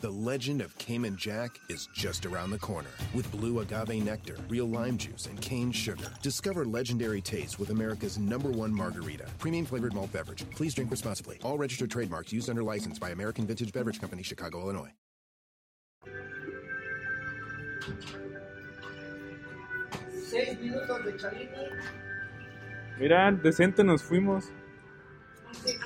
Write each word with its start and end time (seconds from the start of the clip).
The 0.00 0.10
legend 0.10 0.60
of 0.60 0.76
Cayman 0.76 1.16
Jack 1.16 1.58
is 1.70 1.88
just 1.94 2.26
around 2.26 2.50
the 2.50 2.58
corner. 2.58 2.90
With 3.14 3.30
blue 3.32 3.60
agave 3.60 4.04
nectar, 4.04 4.36
real 4.46 4.66
lime 4.66 4.98
juice, 4.98 5.24
and 5.24 5.40
cane 5.40 5.72
sugar. 5.72 6.12
Discover 6.20 6.66
legendary 6.66 7.22
taste 7.22 7.58
with 7.58 7.70
America's 7.70 8.18
number 8.18 8.50
one 8.50 8.74
margarita. 8.74 9.24
Premium 9.38 9.64
flavored 9.64 9.94
malt 9.94 10.12
beverage. 10.12 10.44
Please 10.50 10.74
drink 10.74 10.90
responsibly. 10.90 11.38
All 11.42 11.56
registered 11.56 11.90
trademarks 11.90 12.30
used 12.30 12.50
under 12.50 12.62
license 12.62 12.98
by 12.98 13.08
American 13.08 13.46
Vintage 13.46 13.72
Beverage 13.72 13.98
Company, 13.98 14.22
Chicago, 14.22 14.60
Illinois. 14.60 14.92
Seis 20.28 20.58
minutos 20.60 21.04
de 21.04 21.12
Chalini. 21.12 21.48
Mira, 22.98 23.32
decente 23.42 23.82
nos 23.82 24.02
fuimos. 24.02 24.50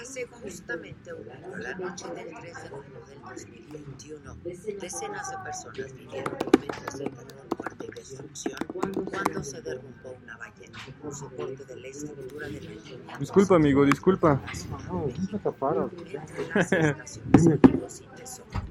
Hace 0.00 0.26
justamente 0.26 1.12
un 1.14 1.30
año, 1.30 1.56
la 1.58 1.74
noche 1.74 2.06
del 2.14 2.28
3 2.40 2.62
de 2.62 2.68
junio 2.70 3.00
del 3.08 3.20
2021, 3.22 4.34
decenas 4.80 5.30
de 5.30 5.36
personas 5.44 5.94
vivieron 5.94 6.32
momentos 6.44 6.98
de 6.98 7.04
terror, 7.04 7.46
muerte 7.58 7.86
y 7.86 7.90
destrucción 7.94 8.58
cuando 8.72 9.44
se 9.44 9.62
derrumbó 9.62 10.10
una 10.22 10.36
ballena, 10.36 10.78
un 11.02 11.14
soporte 11.14 11.64
de 11.64 11.76
la 11.76 11.88
estructura 11.88 12.46
de 12.48 12.60
la 12.60 12.70
línea. 12.70 13.18
Disculpa, 13.18 13.56
amigo, 13.56 13.84
disculpa. 13.84 14.40
Tesoro. 18.16 18.70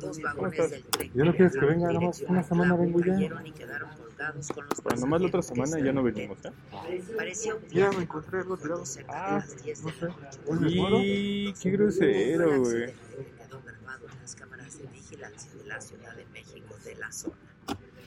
Dos 0.00 0.22
vagones 0.22 0.70
del 0.70 0.84
tren 0.84 1.10
¿Ya 1.14 1.24
no 1.24 1.32
quieres 1.32 1.52
que 1.52 1.66
venga? 1.66 1.88
en 1.90 1.94
Nomás 1.94 2.16
dirección 2.16 2.30
una 2.30 2.42
semana 2.42 2.76
vengo 2.76 3.00
ya. 3.00 3.42
y 3.44 3.52
quedaron 3.52 3.90
colgados 4.20 4.48
con 4.48 4.66
los 4.68 4.82
Bueno, 4.82 5.00
nomás 5.00 5.20
la 5.22 5.28
otra 5.28 5.42
semana 5.42 5.78
ya 5.78 5.92
no 5.92 6.02
venimos, 6.02 6.38
¿eh? 6.44 7.02
Parecía 7.16 7.54
un 7.54 7.66
Ya 7.68 7.90
me 7.90 8.02
encontré 8.02 8.40
algo 8.40 8.56
tirado. 8.56 8.84
Ah, 9.08 9.42
las 9.44 9.62
10 9.62 9.82
no 9.82 9.86
de 9.88 9.94
sé. 9.94 10.06
la 10.06 10.60
noche. 10.70 11.06
Y 11.06 11.52
qué 11.54 11.70
grosero, 11.70 12.60
güey. 12.60 12.94
las 14.20 14.34
cámaras 14.34 14.78
de 14.78 14.86
vigilancia 14.88 15.50
de 15.54 15.64
la 15.66 15.80
Ciudad 15.80 16.14
de 16.14 16.26
México 16.26 16.76
de 16.84 16.94
la 16.96 17.10
zona. 17.12 17.34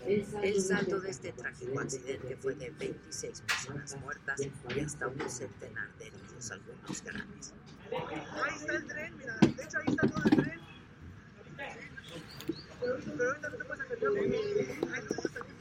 El 0.05 0.61
saldo 0.61 0.99
de 0.99 1.09
este 1.09 1.31
trágico 1.31 1.79
accidente 1.79 2.35
fue 2.35 2.53
de 2.55 2.71
26 2.71 3.41
personas 3.41 3.97
muertas 4.01 4.41
y 4.75 4.79
hasta 4.81 5.07
un 5.07 5.29
centenar 5.29 5.89
de 5.97 6.07
heridos, 6.07 6.51
algunos 6.51 7.03
graves. 7.03 7.53
Ahí 7.91 8.55
está 8.59 8.75
el 8.75 8.85
tren, 8.85 9.17
mira. 9.17 9.37
De 9.39 9.63
hecho, 9.63 9.77
ahí 9.77 9.85
está 9.87 10.07
todo 10.07 10.23
el 10.25 10.29
tren. 10.31 10.59
Pero, 12.81 12.97
pero 13.17 13.29
ahorita 13.29 13.49
no 13.49 13.57
te 13.57 13.63
puedes 13.63 13.85
acercar 13.85 14.09
porque 14.09 15.32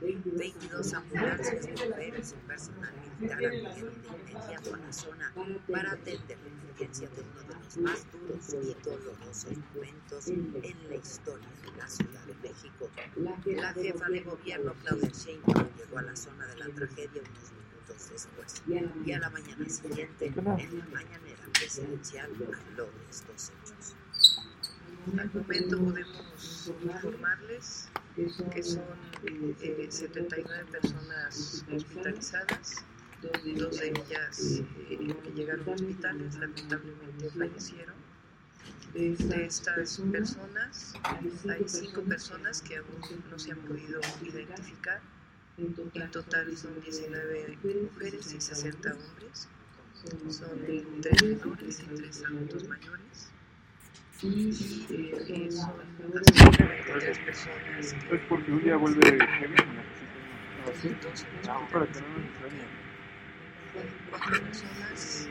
22 0.00 0.94
ambulancias, 0.94 1.66
bomberos 1.66 2.32
y 2.32 2.46
personal 2.46 2.92
militar 3.18 3.38
acudieron 3.38 4.02
de 4.02 4.08
inmediato 4.08 4.74
a 4.74 4.78
la 4.78 4.92
zona 4.92 5.32
para 5.70 5.92
atender 5.92 6.38
la 6.38 6.48
emergencia 6.48 7.08
de 7.08 7.22
uno 7.22 7.42
de 7.42 7.54
los 7.64 7.76
más 7.78 8.06
duros 8.12 8.54
y 8.54 8.84
dolorosos 8.84 9.56
momentos 9.74 10.28
en 10.28 10.88
la 10.88 10.96
historia 10.96 11.48
de 11.62 11.76
la 11.76 11.88
Ciudad 11.88 12.24
de 12.26 12.48
México. 12.48 12.90
La 13.16 13.72
jefa 13.72 14.08
de 14.08 14.20
gobierno, 14.20 14.74
Claudia 14.84 15.10
Sheinbaum, 15.10 15.68
llegó 15.76 15.98
a 15.98 16.02
la 16.02 16.16
zona 16.16 16.46
de 16.46 16.56
la 16.58 16.68
tragedia 16.68 17.22
unos 17.22 17.52
minutos 17.52 18.10
después 18.10 18.62
y 19.04 19.12
a 19.12 19.18
la 19.18 19.30
mañana 19.30 19.68
siguiente, 19.68 20.26
en 20.26 20.36
la 20.36 20.86
mañanera 20.92 21.42
presidencial, 21.52 22.30
habló 22.32 22.84
de 22.84 23.10
estos 23.10 23.50
hechos. 23.50 23.96
Al 25.18 25.30
momento 25.32 25.78
podemos 25.78 26.72
informarles 26.82 27.88
que 28.26 28.62
son 28.64 28.82
eh, 29.24 29.86
79 29.88 30.64
personas 30.72 31.64
hospitalizadas, 31.72 32.84
dos 33.22 33.78
de 33.78 33.88
ellas 33.90 34.62
eh, 34.90 35.14
que 35.22 35.30
llegaron 35.30 35.68
a 35.68 35.72
hospitales 35.72 36.36
lamentablemente 36.36 37.30
fallecieron. 37.30 37.94
De 38.94 39.44
estas 39.44 40.00
personas, 40.00 40.94
hay 41.04 41.68
cinco 41.68 42.02
personas 42.02 42.62
que 42.62 42.78
aún 42.78 42.86
no 43.30 43.38
se 43.38 43.52
han 43.52 43.58
podido 43.58 44.00
identificar. 44.22 45.00
En 45.58 45.74
total 46.10 46.56
son 46.56 46.80
19 46.80 47.58
mujeres 47.92 48.32
y 48.34 48.40
60 48.40 48.94
hombres. 48.94 49.48
Son 50.30 50.58
tres 51.00 51.22
menores 51.22 51.80
y 51.80 51.96
tres 51.96 52.24
adultos 52.24 52.68
mayores 52.68 53.30
y 54.20 54.86
eh, 54.90 55.48
son 55.52 55.70
aproximadamente 55.70 56.82
tres 56.98 57.18
personas 57.20 57.94
Es 58.10 58.20
porque 58.28 58.50
un 58.50 58.62
día 58.64 58.76
vuelve 58.76 59.00
Kevin 59.00 59.56
No, 61.46 61.68
para 61.70 61.86
que 61.86 62.00
no 62.00 62.08
nos 62.08 62.24
extrañe. 62.26 62.66
cuatro 64.10 64.40
personas 64.42 65.28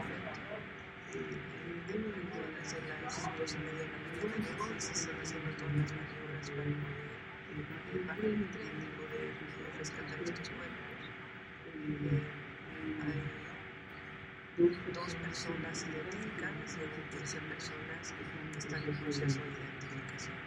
en 1.14 1.61
en 1.82 1.91
este 1.91 1.98
momento 1.98 2.38
desde 2.62 2.78
las 3.03 3.19
y 3.54 3.59
media 3.59 3.82
de 3.82 3.91
la 3.91 3.98
mañana 3.98 4.81
se 4.81 4.93
haciendo 4.93 5.50
todas 5.59 5.75
las 5.75 5.91
maniobras 5.91 6.50
para 6.50 6.62
poder 6.62 8.06
bajar 8.06 8.25
el 8.25 8.50
tren 8.50 8.76
y 8.78 8.91
poder 8.94 9.34
rescatar 9.78 10.22
estos 10.22 10.48
cuerpos. 10.50 11.10
Eh, 11.75 12.22
hay 13.03 13.20
dos 14.59 15.15
personas 15.16 15.87
identificadas 15.91 16.78
y 16.78 16.87
hay 16.87 17.19
15 17.19 17.41
personas 17.50 18.14
que 18.14 18.59
están 18.59 18.82
en 18.84 18.97
proceso 18.97 19.41
de 19.43 19.50
identificación. 19.50 20.38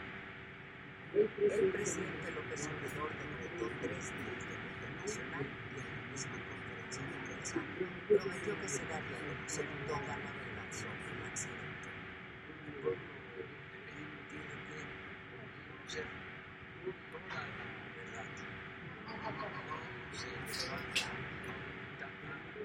El 1.15 1.71
presidente 1.71 2.31
López 2.31 2.69
Obrador 2.71 3.11
decretó 3.19 3.71
tres 3.81 4.13
días 4.15 4.47
de 4.47 4.55
luto 4.55 4.87
nacional 5.03 5.47
y 5.75 5.79
en 5.79 5.91
la 5.91 5.99
misma 6.11 6.39
conferencia 6.47 7.03
de 7.03 7.19
prensa 7.27 7.59
prometió 8.07 8.59
que 8.59 8.69
se 8.69 8.85
daría 8.85 9.17
a 9.19 9.25
conocer 9.27 9.67
toda 9.87 10.34
El 12.85 12.93
pueblo 12.93 13.17
de 13.33 13.43
México 13.95 14.21
tiene 14.29 14.45
que 14.45 14.77
conocer 15.73 16.05
toda 17.09 17.33
la 17.33 17.41
verdad. 17.97 18.29
No 19.05 20.11
se 20.13 20.29
levanta 20.61 20.99
tapa 21.97 22.33
porque 22.45 22.61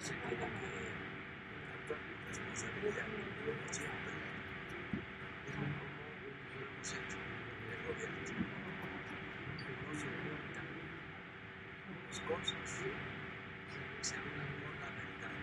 se 0.00 0.12
tiene 0.16 0.36
que 0.38 0.46
actuar 0.48 1.98
con 1.98 2.00
responsabilidad, 2.28 3.08
como 3.44 3.68
siempre, 3.68 4.16
como 5.52 5.68
lo 6.56 6.64
hemos 6.64 6.88
hecho 6.88 7.18
en 7.20 7.68
el 7.68 7.80
gobierno. 7.84 8.48
No 9.84 9.92
se 9.92 10.06
ocultan 10.08 10.68
las 12.08 12.18
cosas, 12.20 12.68
se 14.00 14.14
hablan 14.16 14.52
con 14.62 14.74
la 14.80 14.88
verdad. 14.96 15.36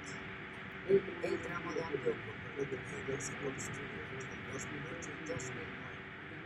El, 0.88 1.02
el 1.24 1.36
tramo 1.42 1.70
donde 1.74 1.98
ocurrió 1.98 2.66
se 3.22 3.34
construyó 3.38 3.96
entre 4.12 4.36
2008 4.52 5.10
y 5.10 5.28
2009 5.30 5.96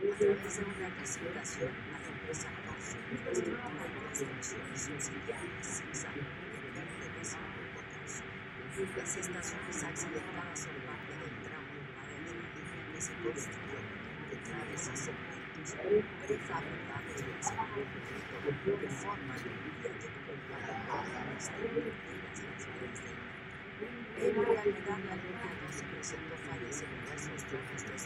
a 0.00 0.16
través 0.16 0.56
de 0.56 0.64
una 0.64 0.88
licitación 1.00 1.74
a 1.90 1.98
la 1.98 2.08
empresa 2.08 2.48
Corso 2.62 2.96
Infraestructura 3.10 3.86
y 3.86 3.98
Construcción 3.98 4.66
Subsidiaria 4.76 5.62
CISA 5.62 6.10
en 6.14 6.26
Grupo 6.30 7.82
Corso. 7.90 8.22
Las 8.96 9.16
estaciones 9.16 9.82
accidentadas 9.82 10.60
son 10.60 10.78
parte 10.86 11.10
del 11.10 11.34
tramo 11.42 11.74
de 11.74 11.90
la 11.90 12.04
línea 12.06 12.54
que 12.54 13.00
se 13.00 13.12
construyó 13.18 13.78
mediante 13.90 14.36
traves 14.46 14.82
y 14.86 14.96
segmentos 14.96 15.74
prefabricados 15.74 17.18
del 17.18 17.42
segundo 17.42 17.82
que 18.78 18.88
forman 18.88 19.42
el 19.42 19.58
de 19.58 19.90
invertidas 22.14 22.66
las 22.66 22.78
metro. 22.78 23.19
En 23.80 24.34
realidad, 24.36 25.00
línea 25.24 25.56
12 25.64 25.84
presentó 25.88 26.36
fallas 26.36 26.82
en 26.84 26.92
diversos 27.00 27.44
tramos 27.48 27.80
de 27.88 27.96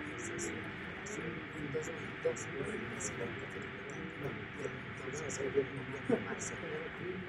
ejercicio 0.00 0.56
de 0.56 0.72
operación 0.72 1.28
en 1.52 1.68
2002 1.68 2.46
por 2.56 2.64
el 2.72 2.80
presidente 2.88 3.44
Felipe 3.52 3.84
Calderón 3.84 4.48
y 4.48 4.64
el 4.64 4.72
entonces 4.80 5.36
jefe 5.36 5.60
de 5.60 5.68
gobierno 5.76 6.16
Marcelo 6.24 6.64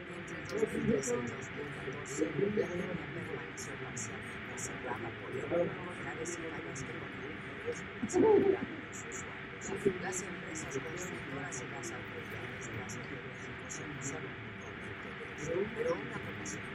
Entre 0.08 0.40
2013 0.48 1.16
y 1.20 1.28
2014, 1.28 2.32
la 2.32 2.68
línea 2.72 3.12
permaneció 3.12 3.74
parcialmente 3.84 4.56
cerrada 4.56 5.12
por 5.20 5.36
irregularidades 5.36 6.40
y 6.40 6.44
fallas 6.48 6.80
que 6.84 6.94
ponían 6.96 7.36
en 7.44 7.60
riesgo 7.60 7.92
la 8.00 8.08
seguridad 8.08 8.64
de 8.72 8.80
los 8.80 9.04
usuarios. 9.04 9.68
Las 10.00 10.22
empresas 10.24 10.80
constructoras 10.80 11.62
y 11.62 11.68
las 11.68 11.92
autoridades 11.92 12.72
de 12.72 12.78
la 12.80 12.88
Ciudad 12.88 13.12
de 13.12 13.22
México 13.28 13.66
se 13.68 13.84
acusaron 13.84 14.32
mutuamente 14.40 15.12
de 15.12 15.34
esto, 15.36 15.68
pero 15.76 16.00
una 16.00 16.20
comisión 16.24 16.75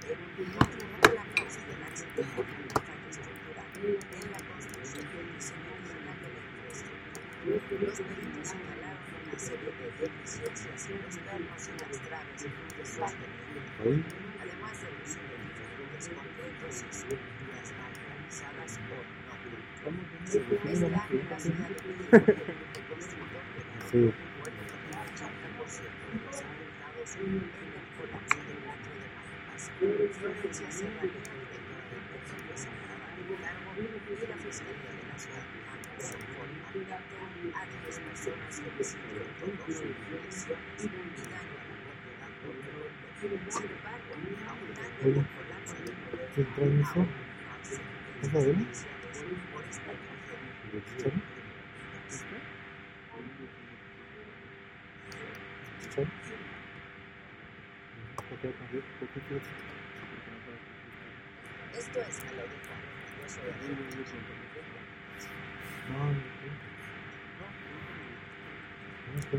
TNT 0.02 0.48
confirmó 0.58 0.98
la 1.14 1.26
causa 1.36 1.60
del 1.68 1.84
accidente 1.84 2.24
como 2.36 2.54
una 2.58 2.80
falla 2.82 3.10
estructural 3.12 3.70
en 3.76 4.32
la 4.32 4.42
construcción 4.48 5.06
del 5.14 5.28
diseño 5.36 5.70
original 5.78 6.18
de 6.18 6.30
la 6.34 6.42
infraestructura. 6.48 7.28
Los 7.46 8.00
peritos 8.02 8.50
serie 9.40 9.72
de 9.72 9.92
deficiencias 10.00 10.90
pernos 11.20 11.68
y 11.68 11.74
que 12.74 12.86
sostenían 12.86 13.70
además 14.42 14.82
de 14.82 14.90
diferentes 14.98 16.10
concretos 16.10 16.84
y 16.84 16.90
estructuras 16.90 17.74
mal 17.78 17.94
realizadas 17.96 18.80
o 18.90 18.98
no. 18.98 19.38
Este 20.26 20.60
año 20.60 20.90
la 21.30 21.40
Ciudad 21.40 21.70
de 21.70 21.82
México 21.86 22.18
el 23.00 23.16
quedaron 23.16 23.54
Sí. 23.92 23.98
de 23.98 24.24
acuerdo 24.26 24.64
con 24.68 24.82
el 24.84 24.96
80% 24.98 26.12
de 26.12 26.20
los 26.26 26.42
afectados 26.44 27.16
en 27.18 27.32
el 27.38 27.88
colapso 27.96 28.38
del 28.44 28.60
metro 28.68 28.94
de 29.00 29.08
Manapas. 29.16 29.72
Florencia 30.18 30.72
Serranía, 30.72 31.32
directora 31.40 31.84
del 31.90 32.04
empresa 32.36 32.70
parada 32.80 33.16
en 33.16 33.36
cargo, 33.38 33.72
y 33.78 34.28
la 34.28 34.38
Fiscalía 34.38 34.92
de 34.92 35.04
la 35.08 35.18
Ciudad 35.18 35.46
acusó 35.72 36.18
formalmente 36.36 36.94
a 37.54 37.66
10 37.98 38.10
personas 38.10 38.62
que 38.62 38.84
lesiones 40.28 40.86
y 40.86 41.30
daño 41.30 41.58
a 41.58 41.66
la 42.20 42.30
propiedad. 42.42 42.92
Sin 43.50 43.66
embargo, 43.72 44.14
a 44.14 44.54
un 44.54 44.78
año 44.78 45.14
del 45.14 45.28
colapso 45.34 45.76
del 45.84 45.96
metro, 45.98 46.30
¿Qué 46.36 46.44
traen 46.44 46.82
eso? 46.82 47.02
no 47.02 47.10
¿Es 48.22 48.34
la 48.34 48.40
judiciales 48.42 49.18
por 49.54 49.64
esta 49.66 49.92
tragedia. 49.92 50.42
¿De. 50.72 51.12
Esto 61.78 62.00
es 62.02 62.18
dijo. 62.44 62.74
Yo 63.18 63.30
soy. 63.30 63.50
No, 65.90 65.98
no, 65.98 66.12
no. 66.12 66.57
No, 69.18 69.24
es 69.24 69.28
que 69.30 69.38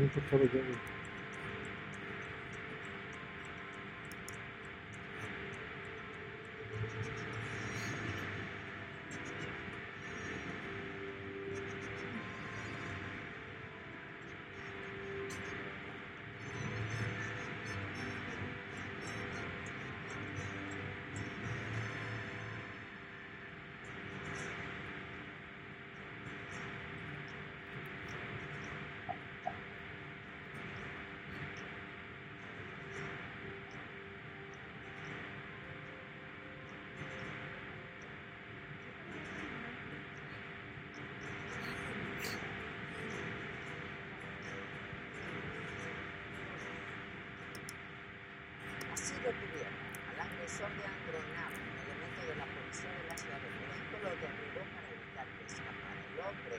agresor 50.59 50.75
de 50.75 50.87
Andronau, 50.91 51.51
un 51.55 51.77
elemento 51.79 52.21
de 52.27 52.35
la 52.35 52.45
policía 52.51 52.91
de 52.91 53.07
la 53.07 53.15
Ciudad 53.15 53.39
de 53.39 53.51
México, 53.63 53.95
lo 54.03 54.11
derribó 54.11 54.61
para 54.75 54.87
evitar 54.91 55.27
que 55.31 55.43
escapara 55.47 56.01
el 56.03 56.19
hombre, 56.19 56.55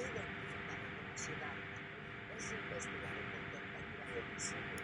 identificado 0.00 0.84
como 0.96 1.12
Ciudad. 1.12 1.56
Es 2.36 2.44
investigado 2.56 3.20
por 3.28 3.42
tentativa 3.52 4.04
de 4.08 4.20
homicidio 4.24 4.83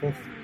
¿Cómo 0.00 0.12
estás? 0.12 0.40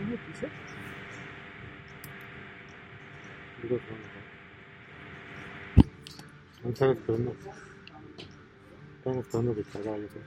¿No 0.00 0.06
me 0.06 0.16
puse? 0.16 0.48
Digo, 3.70 3.82
no, 6.64 6.70
estaba 6.70 6.92
esperando. 6.92 7.36
Estaba 8.98 9.20
esperando 9.20 9.54
que 9.54 9.62
cargara, 9.62 9.98
yo 9.98 10.08
creo. 10.08 10.24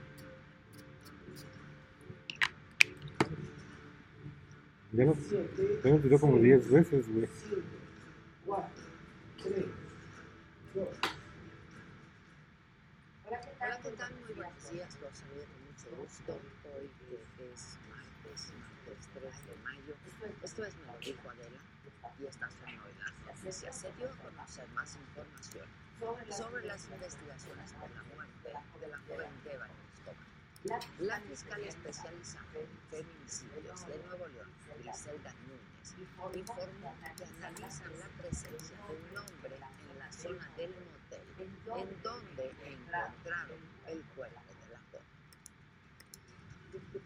Ya 4.92 5.04
lo, 5.04 6.08
ya 6.08 6.18
como 6.18 6.38
10 6.38 6.70
veces, 6.70 7.06
güey. 7.12 7.28
Hola, 8.46 8.70
¿qué 13.82 13.90
tal? 13.90 14.14
Muy 14.24 14.34
buenos 14.36 14.70
días. 14.70 14.98
Hoy 16.64 16.88
que 17.36 17.52
es 17.52 17.78
martes, 17.90 18.54
martes 18.58 18.98
3 19.14 19.46
de 19.46 19.56
mayo. 19.62 19.94
Esto 20.42 20.64
es 20.64 20.76
Me 20.76 20.86
lo 20.86 20.98
dijo 20.98 21.30
Adela 21.30 21.60
y 22.18 22.26
estas 22.26 22.52
son 22.52 22.76
novedades. 22.76 23.54
Se 23.54 23.92
dio 23.92 24.08
a 24.08 24.16
conocer 24.16 24.68
más 24.70 24.96
información 24.96 25.66
sobre 26.30 26.66
las 26.66 26.84
investigaciones 26.86 27.72
por 27.74 27.90
la 27.90 28.02
muerte 28.14 28.48
de 28.80 28.88
la 28.88 28.98
joven 28.98 29.30
Devani 29.44 29.74
Escobar. 29.94 30.80
La 30.98 31.20
fiscal 31.20 31.60
especializada 31.62 32.58
en 32.58 32.68
feminicidios 32.90 33.86
de 33.86 33.98
Nuevo 34.04 34.26
León, 34.28 34.50
Griselda 34.78 35.32
Núñez, 35.46 35.94
informó 35.98 36.94
que 37.16 37.24
analizan 37.24 37.98
la 37.98 38.08
presencia 38.20 38.76
de 38.88 38.94
un 38.96 39.18
hombre 39.18 39.56
en 39.90 39.98
la 39.98 40.12
zona 40.12 40.50
del 40.56 40.70
motel 40.70 41.24
en 41.38 42.02
donde 42.02 42.50
encontraron 42.64 43.60
el 43.86 44.02
cuerpo. 44.16 44.53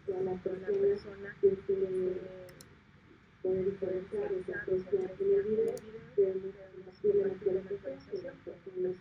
Una 0.07 0.41
persona 0.43 1.35
que 1.41 1.49
se 1.49 1.75
puede 3.41 3.63
diferenciar 3.63 4.33
esa 4.33 4.65
persona 4.65 5.07
que 5.17 5.25
le 5.25 5.41
vive 5.43 5.75
de 6.17 6.23
una 6.25 6.65
relación 6.75 7.39
de 7.39 7.53
la 7.53 7.61
presencia 7.61 8.11
de 8.11 8.21
personas 8.43 8.95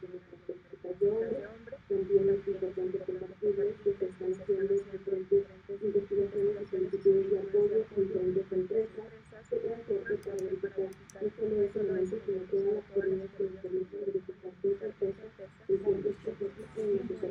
la 0.90 1.08
hombre. 1.08 1.76
También 1.88 2.28
es 2.28 2.48
importante 2.48 2.98
compartirles 2.98 3.75
que 3.82 3.94
se 3.94 4.04
están 4.04 4.32
haciendo 4.32 4.75
diferentes 4.75 5.44
investigaciones 5.82 6.62
y 6.62 6.66
solicitudes 6.66 7.30
de 7.30 7.38
apoyo 7.38 7.76
estas 7.78 8.52
empresas 8.52 9.06
que 9.48 9.56
para 9.56 10.37
verificar 10.37 10.90
no 11.22 11.30
solo 11.37 11.62
eso, 11.62 11.82
no 11.82 11.96
es 11.96 12.08
sino 12.10 12.42
todas 12.50 12.75
las 12.75 12.84
formas 12.92 13.28
que 13.37 13.44
nos 13.44 13.56
permiten 13.62 14.00
verificar 14.06 14.52
con 14.62 14.78
certeza 14.78 15.44
el 15.68 15.78
tiempo 15.80 16.08
específico 16.08 16.76
en 16.76 16.90
el 16.90 17.08
que 17.08 17.14
se 17.16 17.26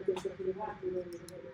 el 0.97 1.46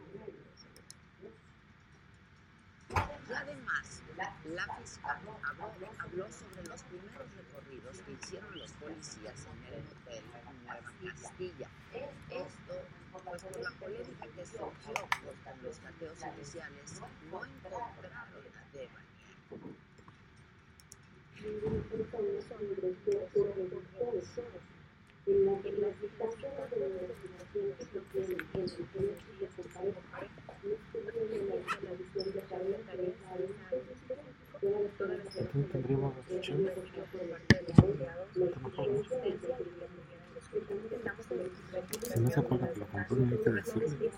además, 4.20 4.34
la 4.46 4.76
fiscal 4.78 5.18
habló, 5.44 5.90
habló 6.00 6.28
sobre 6.32 6.64
los 6.70 6.84
primeros 6.84 7.28
recorridos 7.36 7.98
que 8.06 8.12
hicieron 8.12 8.60
los 8.60 8.72
policías 8.74 9.48
en 9.48 9.74
el 9.74 9.80
hotel 9.80 10.24
Nueva 10.66 10.92
Castilla. 11.22 11.68
Esto, 12.30 12.74
pues 13.12 13.44
por 13.44 13.62
la 13.62 13.72
polémica 13.72 14.28
que 14.36 14.46
surgió, 14.46 14.94
los 15.64 15.78
cateos 15.78 16.18
iniciales 16.36 17.02
no 17.32 17.46
encontraron 17.46 18.14
a 18.14 18.30
las 18.32 18.74
de 18.74 18.90
la 25.72 25.88
investigación 25.90 26.42
que 26.42 26.42
se 26.42 26.68
tienen 26.68 26.92
en 26.92 27.00
el 27.00 27.12
tema 27.14 27.18
de 27.18 27.33
de 27.54 27.76
las 35.08 35.48
¿Quién 35.52 35.66
tendríamos 35.70 36.14
no 42.16 42.30
se 42.30 42.40
acuerda 42.40 42.72
que 42.72 42.80
lo 42.80 42.86
compró, 42.88 43.16
no 43.18 43.32
hay 43.32 43.38
que 43.38 43.50
decirle. 43.50 44.12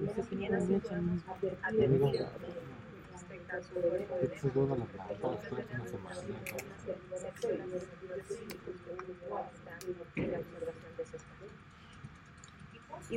No 0.00 0.14
sé 0.14 0.22
si 0.24 0.34
no 0.34 0.48
lo 0.48 0.56
han 0.56 0.74
hecho. 0.74 0.90
Mira, 1.72 2.28
Este 4.22 4.46
es 4.46 4.52
toda 4.52 4.76
la 4.76 4.84
planta, 4.84 5.28
después 5.40 5.68
de 5.68 5.74
una 5.74 5.86
semana. 5.86 6.20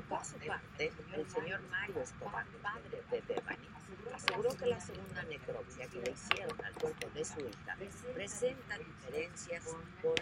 Por 0.02 0.26
su 0.26 0.36
parte, 0.38 0.92
el 1.14 1.30
señor 1.30 1.62
Mario 1.70 2.02
Escobar, 2.02 2.46
padre 2.62 3.04
de 3.12 3.22
Devani, 3.22 3.68
aseguró 4.14 4.50
que 4.58 4.66
la 4.66 4.80
segunda 4.80 5.24
necropsia 5.24 5.88
que 5.88 6.02
le 6.02 6.12
hicieron 6.12 6.66
al 6.66 6.74
cuerpo 6.74 7.08
de 7.14 7.26
su 7.26 7.40
hija 7.42 7.78
presenta 8.14 8.78
diferencias 8.78 9.64
con 10.02 10.16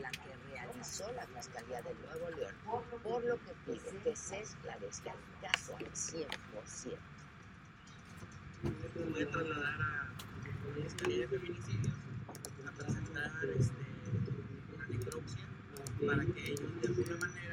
la 0.00 0.10
que 0.10 0.34
realizó 0.50 1.12
la 1.12 1.26
Fiscalía 1.26 1.82
de 1.82 1.94
Nuevo 1.94 2.30
León, 2.36 2.54
por 3.02 3.24
lo 3.24 3.36
que 3.36 3.52
pide 3.66 3.98
que 4.02 4.16
se 4.16 4.40
esclarezca 4.40 5.12
el 5.12 5.48
caso 5.48 5.76
al 5.76 5.86
100%. 5.86 6.98
voy 9.12 9.22
a 9.22 9.30
trasladar 9.30 9.74
a 9.74 9.78
la 9.78 10.82
Fiscalía 10.82 11.26
de 11.26 11.38
Feminicidios 11.38 11.94
a 12.66 12.70
presentar 12.72 13.30
este, 13.56 13.84
una 14.74 14.86
necropsia 14.86 15.44
para 16.06 16.24
que 16.24 16.50
ellos 16.50 16.80
de 16.80 16.88
alguna 16.88 17.16
manera 17.26 17.43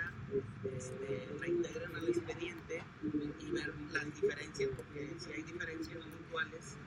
este, 0.76 1.28
reintegren 1.40 1.96
al 1.96 2.08
expediente 2.08 2.84
y 3.40 3.52
ver 3.52 3.74
las 3.92 4.06
diferencias, 4.06 4.70
porque 4.76 5.14
si 5.18 5.32
hay 5.32 5.42
diferencias 5.44 6.04
puntuales, 6.06 6.78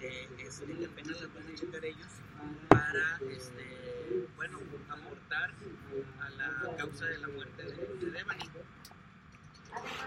eh, 0.00 0.28
este, 0.38 0.76
que 0.76 0.86
apenas 0.86 1.20
las 1.20 1.34
van 1.34 1.46
a 1.46 1.54
checar 1.54 1.84
ellos 1.84 2.08
para 2.68 3.20
este, 3.30 4.26
bueno, 4.36 4.58
aportar 4.88 5.50
a 6.20 6.30
la 6.30 6.76
causa 6.76 7.06
de 7.06 7.18
la 7.18 7.28
muerte 7.28 7.62
de, 7.62 8.10
de. 8.10 8.24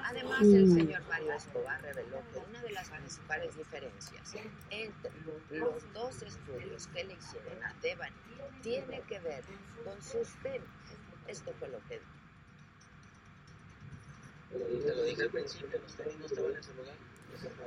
Además, 0.03 0.41
el 0.41 0.71
señor 0.71 1.01
Mario 1.07 1.33
Escobar 1.33 1.81
reveló 1.81 2.21
que 2.31 2.39
una 2.49 2.61
de 2.61 2.71
las 2.71 2.89
principales 2.89 3.55
diferencias 3.55 4.35
entre 4.69 5.11
los 5.51 5.93
dos 5.93 6.21
estudios 6.21 6.87
que 6.87 7.03
le 7.05 7.13
hicieron 7.13 7.63
a 7.63 7.73
Devani 7.81 8.15
tiene 8.61 9.01
que 9.07 9.19
ver 9.19 9.43
con 9.85 10.01
sus 10.01 10.27
temas. 10.43 10.67
Esto 11.27 11.53
fue 11.59 11.69
lo 11.69 11.79
que 11.87 11.99
dijo. 11.99 12.22
Te 14.53 14.95
lo 14.95 15.03
dije 15.03 15.23
al 15.23 15.29
principio, 15.31 15.79
los 15.79 15.95
tenis 15.95 16.19
no 16.19 16.25
estaban 16.27 16.55
en 16.55 16.63
su 16.63 16.73
lugar. 16.75 16.95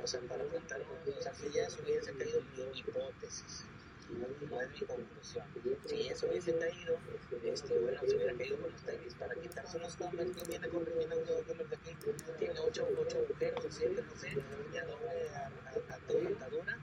O 0.01 0.07
sea, 0.07 0.21
para 0.21 0.43
contar, 0.45 0.81
o 0.81 1.21
sea, 1.21 1.33
si 1.33 1.49
ya 1.51 1.69
se 1.69 1.81
hubiese 1.81 2.13
caído 2.13 2.41
mi 2.55 2.79
hipótesis, 2.79 3.65
no 4.09 4.61
es 4.61 4.71
mi 4.71 4.87
conclusión. 4.87 5.45
Si 5.85 6.07
eso 6.07 6.27
hubiese 6.27 6.57
caído, 6.57 6.97
este, 7.43 7.79
bueno, 7.79 7.99
se 8.07 8.15
hubiera 8.15 8.33
caído 8.35 8.57
con 8.61 8.71
los 8.71 8.81
tenis 8.83 9.13
para 9.15 9.35
quitárselos. 9.35 9.99
No, 9.99 10.11
me 10.11 10.23
viene 10.23 10.69
con 10.69 10.85
viene 10.85 11.15
uno 11.15 11.63
de 11.65 11.75
aquí, 11.75 11.95
tiene 12.39 12.59
ocho, 12.61 12.87
ocho 12.97 13.17
agujeros, 13.17 13.65
o 13.65 13.71
siete, 13.71 14.01
no 14.01 14.15
sé, 14.15 14.29
y 14.73 14.77
a 14.77 14.85
doble 14.85 15.29
a, 15.35 15.39
a, 15.39 15.93
a 15.93 15.99
doble 16.07 16.35
atadura. 16.35 16.79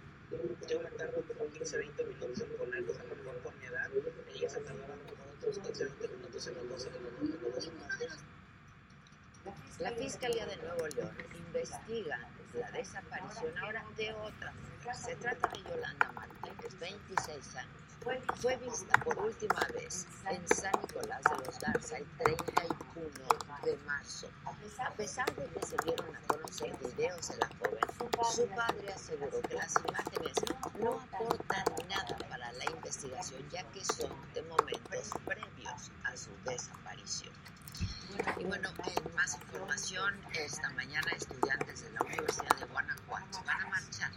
Yo 0.69 0.81
me 0.81 0.91
tardo 0.91 1.23
como 1.23 1.51
15, 1.51 1.79
20 1.79 2.05
minutos 2.05 2.41
en 2.41 2.57
ponerlos, 2.59 2.99
a 2.99 3.05
lo 3.05 3.17
mejor 3.17 3.37
por 3.39 3.55
mi 3.57 3.67
edad, 3.67 3.89
ellas 4.35 4.53
se 4.53 4.61
tardaban 4.61 5.01
a 5.01 5.05
mejor 5.05 5.29
otros 5.39 5.59
15, 5.61 5.85
20 5.85 6.09
minutos 6.09 6.47
en 6.47 6.55
los 6.57 6.69
dos, 6.69 6.87
en 6.87 6.93
los 6.93 7.41
los 7.41 7.55
dos. 7.55 8.25
La 9.81 9.90
Fiscalía 9.90 10.47
de 10.47 10.57
Nuevo 10.59 10.87
León 10.95 11.16
investiga 11.35 12.21
la 12.55 12.71
desaparición 12.71 13.57
ahora 13.59 13.85
de 13.97 14.13
otra. 14.15 14.53
Se 14.95 15.17
trata 15.17 15.49
de 15.49 15.63
Yolanda 15.63 16.13
Martínez, 16.13 16.79
26 16.79 17.57
años. 17.57 17.85
Fue 18.41 18.57
vista 18.59 18.99
por 19.03 19.19
última 19.19 19.61
vez 19.73 20.07
en 20.29 20.47
San 20.49 20.73
Nicolás 20.83 21.23
de 21.25 21.47
los 21.47 21.59
Garza 21.59 21.97
el 21.97 22.07
31 22.19 23.11
de 23.65 23.77
marzo. 23.87 24.29
A 24.45 24.91
pesar 24.91 25.35
de 25.35 25.47
que 25.47 25.67
se 25.67 25.77
dieron 25.85 26.15
a 26.15 26.21
conocer 26.27 26.77
videos 26.79 27.29
de 27.31 27.37
la 27.39 27.49
joven, 27.59 27.81
su 28.31 28.47
padre 28.49 28.93
aseguró 28.93 29.41
que 29.41 29.55
las 29.55 29.75
imágenes 29.89 30.35
no 30.79 31.01
aportan 31.01 31.65
nada 31.89 32.19
para 32.29 32.53
la 32.53 32.65
investigación, 32.71 33.43
ya 33.51 33.63
que 33.73 33.83
son 33.85 34.13
de 34.35 34.43
momentos 34.43 35.11
previos 35.25 35.91
a 36.05 36.17
su 36.17 36.31
desaparición. 36.45 37.33
Y 38.39 38.45
bueno, 38.45 38.69
en 38.85 39.15
más 39.15 39.35
información, 39.35 40.15
esta 40.35 40.71
mañana 40.71 41.11
estudiantes 41.17 41.83
de 41.83 41.91
la 41.91 42.03
Universidad 42.03 42.44
de 42.59 42.67
Guanajuato 42.67 43.43
van 43.45 43.61
a 43.63 43.67
marchar 43.69 44.11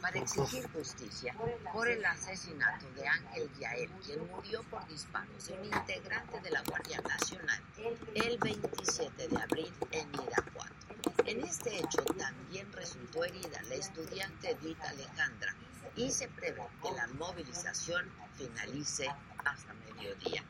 para 0.00 0.18
exigir 0.18 0.66
justicia 0.72 1.34
por 1.72 1.88
el 1.88 2.04
asesinato 2.04 2.86
de 2.96 3.06
Ángel 3.06 3.50
Yael, 3.58 3.90
quien 4.04 4.26
murió 4.28 4.62
por 4.64 4.86
disparos 4.88 5.46
de 5.46 5.54
un 5.54 5.64
integrante 5.66 6.40
de 6.40 6.50
la 6.50 6.62
Guardia 6.62 7.00
Nacional 7.02 7.60
el 8.14 8.38
27 8.38 9.28
de 9.28 9.36
abril 9.36 9.72
en 9.90 10.08
Irapuato. 10.14 10.74
En 11.26 11.44
este 11.44 11.78
hecho 11.78 12.02
también 12.18 12.70
resultó 12.72 13.24
herida 13.24 13.60
la 13.68 13.74
estudiante 13.74 14.50
Edith 14.50 14.82
Alejandra 14.82 15.54
y 15.96 16.10
se 16.10 16.28
prevé 16.28 16.62
que 16.82 16.90
la 16.92 17.06
movilización 17.08 18.10
finalice 18.36 19.08
hasta 19.44 19.74
mediodía. 19.74 20.42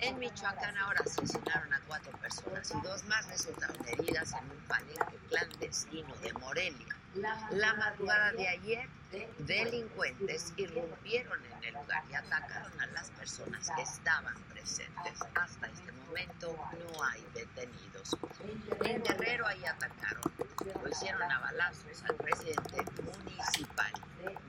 En 0.00 0.18
Michoacán 0.18 0.76
ahora 0.76 1.00
asesinaron 1.04 1.72
a 1.72 1.80
cuatro 1.86 2.12
personas 2.18 2.70
y 2.70 2.80
dos 2.80 3.04
más 3.04 3.26
resultaron 3.28 3.76
heridas 3.88 4.32
en 4.32 4.50
un 4.50 4.58
palenque 4.68 5.18
clandestino 5.28 6.14
de 6.16 6.32
Morelia. 6.34 6.96
La 7.14 7.74
madrugada 7.74 8.32
de 8.32 8.48
ayer, 8.48 8.88
delincuentes 9.38 10.52
irrumpieron 10.56 11.38
en 11.44 11.64
el 11.64 11.74
lugar 11.74 12.04
y 12.10 12.14
atacaron 12.14 12.80
a 12.80 12.86
las 12.86 13.10
personas 13.10 13.70
que 13.74 13.82
estaban 13.82 14.34
presentes. 14.52 15.20
Hasta 15.34 15.66
este 15.66 15.92
momento 15.92 16.56
no 16.78 17.04
hay 17.04 17.24
detenidos. 17.34 18.16
En 18.84 19.02
Guerrero 19.02 19.46
ahí 19.46 19.64
atacaron, 19.64 20.22
lo 20.82 20.88
hicieron 20.88 21.22
a 21.22 21.40
balazos 21.40 22.02
al 22.08 22.16
presidente 22.16 22.84
municipal 23.02 23.92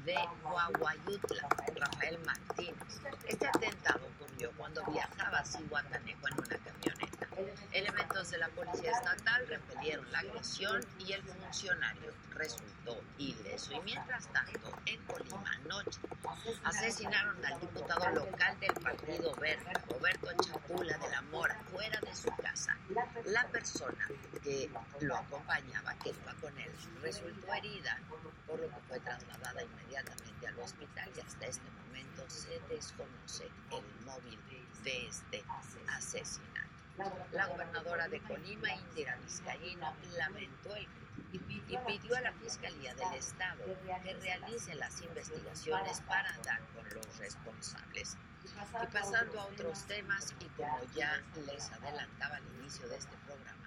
de 0.05 0.15
Guaguayutla, 0.43 1.48
Rafael 1.75 2.20
Martínez. 2.25 3.01
Este 3.27 3.48
atentado 3.48 4.01
ocurrió 4.20 4.51
cuando 4.58 4.84
viajaba 4.86 5.39
a 5.39 5.46
Cihuatanejo 5.46 6.27
en 6.27 6.34
una 6.39 6.58
camioneta. 6.58 7.27
Elementos 7.72 8.29
de 8.32 8.38
la 8.38 8.50
policía 8.50 8.91
estatal 8.91 9.48
repelieron 9.48 10.12
la 10.12 10.20
agresión 10.20 10.86
y 11.00 11.13
el 11.13 11.24
funcionario 11.24 12.13
resultó 12.36 13.01
ileso. 13.17 13.74
Y 13.74 13.79
mientras 13.82 14.27
tanto, 14.27 14.52
en 14.86 15.01
Colima 15.05 15.51
anoche 15.51 16.00
asesinaron 16.63 17.43
al 17.45 17.60
diputado 17.60 18.10
local 18.12 18.60
del 18.60 18.74
Partido 18.74 19.33
Verde, 19.36 19.74
Roberto 19.89 20.27
Chapula 20.41 20.98
de 20.98 21.10
la 21.10 21.22
Mora, 21.24 21.60
fuera 21.72 22.00
de 22.01 22.15
su 22.15 22.29
casa. 22.38 22.77
La 23.25 23.48
persona 23.48 24.07
que 24.43 24.69
lo 25.00 25.15
acompañaba, 25.15 25.93
que 26.00 26.10
iba 26.10 26.33
con 26.41 26.57
él, 26.60 26.72
resultó 27.01 27.53
herida, 27.53 28.00
por 28.48 28.60
lo 28.60 28.69
que 28.69 28.81
fue 28.88 29.00
trasladada 29.00 29.63
inmediatamente 29.63 30.48
al 30.48 30.60
hospital 30.60 31.10
y 31.15 31.22
hasta 31.22 31.45
este 31.45 31.69
momento 31.86 32.24
se 32.27 32.60
desconoce 32.69 33.45
el 33.72 34.05
móvil 34.05 34.39
de 34.83 35.07
este 35.07 35.43
asesinato. 35.88 36.69
La 37.31 37.48
gobernadora 37.48 38.07
de 38.07 38.19
Colima, 38.22 38.72
Indira 38.72 39.17
Vizcaíno, 39.24 39.95
lamentó 40.17 40.75
el 40.75 40.88
y 41.32 41.39
pidió 41.77 42.15
a 42.15 42.22
la 42.22 42.34
Fiscalía 42.34 42.93
del 42.93 43.13
Estado 43.13 43.63
que 44.03 44.13
realice 44.13 44.75
las 44.75 45.01
investigaciones 45.01 46.01
para 46.01 46.32
dar 46.46 46.62
con 46.75 46.88
los 46.93 47.17
responsables. 47.17 48.17
Y 48.43 48.88
pasando 48.91 49.39
a 49.39 49.46
otros 49.46 49.86
temas, 49.86 50.34
y 50.39 50.46
como 50.50 50.79
ya 50.96 51.24
les 51.48 51.72
adelantaba 51.72 52.36
al 52.38 52.43
inicio 52.60 52.88
de 52.89 52.98
este 52.98 53.15
programa, 53.25 53.62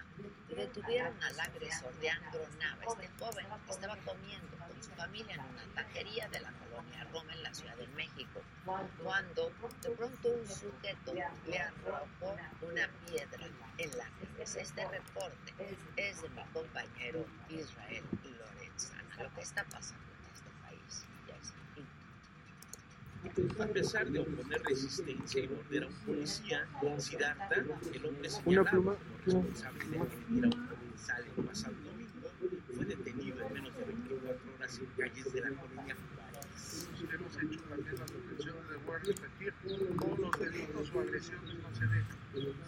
detuvieron 0.55 1.13
al 1.23 1.39
agresor 1.39 1.93
de 1.99 2.09
Andro 2.09 2.41
Nava, 2.59 2.83
este 2.87 3.09
joven 3.19 3.45
estaba 3.69 3.95
comiendo 3.97 4.57
con 4.57 4.83
su 4.83 4.89
familia 4.91 5.35
en 5.35 5.41
una 5.41 5.63
tajería 5.75 6.27
de 6.29 6.39
la 6.39 6.51
colonia 6.51 7.03
Roma 7.13 7.33
en 7.33 7.43
la 7.43 7.53
Ciudad 7.53 7.75
de 7.75 7.87
México, 7.87 8.41
cuando 9.03 9.51
de 9.81 9.89
pronto 9.91 10.29
un 10.29 10.47
sujeto 10.47 11.13
le 11.13 11.59
arrojó 11.59 12.35
una 12.61 12.89
piedra 13.05 13.47
en 13.77 13.97
la 13.97 14.05
cabeza. 14.05 14.61
Este 14.61 14.87
reporte 14.87 15.53
es 15.95 16.21
de 16.21 16.29
mi 16.29 16.43
compañero 16.53 17.25
Israel 17.49 18.03
Lorenzana. 18.23 19.23
Lo 19.23 19.33
que 19.35 19.41
está 19.41 19.63
pasando 19.65 20.03
en 20.03 20.33
este 20.33 20.49
país 20.63 21.05
ya 21.27 21.35
es 21.35 21.53
a 23.59 23.67
pesar 23.67 24.09
de 24.09 24.19
oponer 24.19 24.61
resistencia 24.63 25.43
y 25.43 25.47
morder 25.49 25.83
a 25.83 25.87
un 25.87 25.93
policía, 26.05 26.67
Siddhartha, 26.97 27.55
el 27.93 28.05
hombre 28.05 28.29
señalado 28.29 28.83
como 28.83 28.97
responsable 29.25 29.85
de 29.85 29.97
agredir 29.97 30.45
a 30.45 30.47
un 30.47 30.67
comensal 30.67 31.25
el 31.37 31.43
pasado 31.43 31.75
domingo, 31.85 32.29
fue 32.75 32.85
detenido 32.85 33.47
en 33.47 33.53
menos 33.53 33.77
de 33.77 33.85
24 33.85 34.53
horas 34.55 34.79
en 34.79 34.85
calles 34.97 35.33
de 35.33 35.41
la 35.41 35.49
colonia 35.49 35.95
Juárez. 36.15 36.89
Hemos 37.13 37.37
hecho 37.37 37.59
también 37.69 37.95
las 37.99 38.11
reflexiones 38.11 38.69
de 38.69 38.77
voy 38.77 38.95
a 38.95 38.99
repetir, 38.99 39.53
todos 39.99 40.19
los 40.19 40.39
delitos 40.39 40.91
o 40.93 40.99
agresiones 40.99 41.55
no 41.55 41.75
se 41.75 41.85
dejan, 41.85 42.17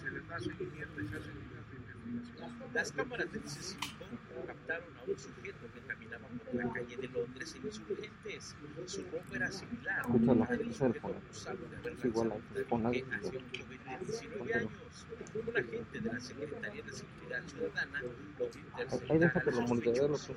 se 0.01 0.11
les 0.11 0.27
da 0.27 0.39
seguimiento 0.39 1.01
y 1.01 1.07
se 1.07 1.15
investigación. 1.15 1.58
Las 2.73 2.91
cámaras 2.91 3.31
del 3.31 3.43
C5 3.43 3.77
captaron 4.47 4.97
a 4.97 5.03
un 5.09 5.17
sujeto 5.17 5.67
que 5.73 5.81
caminaba 5.81 6.27
por 6.27 6.55
la 6.55 6.71
calle 6.71 6.97
de 6.97 7.07
Londres 7.07 7.55
en 7.55 7.65
insurgentes. 7.65 8.55
Su 8.85 9.03
ropa 9.03 9.35
era 9.35 9.51
similar 9.51 9.99
Escucha 9.99 10.33
la 10.33 10.45
a 10.45 10.49
la 10.49 10.57
del 10.57 10.73
sujeto 10.73 11.07
acusado 11.07 11.57
de 11.69 11.77
haber 11.77 11.93
lanzado 11.93 12.41
pon 12.69 12.81
un 12.81 12.87
ataque 12.87 13.05
hacia 13.11 13.39
un 13.39 13.49
joven 13.49 13.79
de 13.99 14.05
19 14.05 14.53
años. 14.53 15.07
Un 15.35 15.57
agente 15.57 15.99
de 15.99 16.13
la 16.13 16.19
Secretaría 16.19 16.83
de 16.83 16.93
Seguridad 16.93 17.43
Ciudadana 17.47 18.01
interceptar 18.03 19.19
déjate 19.19 19.49
al 19.49 19.67
sospechoso. 19.67 20.35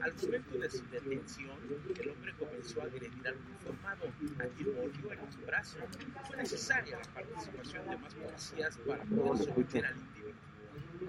Al 0.00 0.14
momento 0.14 0.58
de 0.58 0.70
su 0.70 0.84
detención, 0.90 1.58
el 2.00 2.08
hombre 2.10 2.34
comenzó 2.38 2.82
a 2.82 2.84
agredir 2.84 3.26
al 3.26 3.36
uniformado, 3.36 4.06
a 4.38 4.44
quien 4.56 4.74
murió 4.74 5.12
en 5.12 5.20
un 5.20 5.46
brazo. 5.46 5.78
Fue 6.26 6.36
necesaria 6.36 6.98
la 6.98 7.04
participación 7.12 7.88
de 7.88 7.96
más 7.96 8.14
policías 8.14 8.78
para 8.86 9.04
poder 9.04 9.38
someter 9.44 9.86
al 9.86 9.96
individuo. 9.96 10.51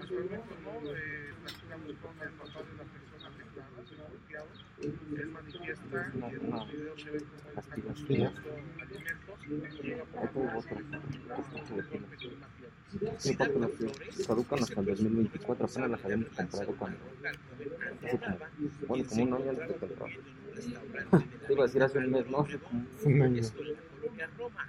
Hasta 0.00 0.14
el 0.14 0.24
momento 0.24 0.54
no, 0.64 0.90
eh, 0.90 1.32
platicamos 1.42 1.86
con 1.86 2.14
el 2.22 2.32
papá 2.34 2.60
de 2.62 2.76
la 2.76 2.84
persona 2.84 3.28
afectada. 3.28 3.68
Él 4.82 5.28
manifiesta 5.28 6.12
y 6.14 6.34
en 6.34 6.50
los 6.50 6.72
videos 6.72 7.02
se 7.02 7.10
ve 7.10 7.18
cómo 7.20 7.48
él 7.48 7.58
está 7.58 7.82
consumiendo 7.82 8.40
alimentos 8.84 9.34
llega 9.82 10.04
por 10.04 10.24
la. 10.24 10.60
Sí, 13.18 13.36
porque 13.36 13.58
las 13.58 13.70
que 13.70 14.24
caducan 14.24 14.62
hasta 14.62 14.80
el 14.80 14.86
2024, 14.86 15.66
apenas 15.66 15.90
las 15.90 16.04
habíamos 16.04 16.28
comprado 16.28 16.76
cuando. 16.76 16.98
Bueno, 18.86 19.04
como 19.08 19.22
un 19.22 19.34
año 19.34 19.50
antes 19.50 19.68
de 19.68 19.74
comprar. 19.74 20.10
Te 21.46 21.52
iba 21.52 21.62
a 21.62 21.66
decir 21.66 21.82
hace 21.82 21.98
un 21.98 22.10
mes, 22.10 22.30
¿no? 22.30 22.46
Un 23.04 23.22
año. 23.22 23.40
Esto 23.40 23.62
en 23.62 23.72
la 23.72 23.80
colonia 23.80 24.30
Roma. 24.38 24.68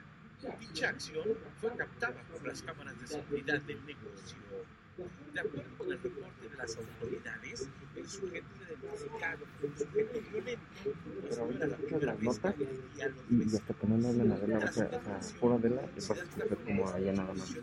Dicha 0.59 0.89
acción 0.89 1.27
fue 1.59 1.75
captada 1.75 2.21
por 2.31 2.47
las 2.47 2.61
cámaras 2.61 2.99
de 2.99 3.07
seguridad 3.07 3.61
del 3.61 3.85
negocio. 3.85 4.44
De 4.97 5.39
acuerdo 5.41 5.77
con 5.77 5.91
el 5.91 6.01
reporte 6.01 6.47
de 6.49 6.55
las 6.55 6.77
autoridades, 6.77 7.67
el 7.97 8.07
sujeto 8.07 8.47
identificado 8.55 9.45
como 9.59 9.77
sujeto 9.77 10.21
violento, 10.31 10.61
pues 11.21 11.37
no 11.37 11.49
era 11.51 11.67
la 11.67 11.75
primera 11.75 12.13
vez 12.15 12.39
que 12.39 12.47
a 13.03 13.09
los 13.09 13.53
y 13.53 13.55
hasta 13.57 13.73
que 13.73 13.87
no 13.87 13.97
le 13.97 14.07
hablan 14.07 14.31
a 14.31 14.35
Adela, 14.35 14.57
o 14.57 14.71
sea, 14.71 14.85
o 14.85 15.03
sea, 15.03 15.19
fuera 15.37 15.57
de 15.57 15.69
la, 15.69 15.81
te 15.81 15.99
vas 15.99 16.11
a 16.11 16.13
escuchar 16.13 16.57
como 16.63 16.89
allá 16.89 17.11
nada 17.11 17.33
más. 17.33 17.55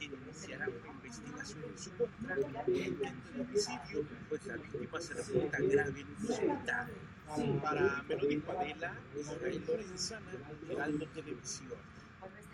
iniciará 0.00 0.68
una 0.68 0.92
investigación 0.94 1.64
en 1.64 1.78
su 1.78 1.90
contra 1.92 2.64
de 2.64 2.78
intento 2.78 3.30
de 3.32 3.40
homicidio, 3.42 4.04
pues 4.28 4.46
la 4.46 4.56
víctima 4.56 5.00
se 5.00 5.14
reporta 5.14 5.58
grave 5.60 6.00
en 6.00 6.06
un 6.08 6.32
hospital. 6.32 6.90
Para 7.62 8.02
Melody 8.08 8.36
Padela, 8.38 8.94
Israel 9.18 9.62
Lorenzana, 9.66 10.32
Heraldo 10.68 11.06
Televisión. 11.06 11.78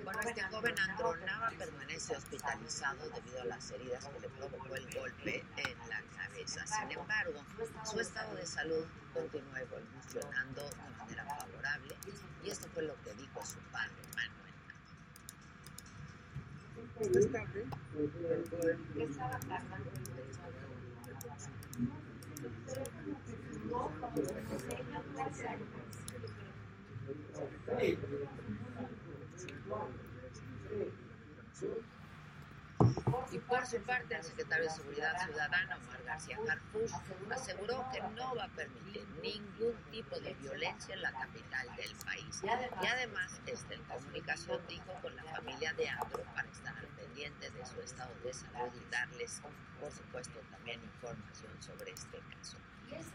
Bueno, 0.04 0.20
este 0.20 0.42
joven 0.44 0.78
Andronava 0.78 1.50
permanece 1.58 2.16
hospitalizado 2.16 3.08
debido 3.10 3.42
a 3.42 3.44
las 3.46 3.70
heridas 3.70 4.06
que 4.06 4.20
le 4.20 4.28
provocó 4.28 4.74
el 4.76 4.86
golpe 4.94 5.44
en 5.56 5.78
la 5.88 6.02
cabeza. 6.16 6.66
Sin 6.66 6.90
embargo, 6.98 7.40
su 7.84 8.00
estado 8.00 8.34
de 8.36 8.46
salud 8.46 8.84
continúa 9.12 9.60
evolucionando 9.60 10.62
de 10.62 10.76
manera 10.98 11.24
favorable 11.24 11.96
y 12.44 12.50
esto 12.50 12.68
fue 12.74 12.84
lo 12.84 12.94
que 13.02 13.14
dijo 13.14 13.44
su 13.44 13.58
padre, 13.70 13.94
Manuel. 14.16 14.38
Está 29.68 31.66
Y 33.30 33.38
por 33.40 33.66
su 33.66 33.82
parte, 33.82 34.16
el 34.16 34.22
secretario 34.22 34.64
de 34.64 34.70
Seguridad 34.70 35.12
Ciudadana, 35.26 35.76
Omar 35.76 36.02
García 36.04 36.38
Harfuch, 36.48 36.90
aseguró 37.30 37.86
que 37.92 38.00
no 38.00 38.34
va 38.34 38.44
a 38.44 38.48
permitir 38.48 39.06
ningún 39.22 39.74
tipo 39.90 40.18
de 40.20 40.32
violencia 40.34 40.94
en 40.94 41.02
la 41.02 41.12
capital 41.12 41.66
del 41.76 41.94
país. 41.96 42.42
Y 42.42 42.86
además, 42.86 43.40
este, 43.44 43.74
en 43.74 43.82
comunicación 43.84 44.60
dijo 44.68 44.92
con 45.02 45.14
la 45.16 45.24
familia 45.24 45.74
de 45.74 45.88
Andro 45.88 46.22
para 46.34 46.48
estar 46.48 46.74
al 46.74 46.86
pendiente 46.86 47.50
de 47.50 47.66
su 47.66 47.78
estado 47.82 48.14
de 48.24 48.32
salud 48.32 48.72
y 48.74 48.90
darles, 48.90 49.42
por 49.80 49.92
supuesto, 49.92 50.38
también 50.50 50.82
información 50.82 51.52
sobre 51.60 51.90
este 51.90 52.18
caso. 52.30 52.56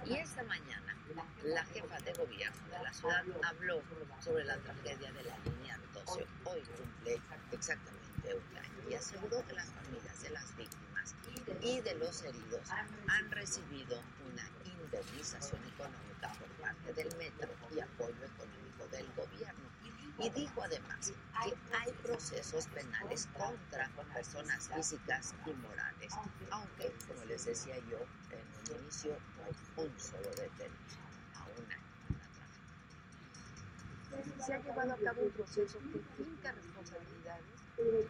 Y 0.05 0.13
esta 0.13 0.43
mañana, 0.43 0.95
la 1.43 1.65
jefa 1.65 1.99
de 2.01 2.13
gobierno 2.13 2.67
de 2.67 2.83
la 2.83 2.93
ciudad 2.93 3.23
habló 3.43 3.81
sobre 4.19 4.43
la 4.43 4.57
tragedia 4.57 5.11
de 5.11 5.23
la 5.23 5.37
línea 5.39 5.79
12. 5.93 6.27
Hoy 6.43 6.61
cumple 6.77 7.21
exactamente 7.51 8.35
un 8.35 8.57
año 8.57 8.89
y 8.89 8.93
aseguró 8.93 9.45
que 9.47 9.53
las 9.53 9.69
familias 9.69 10.21
de 10.21 10.29
las 10.29 10.55
víctimas 10.55 11.15
y 11.61 11.81
de 11.81 11.95
los 11.95 12.21
heridos 12.23 12.69
han 13.07 13.31
recibido 13.31 13.99
una 14.31 14.47
indemnización 14.63 15.61
económica 15.65 16.31
por 16.39 16.49
parte 16.61 16.93
del 16.93 17.15
metro 17.17 17.49
y 17.75 17.79
apoyo 17.79 18.25
económico 18.25 18.87
del 18.91 19.07
gobierno. 19.15 19.72
Y 20.19 20.29
dijo 20.29 20.61
además 20.63 21.11
que 21.11 21.55
hay 21.75 21.91
procesos 22.03 22.67
penales 22.67 23.27
contra 23.35 23.89
personas 24.13 24.69
físicas 24.69 25.33
y 25.45 25.53
morales, 25.53 26.13
aunque, 26.51 26.93
como 27.07 27.25
les 27.25 27.45
decía 27.45 27.75
yo 27.89 27.97
en 28.31 28.75
un 28.75 28.81
inicio, 28.81 29.17
no 29.37 29.43
hay 29.45 29.87
un 29.87 29.99
solo 29.99 30.29
detenido 30.29 30.73
a 31.35 31.43
un 31.59 31.71
año 31.71 31.83
se 34.45 34.53
ha 34.53 34.59
llevado 34.61 34.93
a 34.93 34.97
cabo 34.97 35.21
un 35.21 35.31
proceso 35.31 35.79
que 35.79 35.99
finca 36.17 36.51
responsabilidades, 36.51 37.63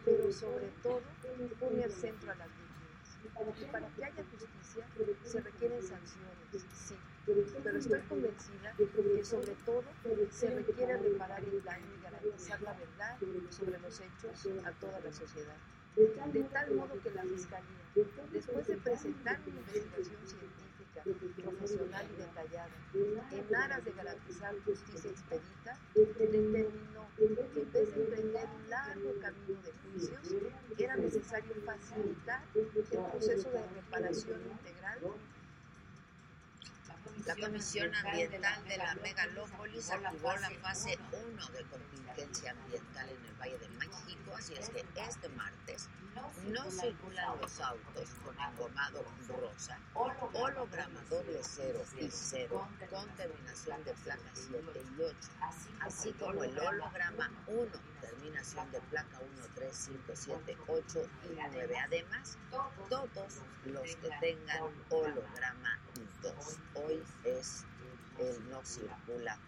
pero 0.04 0.32
sobre 0.32 0.68
todo 0.82 1.02
pone 1.60 1.84
al 1.84 1.92
centro 1.92 2.30
a 2.32 2.34
las 2.34 2.48
víctimas. 2.48 3.62
Y 3.62 3.64
para 3.66 3.88
que 3.88 4.04
haya 4.04 4.24
justicia 4.30 4.86
se 5.24 5.40
requieren 5.40 5.82
sanciones, 5.82 6.66
sí, 6.74 6.96
pero 7.26 7.40
estoy 7.40 8.00
convencida 8.08 8.72
que 8.76 9.24
sobre 9.24 9.52
todo 9.64 9.84
se 10.30 10.50
requiere 10.50 10.96
reparar 10.98 11.42
el 11.42 11.62
daño 11.64 11.86
y 11.98 12.02
garantizar 12.02 12.60
la 12.62 12.74
verdad 12.74 13.16
sobre 13.50 13.78
los 13.78 14.00
hechos 14.00 14.66
a 14.66 14.72
toda 14.72 15.00
la 15.00 15.12
sociedad. 15.12 15.56
De 15.96 16.42
tal 16.44 16.74
modo 16.74 17.00
que 17.02 17.10
la 17.10 17.22
Fiscalía, 17.22 17.84
después 18.32 18.66
de 18.66 18.76
presentar 18.76 19.38
una 19.46 19.60
investigación 19.60 20.20
científica, 20.26 21.02
profesional 21.42 22.06
y 22.12 22.16
detallada, 22.16 22.70
en 23.30 23.54
aras 23.54 23.84
de 23.84 23.92
garantizar 23.92 24.54
justicia 24.64 25.10
expedita, 25.10 25.78
determinó 25.94 27.06
que 27.16 27.26
en 27.26 27.36
vez 27.36 27.72
de 27.72 27.80
emprender 28.02 28.48
un 28.56 28.70
largo 28.70 29.12
camino 29.20 29.60
de 29.62 29.72
juicios, 29.82 30.42
era 30.78 30.96
necesario 30.96 31.54
facilitar 31.64 32.42
el 32.54 32.66
proceso 32.66 33.50
de 33.50 33.62
reparación 33.76 34.40
integral 34.50 34.98
la 37.26 37.36
Comisión 37.36 37.94
Ambiental 37.94 38.64
de 38.68 38.76
la 38.76 38.94
Megalópolis 38.96 39.90
activó 39.90 40.32
la 40.36 40.50
fase 40.62 40.98
1 41.12 41.46
de 41.48 41.64
contingencia 41.64 42.50
ambiental 42.50 43.08
en 43.08 43.24
el 43.24 43.34
Valle 43.40 43.58
de 43.58 43.68
México, 43.70 44.34
así 44.36 44.52
es 44.54 44.68
que 44.68 44.84
este 45.00 45.28
martes 45.30 45.88
no 46.52 46.70
circulan 46.70 47.40
los 47.40 47.60
autos 47.60 48.10
con 48.24 48.38
engomado 48.38 49.04
rosa, 49.28 49.78
holograma 49.94 51.00
doble 51.08 51.40
cero 51.42 51.82
y 51.98 52.08
cero 52.10 52.68
con 52.90 53.08
terminación 53.16 53.82
de 53.84 53.94
placa 53.94 54.30
7 54.34 54.82
y 54.98 55.02
8, 55.02 55.16
así 55.80 56.12
como 56.12 56.44
el 56.44 56.58
holograma 56.58 57.30
1, 57.46 57.70
terminación 58.04 58.70
de 58.70 58.80
placa 58.82 59.18
1, 59.20 59.46
3, 59.54 59.76
5, 59.76 60.12
7, 60.14 60.56
8 60.66 61.02
y 61.24 61.36
9. 61.52 61.78
Además, 61.78 62.38
todos 62.88 63.42
los 63.64 63.96
que 63.96 64.10
tengan 64.20 64.62
holograma 64.90 65.78
2. 66.22 66.58
Hoy 66.74 67.02
es 67.24 67.64
el 68.18 68.50
no 68.50 68.64
circula 68.64 69.38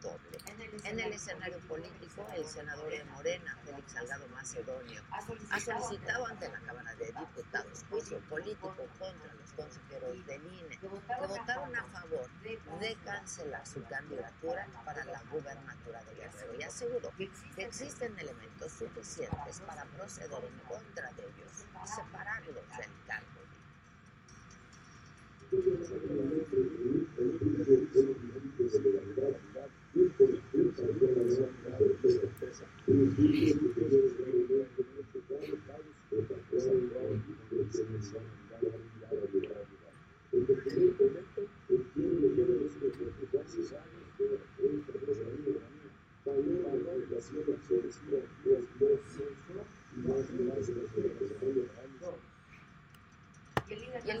doble. 0.00 0.38
En 0.84 1.00
el 1.00 1.12
escenario 1.12 1.58
político, 1.60 2.26
el 2.34 2.44
senador 2.44 2.90
de 2.90 3.04
Morena, 3.04 3.56
Félix 3.64 3.92
Salgado 3.92 4.26
Macedonio, 4.28 5.02
ha 5.10 5.60
solicitado 5.60 6.26
ante 6.26 6.48
la 6.48 6.60
Cámara 6.60 6.94
de 6.96 7.06
Diputados 7.06 7.84
juicio 7.88 8.18
político 8.28 8.74
contra 8.98 9.34
los 9.34 9.52
consejeros 9.52 10.26
del 10.26 10.42
INE 10.42 10.78
que 10.78 10.86
votaron 10.88 11.76
a 11.76 11.84
favor 11.84 12.28
de 12.42 12.96
cancelar 13.04 13.66
su 13.66 13.82
candidatura 13.84 14.66
para 14.84 15.04
la 15.04 15.22
gubernatura 15.30 16.02
de 16.04 16.14
Guerrero 16.14 16.54
y 16.58 16.62
aseguró 16.62 17.12
que 17.16 17.30
existen 17.56 18.18
elementos 18.18 18.72
suficientes 18.72 19.60
para 19.66 19.84
proceder 19.84 20.44
en 20.44 20.58
contra 20.68 21.10
de 21.12 21.22
ellos 21.22 21.66
y 21.84 21.88
separarlos 21.88 22.54
del 22.54 22.90
cargo 23.06 23.40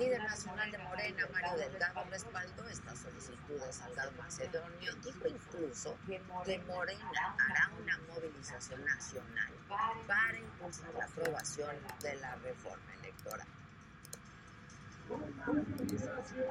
líder 0.00 0.22
nacional 0.22 0.70
de 0.70 0.78
Morena, 0.78 1.28
Mario 1.30 1.58
Delgado, 1.58 2.04
respaldó 2.10 2.66
esta 2.68 2.96
solicitud 2.96 3.60
de 3.60 3.72
Salgado 3.72 4.12
Macedonio. 4.12 4.94
Dijo 5.04 5.28
incluso 5.28 5.98
que 6.06 6.18
Morena 6.20 7.10
hará 7.38 7.70
una 7.82 7.98
movilización 8.08 8.82
nacional 8.84 9.52
para 9.68 10.38
impulsar 10.38 10.94
la 10.94 11.04
aprobación 11.04 11.76
de 12.02 12.14
la 12.16 12.34
reforma 12.36 12.94
electoral. 13.02 13.46
Movilización 15.08 16.46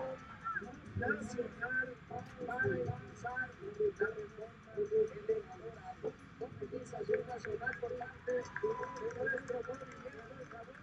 nacional 0.95 1.95
para 2.45 2.67
impulsar 2.67 3.49
la 3.49 3.77
reforma 3.79 4.73
electoral. 4.75 5.53
Movilización 6.39 7.27
nacional 7.27 7.77
por 7.81 7.91
parte 7.97 8.31
de 8.31 8.37
nuestro 8.37 9.57
movimiento 9.67 10.23
en 10.29 10.47
favor 10.49 10.77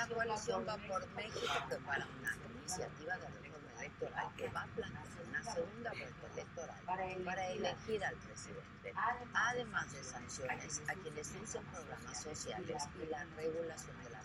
coalición 0.08 0.64
Va 0.66 0.78
por 0.88 1.06
México 1.14 1.52
prepara 1.68 2.08
una 2.18 2.34
iniciativa 2.58 3.18
de 3.18 3.28
reforma 3.28 3.70
electoral 3.80 4.28
que 4.36 4.48
va 4.48 4.62
a 4.62 4.66
plantear 4.66 5.04
una 5.28 5.42
segunda 5.42 5.90
vuelta 5.90 6.26
electoral 6.32 6.80
para 6.86 7.06
elegir 7.50 8.04
al 8.04 8.14
presidente, 8.16 8.94
además 9.34 9.92
de 9.92 10.02
sanciones 10.04 10.82
a 10.88 10.94
quienes 10.94 11.34
usen 11.42 11.62
programas 11.64 12.22
sociales 12.22 12.88
y 13.02 13.06
la 13.10 13.24
regulación 13.36 14.02
de 14.04 14.10
las 14.10 14.19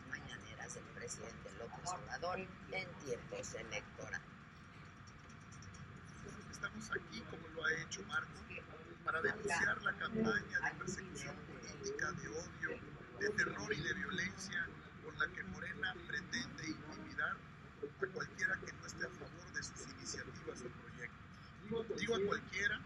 mañaneras 0.66 0.76
del 0.76 0.84
presidente 0.96 1.52
López 1.60 1.94
Obrador 1.94 2.40
en 2.40 2.90
tiempos 3.06 3.54
electorales. 3.54 4.28
Estamos 6.52 6.92
aquí, 6.92 7.22
como 7.30 7.48
lo 7.50 7.66
ha 7.66 7.74
hecho 7.74 8.02
Marco, 8.08 8.32
para 9.04 9.22
denunciar 9.22 9.82
la 9.84 9.94
campaña 9.98 10.60
de 10.60 10.72
persecución 10.80 11.36
política, 11.36 12.12
de 12.14 12.28
odio, 12.30 12.80
de 13.20 13.30
terror 13.30 13.74
y 13.74 13.82
de 13.82 13.94
violencia 13.94 14.68
con 15.04 15.18
la 15.20 15.28
que 15.34 15.44
Morena 15.44 15.94
pretende 16.08 16.68
intimidar 16.68 17.38
a 18.02 18.08
cualquiera 18.14 18.60
que 18.66 18.74
no 18.74 18.86
esté 18.88 19.06
a 19.06 19.10
favor 19.10 19.54
de 19.54 19.64
sus 19.64 19.88
iniciativas 19.98 20.62
o 20.62 20.70
proyectos. 20.82 22.00
Digo 22.00 22.16
a 22.16 22.26
cualquiera 22.26 22.82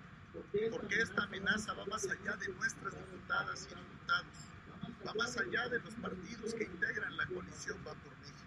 porque 0.72 1.02
esta 1.02 1.24
amenaza 1.24 1.74
va 1.74 1.86
más 1.86 2.06
allá 2.06 2.36
de 2.36 2.48
nuestras 2.50 2.94
diputadas 2.96 3.68
y 3.72 3.76
diputados, 3.76 4.49
va 5.06 5.14
más 5.14 5.38
allá 5.38 5.68
de 5.70 5.80
los 5.80 5.94
partidos 5.96 6.54
que 6.54 6.64
integran 6.64 7.16
la 7.18 7.26
coalición 7.28 7.78
Va 7.88 7.94
por 7.94 8.18
México. 8.20 8.40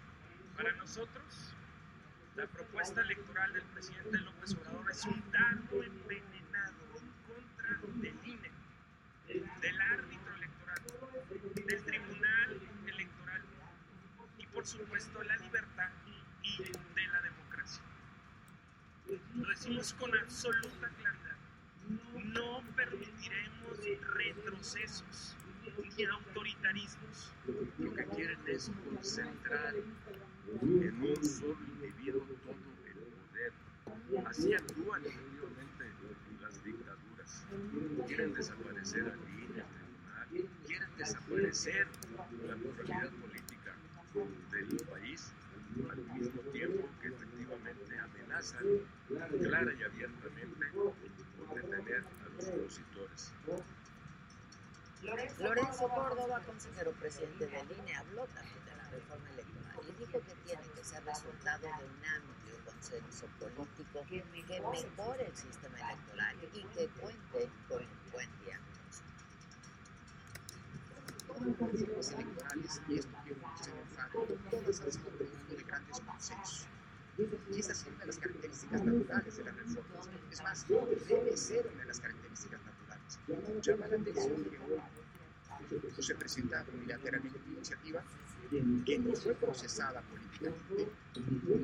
Para 0.55 0.71
nosotros, 0.73 1.55
la 2.35 2.47
propuesta 2.47 3.01
electoral 3.01 3.53
del 3.53 3.63
presidente 3.63 4.17
López 4.19 4.55
Obrador 4.55 4.91
es 4.91 5.05
un 5.05 5.23
dardo 5.31 5.83
envenenado 5.83 6.83
en 6.95 7.11
contra 7.27 7.79
del 8.01 8.15
INE, 8.23 8.51
del 9.61 9.81
árbitro 9.81 10.35
electoral, 10.35 10.81
del 11.55 11.83
tribunal 11.83 12.61
electoral 12.87 13.41
y 14.37 14.45
por 14.47 14.65
supuesto 14.65 15.23
la 15.23 15.37
libertad 15.37 15.89
y 16.43 16.63
de 16.63 17.07
la 17.07 17.21
democracia. 17.21 17.83
Lo 19.35 19.49
decimos 19.49 19.93
con 19.93 20.17
absoluta 20.17 20.89
claridad. 20.89 21.37
No 22.13 22.63
permitiremos 22.75 23.79
retrocesos 24.13 25.35
ni 25.97 26.05
autoritarismos. 26.05 27.31
Lo 27.79 27.93
que 27.93 28.05
quieren 28.05 28.39
es 28.47 28.71
concentrar 28.89 29.75
en 29.75 31.01
un 31.01 31.23
solo 31.23 31.57
individuo 31.73 32.23
todo 32.43 32.55
el 32.85 32.95
poder. 32.95 34.27
Así 34.27 34.53
actúan 34.53 35.01
efectivamente 35.05 35.85
las 36.41 36.63
dictaduras. 36.63 37.45
Quieren 38.07 38.33
desaparecer 38.33 39.03
al 39.03 39.19
INE, 39.29 39.61
al 39.61 39.67
tribunal, 39.67 40.49
quieren 40.67 40.89
desaparecer 40.97 41.87
la 42.47 42.55
pluralidad 42.55 43.09
política 43.21 43.75
del 44.51 44.77
país, 44.87 45.31
al 45.89 46.19
mismo 46.19 46.41
tiempo 46.51 46.89
que 47.01 47.07
efectivamente 47.07 47.99
amenazan 47.99 48.65
clara 49.41 49.73
y 49.73 49.83
abiertamente 49.83 50.65
por 50.73 51.55
detener 51.55 52.03
a 52.03 52.29
los 52.35 52.47
opositores. 52.47 53.33
Lorenzo 55.03 55.89
Córdoba, 55.89 56.41
consejero 56.45 56.91
presidente 56.93 57.45
del 57.47 57.71
INE, 57.79 57.95
habló 57.95 58.25
también 58.27 58.63
de 58.63 58.75
la 58.77 58.89
reforma 58.89 59.29
electoral 59.31 59.79
y 59.89 59.91
dijo 59.99 60.19
que 60.21 60.33
tiene 60.45 60.63
que 60.75 60.83
ser 60.83 61.03
resultado 61.03 61.61
de 61.61 61.67
un 61.67 62.05
amplio 62.05 62.55
consenso 62.63 63.27
político 63.37 64.05
que 64.07 64.23
mejore 64.31 65.25
el 65.27 65.35
sistema 65.35 65.77
electoral 65.91 66.37
y 66.53 66.63
que 66.63 66.87
cuente 67.01 67.49
con 67.67 67.81
un 67.81 68.11
buen 68.13 68.29
diagnóstico. 68.45 69.11
Como 71.27 71.67
reformas 71.67 72.11
electorales, 72.11 72.81
y 72.87 72.99
esto 72.99 73.17
quiero 73.25 73.41
ser 73.61 73.73
enfático, 73.75 74.25
todas 74.51 74.79
han 74.79 74.91
sido 74.91 75.09
producto 75.09 75.55
de 75.55 75.63
grandes 75.63 75.99
consensos. 75.99 76.67
Y 77.17 77.59
esa 77.59 77.73
es 77.73 77.85
una 77.87 77.99
de 77.99 78.05
las 78.07 78.17
características 78.17 78.83
naturales 78.83 79.37
de 79.37 79.43
las 79.43 79.55
reformas. 79.55 80.09
Es 80.31 80.41
más, 80.43 80.67
debe 80.67 81.35
ser 81.37 81.67
una 81.67 81.81
de 81.81 81.87
las 81.87 81.99
características 81.99 82.59
naturales. 82.61 82.72
Llama 83.61 83.87
la 83.87 83.97
atención 83.97 84.43
que 84.43 84.59
hoy 84.59 86.03
se 86.03 86.15
presenta 86.15 86.65
unilateralmente 86.73 87.39
una 87.39 87.53
iniciativa 87.55 88.03
que 88.85 88.99
no 88.99 89.13
fue 89.15 89.33
procesada 89.35 90.01
políticamente, 90.01 90.87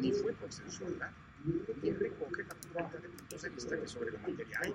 ni 0.02 0.12
fue 0.12 0.34
consensuada, 0.36 1.14
y 1.82 1.92
recoge 1.92 2.44
la 2.44 2.56
pluralidad 2.56 3.00
de 3.02 3.10
puntos 3.10 3.42
de 3.42 3.50
vista 3.50 3.80
que 3.80 3.88
sobre 3.88 4.12
la 4.12 4.20
materia 4.20 4.60
hay. 4.64 4.74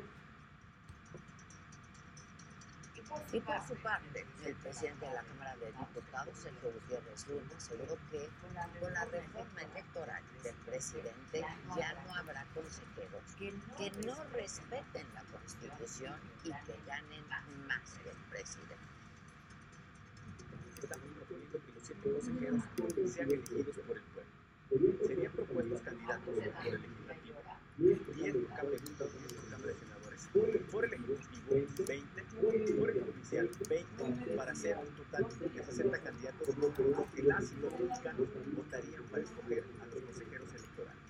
Y 3.33 3.41
por 3.41 3.61
su 3.67 3.75
parte, 3.83 4.25
el 4.45 4.55
presidente 4.57 5.07
de 5.07 5.15
la 5.15 5.23
Cámara 5.23 5.57
de 5.57 5.67
Diputados, 5.73 6.37
Sergio 6.37 6.73
Gutiérrez 6.73 7.27
Luna, 7.29 7.51
aseguró 7.57 7.97
que 8.11 8.29
con 8.41 8.93
la 8.93 9.05
reforma 9.07 9.63
electoral 9.63 10.23
del 10.43 10.55
presidente 10.67 11.45
ya 11.77 11.95
no 12.07 12.15
habrá 12.15 12.45
consejeros 12.55 13.23
que 13.39 13.91
no 14.07 14.15
respeten 14.33 15.07
la 15.15 15.23
Constitución 15.25 16.15
y 16.45 16.49
que 16.49 16.79
ganen 16.87 17.25
más 17.67 17.99
que 18.03 18.11
el 18.11 18.17
presidente. 18.31 18.77
Que 20.81 22.09
los 22.11 22.63
consejeros 22.65 23.13
sean 23.13 23.31
elegidos 23.31 23.77
por 23.87 23.97
el 23.97 24.03
pueblo. 24.03 25.07
Serían 25.07 25.33
propuestos 25.33 25.81
candidatos 25.83 26.25
por 26.25 26.35
el 26.35 26.83
legislativo, 26.83 27.41
10 27.79 27.99
por 27.99 28.47
Cámara 28.49 28.71
de 28.71 28.79
Diputados 28.79 29.13
y 29.15 29.19
10 29.19 29.33
por 29.35 29.51
Cámara 29.51 29.73
de. 29.73 29.94
Por 30.33 30.85
el 30.85 30.93
ejecutivo, 30.93 31.17
20, 31.87 32.23
por 32.81 32.91
el 32.91 33.05
judicial, 33.05 33.51
20, 33.69 34.37
para 34.37 34.55
ser 34.55 34.79
un 34.79 34.89
total 34.97 35.27
de 35.39 35.65
60 35.65 35.99
candidatos, 35.99 36.49
que 37.15 37.23
las 37.23 37.53
y 37.53 37.57
los 37.61 37.73
mexicanos 37.79 38.29
votarían 38.57 39.03
para 39.05 39.23
escoger 39.23 39.65
a 39.81 39.87
los 39.87 40.05
consejeros 40.05 40.49
electorales. 40.55 41.05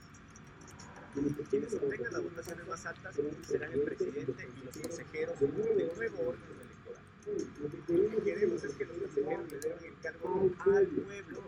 Quienes 1.48 1.74
obtengan 1.74 2.12
las 2.12 2.22
votaciones 2.22 2.66
más 2.66 2.86
altas 2.86 3.14
serán 3.46 3.72
el 3.72 3.80
presidente 3.82 4.48
y 4.56 4.64
los 4.64 4.76
consejeros 4.76 5.40
del 5.40 5.54
nuevo 5.96 6.28
órgano 6.28 6.60
electoral. 6.60 7.02
Lo 7.88 8.10
que 8.10 8.22
queremos 8.22 8.64
es 8.64 8.74
que 8.74 8.84
los 8.84 8.98
consejeros 8.98 9.52
le 9.52 9.58
den 9.58 9.84
el 9.84 9.98
cargo 10.02 10.40
al 10.42 10.50
pueblo. 10.96 11.42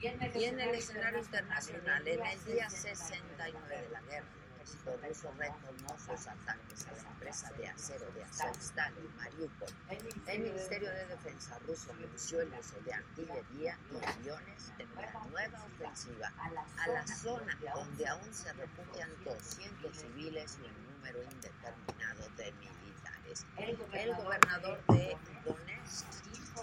Y 0.00 0.06
en 0.06 0.60
el 0.60 0.74
escenario 0.74 1.18
internacional, 1.18 2.06
en 2.06 2.24
el 2.24 2.44
día 2.44 2.70
69 2.70 3.82
de 3.82 3.88
la 3.90 4.00
guerra, 4.02 4.39
el 4.70 4.76
ejército 4.76 4.96
ruso 5.08 5.32
retomó 5.36 5.98
sus 5.98 6.26
ataques 6.26 6.86
a 6.86 6.92
la 6.92 7.10
empresa 7.10 7.50
de 7.52 7.68
acero 7.68 8.06
de 8.12 8.22
Azovstal 8.22 8.92
en 8.98 9.16
Mariupol. 9.16 9.68
El 10.26 10.40
Ministerio 10.40 10.90
de 10.90 11.06
Defensa 11.06 11.58
ruso 11.66 11.92
anunció 11.92 12.40
el 12.40 12.52
uso 12.54 12.76
de 12.84 12.92
artillería 12.92 13.78
y 13.90 14.04
aviones 14.04 14.72
en 14.78 14.88
una 14.92 15.24
nueva 15.30 15.64
ofensiva 15.64 16.32
a 16.38 16.88
la 16.88 17.06
zona 17.06 17.58
donde 17.74 18.06
aún 18.06 18.32
se 18.32 18.52
refugian 18.52 19.10
200 19.24 19.96
civiles 19.96 20.58
y 20.62 20.66
un 20.66 20.94
número 20.94 21.22
indeterminado 21.22 22.28
de 22.36 22.52
El 23.52 23.76
gobernador 24.16 24.84
de 24.88 25.16
Donetsk 25.44 26.06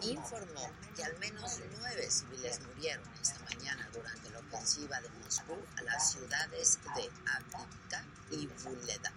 informó 0.01 0.69
que 0.97 1.03
al 1.05 1.17
menos 1.17 1.61
nueve 1.79 2.11
civiles 2.11 2.59
murieron 2.59 3.07
esta 3.21 3.39
mañana 3.45 3.87
durante 3.93 4.29
la 4.31 4.39
ofensiva 4.39 4.99
de 4.99 5.09
Moscú 5.23 5.55
a 5.77 5.81
las 5.83 6.11
ciudades 6.11 6.77
de 6.95 7.09
Avdiivka 7.31 8.03
y 8.31 8.47
Vuhledar. 8.47 9.13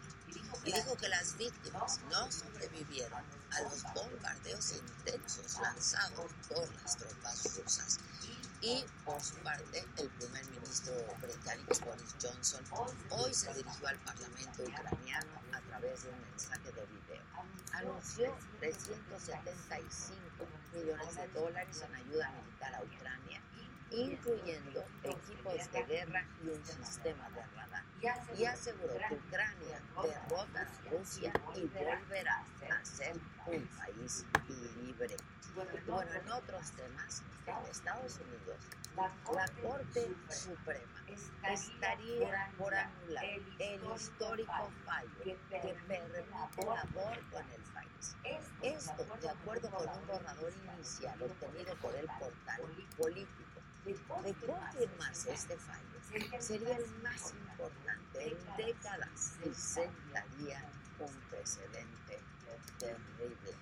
Y 0.64 0.72
dijo 0.72 0.96
que 0.96 1.08
las 1.08 1.36
víctimas 1.38 1.98
no 2.10 2.30
sobrevivieron 2.30 3.24
a 3.50 3.60
los 3.62 3.82
bombardeos 3.94 4.72
intensos 4.72 5.58
lanzados 5.60 6.30
por 6.48 6.72
las 6.82 6.96
tropas 6.96 7.56
rusas. 7.56 7.98
Y 8.60 8.84
por 9.04 9.20
su 9.20 9.34
parte, 9.36 9.84
el 9.96 10.08
primer 10.08 10.46
ministro 10.50 10.92
británico 11.20 11.74
Boris 11.84 12.14
Johnson 12.22 12.64
hoy 13.10 13.34
se 13.34 13.52
dirigió 13.54 13.88
al 13.88 13.98
Parlamento 14.00 14.62
ucraniano 14.62 15.40
a 15.52 15.60
través 15.62 16.04
de 16.04 16.10
un 16.10 16.20
mensaje 16.20 16.70
de 16.72 16.86
video. 16.86 16.99
Anunció 17.72 18.36
375 18.58 20.46
millones 20.74 21.16
de 21.16 21.28
dólares 21.28 21.82
en 21.82 21.94
ayuda 21.94 22.30
militar 22.32 22.74
a 22.74 22.82
Ucrania, 22.82 23.42
incluyendo 23.90 24.84
de 25.42 25.84
guerra 25.84 26.24
y 26.44 26.48
un 26.48 26.64
sistema 26.64 27.28
de 27.30 27.42
radar. 27.56 27.84
Y 28.36 28.44
aseguró 28.44 28.94
que 29.08 29.14
Ucrania 29.14 29.80
derrota 30.02 30.60
a 30.60 30.90
Rusia 30.90 31.32
y 31.54 31.60
volverá 31.66 32.44
a 32.70 32.84
ser 32.84 33.16
un 33.46 33.66
país 33.66 34.24
libre. 34.82 35.16
Bueno, 35.86 36.10
en 36.12 36.30
otros 36.30 36.70
temas, 36.72 37.22
en 37.46 37.70
Estados 37.70 38.18
Unidos, 38.20 38.58
la 38.96 39.46
Corte 39.62 40.08
Suprema 40.28 41.00
estaría 41.50 42.52
por 42.58 42.74
anular 42.74 43.24
el 43.58 43.80
histórico 43.94 44.70
fallo 44.84 45.08
que 45.24 45.36
permite 45.50 46.18
el 46.18 46.68
aborto 46.68 47.38
en 47.38 47.50
el 47.50 47.62
país. 47.72 48.16
Esto, 48.62 49.06
de 49.20 49.28
acuerdo 49.28 49.70
con 49.70 49.88
un 49.88 50.06
borrador 50.06 50.52
inicial 50.74 51.22
obtenido 51.22 51.74
por 51.76 51.94
el 51.94 52.06
portal 52.06 52.62
político. 52.96 53.59
De 53.84 53.94
confirmarse 54.46 55.32
este 55.32 55.56
fallo, 55.56 55.98
sería 56.38 56.76
el 56.76 56.86
más 57.02 57.32
importante 57.32 58.28
en 58.28 58.38
décadas 58.56 59.32
y 59.44 59.54
sentaría 59.54 60.62
un 60.98 61.12
precedente 61.30 62.18
terrible. 62.78 63.54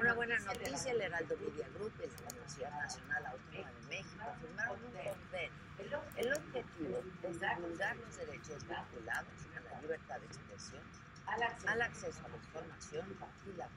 Una 0.00 0.14
buena 0.14 0.38
noticia, 0.40 0.92
el 0.92 1.00
Heraldo 1.00 1.36
Media 1.38 1.68
Group 1.74 1.92
y 1.98 2.06
la 2.22 2.28
Universidad 2.30 2.70
Nacional 2.70 3.26
Autónoma 3.26 3.70
de 3.72 3.86
México 3.88 4.24
firmaron 4.40 4.84
un 4.84 4.92
convenio. 4.92 6.02
El 6.16 6.32
objetivo 6.34 6.98
es 6.98 7.40
divulgar 7.40 7.96
los 7.96 8.16
derechos 8.16 8.62
vinculados 8.68 9.32
a 9.56 9.60
la 9.60 9.80
libertad 9.80 10.20
de 10.20 10.26
expresión, 10.26 10.82
al 11.26 11.82
acceso 11.82 12.20
a 12.26 12.28
la 12.28 12.36
información 12.36 13.16
y 13.46 13.56
la 13.56 13.68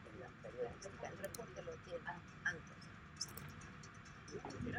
periodística. 0.44 1.08
El 1.08 1.18
reporte 1.20 1.62
lo 1.64 1.72
tiene 1.86 2.12
antes. 2.44 2.83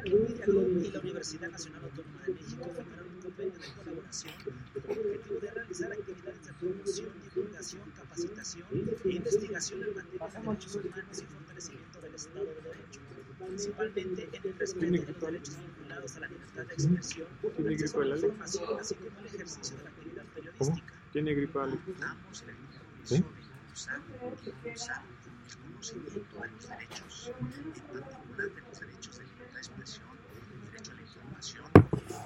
Media 0.05 0.45
Group 0.45 0.83
y 0.83 0.91
la 0.91 0.99
Universidad 0.99 1.49
Nacional 1.49 1.83
Autónoma 1.83 2.21
de 2.25 2.33
México 2.33 2.65
firmaron 2.75 3.09
un 3.15 3.21
convenio 3.21 3.59
de 3.59 3.73
colaboración 3.77 4.33
con 4.43 4.91
el 4.91 4.99
objetivo 4.99 5.39
de 5.39 5.51
realizar 5.51 5.91
actividades 5.91 6.45
de 6.45 6.53
promoción, 6.53 7.09
divulgación, 7.23 7.91
capacitación 7.91 8.67
e 9.03 9.09
investigación 9.09 9.83
en 9.83 9.95
materia 9.95 10.27
de 10.27 10.39
derechos 10.39 10.75
humanos 10.75 11.21
y 11.21 11.25
fortalecimiento 11.25 12.01
del 12.01 12.15
Estado 12.15 12.45
de 12.45 12.55
Derecho, 12.61 12.99
principalmente 13.47 14.29
en 14.33 14.41
el 14.43 14.59
respeto 14.59 14.85
de 14.85 15.05
los 15.05 15.21
derechos 15.21 15.57
vinculados 15.57 16.15
a 16.15 16.19
la 16.19 16.27
libertad 16.27 16.65
de 16.65 16.73
expresión, 16.73 17.27
acceso 17.43 18.01
a 18.01 18.05
la 18.05 18.15
información, 18.15 18.79
así 18.79 18.95
como 18.95 19.19
el 19.19 19.25
ejercicio 19.25 19.77
de 19.77 19.83
la 19.83 19.89
actividad 19.89 20.25
periodística. 20.35 20.93
¿Tiene 21.11 21.33
gripa? 21.33 21.67
Damos 21.99 22.43
el 22.43 22.55
conocimiento 25.63 26.41
de 26.41 26.49
los 26.51 26.67
derechos, 26.69 27.31
en 27.31 27.99
particular 27.99 28.49
de 28.49 28.61
los 28.61 28.79
derechos 28.79 29.17
de 29.19 29.24
expresión, 29.65 30.07
el 30.53 30.71
derecho 30.71 30.91
a 30.91 30.95
la 30.95 31.01
información, 31.01 31.65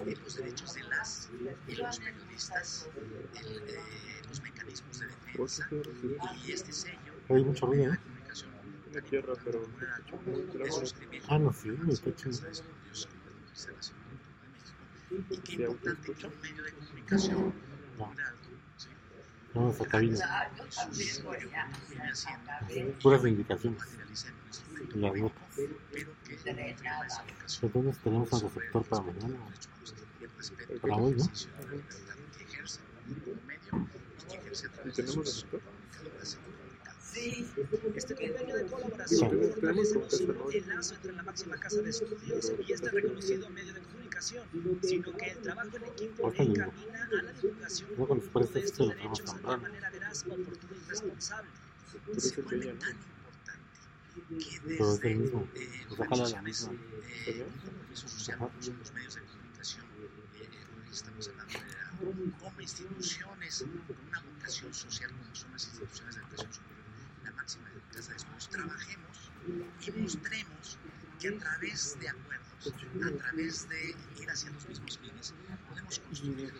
eh, 0.05 0.15
los 0.23 0.35
derechos 0.35 0.73
de 0.73 0.83
las 0.83 1.29
y 1.67 1.75
los 1.75 1.99
periodistas, 1.99 2.89
el, 3.39 3.57
eh, 3.69 4.21
los 4.27 4.41
mecanismos 4.41 4.99
de 4.99 5.07
defensa 5.07 5.69
y 6.45 6.51
este 6.51 6.71
sello 6.71 7.13
Hay 7.29 7.43
mucho 7.43 7.65
ruido, 7.65 7.93
¿eh? 7.93 7.99
La 8.93 9.01
tierra, 9.01 9.33
pero... 9.45 9.61
Ah, 11.27 11.37
no, 11.37 11.53
sí, 11.53 11.69
me 11.69 11.93
está 11.93 12.09
y 15.29 15.37
qué 15.37 15.53
importante 15.53 16.13
que 16.13 16.27
un 16.27 16.41
medio 16.41 16.63
de 16.63 16.71
comunicación. 16.73 17.53
No, 19.53 19.71
esa 19.71 19.85
cabina. 19.85 20.51
viene 21.87 22.03
haciendo 22.11 22.99
Puras 23.01 23.25
indicaciones. 23.25 23.81
un 24.93 25.01
las 25.01 25.15
notas. 25.15 25.59
Entonces 27.61 27.97
tenemos 28.03 28.33
al 28.33 28.41
receptor 28.41 28.83
para 28.85 29.03
mañana. 29.03 29.37
Para 30.81 30.95
hoy, 30.97 31.15
¿no? 31.15 31.23
ejercicio 31.23 31.51
de 31.57 32.07
la 32.07 32.15
libertad 32.15 32.15
que 32.37 32.43
ejerce 32.43 32.79
como 33.23 33.41
medio 33.43 33.87
y 34.17 34.23
que 34.23 34.37
ejerce 34.37 34.67
a 34.67 34.69
¿Y 34.69 34.71
través 34.71 34.95
de 34.95 35.03
tenemos 35.03 35.25
receptor? 35.25 35.61
Este 37.95 38.15
convenio 38.15 38.55
de 38.55 38.65
colaboración 38.67 39.29
fortalece 39.29 39.95
no 39.99 40.09
solo 40.09 40.51
el 40.51 40.67
lazo 40.69 40.95
entre 40.95 41.11
la 41.13 41.23
máxima 41.23 41.57
casa 41.57 41.81
de 41.81 41.89
estudios 41.89 42.53
y 42.65 42.71
este 42.71 42.89
reconocido 42.89 43.49
medio 43.49 43.73
de 43.73 43.81
comunicación, 43.81 44.47
sino 44.81 45.11
que 45.17 45.31
el 45.31 45.37
trabajo 45.39 45.75
en 45.75 45.83
equipo 45.85 46.31
encamina 46.31 47.09
a 47.19 47.23
la 47.23 47.33
divulgación 47.33 47.89
de 47.89 48.59
esto 48.59 48.59
estos 48.59 48.87
derechos 48.89 49.35
de 49.35 49.57
manera 49.57 49.89
veraz, 49.89 50.23
oportuna 50.23 50.73
y 50.85 50.89
responsable. 50.89 51.49
Se 52.17 52.41
vuelve 52.41 52.73
tan 52.73 52.97
Pero 54.25 54.39
que 54.39 54.55
es 54.55 55.01
desde 55.01 55.11
eh, 55.11 55.85
organizaciones 55.89 56.69
eh, 57.25 57.45
los 57.89 58.93
medios 58.93 59.15
de 59.15 59.21
comunicación, 59.21 59.85
eh, 60.35 60.43
eh, 60.43 60.89
estamos 60.91 61.27
hablando 61.27 61.53
de 61.53 62.31
como 62.39 62.61
instituciones 62.61 63.65
con 63.87 63.97
una 64.07 64.21
vocación 64.21 64.73
social 64.73 65.11
como 65.11 65.35
son 65.35 65.51
las 65.51 65.65
instituciones 65.65 66.15
de 66.15 66.21
educación 66.21 66.53
superior, 66.53 66.78
la 67.23 67.31
máxima 67.31 67.69
casa 67.93 68.11
de 68.11 68.17
estudios, 68.17 68.49
trabajemos 68.49 69.31
y 69.85 69.91
mostremos 69.91 70.77
que 71.19 71.29
a 71.29 71.37
través 71.37 71.97
de 71.99 72.09
acuerdos, 72.09 72.73
a 73.03 73.17
través 73.17 73.69
de 73.69 73.95
ir 74.21 74.29
hacia 74.29 74.51
los 74.51 74.67
mismos 74.67 74.99
fines, 74.99 75.33
podemos 75.67 75.99
construir. 75.99 76.53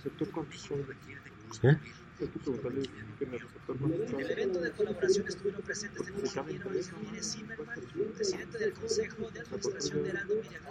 México 0.50 0.76
requiere 0.88 1.22
de 1.22 1.32
construir. 1.32 1.80
En 2.20 4.20
el 4.20 4.32
evento 4.32 4.60
de 4.60 4.72
colaboración 4.72 5.28
estuvieron 5.28 5.62
presentes 5.62 6.08
el 6.08 6.20
ingeniero 6.20 6.70
Luis 6.70 6.92
Ramírez 6.92 7.32
Zimmerman, 7.32 7.80
presidente 8.14 8.58
del 8.58 8.74
Consejo 8.74 9.32
de 9.32 9.40
Administración 9.40 10.04
de 10.04 10.10
Heraldo 10.10 10.36
Media 10.36 10.62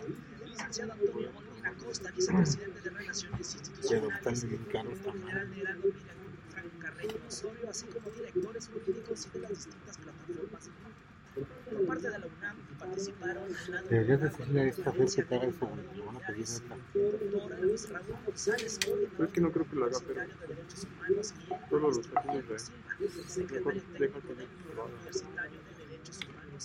el 0.42 0.50
licenciado 0.50 0.92
Antonio 0.92 1.32
Molina 1.32 1.72
Costa, 1.74 2.10
vicepresidente 2.10 2.80
de 2.82 2.90
Relaciones 2.90 3.54
Institucionales, 3.54 4.42
director 4.42 5.00
general 5.00 5.50
de 5.50 5.60
Heraldo 5.60 5.88
Media 5.88 6.17
Carreño 6.80 7.14
Osorio, 7.26 7.70
así 7.70 7.86
como 7.86 8.10
directores 8.10 8.68
jurídicos 8.68 9.26
y 9.26 9.30
de 9.30 9.40
las 9.40 9.50
distintas 9.50 9.98
plataformas. 9.98 10.70
Por 11.70 11.86
parte 11.86 12.10
de 12.10 12.18
la 12.18 12.26
UNAM 12.26 12.56
participaron 12.78 13.44
Deberías 13.88 14.20
la 14.20 14.28
decirle 14.28 14.60
a 14.60 14.64
esta 14.64 14.92
gente 14.92 15.24
que 15.24 15.34
haga 15.34 15.46
eso, 15.46 15.66
güey. 15.66 15.82
Me 15.94 16.02
van 16.04 16.16
a 16.16 16.20
pedir 16.20 16.46
neta. 16.48 16.76
doctor 17.30 17.60
Luis 17.60 17.88
Raúl 17.90 18.16
González, 18.26 18.78
Pero 18.82 19.24
es 19.24 19.32
que 19.32 19.40
no 19.40 19.52
creo 19.52 19.68
que 19.68 19.76
lo 19.76 19.84
haga, 19.86 19.98
pero 20.06 20.20
de 20.20 21.24
solo 21.70 21.88
los 21.88 22.08
pequeños 22.08 22.72
que 23.46 23.60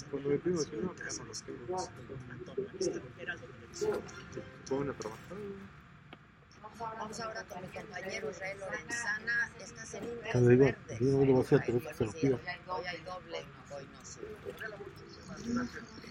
cuando 0.09 0.29
me 0.29 0.37
pido 0.39 0.59
así, 0.59 0.71
no, 0.77 0.93
no 0.93 1.25
los 1.25 1.43
tengo. 1.43 1.89
Antonio 2.31 2.67
Televisión. 2.73 4.01
A 4.89 4.93
trabajar. 4.93 5.37
Vamos 6.79 7.19
ahora 7.19 7.43
con 7.43 7.61
mi 7.61 7.67
compañero 7.67 8.31
Israel 8.31 8.57
Lorenzana. 8.59 9.51
Estás 9.59 9.93
en 9.93 10.03
Te 10.87 10.95
Indios 10.95 11.19
digo, 11.19 11.43
se. 11.93 12.39
Hoy 12.67 12.85
hay 12.85 13.01
doble, 13.03 13.45
hoy 13.71 13.87
no 13.93 14.05
sé. 14.05 14.21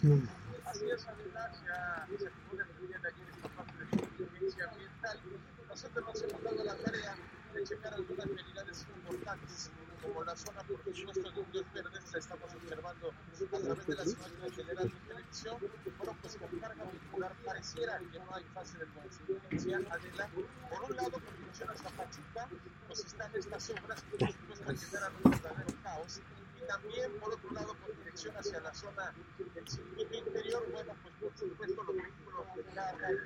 No. 0.02 0.22
Así 0.66 0.90
es, 0.90 1.06
Adela, 1.06 1.52
ya 1.66 2.06
se 2.18 2.30
pudo 2.48 2.62
el 2.62 2.88
día 2.88 2.98
de 2.98 3.08
ayer 3.08 3.28
esta 3.34 3.48
parte 3.48 3.72
de 3.78 3.86
contingencia 3.90 4.70
ambiental. 4.70 5.20
Nosotros 5.68 6.04
nos 6.06 6.22
hemos 6.22 6.42
dado 6.42 6.64
la 6.64 6.76
tarea 6.76 7.16
de 7.54 7.64
checar 7.64 7.94
algunas 7.94 8.26
realidades 8.26 8.86
importantes, 8.96 9.70
como 10.02 10.24
la 10.24 10.36
zona, 10.36 10.62
por 10.64 10.78
supuesto, 10.78 11.30
de 11.30 11.40
Indios 11.40 11.72
Verdes, 11.72 12.12
la 12.12 12.18
estamos 12.18 12.54
observando 12.54 13.08
a 13.08 13.58
través 13.58 13.86
de 13.86 13.94
las 13.94 14.12
imágenes 14.12 14.58
Heraldo 14.58 14.82
en 14.82 15.08
televisión. 15.08 15.56
Bueno, 15.98 16.16
pues 16.20 16.36
con 16.36 16.58
carga 16.60 16.84
vehicular 16.84 17.32
pareciera 17.44 17.98
que 17.98 18.18
no 18.18 18.34
hay 18.34 18.44
fase 18.54 18.78
de 18.78 18.86
contingencia, 18.86 19.80
Adela. 19.90 20.28
Por 20.70 20.90
un 20.90 20.96
lado, 20.96 21.10
con 21.12 21.36
dirección 21.38 21.70
hacia 21.70 21.90
Pachuca, 21.90 22.48
pues 22.86 23.04
están 23.04 23.30
estas 23.34 23.70
obras 23.70 24.02
que, 24.02 24.32
supuesto, 24.32 24.86
generan 24.86 25.12
un 25.24 25.30
verdadero 25.30 25.82
caos. 25.82 26.20
También, 26.68 27.12
por 27.20 27.34
otro 27.34 27.50
lado, 27.52 27.74
con 27.74 27.96
dirección 27.98 28.36
hacia 28.36 28.60
la 28.60 28.72
zona 28.74 29.12
del 29.54 29.68
circuito 29.68 30.16
interior, 30.16 30.64
bueno, 30.70 30.94
pues 31.02 31.14
por 31.20 31.36
supuesto 31.36 31.82
los 31.82 31.96
vehículos 31.96 32.54
de 32.56 32.62
carga, 32.74 33.08
el 33.08 33.18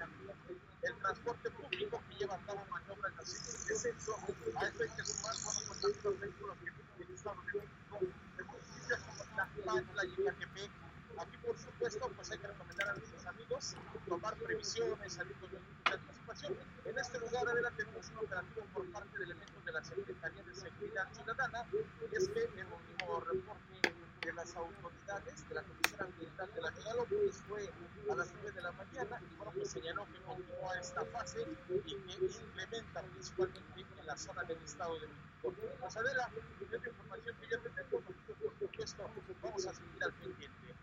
el 0.82 0.96
transporte 0.98 1.50
público 1.50 2.00
que 2.08 2.14
lleva 2.16 2.34
a 2.36 2.38
cabo 2.46 2.64
maniobras 2.70 3.12
en 3.12 3.18
el 3.18 3.66
descenso, 3.66 4.14
a 4.16 4.66
eso 4.66 4.82
hay 4.82 4.88
que 4.90 5.04
sumar, 5.04 5.34
bueno, 5.44 5.60
pues 5.66 5.80
también 5.80 6.04
los 6.04 6.20
vehículos 6.20 6.56
que 6.58 6.64
vienen 6.64 6.98
del 6.98 7.10
Estado 7.10 7.36
de 7.52 8.44
municipios 8.44 9.00
como 9.00 9.24
Tlaxcala 9.34 10.04
y 10.04 10.20
Ecatepec. 10.20 10.85
Aquí, 11.18 11.36
por 11.38 11.56
supuesto, 11.58 12.10
pues 12.14 12.30
hay 12.30 12.38
que 12.38 12.46
recomendar 12.46 12.90
a 12.90 12.94
nuestros 12.94 13.26
amigos 13.26 13.74
tomar 14.06 14.34
previsiones, 14.36 15.12
salir 15.12 15.34
con 15.36 15.50
anticipación. 15.92 16.56
En 16.84 16.98
este 16.98 17.18
lugar, 17.18 17.48
Adela, 17.48 17.70
tenemos 17.76 18.08
un 18.10 18.18
operativo 18.18 18.66
por 18.74 18.90
parte 18.92 19.18
de 19.18 19.24
elementos 19.24 19.64
de 19.64 19.72
la 19.72 19.82
Secretaría 19.82 20.42
de 20.42 20.54
Seguridad 20.54 21.12
Ciudadana, 21.12 21.64
y 21.72 22.16
es 22.16 22.28
que 22.28 22.44
el 22.44 22.66
último 22.66 23.20
reporte 23.20 23.94
de 24.20 24.32
las 24.32 24.56
autoridades 24.56 25.48
de 25.48 25.54
la 25.54 25.62
Comisión 25.62 26.02
Ambiental 26.02 26.52
de 26.54 26.60
la 26.60 26.70
Megalópolis 26.70 27.42
fue 27.48 27.70
a 28.10 28.14
las 28.14 28.32
9 28.34 28.52
de 28.52 28.62
la 28.62 28.72
mañana 28.72 29.20
y 29.22 29.36
bueno, 29.36 29.52
pues 29.52 29.70
señaló 29.70 30.06
que 30.06 30.20
continúa 30.22 30.78
esta 30.80 31.04
fase 31.06 31.46
y 31.68 31.80
que 31.80 31.94
implementa 31.94 33.02
principalmente 33.02 33.86
en 33.98 34.06
la 34.06 34.16
zona 34.16 34.42
del 34.44 34.58
Estado 34.62 34.94
de 35.00 35.06
México. 35.06 35.54
Pues 35.80 35.96
Adela, 35.96 36.30
la 36.70 36.76
información 36.76 37.36
que 37.40 37.48
yo 37.48 37.60
te 37.60 37.70
tengo, 37.70 38.00
por 38.00 38.58
supuesto 38.58 39.10
vamos 39.42 39.66
a 39.66 39.74
seguir 39.74 40.04
al 40.04 40.12
pendiente. 40.14 40.74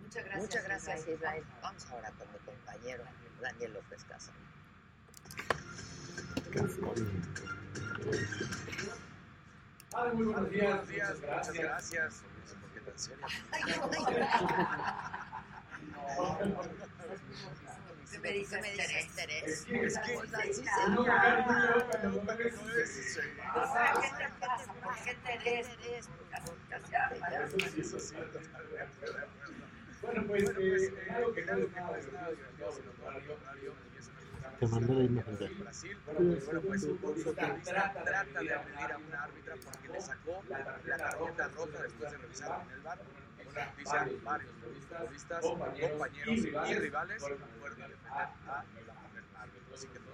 Muchas 0.00 0.24
gracias, 0.24 0.42
Muchas 0.42 0.64
gracias 0.64 1.08
Israel. 1.08 1.44
Vamos 1.62 1.86
ahora 1.90 2.10
con 2.12 2.32
mi 2.32 2.38
compañero 2.38 3.04
Daniel 3.40 3.74
López 3.74 4.04
Casa. 4.04 4.32
muy 10.14 10.26
buenos 10.26 10.50
días. 10.50 10.68
Buenos 10.68 10.88
días, 10.88 11.14
muchas 11.20 11.52
gracias. 11.54 12.22
Ah, 12.22 12.26
eh, 12.26 12.56
¿Por 12.60 12.70
qué 12.72 12.80
Bueno, 30.04 30.26
pues, 30.26 30.44
eh, 30.44 30.92
algo 31.14 31.32
que 31.32 31.44
no 31.44 31.52
es 31.56 31.72
nada 31.72 31.96
divertido, 31.96 32.72
sino 32.72 32.90
eso 33.98 34.12
me 34.12 34.58
Te 34.58 34.66
mandé 34.66 34.94
la 34.94 35.04
imagen 35.04 35.36
de 35.38 35.46
en 35.46 35.60
Brasil, 35.60 35.98
bueno, 36.06 36.60
pues 36.60 36.84
un 36.84 36.98
futbolista 36.98 37.62
trata 37.64 38.04
de 38.04 38.14
agredir 38.54 38.92
a 38.92 38.98
una 38.98 39.22
árbitra 39.24 39.54
porque 39.64 39.88
le 39.88 40.00
sacó 40.00 40.42
la 40.48 40.64
tarjeta 40.64 41.08
roja 41.08 41.82
después 41.82 42.10
de 42.10 42.18
revisar 42.18 42.62
en 42.66 42.74
el 42.74 42.80
bar. 42.82 42.98
Bueno, 43.44 43.60
dicen 43.78 44.24
varios 44.24 44.50
futbolistas, 44.52 45.40
compañeros 45.42 46.38
y 46.38 46.74
rivales 46.74 47.20
fueron 47.20 47.42
a 47.42 47.46
defender 47.46 47.90
a 48.10 48.18
la 48.46 49.42
árbitro. 49.42 49.74
Así 49.74 49.86
que 49.88 49.98
todo 49.98 50.13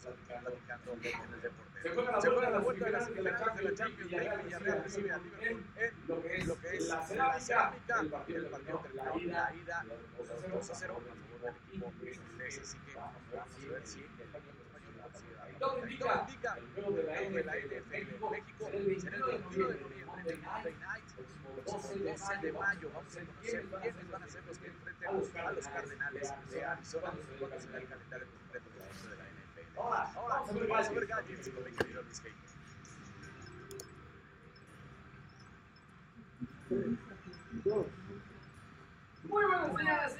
platicando 0.00 0.92
en 0.92 1.34
el 1.34 1.42
deporte. 1.42 1.70
Se 1.82 1.88
juega 1.90 2.10
la 2.12 2.20
Se 2.20 2.28
vuelta 2.60 2.84
de 2.84 2.90
la 2.90 3.00
semifinal 3.00 3.56
de 3.56 3.62
la 3.62 3.74
Champions 3.74 4.10
League. 4.10 4.42
Villarreal 4.44 4.82
recibe 4.84 5.12
a 5.12 5.18
Liverpool 5.18 5.64
en 6.30 6.48
lo 6.48 6.60
que 6.60 6.76
es 6.76 6.88
la 6.88 7.02
cerámica. 7.02 8.00
El 8.00 8.08
partido 8.08 8.48
terminó 8.50 9.32
la 9.32 9.54
ida 9.54 9.86
2 10.52 10.70
a 10.70 10.74
0 10.74 10.96
a 10.96 11.00
favor 11.00 11.40
del 11.40 11.54
equipo 11.56 11.92
inglés. 12.32 12.60
Así 12.62 12.78
que 12.78 12.94
vamos 12.94 13.16
a 13.32 13.72
ver 13.72 13.86
si 13.86 14.00
el 14.00 14.08
Todo. 15.58 15.78
Y 15.78 15.92
indica 15.92 16.26
indica 16.26 16.54
el 16.54 16.66
juego 16.74 16.90
de 16.96 17.02
la 17.02 17.18
el 17.20 17.32
de 17.34 17.44
la 17.44 17.56
NFL 17.56 17.80
NFL 17.90 18.30
México 18.30 18.70
será 18.98 19.16
el 19.16 19.24
21 19.26 19.68
de 19.68 19.80
noviembre 19.80 20.22
del 20.24 20.42
Monday 20.42 20.74
Night. 20.80 21.04
Próximo 21.64 22.04
12 22.04 22.38
de 22.40 22.52
mayo 22.52 22.90
vamos 22.94 23.16
a 23.16 23.20
conocer 23.20 23.64
quiénes 23.82 24.10
van 24.10 24.22
a 24.22 24.28
ser 24.28 24.42
los 24.46 24.58
que 24.58 24.66
enfrenten 24.68 25.08
a 25.08 25.52
los 25.52 25.68
Cardenales 25.68 26.32
de 26.50 26.64
Arizona 26.64 27.12
cuando 27.38 27.60
será 27.60 27.78
el 27.78 27.88
calendario 27.88 28.26
completo 28.26 28.70
de 28.70 29.16
la 29.16 29.24
NFL. 29.24 29.29
Luis 32.02 32.20
Kate. 32.20 32.34
Muy 39.24 39.44
buenos 39.44 39.78
días. 39.78 40.16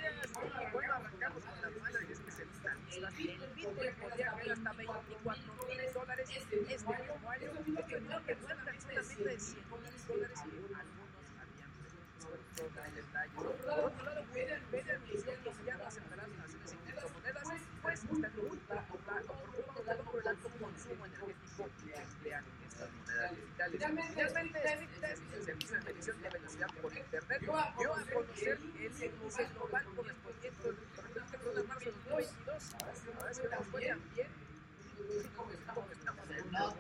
Bueno, 0.73 0.95
arrancamos 0.95 1.45
con 1.45 1.61
las 1.61 1.83
malas 1.83 2.03
y 2.09 2.13
es 2.13 2.21
que 2.21 2.31
se 2.31 2.47
listan. 2.47 2.79
El 2.91 3.07
Bitcoin 3.55 3.95
podría 3.97 4.33
caer 4.33 4.53
hasta 4.53 4.73
24 4.73 5.43
mil 5.69 5.93
dólares 5.93 6.31
este 6.37 6.57
mismo 6.61 6.93
año. 6.93 7.51
Este 7.51 8.01
número 8.01 8.25
que 8.25 8.37
cuenta 8.37 8.73
solamente 8.81 8.95
de 8.95 9.05
100 9.05 9.25
mil 9.25 10.07
dólares 10.09 10.39
y 10.41 10.51
algunos 10.75 11.27
habían 11.41 11.71
puesto 11.81 12.01
los 12.01 12.95
detalles. 12.95 13.35
Por 13.35 13.47
otro 13.47 14.05
lado, 14.05 14.25
Media 14.33 14.95
anunció 14.95 15.33
que 15.43 15.65
ya 15.67 15.77
no 15.77 15.85
aceptará 15.87 16.27
donaciones 16.27 16.73
en 16.73 16.79
criptomonedas, 16.79 17.49
pues 17.83 18.05
están 18.05 18.33
muy 18.37 18.57
preocupados 18.59 19.50
el 19.91 20.29
alto 20.29 20.49
consumo 20.61 21.07
energético 21.07 21.69
que 21.83 21.95
emplean 22.01 22.45
estas 22.69 22.91
monedas 22.93 23.31
digitales. 23.37 23.81
De 23.81 23.89
medición 25.85 26.23
de 26.23 26.29
velocidad 26.31 26.69
por 26.81 26.97
internet, 26.97 27.41
dio 27.41 27.57
a 27.57 27.75
conocer 27.75 28.59
el 28.59 28.85
índice 28.85 29.09
global 29.55 29.85
correspondiente 29.97 30.63
correspondiente 30.63 31.39
con 31.39 31.55
la 31.55 31.63
marzo 31.65 31.85
de 31.85 31.91
2022. 31.91 32.75
Ahora 33.19 33.31
es 33.31 33.39
que 33.41 33.49
nos 33.49 33.67
fue 33.67 33.87
tan 33.87 34.01
bien. 34.15 34.29
¿Cómo 35.37 35.51
estamos 35.51 35.91
en 35.91 36.37
el 36.37 36.45
mundo? 36.45 36.77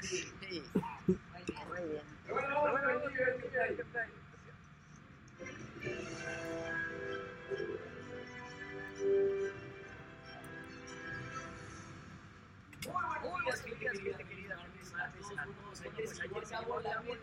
Sí. 0.00 0.62
Acabó 16.44 16.78
la 16.80 17.00
de 17.00 17.16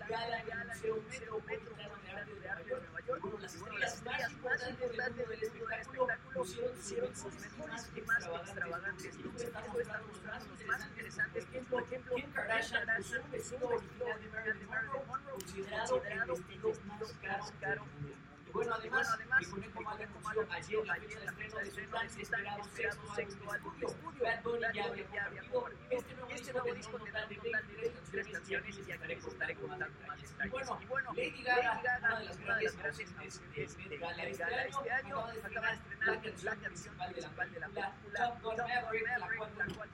Arte 2.49 2.63
de 2.65 2.81
Nueva 2.81 3.01
York. 3.07 3.23
Las 3.39 3.53
estrellas 3.93 4.33
más 4.41 4.69
importantes 4.69 5.29
del 5.29 5.43
espectáculo 5.43 6.07
pusieron 6.33 7.15
sus 7.15 7.33
mejores 7.35 7.87
más 8.07 8.25
extravagantes 8.25 9.15
los 9.17 10.65
más 10.65 10.87
interesantes. 10.87 11.45
Por 11.69 11.83
ejemplo, 11.83 12.15
Kim 12.15 12.31
Kardashian 12.31 12.89
es 12.97 13.11
un 13.11 13.31
vestido 13.31 13.67
original 13.67 14.19
de 14.19 14.29
Marilyn 14.29 14.67
Monroe, 15.07 15.33
considerado 15.33 16.01
más 17.27 17.53
caro. 17.61 17.85
Y 18.51 18.53
bueno, 18.53 18.73
además, 18.75 19.17
mi 19.39 19.45
conejo 19.45 20.19
malo 20.19 20.45
ayer 20.51 20.91
ayer 20.91 21.23
la 21.23 21.31
prensa 21.31 21.59
de 21.59 21.71
Sundance 21.71 22.21
está 22.21 22.37
esperado 22.37 22.63
sexto 23.15 23.49
álbum 23.49 23.79
de 23.79 23.85
estudio. 23.85 24.23
Bad 24.25 24.43
Bunny 24.43 24.65
ya 24.73 24.85
había 24.87 25.43
compartido. 25.49 26.27
Este 26.29 26.51
nuevo 26.51 26.73
disco 26.73 26.99
tendrá 26.99 27.27
un 27.27 27.35
total 27.35 27.67
de 27.67 27.93
tres 28.11 28.27
canciones 28.27 28.77
y 28.77 28.91
estaré 28.91 29.17
contando 29.55 29.65
más 30.05 30.21
detalles. 30.21 30.35
Y 30.81 30.85
bueno, 30.85 31.13
Lady 31.15 31.43
Gaga, 31.43 31.81
una 32.01 32.19
de 32.19 32.25
las 32.25 32.37
grandes 32.41 32.75
de 33.89 33.97
gala 33.97 34.23
este 34.25 34.91
año, 34.91 35.19
acaba 35.19 35.67
de 35.67 35.75
estrenar 35.75 36.43
la 36.43 36.55
canción 36.57 36.95
principal 36.97 37.13
de 37.13 37.21
la 37.21 37.29
película 37.29 37.93
Top 38.17 38.41
Gun 38.41 38.57
Maverick, 38.57 39.17
la 39.17 39.27
cual 39.77 39.89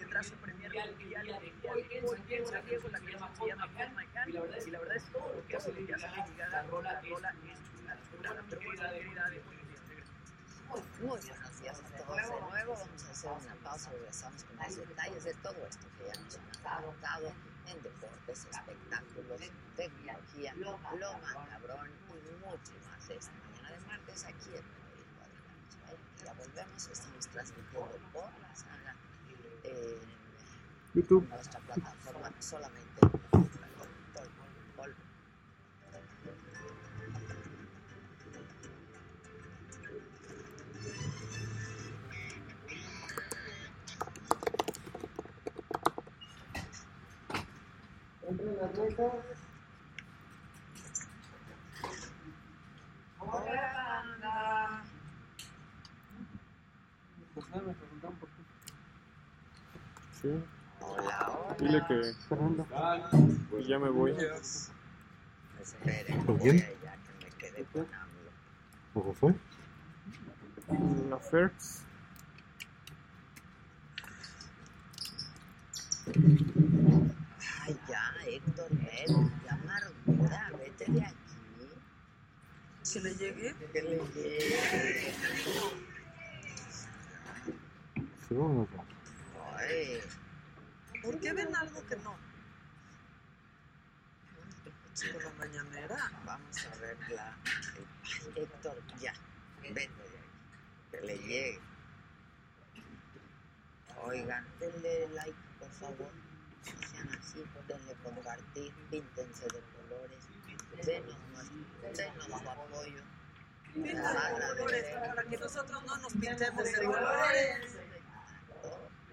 tendrá 0.00 0.22
su 0.24 0.34
premier 0.34 0.72
mundial 0.74 1.38
hoy 1.68 1.86
en 2.30 2.46
San 2.46 2.66
Diego, 2.66 2.88
la 2.88 2.98
que 2.98 3.06
se 3.06 3.12
llama 3.12 3.30
Hold 3.38 3.96
My 3.96 4.06
Hand. 4.16 4.28
Y 4.30 4.32
la 4.32 4.80
verdad 4.80 4.96
es 4.96 5.04
todo 5.12 5.32
lo 5.32 5.46
que 5.46 5.56
hace 5.56 5.72
Lady 5.72 5.86
Gaga, 5.86 6.48
la 6.50 6.62
rola 6.64 7.00
es 7.04 7.69
Muy, 11.00 11.08
buenos 11.08 11.24
días 11.60 11.80
a 11.80 12.04
todos 12.04 12.16
de 12.16 12.40
nuevo. 12.50 12.74
Vamos 12.74 13.04
a 13.04 13.10
hacer 13.10 13.30
una 13.30 13.54
pausa. 13.64 13.90
Regresamos 13.92 14.44
con 14.44 14.56
más 14.56 14.76
detalles 14.76 15.24
de 15.24 15.34
todo 15.34 15.56
esto 15.66 15.86
que 15.96 16.06
ya 16.06 16.20
nos 16.22 16.36
han 16.36 16.82
contado 16.82 17.32
en 17.66 17.82
deportes, 17.82 18.46
espectáculos, 18.50 19.40
tecnología, 19.74 20.54
lo 20.54 20.78
macabrón 20.78 21.88
y 21.88 22.44
mucho 22.44 22.72
más 22.90 23.08
esta 23.08 23.32
mañana 23.32 23.70
de 23.70 23.80
martes 23.86 24.24
aquí 24.24 24.50
en 24.54 24.64
Madrid. 24.68 25.06
Ya 26.22 26.32
volvemos, 26.34 26.88
estamos 26.88 27.26
transmitiendo 27.28 27.88
por 28.12 28.30
la 28.42 28.54
saga 28.54 28.96
en 29.64 31.28
nuestra 31.28 31.60
plataforma 31.60 32.32
solamente 32.38 33.00
Hola, 48.60 48.68
banda. 53.74 54.84
Pues 57.34 57.48
nada, 57.48 57.62
me 57.62 57.72
preguntaron 57.72 58.16
por 58.18 58.28
qué. 58.28 58.42
Sí. 60.20 60.44
Hola, 60.82 61.30
hola. 61.30 61.56
Dile 61.58 61.82
que 61.88 62.14
y 63.58 63.66
ya 63.66 63.78
me 63.78 63.88
voy. 63.88 64.14
¿Cómo 68.92 69.14
fue? 69.14 69.34
La 71.08 71.18
First. 71.18 71.84
Ay, 77.62 77.78
ya, 77.88 78.14
Héctor, 78.26 78.68
ven, 78.70 79.42
ya 79.44 79.52
amargura, 79.52 80.50
vete 80.58 80.90
de 80.90 81.04
aquí. 81.04 81.16
¿Que 82.92 83.00
le 83.00 83.14
llegue? 83.14 83.54
Que 83.72 83.82
le 83.82 83.98
llegue. 84.14 85.14
Sí. 88.28 88.34
Ay, 89.56 90.00
¿por 91.02 91.20
qué 91.20 91.32
ven 91.32 91.54
algo 91.54 91.86
que 91.86 91.96
no? 91.96 92.16
Con 95.12 95.22
la 95.22 95.30
mañanera. 95.38 96.12
Vamos 96.24 96.66
a 96.66 96.76
verla. 96.76 97.36
Ay, 97.44 98.42
Héctor, 98.42 98.82
ya, 99.00 99.12
vete 99.62 99.80
de 99.80 99.84
aquí. 99.84 99.92
Que 100.90 101.00
le 101.02 101.18
llegue. 101.18 101.60
Oigan, 104.02 104.46
denle 104.58 105.08
like, 105.14 105.38
por 105.58 105.70
favor. 105.72 106.19
Así, 107.18 107.44
denle 107.68 107.94
compartir, 108.02 108.72
píntense 108.90 109.44
de 109.44 109.60
colores. 109.76 110.22
Denos, 110.84 111.16
nuestro- 111.32 112.04
denos 112.04 112.24
su 112.24 112.34
apoyo. 112.34 113.02
Colores 113.74 114.84
para 114.98 115.22
que 115.24 115.36
nosotros 115.38 115.82
no 115.84 115.96
nos 115.98 116.12
pintemos 116.12 116.64
de 116.64 116.84
colores. 116.84 117.76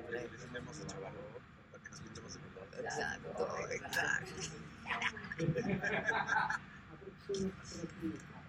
Les 0.09 0.55
hemos 0.55 0.79
hecho 0.79 1.01
valor 1.01 1.41
para 1.71 1.83
que 1.83 1.89
nos 1.89 2.01
pintemos 2.01 2.33
de 2.33 2.39
color. 2.39 2.67
Exacto, 2.79 3.57
exacto. 3.71 4.33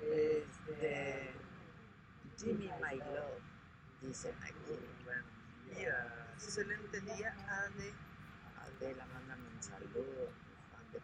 Este, 0.00 1.30
Jimmy 2.38 2.70
My 2.80 2.96
Love, 2.98 3.40
dicen 4.00 4.34
aquí. 4.42 4.78
Bueno, 5.04 5.22
día, 5.74 6.26
excelente 6.34 7.00
día, 7.00 7.34
Ade. 7.48 7.92
Adela, 8.62 9.06
Juan 9.94 10.84
de 10.92 11.00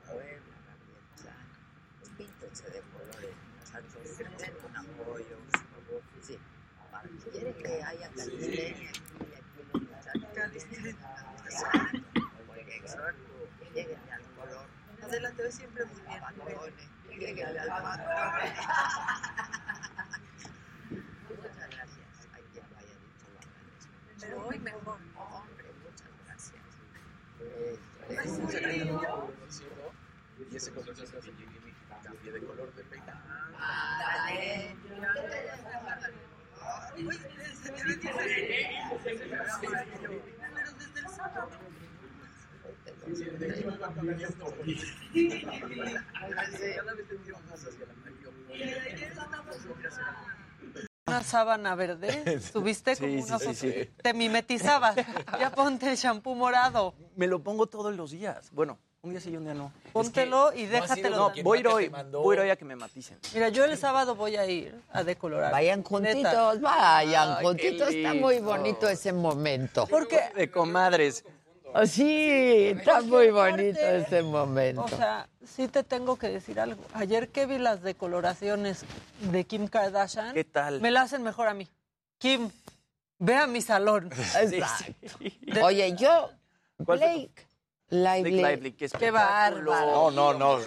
de 2.72 2.80
colores, 2.92 3.34
muchachos. 3.58 4.04
Un 4.64 4.76
apoyo. 4.76 5.36
Sí, 6.22 6.36
para 6.90 7.08
que 7.08 7.30
quieren 7.30 7.54
que 7.54 7.82
haya 7.82 8.08
calistenia 8.10 8.90
aquí, 8.90 9.62
color. 14.36 14.66
Adela, 15.02 15.30
te 15.32 15.42
ves 15.42 15.54
siempre 15.54 15.84
muy 15.84 16.00
bien. 16.02 16.20
Muchas 21.28 21.68
gracias. 21.70 22.08
Mejor. 24.62 24.98
Hombre, 25.16 25.68
muchas 25.84 26.10
gracias. 26.24 26.62
Un 28.26 28.48
secreto 28.50 29.00
que 29.00 29.06
conocido, 29.06 29.92
y 30.50 30.56
ese 30.56 30.72
color 30.72 30.94
que 30.94 31.06
Jimmy 31.06 31.72
cambie 32.02 32.32
de 32.32 32.40
de 32.40 32.84
peinado. 32.84 33.20
Ándale. 33.58 34.76
Una 51.06 51.22
sábana 51.22 51.74
verde, 51.74 52.40
subiste 52.52 52.96
como 52.96 53.12
una 53.12 53.38
sí, 53.38 53.44
foto. 53.44 53.54
sí, 53.54 53.72
sí. 53.72 53.90
Te 54.02 54.14
mimetizabas. 54.14 54.96
Ya 55.38 55.50
ponte 55.54 55.90
el 55.90 55.96
shampoo 55.96 56.34
morado. 56.34 56.94
Me 57.16 57.26
lo 57.26 57.40
pongo 57.42 57.66
todos 57.66 57.94
los 57.94 58.10
días. 58.10 58.50
Bueno, 58.52 58.78
un 59.02 59.10
día 59.10 59.20
sí 59.20 59.30
y 59.30 59.36
un 59.36 59.44
día 59.44 59.54
no. 59.54 59.72
Póntelo 59.92 60.52
y 60.54 60.64
No, 60.64 60.70
déjatelo. 60.70 61.32
voy 61.42 61.58
a 61.58 61.60
ir 61.60 61.68
hoy. 61.68 61.88
Voy 62.10 62.34
a 62.34 62.38
ir 62.38 62.40
hoy 62.44 62.50
a 62.50 62.56
que 62.56 62.64
me 62.64 62.76
maticen. 62.76 63.18
Mira, 63.32 63.48
yo 63.50 63.64
el 63.64 63.76
sábado 63.76 64.14
voy 64.14 64.36
a 64.36 64.46
ir 64.46 64.74
a 64.90 65.04
decolorar. 65.04 65.52
Vayan 65.52 65.78
Neta. 65.80 65.88
juntitos, 65.88 66.60
vayan 66.60 67.34
Ay, 67.38 67.44
juntitos. 67.44 67.88
Está 67.90 68.14
muy 68.14 68.38
bonito 68.40 68.88
ese 68.88 69.12
momento. 69.12 69.86
Porque 69.86 70.20
De 70.34 70.50
comadres. 70.50 71.24
Oh, 71.76 71.86
sí, 71.86 72.66
está 72.68 73.00
muy 73.00 73.30
bonito 73.30 73.80
ese 73.80 74.22
momento. 74.22 74.82
O 74.82 74.88
sea, 74.88 75.28
sí 75.44 75.66
te 75.66 75.82
tengo 75.82 76.16
que 76.16 76.28
decir 76.28 76.60
algo. 76.60 76.80
Ayer 76.94 77.30
que 77.30 77.46
vi 77.46 77.58
las 77.58 77.82
decoloraciones 77.82 78.84
de 79.32 79.44
Kim 79.44 79.66
Kardashian, 79.66 80.34
¿Qué 80.34 80.44
tal? 80.44 80.80
me 80.80 80.92
la 80.92 81.02
hacen 81.02 81.24
mejor 81.24 81.48
a 81.48 81.54
mí. 81.54 81.68
Kim, 82.18 82.48
ve 83.18 83.34
a 83.36 83.48
mi 83.48 83.60
salón. 83.60 84.08
Exacto. 84.40 84.94
Oye, 85.64 85.96
yo, 85.96 86.30
¿Cuál 86.30 86.30
fue 86.30 86.43
Blake 86.84 87.46
Lively. 87.90 88.30
Blake 88.30 88.42
Lively, 88.50 88.72
qué 88.72 88.88
Qué 88.88 89.10
bárbaro. 89.10 90.10
No, 90.10 90.10
no, 90.10 90.34
no. 90.34 90.58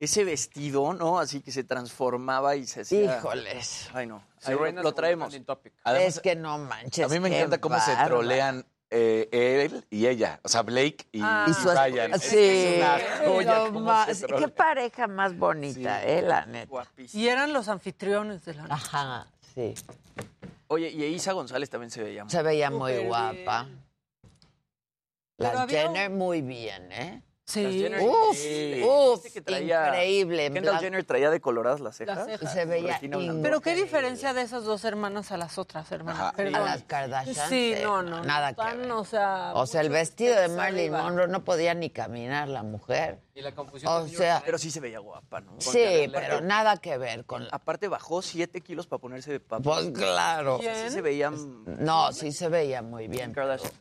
ese 0.00 0.24
vestido, 0.24 0.92
¿no? 0.94 1.18
Así 1.18 1.40
que 1.40 1.52
se 1.52 1.62
transformaba 1.64 2.56
y 2.56 2.66
se 2.66 2.80
hacía... 2.80 3.18
Híjoles. 3.18 3.88
Ay, 3.94 4.06
no. 4.06 4.22
Ahí 4.44 4.56
lo- 4.82 4.92
traemos. 4.92 5.32
topic. 5.44 5.72
es 6.00 6.18
que 6.20 6.34
no 6.34 6.58
manches. 6.58 7.04
A 7.04 7.08
mí 7.08 7.20
me 7.20 7.30
qué 7.30 7.38
encanta 7.38 7.60
cómo 7.60 7.78
se 7.78 7.94
trolean 8.06 8.64
eh, 8.90 9.28
él 9.32 9.86
y 9.90 10.06
ella. 10.06 10.40
O 10.42 10.48
sea, 10.48 10.62
Blake 10.62 11.06
y, 11.12 11.20
Ah. 11.22 11.44
y 11.46 11.50
Y 11.50 11.54
su 11.54 11.70
Ryan. 11.70 12.18
Sí, 12.20 12.36
es 12.36 12.78
una 12.78 12.98
joya 13.26 13.58
lo 13.60 13.64
cómo 13.66 13.80
más- 13.80 14.18
se 14.18 14.26
qué 14.26 14.48
pareja 14.48 15.06
más 15.06 15.36
bonita, 15.38 16.04
eh, 16.04 16.20
la 16.22 16.44
neta. 16.46 16.86
Y 17.12 17.28
eran 17.28 17.52
los 17.52 17.68
anfitriones 17.68 18.44
de 18.44 18.54
la 18.54 18.62
noche. 18.62 18.74
Ajá, 18.74 19.26
sí. 19.54 19.74
Oye, 20.66 20.90
y 20.90 21.04
Isa 21.04 21.32
González 21.32 21.70
también 21.70 21.90
se 21.90 22.02
veía 22.02 22.24
muy 22.24 22.30
Se 22.30 22.42
veía 22.42 22.70
muy 22.70 22.98
guapa. 23.06 23.68
Las 25.38 25.56
había 25.56 25.82
Jenner 25.82 26.10
muy 26.10 26.42
bien, 26.42 26.90
¿eh? 26.92 27.22
Sí. 27.44 27.64
Las 27.64 27.72
Jenner, 27.72 28.00
Uf, 28.00 28.36
sí. 28.36 28.82
uf, 28.84 29.26
traía- 29.44 29.88
increíble. 29.88 30.46
en 30.46 30.54
Kendall. 30.54 30.78
Jenner 30.78 31.04
traía 31.04 31.28
decoloradas 31.28 31.80
las 31.80 31.96
cejas. 31.96 32.18
Las 32.18 32.26
cejas. 32.26 32.52
Se 32.54 32.64
veía 32.64 32.98
Blandón. 33.02 33.42
Pero 33.42 33.60
qué 33.60 33.74
diferencia 33.74 34.32
de 34.32 34.42
esas 34.42 34.62
dos 34.64 34.84
hermanas 34.84 35.32
a 35.32 35.36
las 35.36 35.58
otras 35.58 35.90
hermanas. 35.90 36.20
Ajá. 36.22 36.32
Perdón. 36.36 36.54
A 36.54 36.60
las 36.60 36.82
Kardashian. 36.84 37.48
Sí, 37.48 37.74
sí, 37.76 37.82
no, 37.82 38.02
no. 38.02 38.22
Nada 38.24 38.54
que 38.54 38.76
ver. 38.76 38.90
O 38.92 39.04
sea, 39.04 39.52
O 39.54 39.66
sea, 39.66 39.80
el 39.80 39.90
vestido 39.90 40.40
de 40.40 40.48
Marilyn. 40.48 40.92
Monroe 40.92 41.26
no 41.28 41.42
podía 41.44 41.74
ni 41.74 41.90
caminar 41.90 42.46
la 42.48 42.62
mujer. 42.62 43.18
Y 43.34 43.42
la 43.42 43.52
confusión 43.54 43.92
O 43.92 44.06
sea, 44.06 44.40
Pero 44.46 44.56
sí 44.56 44.70
se 44.70 44.78
veía 44.80 45.00
guapa, 45.00 45.40
¿no? 45.40 45.56
sí, 45.58 46.08
pero 46.12 46.40
nada 46.40 46.76
que 46.76 46.96
ver 46.96 47.24
con. 47.26 47.48
Aparte 47.50 47.88
bajó 47.88 48.22
7 48.22 48.60
kilos 48.60 48.86
para 48.86 49.00
ponerse 49.00 49.32
de 49.32 49.40
papá. 49.40 49.62
Pues 49.62 49.90
claro. 49.90 50.58
¿Quién? 50.60 50.74
Sí 50.76 50.90
se 50.90 51.00
veían... 51.02 51.64
No, 51.84 52.12
sí 52.12 52.30
se 52.32 52.48
veía 52.48 52.82
muy 52.82 53.08
bien. 53.08 53.32
Kardashian. 53.32 53.72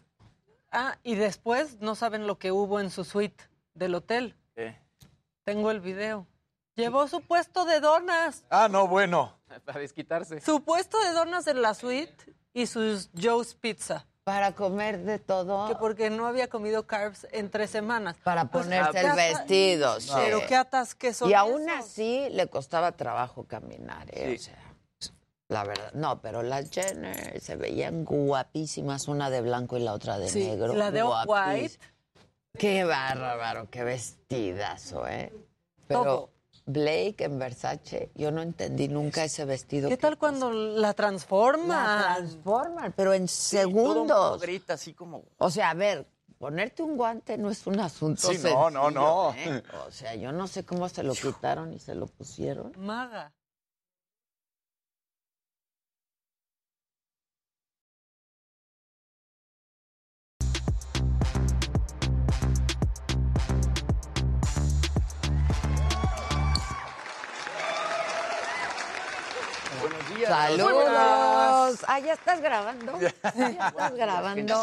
Ah, 0.72 0.98
y 1.04 1.16
después 1.16 1.80
no 1.82 1.96
saben 1.96 2.28
lo 2.28 2.38
que 2.38 2.52
hubo 2.52 2.80
en 2.80 2.90
su 2.90 3.04
suite 3.04 3.44
del 3.74 3.96
hotel. 3.96 4.36
Eh. 4.56 4.78
Tengo 5.44 5.72
el 5.72 5.82
video. 5.82 6.28
Llevó 6.76 7.08
su 7.08 7.22
puesto 7.22 7.66
de 7.66 7.80
donas. 7.82 8.44
Ah, 8.50 8.68
no, 8.70 8.88
bueno. 8.88 9.38
Para 9.66 9.80
desquitarse. 9.80 10.40
Su 10.42 10.64
puesto 10.64 11.00
de 11.02 11.12
donas 11.12 11.48
en 11.48 11.62
la 11.62 11.74
suite 11.74 12.34
y 12.54 12.68
sus 12.68 13.10
Joe's 13.22 13.54
Pizza. 13.56 14.06
Para 14.24 14.54
comer 14.54 15.00
de 15.00 15.18
todo. 15.20 15.68
Que 15.68 15.76
porque 15.76 16.10
no 16.12 16.28
había 16.28 16.48
comido 16.48 16.86
carbs 16.86 17.28
en 17.32 17.50
tres 17.50 17.72
semanas. 17.72 18.16
Para 18.24 18.46
Pues, 18.46 18.66
ponerse 18.66 18.92
¿qué 18.92 19.00
el 19.08 19.16
vestido, 19.16 20.00
sí. 20.00 20.12
Pero 20.16 20.46
qué 20.48 20.56
atasques 20.56 21.18
son 21.18 21.30
Y 21.30 21.34
aún 21.34 21.68
esos? 21.68 21.86
así 21.86 22.28
le 22.30 22.48
costaba 22.48 22.92
trabajo 22.92 23.46
caminar, 23.46 24.08
¿eh? 24.12 24.38
Sí. 24.38 24.52
O 24.52 24.54
sea, 24.54 24.71
la 25.52 25.64
verdad. 25.66 25.92
No, 25.94 26.22
pero 26.22 26.42
las 26.44 26.72
Jenner 26.72 27.40
se 27.42 27.56
veían 27.58 28.06
guapísimas, 28.06 29.08
una 29.08 29.30
de 29.30 29.42
blanco 29.42 29.78
y 29.78 29.82
la 29.82 29.94
otra 29.94 30.18
de 30.18 30.30
Sí, 30.30 30.48
negro. 30.48 30.74
la 30.74 30.92
de 30.92 31.04
Off-White. 31.04 31.78
Qué 32.58 32.84
bárbaro, 32.84 33.70
qué 33.70 33.84
vestidazo, 33.84 35.08
¿eh? 35.08 35.32
Pero 35.88 36.04
Todo. 36.04 36.30
Blake 36.66 37.24
en 37.26 37.40
Versace, 37.40 38.12
yo 38.16 38.32
no 38.32 38.42
entendí 38.42 38.88
nunca 38.88 39.24
ese 39.24 39.46
vestido. 39.46 39.90
¿Qué 39.90 39.98
tal 39.98 40.18
cuando 40.18 40.52
la 40.52 40.80
la 40.80 40.94
transforman? 40.94 42.02
transforman? 42.16 42.94
Pero 42.96 43.14
en 43.14 43.26
Todo 43.28 43.70
mundo 43.70 44.08
segundos. 44.08 44.42
grita 44.42 44.74
así 44.76 44.94
como... 44.94 45.24
O 45.38 45.50
sea, 45.50 45.72
a 45.72 45.74
ver, 45.74 46.06
ponerte 46.38 46.84
un 46.84 46.98
guante 46.98 47.38
no 47.38 47.50
es 47.50 47.66
un 47.68 47.80
asunto 47.80 48.32
Sí, 48.32 48.40
no, 48.44 48.70
no, 48.70 48.90
no. 48.92 49.34
¿eh? 49.34 49.64
O 49.88 49.92
sea, 49.92 50.16
yo 50.16 50.32
no 50.32 50.48
sé 50.48 50.64
cómo 50.64 50.88
se 50.88 51.04
lo 51.04 51.14
quitaron 51.14 51.74
y 51.74 51.80
se 51.80 51.96
lo 51.96 52.06
pusieron. 52.08 52.72
Maga. 52.78 53.32
Días. 70.22 70.58
¡Saludos! 70.58 71.86
Ah, 71.88 72.00
¿ya 72.06 72.14
estás 72.14 72.42
grabando? 72.42 73.00
¿Ya 73.00 73.08
estás 73.08 73.96
grabando? 73.96 74.56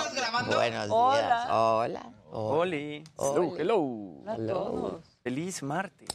Buenos 0.56 0.70
días. 0.70 0.88
Hola. 0.90 1.46
Hola. 1.50 2.12
Oli. 2.30 3.04
Hello, 3.18 3.56
hello. 3.58 3.78
Hola 3.78 4.32
a 4.32 4.36
todos. 4.36 5.04
Feliz 5.22 5.62
martes. 5.62 6.08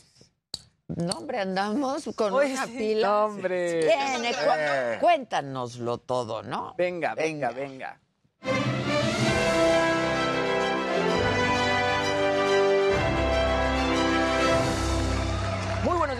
No, 0.88 1.14
hombre, 1.18 1.40
andamos 1.40 2.10
con 2.16 2.34
una 2.34 2.66
sí. 2.66 2.78
pila. 2.78 3.26
Hombre. 3.26 3.86
Bien, 3.86 4.26
eh, 4.26 4.98
cuéntanoslo 5.00 5.98
todo, 5.98 6.44
¿no? 6.44 6.76
Venga, 6.78 7.16
venga, 7.16 7.52
venga. 7.52 8.00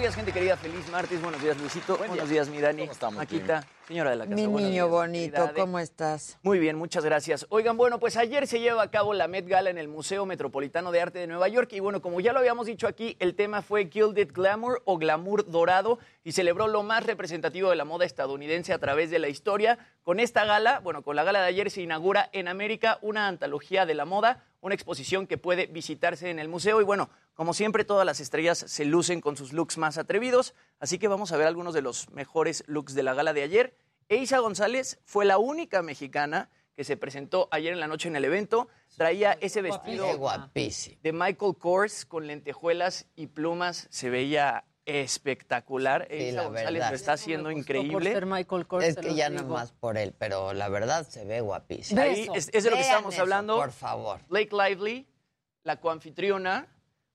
Días, 0.04 0.16
gente 0.16 0.34
querida. 0.34 0.58
Feliz 0.58 0.90
martes. 0.90 1.22
Buenos 1.22 1.42
días, 1.42 1.56
Luisito. 1.58 1.96
Buenos 1.96 2.28
días, 2.28 2.50
mi 2.50 2.60
Dani. 2.60 2.82
¿Cómo 2.82 2.92
estamos, 2.92 3.16
Maquita, 3.16 3.66
señora 3.88 4.12
de 4.12 4.16
la 4.16 4.26
casa. 4.26 4.36
Mi 4.36 4.48
niño 4.48 4.70
días, 4.70 4.90
bonito. 4.90 5.52
¿cómo 5.56 5.80
estás? 5.80 6.38
Muy 6.42 6.60
bien, 6.60 6.78
muchas 6.78 7.04
gracias. 7.04 7.46
Oigan, 7.50 7.78
bueno, 7.78 8.00
pues 8.00 8.18
ayer 8.18 8.48
se 8.48 8.60
lleva 8.60 8.84
a 8.84 8.92
cabo 8.92 9.14
la 9.14 9.28
Met 9.28 9.48
Gala 9.48 9.70
en 9.70 9.78
el 9.78 9.88
Museo 9.88 10.26
Metropolitano 10.26 10.92
de 10.92 11.02
Arte 11.02 11.20
de 11.20 11.28
Nueva 11.28 11.48
York 11.48 11.72
y 11.74 11.80
bueno, 11.80 12.02
como 12.02 12.20
ya 12.20 12.34
lo 12.34 12.40
habíamos 12.40 12.68
dicho 12.68 12.88
aquí, 12.88 13.16
el 13.20 13.36
tema 13.36 13.62
fue 13.62 13.90
Gilded 13.90 14.32
Glamour 14.34 14.82
o 14.86 14.98
Glamour 14.98 15.50
Dorado 15.50 16.00
y 16.24 16.32
celebró 16.32 16.68
lo 16.68 16.84
más 16.84 17.06
representativo 17.06 17.70
de 17.70 17.76
la 17.76 17.86
moda 17.86 18.06
estadounidense 18.06 18.74
a 18.74 18.80
través 18.80 19.10
de 19.12 19.20
la 19.20 19.28
historia. 19.28 19.78
Con 20.04 20.20
esta 20.20 20.46
gala, 20.46 20.80
bueno, 20.80 21.02
con 21.02 21.16
la 21.16 21.24
gala 21.24 21.42
de 21.42 21.48
ayer 21.48 21.70
se 21.70 21.82
inaugura 21.82 22.30
en 22.34 22.48
América 22.48 23.00
una 23.02 23.28
antología 23.28 23.86
de 23.86 23.94
la 23.94 24.06
moda, 24.06 24.44
una 24.62 24.76
exposición 24.76 25.28
que 25.28 25.38
puede 25.38 25.68
visitarse 25.68 26.30
en 26.30 26.40
el 26.40 26.48
museo 26.48 26.80
y 26.80 26.86
bueno, 26.86 27.10
como 27.34 27.54
siempre 27.54 27.84
todas 27.84 28.06
las 28.06 28.20
estrellas 28.20 28.60
se 28.60 28.86
lucen 28.86 29.20
con 29.20 29.36
sus 29.36 29.54
looks 29.54 29.78
más 29.78 29.98
atrevidos, 29.98 30.54
así 30.80 31.00
que 31.00 31.08
vamos 31.08 31.32
a 31.32 31.38
ver 31.38 31.48
algunos 31.48 31.74
de 31.74 31.82
los 31.82 32.10
mejores 32.12 32.64
looks 32.68 32.94
de 32.94 33.04
la 33.04 33.14
gala 33.14 33.34
de 33.34 33.42
ayer. 33.44 33.73
Eisa 34.10 34.40
González 34.40 35.00
fue 35.06 35.26
la 35.26 35.38
única 35.38 35.82
mexicana 35.82 36.50
que 36.76 36.84
se 36.84 36.98
presentó 36.98 37.48
ayer 37.52 37.74
en 37.74 37.80
la 37.80 37.88
noche 37.88 38.08
en 38.08 38.16
el 38.16 38.26
evento. 38.26 38.68
Traía 38.98 39.34
ese 39.42 39.62
vestido 39.62 40.18
guapísimo. 40.18 40.98
de 41.04 41.14
Michael 41.14 41.56
Kors 41.58 42.06
con 42.06 42.28
lentejuelas 42.28 43.08
y 43.16 43.28
plumas. 43.28 43.88
Se 43.90 44.10
veía 44.10 44.66
espectacular. 44.86 46.08
Sí, 46.10 46.16
Eisa 46.18 46.38
la 46.38 46.44
González 46.48 46.74
verdad. 46.74 46.90
lo 46.90 46.96
está 46.96 47.14
haciendo 47.14 47.50
Por 47.50 47.58
increíble. 47.58 48.12
ser 48.12 48.26
Michael 48.26 48.68
Kors, 48.68 48.86
Es 48.86 48.98
que 48.98 49.16
ya 49.16 49.30
digo. 49.30 49.44
nomás 49.44 49.72
por 49.72 49.98
él, 49.98 50.14
pero 50.18 50.54
la 50.54 50.68
verdad 50.70 51.08
se 51.08 51.26
ve 51.26 51.42
guapísimo. 51.42 52.02
Ahí 52.02 52.28
es, 52.34 52.50
es 52.54 52.64
de 52.64 52.70
lo 52.70 52.76
que 52.76 52.82
estamos 52.82 53.18
hablando. 53.20 53.56
Por 53.58 53.72
favor. 53.72 54.20
Blake 54.28 54.50
Lively, 54.56 55.08
la 55.64 55.80
coanfitriona, 55.80 56.68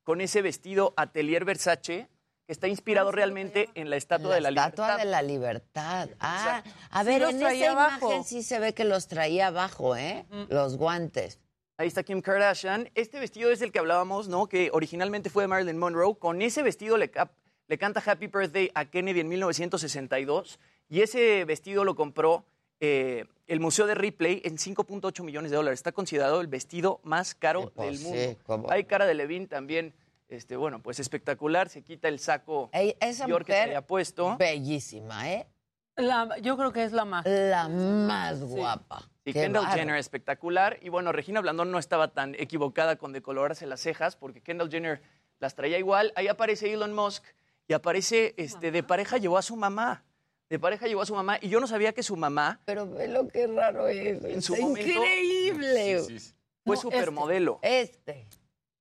con 0.03 0.21
ese 0.21 0.41
vestido 0.43 0.95
Atelier 0.97 1.45
Versace, 1.45 2.09
que 2.49 2.53
está 2.53 2.67
inspirado 2.67 3.13
realmente 3.13 3.69
en 3.75 3.91
la 3.91 3.97
Estatua 3.97 4.35
de 4.35 4.41
la 4.41 4.49
Estatua 4.49 4.87
Libertad. 4.87 4.99
de 4.99 5.05
la 5.11 5.21
Libertad. 5.23 6.09
Ah, 6.19 6.63
a 6.91 7.01
Sí 7.03 7.07
ver, 7.07 7.23
en 7.25 7.43
esa 7.43 7.73
abajo. 7.73 8.07
imagen 8.07 8.25
sí 8.25 8.43
se 8.43 8.59
ve 8.59 8.73
que 8.73 8.85
los 8.85 9.07
traía 9.07 9.49
abajo, 9.49 9.95
¿eh? 9.97 10.25
Los 10.49 10.79
guantes. 10.79 11.39
Ahí 11.77 11.89
está 11.89 12.03
Kim 12.05 12.23
Kardashian. 12.23 12.89
Este 12.95 13.21
vestido 13.21 13.51
es 13.53 13.61
el 13.61 13.71
que 13.71 13.79
hablábamos, 13.81 14.29
¿no? 14.29 14.47
Que 14.47 14.71
originalmente 14.73 15.29
fue 15.29 15.43
de 15.45 15.49
Marilyn 15.49 15.77
Monroe. 15.77 16.17
Con 16.19 16.41
ese 16.41 16.63
vestido 16.63 16.97
le, 16.97 17.11
canta 17.11 18.03
Happy 18.05 18.29
Birthday 18.29 18.71
a 18.75 18.87
Kennedy 18.87 19.21
en 19.21 19.29
1962. 19.29 20.59
Y 20.89 21.03
ese 21.03 21.45
vestido 21.45 21.85
lo 21.85 21.95
compró 21.97 22.47
eh, 22.81 23.27
el 23.47 23.61
Museo 23.61 23.87
de 23.87 23.95
Ripley 23.95 24.41
en 24.47 24.57
5.8 24.57 25.23
millones 25.23 25.51
de 25.51 25.59
dólares. 25.59 25.81
Está 25.81 25.93
considerado 25.93 26.41
el 26.41 26.47
vestido 26.47 26.99
más 27.03 27.35
caro 27.35 27.71
pues 27.75 27.89
del 27.91 27.99
sí, 27.99 28.05
mundo. 28.07 28.41
cómo- 28.47 28.71
Hay 28.71 28.85
cara 28.85 29.05
de 29.05 29.13
Levine 29.13 29.47
también. 29.49 29.93
Este, 30.29 30.57
bueno, 30.57 30.83
pues 30.83 31.01
espectacular. 31.01 31.69
Se 31.69 31.83
quita 31.83 32.09
el 32.09 32.19
saco 32.19 32.69
Ey, 32.73 32.97
esa 33.01 33.27
Dior 33.27 33.45
que 33.45 33.53
mujer, 33.53 33.65
traía 33.67 33.87
puesto. 33.87 34.37
bellísima, 34.37 35.31
¿eh? 35.33 35.47
La- 35.97 36.39
yo 36.41 36.57
creo 36.57 36.73
que 36.73 36.85
es 36.85 36.93
la 36.93 37.05
más. 37.05 37.27
La 37.27 37.69
más 37.69 38.41
guapa. 38.43 39.09
Y 39.25 39.33
Qué 39.33 39.41
Kendall. 39.43 39.67
Jenner 39.69 39.97
espectacular. 39.97 40.79
Y 40.81 40.91
bueno, 40.91 41.13
Regina 41.13 41.41
Blandón 41.41 41.71
no 41.73 41.79
estaba 41.79 42.09
tan 42.13 42.35
equivocada 42.37 42.97
con 42.97 43.13
decolorarse 43.13 43.67
las 43.67 43.81
cejas, 43.81 44.15
porque 44.17 44.41
Kendall 44.41 44.71
Jenner 44.71 45.03
las 45.41 45.55
traía 45.55 45.79
igual. 45.79 46.13
Ahí 46.15 46.29
aparece 46.29 46.73
Elon 46.73 46.95
Musk 46.95 47.25
y 47.67 47.73
aparece, 47.73 48.35
este, 48.37 48.71
de 48.71 48.83
pareja 48.83 49.17
llevó 49.19 49.39
a 49.39 49.43
su 49.43 49.57
mamá. 49.57 50.05
De 50.49 50.59
pareja 50.59 50.87
llevó 50.87 51.03
a 51.03 51.07
su 51.07 51.15
mamá. 51.15 51.39
Y 51.43 51.49
yo 51.49 51.59
no 51.61 51.67
sabía 51.67 51.93
que 51.93 52.03
su 52.03 52.17
mamá 52.17 52.61
Pero 52.65 52.87
ve 52.89 53.09
lo 53.09 53.27
que 53.29 53.47
raro 53.49 53.89
es. 53.89 54.23
En 54.25 54.41
su 54.41 54.55
Está 54.55 54.67
momento- 54.67 54.91
increíble. 54.93 55.99
fue 56.65 56.77
No, 56.77 56.81
supermodelo. 56.81 57.59
Este. 57.63 58.27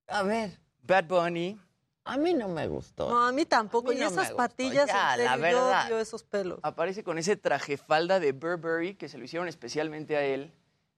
A 0.06 0.22
ver, 0.22 0.58
Bad 0.88 1.04
Bunny. 1.04 1.56
a 2.04 2.16
mí 2.16 2.32
no 2.34 2.48
me 2.48 2.66
gustó. 2.66 3.08
No, 3.10 3.26
a 3.26 3.30
mí 3.32 3.44
tampoco. 3.44 3.90
A 3.90 3.94
mí 3.94 3.98
y 4.00 4.02
no 4.02 4.08
esas 4.08 4.32
patillas, 4.32 4.86
ya, 4.88 5.14
en 5.14 5.24
la 5.24 5.34
serio, 5.36 5.50
yo 5.50 5.64
verdad. 5.64 5.86
odio 5.86 5.98
esos 6.00 6.22
pelos. 6.24 6.58
Aparece 6.62 7.04
con 7.04 7.18
ese 7.18 7.36
traje 7.36 7.76
falda 7.76 8.18
de 8.18 8.32
Burberry 8.32 8.94
que 8.94 9.08
se 9.08 9.18
lo 9.18 9.24
hicieron 9.24 9.46
especialmente 9.48 10.16
a 10.16 10.22
él. 10.24 10.50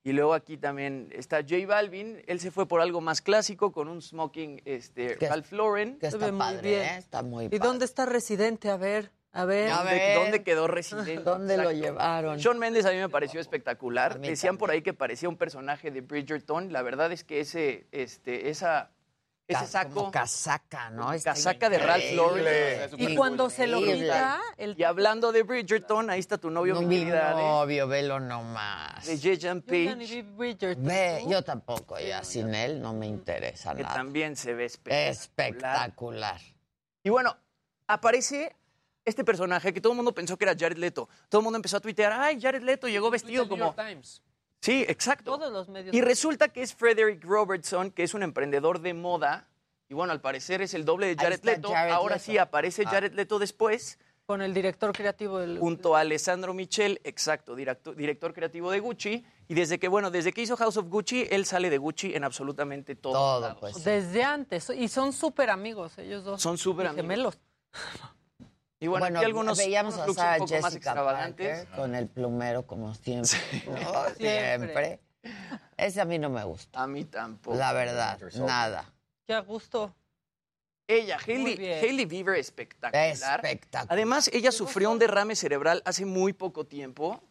Y 0.03 0.13
luego 0.13 0.33
aquí 0.33 0.57
también 0.57 1.11
está 1.13 1.43
J 1.43 1.67
Balvin. 1.67 2.23
Él 2.27 2.41
se 2.41 2.51
fue 2.51 2.67
por 2.67 2.81
algo 2.81 3.01
más 3.03 3.21
clásico 3.21 3.71
con 3.73 3.89
un 3.89 4.01
smoking 4.01 4.63
este, 4.65 5.19
Que- 5.19 5.29
Ralph 5.29 5.53
Lauren. 5.53 5.99
Que 5.99 6.07
está 6.07 6.31
muy 6.31 6.39
padre, 6.39 6.71
bien. 6.71 6.83
¿eh? 6.83 6.97
Está 6.97 7.23
muy 7.23 7.45
¿Y 7.47 7.49
padre. 7.51 7.59
dónde 7.67 7.85
está 7.85 8.07
Residente? 8.07 8.71
A 8.71 8.77
ver, 8.79 9.11
a 9.33 9.45
ver. 9.45 9.71
A 9.71 9.77
¿Dónde, 9.79 9.93
ver. 9.93 10.19
dónde 10.19 10.43
quedó 10.43 10.69
residente? 10.69 11.19
¿Dónde 11.19 11.57
lo 11.59 11.71
llevaron? 11.73 12.41
Sean 12.41 12.59
Méndez 12.59 12.87
a 12.87 12.93
mí 12.93 12.97
me 12.97 13.09
pareció 13.11 13.41
espectacular. 13.41 14.19
Decían 14.21 14.53
también. 14.53 14.59
por 14.59 14.71
ahí 14.71 14.81
que 14.83 14.95
parecía 14.95 15.29
un 15.29 15.37
personaje 15.37 15.91
de 15.91 16.01
Bridgerton. 16.01 16.73
La 16.73 16.81
verdad 16.83 17.13
es 17.13 17.23
que 17.23 17.41
ese, 17.41 17.87
este, 17.93 18.49
esa, 18.49 18.91
ese 19.53 19.67
saco. 19.67 19.95
como 19.95 20.11
casaca, 20.11 20.91
¿no? 20.91 21.13
Está 21.13 21.31
Casaca 21.35 21.69
de 21.69 21.79
Ralph. 21.79 22.13
Lauren. 22.15 22.91
Y 22.99 23.15
cuando 23.15 23.51
se 23.51 23.67
lo 23.67 23.81
quita, 23.81 24.41
el 24.57 24.75
Y 24.79 24.85
hablando 24.85 25.33
de 25.33 25.43
Bridgerton, 25.43 26.11
ahí 26.11 26.21
está 26.21 26.39
tu 26.39 26.51
novio, 26.51 26.75
No, 26.75 26.83
mi 26.83 27.05
novio, 27.05 27.87
velo 27.89 28.21
nomás. 28.21 29.07
de 29.07 29.19
Jejan 29.19 29.63
Julian 29.63 29.97
Page, 29.99 30.23
Bridgerton. 30.23 30.85
Ve, 30.85 31.25
yo 31.27 31.43
tampoco, 31.43 31.99
ya 31.99 32.23
sin 32.25 32.55
él 32.55 32.81
no 32.81 32.93
me 32.93 33.07
interesa 33.07 33.75
que 33.75 33.83
nada. 33.83 33.95
también 33.95 34.37
se 34.37 34.55
ve 34.55 34.65
espectacular. 34.67 35.11
Espectacular. 35.11 36.41
Y 37.03 37.11
bueno, 37.11 37.37
aparece 37.87 38.55
este 39.05 39.25
personaje 39.25 39.73
que 39.73 39.81
todo 39.81 39.93
el 39.93 39.97
mundo 39.97 40.15
pensó 40.15 40.37
que 40.37 40.45
era 40.45 40.55
Jared 40.59 40.77
Leto. 40.77 41.09
Todo 41.29 41.41
el 41.41 41.45
mundo 41.45 41.57
empezó 41.57 41.79
a 41.79 41.81
tuitear, 41.81 42.13
ay, 42.13 42.41
Jared 42.41 42.63
Leto 42.63 42.89
llegó 42.89 43.11
vestido 43.11 43.49
como... 43.49 43.75
Sí, 44.61 44.85
exacto. 44.89 45.37
Todos 45.39 45.53
los 45.53 45.69
medios. 45.69 45.95
Y 45.95 46.01
resulta 46.01 46.49
que 46.49 46.63
es 46.63 46.75
Frederick 46.75 47.25
Robertson, 47.25 47.91
que 47.91 48.03
es 48.03 48.15
un 48.15 48.23
emprendedor 48.23 48.81
de 48.81 48.95
moda. 48.95 49.49
Y 49.89 49.95
bueno, 49.95 50.13
al 50.13 50.21
parecer 50.21 50.63
es 50.63 50.75
el 50.75 50.85
doble 50.85 51.07
de 51.07 51.17
Jared 51.17 51.43
Leto. 51.43 51.71
Jared 51.73 51.93
Ahora 51.93 52.15
Leto. 52.17 52.25
sí 52.27 52.39
aparece 52.39 52.85
Ah. 52.87 52.91
Jared 52.91 53.13
Leto 53.15 53.39
después, 53.39 53.99
Con 54.27 54.43
el 54.43 54.55
director 54.55 54.93
creativo 54.93 55.39
del. 55.41 55.59
junto 55.59 55.97
a 55.97 56.01
Alessandro 56.01 56.55
Michel, 56.55 57.01
exacto, 57.03 57.57
director, 57.57 57.97
director 57.97 58.33
creativo 58.33 58.71
de 58.71 58.79
Gucci. 58.81 59.25
Y 59.49 59.55
desde 59.55 59.81
que, 59.81 59.89
bueno, 59.89 60.13
desde 60.13 60.33
que 60.33 60.43
hizo 60.43 60.57
House 60.57 60.77
of 60.77 60.87
Gucci, 60.89 61.27
él 61.31 61.45
sale 61.47 61.71
de 61.71 61.79
Gucci 61.79 62.15
en 62.15 62.23
absolutamente 62.23 62.95
todo. 62.95 63.15
Todo, 63.15 63.57
pues. 63.59 63.83
Desde 63.83 64.23
antes. 64.23 64.71
Y 64.71 64.87
son 64.87 65.13
súper 65.13 65.51
amigos 65.51 65.99
ellos 65.99 66.23
dos. 66.23 66.41
Son 66.41 66.57
súper 66.57 66.87
amigos. 66.87 67.03
Gemelos. 67.03 67.39
Y 68.83 68.87
bueno, 68.87 69.07
aquí 69.07 69.25
algunos, 69.25 69.59
veíamos 69.59 69.95
unos 69.95 70.19
a 70.19 70.35
un 70.35 70.41
más 70.41 70.51
Jessica 70.51 70.69
extravagantes. 70.69 71.59
Parker 71.59 71.77
con 71.77 71.95
el 71.95 72.09
plumero 72.09 72.67
como 72.67 72.95
siempre. 72.95 73.39
¿no? 73.67 74.05
Siempre. 74.17 75.01
Ese 75.77 76.01
a 76.01 76.07
mí 76.07 76.19
no 76.19 76.31
me 76.31 76.43
gusta. 76.45 76.83
A 76.83 76.87
mí 76.87 77.05
tampoco. 77.05 77.57
La 77.57 77.75
verdad, 77.75 78.19
nada. 78.37 78.91
Qué 79.27 79.35
a 79.35 79.41
gusto. 79.41 79.95
Ella, 80.87 81.19
Hailey. 81.25 81.73
Hailey 81.75 82.07
Bieber, 82.07 82.37
espectacular. 82.37 83.45
Espectacular. 83.45 83.93
Además, 83.93 84.31
ella 84.33 84.51
sufrió 84.51 84.91
un 84.91 84.99
derrame 84.99 85.37
cerebral 85.37 85.83
hace 85.85 86.07
muy 86.07 86.33
poco 86.33 86.65
tiempo. 86.65 87.23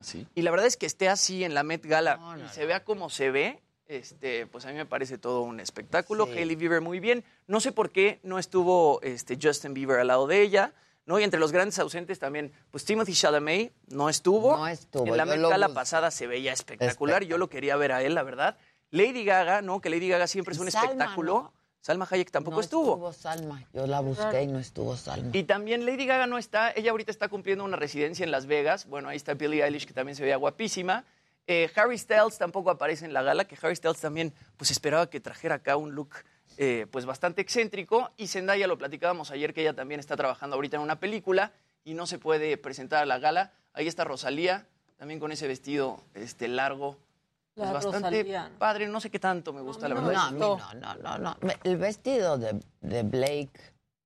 Sí. 0.00 0.26
Y 0.34 0.42
la 0.42 0.50
verdad 0.52 0.66
es 0.66 0.76
que 0.76 0.86
esté 0.86 1.08
así 1.08 1.42
en 1.42 1.52
la 1.52 1.62
Met 1.62 1.84
Gala 1.84 2.16
No, 2.16 2.36
no, 2.36 2.46
y 2.46 2.48
se 2.48 2.64
vea 2.64 2.84
como 2.84 3.10
se 3.10 3.30
ve, 3.30 3.60
este, 3.88 4.46
pues 4.46 4.64
a 4.66 4.68
mí 4.68 4.74
me 4.74 4.86
parece 4.86 5.18
todo 5.18 5.42
un 5.42 5.60
espectáculo. 5.60 6.26
Sí. 6.26 6.32
Hailey 6.32 6.56
Bieber 6.56 6.80
muy 6.80 7.00
bien. 7.00 7.24
No 7.46 7.60
sé 7.60 7.72
por 7.72 7.90
qué 7.90 8.20
no 8.22 8.38
estuvo 8.38 9.00
este, 9.02 9.38
Justin 9.40 9.74
Bieber 9.74 9.98
al 10.00 10.08
lado 10.08 10.26
de 10.26 10.42
ella. 10.42 10.72
¿no? 11.06 11.20
Y 11.20 11.22
entre 11.22 11.38
los 11.38 11.52
grandes 11.52 11.78
ausentes 11.78 12.18
también, 12.18 12.52
pues 12.72 12.84
Timothy 12.84 13.12
Chalamet 13.12 13.72
no 13.90 14.08
estuvo. 14.08 14.56
No 14.56 14.66
estuvo, 14.66 15.06
En 15.14 15.16
la 15.42 15.66
bus- 15.68 15.74
pasada 15.74 16.10
se 16.10 16.26
veía 16.26 16.52
espectacular. 16.52 17.22
Yo 17.22 17.38
lo 17.38 17.48
quería 17.48 17.76
ver 17.76 17.92
a 17.92 18.02
él, 18.02 18.14
la 18.16 18.24
verdad. 18.24 18.56
Lady 18.90 19.24
Gaga, 19.24 19.62
¿no? 19.62 19.80
Que 19.80 19.88
Lady 19.88 20.08
Gaga 20.08 20.26
siempre 20.26 20.54
es 20.54 20.58
un 20.58 20.68
Salma, 20.68 20.90
espectáculo. 20.90 21.32
¿no? 21.34 21.52
Salma 21.80 22.08
Hayek 22.10 22.32
tampoco 22.32 22.56
no 22.56 22.60
estuvo. 22.60 23.12
Salma. 23.12 23.64
Yo 23.72 23.86
la 23.86 24.00
busqué 24.00 24.42
y 24.42 24.46
no 24.48 24.58
estuvo 24.58 24.96
Salma. 24.96 25.30
Y 25.32 25.44
también 25.44 25.86
Lady 25.86 26.06
Gaga 26.06 26.26
no 26.26 26.38
está, 26.38 26.72
ella 26.72 26.90
ahorita 26.90 27.12
está 27.12 27.28
cumpliendo 27.28 27.62
una 27.62 27.76
residencia 27.76 28.24
en 28.24 28.32
Las 28.32 28.46
Vegas. 28.46 28.86
Bueno, 28.86 29.08
ahí 29.08 29.16
está 29.16 29.34
Billie 29.34 29.62
Eilish, 29.64 29.86
que 29.86 29.92
también 29.94 30.16
se 30.16 30.24
veía 30.24 30.36
guapísima. 30.36 31.04
Eh, 31.46 31.70
Harry 31.76 31.96
Styles 31.98 32.38
tampoco 32.38 32.70
aparece 32.70 33.04
en 33.04 33.12
la 33.12 33.22
gala, 33.22 33.44
que 33.44 33.56
Harry 33.62 33.76
Styles 33.76 34.00
también 34.00 34.32
pues 34.56 34.70
esperaba 34.70 35.08
que 35.08 35.20
trajera 35.20 35.56
acá 35.56 35.76
un 35.76 35.94
look 35.94 36.10
eh, 36.58 36.86
pues 36.90 37.04
bastante 37.06 37.40
excéntrico. 37.42 38.10
Y 38.16 38.26
Zendaya, 38.28 38.66
lo 38.66 38.78
platicábamos 38.78 39.30
ayer, 39.30 39.54
que 39.54 39.60
ella 39.62 39.74
también 39.74 40.00
está 40.00 40.16
trabajando 40.16 40.56
ahorita 40.56 40.76
en 40.76 40.82
una 40.82 40.98
película 40.98 41.52
y 41.84 41.94
no 41.94 42.06
se 42.06 42.18
puede 42.18 42.56
presentar 42.56 43.02
a 43.02 43.06
la 43.06 43.18
gala. 43.18 43.52
Ahí 43.74 43.86
está 43.86 44.04
Rosalía, 44.04 44.66
también 44.96 45.20
con 45.20 45.30
ese 45.32 45.46
vestido 45.46 46.00
este, 46.14 46.48
largo. 46.48 46.96
La 47.54 47.70
pues 47.70 47.84
bastante 47.84 48.08
Rosalía. 48.22 48.50
padre, 48.58 48.86
no 48.88 49.00
sé 49.00 49.10
qué 49.10 49.18
tanto 49.18 49.52
me 49.52 49.60
gusta, 49.62 49.88
la 49.88 49.94
No, 49.94 50.06
verdad. 50.06 50.26
a 50.26 50.30
mí 50.30 50.38
no, 50.40 50.58
no, 50.74 50.94
no, 50.96 51.18
no. 51.18 51.36
Me- 51.40 51.56
El 51.64 51.76
vestido 51.78 52.36
de, 52.38 52.60
de 52.80 53.02
Blake 53.02 53.50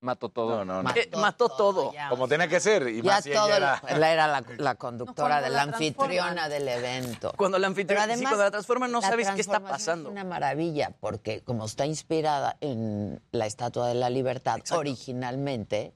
Mató 0.02 0.30
todo. 0.30 0.64
No, 0.64 0.64
no, 0.64 0.82
no. 0.82 0.90
Eh, 0.96 1.10
mató 1.16 1.48
todo. 1.50 1.92
ya. 1.92 2.08
Como 2.08 2.26
tenía 2.26 2.48
que 2.48 2.58
ser. 2.58 2.88
Y 2.88 3.02
Ya 3.02 3.12
más 3.16 3.26
ella 3.26 3.34
todo, 3.36 3.54
era- 3.54 3.82
la, 3.98 4.44
la 4.56 4.74
conductora, 4.76 5.42
de 5.42 5.50
la 5.50 5.56
la 5.56 5.62
anfitriona 5.74 6.48
del 6.48 6.66
evento. 6.68 7.32
Cuando 7.36 7.58
la 7.58 7.66
anfitriona, 7.66 8.04
Pero 8.04 8.14
sí, 8.14 8.20
además, 8.20 8.30
cuando 8.32 8.44
la 8.44 8.50
transforman 8.50 8.92
no 8.92 9.00
la 9.00 9.08
sabes 9.08 9.30
qué 9.32 9.40
está 9.42 9.60
pasando. 9.60 10.08
Es 10.08 10.12
una 10.12 10.24
maravilla, 10.24 10.92
porque 11.00 11.42
como 11.42 11.66
está 11.66 11.84
inspirada 11.84 12.56
en 12.62 13.20
la 13.32 13.44
Estatua 13.44 13.88
de 13.88 13.94
la 13.94 14.08
Libertad, 14.08 14.58
Exacto. 14.58 14.80
originalmente, 14.80 15.92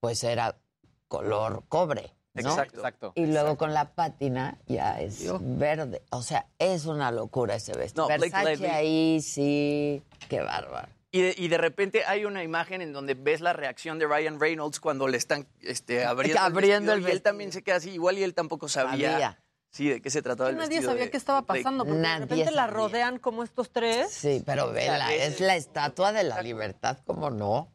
pues 0.00 0.24
era 0.24 0.56
color 1.08 1.62
cobre. 1.68 2.12
¿no? 2.34 2.50
Exacto. 2.50 2.76
Exacto. 2.78 3.12
Y 3.14 3.26
luego 3.26 3.56
con 3.56 3.72
la 3.72 3.94
pátina 3.94 4.58
ya 4.66 5.00
es 5.00 5.24
verde. 5.40 6.02
O 6.10 6.20
sea, 6.22 6.46
es 6.58 6.84
una 6.84 7.10
locura 7.10 7.54
ese 7.54 7.72
vestido. 7.74 8.08
No, 8.08 8.14
Blake 8.16 8.44
Versace 8.44 8.70
ahí 8.70 9.20
sí, 9.22 10.02
qué 10.28 10.40
bárbaro. 10.42 10.88
Y 11.16 11.22
de, 11.22 11.34
y 11.38 11.48
de 11.48 11.56
repente 11.56 12.04
hay 12.04 12.24
una 12.26 12.42
imagen 12.42 12.82
en 12.82 12.92
donde 12.92 13.14
ves 13.14 13.40
la 13.40 13.52
reacción 13.54 13.98
de 13.98 14.06
Ryan 14.06 14.38
Reynolds 14.38 14.80
cuando 14.80 15.08
le 15.08 15.16
están 15.16 15.46
este, 15.62 16.04
abriendo, 16.04 16.40
Abriendo 16.42 16.92
el 16.92 16.98
el 16.98 17.04
vestido, 17.04 17.08
y 17.14 17.16
él 17.16 17.22
también 17.22 17.52
se 17.52 17.62
queda 17.62 17.76
así. 17.76 17.90
Igual 17.90 18.18
y 18.18 18.22
él 18.22 18.34
tampoco 18.34 18.68
sabía, 18.68 19.12
Sabía. 19.12 19.42
sí, 19.70 19.88
de 19.88 20.02
qué 20.02 20.10
se 20.10 20.20
trataba 20.20 20.50
el 20.50 20.56
Nadie 20.56 20.82
sabía 20.82 21.04
de- 21.04 21.10
qué 21.10 21.16
estaba 21.16 21.42
pasando, 21.42 21.84
porque 21.86 22.00
Nadie 22.00 22.14
de 22.20 22.26
repente 22.26 22.50
la 22.50 22.66
rodean 22.66 23.18
como 23.18 23.42
estos 23.44 23.70
tres. 23.70 24.10
Sí, 24.10 24.42
pero 24.44 24.72
vela, 24.72 25.14
es 25.14 25.40
la 25.40 25.56
Estatua 25.56 26.12
de 26.12 26.24
la 26.24 26.42
Libertad, 26.42 26.98
¿cómo 27.06 27.30
no? 27.30 27.72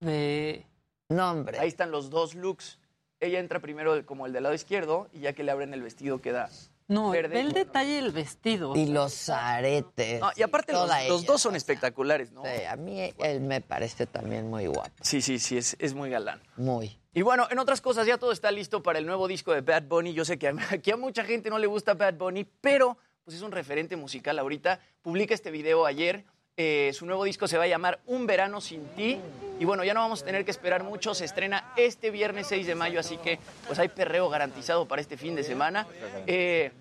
Ve. 0.00 0.66
No, 1.08 1.30
hombre. 1.30 1.58
Ahí 1.58 1.68
están 1.68 1.90
los 1.90 2.10
dos 2.10 2.34
looks. 2.34 2.78
Ella 3.20 3.38
entra 3.40 3.60
primero 3.60 4.04
como 4.06 4.26
el 4.26 4.32
del 4.32 4.42
lado 4.44 4.54
izquierdo 4.54 5.08
y 5.12 5.20
ya 5.20 5.32
que 5.32 5.42
le 5.42 5.50
abren 5.50 5.72
el 5.74 5.82
vestido 5.82 6.20
queda 6.20 6.48
No, 6.88 7.10
verde. 7.10 7.34
ve 7.34 7.40
el 7.40 7.52
detalle 7.52 7.96
del 7.96 8.10
vestido. 8.12 8.74
Y 8.74 8.86
los 8.86 9.28
aretes. 9.28 10.20
No, 10.20 10.30
y 10.34 10.42
aparte 10.42 10.72
los, 10.72 10.82
toda 10.82 11.04
los 11.08 11.20
ella, 11.20 11.26
dos 11.30 11.40
son 11.40 11.50
o 11.50 11.52
sea, 11.52 11.56
espectaculares, 11.58 12.32
¿no? 12.32 12.42
sí, 12.44 12.64
a 12.64 12.76
mí 12.76 13.12
él 13.18 13.40
me 13.40 13.60
parece 13.60 14.06
también 14.06 14.48
muy 14.48 14.66
guapo. 14.66 14.90
Sí, 15.02 15.20
sí, 15.20 15.38
sí, 15.38 15.58
es, 15.58 15.76
es 15.78 15.94
muy 15.94 16.08
galán. 16.10 16.40
Muy. 16.56 16.98
Y 17.12 17.22
bueno, 17.22 17.46
en 17.50 17.58
otras 17.58 17.80
cosas 17.80 18.06
ya 18.06 18.16
todo 18.18 18.32
está 18.32 18.50
listo 18.50 18.82
para 18.82 18.98
el 18.98 19.06
nuevo 19.06 19.28
disco 19.28 19.52
de 19.52 19.60
Bad 19.60 19.82
Bunny. 19.84 20.14
Yo 20.14 20.24
sé 20.24 20.38
que 20.38 20.48
a- 20.48 20.54
aquí 20.70 20.90
a 20.90 20.96
mucha 20.96 21.24
gente 21.24 21.50
no 21.50 21.58
le 21.58 21.66
gusta 21.66 21.94
Bad 21.94 22.14
Bunny, 22.14 22.44
pero 22.44 22.96
pues 23.24 23.36
es 23.36 23.42
un 23.42 23.52
referente 23.52 23.94
musical 23.96 24.38
ahorita. 24.38 24.80
Publica 25.02 25.34
este 25.34 25.50
video 25.50 25.84
ayer. 25.84 26.24
Eh, 26.60 26.90
su 26.92 27.06
nuevo 27.06 27.22
disco 27.22 27.46
se 27.46 27.56
va 27.56 27.64
a 27.64 27.66
llamar 27.68 28.00
Un 28.06 28.26
Verano 28.26 28.60
Sin 28.60 28.84
Ti. 28.96 29.20
Y 29.60 29.64
bueno, 29.64 29.84
ya 29.84 29.94
no 29.94 30.00
vamos 30.00 30.22
a 30.22 30.24
tener 30.24 30.44
que 30.44 30.50
esperar 30.50 30.82
mucho. 30.82 31.14
Se 31.14 31.24
estrena 31.24 31.72
este 31.76 32.10
viernes 32.10 32.48
6 32.48 32.66
de 32.66 32.74
mayo, 32.74 32.98
así 32.98 33.16
que 33.16 33.38
pues 33.68 33.78
hay 33.78 33.86
perreo 33.88 34.28
garantizado 34.28 34.86
para 34.86 35.00
este 35.00 35.16
fin 35.16 35.36
de 35.36 35.44
semana. 35.44 35.86
Eh, 36.26 36.72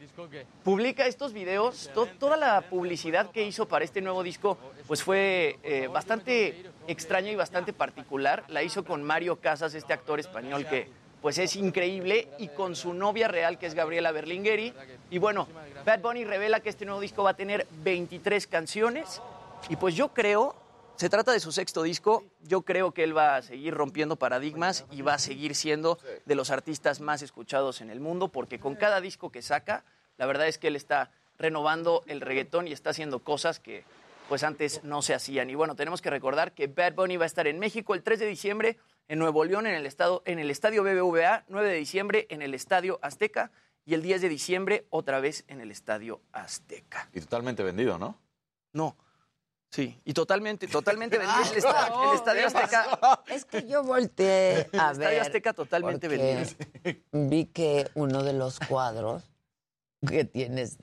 publica 0.63 1.05
estos 1.05 1.31
videos. 1.31 1.91
To- 1.93 2.07
toda 2.07 2.37
la 2.37 2.61
publicidad 2.61 3.29
que 3.29 3.45
hizo 3.45 3.67
para 3.67 3.85
este 3.85 4.01
nuevo 4.01 4.23
disco 4.23 4.57
pues 4.87 5.03
fue 5.03 5.59
eh, 5.63 5.87
bastante 5.93 6.65
extraña 6.87 7.29
y 7.31 7.35
bastante 7.35 7.71
particular. 7.71 8.45
La 8.47 8.63
hizo 8.63 8.83
con 8.83 9.03
Mario 9.03 9.35
Casas, 9.35 9.75
este 9.75 9.93
actor 9.93 10.19
español 10.19 10.65
que 10.65 10.87
pues 11.21 11.37
es 11.39 11.55
increíble, 11.55 12.27
y 12.37 12.47
con 12.47 12.75
su 12.75 12.93
novia 12.93 13.27
real 13.27 13.57
que 13.59 13.65
es 13.67 13.73
Gabriela 13.75 14.11
Berlingueri. 14.11 14.73
Y 15.11 15.17
bueno, 15.19 15.47
Bad 15.85 15.99
Bunny 16.01 16.23
revela 16.25 16.59
que 16.61 16.69
este 16.69 16.85
nuevo 16.85 17.01
disco 17.01 17.21
va 17.23 17.31
a 17.31 17.35
tener 17.35 17.67
23 17.83 18.45
canciones. 18.47 19.19
Y 19.69 19.75
pues 19.75 19.95
yo 19.95 20.13
creo, 20.13 20.55
se 20.95 21.09
trata 21.09 21.31
de 21.31 21.39
su 21.39 21.51
sexto 21.51 21.83
disco, 21.83 22.23
yo 22.41 22.61
creo 22.61 22.93
que 22.93 23.03
él 23.03 23.15
va 23.15 23.35
a 23.35 23.41
seguir 23.41 23.73
rompiendo 23.73 24.15
paradigmas 24.15 24.85
y 24.91 25.01
va 25.01 25.15
a 25.15 25.19
seguir 25.19 25.55
siendo 25.55 25.99
de 26.25 26.35
los 26.35 26.49
artistas 26.49 27.01
más 27.01 27.21
escuchados 27.21 27.81
en 27.81 27.89
el 27.89 27.99
mundo, 27.99 28.29
porque 28.29 28.59
con 28.59 28.75
cada 28.75 29.01
disco 29.01 29.31
que 29.31 29.41
saca, 29.41 29.83
la 30.17 30.25
verdad 30.25 30.47
es 30.47 30.57
que 30.57 30.67
él 30.67 30.75
está 30.75 31.11
renovando 31.37 32.03
el 32.07 32.21
reggaetón 32.21 32.67
y 32.67 32.71
está 32.71 32.91
haciendo 32.91 33.19
cosas 33.19 33.59
que 33.59 33.83
pues 34.27 34.43
antes 34.43 34.83
no 34.83 35.01
se 35.01 35.13
hacían. 35.13 35.49
Y 35.49 35.55
bueno, 35.55 35.75
tenemos 35.75 36.01
que 36.01 36.09
recordar 36.09 36.53
que 36.53 36.67
Bad 36.67 36.95
Bunny 36.95 37.17
va 37.17 37.23
a 37.23 37.27
estar 37.27 37.47
en 37.47 37.59
México 37.59 37.93
el 37.93 38.03
3 38.03 38.19
de 38.19 38.25
diciembre, 38.25 38.77
en 39.07 39.19
Nuevo 39.19 39.45
León, 39.45 39.67
en 39.67 39.75
el, 39.75 39.85
estado, 39.85 40.21
en 40.25 40.39
el 40.39 40.51
Estadio 40.51 40.83
BBVA, 40.83 41.45
9 41.47 41.69
de 41.69 41.75
diciembre 41.75 42.27
en 42.29 42.41
el 42.41 42.53
Estadio 42.53 42.99
Azteca 43.01 43.51
y 43.85 43.93
el 43.93 44.01
10 44.01 44.21
de 44.21 44.29
diciembre 44.29 44.85
otra 44.89 45.19
vez 45.21 45.45
en 45.47 45.61
el 45.61 45.71
Estadio 45.71 46.21
Azteca. 46.33 47.09
Y 47.13 47.21
totalmente 47.21 47.63
vendido, 47.63 47.97
¿no? 47.97 48.19
No. 48.73 48.97
Sí, 49.69 49.99
y 50.05 50.13
totalmente, 50.13 50.67
totalmente 50.67 51.17
vendido 51.19 51.51
el, 51.51 51.57
esta- 51.57 51.87
el 52.09 52.15
Estadio 52.15 52.47
Azteca. 52.47 53.23
Es 53.27 53.45
que 53.45 53.67
yo 53.67 53.83
volteé 53.83 54.69
a 54.79 54.91
El 54.91 54.97
ver. 54.97 55.07
Estadio 55.07 55.21
Azteca 55.21 55.53
totalmente 55.53 56.07
vendido. 56.07 56.45
Vi 57.11 57.45
que 57.47 57.89
uno 57.95 58.23
de 58.23 58.33
los 58.33 58.59
cuadros 58.59 59.23
que 60.07 60.23
tienes 60.25 60.77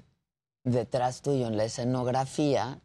detrás 0.65 1.23
tuyo 1.23 1.47
en 1.47 1.57
la 1.57 1.65
escenografía, 1.65 2.81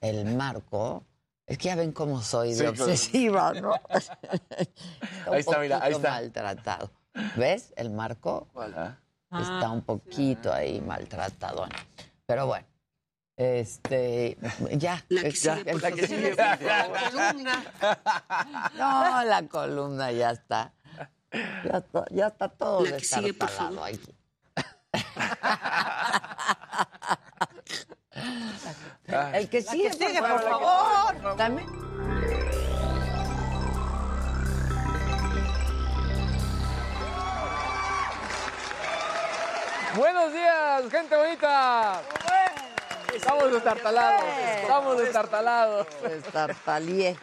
el 0.00 0.24
marco, 0.34 1.04
es 1.46 1.58
que 1.58 1.64
ya 1.68 1.76
ven 1.76 1.92
cómo 1.92 2.22
soy 2.22 2.50
de 2.54 2.60
Sí, 2.60 2.66
obsesiva, 2.66 3.52
¿no? 3.54 3.74
Ahí 5.30 5.40
está, 5.40 5.58
mira, 5.58 5.80
ahí 5.82 5.92
está. 5.92 6.10
maltratado. 6.12 6.90
¿Ves? 7.36 7.72
El 7.76 7.90
marco 7.90 8.48
Ah. 8.54 9.40
está 9.40 9.70
un 9.70 9.82
poquito 9.82 10.52
ahí 10.52 10.80
maltratado. 10.80 11.66
Pero 12.26 12.46
bueno, 12.46 12.66
este, 13.42 14.38
ya. 14.72 15.04
La 15.08 15.22
que 15.22 15.28
es- 15.28 15.40
sigue, 15.40 15.64
ya, 15.64 15.64
por 15.64 15.68
el 15.74 15.80
favor. 15.80 16.06
sigue, 16.06 16.34
La 16.36 16.56
por 16.88 17.10
columna. 17.10 17.64
No, 18.74 19.24
la 19.24 19.42
columna 19.48 20.12
ya 20.12 20.30
está. 20.32 20.72
Ya 21.32 21.78
está, 21.78 22.04
ya 22.10 22.26
está 22.28 22.48
todo 22.48 22.84
La 22.84 22.96
que 22.98 23.04
sigue, 23.04 23.32
por 23.34 23.48
favor. 23.48 23.88
aquí. 23.88 24.14
El 29.32 29.48
que 29.48 29.60
La 29.62 29.70
sigue, 29.72 29.90
que 29.90 29.92
sigue, 30.06 30.18
por 30.20 30.30
por 30.30 30.42
favor. 30.42 31.14
favor. 31.22 31.36
También. 31.36 32.72
Buenos 39.96 40.32
días, 40.32 40.82
gente 40.90 41.14
bonita. 41.16 42.00
Estamos 43.14 43.52
destartalados. 43.52 44.24
Estamos 44.62 44.98
destartalados. 44.98 45.86
Destartalié. 46.02 47.16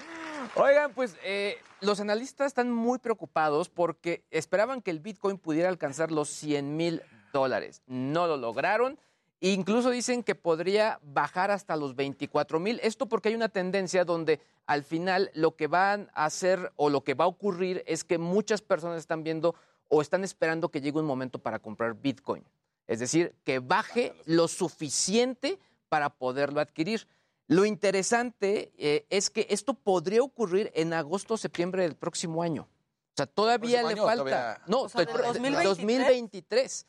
Oigan, 0.56 0.94
pues 0.94 1.16
eh, 1.24 1.58
los 1.82 2.00
analistas 2.00 2.48
están 2.48 2.72
muy 2.72 3.00
preocupados 3.00 3.70
porque 3.70 4.24
esperaban 4.30 4.82
que 4.82 4.92
el 4.92 5.00
Bitcoin 5.00 5.38
pudiera 5.38 5.70
alcanzar 5.70 6.12
los 6.12 6.30
100 6.30 6.78
mil 6.78 7.02
dólares. 7.34 7.82
No 7.88 8.28
lo 8.28 8.38
lograron. 8.38 9.00
Incluso 9.42 9.90
dicen 9.90 10.24
que 10.24 10.36
podría 10.36 11.00
bajar 11.02 11.50
hasta 11.50 11.76
los 11.76 11.96
24 11.96 12.60
mil. 12.60 12.80
Esto 12.84 13.08
porque 13.08 13.30
hay 13.30 13.36
una 13.36 13.50
tendencia 13.50 14.06
donde 14.06 14.42
al 14.66 14.84
final 14.84 15.32
lo 15.34 15.56
que 15.56 15.68
van 15.68 16.12
a 16.14 16.26
hacer 16.26 16.72
o 16.76 16.90
lo 16.90 17.04
que 17.04 17.14
va 17.14 17.26
a 17.26 17.30
ocurrir 17.30 17.84
es 17.88 18.04
que 18.04 18.18
muchas 18.18 18.62
personas 18.62 19.00
están 19.00 19.24
viendo 19.24 19.56
o 19.88 20.02
están 20.02 20.24
esperando 20.24 20.70
que 20.70 20.82
llegue 20.82 21.00
un 21.00 21.06
momento 21.06 21.40
para 21.40 21.60
comprar 21.60 21.96
Bitcoin. 21.96 22.44
Es 22.86 23.00
decir, 23.00 23.34
que 23.44 23.60
baje 23.60 24.14
lo 24.26 24.48
suficiente 24.48 25.60
para 25.90 26.10
poderlo 26.10 26.62
adquirir. 26.62 27.08
Lo 27.48 27.66
interesante 27.66 28.72
eh, 28.78 29.06
es 29.10 29.30
que 29.30 29.48
esto 29.50 29.74
podría 29.74 30.22
ocurrir 30.22 30.72
en 30.76 30.94
agosto 30.94 31.34
o 31.34 31.38
septiembre 31.38 31.82
del 31.82 31.96
próximo 31.96 32.44
año. 32.44 32.64
O 32.64 33.16
sea, 33.18 33.26
todavía 33.26 33.80
¿Próximo 33.82 33.88
le 33.90 33.94
año 33.94 34.06
falta. 34.06 34.24
todavía? 34.24 34.62
No, 34.68 34.82
O 34.84 34.90
sea, 34.90 35.02
estoy- 35.02 35.18
¿del 35.18 35.24
2023? 35.34 35.64
2023. 35.66 36.86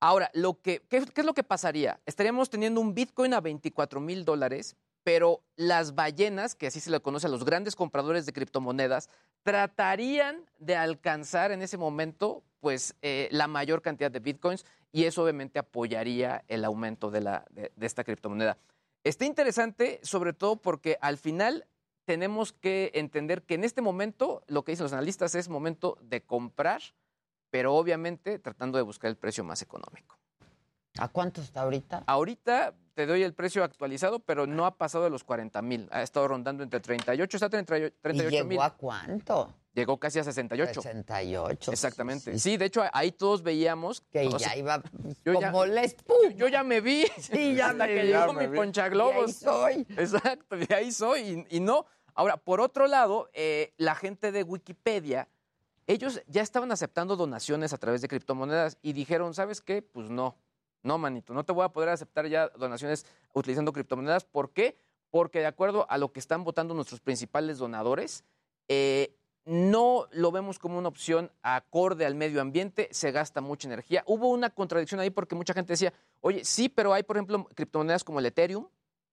Ahora, 0.00 0.28
lo 0.34 0.60
que, 0.60 0.82
¿qué, 0.88 1.04
qué 1.06 1.20
es 1.20 1.24
lo 1.26 1.32
que 1.34 1.44
pasaría? 1.44 2.00
Estaríamos 2.04 2.50
teniendo 2.50 2.80
un 2.80 2.92
Bitcoin 2.92 3.32
a 3.34 3.40
24 3.40 4.00
mil 4.00 4.24
dólares, 4.24 4.74
pero 5.04 5.44
las 5.54 5.94
ballenas, 5.94 6.56
que 6.56 6.66
así 6.66 6.80
se 6.80 6.90
le 6.90 6.98
conoce 7.00 7.28
a 7.28 7.30
los 7.30 7.44
grandes 7.44 7.76
compradores 7.76 8.26
de 8.26 8.32
criptomonedas, 8.32 9.08
tratarían 9.44 10.44
de 10.58 10.74
alcanzar 10.76 11.52
en 11.52 11.62
ese 11.62 11.76
momento 11.78 12.42
pues 12.60 12.94
eh, 13.02 13.28
la 13.30 13.46
mayor 13.46 13.82
cantidad 13.82 14.10
de 14.10 14.20
Bitcoins 14.20 14.64
y 14.92 15.04
eso 15.04 15.22
obviamente 15.24 15.58
apoyaría 15.58 16.44
el 16.48 16.64
aumento 16.64 17.10
de, 17.10 17.22
la, 17.22 17.44
de, 17.50 17.72
de 17.74 17.86
esta 17.86 18.04
criptomoneda. 18.04 18.58
Está 19.04 19.24
interesante, 19.24 19.98
sobre 20.02 20.32
todo 20.32 20.56
porque 20.56 20.98
al 21.00 21.18
final 21.18 21.66
tenemos 22.04 22.52
que 22.52 22.90
entender 22.94 23.42
que 23.42 23.54
en 23.54 23.64
este 23.64 23.80
momento 23.80 24.42
lo 24.46 24.64
que 24.64 24.72
dicen 24.72 24.84
los 24.84 24.92
analistas 24.92 25.34
es 25.34 25.48
momento 25.48 25.98
de 26.02 26.22
comprar, 26.22 26.82
pero 27.50 27.74
obviamente 27.74 28.38
tratando 28.38 28.78
de 28.78 28.82
buscar 28.82 29.08
el 29.08 29.16
precio 29.16 29.44
más 29.44 29.62
económico. 29.62 30.18
¿A 30.98 31.08
cuánto 31.08 31.40
está 31.40 31.62
ahorita? 31.62 32.04
Ahorita 32.06 32.74
te 32.94 33.06
doy 33.06 33.22
el 33.22 33.32
precio 33.32 33.64
actualizado, 33.64 34.18
pero 34.20 34.46
no 34.46 34.66
ha 34.66 34.76
pasado 34.76 35.04
de 35.04 35.10
los 35.10 35.24
40 35.24 35.62
mil. 35.62 35.88
Ha 35.90 36.02
estado 36.02 36.28
rondando 36.28 36.62
entre 36.62 36.80
38, 36.80 37.36
está 37.36 37.48
38 37.48 37.86
¿Y 37.86 38.00
38 38.02 38.44
mil. 38.44 38.50
llegó 38.50 38.62
a 38.62 38.76
cuánto? 38.76 39.54
Llegó 39.74 39.98
casi 39.98 40.18
a 40.18 40.24
68. 40.24 40.82
68. 40.82 41.72
Exactamente. 41.72 42.38
Sí, 42.38 42.56
de 42.58 42.66
hecho, 42.66 42.82
ahí 42.92 43.10
todos 43.10 43.42
veíamos 43.42 44.02
Que 44.10 44.26
o 44.26 44.36
ya 44.36 44.54
iba 44.56 44.82
yo 45.24 45.32
ya- 45.40 45.50
como 45.50 45.64
la 45.64 45.86
yo, 45.86 45.94
yo 46.36 46.48
ya 46.48 46.62
me 46.62 46.80
vi. 46.82 47.06
Sí, 47.18 47.54
ya 47.54 47.70
hasta 47.70 47.86
me 47.86 47.94
que 47.94 48.02
vi. 48.02 48.08
llegó 48.08 48.26
Ya 48.38 48.48
mi 48.48 48.54
ponchaglobos. 48.54 49.16
Y 49.16 49.24
ahí 49.24 49.32
soy. 49.32 49.86
Exacto, 49.96 50.56
de 50.56 50.74
ahí 50.74 50.92
soy. 50.92 51.46
Y, 51.50 51.56
y 51.56 51.60
no. 51.60 51.86
Ahora, 52.14 52.36
por 52.36 52.60
otro 52.60 52.86
lado, 52.86 53.30
eh, 53.32 53.72
la 53.78 53.94
gente 53.94 54.30
de 54.32 54.42
Wikipedia, 54.42 55.28
ellos 55.86 56.20
ya 56.26 56.42
estaban 56.42 56.70
aceptando 56.70 57.16
donaciones 57.16 57.72
a 57.72 57.78
través 57.78 58.02
de 58.02 58.08
criptomonedas 58.08 58.76
y 58.82 58.92
dijeron, 58.92 59.32
¿sabes 59.32 59.62
qué? 59.62 59.80
Pues 59.80 60.10
no, 60.10 60.36
no, 60.82 60.98
manito, 60.98 61.32
no 61.32 61.44
te 61.44 61.52
voy 61.52 61.64
a 61.64 61.70
poder 61.70 61.88
aceptar 61.88 62.26
ya 62.26 62.48
donaciones 62.50 63.06
utilizando 63.32 63.72
criptomonedas. 63.72 64.24
¿Por 64.24 64.52
qué? 64.52 64.76
Porque 65.10 65.38
de 65.40 65.46
acuerdo 65.46 65.86
a 65.88 65.96
lo 65.96 66.12
que 66.12 66.20
están 66.20 66.44
votando 66.44 66.74
nuestros 66.74 67.00
principales 67.00 67.56
donadores, 67.56 68.24
eh, 68.68 69.16
no 69.44 70.06
lo 70.12 70.30
vemos 70.30 70.58
como 70.58 70.78
una 70.78 70.88
opción 70.88 71.30
acorde 71.42 72.06
al 72.06 72.14
medio 72.14 72.40
ambiente, 72.40 72.88
se 72.92 73.10
gasta 73.10 73.40
mucha 73.40 73.68
energía. 73.68 74.04
Hubo 74.06 74.28
una 74.28 74.50
contradicción 74.50 75.00
ahí 75.00 75.10
porque 75.10 75.34
mucha 75.34 75.54
gente 75.54 75.72
decía, 75.72 75.92
oye, 76.20 76.44
sí, 76.44 76.68
pero 76.68 76.92
hay, 76.92 77.02
por 77.02 77.16
ejemplo, 77.16 77.44
criptomonedas 77.54 78.04
como 78.04 78.20
el 78.20 78.26
Ethereum 78.26 78.68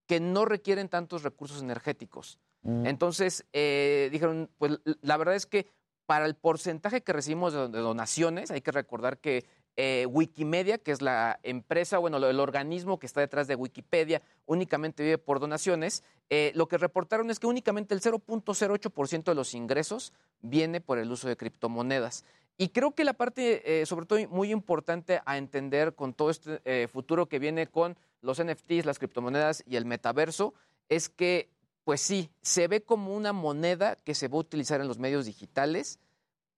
que 0.06 0.20
no 0.20 0.44
requieren 0.44 0.88
tantos 0.88 1.22
recursos 1.22 1.62
energéticos. 1.62 2.38
Mm. 2.62 2.86
Entonces, 2.86 3.46
eh, 3.52 4.08
dijeron, 4.12 4.50
pues 4.58 4.80
la 5.02 5.16
verdad 5.16 5.34
es 5.34 5.46
que 5.46 5.66
para 6.06 6.26
el 6.26 6.34
porcentaje 6.34 7.02
que 7.02 7.12
recibimos 7.12 7.52
de 7.52 7.68
donaciones, 7.68 8.50
hay 8.50 8.60
que 8.60 8.72
recordar 8.72 9.18
que 9.18 9.44
eh, 9.76 10.06
Wikimedia, 10.08 10.78
que 10.78 10.92
es 10.92 11.00
la 11.02 11.40
empresa, 11.42 11.98
bueno, 11.98 12.18
el 12.18 12.40
organismo 12.40 12.98
que 12.98 13.06
está 13.06 13.20
detrás 13.20 13.46
de 13.48 13.54
Wikipedia, 13.54 14.22
únicamente 14.46 15.02
vive 15.02 15.18
por 15.18 15.40
donaciones. 15.40 16.02
Eh, 16.28 16.52
lo 16.54 16.68
que 16.68 16.78
reportaron 16.78 17.30
es 17.30 17.38
que 17.38 17.46
únicamente 17.46 17.94
el 17.94 18.00
0.08% 18.00 19.24
de 19.24 19.34
los 19.34 19.54
ingresos 19.54 20.12
viene 20.42 20.80
por 20.80 20.98
el 20.98 21.10
uso 21.10 21.28
de 21.28 21.36
criptomonedas. 21.36 22.24
Y 22.60 22.68
creo 22.68 22.94
que 22.94 23.04
la 23.04 23.14
parte, 23.14 23.80
eh, 23.80 23.86
sobre 23.86 24.04
todo, 24.04 24.18
muy 24.28 24.52
importante 24.52 25.22
a 25.24 25.38
entender 25.38 25.94
con 25.94 26.12
todo 26.12 26.28
este 26.28 26.60
eh, 26.66 26.88
futuro 26.88 27.24
que 27.24 27.38
viene 27.38 27.66
con 27.66 27.96
los 28.20 28.38
NFTs, 28.38 28.84
las 28.84 28.98
criptomonedas 28.98 29.64
y 29.66 29.76
el 29.76 29.86
metaverso, 29.86 30.52
es 30.90 31.08
que, 31.08 31.48
pues 31.84 32.02
sí, 32.02 32.28
se 32.42 32.68
ve 32.68 32.82
como 32.82 33.16
una 33.16 33.32
moneda 33.32 33.96
que 33.96 34.14
se 34.14 34.28
va 34.28 34.36
a 34.36 34.40
utilizar 34.40 34.82
en 34.82 34.88
los 34.88 34.98
medios 34.98 35.24
digitales, 35.24 36.00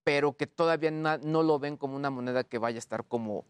pero 0.04 0.36
que 0.36 0.46
todavía 0.46 0.90
no 0.90 1.42
lo 1.42 1.58
ven 1.58 1.76
como 1.76 1.96
una 1.96 2.10
moneda 2.10 2.44
que 2.44 2.58
vaya 2.58 2.76
a 2.76 2.78
estar 2.78 3.04
como 3.04 3.44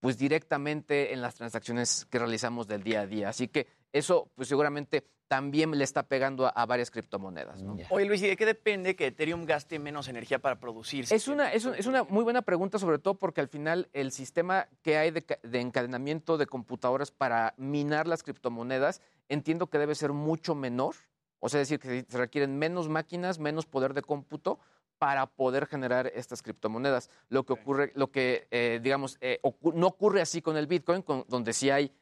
pues 0.00 0.18
directamente 0.18 1.12
en 1.14 1.22
las 1.22 1.34
transacciones 1.34 2.06
que 2.10 2.18
realizamos 2.18 2.66
del 2.66 2.82
día 2.82 3.00
a 3.02 3.06
día. 3.06 3.28
Así 3.30 3.48
que 3.48 3.66
eso 3.92 4.28
pues 4.34 4.48
seguramente 4.48 5.06
también 5.28 5.70
le 5.78 5.82
está 5.84 6.02
pegando 6.02 6.44
a, 6.46 6.50
a 6.50 6.66
varias 6.66 6.90
criptomonedas. 6.90 7.62
¿no? 7.62 7.76
Oye, 7.90 8.04
Luis, 8.04 8.22
¿y 8.22 8.26
de 8.26 8.36
qué 8.36 8.44
depende 8.44 8.94
que 8.96 9.06
Ethereum 9.06 9.46
gaste 9.46 9.78
menos 9.78 10.06
energía 10.08 10.38
para 10.40 10.60
producirse? 10.60 11.14
Es 11.14 11.26
una, 11.28 11.50
es, 11.52 11.64
un- 11.64 11.74
es 11.74 11.86
una 11.86 12.02
muy 12.04 12.22
buena 12.22 12.42
pregunta, 12.42 12.78
sobre 12.78 12.98
todo 12.98 13.14
porque 13.14 13.40
al 13.40 13.48
final 13.48 13.88
el 13.94 14.12
sistema 14.12 14.68
que 14.82 14.98
hay 14.98 15.10
de, 15.10 15.22
ca- 15.22 15.38
de 15.42 15.60
encadenamiento 15.60 16.36
de 16.36 16.46
computadoras 16.46 17.10
para 17.10 17.54
minar 17.56 18.06
las 18.06 18.22
criptomonedas, 18.22 19.00
entiendo 19.30 19.68
que 19.68 19.78
debe 19.78 19.94
ser 19.94 20.12
mucho 20.12 20.54
menor. 20.54 20.94
O 21.40 21.48
sea, 21.48 21.62
es 21.62 21.68
decir, 21.70 21.80
que 21.80 22.04
se 22.06 22.18
requieren 22.18 22.58
menos 22.58 22.90
máquinas, 22.90 23.38
menos 23.38 23.64
poder 23.64 23.94
de 23.94 24.02
cómputo 24.02 24.58
para 25.04 25.26
poder 25.26 25.66
generar 25.66 26.10
estas 26.14 26.40
criptomonedas. 26.40 27.10
Lo 27.28 27.44
que 27.44 27.52
ocurre, 27.52 27.92
lo 27.94 28.10
que, 28.10 28.48
eh, 28.50 28.80
digamos, 28.82 29.18
eh, 29.20 29.38
no 29.74 29.86
ocurre 29.88 30.22
así 30.22 30.40
con 30.40 30.56
el 30.56 30.66
Bitcoin, 30.66 31.02
con- 31.02 31.26
donde 31.28 31.52
sí 31.52 31.68
hay 31.68 31.92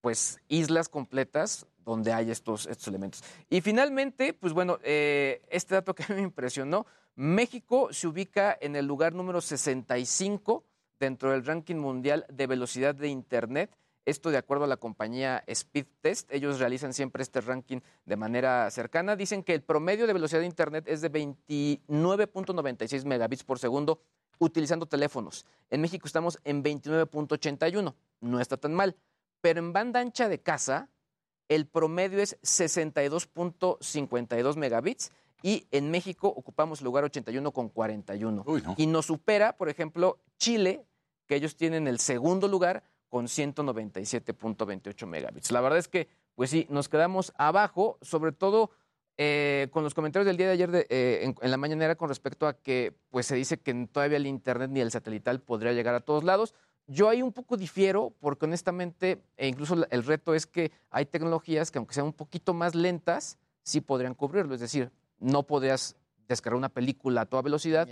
pues 0.00 0.40
islas 0.48 0.88
completas 0.88 1.68
donde 1.84 2.12
hay 2.12 2.32
estos, 2.32 2.66
estos 2.66 2.88
elementos. 2.88 3.22
Y 3.48 3.60
finalmente, 3.60 4.32
pues 4.34 4.52
bueno, 4.52 4.80
eh, 4.82 5.40
este 5.50 5.76
dato 5.76 5.94
que 5.94 6.02
me 6.12 6.20
impresionó, 6.20 6.84
México 7.14 7.92
se 7.92 8.08
ubica 8.08 8.58
en 8.60 8.74
el 8.74 8.86
lugar 8.86 9.12
número 9.12 9.40
65 9.40 10.64
dentro 10.98 11.30
del 11.30 11.46
ranking 11.46 11.76
mundial 11.76 12.26
de 12.28 12.48
velocidad 12.48 12.92
de 12.92 13.06
Internet. 13.06 13.70
Esto 14.08 14.30
de 14.30 14.38
acuerdo 14.38 14.64
a 14.64 14.68
la 14.68 14.78
compañía 14.78 15.44
Speedtest. 15.52 16.32
Ellos 16.32 16.58
realizan 16.58 16.94
siempre 16.94 17.22
este 17.22 17.42
ranking 17.42 17.80
de 18.06 18.16
manera 18.16 18.70
cercana. 18.70 19.16
Dicen 19.16 19.42
que 19.42 19.52
el 19.52 19.60
promedio 19.60 20.06
de 20.06 20.14
velocidad 20.14 20.40
de 20.40 20.46
Internet 20.46 20.86
es 20.88 21.02
de 21.02 21.12
29.96 21.12 23.04
megabits 23.04 23.44
por 23.44 23.58
segundo 23.58 24.00
utilizando 24.38 24.86
teléfonos. 24.86 25.44
En 25.68 25.82
México 25.82 26.06
estamos 26.06 26.38
en 26.44 26.64
29.81. 26.64 27.94
No 28.22 28.40
está 28.40 28.56
tan 28.56 28.72
mal. 28.72 28.96
Pero 29.42 29.58
en 29.58 29.74
banda 29.74 30.00
ancha 30.00 30.30
de 30.30 30.40
casa, 30.40 30.88
el 31.50 31.66
promedio 31.66 32.20
es 32.20 32.40
62.52 32.40 34.56
megabits 34.56 35.12
y 35.42 35.66
en 35.70 35.90
México 35.90 36.28
ocupamos 36.28 36.80
el 36.80 36.86
lugar 36.86 37.04
81 37.04 37.52
con 37.52 37.68
41. 37.68 38.42
Y 38.78 38.86
nos 38.86 39.04
supera, 39.04 39.58
por 39.58 39.68
ejemplo, 39.68 40.18
Chile, 40.38 40.86
que 41.26 41.36
ellos 41.36 41.56
tienen 41.56 41.86
el 41.86 41.98
segundo 41.98 42.48
lugar 42.48 42.82
con 43.08 43.26
197.28 43.26 45.06
megabits. 45.06 45.50
La 45.50 45.60
verdad 45.60 45.78
es 45.78 45.88
que, 45.88 46.08
pues 46.34 46.50
sí, 46.50 46.66
nos 46.70 46.88
quedamos 46.88 47.32
abajo, 47.36 47.98
sobre 48.02 48.32
todo 48.32 48.70
eh, 49.20 49.66
con 49.72 49.82
los 49.82 49.94
comentarios 49.94 50.26
del 50.26 50.36
día 50.36 50.46
de 50.46 50.52
ayer 50.52 50.70
de, 50.70 50.86
eh, 50.90 51.34
en, 51.40 51.50
la 51.50 51.56
mañanera 51.56 51.96
con 51.96 52.08
respecto 52.08 52.46
a 52.46 52.54
que 52.54 52.94
pues 53.10 53.26
se 53.26 53.34
dice 53.34 53.58
que 53.58 53.74
todavía 53.90 54.16
el 54.16 54.28
internet 54.28 54.70
ni 54.70 54.80
el 54.80 54.92
satelital 54.92 55.40
podría 55.40 55.72
llegar 55.72 55.96
a 55.96 56.00
todos 56.00 56.22
lados. 56.22 56.54
Yo 56.86 57.08
ahí 57.08 57.20
un 57.20 57.32
poco 57.32 57.56
difiero 57.56 58.14
porque 58.20 58.46
honestamente, 58.46 59.20
e 59.36 59.48
incluso 59.48 59.86
el 59.90 60.04
reto 60.04 60.34
es 60.34 60.46
que 60.46 60.70
hay 60.90 61.04
tecnologías 61.04 61.72
que 61.72 61.78
aunque 61.78 61.94
sean 61.94 62.06
un 62.06 62.12
poquito 62.12 62.54
más 62.54 62.76
lentas, 62.76 63.38
sí 63.62 63.80
podrían 63.80 64.14
cubrirlo. 64.14 64.54
Es 64.54 64.60
decir, 64.60 64.92
no 65.18 65.42
podrías 65.42 65.96
descargar 66.28 66.56
una 66.56 66.68
película 66.68 67.22
a 67.22 67.26
toda 67.26 67.42
velocidad, 67.42 67.88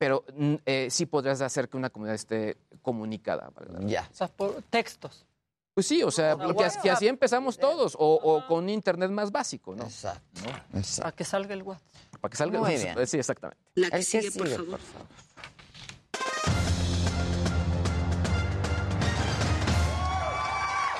pero 0.00 0.24
mm, 0.34 0.54
eh, 0.64 0.86
sí 0.90 1.04
podrías 1.04 1.42
hacer 1.42 1.68
que 1.68 1.76
una 1.76 1.90
comunidad 1.90 2.14
esté 2.14 2.56
comunicada. 2.80 3.50
Ya. 3.80 4.08
O 4.10 4.14
sea, 4.14 4.28
por 4.28 4.62
textos. 4.62 5.26
Pues 5.74 5.86
sí, 5.86 6.02
o 6.02 6.10
sea, 6.10 6.36
Por 6.38 6.46
porque 6.46 6.64
as- 6.64 6.72
que 6.78 6.78
WhatsApp. 6.88 6.96
así 6.96 7.06
empezamos 7.08 7.58
todos, 7.58 7.94
o, 7.98 8.14
o 8.14 8.46
con 8.46 8.64
un 8.64 8.70
internet 8.70 9.10
más 9.10 9.30
básico, 9.30 9.76
¿no? 9.76 9.84
Exacto. 9.84 10.40
Para 10.98 11.12
que 11.12 11.24
salga 11.24 11.52
el 11.52 11.62
WhatsApp. 11.62 11.86
Para 12.18 12.30
que 12.30 12.36
salga 12.38 12.58
Muy 12.60 12.72
el 12.74 12.82
bien. 12.94 13.06
Sí, 13.06 13.18
exactamente. 13.18 13.62
La 13.74 13.86
El 13.88 13.92
que 13.92 14.02
sigue, 14.02 14.30
por 14.32 14.46
sigue, 14.46 14.56
favor. 14.56 14.70
por 14.70 14.80
favor. 14.80 15.06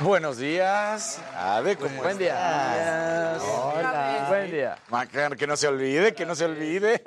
Buenos 0.03 0.39
días. 0.39 1.19
Ade, 1.37 1.77
¿cómo 1.77 1.95
Buen 2.03 2.17
día. 2.17 2.33
estás? 3.37 3.43
Hola. 3.43 4.25
Buen 4.29 4.51
día. 4.51 4.79
Que 5.37 5.47
no 5.47 5.57
se 5.57 5.69
olvide, 5.69 6.15
que 6.15 6.25
no 6.25 6.35
se 6.35 6.47
olvide. 6.47 7.03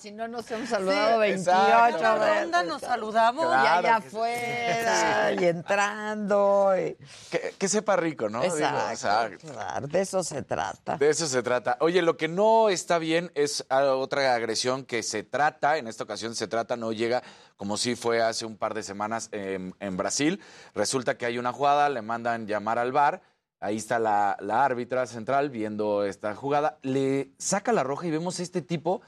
Si 0.00 0.12
no 0.12 0.28
nos 0.28 0.50
hemos 0.50 0.68
saludado 0.70 1.14
Sí, 1.14 1.18
28 1.18 1.50
exacto. 1.52 1.98
Una 1.98 2.14
veces. 2.14 2.40
ronda 2.42 2.62
nos 2.62 2.80
saludamos. 2.80 3.44
y 3.44 3.48
allá 3.58 3.80
Claro 3.80 4.02
que 4.02 4.10
sí. 4.10 4.16
afuera, 4.16 5.32
y 5.32 5.44
entrando. 5.44 6.72
y- 6.78 6.96
Que, 7.30 7.54
que 7.58 7.68
sepa 7.68 7.96
rico, 7.96 8.28
¿no? 8.30 8.40
Digo, 8.42 8.56
Exacto, 8.56 9.48
claro, 9.52 9.86
de 9.88 10.00
eso 10.00 10.22
se 10.22 10.42
trata. 10.42 10.96
De 10.96 11.10
eso 11.10 11.26
se 11.26 11.42
trata. 11.42 11.76
Oye, 11.80 12.00
lo 12.00 12.16
que 12.16 12.28
no 12.28 12.70
está 12.70 12.98
bien 12.98 13.30
es 13.34 13.64
ah, 13.68 13.82
otra 13.94 14.34
agresión 14.34 14.84
que 14.84 15.02
se 15.02 15.22
trata, 15.22 15.76
en 15.76 15.86
esta 15.86 16.04
ocasión 16.04 16.34
se 16.34 16.46
trata, 16.48 16.76
no 16.76 16.92
llega 16.92 17.22
como 17.56 17.76
si 17.76 17.94
fue 17.96 18.22
hace 18.22 18.44
un 18.46 18.56
par 18.56 18.74
de 18.74 18.82
semanas 18.82 19.28
en, 19.32 19.74
en 19.80 19.96
Brasil. 19.96 20.40
Resulta 20.74 21.16
que 21.16 21.26
hay 21.26 21.38
una 21.38 21.52
jugada, 21.52 21.88
le 21.88 22.02
mandan 22.02 22.46
llamar 22.46 22.78
al 22.78 22.92
bar, 22.92 23.22
ahí 23.60 23.76
está 23.76 23.98
la, 23.98 24.36
la 24.40 24.64
árbitra 24.64 25.06
central 25.06 25.50
viendo 25.50 26.04
esta 26.04 26.34
jugada, 26.34 26.78
le 26.82 27.30
saca 27.38 27.72
la 27.72 27.84
roja 27.84 28.06
y 28.06 28.10
vemos 28.10 28.40
a 28.40 28.42
este 28.42 28.62
tipo 28.62 29.02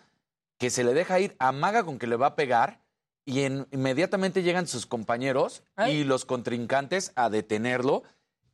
que 0.58 0.70
se 0.70 0.84
le 0.84 0.94
deja 0.94 1.18
ir, 1.20 1.34
amaga 1.38 1.82
con 1.84 1.98
que 1.98 2.06
le 2.06 2.16
va 2.16 2.28
a 2.28 2.36
pegar 2.36 2.80
y 3.24 3.40
en- 3.42 3.66
inmediatamente 3.72 4.42
llegan 4.42 4.66
sus 4.68 4.86
compañeros 4.86 5.62
y 5.88 6.04
los 6.04 6.24
contrincantes 6.24 7.12
a 7.16 7.30
detenerlo 7.30 8.02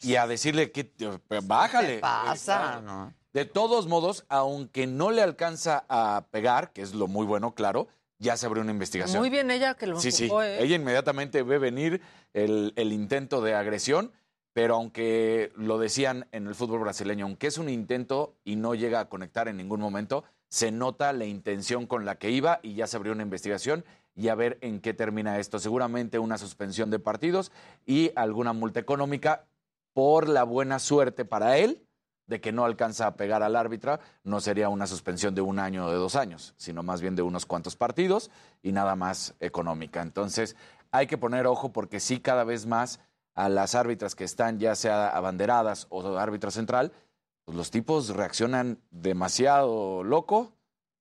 y 0.01 0.15
a 0.17 0.27
decirle 0.27 0.73
que 0.73 0.91
bájale. 1.43 1.97
¿Qué 1.97 2.01
pasa? 2.01 2.81
No? 2.81 3.13
De 3.35 3.45
todos 3.45 3.87
modos, 3.87 4.25
aunque 4.29 4.87
no 4.87 5.11
le 5.11 5.23
alcanza 5.23 5.85
a 5.89 6.25
pegar, 6.31 6.73
que 6.73 6.81
es 6.83 6.95
lo 6.95 7.07
muy 7.07 7.27
bueno, 7.27 7.55
claro, 7.55 7.87
ya 8.21 8.37
se 8.37 8.47
abrió 8.47 8.63
una 8.63 8.71
investigación. 8.71 9.19
Muy 9.19 9.31
bien 9.31 9.51
ella 9.51 9.75
que 9.75 9.87
lo 9.87 9.99
Sí, 9.99 10.13
sí. 10.13 10.31
¿eh? 10.31 10.59
Ella 10.61 10.77
inmediatamente 10.77 11.43
ve 11.43 11.59
venir 11.59 12.01
el, 12.35 12.73
el 12.77 12.93
intento 12.93 13.41
de 13.41 13.55
agresión, 13.55 14.13
pero 14.53 14.77
aunque 14.77 15.53
lo 15.57 15.79
decían 15.79 16.29
en 16.31 16.47
el 16.47 16.55
fútbol 16.55 16.81
brasileño, 16.81 17.25
aunque 17.25 17.49
es 17.49 17.59
un 17.59 17.69
intento 17.69 18.37
y 18.45 18.57
no 18.57 18.75
llega 18.75 19.01
a 19.01 19.09
conectar 19.09 19.49
en 19.49 19.57
ningún 19.57 19.81
momento, 19.81 20.25
se 20.49 20.71
nota 20.71 21.13
la 21.13 21.25
intención 21.25 21.87
con 21.87 22.05
la 22.05 22.17
que 22.17 22.31
iba 22.31 22.61
y 22.63 22.75
ya 22.75 22.87
se 22.87 22.97
abrió 22.97 23.13
una 23.13 23.23
investigación 23.23 23.85
y 24.15 24.29
a 24.29 24.35
ver 24.35 24.59
en 24.61 24.81
qué 24.81 24.93
termina 24.93 25.39
esto. 25.39 25.59
Seguramente 25.59 26.19
una 26.19 26.37
suspensión 26.37 26.91
de 26.91 26.99
partidos 26.99 27.53
y 27.87 28.13
alguna 28.17 28.53
multa 28.53 28.81
económica 28.81 29.47
por 29.95 30.29
la 30.29 30.45
buena 30.45 30.79
suerte 30.79 31.25
para 31.25 31.57
él 31.57 31.87
de 32.31 32.41
que 32.41 32.53
no 32.53 32.65
alcanza 32.65 33.09
a 33.09 33.17
pegar 33.17 33.43
al 33.43 33.57
árbitra, 33.57 34.01
no 34.23 34.41
sería 34.41 34.69
una 34.69 34.87
suspensión 34.87 35.35
de 35.35 35.43
un 35.43 35.59
año 35.59 35.87
o 35.87 35.91
de 35.91 35.97
dos 35.97 36.15
años, 36.15 36.55
sino 36.57 36.83
más 36.83 37.03
bien 37.03 37.17
de 37.17 37.23
unos 37.23 37.45
cuantos 37.45 37.75
partidos 37.77 38.31
y 38.63 38.71
nada 38.71 38.95
más 38.95 39.35
económica. 39.41 40.01
Entonces, 40.01 40.57
hay 40.93 41.09
que 41.09 41.19
poner 41.19 41.49
ojo 41.49 41.73
porque 41.73 41.99
sí 41.99 42.21
cada 42.21 42.45
vez 42.45 42.67
más 42.67 43.01
a 43.35 43.49
las 43.49 43.75
árbitras 43.75 44.15
que 44.15 44.25
están 44.25 44.61
ya 44.61 44.77
sea 44.77 45.09
abanderadas 45.09 45.89
o 45.91 46.17
árbitra 46.19 46.53
central, 46.53 46.93
pues 47.45 47.57
los 47.57 47.73
tipos 47.73 48.11
reaccionan 48.11 48.79
demasiado 48.93 50.05
loco, 50.05 50.53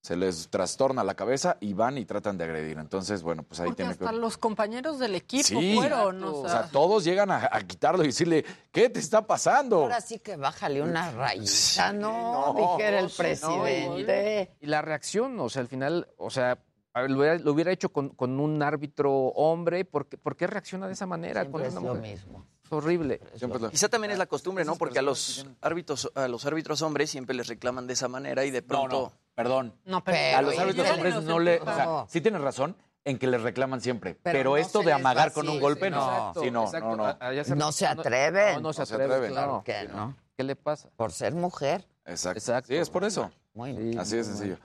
se 0.01 0.15
les 0.15 0.49
trastorna 0.49 1.03
la 1.03 1.13
cabeza 1.13 1.57
y 1.59 1.73
van 1.73 1.97
y 1.97 2.05
tratan 2.05 2.37
de 2.37 2.45
agredir. 2.45 2.77
Entonces, 2.77 3.21
bueno, 3.21 3.43
pues 3.43 3.59
ahí 3.59 3.67
Porque 3.67 3.83
tiene 3.83 3.97
que 3.97 4.05
hasta 4.05 4.15
los 4.17 4.37
compañeros 4.37 4.97
del 4.97 5.15
equipo 5.15 5.43
Sí. 5.43 5.75
fueron. 5.75 6.23
O 6.23 6.39
o 6.39 6.49
sea, 6.49 6.69
todos 6.69 7.03
llegan 7.03 7.29
a, 7.31 7.49
a 7.51 7.61
quitarlo 7.61 8.03
y 8.03 8.07
decirle, 8.07 8.45
¿qué 8.71 8.89
te 8.89 8.99
está 8.99 9.27
pasando? 9.27 9.81
Ahora 9.81 9.99
sí 10.01 10.19
que 10.19 10.37
bájale 10.37 10.81
una 10.81 11.11
rayita, 11.11 11.91
¿no? 11.93 12.53
no, 12.53 12.75
Dijera 12.77 12.99
el 12.99 13.09
sí, 13.09 13.15
no, 13.41 13.63
presidente. 13.63 14.55
Y 14.61 14.65
la 14.67 14.81
reacción, 14.81 15.39
o 15.39 15.49
sea, 15.49 15.61
al 15.61 15.67
final, 15.67 16.07
o 16.17 16.29
sea, 16.29 16.57
lo 16.95 17.19
hubiera, 17.19 17.35
lo 17.37 17.51
hubiera 17.51 17.71
hecho 17.71 17.89
con, 17.89 18.09
con 18.09 18.39
un 18.39 18.61
árbitro 18.63 19.11
hombre, 19.13 19.83
¿por 19.85 20.07
qué, 20.07 20.17
por 20.17 20.35
qué 20.35 20.47
reacciona 20.47 20.87
de 20.87 20.93
esa 20.93 21.05
manera 21.05 21.41
Siempre 21.41 21.61
con 21.61 21.67
es 21.67 21.73
una 21.75 21.87
lo 21.87 21.95
mujer? 21.95 22.11
mismo. 22.11 22.45
Es 22.69 23.41
horrible. 23.43 23.69
Quizá 23.71 23.89
también 23.89 24.11
es 24.11 24.17
la 24.17 24.25
costumbre, 24.27 24.63
¿no? 24.65 24.75
Porque 24.75 24.99
a 24.99 25.01
los 25.01 25.45
árbitros, 25.61 26.11
a 26.15 26.27
los 26.27 26.45
árbitros 26.45 26.81
hombres 26.81 27.09
siempre 27.09 27.35
les 27.35 27.47
reclaman 27.47 27.87
de 27.87 27.93
esa 27.93 28.07
manera 28.07 28.45
y 28.45 28.51
de 28.51 28.61
pronto. 28.61 29.11
no, 29.13 29.19
perdón. 29.35 29.73
no, 29.85 30.03
pero- 30.03 30.37
a 30.37 30.41
los 30.41 30.57
árbitros 30.57 30.89
hombres 30.91 31.21
no 31.23 31.39
le. 31.39 31.59
O 31.59 31.65
sea, 31.65 32.05
sí 32.07 32.21
tienes 32.21 32.41
razón 32.41 32.75
en 33.05 33.17
que 33.17 33.27
les 33.27 33.41
reclaman 33.41 33.81
siempre. 33.81 34.13
Pero 34.15 34.37
Pero, 34.37 34.49
no 34.51 34.57
esto 34.57 34.81
de 34.83 34.91
amagar 34.93 35.31
con 35.31 35.47
un 35.49 35.59
golpe, 35.59 35.85
sí, 35.85 35.91
no. 35.91 35.97
exacto, 36.05 36.41
Sí, 36.41 36.51
no, 36.51 36.63
exacto. 36.65 36.95
no, 36.95 36.95
no. 36.97 37.55
No 37.55 37.71
se 37.71 37.87
atreven. 37.87 38.55
No, 38.55 38.61
no 38.61 38.73
se 38.73 38.81
No 38.81 38.85
se 38.85 38.93
atreven, 38.93 39.11
atreven. 39.13 39.31
claro. 39.31 39.51
¿Por 39.55 39.63
qué 39.63 39.87
no? 39.87 40.15
¿Qué 40.37 40.43
le 40.43 40.55
pasa? 40.55 40.89
Por 40.95 41.11
ser 41.11 41.33
mujer. 41.33 41.85
Exacto. 42.05 42.39
Exacto. 42.39 42.67
Sí, 42.69 42.75
es 42.75 42.89
por 42.89 43.03
eso. 43.03 43.31
Muy 43.53 43.75
Sí. 43.75 43.97
Así 43.97 44.15
de 44.17 44.23
sencillo. 44.23 44.57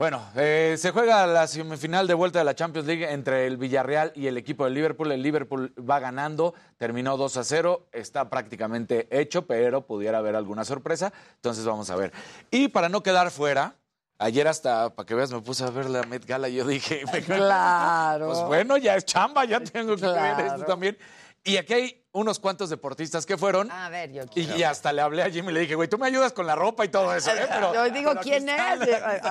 Bueno, 0.00 0.22
eh, 0.34 0.76
se 0.78 0.92
juega 0.92 1.26
la 1.26 1.46
semifinal 1.46 2.06
de 2.06 2.14
vuelta 2.14 2.38
de 2.38 2.46
la 2.46 2.54
Champions 2.54 2.88
League 2.88 3.12
entre 3.12 3.46
el 3.46 3.58
Villarreal 3.58 4.12
y 4.14 4.28
el 4.28 4.38
equipo 4.38 4.64
del 4.64 4.72
Liverpool. 4.72 5.12
El 5.12 5.22
Liverpool 5.22 5.74
va 5.78 6.00
ganando, 6.00 6.54
terminó 6.78 7.18
2 7.18 7.36
a 7.36 7.44
0, 7.44 7.86
está 7.92 8.30
prácticamente 8.30 9.08
hecho, 9.10 9.46
pero 9.46 9.82
pudiera 9.86 10.16
haber 10.16 10.36
alguna 10.36 10.64
sorpresa. 10.64 11.12
Entonces 11.34 11.66
vamos 11.66 11.90
a 11.90 11.96
ver. 11.96 12.14
Y 12.50 12.68
para 12.68 12.88
no 12.88 13.02
quedar 13.02 13.30
fuera, 13.30 13.74
ayer 14.18 14.48
hasta, 14.48 14.88
para 14.94 15.04
que 15.04 15.14
veas, 15.14 15.32
me 15.32 15.42
puse 15.42 15.64
a 15.64 15.70
ver 15.70 15.90
la 15.90 16.02
Met 16.04 16.24
Gala 16.24 16.48
y 16.48 16.54
yo 16.54 16.64
dije, 16.66 17.02
me- 17.12 17.20
Claro. 17.20 18.28
pues 18.28 18.38
bueno, 18.46 18.78
ya 18.78 18.96
es 18.96 19.04
chamba, 19.04 19.44
ya 19.44 19.60
tengo 19.60 19.96
que 19.96 20.06
ver 20.06 20.40
esto 20.46 20.64
también. 20.64 20.96
Y 21.42 21.56
aquí 21.56 21.72
hay 21.72 22.06
unos 22.12 22.38
cuantos 22.38 22.68
deportistas 22.68 23.24
que 23.24 23.38
fueron. 23.38 23.70
A 23.70 23.88
ver, 23.88 24.12
yo 24.12 24.24
Y, 24.24 24.28
quiero. 24.28 24.56
y 24.58 24.62
hasta 24.62 24.92
le 24.92 25.00
hablé 25.00 25.22
a 25.22 25.30
Jimmy 25.30 25.48
y 25.50 25.52
le 25.54 25.60
dije, 25.60 25.74
güey, 25.74 25.88
tú 25.88 25.96
me 25.96 26.06
ayudas 26.06 26.32
con 26.32 26.46
la 26.46 26.54
ropa 26.54 26.84
y 26.84 26.88
todo 26.88 27.14
eso, 27.14 27.30
¿eh? 27.34 27.46
Pero, 27.48 27.72
Yo 27.72 27.84
digo, 27.90 28.10
pero 28.10 28.20
¿quién 28.22 28.46
es? 28.48 28.60
A- 28.60 28.76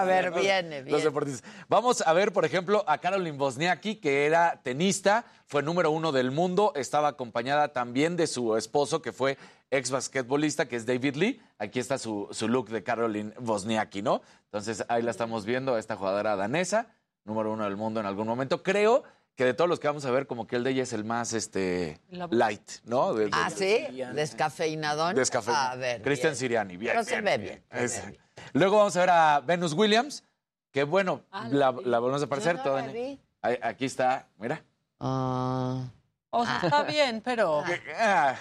ver, 0.06 0.26
están 0.26 0.42
viene, 0.42 0.78
Los 0.78 0.86
viene. 0.86 1.04
deportistas. 1.04 1.52
Vamos 1.68 2.02
a 2.06 2.12
ver, 2.14 2.34
por 2.34 2.46
ejemplo, 2.46 2.84
a 2.88 2.98
Caroline 2.98 3.38
Wozniacki, 3.38 3.98
que 3.98 4.26
era 4.26 4.60
tenista, 4.64 5.26
fue 5.46 5.62
número 5.62 5.92
uno 5.92 6.12
del 6.12 6.32
mundo, 6.32 6.72
estaba 6.76 7.10
acompañada 7.10 7.74
también 7.74 8.16
de 8.18 8.26
su 8.28 8.56
esposo, 8.58 9.02
que 9.04 9.12
fue 9.12 9.38
ex 9.70 9.92
basquetbolista, 9.92 10.68
que 10.68 10.78
es 10.78 10.88
David 10.88 11.16
Lee. 11.16 11.42
Aquí 11.60 11.80
está 11.80 12.00
su, 12.00 12.28
su 12.32 12.48
look 12.48 12.70
de 12.70 12.82
Caroline 12.82 13.34
Wozniacki, 13.40 14.02
¿no? 14.02 14.22
Entonces, 14.46 14.84
ahí 14.90 15.04
la 15.04 15.12
estamos 15.12 15.46
viendo, 15.46 15.78
esta 15.78 15.96
jugadora 15.96 16.36
danesa, 16.36 16.88
número 17.24 17.52
uno 17.52 17.66
del 17.66 17.76
mundo 17.78 18.00
en 18.00 18.08
algún 18.08 18.26
momento. 18.26 18.64
Creo 18.64 19.04
que 19.40 19.46
de 19.46 19.54
todos 19.54 19.70
los 19.70 19.80
que 19.80 19.88
vamos 19.88 20.04
a 20.04 20.12
ver, 20.12 20.28
como 20.28 20.46
que 20.46 20.58
el 20.58 20.66
de 20.66 20.72
ella 20.72 20.84
es 20.84 20.92
el 20.92 21.06
más 21.06 21.32
este, 21.32 21.98
light, 22.30 22.70
¿no? 22.84 23.14
De- 23.14 23.28
de- 23.28 23.32
Ah, 23.32 23.50
sí, 23.50 23.88
descafeinadón. 24.14 25.16
Descafeinado. 25.16 25.70
A 25.72 25.76
ver. 25.78 26.02
Cristian. 26.02 26.36
Siriani, 26.36 26.76
bien. 26.76 26.92
Pero 26.92 27.06
se 27.06 27.12
bien, 27.22 27.24
ve 27.24 27.38
bien. 27.38 27.64
bien. 27.72 28.18
Luego 28.52 28.80
vamos 28.80 28.98
a 28.98 29.00
ver 29.00 29.10
a 29.12 29.40
Venus 29.40 29.72
Williams, 29.72 30.26
que 30.74 30.84
bueno, 30.84 31.22
Ah, 31.32 31.48
la, 31.50 31.72
la 31.72 32.00
volvemos 32.00 32.22
a 32.22 32.26
aparecer. 32.26 32.58
No 32.58 32.64
toda 32.64 32.86
en- 32.86 33.18
Aquí 33.62 33.86
está, 33.86 34.28
mira. 34.38 34.62
Ah, 35.00 35.86
o 36.32 36.46
sea, 36.46 36.60
está 36.62 36.84
bien, 36.84 37.22
pero... 37.24 37.64
Ah. 37.98 38.36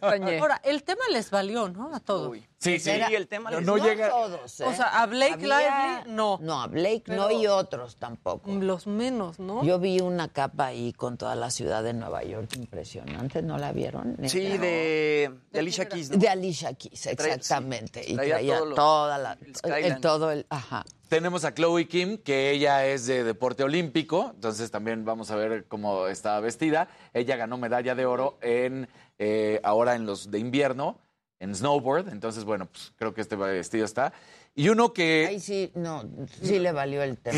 Ahora, 0.00 0.60
el 0.62 0.84
tema 0.84 1.02
les 1.10 1.32
valió, 1.32 1.68
¿no? 1.68 1.92
A 1.92 1.98
todos. 1.98 2.30
Uy. 2.30 2.46
Sí, 2.64 2.78
sí. 2.80 2.90
Sí, 3.06 3.14
el 3.14 3.28
tema 3.28 3.50
No, 3.50 3.60
no 3.60 3.76
llega. 3.76 4.08
todos, 4.10 4.60
¿eh? 4.60 4.64
O 4.64 4.72
sea, 4.72 5.02
a 5.02 5.06
Blake 5.06 5.34
Había- 5.34 5.98
Lively, 6.00 6.12
no. 6.14 6.38
No, 6.42 6.62
a 6.62 6.66
Blake 6.66 7.04
no 7.08 7.30
y 7.30 7.46
otros 7.46 7.96
tampoco. 7.96 8.50
Los 8.52 8.86
menos, 8.86 9.38
¿no? 9.38 9.62
Yo 9.64 9.78
vi 9.78 10.00
una 10.00 10.28
capa 10.28 10.66
ahí 10.66 10.92
con 10.92 11.16
toda 11.18 11.34
la 11.36 11.50
ciudad 11.50 11.82
de 11.82 11.92
Nueva 11.92 12.22
York 12.24 12.50
impresionante, 12.56 13.42
¿no 13.42 13.58
la 13.58 13.72
vieron? 13.72 14.16
Sí, 14.26 14.58
de, 14.58 15.30
de 15.52 15.58
Alicia 15.58 15.88
Keys, 15.88 16.10
¿no? 16.10 16.16
De 16.16 16.28
Alicia 16.28 16.72
Keys, 16.74 17.00
Traía- 17.02 17.34
exactamente. 17.34 18.02
sí, 18.02 18.12
y 18.12 18.16
traía 18.16 18.34
traía 18.36 18.56
todo 18.56 18.66
lo- 18.66 18.74
toda 18.74 19.18
la... 19.18 19.38
el 19.78 20.00
todo 20.00 20.30
el... 20.30 20.46
Ajá. 20.48 20.84
Tenemos 21.08 21.44
a 21.44 21.54
Chloe 21.54 21.86
Kim, 21.86 22.18
que 22.18 22.50
ella 22.50 22.86
es 22.86 23.06
de 23.06 23.22
deporte 23.24 23.62
olímpico, 23.62 24.32
entonces 24.34 24.70
también 24.70 25.04
vamos 25.04 25.30
a 25.30 25.36
ver 25.36 25.66
cómo 25.68 26.08
está 26.08 26.40
vestida. 26.40 26.88
Ella 27.12 27.36
ganó 27.36 27.56
medalla 27.58 27.94
de 27.94 28.04
oro 28.06 28.38
en 28.40 28.88
eh, 29.18 29.60
ahora 29.62 29.94
en 29.94 30.06
los 30.06 30.30
de 30.32 30.38
invierno, 30.40 30.98
en 31.44 31.54
snowboard, 31.54 32.08
entonces 32.08 32.44
bueno, 32.44 32.66
pues 32.66 32.92
creo 32.96 33.12
que 33.14 33.20
este 33.20 33.36
vestido 33.36 33.84
está. 33.84 34.12
Y 34.56 34.68
uno 34.68 34.92
que... 34.92 35.26
Ahí 35.28 35.40
sí, 35.40 35.72
no, 35.74 36.04
sí 36.40 36.60
le 36.60 36.70
valió 36.70 37.02
el 37.02 37.18
tema. 37.18 37.36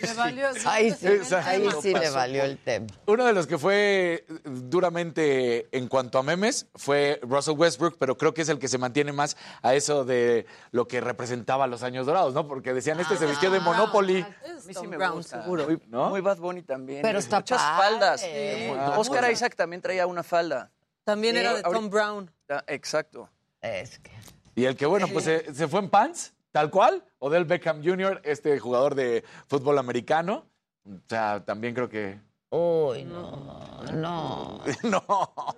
Le 0.00 0.14
valió- 0.14 0.48
Ahí 0.64 0.92
sí, 0.92 1.06
Exacto. 1.08 1.50
ahí 1.50 1.68
sí 1.82 1.92
le 1.92 2.08
valió 2.08 2.42
el 2.42 2.56
tema. 2.56 2.86
Uno 3.06 3.26
de 3.26 3.34
los 3.34 3.46
que 3.46 3.58
fue 3.58 4.24
duramente 4.78 5.68
en 5.76 5.88
cuanto 5.88 6.18
a 6.18 6.22
memes 6.22 6.66
fue 6.74 7.20
Russell 7.22 7.54
Westbrook, 7.56 7.96
pero 7.98 8.16
creo 8.16 8.32
que 8.34 8.42
es 8.42 8.48
el 8.48 8.58
que 8.58 8.68
se 8.68 8.78
mantiene 8.78 9.12
más 9.12 9.36
a 9.62 9.74
eso 9.74 10.04
de 10.06 10.46
lo 10.72 10.88
que 10.88 11.00
representaba 11.02 11.66
los 11.66 11.82
años 11.82 12.06
dorados, 12.06 12.32
¿no? 12.34 12.48
Porque 12.48 12.72
decían, 12.72 12.98
este 12.98 13.16
se 13.18 13.26
vistió 13.26 13.50
de 13.50 13.60
Monopoly. 13.60 14.18
Es 14.18 14.24
A 14.24 14.54
mí 14.54 14.60
sí 14.68 14.72
Tom 14.74 14.88
me 14.88 14.96
Brown, 14.96 15.16
gusta. 15.16 15.42
seguro. 15.42 15.64
Muy- 15.66 15.82
¿no? 15.88 16.08
Muy 16.10 16.20
Bad 16.22 16.38
Bunny 16.38 16.62
también. 16.62 17.02
Pero 17.02 17.18
está 17.18 17.36
Muchas 17.40 17.60
padre. 17.60 17.84
faldas. 17.84 18.24
Ah, 18.78 18.94
Oscar. 18.98 19.30
Isaac 19.30 19.54
también 19.54 19.82
traía 19.82 20.06
una 20.06 20.22
falda. 20.22 20.70
También 21.04 21.34
Sí, 21.34 21.40
era 21.40 21.54
de 21.54 21.62
Tom 21.62 21.90
Brown. 21.90 22.30
Ah, 22.48 22.64
Exacto. 22.66 23.28
Es 23.64 23.98
que... 23.98 24.10
Y 24.54 24.66
el 24.66 24.76
que, 24.76 24.86
bueno, 24.86 25.08
pues 25.08 25.24
se, 25.24 25.54
se 25.54 25.66
fue 25.68 25.80
en 25.80 25.88
pants, 25.90 26.34
tal 26.52 26.70
cual. 26.70 27.04
Odell 27.18 27.44
Beckham 27.46 27.82
Jr., 27.82 28.20
este 28.24 28.58
jugador 28.58 28.94
de 28.94 29.24
fútbol 29.48 29.78
americano. 29.78 30.46
O 30.86 31.00
sea, 31.08 31.42
también 31.44 31.74
creo 31.74 31.88
que... 31.88 32.20
Uy, 32.50 33.04
no, 33.04 33.82
no, 33.92 34.60
no. 34.82 35.06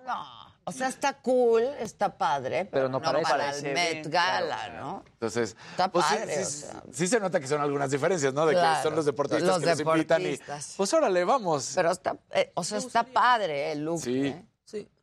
no. 0.06 0.46
O 0.68 0.72
sea, 0.72 0.88
está 0.88 1.20
cool, 1.20 1.62
está 1.78 2.16
padre, 2.16 2.64
pero, 2.64 2.70
Pero 2.70 2.88
no, 2.88 2.98
no 2.98 3.04
para 3.04 3.20
para, 3.22 3.50
ese 3.50 3.68
el 3.68 3.74
Met 3.74 4.06
Gala, 4.08 4.56
claro, 4.66 4.80
¿no? 4.80 5.04
Entonces, 5.12 5.56
Está 5.70 5.92
pues, 5.92 6.04
sí- 6.06 6.14
padre, 6.16 6.34
sí, 6.34 6.42
o 6.42 6.44
sea. 6.70 6.82
sí 6.90 7.06
se 7.06 7.20
nota 7.20 7.38
que 7.38 7.46
son 7.46 7.60
algunas 7.60 7.90
diferencias, 7.90 8.34
¿no? 8.34 8.46
De 8.46 8.54
Claro, 8.54 8.76
que 8.78 8.82
son 8.82 8.96
los 8.96 9.04
deportistas 9.04 9.46
los 9.46 9.60
que 9.60 9.66
los 9.66 9.80
invitan 9.80 10.22
y... 10.22 10.24
deportistas. 10.24 10.74
Pues 10.76 10.92
órale, 10.94 11.22
vamos. 11.24 11.70
Pero 11.74 11.92
está, 11.92 12.16
eh, 12.30 12.50
o 12.54 12.64
sea, 12.64 12.78
está 12.78 13.04
padre 13.04 13.70
el 13.72 13.84
look. 13.84 14.00
Sí. 14.00 14.26
¿eh? 14.28 14.44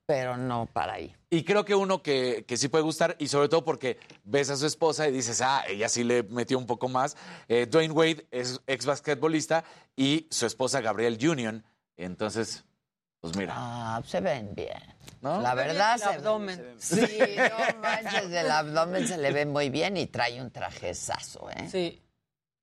Pero 0.05 0.35
no 0.37 0.65
para 0.65 0.93
ahí. 0.93 1.15
Y 1.29 1.43
creo 1.43 1.63
que 1.63 1.75
uno 1.75 2.03
que, 2.03 2.45
que 2.47 2.57
sí 2.57 2.67
puede 2.67 2.83
gustar, 2.83 3.15
y 3.19 3.27
sobre 3.27 3.47
todo 3.49 3.63
porque 3.63 3.97
ves 4.23 4.49
a 4.49 4.57
su 4.57 4.65
esposa 4.65 5.07
y 5.07 5.11
dices, 5.11 5.41
ah, 5.41 5.63
ella 5.67 5.87
sí 5.89 6.03
le 6.03 6.23
metió 6.23 6.57
un 6.57 6.67
poco 6.67 6.89
más. 6.89 7.15
Eh, 7.47 7.65
Dwayne 7.65 7.93
Wade 7.93 8.27
es 8.31 8.61
ex 8.67 8.85
basquetbolista 8.85 9.63
y 9.95 10.27
su 10.29 10.45
esposa 10.45 10.81
Gabrielle 10.81 11.29
Union. 11.29 11.63
Entonces, 11.95 12.65
pues 13.21 13.35
mira. 13.37 13.53
Ah, 13.55 14.01
se 14.05 14.19
ven 14.19 14.53
bien. 14.53 14.81
¿No? 15.21 15.39
La 15.41 15.55
verdad 15.55 15.93
El 15.93 15.99
se 15.99 16.05
abdomen. 16.05 16.75
Sí, 16.79 16.99
no 16.99 17.79
manches, 17.79 18.29
el 18.29 18.51
abdomen 18.51 19.07
se 19.07 19.17
le 19.17 19.31
ve 19.31 19.45
muy 19.45 19.69
bien 19.69 19.95
y 19.95 20.07
trae 20.07 20.41
un 20.41 20.51
trajezazo, 20.51 21.49
¿eh? 21.49 21.69
Sí. 21.71 22.01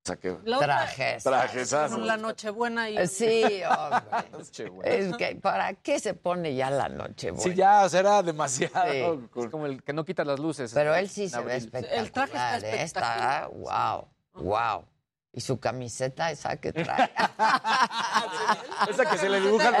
O 0.03 0.07
sea 0.07 0.15
que... 0.15 0.35
La 0.45 2.17
Nochebuena 2.17 2.89
y... 2.89 3.07
Sí, 3.07 3.61
hombre. 3.77 4.81
Es 4.83 5.15
que, 5.15 5.35
¿para 5.35 5.75
qué 5.75 5.99
se 5.99 6.15
pone 6.15 6.55
ya 6.55 6.71
la 6.71 6.89
noche? 6.89 7.31
Sí, 7.37 7.53
ya, 7.53 7.83
o 7.85 7.89
sea, 7.89 7.99
era 7.99 8.23
demasiado. 8.23 8.91
Sí. 8.91 9.29
Es 9.41 9.47
como 9.49 9.67
el 9.67 9.83
que 9.83 9.93
no 9.93 10.03
quita 10.03 10.23
las 10.25 10.39
luces. 10.39 10.71
Pero 10.73 10.95
él 10.95 11.07
sí 11.07 11.29
se 11.29 11.39
ve 11.41 11.57
espectacular. 11.57 12.03
El 12.03 12.11
traje 12.11 12.33
está 12.33 12.57
¿eh? 12.57 12.81
espectacular. 12.81 13.49
wow, 13.51 14.07
wow. 14.43 14.85
Y 15.33 15.39
su 15.39 15.59
camiseta 15.59 16.31
esa 16.31 16.57
que 16.57 16.73
trae. 16.73 17.09
Esa 18.89 19.05
que 19.09 19.17
se 19.17 19.29
le 19.29 19.39
dibujan 19.39 19.73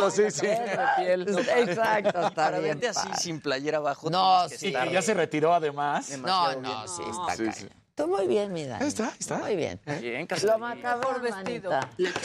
los 0.00 0.14
que- 0.14 0.30
sí, 0.30 0.40
sí. 0.40 0.46
Exacto, 0.46 2.28
está 2.28 2.30
Para 2.30 2.58
bien 2.60 2.78
verte 2.80 2.98
así 2.98 3.08
sin 3.18 3.40
playera 3.40 3.78
abajo. 3.78 4.08
No, 4.08 4.48
sí. 4.48 4.72
Que 4.72 4.92
ya 4.92 5.02
se 5.02 5.12
retiró 5.12 5.52
además. 5.52 6.08
No, 6.10 6.48
demasiado 6.48 6.60
no, 6.62 6.68
bien. 6.68 6.88
sí, 6.88 7.02
está 7.10 7.52
sí. 7.52 7.68
Tú 7.94 8.08
muy 8.08 8.26
bien, 8.26 8.52
mi 8.52 8.64
Dani. 8.64 8.82
Ahí 8.82 8.88
está, 8.88 9.06
ahí 9.08 9.16
está. 9.20 9.38
Muy 9.38 9.54
bien. 9.56 9.80
Bien, 10.00 10.22
Lo 10.22 10.26
Casarín. 10.26 10.60
macabro, 10.60 11.20
vestido. 11.20 11.70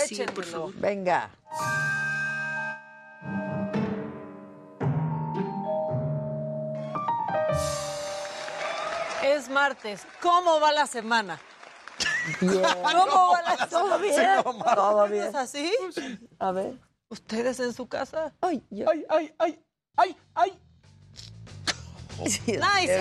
sigue, 0.07 0.25
por 0.25 0.45
favor. 0.45 0.73
Venga. 0.75 1.29
Es 9.23 9.49
martes. 9.49 10.05
¿Cómo 10.21 10.59
va 10.59 10.71
la 10.71 10.87
semana? 10.87 11.39
Bien. 12.41 12.61
¿Cómo 12.63 13.31
va 13.31 13.41
la 13.41 13.57
semana? 13.57 13.69
¿Todo 13.69 13.99
bien? 13.99 14.15
¿Todo 14.75 15.07
bien? 15.07 15.23
¿Es 15.25 15.35
así? 15.35 15.71
A 16.39 16.51
ver. 16.51 16.73
¿Ustedes 17.09 17.59
en 17.59 17.73
su 17.73 17.87
casa? 17.87 18.33
Ay, 18.41 18.63
yo. 18.69 18.89
Ay, 18.89 19.05
ay, 19.09 19.33
ay, 19.39 19.59
ay, 19.97 20.17
ay. 20.35 20.59
Nice. 22.23 22.99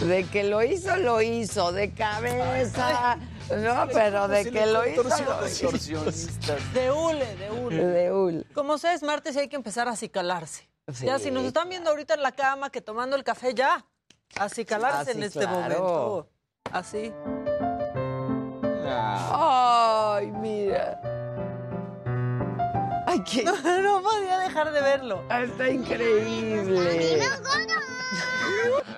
De 0.06 0.24
que 0.30 0.44
lo 0.44 0.62
hizo, 0.62 0.96
lo 0.96 1.20
hizo. 1.22 1.72
De 1.72 1.90
cabeza. 1.92 3.18
No, 3.56 3.86
pero 3.92 4.28
de 4.28 4.50
que 4.50 4.66
lo 4.66 4.86
hizo. 4.86 5.02
De 5.02 6.90
hule, 6.90 7.36
de 7.36 7.50
hule. 7.50 7.84
De 7.84 8.12
ul. 8.12 8.46
Como 8.54 8.78
sea, 8.78 8.94
es 8.94 9.02
martes 9.02 9.36
y 9.36 9.40
hay 9.40 9.48
que 9.48 9.56
empezar 9.56 9.88
a 9.88 9.92
acicalarse. 9.92 10.68
Sí, 10.92 11.06
ya, 11.06 11.18
si 11.18 11.30
nos 11.30 11.44
están 11.44 11.68
viendo 11.68 11.90
ahorita 11.90 12.14
en 12.14 12.22
la 12.22 12.32
cama, 12.32 12.70
que 12.70 12.80
tomando 12.80 13.14
el 13.16 13.24
café, 13.24 13.54
ya. 13.54 13.84
Acicalarse 14.38 15.10
Ah, 15.10 15.14
en 15.14 15.22
este 15.22 15.40
claro. 15.40 15.52
momento. 15.52 16.28
Así. 16.72 17.12
Ay, 19.34 20.30
mira. 20.32 21.00
Ay, 23.12 23.22
qué. 23.24 23.44
No 23.44 24.02
podía 24.02 24.38
dejar 24.38 24.72
de 24.72 24.80
verlo. 24.80 25.22
Está 25.30 25.68
increíble. 25.68 27.20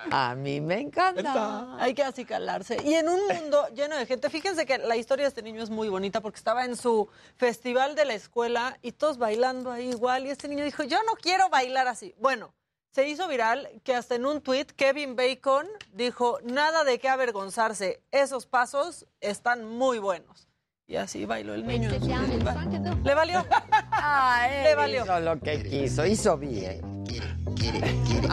A 0.09 0.35
mí 0.35 0.61
me 0.61 0.79
encanta. 0.79 1.75
Hay 1.79 1.93
que 1.93 2.03
acicalarse. 2.03 2.77
Y 2.85 2.93
en 2.93 3.09
un 3.09 3.19
mundo 3.27 3.67
lleno 3.73 3.97
de 3.97 4.05
gente, 4.05 4.29
fíjense 4.29 4.65
que 4.65 4.77
la 4.77 4.95
historia 4.95 5.25
de 5.25 5.29
este 5.29 5.43
niño 5.43 5.61
es 5.61 5.69
muy 5.69 5.89
bonita 5.89 6.21
porque 6.21 6.37
estaba 6.37 6.63
en 6.63 6.77
su 6.77 7.09
festival 7.35 7.95
de 7.95 8.05
la 8.05 8.13
escuela 8.13 8.79
y 8.81 8.93
todos 8.93 9.17
bailando 9.17 9.69
ahí 9.69 9.89
igual. 9.89 10.25
Y 10.25 10.29
este 10.29 10.47
niño 10.47 10.63
dijo, 10.63 10.83
yo 10.83 11.03
no 11.03 11.15
quiero 11.15 11.49
bailar 11.49 11.89
así. 11.89 12.15
Bueno, 12.17 12.53
se 12.91 13.09
hizo 13.09 13.27
viral 13.27 13.69
que 13.83 13.95
hasta 13.95 14.15
en 14.15 14.25
un 14.25 14.39
tweet 14.39 14.67
Kevin 14.77 15.17
Bacon 15.17 15.67
dijo, 15.91 16.39
nada 16.41 16.85
de 16.85 16.99
qué 16.99 17.09
avergonzarse, 17.09 18.01
esos 18.11 18.45
pasos 18.45 19.05
están 19.19 19.65
muy 19.65 19.99
buenos. 19.99 20.44
Y 20.87 20.97
así 20.97 21.25
bailó 21.25 21.55
el 21.55 21.65
niño. 21.65 21.89
festival. 21.89 23.03
¿Le 23.03 23.15
valió? 23.15 23.45
Ah, 23.91 24.47
él 24.49 24.63
Le 24.65 24.75
valió. 24.75 25.03
hizo 25.03 25.19
lo 25.19 25.39
que 25.39 25.63
quiso, 25.63 26.05
hizo 26.05 26.37
bien. 26.37 27.03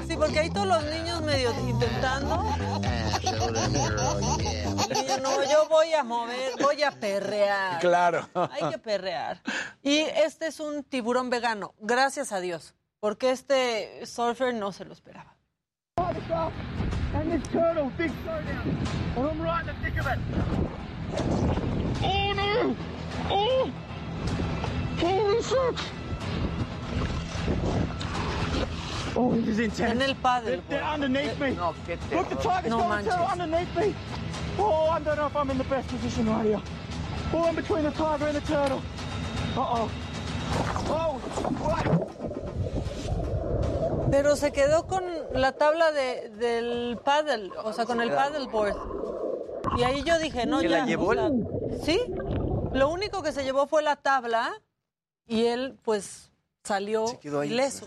Sí, 0.07 0.17
porque 0.17 0.41
ahí 0.41 0.51
todos 0.51 0.67
los 0.67 0.85
niños 0.85 1.23
medio 1.23 1.51
intentando. 1.67 2.45
El 3.23 4.89
niño, 4.93 5.19
no, 5.23 5.43
yo 5.51 5.67
voy 5.69 5.93
a 5.95 6.05
mover, 6.05 6.53
voy 6.61 6.83
a 6.83 6.91
perrear. 6.91 7.81
Claro. 7.81 8.29
Hay 8.35 8.71
que 8.71 8.79
perrear. 8.79 9.41
Y 9.83 9.99
este 10.01 10.49
es 10.49 10.61
un 10.61 10.85
tiburón 10.85 11.31
vegano, 11.31 11.75
gracias 11.81 12.33
a 12.33 12.41
Dios, 12.41 12.75
porque 13.01 13.31
este 13.31 14.05
surfer 14.05 14.55
no 14.55 14.73
se 14.73 14.85
lo 14.85 14.93
esperaba. 14.93 15.37
And 17.15 17.31
in 21.21 21.25
it. 21.29 22.03
Oh 22.03 22.33
no! 22.35 22.77
Oh! 23.31 23.71
Holy 24.99 25.43
shit! 25.43 25.77
Oh, 29.15 29.33
this 29.35 29.49
is 29.49 29.59
intense. 29.59 29.81
En 29.81 30.03
el 30.03 30.15
paddle. 30.17 30.47
They're, 30.47 30.63
they're 30.69 30.85
underneath 30.85 31.39
me. 31.39 31.51
No, 31.55 31.75
qué 31.87 31.99
Look, 32.13 32.29
the 32.31 32.37
tiger's 32.37 32.71
No 32.71 32.79
going 32.79 32.89
manches. 32.91 33.15
to 33.15 33.21
underneath 33.21 33.77
me. 33.77 33.95
Oh, 34.59 34.89
I 34.89 35.01
don't 35.01 35.17
know 35.17 35.27
if 35.27 35.37
I'm 35.37 35.51
in 35.51 35.59
the 35.59 35.65
best 35.65 35.89
position 35.89 36.27
right 36.29 36.47
here. 36.47 36.63
Oh, 37.33 37.45
I'm 37.45 37.55
between 37.55 37.85
the 37.85 37.91
tiger 37.91 38.27
and 38.27 38.37
the 38.37 38.41
turtle. 38.43 38.83
Uh-oh. 39.57 39.91
Oh, 40.89 41.19
what? 41.61 41.87
Pero 44.11 44.37
se 44.37 44.51
quedó 44.53 44.87
con 44.87 45.05
la 45.35 45.53
tabla 45.53 45.91
de, 45.93 46.29
del 46.39 46.99
paddle, 47.03 47.51
o 47.65 47.73
sea, 47.73 47.87
con 47.87 48.01
el 48.01 48.11
paddleboard. 48.11 48.77
Y 49.77 49.83
ahí 49.85 50.03
yo 50.05 50.19
dije, 50.19 50.47
no, 50.47 50.61
¿Se 50.61 50.69
ya. 50.69 50.79
la 50.79 50.87
llevó? 50.87 51.09
o 51.09 51.15
sea, 51.15 51.31
sí. 51.85 52.01
Lo 52.73 52.89
único 52.91 53.23
que 53.23 53.33
se 53.33 53.45
llevó 53.45 53.67
fue 53.67 53.83
la 53.83 53.97
tabla 53.97 54.53
y 55.27 55.45
él, 55.47 55.79
pues, 55.83 56.31
salió 56.65 57.07
Se 57.07 57.19
quedó 57.19 57.41
ahí. 57.41 57.51
ileso. 57.53 57.87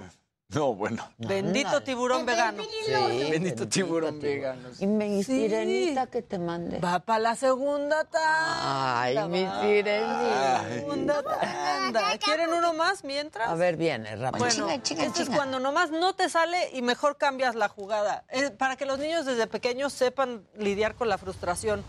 No, 0.55 0.73
bueno. 0.73 1.05
Bendito 1.17 1.67
Ándale. 1.67 1.85
tiburón 1.85 2.25
vegano. 2.25 2.63
Sí, 2.63 3.29
Bendito 3.29 3.67
tiburón 3.67 4.19
vegano. 4.21 4.69
Y 4.79 4.87
mi 4.87 5.21
Sí. 5.21 5.35
sirenita 5.47 6.07
que 6.07 6.21
te 6.21 6.39
mande. 6.39 6.79
Va 6.79 6.99
para 6.99 7.19
la 7.19 7.35
segunda 7.35 8.05
tanda. 8.05 9.01
Ay, 9.01 9.17
mi 9.27 9.45
sirenita. 9.61 10.63
Segunda 10.73 11.21
tanda. 11.23 12.17
¿Quieren 12.19 12.53
uno 12.53 12.73
más 12.73 13.03
mientras? 13.03 13.49
A 13.49 13.55
ver, 13.55 13.75
viene, 13.75 14.15
rápido. 14.15 14.45
Bueno, 14.45 14.69
este 14.69 15.23
es 15.23 15.29
cuando 15.29 15.59
nomás 15.59 15.91
no 15.91 16.15
te 16.15 16.29
sale 16.29 16.69
y 16.71 16.81
mejor 16.81 17.17
cambias 17.17 17.55
la 17.55 17.67
jugada. 17.67 18.23
Eh, 18.29 18.49
para 18.51 18.77
que 18.77 18.85
los 18.85 18.97
niños 18.97 19.25
desde 19.25 19.47
pequeños 19.47 19.91
sepan 19.91 20.45
lidiar 20.57 20.95
con 20.95 21.09
la 21.09 21.17
frustración. 21.17 21.83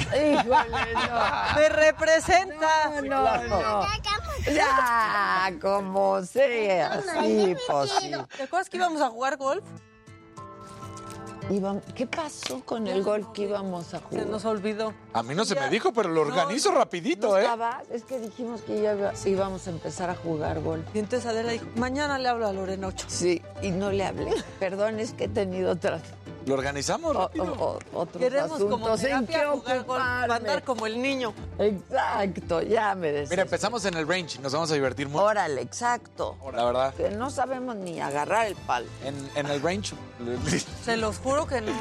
Híjole, 0.00 0.94
no. 0.94 1.54
¡Me 1.60 1.68
representa! 1.68 2.90
No, 3.04 3.42
no. 3.48 3.86
Ya, 4.52 5.52
como 5.60 6.22
sea. 6.22 7.02
Sí, 7.22 7.54
pues 7.68 7.90
sí. 8.00 8.10
¿Te 8.36 8.42
acuerdas 8.44 8.68
que 8.70 8.76
íbamos 8.78 9.00
a 9.02 9.10
jugar 9.10 9.36
golf? 9.36 9.64
¿Qué 11.96 12.06
pasó 12.06 12.60
con 12.64 12.86
el 12.86 13.02
gol 13.02 13.32
que 13.32 13.42
íbamos 13.42 13.92
a 13.92 13.98
Se 13.98 14.04
jugar? 14.04 14.26
nos 14.26 14.44
olvidó. 14.44 14.94
A 15.12 15.24
mí 15.24 15.34
no 15.34 15.44
se 15.44 15.56
me 15.56 15.68
dijo, 15.68 15.92
pero 15.92 16.08
lo 16.08 16.20
organizo 16.20 16.70
¿No 16.70 16.78
rapidito, 16.78 17.36
¿eh? 17.36 17.40
estabas? 17.42 17.90
Es 17.90 18.04
que 18.04 18.20
dijimos 18.20 18.60
que 18.62 18.80
ya 18.80 18.92
iba- 18.94 19.12
íbamos 19.26 19.66
a 19.66 19.70
empezar 19.70 20.10
a 20.10 20.14
jugar 20.14 20.60
gol. 20.60 20.84
Y 20.94 21.00
entonces 21.00 21.28
Adela 21.28 21.50
dijo, 21.50 21.66
mañana 21.74 22.20
le 22.20 22.28
hablo 22.28 22.46
a 22.46 22.52
Lorena 22.52 22.86
Ocho. 22.86 23.06
Sí, 23.10 23.42
y 23.62 23.72
no 23.72 23.90
le 23.90 24.06
hablé. 24.06 24.32
Perdón, 24.60 25.00
es 25.00 25.12
que 25.12 25.24
he 25.24 25.28
tenido 25.28 25.72
otras, 25.72 26.02
Lo 26.46 26.54
organizamos 26.54 27.14
rápido. 27.14 27.44
o- 27.58 27.78
o- 27.92 28.00
otros 28.00 28.22
Queremos 28.22 28.58
como 28.58 28.88
asuntos 28.88 29.00
terapia 29.00 29.50
jugar 29.50 29.78
ocuparme. 29.78 30.34
andar 30.34 30.64
como 30.64 30.86
el 30.86 31.00
niño. 31.00 31.34
Exacto, 31.58 32.62
ya 32.62 32.94
me 32.94 33.12
decía. 33.12 33.30
Mira, 33.30 33.42
empezamos 33.42 33.84
en 33.84 33.94
el 33.94 34.08
range, 34.08 34.38
nos 34.40 34.52
vamos 34.52 34.70
a 34.70 34.74
divertir 34.74 35.08
mucho. 35.08 35.24
Órale, 35.24 35.60
exacto. 35.60 36.36
La 36.54 36.64
verdad. 36.64 36.94
Que 36.94 37.10
no 37.10 37.30
sabemos 37.30 37.76
ni 37.76 38.00
agarrar 38.00 38.46
el 38.46 38.56
palo. 38.56 38.86
En, 39.04 39.30
en 39.34 39.46
el 39.46 39.62
range. 39.62 39.94
Se 40.84 40.96
los 40.96 41.18
juro 41.18 41.46
que 41.46 41.60
no. 41.60 41.72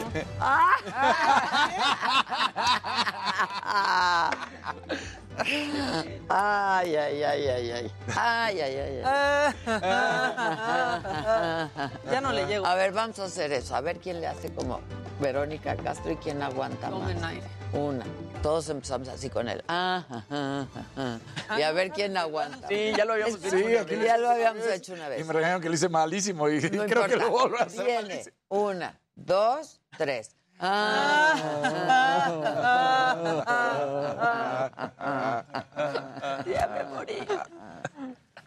Ay, 6.30 6.96
ay, 6.96 7.24
ay, 7.24 7.48
ay, 7.48 7.72
ay. 7.72 7.92
Ay, 8.16 8.62
ay, 8.62 8.78
ay, 8.78 9.02
ay. 9.06 9.54
ya 12.12 12.22
no 12.22 12.32
le 12.34 12.46
llego. 12.46 12.66
A 12.66 12.76
ver, 12.76 12.92
vamos 12.92 13.18
a 13.20 13.26
hacer 13.26 13.52
eso. 13.54 13.76
A 13.76 13.82
ver 13.82 13.98
quién 14.00 14.20
le 14.22 14.28
hace 14.28 14.49
como 14.50 14.80
Verónica 15.20 15.76
Castro 15.76 16.12
y 16.12 16.16
quién 16.18 16.42
aguanta 16.42 16.90
más. 16.90 17.24
aire. 17.24 17.44
Una. 17.74 18.04
Todos 18.42 18.68
empezamos 18.70 19.08
así 19.10 19.30
con 19.30 19.48
él. 19.48 19.64
Ah, 19.68 20.04
ajá. 20.10 21.20
Y 21.58 21.62
a 21.62 21.72
ver 21.72 21.92
quién 21.92 22.18
aguanta. 22.18 22.68
Sí, 22.68 22.94
ya 22.98 23.06
lo 23.06 23.14
habíamos 23.14 23.44
hecho. 23.44 23.50
Sí, 23.58 23.64
una 23.64 23.82
aquí 23.82 23.96
vez. 23.96 24.06
Ya 24.06 24.18
lo 24.18 24.30
habíamos 24.30 24.66
hecho 24.66 24.94
una 24.94 25.08
Y 25.08 25.10
vez. 25.10 25.26
me 25.28 25.34
regañaron 25.34 25.62
que 25.62 25.70
lo 25.70 25.76
hice 25.76 25.90
malísimo 25.90 26.50
y 26.50 26.62
No 26.72 26.86
creo 26.86 27.06
que 27.08 27.16
lo 27.18 27.30
vuelvo 27.30 27.58
a 27.60 27.64
hacer 27.64 27.86
Viene. 27.86 28.02
malísimo. 28.02 28.36
Una, 28.50 29.00
dos, 29.16 29.82
tres. 29.98 30.36
Ah, 30.62 31.36
Ya 36.46 36.68
me 36.68 36.84
morí. 36.96 37.18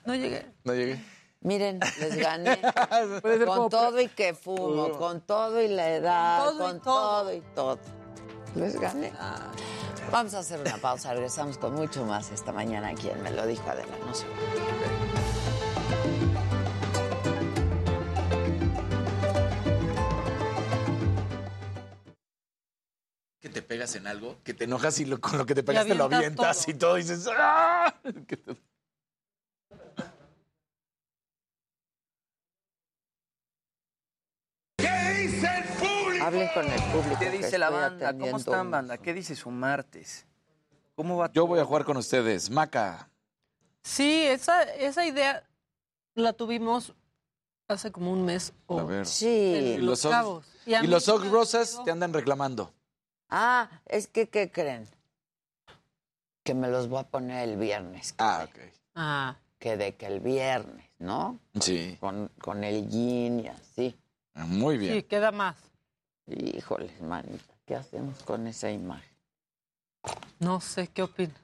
No 0.05 0.15
llegué. 0.15 0.47
No 0.65 0.75
llegué. 0.75 1.01
Miren, 1.43 1.81
les 2.01 2.17
gané. 2.17 2.57
Puede 3.23 3.39
ser 3.39 3.47
con 3.47 3.57
como- 3.57 3.69
todo 3.69 4.01
y 4.01 4.09
que 4.09 4.33
fumo, 4.35 4.87
Uh. 4.87 4.97
con 4.99 5.21
todo 5.23 5.61
y 5.61 5.69
la 5.69 5.91
edad, 5.95 6.45
Todo 6.45 6.55
y 6.55 6.59
con 6.59 6.81
todo. 6.81 7.35
y 7.35 7.41
todo. 7.55 7.79
Les 8.55 8.79
gané. 8.79 9.13
Vamos 10.11 10.35
a 10.35 10.41
hacer 10.41 10.61
una 10.61 10.77
pausa. 10.77 11.13
Regresamos 11.15 11.59
con 11.59 11.75
mucho 11.75 12.05
más 12.05 12.31
esta 12.31 12.53
mañana 12.53 12.89
aquí 12.89 13.09
en 13.09 13.23
Me 13.23 13.31
lo 13.31 13.47
dijo 13.47 13.69
Adela. 13.71 13.97
No 14.07 14.15
se 14.15 14.27
Que 23.41 23.49
te 23.49 23.61
pegas 23.63 23.97
en 23.97 24.07
algo, 24.07 24.37
que 24.45 24.55
te 24.55 24.65
enojas 24.65 25.01
y 25.01 25.05
lo- 25.05 25.21
con 25.21 25.37
lo 25.37 25.47
que 25.47 25.55
te 25.57 25.65
pegas 25.65 25.87
te 25.87 25.95
lo 25.97 26.05
avientas 26.05 26.19
avientas 26.19 26.59
todo. 26.65 26.71
y 26.71 26.75
todo 26.79 26.99
y 26.99 27.03
dices 27.03 27.29
¡Ah! 27.37 27.93
Que 35.27 35.29
te- 35.41 36.21
Hablen 36.23 36.49
con 36.55 36.65
el 36.67 36.83
público. 36.93 37.19
¿Qué 37.21 37.31
dice 37.31 37.59
la 37.59 37.71
banda? 37.71 38.13
¿Cómo 38.13 38.37
están, 38.37 38.71
banda? 38.71 38.99
¿Qué 38.99 39.13
dice 39.15 39.35
su 39.37 39.51
martes? 39.51 40.27
¿Cómo 40.95 41.17
va? 41.17 41.31
Yo 41.33 41.47
voy 41.47 41.61
a 41.61 41.65
jugar 41.65 41.85
con 41.85 41.97
ustedes. 41.97 42.51
Maca. 42.51 43.09
Sí, 43.83 44.23
esa, 44.27 44.63
esa 44.63 45.05
idea 45.07 45.45
la 46.15 46.33
tuvimos 46.33 46.95
hace 47.69 47.91
como 47.91 48.13
un 48.13 48.25
mes. 48.25 48.53
O 48.67 48.79
A 48.81 48.85
ver. 48.85 49.07
Sí. 49.07 49.27
Y 49.27 49.77
los 49.79 50.03
Los 50.05 50.13
Cabos. 50.13 50.45
Ox, 50.67 50.83
Y 50.85 50.87
los 50.87 51.09
Ox 51.09 51.29
Rosas 51.31 51.81
te 51.85 51.91
andan 51.91 52.13
reclamando. 52.13 52.73
Ah, 53.29 53.69
es 53.87 54.07
que, 54.07 54.29
¿qué 54.29 54.51
creen? 54.51 54.87
Que 56.45 56.55
me 56.55 56.69
los 56.69 56.89
voy 56.89 57.01
a 57.01 57.05
poner 57.05 57.49
el 57.49 57.57
viernes. 57.57 58.15
Ah, 58.19 58.47
ok. 58.49 58.59
Ah, 58.95 59.37
Que 59.59 59.77
de 59.77 59.95
que 59.97 60.07
el 60.07 60.21
viernes, 60.21 60.87
¿no? 60.99 61.39
Sí. 61.61 61.97
Con, 62.01 62.29
con 62.41 62.63
el 62.65 62.89
yin 62.89 63.41
y 63.41 63.49
así. 63.49 63.97
Muy 64.35 64.79
bien. 64.79 64.95
sí, 64.95 65.03
queda 65.03 65.31
más. 65.33 65.57
Híjoles, 66.27 67.01
manita, 67.03 67.55
¿qué 67.67 67.75
hacemos 67.77 68.23
con 68.23 68.47
esa 68.47 68.71
imagen? 68.71 69.11
No 70.39 70.61
sé, 70.61 70.89
¿qué 70.89 71.03
opinas? 71.03 71.37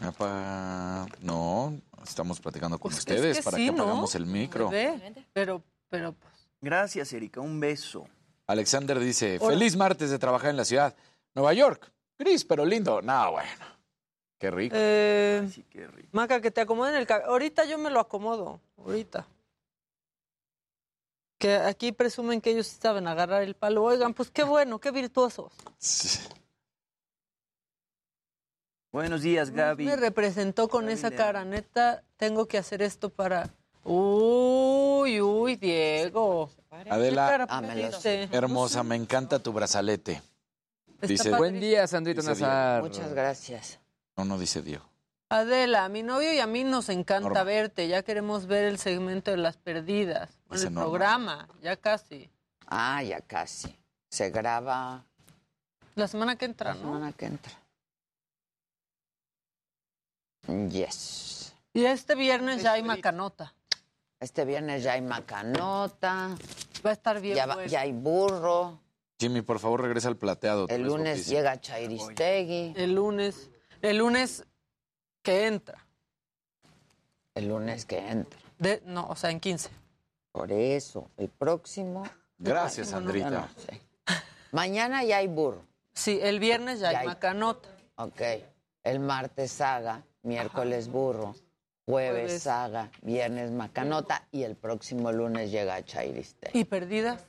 Apa, 0.00 1.06
No, 1.20 1.78
estamos 2.02 2.40
platicando 2.40 2.78
con 2.78 2.90
Pues 2.90 2.98
es 3.00 3.04
que 3.04 3.14
ustedes 3.14 3.42
para 3.44 3.56
sí, 3.56 3.66
que 3.66 3.72
¿no? 3.72 3.82
apagamos 3.84 4.14
el 4.14 4.26
micro. 4.26 4.68
Bebé, 4.68 5.26
Pero, 5.32 5.62
pero, 5.88 6.12
pues, 6.12 6.32
Gracias, 6.60 7.12
Erika. 7.12 7.40
Un 7.40 7.58
beso. 7.60 8.06
Alexander 8.46 8.98
dice, 8.98 9.38
Hola. 9.40 9.54
feliz 9.54 9.76
martes 9.76 10.10
de 10.10 10.18
trabajar 10.18 10.50
en 10.50 10.56
la 10.56 10.64
ciudad. 10.64 10.94
Nueva 11.34 11.52
York, 11.54 11.90
gris 12.18 12.44
pero 12.44 12.64
lindo. 12.64 13.00
No, 13.02 13.32
bueno. 13.32 13.48
Qué 14.38 14.50
rico. 14.50 14.74
eh, 14.78 15.48
Sí, 15.52 15.64
qué 15.70 15.86
rico. 15.86 16.08
Maca, 16.12 16.40
que 16.40 16.50
te 16.50 16.60
acomoden 16.60 16.94
el 16.96 17.06
cabello. 17.06 17.30
Ahorita 17.30 17.64
yo 17.64 17.78
me 17.78 17.90
lo 17.90 18.00
acomodo, 18.00 18.60
ahorita. 18.78 19.26
Que 21.42 21.56
aquí 21.56 21.90
presumen 21.90 22.40
que 22.40 22.52
ellos 22.52 22.68
saben 22.68 23.08
agarrar 23.08 23.42
el 23.42 23.56
palo. 23.56 23.82
Oigan, 23.82 24.14
pues 24.14 24.30
qué 24.30 24.44
bueno, 24.44 24.78
qué 24.78 24.92
virtuosos. 24.92 25.50
Buenos 28.92 29.22
días, 29.22 29.50
Gaby. 29.50 29.86
Me 29.86 29.96
representó 29.96 30.68
con 30.68 30.82
Gaby 30.82 30.92
esa 30.94 31.10
Leal. 31.10 31.20
cara, 31.20 31.44
neta, 31.44 32.04
tengo 32.16 32.46
que 32.46 32.58
hacer 32.58 32.80
esto 32.80 33.10
para... 33.10 33.50
Uy, 33.82 35.20
uy, 35.20 35.56
Diego. 35.56 36.48
Adela, 36.70 37.26
¿Qué 37.26 37.32
cara 37.32 37.46
Ah, 37.48 38.28
hermosa, 38.30 38.84
me 38.84 38.94
encanta 38.94 39.40
tu 39.40 39.52
brazalete. 39.52 40.22
Está 40.94 41.06
Dice, 41.08 41.24
padre. 41.24 41.38
Buen 41.38 41.58
día, 41.60 41.88
Sandrito 41.88 42.20
Dice 42.20 42.40
Nazar. 42.40 42.82
Muchas 42.84 43.12
gracias. 43.12 43.80
No, 44.16 44.24
no 44.24 44.38
dice 44.38 44.62
Diego. 44.62 44.91
Adela, 45.32 45.84
a 45.84 45.88
mi 45.88 46.02
novio 46.02 46.32
y 46.32 46.38
a 46.38 46.46
mí 46.46 46.62
nos 46.64 46.88
encanta 46.88 47.28
Norma. 47.28 47.42
verte. 47.44 47.88
Ya 47.88 48.02
queremos 48.02 48.46
ver 48.46 48.64
el 48.64 48.78
segmento 48.78 49.30
de 49.30 49.38
las 49.38 49.56
perdidas. 49.56 50.30
Bueno, 50.48 50.62
el 50.68 50.74
Norma. 50.74 50.90
programa, 50.90 51.48
ya 51.62 51.76
casi. 51.76 52.30
Ah, 52.66 53.02
ya 53.02 53.20
casi. 53.20 53.78
Se 54.10 54.30
graba 54.30 55.04
La 55.94 56.06
semana 56.08 56.36
que 56.36 56.44
entra, 56.44 56.70
la 56.74 56.74
¿no? 56.74 56.80
semana 56.82 57.12
que 57.12 57.26
entra. 57.26 57.52
Yes. 60.68 61.54
Y 61.72 61.84
este 61.84 62.14
viernes 62.14 62.62
ya 62.62 62.72
hay 62.72 62.82
macanota. 62.82 63.54
Este 64.20 64.44
viernes 64.44 64.82
ya 64.82 64.92
hay 64.92 65.00
macanota, 65.02 66.36
Va 66.84 66.90
a 66.90 66.92
estar 66.92 67.20
bien 67.20 67.36
ya, 67.36 67.46
va- 67.46 67.54
bueno. 67.54 67.70
ya 67.70 67.80
hay 67.80 67.92
burro. 67.92 68.80
Jimmy, 69.18 69.42
por 69.42 69.58
favor, 69.60 69.80
regresa 69.82 70.08
al 70.08 70.16
plateado. 70.16 70.66
El 70.68 70.82
lunes 70.82 71.26
llega 71.28 71.60
Chairistegui. 71.60 72.74
El 72.76 72.94
lunes, 72.94 73.50
el 73.82 73.98
lunes 73.98 74.44
que 75.22 75.46
entra. 75.46 75.78
El 77.34 77.48
lunes 77.48 77.84
que 77.86 77.98
entra. 77.98 78.38
De, 78.58 78.82
no, 78.86 79.06
o 79.08 79.16
sea, 79.16 79.30
en 79.30 79.40
15. 79.40 79.70
Por 80.32 80.52
eso, 80.52 81.08
el 81.16 81.28
próximo. 81.28 82.04
Gracias, 82.38 82.88
Ay, 82.88 82.92
Sandrita. 82.92 83.30
no. 83.30 83.48
Mañana 84.52 85.02
ya 85.04 85.18
hay 85.18 85.28
burro. 85.28 85.62
Sí, 85.94 86.18
el 86.22 86.38
viernes 86.40 86.80
ya, 86.80 86.92
Ya 86.92 86.98
hay 87.00 87.02
hay. 87.02 87.06
macanota. 87.08 87.68
Ok. 87.96 88.20
El 88.82 89.00
martes 89.00 89.52
saga, 89.52 90.02
miércoles 90.22 90.88
burro, 90.88 91.34
jueves, 91.86 92.22
Jueves. 92.24 92.42
saga, 92.42 92.90
viernes 93.02 93.50
macanota 93.52 94.26
y 94.32 94.42
el 94.42 94.56
próximo 94.56 95.12
lunes 95.12 95.50
llega 95.50 95.82
Chairistegui. 95.84 96.58
¿Y 96.58 96.64
perdidas? 96.64 97.20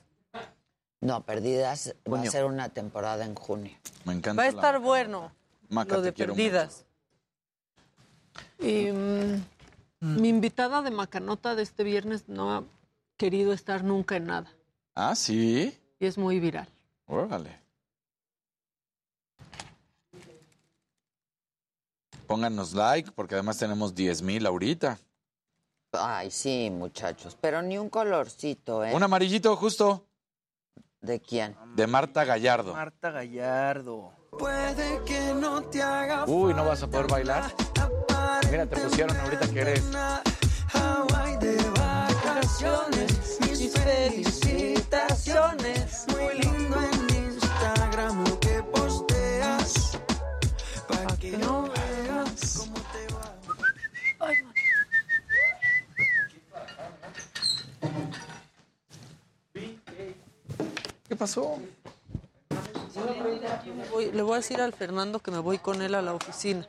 No, 1.02 1.22
perdidas 1.24 1.94
va 2.12 2.22
a 2.22 2.26
ser 2.26 2.46
una 2.46 2.70
temporada 2.70 3.26
en 3.26 3.36
junio. 3.36 3.78
Me 4.06 4.14
encanta. 4.14 4.42
Va 4.42 4.48
a 4.48 4.52
la- 4.52 4.58
estar 4.58 4.80
bueno 4.80 5.32
Maca, 5.70 5.96
lo 5.96 6.02
de 6.02 6.14
perdidas. 6.14 6.86
Y 8.64 8.92
mm, 8.92 9.44
mi 10.22 10.30
invitada 10.30 10.82
de 10.82 10.92
macanota 10.92 11.56
de 11.56 11.64
este 11.64 11.84
viernes 11.84 12.30
no 12.30 12.52
ha 12.56 12.64
querido 13.18 13.52
estar 13.52 13.84
nunca 13.84 14.16
en 14.16 14.26
nada. 14.26 14.52
Ah, 14.96 15.16
sí. 15.16 15.78
Y 16.00 16.06
es 16.06 16.18
muy 16.18 16.40
viral. 16.40 16.68
Órale. 17.06 17.60
Pónganos 22.28 22.74
like, 22.74 23.12
porque 23.12 23.36
además 23.36 23.58
tenemos 23.58 23.94
10 23.94 24.22
mil 24.22 24.46
ahorita. 24.46 24.98
Ay, 25.92 26.32
sí, 26.32 26.72
muchachos, 26.72 27.38
pero 27.40 27.62
ni 27.62 27.78
un 27.78 27.90
colorcito, 27.90 28.84
¿eh? 28.84 28.96
Un 28.96 29.04
amarillito 29.04 29.56
justo 29.56 30.08
¿De 31.02 31.20
quién? 31.20 31.56
de 31.76 31.86
Marta 31.86 32.24
Gallardo. 32.24 32.74
Marta 32.74 33.12
Gallardo. 33.12 34.12
Puede 34.32 35.04
que 35.04 35.34
no 35.36 35.62
te 35.64 35.84
haga 35.84 36.26
Uy, 36.26 36.54
¿no 36.54 36.66
vas 36.66 36.82
a 36.82 36.88
poder 36.88 37.08
bailar? 37.08 37.54
Mira, 38.54 38.68
te 38.68 38.80
pusieron 38.80 39.18
ahorita 39.18 39.48
que 39.48 39.62
eres. 39.62 39.84
Hawaii 40.74 41.38
de 41.38 41.58
vacaciones. 41.72 43.40
Mis 43.42 43.74
felicitaciones. 43.74 46.06
Muy 46.10 46.38
lindo 46.38 46.78
en 46.84 47.16
Instagram 47.34 48.24
lo 48.30 48.40
que 48.40 48.62
posteas. 48.72 49.98
Para 50.88 51.18
que 51.18 51.36
no 51.36 51.64
veas 51.64 52.58
cómo 52.60 52.76
te 52.94 53.08
va. 53.12 53.34
¿Qué 61.08 61.16
pasó? 61.16 61.58
Voy- 63.92 64.12
le 64.12 64.22
voy 64.22 64.34
a 64.34 64.38
decir 64.38 64.62
al 64.62 64.74
Fernando 64.74 65.20
que 65.20 65.32
me 65.32 65.40
voy 65.40 65.58
con 65.58 65.82
él 65.82 65.96
a 65.96 66.02
la 66.04 66.14
oficina. 66.14 66.66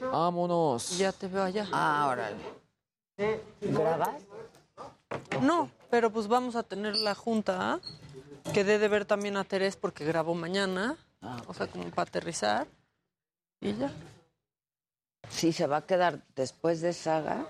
Vámonos. 0.00 0.98
Ya 0.98 1.12
te 1.12 1.28
veo 1.28 1.42
allá. 1.42 1.66
Ah, 1.72 2.08
órale. 2.10 2.36
¿Grabas? 3.60 4.22
No, 5.40 5.70
pero 5.90 6.10
pues 6.10 6.26
vamos 6.26 6.56
a 6.56 6.62
tener 6.62 6.96
la 6.96 7.14
junta, 7.14 7.74
¿ah? 7.74 7.80
que 8.52 8.64
dé 8.64 8.78
de 8.78 8.88
ver 8.88 9.04
también 9.04 9.36
a 9.36 9.44
Terés 9.44 9.76
porque 9.76 10.04
grabó 10.04 10.34
mañana, 10.34 10.96
Ah, 11.22 11.40
o 11.46 11.54
sea, 11.54 11.66
como 11.66 11.88
para 11.90 12.08
aterrizar. 12.08 12.66
Y 13.60 13.74
ya, 13.74 13.90
Sí, 15.30 15.52
se 15.52 15.66
va 15.66 15.78
a 15.78 15.86
quedar 15.86 16.20
después 16.36 16.80
de 16.80 16.92
Saga. 16.92 17.46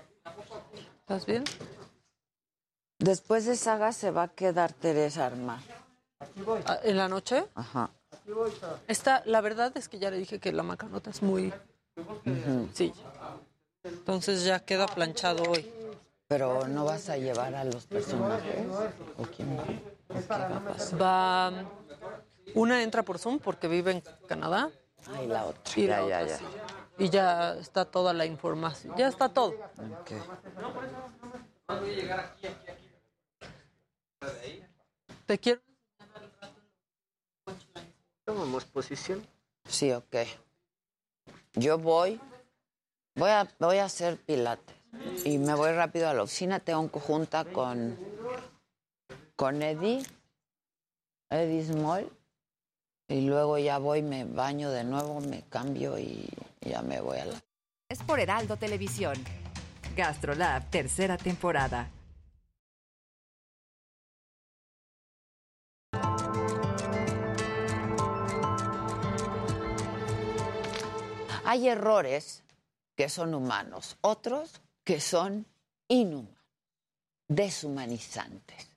¿estás 0.99 1.25
bien? 1.25 1.43
Después 2.99 3.45
de 3.45 3.55
Saga 3.55 3.91
se 3.91 4.11
va 4.11 4.23
a 4.23 4.27
quedar 4.29 4.71
Teresa 4.71 5.25
Armar. 5.25 5.59
Ah, 6.65 6.79
¿En 6.83 6.97
la 6.97 7.07
noche? 7.07 7.45
Ajá. 7.53 7.89
Está, 8.87 9.21
la 9.25 9.41
verdad 9.41 9.75
es 9.75 9.89
que 9.89 9.99
ya 9.99 10.09
le 10.09 10.17
dije 10.17 10.39
que 10.39 10.51
la 10.51 10.63
macanota 10.63 11.09
es 11.09 11.21
muy... 11.21 11.53
Sí. 12.73 12.93
Entonces 13.83 14.43
ya 14.43 14.59
queda 14.59 14.87
planchado 14.87 15.43
hoy. 15.43 15.71
Pero 16.27 16.67
no 16.67 16.85
vas 16.85 17.09
a 17.09 17.17
llevar 17.17 17.53
a 17.55 17.63
los 17.63 17.85
personajes. 17.85 18.65
¿O 19.17 19.23
quién 19.23 19.57
va? 19.57 19.63
¿O 19.63 20.19
qué 20.19 20.27
va 20.27 20.57
a 20.57 20.59
pasar? 20.59 21.01
Va... 21.01 21.53
Una 22.55 22.83
entra 22.83 23.03
por 23.03 23.19
Zoom 23.19 23.39
porque 23.39 23.67
vive 23.67 23.91
en 23.91 24.03
Canadá. 24.27 24.71
Ah, 25.07 25.21
y 25.21 25.27
la 25.27 25.45
otra. 25.45 25.73
Y 25.75 25.85
ya, 25.85 26.01
la 26.01 26.07
ya, 26.07 26.23
otra 26.23 26.27
ya. 26.27 26.37
sí. 26.37 26.45
Y 26.97 27.09
ya 27.09 27.53
está 27.55 27.85
toda 27.85 28.13
la 28.13 28.25
información. 28.25 28.95
Ya 28.97 29.07
está 29.07 29.29
todo. 29.29 29.53
Te 35.25 35.37
quiero... 35.37 35.61
Tomamos 38.23 38.65
posición. 38.65 39.25
Sí, 39.67 39.91
ok. 39.91 40.15
Yo 41.55 41.77
voy 41.77 42.19
Voy 43.17 43.29
a, 43.29 43.47
voy 43.59 43.77
a 43.77 43.85
hacer 43.85 44.17
pilates 44.17 44.75
y 45.23 45.37
me 45.37 45.53
voy 45.55 45.71
rápido 45.71 46.09
a 46.09 46.13
la 46.13 46.23
oficina. 46.23 46.59
Tengo 46.59 46.89
junta 46.99 47.45
con, 47.45 47.97
con 49.37 49.61
Eddie, 49.61 50.03
Eddie 51.29 51.63
Small, 51.63 52.11
y 53.07 53.21
luego 53.21 53.57
ya 53.57 53.77
voy, 53.77 54.01
me 54.01 54.25
baño 54.25 54.69
de 54.69 54.83
nuevo, 54.83 55.21
me 55.21 55.43
cambio 55.43 55.97
y 55.97 56.27
ya 56.59 56.81
me 56.81 56.99
voy 56.99 57.19
a 57.19 57.25
la... 57.25 57.41
Es 57.89 58.03
por 58.03 58.19
Heraldo 58.19 58.57
Televisión. 58.57 59.15
Gastrolab, 59.95 60.69
tercera 60.69 61.17
temporada. 61.17 61.89
Hay 71.47 71.69
errores 71.69 72.41
que 72.95 73.07
son 73.07 73.35
humanos, 73.35 73.97
otros 74.01 74.61
que 74.83 74.99
son 74.99 75.45
inhumanos, 75.87 76.33
deshumanizantes. 77.27 78.67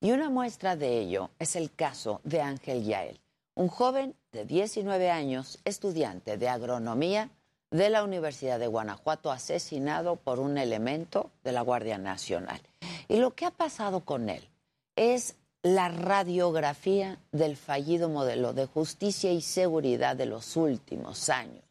Y 0.00 0.10
una 0.10 0.28
muestra 0.28 0.74
de 0.74 0.98
ello 0.98 1.30
es 1.38 1.54
el 1.54 1.72
caso 1.72 2.20
de 2.24 2.40
Ángel 2.40 2.84
Yael, 2.84 3.20
un 3.54 3.68
joven 3.68 4.16
de 4.32 4.44
19 4.44 5.08
años, 5.08 5.60
estudiante 5.64 6.36
de 6.36 6.48
agronomía 6.48 7.30
de 7.70 7.90
la 7.90 8.02
Universidad 8.02 8.58
de 8.58 8.66
Guanajuato, 8.66 9.30
asesinado 9.30 10.16
por 10.16 10.40
un 10.40 10.58
elemento 10.58 11.30
de 11.44 11.52
la 11.52 11.62
Guardia 11.62 11.96
Nacional. 11.96 12.60
Y 13.06 13.18
lo 13.18 13.34
que 13.34 13.46
ha 13.46 13.52
pasado 13.52 14.00
con 14.00 14.30
él 14.30 14.48
es 14.96 15.36
la 15.62 15.88
radiografía 15.88 17.18
del 17.30 17.56
fallido 17.56 18.08
modelo 18.08 18.52
de 18.52 18.66
justicia 18.66 19.32
y 19.32 19.42
seguridad 19.42 20.16
de 20.16 20.26
los 20.26 20.56
últimos 20.56 21.28
años 21.28 21.65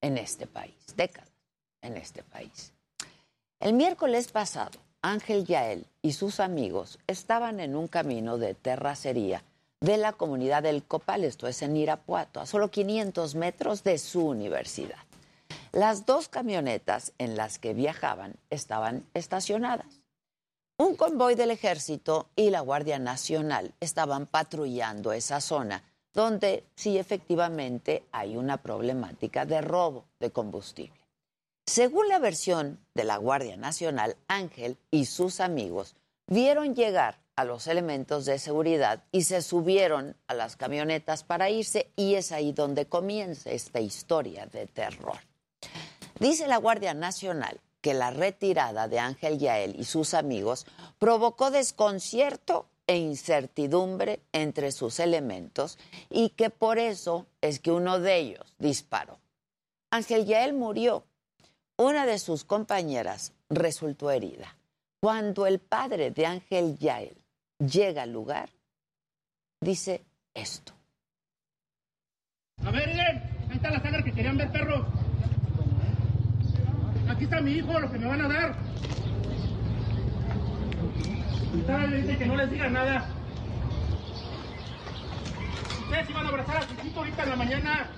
en 0.00 0.18
este 0.18 0.46
país, 0.46 0.74
décadas 0.96 1.30
en 1.82 1.96
este 1.96 2.22
país. 2.22 2.72
El 3.60 3.72
miércoles 3.72 4.30
pasado, 4.30 4.78
Ángel 5.02 5.44
Yael 5.44 5.86
y 6.02 6.12
sus 6.12 6.40
amigos 6.40 6.98
estaban 7.06 7.60
en 7.60 7.76
un 7.76 7.88
camino 7.88 8.38
de 8.38 8.54
terracería 8.54 9.42
de 9.80 9.96
la 9.96 10.12
comunidad 10.12 10.64
del 10.64 10.82
Copal, 10.82 11.24
esto 11.24 11.46
es 11.46 11.62
en 11.62 11.76
Irapuato, 11.76 12.40
a 12.40 12.46
solo 12.46 12.70
500 12.70 13.34
metros 13.36 13.84
de 13.84 13.98
su 13.98 14.26
universidad. 14.26 14.98
Las 15.72 16.06
dos 16.06 16.28
camionetas 16.28 17.12
en 17.18 17.36
las 17.36 17.58
que 17.58 17.74
viajaban 17.74 18.34
estaban 18.50 19.06
estacionadas. 19.14 20.02
Un 20.78 20.96
convoy 20.96 21.34
del 21.34 21.50
ejército 21.50 22.28
y 22.36 22.50
la 22.50 22.60
Guardia 22.60 22.98
Nacional 22.98 23.74
estaban 23.80 24.26
patrullando 24.26 25.12
esa 25.12 25.40
zona 25.40 25.82
donde 26.18 26.64
sí 26.74 26.98
efectivamente 26.98 28.02
hay 28.10 28.36
una 28.36 28.56
problemática 28.56 29.46
de 29.46 29.60
robo 29.60 30.04
de 30.18 30.32
combustible. 30.32 30.98
Según 31.64 32.08
la 32.08 32.18
versión 32.18 32.80
de 32.92 33.04
la 33.04 33.18
Guardia 33.18 33.56
Nacional, 33.56 34.16
Ángel 34.26 34.78
y 34.90 35.04
sus 35.04 35.38
amigos 35.38 35.94
vieron 36.26 36.74
llegar 36.74 37.20
a 37.36 37.44
los 37.44 37.68
elementos 37.68 38.24
de 38.24 38.40
seguridad 38.40 39.04
y 39.12 39.22
se 39.22 39.42
subieron 39.42 40.16
a 40.26 40.34
las 40.34 40.56
camionetas 40.56 41.22
para 41.22 41.50
irse 41.50 41.92
y 41.94 42.16
es 42.16 42.32
ahí 42.32 42.50
donde 42.50 42.86
comienza 42.86 43.50
esta 43.50 43.78
historia 43.78 44.46
de 44.46 44.66
terror. 44.66 45.18
Dice 46.18 46.48
la 46.48 46.56
Guardia 46.56 46.94
Nacional 46.94 47.60
que 47.80 47.94
la 47.94 48.10
retirada 48.10 48.88
de 48.88 48.98
Ángel 48.98 49.38
Yael 49.38 49.78
y 49.78 49.84
sus 49.84 50.14
amigos 50.14 50.66
provocó 50.98 51.52
desconcierto 51.52 52.66
e 52.88 52.96
incertidumbre 52.96 54.20
entre 54.32 54.72
sus 54.72 54.98
elementos 54.98 55.78
y 56.10 56.30
que 56.30 56.50
por 56.50 56.78
eso 56.78 57.26
es 57.40 57.60
que 57.60 57.70
uno 57.70 58.00
de 58.00 58.16
ellos 58.16 58.54
disparó. 58.58 59.18
Ángel 59.90 60.26
Yael 60.26 60.54
murió. 60.54 61.04
Una 61.76 62.06
de 62.06 62.18
sus 62.18 62.42
compañeras 62.44 63.32
resultó 63.48 64.10
herida. 64.10 64.56
Cuando 65.00 65.46
el 65.46 65.60
padre 65.60 66.10
de 66.10 66.26
Ángel 66.26 66.76
Yael 66.78 67.16
llega 67.58 68.02
al 68.02 68.12
lugar, 68.12 68.48
dice 69.60 70.02
esto. 70.34 70.72
A 72.64 72.70
ver, 72.72 72.88
miren, 72.88 73.22
ahí 73.48 73.56
está 73.56 73.70
la 73.70 73.80
sangre 73.80 74.02
que 74.02 74.12
querían 74.12 74.36
ver, 74.36 74.50
perros. 74.50 74.86
Aquí 77.08 77.24
está 77.24 77.40
mi 77.40 77.52
hijo, 77.52 77.78
lo 77.78 77.92
que 77.92 77.98
me 77.98 78.06
van 78.06 78.22
a 78.22 78.28
dar. 78.28 78.56
Usted 81.54 81.78
le 81.88 82.02
dice 82.02 82.18
que 82.18 82.26
no 82.26 82.36
les 82.36 82.70
nada. 82.70 83.08
Ustedes 85.82 86.10
iban 86.10 86.26
a 86.26 86.28
abrazar 86.28 86.56
a 86.58 86.62
su 86.62 86.86
hijo 86.86 86.98
ahorita 86.98 87.22
en 87.22 87.30
la 87.30 87.36
mañana. 87.36 87.90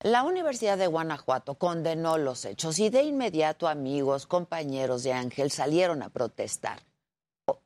La 0.00 0.22
Universidad 0.22 0.76
de 0.76 0.86
Guanajuato 0.86 1.54
condenó 1.54 2.18
los 2.18 2.44
hechos 2.44 2.78
y 2.78 2.90
de 2.90 3.04
inmediato 3.04 3.68
amigos, 3.68 4.26
compañeros 4.26 5.02
de 5.02 5.14
Ángel 5.14 5.50
salieron 5.50 6.02
a 6.02 6.10
protestar, 6.10 6.80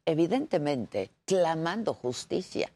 evidentemente 0.05 1.11
clamando 1.25 1.95
justicia. 1.95 2.71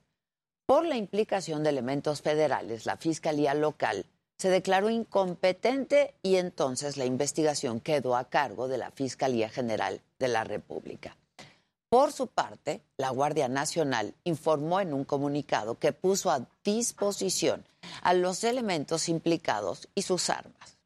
Por 0.66 0.85
la 0.85 0.97
implicación 0.97 1.62
de 1.62 1.70
elementos 1.70 2.23
federales, 2.23 2.86
la 2.86 2.97
Fiscalía 2.97 3.55
local 3.55 4.05
se 4.43 4.51
declaró 4.51 4.90
incompetente 4.90 6.16
y 6.20 6.35
entonces 6.35 6.97
la 6.97 7.05
investigación 7.05 7.78
quedó 7.78 8.16
a 8.16 8.24
cargo 8.24 8.66
de 8.66 8.77
la 8.77 8.90
Fiscalía 8.90 9.48
General 9.48 10.01
de 10.19 10.27
la 10.27 10.43
República. 10.43 11.16
Por 11.89 12.10
su 12.10 12.27
parte, 12.27 12.82
la 12.97 13.10
Guardia 13.10 13.47
Nacional 13.47 14.14
informó 14.24 14.81
en 14.81 14.94
un 14.94 15.05
comunicado 15.05 15.78
que 15.78 15.93
puso 15.93 16.28
a 16.28 16.44
disposición 16.64 17.64
a 18.02 18.14
los 18.14 18.43
elementos 18.43 19.09
implicados 19.09 19.89
y 19.94 20.02
sus 20.02 20.28
armas. 20.28 20.77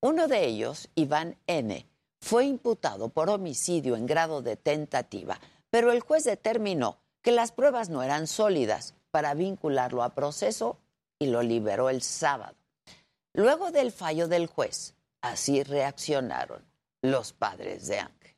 Uno 0.00 0.26
de 0.26 0.44
ellos, 0.44 0.88
Iván 0.96 1.36
N., 1.46 1.86
fue 2.20 2.44
imputado 2.46 3.10
por 3.10 3.30
homicidio 3.30 3.94
en 3.94 4.06
grado 4.06 4.42
de 4.42 4.56
tentativa, 4.56 5.38
pero 5.70 5.92
el 5.92 6.00
juez 6.00 6.24
determinó 6.24 6.98
que 7.22 7.30
las 7.30 7.52
pruebas 7.52 7.88
no 7.88 8.02
eran 8.02 8.26
sólidas 8.26 8.94
para 9.12 9.34
vincularlo 9.34 10.02
a 10.02 10.16
proceso 10.16 10.80
y 11.20 11.26
lo 11.26 11.44
liberó 11.44 11.88
el 11.88 12.02
sábado. 12.02 12.56
Luego 13.36 13.70
del 13.70 13.92
fallo 13.92 14.28
del 14.28 14.46
juez, 14.46 14.94
así 15.20 15.62
reaccionaron 15.62 16.64
los 17.02 17.34
padres 17.34 17.86
de 17.86 17.98
Ángel. 17.98 18.34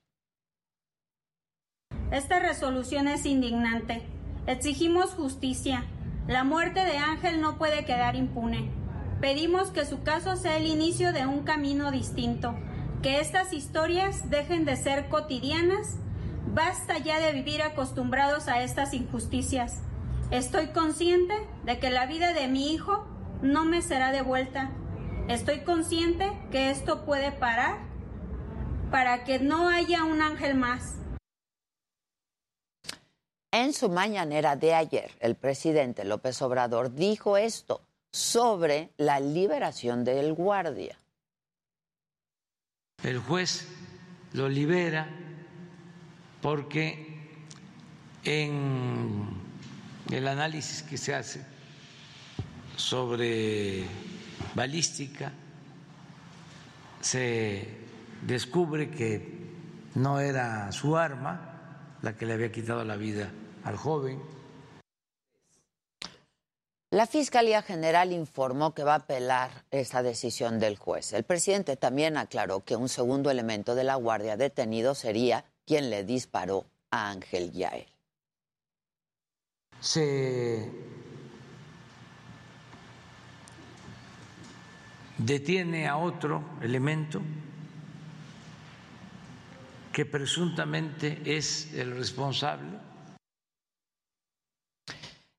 Esta 2.10 2.40
resolución 2.40 3.06
es 3.06 3.24
indignante. 3.24 4.02
Exigimos 4.48 5.10
justicia. 5.10 5.84
La 6.26 6.42
muerte 6.42 6.84
de 6.84 6.96
Ángel 6.96 7.40
no 7.40 7.58
puede 7.58 7.84
quedar 7.84 8.16
impune. 8.16 8.72
Pedimos 9.20 9.70
que 9.70 9.86
su 9.86 10.02
caso 10.02 10.34
sea 10.34 10.56
el 10.56 10.66
inicio 10.66 11.12
de 11.12 11.26
un 11.26 11.44
camino 11.44 11.92
distinto, 11.92 12.56
que 13.00 13.20
estas 13.20 13.52
historias 13.52 14.28
dejen 14.30 14.64
de 14.64 14.74
ser 14.74 15.08
cotidianas. 15.08 15.94
Basta 16.52 16.98
ya 16.98 17.20
de 17.20 17.32
vivir 17.34 17.62
acostumbrados 17.62 18.48
a 18.48 18.64
estas 18.64 18.92
injusticias. 18.94 19.78
Estoy 20.32 20.72
consciente 20.72 21.34
de 21.62 21.78
que 21.78 21.90
la 21.90 22.06
vida 22.06 22.32
de 22.32 22.48
mi 22.48 22.72
hijo 22.72 23.06
no 23.42 23.64
me 23.64 23.80
será 23.80 24.10
devuelta. 24.10 24.72
Estoy 25.28 25.60
consciente 25.60 26.32
que 26.50 26.70
esto 26.70 27.04
puede 27.04 27.32
parar 27.32 27.80
para 28.90 29.24
que 29.24 29.38
no 29.38 29.68
haya 29.68 30.04
un 30.04 30.22
ángel 30.22 30.54
más. 30.54 30.96
En 33.52 33.74
su 33.74 33.90
mañanera 33.90 34.56
de 34.56 34.74
ayer, 34.74 35.10
el 35.20 35.34
presidente 35.34 36.06
López 36.06 36.40
Obrador 36.40 36.94
dijo 36.94 37.36
esto 37.36 37.82
sobre 38.10 38.90
la 38.96 39.20
liberación 39.20 40.02
del 40.02 40.32
guardia. 40.32 40.98
El 43.02 43.18
juez 43.18 43.68
lo 44.32 44.48
libera 44.48 45.10
porque 46.40 47.36
en 48.24 49.28
el 50.10 50.26
análisis 50.26 50.82
que 50.82 50.96
se 50.96 51.14
hace 51.14 51.44
sobre 52.76 53.84
balística 54.58 55.32
se 57.00 57.64
descubre 58.22 58.90
que 58.90 59.38
no 59.94 60.18
era 60.18 60.72
su 60.72 60.96
arma 60.96 61.96
la 62.02 62.16
que 62.16 62.26
le 62.26 62.34
había 62.34 62.50
quitado 62.50 62.84
la 62.84 62.96
vida 62.96 63.30
al 63.62 63.76
joven. 63.76 64.20
La 66.90 67.06
Fiscalía 67.06 67.62
General 67.62 68.12
informó 68.12 68.74
que 68.74 68.82
va 68.82 68.94
a 68.94 69.04
apelar 69.04 69.50
esta 69.70 70.02
decisión 70.02 70.58
del 70.58 70.76
juez. 70.76 71.12
El 71.12 71.22
presidente 71.22 71.76
también 71.76 72.16
aclaró 72.16 72.64
que 72.64 72.76
un 72.76 72.88
segundo 72.88 73.30
elemento 73.30 73.76
de 73.76 73.84
la 73.84 73.94
Guardia 73.94 74.36
detenido 74.36 74.94
sería 74.94 75.44
quien 75.66 75.90
le 75.90 76.02
disparó 76.02 76.64
a 76.90 77.10
Ángel 77.10 77.52
Yael. 77.52 77.86
Se 79.80 80.68
detiene 85.18 85.88
a 85.88 85.96
otro 85.96 86.42
elemento 86.62 87.20
que 89.92 90.06
presuntamente 90.06 91.20
es 91.24 91.74
el 91.74 91.96
responsable. 91.96 92.78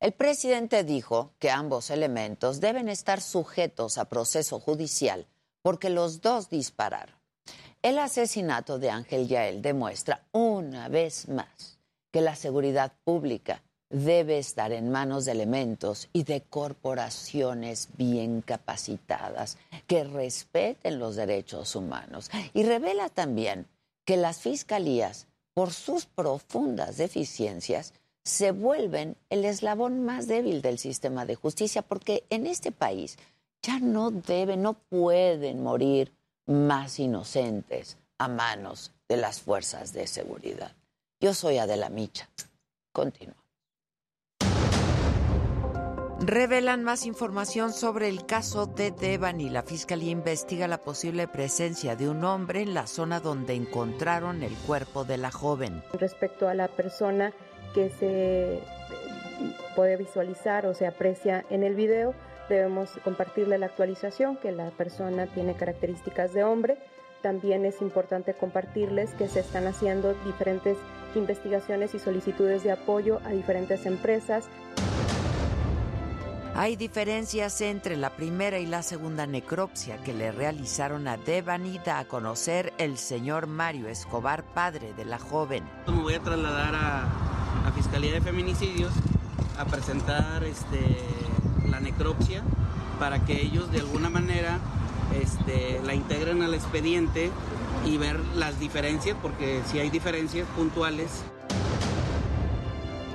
El 0.02 0.14
presidente 0.14 0.84
dijo 0.84 1.34
que 1.40 1.50
ambos 1.50 1.90
elementos 1.90 2.60
deben 2.60 2.88
estar 2.88 3.22
sujetos 3.22 3.98
a 3.98 4.06
proceso 4.06 4.60
judicial 4.60 5.28
porque 5.62 5.90
los 5.90 6.22
dos 6.22 6.50
dispararon. 6.50 7.16
El 7.82 8.00
asesinato 8.00 8.80
de 8.80 8.92
Ángel 8.92 9.28
Yael 9.28 9.62
demuestra 9.62 10.26
una 10.32 10.90
vez 10.90 11.30
más 11.30 11.80
que 12.12 12.22
la 12.22 12.36
seguridad 12.36 12.94
pública 13.04 13.62
debe 13.90 14.38
estar 14.38 14.72
en 14.72 14.91
manos 14.91 15.26
de 15.26 15.32
elementos 15.32 16.10
y 16.14 16.24
de 16.24 16.41
corporaciones 16.41 17.90
bien 17.98 18.41
capacitadas 18.41 19.57
que 19.88 20.03
respeten 20.03 20.99
los 20.99 21.16
derechos 21.16 21.76
humanos. 21.76 22.30
Y 22.53 22.64
revela 22.64 23.10
también 23.10 23.66
que 24.06 24.18
las 24.18 24.41
fiscalías, 24.41 25.28
por 25.53 25.72
sus 25.72 26.06
profundas 26.06 26.98
deficiencias, 26.98 27.94
se 28.24 28.52
vuelven 28.52 29.16
el 29.30 29.44
eslabón 29.44 30.06
más 30.06 30.28
débil 30.28 30.61
del 30.61 30.78
sistema 30.78 31.26
de 31.26 31.36
justicia, 31.36 31.82
porque 31.82 32.24
en 32.30 32.45
este 32.45 32.72
país 32.72 33.18
ya 33.61 33.80
no 33.80 34.11
deben, 34.11 34.61
no 34.61 34.74
pueden 34.74 35.64
morir 35.64 36.14
más 36.45 36.99
inocentes 36.99 37.98
a 38.18 38.28
manos 38.28 38.91
de 39.07 39.18
las 39.18 39.41
fuerzas 39.41 39.94
de 39.94 40.06
seguridad. 40.07 40.74
Yo 41.20 41.34
soy 41.34 41.57
Adela 41.57 41.90
Micha. 41.90 42.30
Continúa. 42.91 43.39
Revelan 46.22 46.84
más 46.84 47.06
información 47.06 47.72
sobre 47.72 48.10
el 48.10 48.26
caso 48.26 48.66
de 48.66 48.91
Devani. 48.91 49.50
La 49.50 49.64
fiscalía 49.64 50.12
investiga 50.12 50.68
la 50.68 50.78
posible 50.78 51.30
presencia 51.30 51.96
de 51.96 52.10
un 52.10 52.26
hombre 52.26 52.62
en 52.62 52.74
la 52.74 52.88
zona 52.88 53.22
donde 53.22 53.54
encontraron 53.54 54.44
el 54.44 54.54
cuerpo 54.68 55.06
de 55.06 55.18
la 55.18 55.32
joven. 55.32 55.82
Respecto 55.94 56.50
a 56.50 56.54
la 56.54 56.68
persona 56.68 57.32
que 57.74 57.90
se 57.90 58.60
puede 59.76 59.96
visualizar 59.96 60.66
o 60.66 60.74
se 60.74 60.88
aprecia 60.88 61.46
en 61.50 61.64
el 61.64 61.76
video, 61.76 62.14
debemos 62.50 62.90
compartirle 63.06 63.58
la 63.58 63.68
actualización, 63.68 64.36
que 64.38 64.52
la 64.52 64.72
persona 64.72 65.26
tiene 65.28 65.56
características 65.56 66.34
de 66.34 66.44
hombre. 66.44 66.78
También 67.22 67.66
es 67.66 67.82
importante 67.82 68.34
compartirles 68.34 69.12
que 69.12 69.30
se 69.30 69.40
están 69.40 69.68
haciendo 69.68 70.14
diferentes 70.26 70.78
investigaciones 71.16 71.96
y 71.96 72.00
solicitudes 72.00 72.64
de 72.64 72.74
apoyo 72.74 73.20
a 73.26 73.30
diferentes 73.30 73.86
empresas. 73.86 74.50
Hay 76.60 76.76
diferencias 76.76 77.61
entre 77.61 77.95
la 77.95 78.10
primera 78.10 78.60
y 78.60 78.65
la 78.65 78.84
segunda 78.84 79.26
necropsia 79.26 79.95
que 80.03 80.14
le 80.14 80.34
realizaron 80.34 81.07
a 81.07 81.15
Devani, 81.15 81.80
da 81.86 81.99
a 81.99 82.06
conocer 82.06 82.73
el 82.77 82.98
señor 82.98 83.48
Mario 83.48 83.88
Escobar, 83.88 84.44
padre 84.44 84.91
de 84.91 85.06
la 85.06 85.19
joven. 85.19 85.64
Me 85.88 86.02
voy 86.02 86.15
a 86.15 86.19
trasladar 86.19 86.76
a, 86.76 87.03
a 87.65 87.72
Fiscalía 87.72 88.11
de 88.11 88.19
Feminicidios 88.19 88.91
a 89.57 89.64
presentar 89.64 90.44
este, 90.44 90.81
la 91.69 91.80
necropsia 91.80 92.44
para 92.99 93.23
que 93.23 93.41
ellos 93.41 93.72
de 93.72 93.80
alguna 93.80 94.10
manera 94.10 94.60
este, 95.15 95.80
la 95.86 95.94
integren 95.94 96.41
al 96.41 96.53
expediente 96.53 97.31
y 97.86 97.95
ver 97.95 98.19
las 98.36 98.60
diferencias, 98.60 99.15
porque 99.22 99.61
si 99.72 99.80
hay 99.80 99.90
diferencias 99.90 100.45
puntuales. 100.57 101.23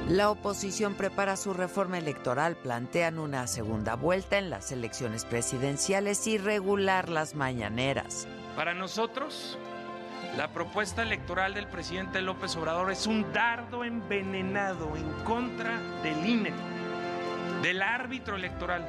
La 0.08 0.28
oposición 0.28 0.96
prepara 0.96 1.34
su 1.34 1.54
reforma 1.54 1.96
electoral, 1.96 2.56
plantean 2.56 3.18
una 3.18 3.46
segunda 3.46 3.94
vuelta 3.94 4.36
en 4.36 4.50
las 4.50 4.70
elecciones 4.70 5.24
presidenciales 5.24 6.26
y 6.26 6.36
regular 6.36 7.08
las 7.08 7.34
mañaneras. 7.34 8.28
Para 8.54 8.74
nosotros, 8.74 9.56
la 10.36 10.48
propuesta 10.48 11.02
electoral 11.02 11.54
del 11.54 11.68
presidente 11.68 12.20
López 12.20 12.54
Obrador 12.56 12.92
es 12.92 13.06
un 13.06 13.32
dardo 13.32 13.82
envenenado 13.82 14.94
en 14.94 15.10
contra 15.24 15.80
del 16.02 16.26
INE, 16.26 16.52
del 17.62 17.80
árbitro 17.80 18.36
electoral, 18.36 18.86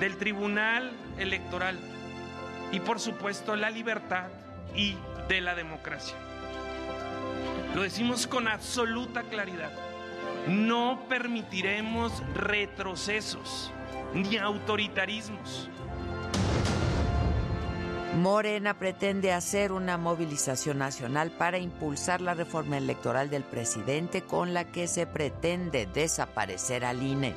del 0.00 0.18
tribunal 0.18 0.92
electoral 1.16 1.78
y 2.72 2.80
por 2.80 3.00
supuesto 3.00 3.56
la 3.56 3.70
libertad 3.70 4.26
y 4.74 4.98
de 5.28 5.40
la 5.40 5.54
democracia. 5.54 6.16
Lo 7.74 7.80
decimos 7.80 8.26
con 8.26 8.48
absoluta 8.48 9.22
claridad. 9.22 9.85
No 10.46 11.00
permitiremos 11.08 12.22
retrocesos 12.34 13.72
ni 14.14 14.36
autoritarismos. 14.36 15.68
Morena 18.16 18.78
pretende 18.78 19.32
hacer 19.32 19.72
una 19.72 19.98
movilización 19.98 20.78
nacional 20.78 21.32
para 21.32 21.58
impulsar 21.58 22.20
la 22.20 22.34
reforma 22.34 22.78
electoral 22.78 23.28
del 23.28 23.42
presidente 23.42 24.22
con 24.22 24.54
la 24.54 24.70
que 24.70 24.86
se 24.86 25.06
pretende 25.06 25.86
desaparecer 25.86 26.84
al 26.84 27.02
INE. 27.02 27.34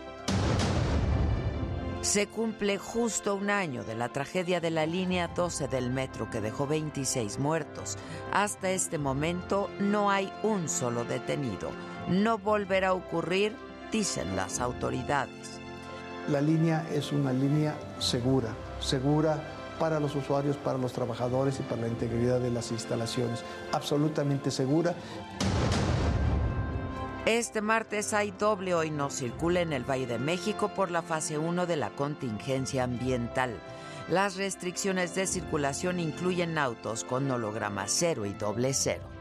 Se 2.01 2.27
cumple 2.27 2.77
justo 2.77 3.35
un 3.35 3.49
año 3.49 3.83
de 3.83 3.95
la 3.95 4.09
tragedia 4.09 4.61
de 4.61 4.69
la 4.69 4.85
línea 4.85 5.27
12 5.27 5.67
del 5.67 5.89
metro 5.89 6.29
que 6.29 6.41
dejó 6.41 6.67
26 6.67 7.39
muertos. 7.39 7.97
Hasta 8.31 8.69
este 8.69 8.99
momento 8.99 9.69
no 9.79 10.11
hay 10.11 10.31
un 10.43 10.69
solo 10.69 11.03
detenido. 11.03 11.71
No 12.09 12.39
volverá 12.39 12.89
a 12.89 12.93
ocurrir, 12.93 13.55
dicen 13.91 14.35
las 14.35 14.59
autoridades. 14.59 15.59
La 16.27 16.41
línea 16.41 16.85
es 16.91 17.11
una 17.11 17.31
línea 17.31 17.75
segura, 17.99 18.49
segura 18.79 19.41
para 19.79 19.99
los 19.99 20.15
usuarios, 20.15 20.57
para 20.57 20.79
los 20.79 20.91
trabajadores 20.91 21.59
y 21.59 21.63
para 21.63 21.83
la 21.83 21.87
integridad 21.87 22.39
de 22.39 22.49
las 22.49 22.71
instalaciones. 22.71 23.43
Absolutamente 23.71 24.49
segura. 24.49 24.95
Este 27.25 27.61
martes 27.61 28.13
hay 28.13 28.31
doble 28.31 28.73
hoy 28.73 28.89
no 28.89 29.11
circula 29.11 29.61
en 29.61 29.71
el 29.71 29.87
Valle 29.87 30.07
de 30.07 30.17
México 30.17 30.69
por 30.69 30.89
la 30.89 31.03
fase 31.03 31.37
1 31.37 31.67
de 31.67 31.75
la 31.75 31.91
contingencia 31.91 32.85
ambiental. 32.85 33.59
Las 34.09 34.35
restricciones 34.35 35.13
de 35.13 35.27
circulación 35.27 35.99
incluyen 35.99 36.57
autos 36.57 37.03
con 37.03 37.29
holograma 37.29 37.85
cero 37.87 38.25
y 38.25 38.33
doble 38.33 38.73
cero. 38.73 39.18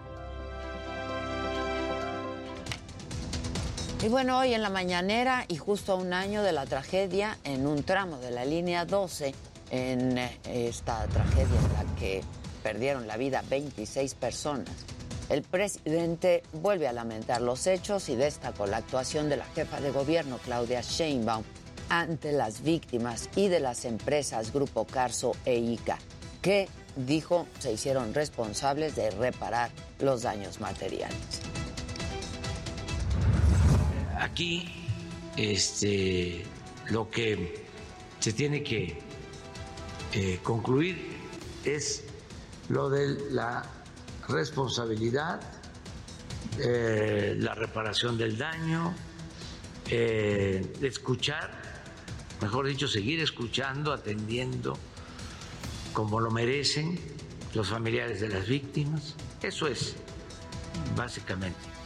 Y 4.01 4.09
bueno, 4.09 4.39
hoy 4.39 4.55
en 4.55 4.63
la 4.63 4.71
mañanera 4.71 5.45
y 5.49 5.57
justo 5.57 5.93
a 5.93 5.97
un 5.97 6.13
año 6.13 6.45
de 6.45 6.53
la 6.53 6.67
tragedia 6.67 7.37
en 7.43 7.67
un 7.67 7.83
tramo 7.83 8.19
de 8.19 8.31
la 8.31 8.45
línea 8.45 8.85
12, 8.85 9.35
en 9.73 10.19
eh, 10.19 10.39
esta 10.45 11.05
tragedia 11.07 11.59
en 11.59 11.73
la 11.73 11.97
que 11.97 12.23
perdieron 12.63 13.09
la 13.09 13.17
vida 13.17 13.43
26 13.51 14.15
personas, 14.15 14.71
el 15.29 15.43
presidente 15.43 16.45
vuelve 16.53 16.87
a 16.87 16.93
lamentar 16.93 17.43
los 17.43 17.67
hechos 17.67 18.09
y 18.09 18.15
destacó 18.15 18.67
la 18.67 18.77
actuación 18.77 19.29
de 19.29 19.37
la 19.37 19.47
jefa 19.47 19.81
de 19.81 19.91
gobierno, 19.91 20.39
Claudia 20.45 20.81
Sheinbaum, 20.81 21.43
ante 21.89 22.31
las 22.31 22.63
víctimas 22.63 23.29
y 23.35 23.49
de 23.49 23.59
las 23.59 23.85
empresas 23.85 24.53
Grupo 24.53 24.87
Carso 24.87 25.33
e 25.45 25.59
ICA, 25.59 25.99
que, 26.41 26.69
dijo, 26.95 27.49
se 27.59 27.73
hicieron 27.73 28.15
responsables 28.15 28.95
de 28.95 29.11
reparar 29.11 29.71
los 29.99 30.23
daños 30.23 30.61
materiales. 30.61 31.48
Aquí 34.19 34.69
este, 35.37 36.45
lo 36.91 37.09
que 37.09 37.65
se 38.19 38.33
tiene 38.33 38.65
que 38.65 38.99
eh, 40.13 40.41
concluir 40.43 41.17
es 41.65 42.05
lo 42.69 42.91
de 42.91 43.31
la 43.31 43.65
responsabilidad, 44.29 45.41
eh, 46.59 47.37
la 47.39 47.55
reparación 47.55 48.19
del 48.19 48.37
daño, 48.37 48.93
eh, 49.89 50.73
escuchar, 50.83 51.51
mejor 52.43 52.67
dicho, 52.67 52.89
seguir 52.89 53.21
escuchando, 53.21 53.93
atendiendo 53.93 54.77
como 55.93 56.19
lo 56.19 56.33
merecen 56.33 56.99
los 57.55 57.69
familiares 57.69 58.21
de 58.21 58.29
las 58.29 58.49
víctimas. 58.49 59.15
Eso 59.43 59.69
es, 59.69 59.95
básicamente. 60.97 61.78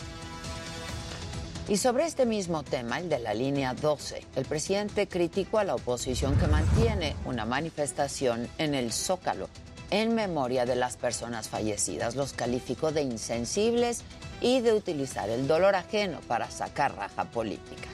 Y 1.69 1.77
sobre 1.77 2.07
este 2.07 2.27
mismo 2.27 2.65
tema, 2.65 2.99
el 2.99 3.09
de 3.09 3.21
la 3.21 3.35
línea 3.35 3.73
12, 3.73 4.27
el 4.35 4.45
presidente 4.45 5.07
criticó 5.07 5.59
a 5.59 5.65
la 5.65 5.77
oposición 5.77 6.37
que 6.37 6.49
mantiene 6.49 7.15
una 7.25 7.45
manifestación 7.47 8.49
en 8.59 8.75
el 8.75 8.93
Zócalo 8.93 9.49
en 9.91 10.15
memoria 10.15 10.67
de 10.67 10.75
las 10.75 10.97
personas 10.97 11.49
fallecidas. 11.49 12.17
Los 12.17 12.33
calificó 12.33 12.91
de 12.91 13.03
insensibles 13.03 14.03
y 14.41 14.61
de 14.61 14.73
utilizar 14.73 15.31
el 15.31 15.47
dolor 15.47 15.77
ajeno 15.77 16.19
para 16.27 16.51
sacar 16.51 16.97
raja 16.97 17.25
política. 17.27 17.89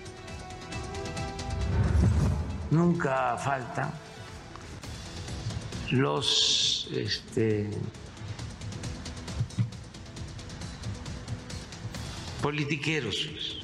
Nunca 2.70 3.36
faltan 3.36 3.92
los 5.90 6.88
este, 6.92 7.68
politiqueros 12.40 13.57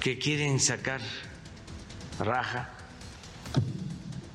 que 0.00 0.18
quieren 0.18 0.60
sacar 0.60 1.00
raja 2.18 2.70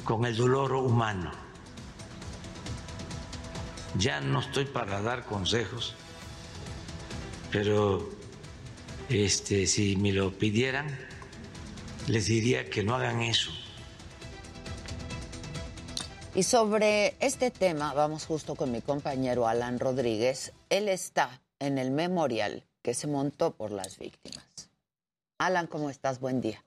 con 0.04 0.26
el 0.26 0.36
dolor 0.36 0.74
humano. 0.74 1.32
Ya 3.98 4.20
no 4.22 4.40
estoy 4.40 4.66
para 4.66 5.02
dar 5.02 5.26
consejos, 5.26 5.94
pero 7.52 8.10
este 9.10 9.68
si 9.68 9.96
me 9.96 10.12
lo 10.12 10.32
pidieran 10.32 10.88
les 12.08 12.26
diría 12.26 12.70
que 12.70 12.84
no 12.84 12.96
hagan 12.96 13.22
eso. 13.22 13.52
Y 16.36 16.44
sobre 16.44 17.16
este 17.20 17.52
tema 17.52 17.94
vamos 17.94 18.26
justo 18.26 18.56
con 18.56 18.72
mi 18.72 18.82
compañero 18.82 19.48
Alan 19.48 19.80
Rodríguez. 19.80 20.52
Él 20.70 20.90
está 20.90 21.42
en 21.60 21.78
el 21.78 21.92
memorial 21.92 22.64
que 22.82 22.96
se 22.96 23.08
montó 23.08 23.52
por 23.52 23.72
las 23.72 24.00
víctimas. 24.00 24.53
Alan, 25.38 25.68
¿cómo 25.68 25.90
estás? 25.92 26.20
Buen 26.20 26.42
día. 26.42 26.66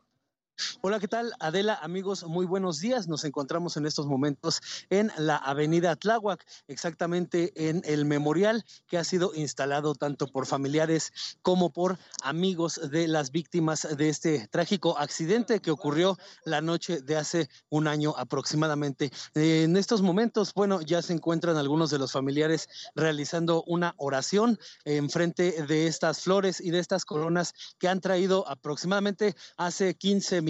Hola, 0.80 1.00
¿qué 1.00 1.08
tal? 1.08 1.34
Adela, 1.38 1.74
amigos, 1.82 2.24
muy 2.24 2.46
buenos 2.46 2.80
días. 2.80 3.08
Nos 3.08 3.24
encontramos 3.24 3.76
en 3.76 3.84
estos 3.84 4.06
momentos 4.06 4.62
en 4.88 5.12
la 5.18 5.36
avenida 5.36 5.96
Tláhuac, 5.96 6.46
exactamente 6.66 7.68
en 7.68 7.82
el 7.84 8.06
memorial 8.06 8.64
que 8.86 8.96
ha 8.96 9.04
sido 9.04 9.34
instalado 9.34 9.94
tanto 9.94 10.26
por 10.28 10.46
familiares 10.46 11.12
como 11.42 11.70
por 11.70 11.98
amigos 12.22 12.80
de 12.90 13.06
las 13.06 13.32
víctimas 13.32 13.86
de 13.96 14.08
este 14.08 14.48
trágico 14.48 14.98
accidente 14.98 15.60
que 15.60 15.70
ocurrió 15.70 16.16
la 16.44 16.62
noche 16.62 17.02
de 17.02 17.16
hace 17.16 17.50
un 17.68 17.86
año 17.86 18.14
aproximadamente. 18.16 19.12
En 19.34 19.76
estos 19.76 20.00
momentos, 20.00 20.54
bueno, 20.54 20.80
ya 20.80 21.02
se 21.02 21.12
encuentran 21.12 21.58
algunos 21.58 21.90
de 21.90 21.98
los 21.98 22.12
familiares 22.12 22.68
realizando 22.94 23.62
una 23.66 23.94
oración 23.98 24.58
en 24.84 25.10
frente 25.10 25.66
de 25.66 25.86
estas 25.86 26.22
flores 26.22 26.60
y 26.60 26.70
de 26.70 26.78
estas 26.78 27.04
coronas 27.04 27.52
que 27.78 27.88
han 27.88 28.00
traído 28.00 28.48
aproximadamente 28.48 29.34
hace 29.58 29.94
15 29.94 30.40
minutos, 30.42 30.45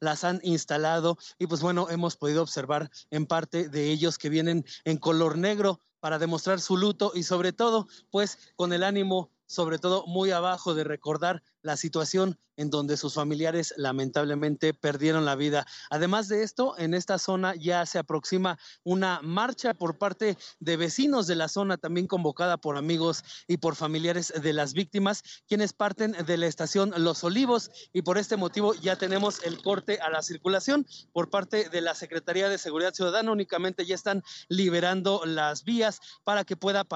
las 0.00 0.24
han 0.24 0.40
instalado 0.42 1.18
y 1.38 1.46
pues 1.46 1.60
bueno, 1.60 1.88
hemos 1.90 2.16
podido 2.16 2.42
observar 2.42 2.90
en 3.10 3.26
parte 3.26 3.68
de 3.68 3.90
ellos 3.90 4.18
que 4.18 4.28
vienen 4.28 4.64
en 4.84 4.98
color 4.98 5.36
negro 5.36 5.80
para 6.00 6.18
demostrar 6.18 6.60
su 6.60 6.76
luto 6.76 7.12
y 7.14 7.22
sobre 7.22 7.52
todo 7.52 7.88
pues 8.10 8.38
con 8.56 8.72
el 8.72 8.82
ánimo 8.82 9.30
sobre 9.46 9.78
todo 9.78 10.06
muy 10.06 10.30
abajo 10.30 10.74
de 10.74 10.84
recordar 10.84 11.42
la 11.62 11.76
situación 11.76 12.38
en 12.56 12.70
donde 12.70 12.96
sus 12.96 13.14
familiares 13.14 13.74
lamentablemente 13.76 14.74
perdieron 14.74 15.24
la 15.24 15.34
vida. 15.34 15.66
Además 15.90 16.28
de 16.28 16.42
esto, 16.42 16.74
en 16.78 16.94
esta 16.94 17.18
zona 17.18 17.54
ya 17.54 17.84
se 17.86 17.98
aproxima 17.98 18.58
una 18.84 19.20
marcha 19.22 19.74
por 19.74 19.98
parte 19.98 20.36
de 20.60 20.76
vecinos 20.76 21.26
de 21.26 21.36
la 21.36 21.48
zona, 21.48 21.76
también 21.76 22.06
convocada 22.06 22.56
por 22.56 22.76
amigos 22.76 23.24
y 23.46 23.58
por 23.58 23.76
familiares 23.76 24.32
de 24.40 24.52
las 24.52 24.72
víctimas, 24.72 25.22
quienes 25.48 25.72
parten 25.72 26.12
de 26.12 26.36
la 26.36 26.46
estación 26.46 26.92
Los 26.96 27.24
Olivos 27.24 27.70
y 27.92 28.02
por 28.02 28.18
este 28.18 28.36
motivo 28.36 28.74
ya 28.74 28.96
tenemos 28.96 29.42
el 29.44 29.62
corte 29.62 29.98
a 30.00 30.10
la 30.10 30.22
circulación 30.22 30.86
por 31.12 31.30
parte 31.30 31.68
de 31.68 31.80
la 31.80 31.94
Secretaría 31.94 32.48
de 32.48 32.58
Seguridad 32.58 32.94
Ciudadana. 32.94 33.32
Únicamente 33.32 33.84
ya 33.84 33.94
están 33.94 34.22
liberando 34.48 35.22
las 35.24 35.64
vías 35.64 36.00
para 36.24 36.44
que 36.44 36.56
pueda 36.56 36.86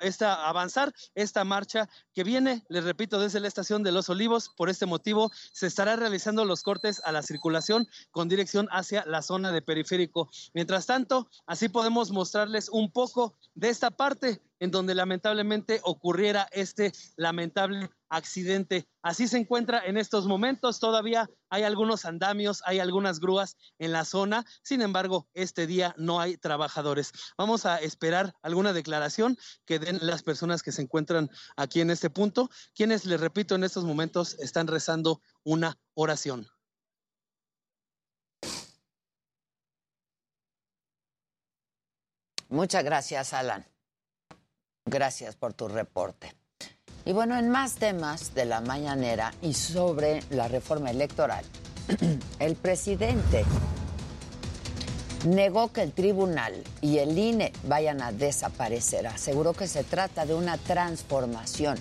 esta, 0.00 0.48
avanzar 0.48 0.92
esta 1.14 1.44
marcha 1.44 1.88
que 2.14 2.24
viene, 2.24 2.64
les 2.68 2.84
repito, 2.84 3.18
desde 3.20 3.40
la 3.40 3.48
estación 3.48 3.82
de 3.82 3.92
Los 3.92 4.08
Olivos. 4.08 4.50
Por 4.56 4.70
este 4.70 4.86
motivo, 4.86 5.30
se 5.52 5.66
estará 5.66 5.96
realizando 5.96 6.44
los 6.44 6.62
cortes 6.62 7.02
a 7.04 7.12
la 7.12 7.22
circulación 7.22 7.88
con 8.10 8.28
dirección 8.28 8.68
hacia 8.70 9.04
la 9.06 9.22
zona 9.22 9.52
de 9.52 9.62
periférico. 9.62 10.30
Mientras 10.52 10.86
tanto, 10.86 11.28
así 11.46 11.68
podemos 11.68 12.10
mostrarles 12.10 12.68
un 12.68 12.90
poco 12.90 13.34
de 13.54 13.68
esta 13.68 13.90
parte 13.90 14.40
en 14.60 14.70
donde 14.70 14.94
lamentablemente 14.94 15.80
ocurriera 15.82 16.48
este 16.52 16.92
lamentable 17.16 17.90
accidente. 18.16 18.88
Así 19.02 19.28
se 19.28 19.38
encuentra 19.38 19.84
en 19.84 19.96
estos 19.96 20.26
momentos. 20.26 20.80
Todavía 20.80 21.28
hay 21.48 21.62
algunos 21.62 22.04
andamios, 22.04 22.62
hay 22.64 22.78
algunas 22.78 23.20
grúas 23.20 23.56
en 23.78 23.92
la 23.92 24.04
zona. 24.04 24.44
Sin 24.62 24.82
embargo, 24.82 25.28
este 25.34 25.66
día 25.66 25.94
no 25.98 26.20
hay 26.20 26.36
trabajadores. 26.36 27.12
Vamos 27.36 27.66
a 27.66 27.78
esperar 27.78 28.34
alguna 28.42 28.72
declaración 28.72 29.38
que 29.64 29.78
den 29.78 29.98
las 30.02 30.22
personas 30.22 30.62
que 30.62 30.72
se 30.72 30.82
encuentran 30.82 31.30
aquí 31.56 31.80
en 31.80 31.90
este 31.90 32.10
punto, 32.10 32.50
quienes, 32.74 33.04
les 33.04 33.20
repito, 33.20 33.54
en 33.54 33.64
estos 33.64 33.84
momentos 33.84 34.36
están 34.38 34.66
rezando 34.66 35.20
una 35.42 35.78
oración. 35.94 36.46
Muchas 42.48 42.84
gracias, 42.84 43.32
Alan. 43.32 43.66
Gracias 44.84 45.34
por 45.34 45.54
tu 45.54 45.66
reporte. 45.66 46.43
Y 47.06 47.12
bueno, 47.12 47.36
en 47.38 47.50
más 47.50 47.74
temas 47.74 48.34
de 48.34 48.46
la 48.46 48.62
mañanera 48.62 49.34
y 49.42 49.52
sobre 49.52 50.22
la 50.30 50.48
reforma 50.48 50.90
electoral, 50.90 51.44
el 52.38 52.56
presidente 52.56 53.44
negó 55.26 55.70
que 55.70 55.82
el 55.82 55.92
tribunal 55.92 56.54
y 56.80 56.98
el 56.98 57.18
INE 57.18 57.52
vayan 57.64 58.00
a 58.00 58.12
desaparecer. 58.12 59.06
Aseguró 59.06 59.52
que 59.52 59.68
se 59.68 59.84
trata 59.84 60.24
de 60.24 60.34
una 60.34 60.56
transformación 60.56 61.78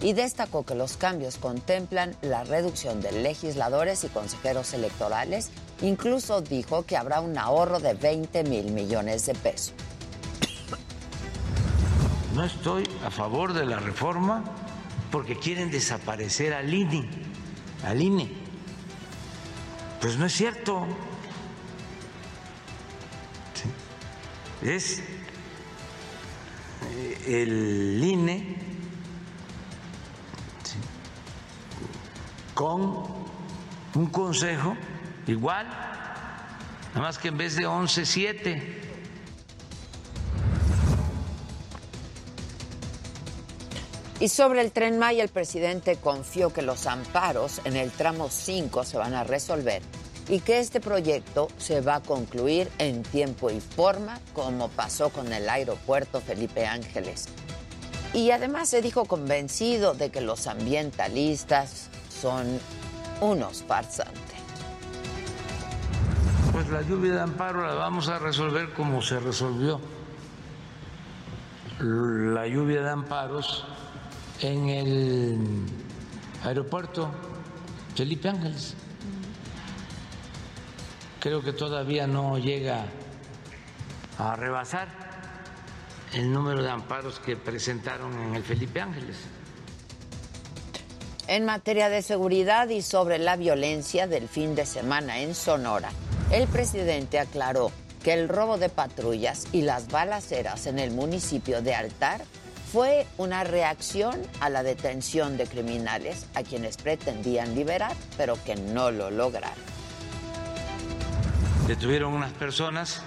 y 0.00 0.12
destacó 0.12 0.64
que 0.64 0.76
los 0.76 0.96
cambios 0.96 1.38
contemplan 1.38 2.16
la 2.22 2.44
reducción 2.44 3.00
de 3.00 3.10
legisladores 3.10 4.04
y 4.04 4.08
consejeros 4.08 4.74
electorales. 4.74 5.50
Incluso 5.80 6.40
dijo 6.40 6.84
que 6.84 6.96
habrá 6.96 7.20
un 7.20 7.36
ahorro 7.36 7.80
de 7.80 7.94
20 7.94 8.44
mil 8.44 8.70
millones 8.70 9.26
de 9.26 9.34
pesos. 9.34 9.74
No 12.34 12.44
estoy 12.44 12.88
a 13.04 13.10
favor 13.10 13.52
de 13.52 13.66
la 13.66 13.78
reforma 13.78 14.42
porque 15.10 15.36
quieren 15.36 15.70
desaparecer 15.70 16.54
al 16.54 16.72
INE, 16.72 17.06
al 17.84 18.00
INE. 18.00 18.32
Pues 20.00 20.16
no 20.16 20.24
es 20.24 20.32
cierto. 20.32 20.86
Es 24.62 25.00
eh, 26.90 27.42
el 27.42 28.02
INE 28.02 28.56
con 32.54 33.04
un 33.94 34.06
consejo 34.06 34.76
igual, 35.26 35.66
nada 35.66 37.00
más 37.00 37.18
que 37.18 37.28
en 37.28 37.36
vez 37.36 37.56
de 37.56 37.66
11, 37.66 38.06
7. 38.06 38.91
Y 44.22 44.28
sobre 44.28 44.60
el 44.60 44.70
tren 44.70 45.00
Maya, 45.00 45.24
el 45.24 45.30
presidente 45.30 45.96
confió 45.96 46.52
que 46.52 46.62
los 46.62 46.86
amparos 46.86 47.60
en 47.64 47.74
el 47.74 47.90
tramo 47.90 48.28
5 48.30 48.84
se 48.84 48.96
van 48.96 49.14
a 49.14 49.24
resolver 49.24 49.82
y 50.28 50.38
que 50.38 50.60
este 50.60 50.78
proyecto 50.78 51.48
se 51.58 51.80
va 51.80 51.96
a 51.96 52.02
concluir 52.04 52.70
en 52.78 53.02
tiempo 53.02 53.50
y 53.50 53.60
forma, 53.60 54.20
como 54.32 54.68
pasó 54.68 55.10
con 55.10 55.32
el 55.32 55.50
aeropuerto 55.50 56.20
Felipe 56.20 56.64
Ángeles. 56.64 57.26
Y 58.14 58.30
además 58.30 58.68
se 58.68 58.80
dijo 58.80 59.06
convencido 59.06 59.94
de 59.94 60.10
que 60.10 60.20
los 60.20 60.46
ambientalistas 60.46 61.90
son 62.08 62.60
unos 63.20 63.64
farsantes. 63.64 64.36
Pues 66.52 66.68
la 66.68 66.82
lluvia 66.82 67.14
de 67.14 67.20
amparo 67.22 67.66
la 67.66 67.74
vamos 67.74 68.08
a 68.08 68.20
resolver 68.20 68.72
como 68.74 69.02
se 69.02 69.18
resolvió 69.18 69.80
la 71.80 72.46
lluvia 72.46 72.82
de 72.82 72.90
amparos 72.90 73.64
en 74.42 74.68
el 74.68 75.38
aeropuerto 76.44 77.10
Felipe 77.94 78.28
Ángeles. 78.28 78.74
Creo 81.20 81.42
que 81.42 81.52
todavía 81.52 82.06
no 82.06 82.38
llega 82.38 82.86
a 84.18 84.34
rebasar 84.36 84.88
el 86.14 86.32
número 86.32 86.62
de 86.62 86.70
amparos 86.70 87.20
que 87.20 87.36
presentaron 87.36 88.12
en 88.20 88.34
el 88.34 88.42
Felipe 88.42 88.80
Ángeles. 88.80 89.16
En 91.28 91.44
materia 91.44 91.88
de 91.88 92.02
seguridad 92.02 92.68
y 92.68 92.82
sobre 92.82 93.18
la 93.18 93.36
violencia 93.36 94.06
del 94.06 94.28
fin 94.28 94.54
de 94.54 94.66
semana 94.66 95.20
en 95.20 95.34
Sonora, 95.34 95.90
el 96.32 96.48
presidente 96.48 97.20
aclaró 97.20 97.70
que 98.02 98.12
el 98.12 98.28
robo 98.28 98.58
de 98.58 98.68
patrullas 98.68 99.46
y 99.52 99.62
las 99.62 99.88
balaceras 99.88 100.66
en 100.66 100.80
el 100.80 100.90
municipio 100.90 101.62
de 101.62 101.74
Altar 101.74 102.24
fue 102.72 103.06
una 103.18 103.44
reacción 103.44 104.18
a 104.40 104.48
la 104.48 104.62
detención 104.62 105.36
de 105.36 105.46
criminales 105.46 106.26
a 106.34 106.42
quienes 106.42 106.78
pretendían 106.78 107.54
liberar, 107.54 107.94
pero 108.16 108.42
que 108.42 108.56
no 108.56 108.90
lo 108.90 109.10
lograron. 109.10 109.62
Detuvieron 111.66 112.14
unas 112.14 112.32
personas 112.32 113.02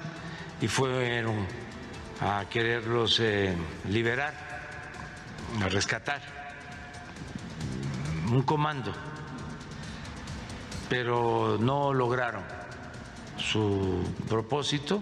y 0.61 0.67
fueron 0.67 1.47
a 2.21 2.45
quererlos 2.47 3.19
eh, 3.19 3.55
liberar, 3.89 4.35
a 5.59 5.67
rescatar. 5.67 6.21
Un 8.31 8.43
comando, 8.43 8.93
pero 10.89 11.57
no 11.59 11.91
lograron 11.91 12.43
su 13.37 14.03
propósito 14.29 15.01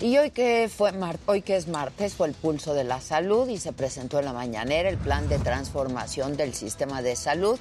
y 0.00 0.16
hoy 0.16 0.30
que, 0.30 0.70
fue 0.74 0.92
hoy 1.26 1.42
que 1.42 1.56
es 1.56 1.66
martes 1.66 2.14
fue 2.14 2.28
el 2.28 2.34
pulso 2.34 2.72
de 2.74 2.84
la 2.84 3.00
salud 3.00 3.48
y 3.48 3.58
se 3.58 3.72
presentó 3.72 4.20
en 4.20 4.26
la 4.26 4.32
mañanera 4.32 4.88
el 4.88 4.96
plan 4.96 5.28
de 5.28 5.38
transformación 5.38 6.36
del 6.36 6.54
sistema 6.54 7.02
de 7.02 7.16
salud. 7.16 7.58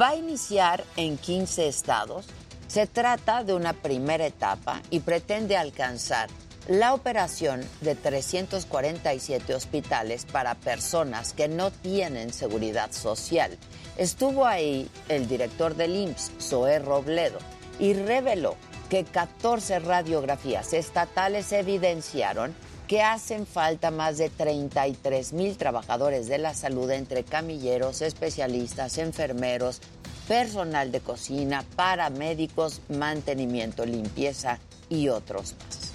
Va 0.00 0.10
a 0.10 0.16
iniciar 0.16 0.84
en 0.96 1.18
15 1.18 1.66
estados. 1.66 2.26
Se 2.68 2.86
trata 2.86 3.42
de 3.42 3.54
una 3.54 3.72
primera 3.72 4.24
etapa 4.24 4.80
y 4.90 5.00
pretende 5.00 5.56
alcanzar 5.56 6.30
la 6.68 6.94
operación 6.94 7.60
de 7.80 7.96
347 7.96 9.52
hospitales 9.52 10.24
para 10.24 10.54
personas 10.54 11.32
que 11.32 11.48
no 11.48 11.72
tienen 11.72 12.32
seguridad 12.32 12.92
social. 12.92 13.58
Estuvo 13.96 14.46
ahí 14.46 14.88
el 15.08 15.26
director 15.26 15.74
del 15.74 15.96
IMSS, 15.96 16.30
Zoé 16.40 16.78
Robledo, 16.78 17.38
y 17.80 17.94
reveló 17.94 18.56
que 18.92 19.04
14 19.04 19.78
radiografías 19.78 20.74
estatales 20.74 21.50
evidenciaron 21.52 22.54
que 22.86 23.00
hacen 23.00 23.46
falta 23.46 23.90
más 23.90 24.18
de 24.18 24.28
33 24.28 25.32
mil 25.32 25.56
trabajadores 25.56 26.26
de 26.26 26.36
la 26.36 26.52
salud 26.52 26.90
entre 26.90 27.24
camilleros, 27.24 28.02
especialistas, 28.02 28.98
enfermeros, 28.98 29.80
personal 30.28 30.92
de 30.92 31.00
cocina, 31.00 31.64
paramédicos, 31.74 32.82
mantenimiento, 32.90 33.86
limpieza 33.86 34.58
y 34.90 35.08
otros 35.08 35.54
más 35.54 35.91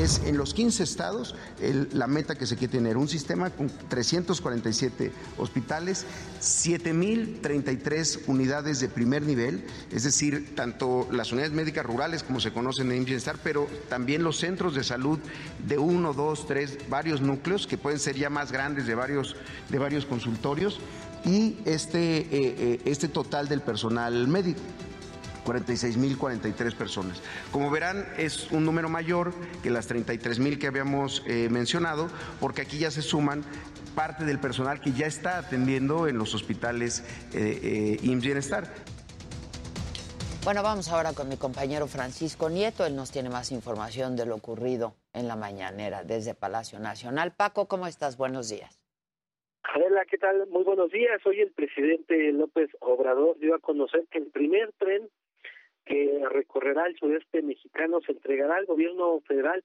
es 0.00 0.22
en 0.24 0.36
los 0.36 0.54
15 0.54 0.82
estados 0.82 1.34
la 1.92 2.06
meta 2.06 2.34
que 2.34 2.46
se 2.46 2.56
quiere 2.56 2.72
tener, 2.72 2.96
un 2.96 3.08
sistema 3.08 3.50
con 3.50 3.70
347 3.88 5.12
hospitales, 5.36 6.06
7.033 6.40 8.20
unidades 8.26 8.80
de 8.80 8.88
primer 8.88 9.22
nivel, 9.22 9.64
es 9.92 10.04
decir, 10.04 10.54
tanto 10.54 11.06
las 11.12 11.30
unidades 11.32 11.52
médicas 11.52 11.86
rurales 11.86 12.22
como 12.22 12.40
se 12.40 12.52
conocen 12.52 12.90
en 12.92 13.04
Bienestar, 13.04 13.36
pero 13.42 13.66
también 13.88 14.22
los 14.22 14.38
centros 14.38 14.74
de 14.74 14.82
salud 14.82 15.18
de 15.66 15.78
uno, 15.78 16.12
dos, 16.12 16.46
tres, 16.46 16.78
varios 16.88 17.20
núcleos 17.20 17.66
que 17.66 17.78
pueden 17.78 18.00
ser 18.00 18.16
ya 18.16 18.30
más 18.30 18.50
grandes 18.50 18.86
de 18.86 18.94
varios, 18.94 19.36
de 19.68 19.78
varios 19.78 20.04
consultorios 20.04 20.80
y 21.24 21.58
este, 21.64 22.18
eh, 22.18 22.26
eh, 22.30 22.80
este 22.84 23.08
total 23.08 23.48
del 23.48 23.60
personal 23.60 24.26
médico. 24.26 24.60
46.043 25.48 26.74
personas. 26.74 27.22
Como 27.50 27.70
verán, 27.70 28.06
es 28.18 28.50
un 28.52 28.64
número 28.64 28.88
mayor 28.88 29.32
que 29.62 29.70
las 29.70 29.90
33.000 29.90 30.58
que 30.58 30.66
habíamos 30.66 31.22
eh, 31.26 31.48
mencionado, 31.50 32.08
porque 32.40 32.62
aquí 32.62 32.78
ya 32.78 32.90
se 32.90 33.02
suman 33.02 33.44
parte 33.94 34.24
del 34.24 34.38
personal 34.38 34.80
que 34.80 34.92
ya 34.92 35.06
está 35.06 35.38
atendiendo 35.38 36.06
en 36.06 36.18
los 36.18 36.34
hospitales 36.34 37.02
eh, 37.34 37.60
eh, 37.62 37.98
IMSS 38.02 38.24
Bienestar. 38.24 38.64
Bueno, 40.44 40.62
vamos 40.62 40.88
ahora 40.88 41.12
con 41.14 41.28
mi 41.28 41.36
compañero 41.36 41.86
Francisco 41.88 42.48
Nieto. 42.48 42.86
Él 42.86 42.94
nos 42.94 43.10
tiene 43.10 43.28
más 43.28 43.50
información 43.50 44.16
de 44.16 44.24
lo 44.24 44.36
ocurrido 44.36 44.94
en 45.12 45.28
la 45.28 45.36
mañanera 45.36 46.04
desde 46.04 46.34
Palacio 46.34 46.78
Nacional. 46.78 47.32
Paco, 47.36 47.66
¿cómo 47.66 47.86
estás? 47.86 48.16
Buenos 48.16 48.48
días. 48.48 48.78
Adela, 49.74 50.04
¿qué 50.06 50.16
tal? 50.16 50.46
Muy 50.48 50.64
buenos 50.64 50.90
días. 50.90 51.20
Hoy 51.26 51.40
el 51.40 51.50
presidente 51.50 52.32
López 52.32 52.70
Obrador 52.80 53.38
dio 53.38 53.54
a 53.54 53.58
conocer 53.58 54.06
que 54.10 54.18
el 54.18 54.26
primer 54.26 54.72
tren 54.78 55.10
que 55.88 56.22
recorrerá 56.30 56.86
el 56.86 56.96
sudeste 56.96 57.40
mexicano 57.42 58.00
se 58.02 58.12
entregará 58.12 58.56
al 58.56 58.66
gobierno 58.66 59.20
federal 59.26 59.64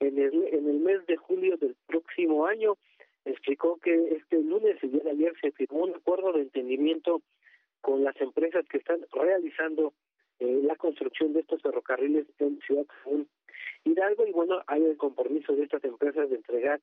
en 0.00 0.18
el, 0.18 0.48
en 0.52 0.68
el 0.68 0.80
mes 0.80 1.06
de 1.06 1.16
julio 1.16 1.58
del 1.58 1.76
próximo 1.86 2.46
año. 2.46 2.76
Explicó 3.26 3.76
que 3.76 4.16
este 4.16 4.42
lunes, 4.42 4.82
el 4.82 4.92
día 4.92 5.02
ayer, 5.10 5.34
se 5.40 5.52
firmó 5.52 5.84
un 5.84 5.94
acuerdo 5.94 6.32
de 6.32 6.42
entendimiento 6.42 7.20
con 7.82 8.02
las 8.02 8.18
empresas 8.20 8.66
que 8.68 8.78
están 8.78 9.00
realizando 9.12 9.92
eh, 10.38 10.60
la 10.62 10.76
construcción 10.76 11.34
de 11.34 11.40
estos 11.40 11.60
ferrocarriles 11.60 12.26
en 12.38 12.58
Ciudad 12.60 12.86
Común 13.04 13.28
Hidalgo 13.84 14.26
y 14.26 14.32
bueno, 14.32 14.62
hay 14.66 14.82
el 14.84 14.96
compromiso 14.96 15.54
de 15.54 15.64
estas 15.64 15.84
empresas 15.84 16.30
de 16.30 16.36
entregar 16.36 16.80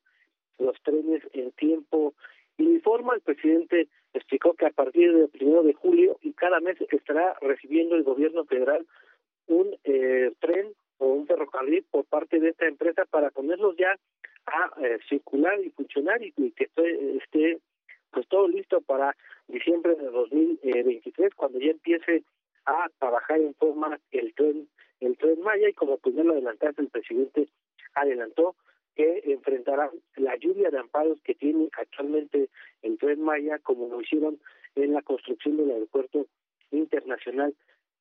los 0.59 0.79
trenes 0.83 1.23
en 1.33 1.51
tiempo 1.51 2.13
y 2.57 2.79
forma. 2.79 3.15
El 3.15 3.21
presidente 3.21 3.87
explicó 4.13 4.53
que 4.53 4.65
a 4.65 4.71
partir 4.71 5.13
del 5.13 5.29
primero 5.29 5.63
de 5.63 5.73
julio 5.73 6.17
y 6.21 6.33
cada 6.33 6.59
mes 6.59 6.77
estará 6.89 7.37
recibiendo 7.41 7.95
el 7.95 8.03
gobierno 8.03 8.45
federal 8.45 8.85
un 9.47 9.75
eh, 9.83 10.31
tren 10.39 10.73
o 10.97 11.07
un 11.07 11.27
ferrocarril 11.27 11.85
por 11.89 12.05
parte 12.05 12.39
de 12.39 12.49
esta 12.49 12.67
empresa 12.67 13.05
para 13.05 13.29
ponerlos 13.29 13.75
ya 13.77 13.95
a 14.47 14.81
eh, 14.81 14.97
circular 15.07 15.59
y 15.63 15.69
funcionar 15.71 16.21
y, 16.23 16.31
que 16.31 16.63
esté, 16.63 17.59
pues 18.11 18.27
todo 18.27 18.47
listo 18.47 18.81
para 18.81 19.15
diciembre 19.47 19.95
de 19.95 20.05
2023 20.05 21.33
cuando 21.35 21.59
ya 21.59 21.71
empiece 21.71 22.23
a 22.65 22.89
trabajar 22.99 23.39
en 23.39 23.53
forma 23.55 23.99
el 24.11 24.33
tren 24.33 24.67
el 24.99 25.17
tren 25.17 25.39
Maya 25.41 25.69
y 25.69 25.73
como 25.73 25.97
pues 25.97 26.15
ya 26.15 26.21
adelantaste 26.21 26.81
el 26.81 26.89
presidente 26.89 27.47
adelantó 27.93 28.55
que 28.97 29.21
enfrentarán 29.25 29.91
la 30.15 30.35
lluvia 30.37 30.71
de 30.71 30.79
amparos 30.79 31.21
que 31.21 31.35
tiene 31.35 31.69
actualmente 31.77 32.49
el 32.81 32.97
Tren 32.97 33.21
Maya, 33.21 33.59
como 33.59 33.87
lo 33.87 34.01
hicieron 34.01 34.39
en 34.75 34.93
la 34.93 35.03
construcción 35.03 35.55
del 35.57 35.69
aeropuerto 35.69 36.25
internacional 36.71 37.53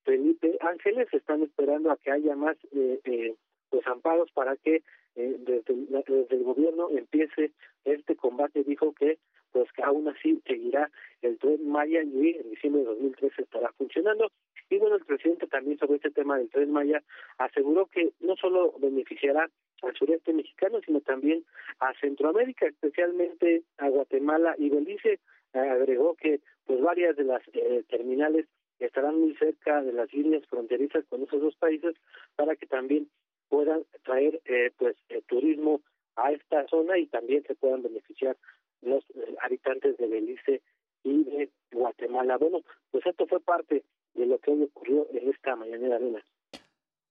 Felipe 0.05 0.57
Ángeles. 0.61 1.07
Están 1.13 1.43
esperando 1.43 1.91
a 1.91 1.99
que 1.99 2.11
haya 2.11 2.35
más 2.35 2.57
eh, 2.73 2.99
eh, 3.05 3.35
pues 3.69 3.87
amparos 3.87 4.33
para 4.33 4.57
que 4.57 4.77
eh, 5.17 5.37
desde, 5.39 5.75
desde, 6.09 6.37
el 6.37 6.45
gobierno 6.45 6.89
empiece 6.91 7.53
este 7.85 8.17
combate. 8.17 8.65
Dijo 8.65 8.95
que 8.95 9.19
pues 9.53 9.71
que 9.73 9.83
aún 9.83 10.09
así 10.09 10.41
seguirá 10.47 10.91
el 11.21 11.37
tren 11.39 11.69
Maya 11.69 12.03
y 12.03 12.37
en 12.37 12.51
diciembre 12.51 12.83
de 12.83 12.89
2013 12.89 13.43
estará 13.43 13.71
funcionando. 13.77 14.31
Y 14.69 14.79
bueno, 14.79 14.97
el 14.97 15.05
presidente 15.05 15.47
también 15.47 15.79
sobre 15.79 15.97
este 15.97 16.11
tema 16.11 16.39
del 16.39 16.51
tren 16.51 16.73
Maya 16.73 17.03
aseguró 17.39 17.87
que 17.87 18.13
no 18.21 18.37
solo 18.37 18.75
beneficiará 18.79 19.49
al 19.83 19.95
sureste 19.95 20.33
mexicano, 20.33 20.81
sino 20.85 21.01
también 21.01 21.45
a 21.79 21.93
Centroamérica, 22.01 22.67
especialmente 22.67 23.63
a 23.79 23.89
Guatemala 23.89 24.55
y 24.59 24.71
Belice. 24.71 25.21
Eh, 25.53 25.59
agregó 25.59 26.17
que 26.17 26.41
pues 26.65 26.81
varias 26.81 27.17
de 27.17 27.25
las 27.25 27.43
eh, 27.53 27.85
terminales 27.89 28.47
estarán 28.81 29.21
muy 29.21 29.35
cerca 29.37 29.83
de 29.83 29.93
las 29.93 30.13
líneas 30.13 30.45
fronterizas 30.49 31.05
con 31.07 31.23
esos 31.23 31.41
dos 31.41 31.57
países 31.57 31.95
para 32.35 32.57
que 32.57 32.67
también 32.67 33.09
puedan 33.49 33.85
traer 34.03 34.41
eh, 34.45 34.73
pues 34.77 34.97
turismo 35.29 35.81
a 36.17 36.33
esta 36.33 36.67
zona 36.67 36.99
y 36.99 37.07
también 37.07 37.45
se 37.45 37.55
puedan 37.55 37.83
beneficiar 37.83 38.37
los 38.83 39.05
habitantes 39.43 39.97
de 39.97 40.07
Belice 40.09 40.63
y 41.05 41.25
de 41.25 41.51
Guatemala. 41.71 42.37
Bueno, 42.37 42.63
pues 42.91 43.07
esto 43.07 43.27
fue 43.27 43.41
parte 43.41 43.85
de 44.17 44.27
lo 44.27 44.39
que 44.39 44.51
hoy 44.51 44.63
ocurrió 44.65 45.07
en 45.13 45.31
esta 45.31 45.57
mañanera 45.57 45.97
arena. 45.97 46.25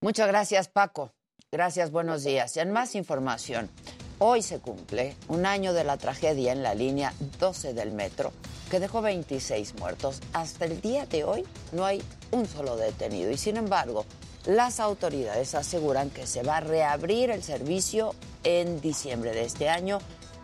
Muchas 0.02 0.28
gracias, 0.28 0.68
Paco. 0.68 1.14
Gracias, 1.52 1.92
buenos 1.92 2.24
días. 2.24 2.56
Y 2.58 2.60
en 2.60 2.72
más 2.72 2.96
información, 2.96 3.70
hoy 4.20 4.42
se 4.42 4.60
cumple 4.60 5.16
un 5.30 5.46
año 5.46 5.74
de 5.74 5.84
la 5.84 5.98
tragedia 5.98 6.52
en 6.52 6.64
la 6.64 6.76
línea 6.76 7.14
12 7.40 7.74
del 7.74 7.92
metro, 7.92 8.32
que 8.70 8.80
dejó 8.80 9.02
26 9.02 9.80
muertos. 9.80 10.22
Hasta 10.34 10.66
el 10.66 10.82
día 10.82 11.06
de 11.06 11.24
hoy 11.24 11.44
no 11.72 11.86
hay 11.86 12.02
un 12.32 12.46
solo 12.46 12.76
detenido 12.76 13.32
y 13.32 13.38
sin 13.38 13.58
embargo, 13.58 14.06
las 14.46 14.80
autoridades 14.80 15.56
aseguran 15.56 16.10
que 16.10 16.28
se 16.28 16.44
va 16.44 16.58
a 16.58 16.62
reabrir 16.62 17.32
el 17.32 17.42
servicio 17.42 18.14
en 18.44 18.80
diciembre 18.82 19.32
de 19.32 19.44
este 19.44 19.70
año. 19.70 20.00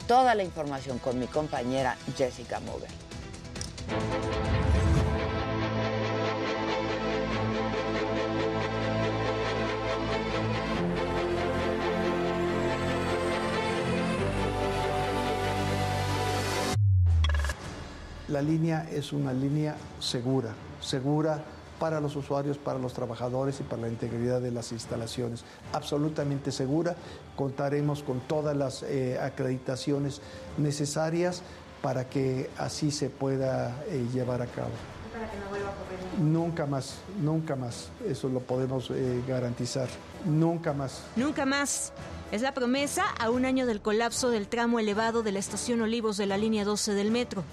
Toda 0.07 0.33
la 0.33 0.43
información 0.43 0.97
con 0.97 1.19
mi 1.19 1.27
compañera 1.27 1.97
Jessica 2.17 2.59
Mover. 2.61 2.89
La 18.31 18.41
línea 18.41 18.87
es 18.89 19.11
una 19.11 19.33
línea 19.33 19.75
segura, 19.99 20.53
segura 20.79 21.43
para 21.81 21.99
los 21.99 22.15
usuarios, 22.15 22.57
para 22.57 22.79
los 22.79 22.93
trabajadores 22.93 23.59
y 23.59 23.63
para 23.63 23.81
la 23.81 23.89
integridad 23.89 24.39
de 24.39 24.51
las 24.51 24.71
instalaciones. 24.71 25.43
Absolutamente 25.73 26.53
segura. 26.53 26.95
Contaremos 27.35 28.03
con 28.03 28.21
todas 28.21 28.55
las 28.55 28.83
eh, 28.83 29.19
acreditaciones 29.19 30.21
necesarias 30.57 31.41
para 31.81 32.07
que 32.07 32.49
así 32.57 32.89
se 32.91 33.09
pueda 33.09 33.83
eh, 33.89 34.07
llevar 34.13 34.41
a 34.41 34.45
cabo. 34.45 34.69
Para 35.11 35.29
que 35.29 35.37
no 35.37 35.49
vuelva 35.49 35.67
a 35.67 35.73
correr. 35.73 36.23
Nunca 36.23 36.65
más, 36.65 36.99
nunca 37.21 37.57
más. 37.57 37.89
Eso 38.07 38.29
lo 38.29 38.39
podemos 38.39 38.91
eh, 38.91 39.21
garantizar. 39.27 39.89
Nunca 40.23 40.71
más. 40.71 41.03
Nunca 41.17 41.45
más. 41.45 41.91
Es 42.31 42.41
la 42.41 42.53
promesa 42.53 43.03
a 43.19 43.29
un 43.29 43.43
año 43.43 43.65
del 43.65 43.81
colapso 43.81 44.29
del 44.29 44.47
tramo 44.47 44.79
elevado 44.79 45.21
de 45.21 45.33
la 45.33 45.39
estación 45.39 45.81
Olivos 45.81 46.15
de 46.15 46.27
la 46.27 46.37
línea 46.37 46.63
12 46.63 46.93
del 46.93 47.11
metro 47.11 47.43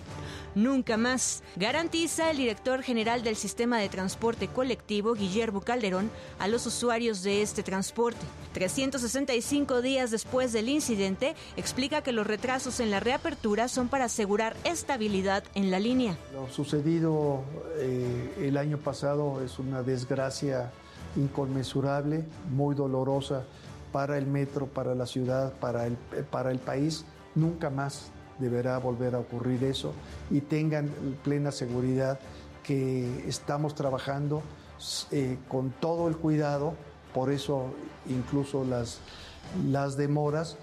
nunca 0.54 0.96
más, 0.96 1.42
garantiza 1.56 2.30
el 2.30 2.38
director 2.38 2.82
general 2.82 3.22
del 3.22 3.36
sistema 3.36 3.78
de 3.78 3.88
transporte 3.88 4.48
colectivo, 4.48 5.14
Guillermo 5.14 5.60
Calderón, 5.60 6.10
a 6.38 6.48
los 6.48 6.66
usuarios 6.66 7.22
de 7.22 7.42
este 7.42 7.62
transporte. 7.62 8.20
365 8.52 9.82
días 9.82 10.10
después 10.10 10.52
del 10.52 10.68
incidente, 10.68 11.34
explica 11.56 12.02
que 12.02 12.12
los 12.12 12.26
retrasos 12.26 12.80
en 12.80 12.90
la 12.90 13.00
reapertura 13.00 13.68
son 13.68 13.88
para 13.88 14.06
asegurar 14.06 14.56
estabilidad 14.64 15.44
en 15.54 15.70
la 15.70 15.78
línea. 15.78 16.16
Lo 16.32 16.48
sucedido 16.48 17.42
eh, 17.76 18.34
el 18.38 18.56
año 18.56 18.78
pasado 18.78 19.42
es 19.44 19.58
una 19.58 19.82
desgracia 19.82 20.72
inconmensurable, 21.16 22.24
muy 22.50 22.74
dolorosa 22.74 23.44
para 23.92 24.18
el 24.18 24.26
metro, 24.26 24.66
para 24.66 24.94
la 24.94 25.06
ciudad, 25.06 25.52
para 25.54 25.86
el, 25.86 25.96
para 26.30 26.50
el 26.50 26.58
país. 26.58 27.04
Nunca 27.34 27.70
más 27.70 28.10
deberá 28.38 28.78
volver 28.78 29.14
a 29.14 29.20
ocurrir 29.20 29.64
eso 29.64 29.92
y 30.30 30.40
tengan 30.40 30.90
plena 31.24 31.52
seguridad 31.52 32.18
que 32.62 33.26
estamos 33.26 33.74
trabajando 33.74 34.42
eh, 35.10 35.38
con 35.48 35.70
todo 35.70 36.08
el 36.08 36.16
cuidado, 36.16 36.74
por 37.14 37.30
eso 37.30 37.74
incluso 38.08 38.64
las, 38.64 39.00
las 39.68 39.96
demoras, 39.96 40.56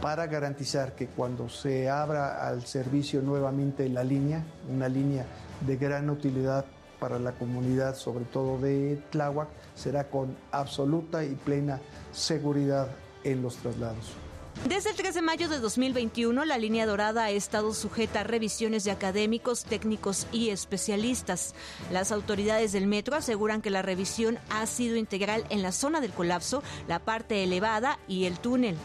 para 0.00 0.26
garantizar 0.26 0.94
que 0.94 1.06
cuando 1.06 1.48
se 1.48 1.88
abra 1.88 2.48
al 2.48 2.66
servicio 2.66 3.22
nuevamente 3.22 3.88
la 3.88 4.02
línea, 4.02 4.44
una 4.68 4.88
línea 4.88 5.26
de 5.66 5.76
gran 5.76 6.10
utilidad 6.10 6.64
para 6.98 7.18
la 7.18 7.32
comunidad, 7.32 7.94
sobre 7.94 8.24
todo 8.24 8.58
de 8.58 9.00
Tláhuac, 9.10 9.48
será 9.74 10.08
con 10.08 10.36
absoluta 10.50 11.24
y 11.24 11.34
plena 11.34 11.80
seguridad 12.12 12.88
en 13.22 13.42
los 13.42 13.56
traslados. 13.56 14.25
Desde 14.64 14.90
el 14.90 14.96
3 14.96 15.14
de 15.14 15.22
mayo 15.22 15.48
de 15.48 15.60
2021, 15.60 16.44
la 16.44 16.58
línea 16.58 16.86
dorada 16.86 17.24
ha 17.24 17.30
estado 17.30 17.72
sujeta 17.72 18.20
a 18.20 18.24
revisiones 18.24 18.82
de 18.82 18.90
académicos, 18.90 19.64
técnicos 19.64 20.26
y 20.32 20.48
especialistas. 20.48 21.54
Las 21.92 22.10
autoridades 22.10 22.72
del 22.72 22.88
metro 22.88 23.14
aseguran 23.14 23.62
que 23.62 23.70
la 23.70 23.82
revisión 23.82 24.38
ha 24.50 24.66
sido 24.66 24.96
integral 24.96 25.44
en 25.50 25.62
la 25.62 25.70
zona 25.70 26.00
del 26.00 26.10
colapso, 26.10 26.64
la 26.88 26.98
parte 26.98 27.44
elevada 27.44 27.98
y 28.08 28.24
el 28.24 28.38
túnel 28.38 28.76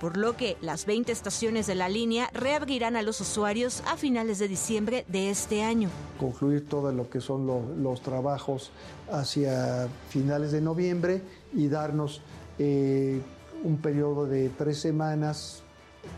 por 0.00 0.18
lo 0.18 0.36
que 0.36 0.58
las 0.60 0.84
20 0.84 1.10
estaciones 1.12 1.66
de 1.66 1.74
la 1.76 1.88
línea 1.88 2.28
reabrirán 2.34 2.94
a 2.94 3.00
los 3.00 3.22
usuarios 3.22 3.82
a 3.86 3.96
finales 3.96 4.38
de 4.38 4.48
diciembre 4.48 5.06
de 5.08 5.30
este 5.30 5.62
año. 5.62 5.88
Concluir 6.20 6.68
todo 6.68 6.92
lo 6.92 7.08
que 7.08 7.22
son 7.22 7.46
lo- 7.46 7.62
los 7.78 8.02
trabajos 8.02 8.70
hacia 9.10 9.88
finales 10.10 10.52
de 10.52 10.60
noviembre 10.60 11.22
y 11.54 11.68
darnos 11.68 12.20
eh, 12.58 13.20
un 13.64 13.78
periodo 13.78 14.26
de 14.26 14.50
tres 14.50 14.78
semanas, 14.78 15.63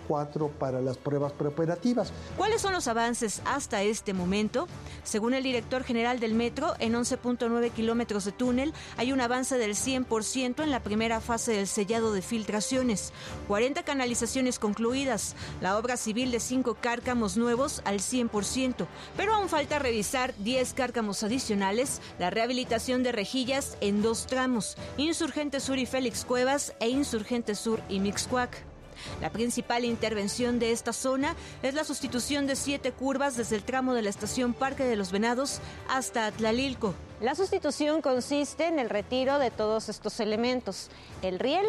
cuatro 0.07 0.49
para 0.49 0.81
las 0.81 0.97
pruebas 0.97 1.33
preoperativas. 1.33 2.13
¿Cuáles 2.37 2.63
son 2.63 2.73
los 2.73 2.89
avances 2.89 3.43
hasta 3.45 3.83
este 3.83 4.15
momento? 4.15 4.69
Según 5.05 5.35
el 5.35 5.43
director 5.43 5.85
general 5.85 6.21
del 6.21 6.35
metro, 6.35 6.75
en 6.79 6.95
11.9 6.95 7.71
kilómetros 7.71 8.25
de 8.25 8.33
túnel 8.33 8.73
hay 8.97 9.13
un 9.13 9.21
avance 9.21 9.59
del 9.59 9.75
100% 9.75 10.63
en 10.63 10.71
la 10.71 10.83
primera 10.83 11.21
fase 11.21 11.53
del 11.53 11.67
sellado 11.67 12.13
de 12.13 12.23
filtraciones, 12.23 13.13
40 13.49 13.83
canalizaciones 13.85 14.59
concluidas, 14.59 15.35
la 15.61 15.79
obra 15.79 15.97
civil 15.97 16.31
de 16.31 16.41
5 16.41 16.77
cárcamos 16.81 17.37
nuevos 17.37 17.83
al 17.85 18.01
100%, 18.01 18.87
pero 19.17 19.35
aún 19.35 19.49
falta 19.49 19.79
revisar 19.79 20.35
10 20.39 20.75
cárcamos 20.75 21.23
adicionales, 21.23 22.01
la 22.19 22.31
rehabilitación 22.31 23.03
de 23.03 23.13
rejillas 23.13 23.77
en 23.81 24.03
dos 24.03 24.27
tramos, 24.27 24.77
Insurgente 24.97 25.61
Sur 25.61 25.79
y 25.79 25.87
Félix 25.87 26.25
Cuevas 26.25 26.75
e 26.81 26.89
Insurgente 26.89 27.55
Sur 27.55 27.81
y 27.89 28.01
Mixcuac. 28.01 28.76
La 29.21 29.31
principal 29.31 29.85
intervención 29.85 30.59
de 30.59 30.73
esta 30.73 30.93
zona 30.93 31.35
es 31.63 31.75
la 31.75 31.85
sustitución 31.85 32.47
de 32.47 32.57
siete 32.57 32.93
curvas 32.93 33.37
desde 33.37 33.57
el 33.57 33.63
tramo 33.63 33.95
de 33.95 34.03
la 34.03 34.11
estación 34.11 34.53
Parque 34.53 34.85
de 34.85 34.97
los 34.97 35.13
Venados 35.13 35.61
hasta 35.89 36.27
Atlalilco. 36.27 36.95
La 37.21 37.35
sustitución 37.35 38.03
consiste 38.03 38.67
en 38.67 38.79
el 38.79 38.91
retiro 38.91 39.39
de 39.39 39.51
todos 39.51 39.89
estos 39.89 40.21
elementos, 40.21 40.91
el 41.23 41.39
riel, 41.39 41.67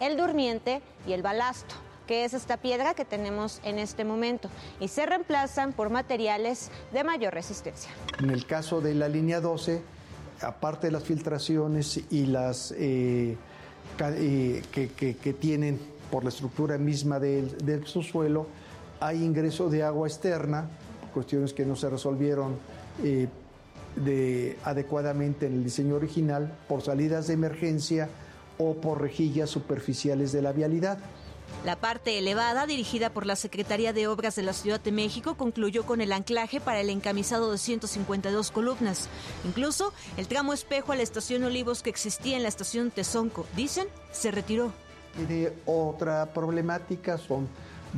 el 0.00 0.16
durmiente 0.16 0.82
y 1.06 1.12
el 1.12 1.22
balasto, 1.22 1.74
que 2.06 2.24
es 2.24 2.34
esta 2.34 2.58
piedra 2.58 2.94
que 2.94 3.04
tenemos 3.04 3.60
en 3.64 3.78
este 3.78 4.04
momento, 4.04 4.50
y 4.80 4.88
se 4.88 5.06
reemplazan 5.06 5.72
por 5.72 5.88
materiales 5.88 6.70
de 6.92 7.04
mayor 7.04 7.32
resistencia. 7.32 7.90
En 8.18 8.30
el 8.30 8.44
caso 8.46 8.80
de 8.80 8.94
la 8.94 9.08
línea 9.08 9.40
12, 9.40 9.82
aparte 10.42 10.88
de 10.88 10.92
las 10.92 11.04
filtraciones 11.04 12.00
y 12.10 12.26
las 12.26 12.74
eh, 12.76 13.36
eh, 13.98 14.62
que 14.72 15.32
tienen 15.32 15.91
por 16.12 16.24
la 16.24 16.28
estructura 16.28 16.76
misma 16.76 17.18
del, 17.18 17.86
subsuelo, 17.86 18.46
hay 19.00 19.24
ingreso 19.24 19.70
de 19.70 19.82
agua 19.82 20.06
externa, 20.06 20.68
cuestiones 21.14 21.54
que 21.54 21.64
no 21.64 21.74
se 21.74 21.88
resolvieron 21.88 22.56
eh, 23.02 23.28
de- 23.96 24.58
adecuadamente 24.62 25.46
en 25.46 25.54
el 25.54 25.64
diseño 25.64 25.94
original, 25.94 26.52
por 26.68 26.82
salidas 26.82 27.28
de 27.28 27.34
emergencia 27.34 28.10
o 28.58 28.74
por 28.74 29.00
rejillas 29.00 29.48
superficiales 29.48 30.32
de 30.32 30.42
la 30.42 30.52
vialidad. 30.52 30.98
La 31.64 31.76
parte 31.76 32.18
elevada, 32.18 32.66
dirigida 32.66 33.10
por 33.10 33.24
la 33.24 33.36
Secretaría 33.36 33.94
de 33.94 34.06
Obras 34.06 34.36
de 34.36 34.42
la 34.42 34.52
Ciudad 34.52 34.80
de 34.80 34.92
México, 34.92 35.34
concluyó 35.36 35.84
con 35.86 36.02
el 36.02 36.12
anclaje 36.12 36.60
para 36.60 36.80
el 36.80 36.90
encamisado 36.90 37.50
de 37.52 37.58
152 37.58 38.50
columnas. 38.50 39.08
Incluso 39.46 39.92
el 40.18 40.28
tramo 40.28 40.52
espejo 40.52 40.92
a 40.92 40.96
la 40.96 41.02
estación 41.02 41.42
Olivos 41.44 41.82
que 41.82 41.90
existía 41.90 42.36
en 42.36 42.42
la 42.42 42.48
estación 42.50 42.90
Tezonco, 42.90 43.46
dicen, 43.56 43.86
se 44.12 44.30
retiró. 44.30 44.72
Tiene 45.16 45.52
otra 45.66 46.32
problemática, 46.32 47.18
son 47.18 47.48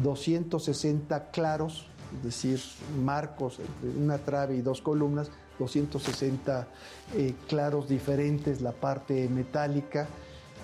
260 0.03 1.31
claros, 1.31 1.87
es 2.17 2.25
decir, 2.25 2.61
marcos 3.03 3.61
entre 3.61 4.03
una 4.03 4.19
trave 4.19 4.57
y 4.57 4.63
dos 4.63 4.81
columnas, 4.81 5.31
260 5.59 6.67
eh, 7.15 7.35
claros 7.49 7.89
diferentes, 7.89 8.61
la 8.61 8.73
parte 8.73 9.29
metálica, 9.29 10.09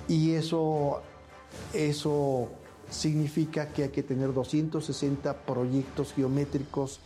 y 0.09 0.33
eso, 0.33 1.03
eso 1.73 2.49
significa 2.91 3.69
que 3.69 3.85
hay 3.85 3.89
que 3.91 4.03
tener 4.03 4.33
260 4.35 5.33
proyectos 5.47 6.13
geométricos 6.13 7.01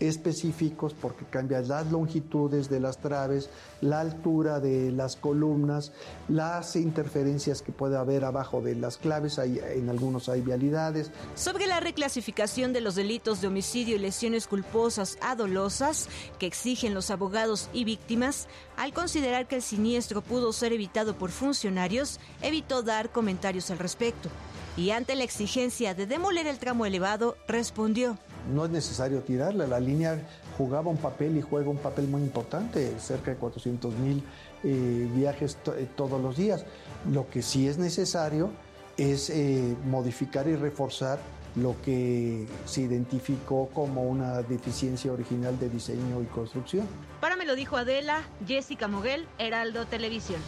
específicos 0.00 0.94
porque 0.94 1.24
cambian 1.24 1.68
las 1.68 1.90
longitudes 1.90 2.68
de 2.68 2.80
las 2.80 2.98
traves, 2.98 3.50
la 3.80 4.00
altura 4.00 4.60
de 4.60 4.92
las 4.92 5.16
columnas, 5.16 5.92
las 6.28 6.76
interferencias 6.76 7.62
que 7.62 7.72
puede 7.72 7.96
haber 7.96 8.24
abajo 8.24 8.60
de 8.60 8.74
las 8.74 8.96
claves, 8.96 9.38
hay, 9.38 9.60
en 9.74 9.88
algunos 9.88 10.28
hay 10.28 10.40
vialidades. 10.40 11.10
Sobre 11.34 11.66
la 11.66 11.80
reclasificación 11.80 12.72
de 12.72 12.80
los 12.80 12.94
delitos 12.94 13.40
de 13.40 13.48
homicidio 13.48 13.96
y 13.96 13.98
lesiones 13.98 14.46
culposas 14.46 15.18
a 15.20 15.34
dolosas 15.34 16.08
que 16.38 16.46
exigen 16.46 16.94
los 16.94 17.10
abogados 17.10 17.68
y 17.72 17.84
víctimas, 17.84 18.48
al 18.76 18.92
considerar 18.92 19.48
que 19.48 19.56
el 19.56 19.62
siniestro 19.62 20.22
pudo 20.22 20.52
ser 20.52 20.72
evitado 20.72 21.16
por 21.16 21.30
funcionarios, 21.30 22.20
evitó 22.42 22.82
dar 22.82 23.10
comentarios 23.10 23.70
al 23.70 23.78
respecto. 23.78 24.28
Y 24.76 24.90
ante 24.90 25.16
la 25.16 25.24
exigencia 25.24 25.94
de 25.94 26.06
demoler 26.06 26.46
el 26.46 26.58
tramo 26.58 26.86
elevado, 26.86 27.36
respondió. 27.48 28.16
No 28.52 28.64
es 28.64 28.70
necesario 28.70 29.20
tirarla, 29.20 29.66
la 29.66 29.80
línea 29.80 30.26
jugaba 30.56 30.90
un 30.90 30.96
papel 30.96 31.36
y 31.36 31.42
juega 31.42 31.68
un 31.70 31.78
papel 31.78 32.08
muy 32.08 32.22
importante, 32.22 32.98
cerca 32.98 33.30
de 33.30 33.36
400 33.36 33.94
mil 33.94 34.22
eh, 34.64 35.08
viajes 35.14 35.58
eh, 35.76 35.86
todos 35.96 36.20
los 36.20 36.36
días. 36.36 36.64
Lo 37.12 37.28
que 37.28 37.42
sí 37.42 37.68
es 37.68 37.78
necesario 37.78 38.50
es 38.96 39.30
eh, 39.30 39.76
modificar 39.86 40.48
y 40.48 40.56
reforzar 40.56 41.18
lo 41.54 41.76
que 41.84 42.46
se 42.66 42.82
identificó 42.82 43.68
como 43.72 44.02
una 44.02 44.42
deficiencia 44.42 45.12
original 45.12 45.58
de 45.58 45.68
diseño 45.68 46.22
y 46.22 46.26
construcción. 46.26 46.86
Para 47.20 47.36
me 47.36 47.44
lo 47.44 47.54
dijo 47.54 47.76
Adela, 47.76 48.22
Jessica 48.46 48.88
Moguel, 48.88 49.26
Heraldo 49.38 49.86
Televisión. 49.86 50.40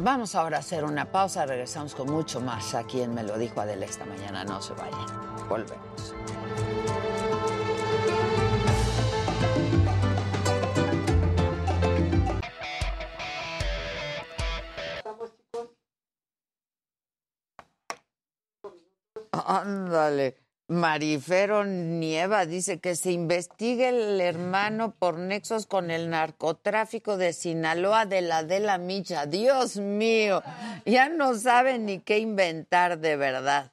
Vamos 0.00 0.36
ahora 0.36 0.58
a 0.58 0.60
hacer 0.60 0.84
una 0.84 1.10
pausa, 1.10 1.44
regresamos 1.44 1.92
con 1.92 2.08
mucho 2.08 2.40
más 2.40 2.72
aquí 2.76 3.00
en 3.00 3.14
Me 3.14 3.24
lo 3.24 3.36
dijo 3.36 3.60
Adela 3.60 3.84
esta 3.84 4.04
mañana, 4.04 4.44
no 4.44 4.62
se 4.62 4.72
vayan, 4.74 5.48
volvemos. 5.48 6.14
Ándale. 19.32 20.47
Marifero 20.68 21.64
Nieva 21.64 22.44
dice 22.44 22.78
que 22.78 22.94
se 22.94 23.10
investigue 23.10 23.88
el 23.88 24.20
hermano 24.20 24.94
por 24.94 25.18
nexos 25.18 25.64
con 25.64 25.90
el 25.90 26.10
narcotráfico 26.10 27.16
de 27.16 27.32
Sinaloa 27.32 28.04
de 28.04 28.20
la 28.20 28.44
de 28.44 28.60
la 28.60 28.76
Micha. 28.76 29.24
Dios 29.24 29.76
mío, 29.78 30.42
ya 30.84 31.08
no 31.08 31.34
saben 31.34 31.86
ni 31.86 32.00
qué 32.00 32.18
inventar 32.18 32.98
de 32.98 33.16
verdad. 33.16 33.72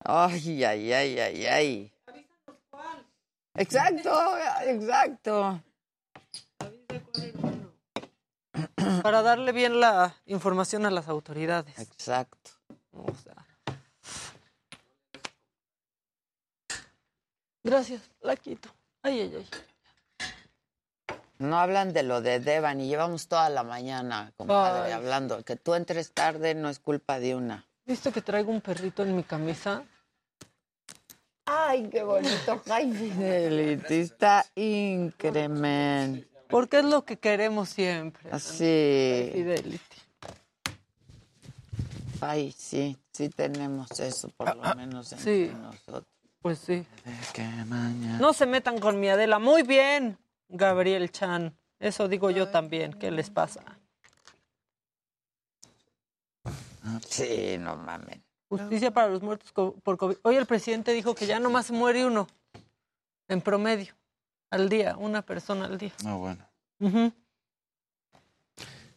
Ay, 0.00 0.64
ay, 0.64 0.92
ay, 0.92 1.18
ay, 1.20 1.46
ay. 1.46 1.92
Exacto, 3.54 4.10
exacto. 4.64 5.62
Para 9.02 9.22
darle 9.22 9.52
bien 9.52 9.78
la 9.78 10.16
información 10.26 10.84
a 10.84 10.90
las 10.90 11.06
autoridades. 11.06 11.78
Exacto. 11.78 12.50
O 12.90 13.14
sea. 13.14 13.45
Gracias, 17.66 18.00
la 18.20 18.36
quito. 18.36 18.68
Ay, 19.02 19.20
ay, 19.22 19.34
ay. 19.38 19.46
No 21.38 21.58
hablan 21.58 21.92
de 21.92 22.02
lo 22.04 22.20
de 22.22 22.38
Devan 22.38 22.80
y 22.80 22.86
llevamos 22.86 23.26
toda 23.26 23.50
la 23.50 23.62
mañana, 23.64 24.32
compadre, 24.36 24.86
Ay. 24.86 24.92
hablando. 24.92 25.42
Que 25.44 25.56
tú 25.56 25.74
entres 25.74 26.12
tarde 26.12 26.54
no 26.54 26.68
es 26.70 26.78
culpa 26.78 27.18
de 27.18 27.34
una. 27.34 27.66
¿Viste 27.84 28.12
que 28.12 28.22
traigo 28.22 28.52
un 28.52 28.60
perrito 28.60 29.02
en 29.02 29.16
mi 29.16 29.22
camisa? 29.24 29.82
Ay, 31.44 31.88
qué 31.90 32.02
bonito. 32.04 32.62
Ay, 32.70 32.92
Fidelity, 32.92 33.94
está 33.94 34.46
incremen. 34.54 36.26
Porque 36.48 36.78
es 36.78 36.84
lo 36.84 37.04
que 37.04 37.18
queremos 37.18 37.68
siempre. 37.68 38.30
Así. 38.30 39.30
Fidelity. 39.32 39.80
Ay, 42.20 42.52
sí, 42.56 42.96
sí 43.12 43.28
tenemos 43.28 43.90
eso, 44.00 44.28
por 44.36 44.56
lo 44.56 44.74
menos 44.74 45.12
entre 45.12 45.48
Sí. 45.48 45.52
nosotros. 45.54 46.04
Pues 46.46 46.60
sí. 46.60 46.86
Que 47.32 47.42
mañana. 47.42 48.18
No 48.20 48.32
se 48.32 48.46
metan 48.46 48.78
con 48.78 49.00
mi 49.00 49.08
Adela. 49.08 49.40
Muy 49.40 49.64
bien, 49.64 50.16
Gabriel 50.48 51.10
Chan. 51.10 51.52
Eso 51.80 52.06
digo 52.06 52.30
yo 52.30 52.46
también. 52.50 52.92
¿Qué 52.92 53.10
les 53.10 53.30
pasa? 53.30 53.64
Sí, 57.04 57.56
no 57.58 57.74
mames. 57.74 58.20
Justicia 58.48 58.92
para 58.92 59.08
los 59.08 59.22
muertos 59.22 59.50
por 59.82 59.96
COVID. 59.96 60.18
Hoy 60.22 60.36
el 60.36 60.46
presidente 60.46 60.92
dijo 60.92 61.16
que 61.16 61.26
ya 61.26 61.40
nomás 61.40 61.72
muere 61.72 62.06
uno 62.06 62.28
en 63.26 63.40
promedio. 63.40 63.92
al 64.50 64.68
día, 64.68 64.96
una 64.96 65.22
persona 65.22 65.64
al 65.64 65.78
día. 65.78 65.94
Ah, 66.04 66.14
bueno. 66.14 66.48
Ujú. 66.78 67.12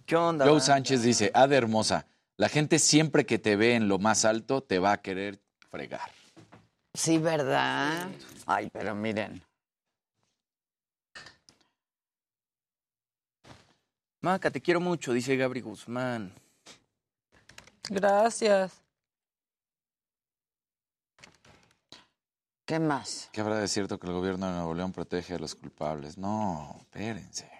¿Qué 0.05 0.15
onda? 0.15 0.45
Joe? 0.45 0.61
Sánchez 0.61 1.01
dice, 1.01 1.31
Ada 1.33 1.55
hermosa, 1.55 2.05
la 2.37 2.47
gente 2.47 2.77
siempre 2.77 3.25
que 3.25 3.39
te 3.39 3.55
ve 3.55 3.73
en 3.73 3.87
lo 3.87 3.97
más 3.97 4.23
alto 4.23 4.61
te 4.61 4.77
va 4.77 4.91
a 4.91 5.01
querer 5.01 5.39
fregar. 5.71 6.11
Sí, 6.99 7.17
¿verdad? 7.17 8.09
Ay, 8.45 8.69
pero 8.73 8.93
miren. 8.93 9.41
Maca, 14.19 14.51
te 14.51 14.61
quiero 14.61 14.81
mucho, 14.81 15.13
dice 15.13 15.37
Gabri 15.37 15.61
Guzmán. 15.61 16.33
Gracias. 17.89 18.81
¿Qué 22.65 22.79
más? 22.79 23.29
¿Qué 23.31 23.39
habrá 23.39 23.59
de 23.59 23.69
cierto 23.69 23.97
que 23.97 24.07
el 24.07 24.13
gobierno 24.13 24.47
de 24.47 24.51
Nuevo 24.51 24.73
León 24.73 24.91
protege 24.91 25.35
a 25.35 25.39
los 25.39 25.55
culpables? 25.55 26.17
No, 26.17 26.75
espérense. 26.81 27.58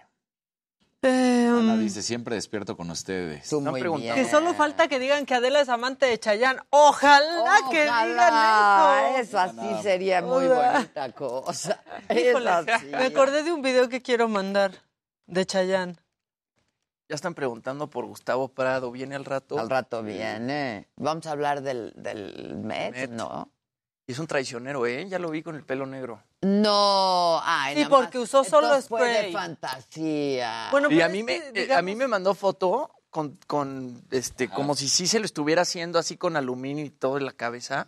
Ana 1.02 1.76
dice, 1.78 2.02
siempre 2.02 2.34
despierto 2.34 2.76
con 2.76 2.90
ustedes. 2.90 3.48
Tú 3.48 3.60
muy 3.60 3.82
bien. 3.82 4.14
Que 4.14 4.28
solo 4.28 4.52
falta 4.54 4.86
que 4.88 4.98
digan 4.98 5.24
que 5.24 5.34
Adela 5.34 5.60
es 5.60 5.68
amante 5.68 6.06
de 6.06 6.18
Chayanne. 6.18 6.60
Ojalá, 6.70 7.56
que 7.70 7.82
digan 7.82 8.10
eso. 9.18 9.18
Eso 9.18 9.38
así 9.38 9.82
sería 9.82 10.20
muy 10.20 10.46
Ojalá. 10.46 10.72
bonita 10.72 11.12
cosa. 11.12 11.82
Híjole, 12.14 12.50
así. 12.50 12.86
me 12.86 13.06
acordé 13.06 13.42
de 13.42 13.52
un 13.52 13.62
video 13.62 13.88
que 13.88 14.02
quiero 14.02 14.28
mandar 14.28 14.72
de 15.26 15.46
Chayanne. 15.46 15.96
Ya 17.08 17.14
están 17.14 17.34
preguntando 17.34 17.88
por 17.88 18.04
Gustavo 18.04 18.48
Prado. 18.48 18.90
¿Viene 18.92 19.16
al 19.16 19.24
rato? 19.24 19.58
Al 19.58 19.70
rato 19.70 20.02
viene. 20.02 20.88
Vamos 20.96 21.26
a 21.26 21.32
hablar 21.32 21.62
del, 21.62 21.92
del 21.96 22.54
Met, 22.56 22.92
Met. 22.92 23.10
¿no? 23.10 23.50
Y 24.06 24.12
es 24.12 24.18
un 24.18 24.26
traicionero, 24.26 24.86
¿eh? 24.86 25.08
Ya 25.08 25.18
lo 25.18 25.30
vi 25.30 25.42
con 25.42 25.56
el 25.56 25.64
pelo 25.64 25.86
negro. 25.86 26.22
No, 26.42 27.40
ay, 27.44 27.76
Sí, 27.76 27.84
porque 27.88 28.18
usó 28.18 28.44
solo 28.44 28.68
fue 28.82 29.08
de 29.08 29.14
spray. 29.18 29.32
fantasía. 29.32 30.68
Bueno, 30.70 30.88
y 30.90 30.94
pero 30.94 31.06
a 31.06 31.08
mí, 31.10 31.22
me, 31.22 31.52
que, 31.52 31.64
eh, 31.64 31.74
a 31.74 31.82
mí 31.82 31.94
me 31.94 32.08
mandó 32.08 32.34
foto 32.34 32.90
con, 33.10 33.38
con 33.46 34.02
este, 34.10 34.48
como 34.48 34.74
si 34.74 34.88
sí 34.88 35.06
se 35.06 35.18
lo 35.18 35.26
estuviera 35.26 35.62
haciendo 35.62 35.98
así 35.98 36.16
con 36.16 36.36
aluminio 36.36 36.84
y 36.84 36.90
todo 36.90 37.18
en 37.18 37.26
la 37.26 37.32
cabeza. 37.32 37.86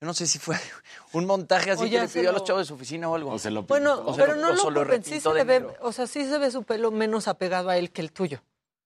Yo 0.00 0.06
no 0.06 0.14
sé 0.14 0.26
si 0.26 0.38
fue 0.38 0.56
un 1.12 1.24
montaje 1.24 1.70
así 1.70 1.84
que 1.84 1.90
ya 1.90 2.02
le 2.02 2.08
se 2.08 2.18
pidió 2.18 2.28
a 2.30 2.32
los 2.32 2.42
lo- 2.42 2.46
chavos 2.46 2.62
de 2.62 2.66
su 2.66 2.74
oficina 2.74 3.08
o 3.08 3.14
algo. 3.14 3.32
O 3.32 3.38
se 3.38 3.50
lo 3.50 3.62
Bueno, 3.62 4.02
O 4.04 4.14
se 4.14 4.20
pero 4.20 4.34
lo- 4.34 4.42
no 4.42 4.52
o 4.52 4.56
se 4.56 4.64
lo 4.64 4.70
lo 4.70 4.80
sí 4.84 4.90
repintó 4.90 5.20
se 5.20 5.28
de 5.30 5.34
le 5.34 5.44
ve, 5.44 5.60
negro. 5.60 5.76
o 5.80 5.92
sea, 5.92 6.06
sí 6.06 6.24
se 6.26 6.38
ve 6.38 6.50
su 6.50 6.62
pelo 6.64 6.90
menos 6.90 7.26
apegado 7.26 7.70
a 7.70 7.78
él 7.78 7.90
que 7.90 8.02
el 8.02 8.12
tuyo. 8.12 8.42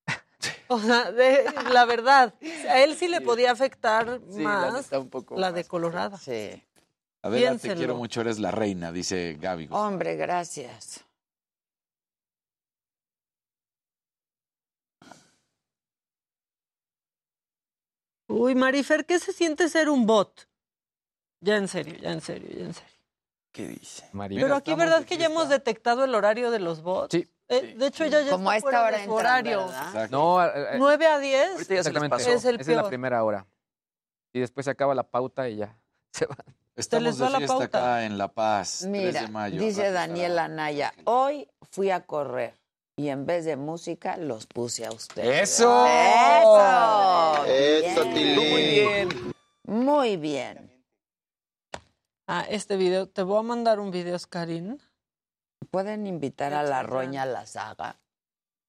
O 0.68 0.78
sea, 0.80 1.10
de- 1.12 1.44
la 1.70 1.84
verdad, 1.84 2.34
a 2.70 2.78
él 2.80 2.96
sí 2.96 3.08
le 3.08 3.20
podía 3.20 3.50
afectar 3.52 4.20
Sí, 4.30 4.42
la 4.42 4.48
más 4.48 4.72
neta, 4.74 4.98
un 5.00 5.10
poco 5.10 5.36
la 5.38 5.48
más. 5.48 5.54
de 5.54 5.64
Colorada. 5.64 6.16
Sí. 6.18 6.62
Adela, 7.22 7.52
te 7.52 7.58
Piénselo. 7.58 7.74
quiero 7.76 7.96
mucho, 7.96 8.20
eres 8.20 8.38
la 8.38 8.50
reina, 8.50 8.90
dice 8.90 9.36
Gaby. 9.40 9.68
Hombre, 9.70 10.16
gracias. 10.16 11.04
Uy, 18.28 18.54
Marifer, 18.54 19.04
¿qué 19.04 19.18
se 19.18 19.32
siente 19.32 19.68
ser 19.68 19.88
un 19.88 20.06
bot? 20.06 20.48
Ya 21.40 21.56
en 21.56 21.68
serio, 21.68 21.94
ya 22.00 22.12
en 22.12 22.20
serio, 22.20 22.48
ya 22.50 22.64
en 22.64 22.74
serio. 22.74 22.92
¿Qué 23.52 23.68
dice? 23.68 24.08
Pero 24.12 24.54
aquí, 24.54 24.74
¿verdad 24.74 25.04
que 25.04 25.18
ya 25.18 25.26
hemos 25.26 25.48
detectado 25.48 26.04
el 26.04 26.14
horario 26.14 26.50
de 26.50 26.58
los 26.58 26.82
bots? 26.82 27.12
Sí. 27.12 27.28
Eh, 27.48 27.74
de 27.76 27.86
hecho, 27.88 28.04
ella 28.04 28.22
ya 28.22 28.32
Como 28.32 28.48
a 28.48 28.56
está 28.56 28.68
esta 28.68 28.78
fuera 28.80 28.88
hora 28.88 28.98
de 28.98 29.04
su 29.04 29.12
horario. 29.12 29.70
No, 30.10 30.42
eh, 30.42 30.50
eh, 30.54 30.76
9 30.78 31.06
a 31.06 31.18
10. 31.18 31.50
Ahorita 31.52 31.74
ya 31.74 31.82
se 31.82 31.92
les 31.92 32.02
exactamente. 32.02 32.32
Es 32.32 32.44
el 32.46 32.60
Esa 32.60 32.70
es 32.70 32.76
la 32.76 32.88
primera 32.88 33.22
hora. 33.22 33.46
Y 34.32 34.40
después 34.40 34.64
se 34.64 34.70
acaba 34.70 34.94
la 34.94 35.02
pauta 35.02 35.50
y 35.50 35.56
ya 35.56 35.76
se 36.12 36.24
va. 36.24 36.36
Estamos 36.76 37.04
les 37.04 37.18
de 37.18 37.26
fiesta 37.36 37.46
pauta. 37.46 37.64
acá 37.78 38.04
en 38.04 38.16
La 38.18 38.28
Paz, 38.28 38.78
3 38.80 38.90
Mira, 38.90 39.20
de 39.22 39.28
mayo. 39.28 39.60
dice 39.60 39.90
Daniela 39.90 40.44
Anaya, 40.44 40.94
hoy 41.04 41.48
fui 41.70 41.90
a 41.90 42.06
correr 42.06 42.58
y 42.96 43.08
en 43.08 43.26
vez 43.26 43.44
de 43.44 43.56
música 43.56 44.16
los 44.16 44.46
puse 44.46 44.86
a 44.86 44.90
ustedes. 44.90 45.50
¡Eso! 45.50 45.86
¡Eso! 45.86 47.44
Eso, 47.46 48.04
Bien. 48.04 48.36
Muy 48.36 48.62
bien. 48.62 49.08
Muy 49.64 50.16
bien. 50.16 50.84
Ah, 52.26 52.46
este 52.48 52.76
video, 52.76 53.08
te 53.08 53.22
voy 53.22 53.38
a 53.38 53.42
mandar 53.42 53.78
un 53.78 53.90
video, 53.90 54.16
Oscarín. 54.16 54.80
Pueden 55.70 56.06
invitar 56.06 56.54
a 56.54 56.62
la 56.62 56.82
Roña 56.82 57.22
a 57.22 57.26
la 57.26 57.46
saga 57.46 58.01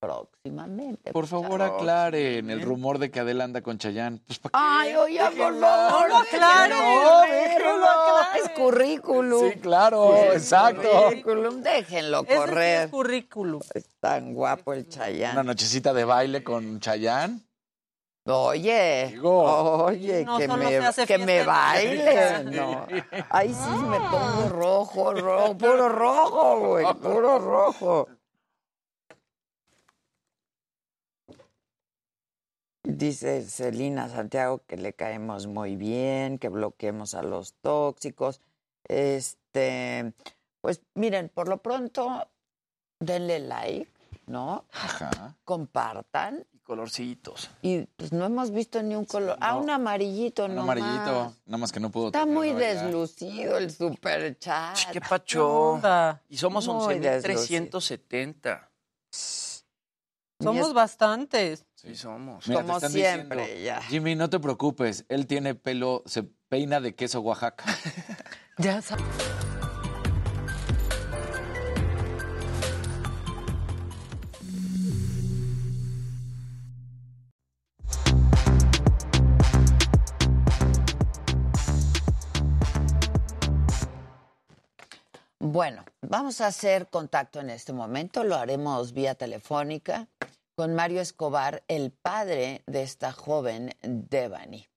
próximamente. 0.04 1.12
Por 1.14 1.28
favor, 1.28 1.62
aclaren 1.62 2.50
el 2.50 2.62
rumor 2.62 3.00
de 3.00 3.10
que 3.10 3.22
Adela 3.22 3.46
anda 3.46 3.62
con 3.62 3.78
Chayán. 3.78 4.20
Pues. 4.28 4.42
Ay, 4.52 4.96
oye, 4.96 5.20
por 5.20 5.34
favor, 5.38 5.54
No 5.60 6.08
lo 6.08 6.18
aclaren, 6.18 6.78
déjenlo. 7.32 7.88
Es 8.44 8.50
currículum. 8.50 9.50
Sí, 9.52 9.60
claro, 9.60 10.14
exacto. 10.34 10.90
Currículum, 11.10 11.62
déjenlo 11.62 12.22
sí 12.28 12.36
correr. 12.36 12.86
es 12.86 12.92
currículum. 12.92 13.62
Es 13.74 13.86
tan 14.02 14.34
guapo 14.34 14.74
el 14.74 14.82
Una 14.82 14.90
Chayán. 14.90 15.46
nochecita 15.46 15.94
de 15.94 16.04
baile 16.04 16.44
con 16.44 16.80
Chayán. 16.82 17.42
Oye, 18.26 19.10
Digo. 19.12 19.84
oye, 19.84 20.24
No, 20.24 20.38
que 20.38 20.48
me, 20.48 20.80
que 21.06 21.18
me. 21.18 21.42
América. 21.42 22.44
No. 22.44 22.88
Ahí 23.30 23.54
sí 23.54 23.70
me 23.70 24.00
pongo 24.00 24.50
rojo, 24.50 25.14
rojo, 25.14 25.58
puro 25.58 25.90
rojo, 25.90 26.60
güey, 26.60 26.86
puro 27.02 27.40
rojo. 27.40 28.08
Dice 32.94 33.41
Celina 33.41 34.07
Santiago 34.07 34.61
que 34.68 34.78
le 34.78 34.94
caemos 34.94 35.48
muy 35.48 35.76
bien, 35.76 36.38
que 36.38 36.48
bloqueemos 36.48 37.15
a 37.15 37.24
los 37.24 37.53
tóxicos. 37.56 38.40
Este, 38.84 40.14
pues 40.61 40.82
miren, 40.94 41.30
por 41.34 41.48
lo 41.48 41.57
pronto, 41.57 42.28
denle 42.99 43.40
like, 43.40 43.91
¿no? 44.28 44.65
Ajá. 44.72 45.36
Compartan. 45.44 46.45
Y 46.53 46.60
colorcitos. 46.60 47.49
Y 47.64 47.88
pues 47.95 48.14
no 48.14 48.26
hemos 48.26 48.52
visto 48.52 48.84
ni 48.84 48.94
un 48.94 49.06
color. 49.06 49.40
Ah, 49.41 49.53
no. 49.53 49.61
un 49.61 49.72
amarillito, 49.72 50.45
Un 50.45 50.53
no 50.53 50.61
amarillito. 50.61 51.34
Nada 51.48 51.57
más 51.57 51.72
que 51.72 51.80
no 51.80 51.90
pudo. 51.90 52.07
Está 52.07 52.28
muy 52.28 52.53
deslucido 52.53 53.57
el 53.57 53.72
super 53.72 54.38
chat. 54.38 54.76
Ch, 54.76 54.91
¿Qué 54.91 55.02
pacho? 55.02 55.82
Y 56.30 56.38
somos 56.38 56.68
Muy 56.68 56.94
11.370. 56.94 58.68
Somos 60.44 60.74
bastantes. 60.74 61.65
Sí, 61.76 61.95
somos. 61.95 62.48
Mira, 62.48 62.61
Como 62.61 62.80
siempre, 62.80 63.41
diciendo, 63.41 63.64
ya. 63.64 63.82
Jimmy, 63.84 64.15
no 64.15 64.30
te 64.30 64.40
preocupes. 64.40 65.06
Él 65.10 65.28
tiene 65.28 65.56
pelo, 65.56 66.03
se 66.06 66.24
peina 66.24 66.80
de 66.80 66.95
queso 66.95 67.22
Oaxaca. 67.22 67.65
Ya 68.60 68.84
sabes. 68.84 69.03
Bueno, 85.54 85.86
vamos 86.02 86.42
a 86.42 86.48
hacer 86.48 86.88
contacto 86.88 87.40
en 87.40 87.52
este 87.52 87.74
momento. 87.74 88.24
Lo 88.24 88.38
haremos 88.38 88.92
vía 88.92 89.14
telefónica 89.14 90.08
con 90.56 90.74
Mario 90.74 91.00
Escobar, 91.00 91.62
el 91.68 91.92
padre 91.92 92.64
de 92.66 92.82
esta 92.82 93.12
joven 93.12 93.76
Devani. 93.84 94.68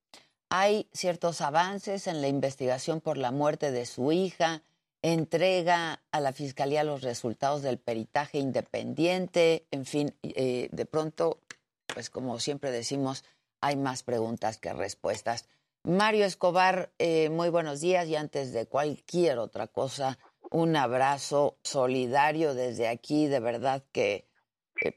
Hay 0.51 0.87
ciertos 0.93 1.41
avances 1.41 2.07
en 2.07 2.21
la 2.21 2.29
investigación 2.29 3.01
por 3.01 3.17
la 3.17 3.31
muerte 3.31 3.71
de 3.71 3.87
su 3.87 4.13
hija. 4.13 4.65
Entrega 5.01 6.03
a 6.11 6.21
la 6.21 6.35
fiscalía 6.35 6.85
los 6.85 7.01
resultados 7.01 7.63
del 7.63 7.79
peritaje 7.79 8.37
independiente. 8.37 9.67
En 9.71 9.87
fin, 9.87 10.15
eh, 10.23 10.69
de 10.71 10.85
pronto, 10.85 11.41
pues 11.87 12.11
como 12.11 12.39
siempre 12.39 12.71
decimos, 12.71 13.25
hay 13.63 13.77
más 13.77 14.03
preguntas 14.03 14.59
que 14.59 14.75
respuestas. 14.75 15.47
Mario 15.85 16.27
Escobar, 16.27 16.91
eh, 16.99 17.31
muy 17.31 17.49
buenos 17.49 17.81
días 17.81 18.09
y 18.09 18.17
antes 18.17 18.53
de 18.53 18.67
cualquier 18.67 19.39
otra 19.39 19.69
cosa, 19.69 20.19
un 20.51 20.77
abrazo 20.77 21.59
solidario 21.63 22.55
desde 22.55 22.89
aquí, 22.89 23.27
de 23.27 23.41
verdad 23.41 23.85
que, 23.93 24.29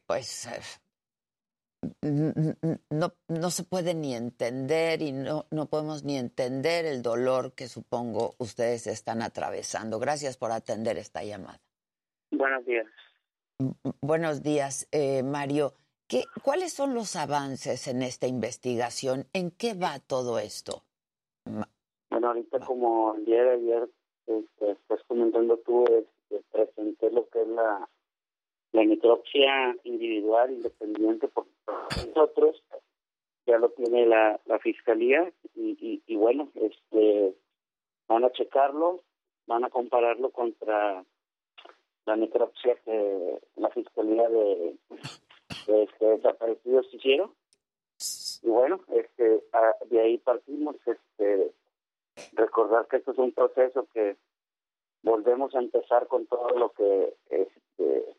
pues, 0.08 0.48
eh, 0.48 0.62
no, 2.90 3.14
no 3.28 3.50
se 3.50 3.64
puede 3.64 3.94
ni 3.94 4.16
entender 4.16 5.02
y 5.02 5.12
no, 5.12 5.46
no 5.52 5.68
podemos 5.68 6.04
ni 6.04 6.18
entender 6.18 6.86
el 6.86 7.02
dolor 7.02 7.54
que 7.54 7.68
supongo 7.68 8.36
ustedes 8.38 8.88
están 8.88 9.22
atravesando. 9.22 10.00
Gracias 10.00 10.38
por 10.38 10.52
atender 10.52 10.98
esta 10.98 11.24
llamada. 11.24 11.62
Buenos 12.32 12.66
días. 12.66 12.86
Buenos 14.02 14.44
días, 14.44 14.88
eh, 14.92 15.24
Mario. 15.24 15.74
¿Qué, 16.08 16.24
¿Cuáles 16.44 16.74
son 16.74 16.94
los 16.94 17.16
avances 17.16 17.88
en 17.88 18.02
esta 18.02 18.28
investigación? 18.28 19.28
¿En 19.34 19.52
qué 19.52 19.74
va 19.74 20.00
todo 20.00 20.40
esto? 20.40 20.84
Bueno, 21.46 22.28
ahorita 22.28 22.60
como 22.60 23.16
el 23.16 23.26
día 23.26 23.44
de 23.44 23.52
ayer 23.52 23.90
este, 24.30 24.72
estás 24.72 25.04
comentando 25.08 25.58
tú, 25.58 25.86
este, 25.86 26.44
presenté 26.52 27.12
lo 27.12 27.28
que 27.30 27.42
es 27.42 27.48
la, 27.48 27.90
la 28.72 28.84
necropsia 28.84 29.76
individual 29.84 30.52
independiente 30.52 31.28
por 31.28 31.46
nosotros, 32.08 32.64
ya 33.46 33.58
lo 33.58 33.70
tiene 33.72 34.06
la, 34.06 34.40
la 34.46 34.60
fiscalía 34.60 35.32
y, 35.56 35.78
y, 35.80 36.04
y 36.06 36.16
bueno, 36.16 36.50
este 36.56 37.36
van 38.08 38.24
a 38.26 38.32
checarlo, 38.32 39.02
van 39.48 39.64
a 39.66 39.70
compararlo 39.70 40.30
contra 40.32 41.04
la 42.06 42.16
necropsia 42.16 42.76
que 42.86 43.40
la 43.58 43.70
Fiscalía 43.70 44.28
de, 44.30 44.76
de 45.68 45.84
este, 45.84 46.06
Desaparecidos 46.06 46.92
hicieron. 46.94 47.32
Y 48.42 48.48
bueno, 48.50 48.80
este, 48.90 49.44
a- 49.52 49.76
de 49.86 50.00
ahí 50.02 50.18
partimos. 50.18 50.76
Este, 50.88 51.52
recordar 52.34 52.88
que 52.88 52.98
esto 52.98 53.12
es 53.12 53.18
un 53.18 53.32
proceso 53.32 53.88
que 53.94 54.18
volvemos 55.04 55.54
a 55.56 55.60
empezar 55.60 56.08
con 56.08 56.26
todo 56.28 56.50
lo 56.58 56.72
que 56.72 57.16
este, 57.30 58.16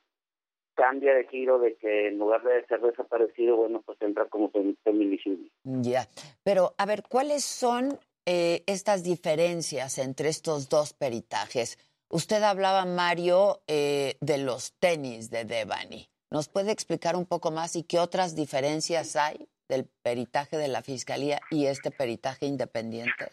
cambia 0.74 1.14
de 1.14 1.26
giro 1.28 1.58
de 1.58 1.76
que 1.76 2.08
en 2.08 2.18
lugar 2.18 2.42
de 2.42 2.64
ser 2.66 2.80
desaparecido, 2.80 3.56
bueno, 3.56 3.82
pues 3.84 4.00
entra 4.00 4.26
como 4.26 4.50
fem- 4.50 4.76
feminicidio. 4.82 5.50
Ya, 5.64 6.06
pero 6.42 6.74
a 6.78 6.86
ver, 6.86 7.02
¿cuáles 7.08 7.44
son 7.44 7.98
eh, 8.26 8.62
estas 8.66 9.02
diferencias 9.02 9.98
entre 9.98 10.28
estos 10.30 10.68
dos 10.68 10.94
peritajes? 10.94 11.78
Usted 12.08 12.42
hablaba, 12.42 12.84
Mario, 12.86 13.60
eh, 13.66 14.16
de 14.20 14.38
los 14.38 14.72
tenis 14.80 15.30
de 15.30 15.44
Devani. 15.44 16.08
¿Nos 16.32 16.48
puede 16.48 16.72
explicar 16.72 17.14
un 17.16 17.26
poco 17.26 17.50
más 17.50 17.76
y 17.76 17.82
qué 17.82 17.98
otras 17.98 18.34
diferencias 18.34 19.16
hay 19.16 19.48
del 19.68 19.84
peritaje 20.02 20.56
de 20.56 20.68
la 20.68 20.82
Fiscalía 20.82 21.40
y 21.50 21.66
este 21.66 21.90
peritaje 21.90 22.46
independiente? 22.46 23.30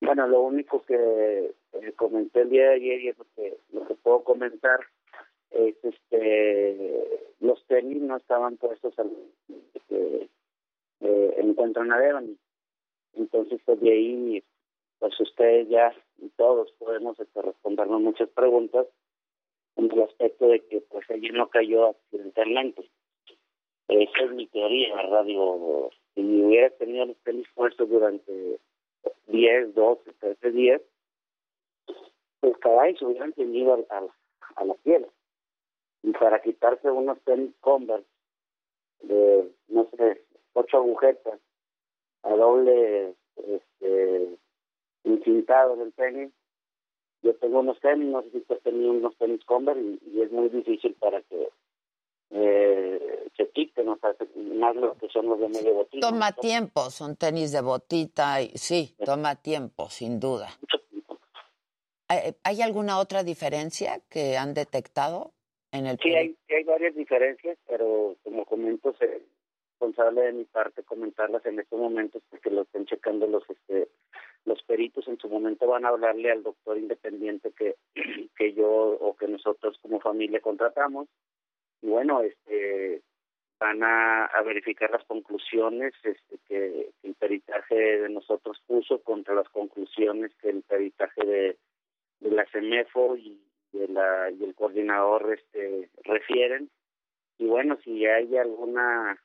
Bueno, 0.00 0.28
lo 0.28 0.42
único 0.42 0.82
que 0.82 1.54
eh, 1.72 1.92
comenté 1.96 2.42
el 2.42 2.50
día 2.50 2.68
de 2.68 2.74
ayer 2.74 3.00
y 3.00 3.08
es 3.08 3.18
lo 3.18 3.26
que, 3.34 3.58
lo 3.72 3.86
que 3.86 3.94
puedo 3.94 4.24
comentar 4.24 4.80
es 5.50 5.76
este 5.82 7.32
los 7.40 7.64
tenis 7.66 8.02
no 8.02 8.16
estaban 8.16 8.56
puestos 8.56 8.98
al 8.98 9.10
que 9.88 10.28
eh, 11.00 11.34
encuentran 11.38 11.92
a 11.92 11.98
Devani. 11.98 12.36
Entonces, 13.14 13.60
pues 13.64 13.80
de 13.80 13.90
ahí, 13.90 14.44
pues 14.98 15.18
ustedes 15.20 15.68
ya 15.68 15.94
y 16.18 16.28
todos 16.30 16.72
podemos 16.72 17.18
este, 17.18 17.42
respondernos 17.42 18.00
muchas 18.00 18.28
preguntas 18.30 18.86
en 19.76 19.90
el 19.90 20.02
aspecto 20.02 20.48
de 20.48 20.60
que 20.66 20.80
pues 20.80 21.08
ella 21.10 21.30
no 21.32 21.48
cayó 21.48 21.90
accidentalmente. 21.90 22.88
Esa 23.88 24.24
es 24.24 24.30
mi 24.32 24.46
teoría, 24.48 24.94
¿verdad? 24.96 25.24
Digo, 25.24 25.90
si 26.14 26.22
hubiera 26.22 26.70
tenido 26.70 27.06
los 27.06 27.16
tenis 27.18 27.46
puestos 27.54 27.88
durante 27.88 28.58
10, 29.28 29.74
12, 29.74 30.12
13 30.14 30.50
días, 30.52 30.82
pues 32.40 32.56
caray, 32.58 32.96
se 32.96 33.04
hubieran 33.04 33.32
tenido 33.32 33.74
al- 33.74 33.86
al- 33.90 34.10
a 34.56 34.64
la 34.64 34.74
piel. 34.74 35.06
Y 36.02 36.12
para 36.12 36.40
quitarse 36.40 36.90
unos 36.90 37.20
tenis 37.22 37.54
Converse 37.60 38.06
de, 39.02 39.50
no 39.68 39.88
sé, 39.96 40.22
ocho 40.52 40.76
agujetas 40.78 41.40
a 42.22 42.34
doble 42.34 43.14
este, 43.36 44.38
encintado 45.04 45.74
en 45.74 45.80
el 45.80 45.92
tenis, 45.94 46.32
yo 47.22 47.34
tengo 47.36 47.60
unos 47.60 47.80
tenis, 47.80 48.08
no 48.08 48.22
sé 48.22 48.30
si 48.30 48.38
usted 48.38 48.58
tenía 48.60 48.90
unos 48.90 49.16
tenis 49.18 49.44
Converse 49.44 49.80
y, 49.80 50.00
y 50.12 50.22
es 50.22 50.30
muy 50.30 50.48
difícil 50.48 50.94
para 50.94 51.22
que 51.22 51.48
eh, 52.30 53.28
se 53.36 53.48
quiten, 53.50 53.88
o 53.88 53.96
sea, 53.98 54.14
se- 54.14 54.26
más 54.54 54.74
los 54.76 54.96
que 54.98 55.08
son 55.08 55.26
los 55.26 55.38
de 55.38 55.48
medio 55.48 55.74
botín. 55.74 56.00
Toma 56.00 56.32
tiempo, 56.32 56.90
son 56.90 57.16
tenis 57.16 57.52
de 57.52 57.60
botita 57.60 58.42
y 58.42 58.48
sí, 58.56 58.94
toma 59.04 59.36
tiempo, 59.36 59.88
sin 59.90 60.18
duda. 60.20 60.48
¿Hay 62.08 62.34
hay 62.44 62.62
alguna 62.62 62.98
otra 62.98 63.24
diferencia 63.24 64.00
que 64.08 64.36
han 64.36 64.54
detectado 64.54 65.32
en 65.72 65.86
el 65.86 65.98
Sí, 65.98 66.08
peri- 66.10 66.16
hay, 66.18 66.36
sí 66.46 66.54
hay 66.54 66.64
varias 66.64 66.94
diferencias, 66.94 67.58
pero 67.66 68.14
como 68.22 68.44
comento, 68.44 68.90
es 69.00 69.10
responsable 69.72 70.22
de 70.22 70.32
mi 70.32 70.44
parte 70.44 70.82
comentarlas 70.84 71.44
en 71.46 71.58
estos 71.58 71.78
momentos 71.78 72.22
porque 72.30 72.50
lo 72.50 72.62
están 72.62 72.86
checando 72.86 73.26
los 73.26 73.42
este, 73.50 73.88
los 74.44 74.62
peritos. 74.62 75.08
En 75.08 75.18
su 75.18 75.28
momento 75.28 75.66
van 75.66 75.84
a 75.84 75.88
hablarle 75.88 76.30
al 76.30 76.42
doctor 76.44 76.78
independiente 76.78 77.50
que, 77.52 77.74
que 78.38 78.52
yo 78.54 78.68
o 78.68 79.16
que 79.16 79.26
nosotros 79.26 79.76
como 79.82 80.00
familia 80.00 80.40
contratamos. 80.40 81.08
Y 81.82 81.88
bueno, 81.88 82.22
este 82.22 83.02
van 83.58 83.82
a, 83.82 84.26
a 84.26 84.42
verificar 84.42 84.90
las 84.90 85.04
conclusiones 85.04 85.94
este, 86.02 86.38
que 86.46 86.90
el 87.02 87.14
peritaje 87.14 87.74
de 87.74 88.08
nosotros 88.10 88.60
puso 88.66 89.02
contra 89.02 89.34
las 89.34 89.48
conclusiones 89.48 90.32
que 90.40 90.50
el 90.50 90.62
peritaje 90.62 91.24
de, 91.24 91.56
de 92.20 92.30
la 92.30 92.44
CEMEFO 92.46 93.16
y 93.16 93.40
de 93.72 93.88
la 93.88 94.30
y 94.30 94.44
el 94.44 94.54
coordinador 94.54 95.32
este 95.32 95.88
refieren. 96.04 96.70
Y 97.38 97.46
bueno 97.46 97.78
si 97.82 98.06
hay 98.06 98.36
alguna 98.36 99.18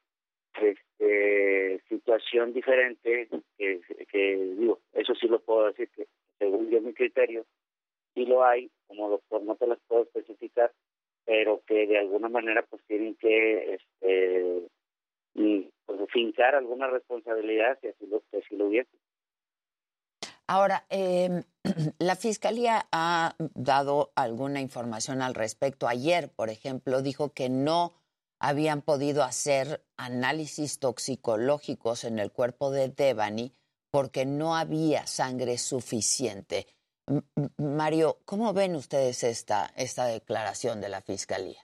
este 0.61 1.81
situación 1.87 2.53
diferente 2.53 3.29
que, 3.57 4.55
digo 4.57 4.79
eso 4.93 5.15
sí 5.15 5.27
lo 5.27 5.39
puedo 5.39 5.67
decir 5.67 5.89
que 5.95 6.07
según 6.39 6.69
yo 6.69 6.81
mi 6.81 6.93
criterio 6.93 7.45
sí 8.13 8.25
lo 8.25 8.43
hay 8.43 8.69
como 8.87 9.09
doctor 9.09 9.41
no 9.43 9.55
te 9.55 9.67
las 9.67 9.79
puedo 9.87 10.03
especificar 10.03 10.71
pero 11.25 11.61
que 11.65 11.87
de 11.87 11.97
alguna 11.99 12.29
manera 12.29 12.65
pues 12.69 12.83
tienen 12.87 13.15
que 13.15 13.75
este 13.75 14.67
y, 15.33 15.69
pues, 15.85 15.99
fincar 16.11 16.55
alguna 16.55 16.87
responsabilidad 16.87 17.77
si 17.81 17.87
así 17.87 18.05
lo 18.07 18.21
si 18.47 18.55
lo 18.55 18.67
hubiese 18.67 18.89
Ahora, 20.51 20.85
eh, 20.89 21.43
la 21.99 22.17
Fiscalía 22.17 22.85
ha 22.91 23.35
dado 23.55 24.11
alguna 24.15 24.59
información 24.59 25.21
al 25.21 25.33
respecto. 25.33 25.87
Ayer, 25.87 26.29
por 26.29 26.49
ejemplo, 26.49 27.01
dijo 27.01 27.31
que 27.31 27.47
no 27.47 27.93
habían 28.37 28.81
podido 28.81 29.23
hacer 29.23 29.81
análisis 29.95 30.79
toxicológicos 30.79 32.03
en 32.03 32.19
el 32.19 32.33
cuerpo 32.33 32.69
de 32.69 32.89
Devani 32.89 33.53
porque 33.91 34.25
no 34.25 34.57
había 34.57 35.07
sangre 35.07 35.57
suficiente. 35.57 36.67
Mario, 37.57 38.17
¿cómo 38.25 38.53
ven 38.53 38.75
ustedes 38.75 39.23
esta, 39.23 39.67
esta 39.75 40.05
declaración 40.05 40.81
de 40.81 40.89
la 40.89 41.01
Fiscalía? 41.01 41.59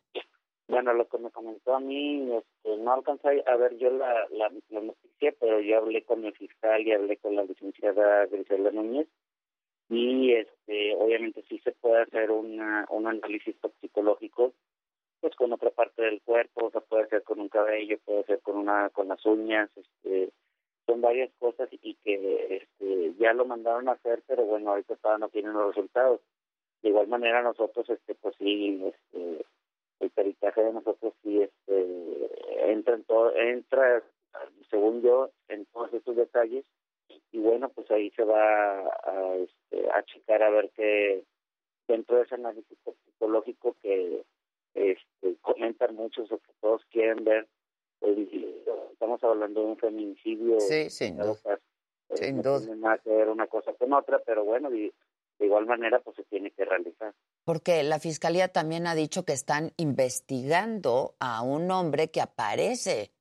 Bueno, 0.68 0.94
lo 0.94 1.08
que 1.08 1.18
me 1.18 1.32
comentó 1.32 1.76
a 1.76 1.80
mí, 1.80 2.30
este, 2.36 2.78
no 2.78 2.94
alcancé 2.94 3.44
a 3.48 3.56
ver 3.56 3.78
yo 3.78 3.90
la, 3.92 4.28
la, 4.32 4.52
la 4.70 4.82
noticia, 4.82 5.34
pero 5.40 5.62
yo 5.62 5.78
hablé 5.78 6.04
con 6.04 6.26
el 6.26 6.34
fiscal 6.36 6.86
y 6.86 6.92
hablé 6.92 7.18
con 7.18 7.36
la 7.36 7.44
licenciada 7.44 8.26
Griselda 8.26 8.72
Núñez 8.72 9.08
y 9.90 10.34
este, 10.34 10.96
obviamente 10.96 11.44
sí 11.48 11.60
se 11.60 11.72
puede 11.72 12.04
hacer 12.04 12.32
una, 12.32 12.86
un 12.90 13.08
análisis 13.08 13.58
toxicológico 13.62 14.54
pues 15.20 15.36
con 15.36 15.52
otra 15.52 15.72
parte 15.72 16.04
del 16.04 16.22
cuerpo, 16.22 16.68
o 16.68 16.72
sea, 16.72 16.82
puede 16.82 17.08
ser 17.08 17.24
con 17.24 17.40
un 17.40 17.50
cabello, 17.50 17.98
puede 18.06 18.24
ser 18.26 18.40
con 18.42 18.56
una 18.58 18.90
con 18.92 19.08
las 19.08 19.26
uñas, 19.26 19.70
este, 19.76 20.32
son 20.88 21.02
varias 21.02 21.30
cosas 21.38 21.70
y 21.72 21.94
que 21.96 22.58
este, 22.62 23.14
ya 23.20 23.34
lo 23.34 23.46
mandaron 23.46 23.88
a 23.90 23.92
hacer, 23.92 24.24
pero 24.26 24.46
bueno, 24.46 24.72
ahorita 24.72 24.96
todavía 24.96 25.26
no 25.26 25.30
tienen 25.30 25.54
los 25.54 25.76
resultados. 25.76 26.22
De 26.82 26.90
igual 26.90 27.08
manera 27.08 27.44
nosotros, 27.44 27.88
este, 27.90 28.16
pues 28.16 28.36
sí, 28.40 28.82
este, 28.84 29.46
el 30.00 30.10
peritaje 30.12 30.64
de 30.64 30.74
nosotros 30.74 31.14
sí 31.22 31.42
este, 31.42 32.72
entra 32.72 32.96
en 32.96 33.04
todo, 33.04 33.36
entra, 33.36 34.04
según 34.70 35.02
yo, 35.02 35.30
en 35.50 35.66
todos 35.68 35.94
estos 35.94 36.16
detalles 36.16 36.66
y 37.32 37.40
bueno, 37.40 37.70
pues 37.70 37.90
ahí 37.92 38.10
se 38.12 38.24
va 38.24 38.80
a, 38.80 39.36
este, 39.36 39.90
a 39.92 40.04
checar 40.04 40.42
a 40.44 40.50
ver 40.50 40.72
qué 40.76 41.24
dentro 41.88 42.18
de 42.18 42.24
ese 42.24 42.36
análisis 42.36 42.78
psicológico 43.06 43.76
que 43.82 44.24
este, 44.74 45.36
comentan 45.42 45.96
muchos 45.96 46.32
o 46.32 46.38
que 46.38 46.52
todos 46.62 46.84
quieren 46.90 47.24
ver, 47.24 47.48
estamos 48.02 49.24
hablando 49.24 49.62
de 49.62 49.68
un 49.68 49.78
feminicidio. 49.78 50.60
Sí, 50.60 50.90
sin 50.90 51.18
duda. 51.18 51.36
caso, 51.36 51.62
eh, 52.10 52.18
Sin 52.18 52.38
no 52.38 52.44
duda. 52.44 52.60
tiene 52.60 52.76
nada 52.78 52.98
que 53.00 53.10
ver 53.10 53.30
una 53.30 53.48
cosa 53.48 53.74
con 53.74 53.94
otra, 53.94 54.20
pero 54.26 54.44
bueno, 54.44 54.74
y 54.74 54.94
de 55.40 55.46
igual 55.46 55.66
manera 55.66 56.00
pues 56.00 56.16
se 56.16 56.24
tiene 56.24 56.52
que 56.52 56.66
realizar. 56.66 57.14
Porque 57.44 57.84
la 57.84 58.00
Fiscalía 58.00 58.48
también 58.50 58.88
ha 58.88 58.96
dicho 58.96 59.24
que 59.24 59.34
están 59.34 59.72
investigando 59.78 61.16
a 61.20 61.42
un 61.44 61.70
hombre 61.72 62.10
que 62.10 62.22
aparece, 62.22 63.12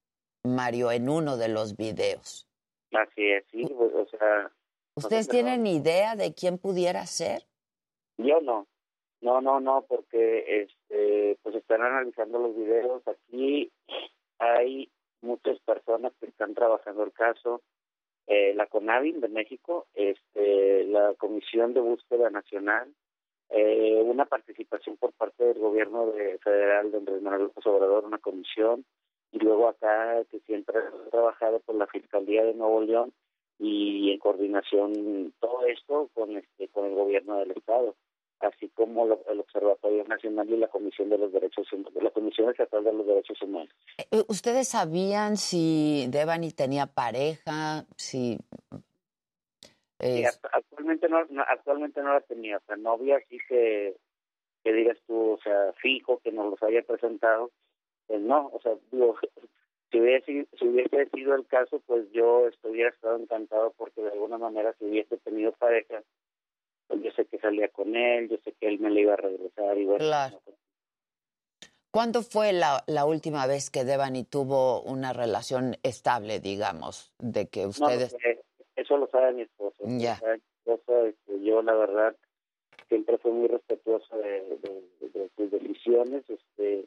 Mario, 0.44 0.90
en 0.92 1.08
uno 1.08 1.36
de 1.36 1.48
los 1.48 1.76
videos. 1.76 2.48
Así 2.92 3.26
es, 3.30 3.44
sí, 3.50 3.64
pues, 3.76 3.92
o 3.94 4.06
sea... 4.06 4.50
¿Ustedes 4.94 5.28
tienen 5.28 5.66
idea 5.66 6.16
de 6.16 6.32
quién 6.32 6.56
pudiera 6.56 7.04
ser? 7.04 7.46
Yo 8.16 8.40
no, 8.40 8.66
no, 9.20 9.42
no, 9.42 9.60
no, 9.60 9.84
porque 9.86 10.62
este, 10.62 11.38
pues 11.42 11.54
están 11.56 11.82
analizando 11.82 12.38
los 12.38 12.56
videos. 12.56 13.02
Aquí 13.06 13.70
hay 14.38 14.90
muchas 15.20 15.58
personas 15.60 16.12
que 16.20 16.26
están 16.26 16.54
trabajando 16.54 17.04
el 17.04 17.12
caso. 17.12 17.62
Eh, 18.26 18.54
la 18.54 18.66
CONAVIN 18.66 19.20
de 19.20 19.28
México, 19.28 19.86
este, 19.94 20.84
la 20.84 21.14
Comisión 21.14 21.74
de 21.74 21.80
Búsqueda 21.80 22.28
Nacional, 22.30 22.92
eh, 23.50 24.02
una 24.04 24.24
participación 24.24 24.96
por 24.96 25.12
parte 25.12 25.44
del 25.44 25.58
gobierno 25.58 26.06
de, 26.10 26.38
federal 26.38 26.90
de 26.90 26.98
Andrés 26.98 27.22
Manuel 27.22 27.44
López 27.44 27.66
Obrador, 27.66 28.04
una 28.04 28.18
comisión, 28.18 28.84
y 29.30 29.38
luego 29.38 29.68
acá 29.68 30.24
que 30.30 30.40
siempre 30.40 30.78
ha 30.78 31.10
trabajado 31.10 31.60
por 31.60 31.76
la 31.76 31.86
Fiscalía 31.86 32.44
de 32.44 32.54
Nuevo 32.54 32.80
León 32.80 33.12
y 33.58 34.10
en 34.10 34.18
coordinación 34.18 35.32
todo 35.40 35.64
esto 35.66 36.10
con 36.14 36.36
este 36.36 36.68
con 36.68 36.86
el 36.86 36.94
gobierno 36.94 37.38
del 37.38 37.52
estado 37.52 37.96
así 38.40 38.68
como 38.70 39.06
lo- 39.06 39.24
el 39.28 39.40
Observatorio 39.40 40.04
Nacional 40.04 40.48
y 40.50 40.56
la 40.56 40.68
Comisión 40.68 41.08
de 41.08 41.18
los 41.18 41.32
Derechos 41.32 41.72
Humanos, 41.72 41.92
la 42.02 42.10
Comisión 42.10 42.50
Estatal 42.50 42.84
de 42.84 42.92
los 42.92 43.06
Derechos 43.06 43.40
Humanos. 43.42 43.74
Eh, 43.98 44.22
¿Ustedes 44.28 44.68
sabían 44.68 45.36
si 45.36 46.06
Devani 46.10 46.50
tenía 46.52 46.86
pareja? 46.86 47.84
Si. 47.96 48.38
Act- 49.98 50.48
actualmente 50.52 51.08
no, 51.08 51.24
no- 51.30 51.44
actualmente 51.48 52.02
no 52.02 52.12
la 52.12 52.20
tenía, 52.20 52.58
o 52.58 52.60
sea, 52.66 52.76
novia 52.76 53.18
sí 53.30 53.38
que, 53.48 53.96
que 54.62 54.72
digas 54.72 54.98
tú, 55.06 55.32
o 55.32 55.38
sea, 55.38 55.72
fijo, 55.80 56.18
que 56.22 56.32
nos 56.32 56.50
los 56.50 56.62
haya 56.62 56.82
presentado, 56.82 57.50
pues 58.06 58.20
no, 58.20 58.48
o 58.52 58.60
sea, 58.60 58.74
digo, 58.92 59.16
si 59.90 60.00
hubiese, 60.00 60.46
si 60.58 60.68
hubiese 60.68 61.08
sido 61.10 61.34
el 61.34 61.46
caso, 61.46 61.80
pues 61.86 62.10
yo 62.12 62.46
estuviera 62.48 62.90
estado 62.90 63.16
encantado 63.16 63.72
porque 63.78 64.02
de 64.02 64.10
alguna 64.12 64.36
manera 64.36 64.74
si 64.78 64.84
hubiese 64.84 65.16
tenido 65.18 65.52
pareja, 65.52 66.02
pues 66.86 67.02
yo 67.02 67.10
sé 67.12 67.26
que 67.26 67.38
salía 67.38 67.68
con 67.68 67.94
él, 67.96 68.28
yo 68.28 68.36
sé 68.44 68.52
que 68.60 68.68
él 68.68 68.78
me 68.78 68.90
le 68.90 69.02
iba 69.02 69.14
a 69.14 69.16
regresar 69.16 69.76
y 69.78 69.84
bueno. 69.84 69.98
Claro. 70.04 70.40
¿Cuándo 71.90 72.22
fue 72.22 72.52
la, 72.52 72.84
la 72.86 73.06
última 73.06 73.46
vez 73.46 73.70
que 73.70 73.84
Devani 73.84 74.24
tuvo 74.24 74.82
una 74.82 75.12
relación 75.14 75.76
estable, 75.82 76.40
digamos, 76.40 77.12
de 77.18 77.46
que 77.48 77.62
No, 77.62 77.68
ustedes... 77.68 78.14
eh, 78.24 78.42
eso 78.76 78.98
lo 78.98 79.06
sabe 79.08 79.32
mi 79.32 79.42
esposo. 79.42 79.76
Ya. 79.98 80.16
sabe 80.16 80.36
mi 80.36 80.42
esposo, 80.74 81.06
este, 81.06 81.42
yo 81.42 81.62
la 81.62 81.72
verdad 81.74 82.14
siempre 82.88 83.16
fui 83.18 83.32
muy 83.32 83.48
respetuoso 83.48 84.16
de, 84.18 84.58
de- 84.60 85.08
de 85.08 85.30
sus 85.36 85.50
decisiones, 85.50 86.28
este, 86.28 86.84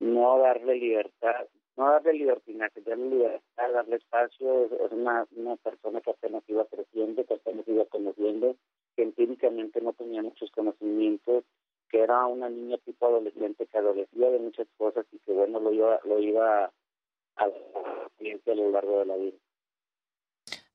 no 0.00 0.38
darle 0.40 0.74
libertad, 0.74 1.46
no 1.76 1.90
darle 1.90 2.14
libertinaje, 2.14 2.80
darle 2.80 3.10
libertad, 3.10 3.72
darle 3.72 3.96
espacio, 3.96 4.64
es 4.64 4.72
es 4.72 4.92
una, 4.92 5.24
una 5.36 5.54
persona 5.56 6.00
que 6.00 6.10
apenas 6.10 6.42
iba 6.48 6.64
creciendo, 6.66 7.24
que 7.24 7.34
apenas 7.34 7.66
iba 7.68 7.84
conociendo, 7.86 8.56
que 8.96 9.02
empíricamente 9.02 9.80
no 9.80 9.92
tenía 9.92 10.22
muchos 10.22 10.50
conocimientos, 10.50 11.44
que 11.88 12.00
era 12.00 12.26
una 12.26 12.48
niña 12.48 12.78
tipo 12.78 13.06
adolescente 13.06 13.66
que 13.66 13.78
adolecía 13.78 14.30
de 14.30 14.38
muchas 14.38 14.66
cosas 14.76 15.06
y 15.12 15.18
que 15.18 15.32
bueno 15.32 15.60
lo 15.60 15.72
iba, 15.72 16.00
lo 16.04 16.18
iba 16.18 16.64
a, 16.64 17.44
a 17.44 18.54
lo 18.54 18.70
largo 18.70 18.98
de 19.00 19.06
la 19.06 19.16
vida. 19.16 19.36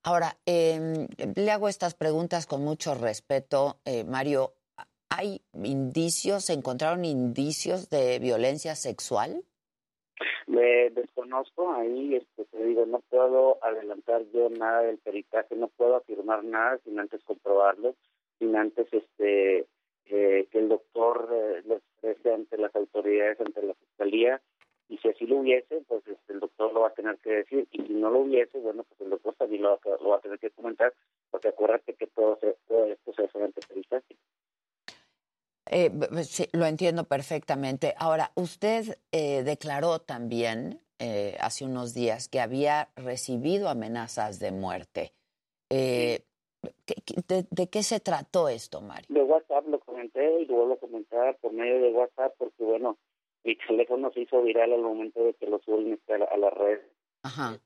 Ahora, 0.04 0.38
eh, 0.46 1.08
le 1.36 1.52
hago 1.52 1.68
estas 1.68 1.94
preguntas 1.94 2.46
con 2.46 2.64
mucho 2.64 2.96
respeto, 2.96 3.80
eh, 3.84 4.06
Mario. 4.06 4.54
¿Hay 5.10 5.42
indicios, 5.54 6.46
se 6.46 6.54
encontraron 6.54 7.04
indicios 7.04 7.90
de 7.90 8.20
violencia 8.20 8.76
sexual? 8.76 9.44
Me 10.48 10.90
desconozco 10.92 11.72
ahí, 11.74 12.16
este, 12.16 12.46
te 12.46 12.64
digo, 12.66 12.86
no 12.86 13.00
puedo 13.10 13.58
adelantar 13.64 14.24
yo 14.34 14.50
nada 14.50 14.82
del 14.82 14.98
peritaje, 14.98 15.56
no 15.56 15.68
puedo 15.68 15.96
afirmar 15.98 16.44
nada 16.44 16.80
sin 16.84 17.00
antes 17.00 17.24
comprobarlo, 17.24 17.96
sin 18.40 18.56
antes 18.56 18.88
este 18.92 19.68
eh, 20.10 20.48
que 20.52 20.58
el 20.60 20.70
doctor 20.70 21.30
eh, 21.34 21.62
lo 21.66 21.76
exprese 21.76 22.34
ante 22.34 22.58
las 22.58 22.74
autoridades, 22.76 23.40
ante 23.42 23.62
la 23.62 23.74
fiscalía, 23.74 24.42
y 24.90 24.98
si 25.00 25.10
así 25.10 25.28
lo 25.28 25.38
hubiese, 25.38 25.82
pues 25.88 26.08
este, 26.08 26.34
el 26.34 26.40
doctor 26.40 26.72
lo 26.74 26.82
va 26.82 26.88
a 26.88 26.94
tener 26.94 27.18
que 27.18 27.30
decir, 27.32 27.68
y 27.72 27.82
si 27.86 27.94
no 27.94 28.10
lo 28.10 28.20
hubiese, 28.20 28.58
bueno, 28.60 28.86
pues 28.86 29.02
el 29.02 29.10
doctor 29.10 29.36
también 29.36 29.64
lo, 29.64 29.72
va 29.72 29.98
lo 30.02 30.10
va 30.10 30.16
a 30.18 30.22
tener 30.22 30.40
que 30.40 30.50
comentar, 30.52 30.94
porque 31.30 31.50
acuérdate 31.50 31.94
que 31.96 32.08
todo, 32.08 32.38
se- 32.40 32.56
todo 32.70 32.86
esto 32.86 33.14
se 33.14 33.24
hace 33.26 33.44
ante 33.44 33.62
peritaje. 33.68 34.16
Eh, 35.72 35.92
sí, 36.24 36.48
lo 36.54 36.66
entiendo 36.66 37.04
perfectamente. 37.06 37.94
Ahora, 37.98 38.32
usted 38.36 38.98
eh, 39.12 39.44
declaró 39.44 40.00
también 40.00 40.80
eh, 41.00 41.38
hace 41.40 41.66
unos 41.66 41.94
días 41.94 42.28
que 42.28 42.40
había 42.40 42.90
recibido 42.96 43.70
amenazas 43.70 44.40
de 44.40 44.52
muerte. 44.52 45.14
Eh, 45.70 46.22
¿qué- 46.86 46.96
de, 47.28 47.46
de 47.50 47.68
qué 47.70 47.84
se 47.84 48.00
trató 48.00 48.50
esto, 48.50 48.82
Mario? 48.82 49.06
De 49.10 49.22
WhatsApp 49.24 49.68
lo 49.68 49.80
comenté 49.80 50.42
y 50.42 50.46
lo 50.46 50.56
vuelvo 50.56 50.74
a 50.74 50.80
comentar 50.80 51.38
por 51.38 51.54
medio 51.54 51.80
de 51.82 51.92
WhatsApp 51.92 52.34
porque, 52.38 52.64
bueno, 52.64 52.98
mi 53.44 53.56
teléfono 53.58 54.12
se 54.12 54.22
hizo 54.22 54.42
viral 54.42 54.74
al 54.74 54.82
momento 54.82 55.24
de 55.24 55.34
que 55.36 55.48
lo 55.48 55.60
suben 55.60 56.00
a 56.08 56.18
la, 56.18 56.26
a 56.26 56.38
la 56.38 56.50
red, 56.50 56.80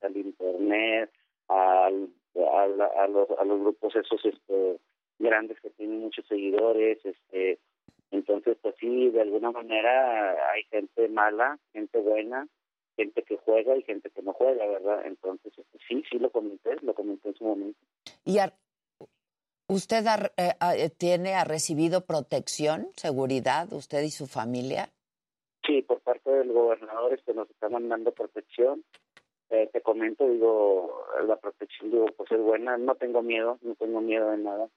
al 0.02 0.16
internet, 0.16 1.10
al, 1.48 2.08
a, 2.36 2.66
la- 2.66 2.90
a 3.04 3.08
los, 3.08 3.28
a 3.38 3.44
los 3.44 3.60
grupos 3.60 3.94
esos 3.96 4.24
este, 4.24 4.78
grandes 5.18 5.60
que 5.60 5.70
tienen 5.70 6.00
muchos 6.00 6.26
seguidores. 6.26 6.98
este 7.04 7.58
Entonces, 8.12 8.56
pues 8.62 8.74
sí, 8.78 9.10
de 9.10 9.22
alguna 9.22 9.50
manera 9.50 10.50
hay 10.52 10.62
gente 10.70 11.08
mala, 11.08 11.58
gente 11.72 11.98
buena, 11.98 12.46
gente 12.96 13.22
que 13.22 13.36
juega 13.38 13.76
y 13.76 13.82
gente 13.82 14.10
que 14.10 14.22
no 14.22 14.32
juega, 14.34 14.66
¿verdad? 14.66 15.04
Entonces, 15.06 15.52
este, 15.58 15.78
sí, 15.88 16.04
sí 16.10 16.18
lo 16.18 16.30
comenté, 16.30 16.76
lo 16.82 16.94
comenté 16.94 17.30
en 17.30 17.34
su 17.34 17.44
momento. 17.44 17.78
¿Y 18.24 18.36
usted 19.68 20.06
ha- 20.06 20.30
eh, 20.36 20.52
eh, 20.76 20.90
tiene, 20.90 21.34
ha 21.34 21.44
recibido 21.44 22.04
protección, 22.04 22.88
seguridad, 22.96 23.72
usted 23.72 24.02
y 24.02 24.10
su 24.10 24.26
familia? 24.26 24.90
Sí, 25.66 25.82
por 25.82 26.00
parte 26.00 26.30
del 26.30 26.52
gobernador 26.52 27.14
este 27.14 27.32
nos 27.34 27.48
está 27.50 27.68
mandando 27.68 28.12
protección. 28.12 28.84
Eh, 29.50 29.68
te 29.72 29.80
comento, 29.80 30.28
digo, 30.28 31.06
la 31.26 31.36
protección, 31.36 31.90
digo, 31.90 32.06
pues 32.16 32.30
es 32.32 32.40
buena. 32.40 32.76
No 32.78 32.94
tengo 32.96 33.22
miedo, 33.22 33.58
no 33.62 33.74
tengo 33.76 34.00
miedo 34.00 34.30
de 34.30 34.38
nada. 34.38 34.68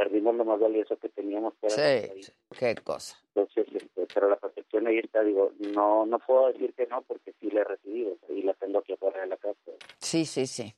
Perdimos 0.00 0.34
lo 0.34 0.46
más 0.46 0.58
valioso 0.58 0.96
que 0.96 1.10
teníamos. 1.10 1.52
que 1.60 1.66
era 1.66 2.14
Sí, 2.14 2.32
qué 2.58 2.74
cosa. 2.76 3.18
Entonces, 3.34 3.66
este, 3.74 4.06
pero 4.14 4.30
la 4.30 4.36
protección 4.36 4.86
ahí 4.86 4.96
está, 4.96 5.22
digo, 5.22 5.52
no 5.74 6.06
no 6.06 6.18
puedo 6.20 6.50
decir 6.50 6.72
que 6.72 6.86
no 6.86 7.02
porque 7.02 7.34
sí 7.38 7.50
la 7.50 7.60
he 7.60 7.64
recibido 7.64 8.16
y 8.30 8.40
la 8.40 8.54
tengo 8.54 8.78
aquí 8.78 8.94
afuera 8.94 9.20
de 9.20 9.26
la 9.26 9.36
casa. 9.36 9.58
Sí, 9.98 10.24
sí, 10.24 10.46
sí. 10.46 10.74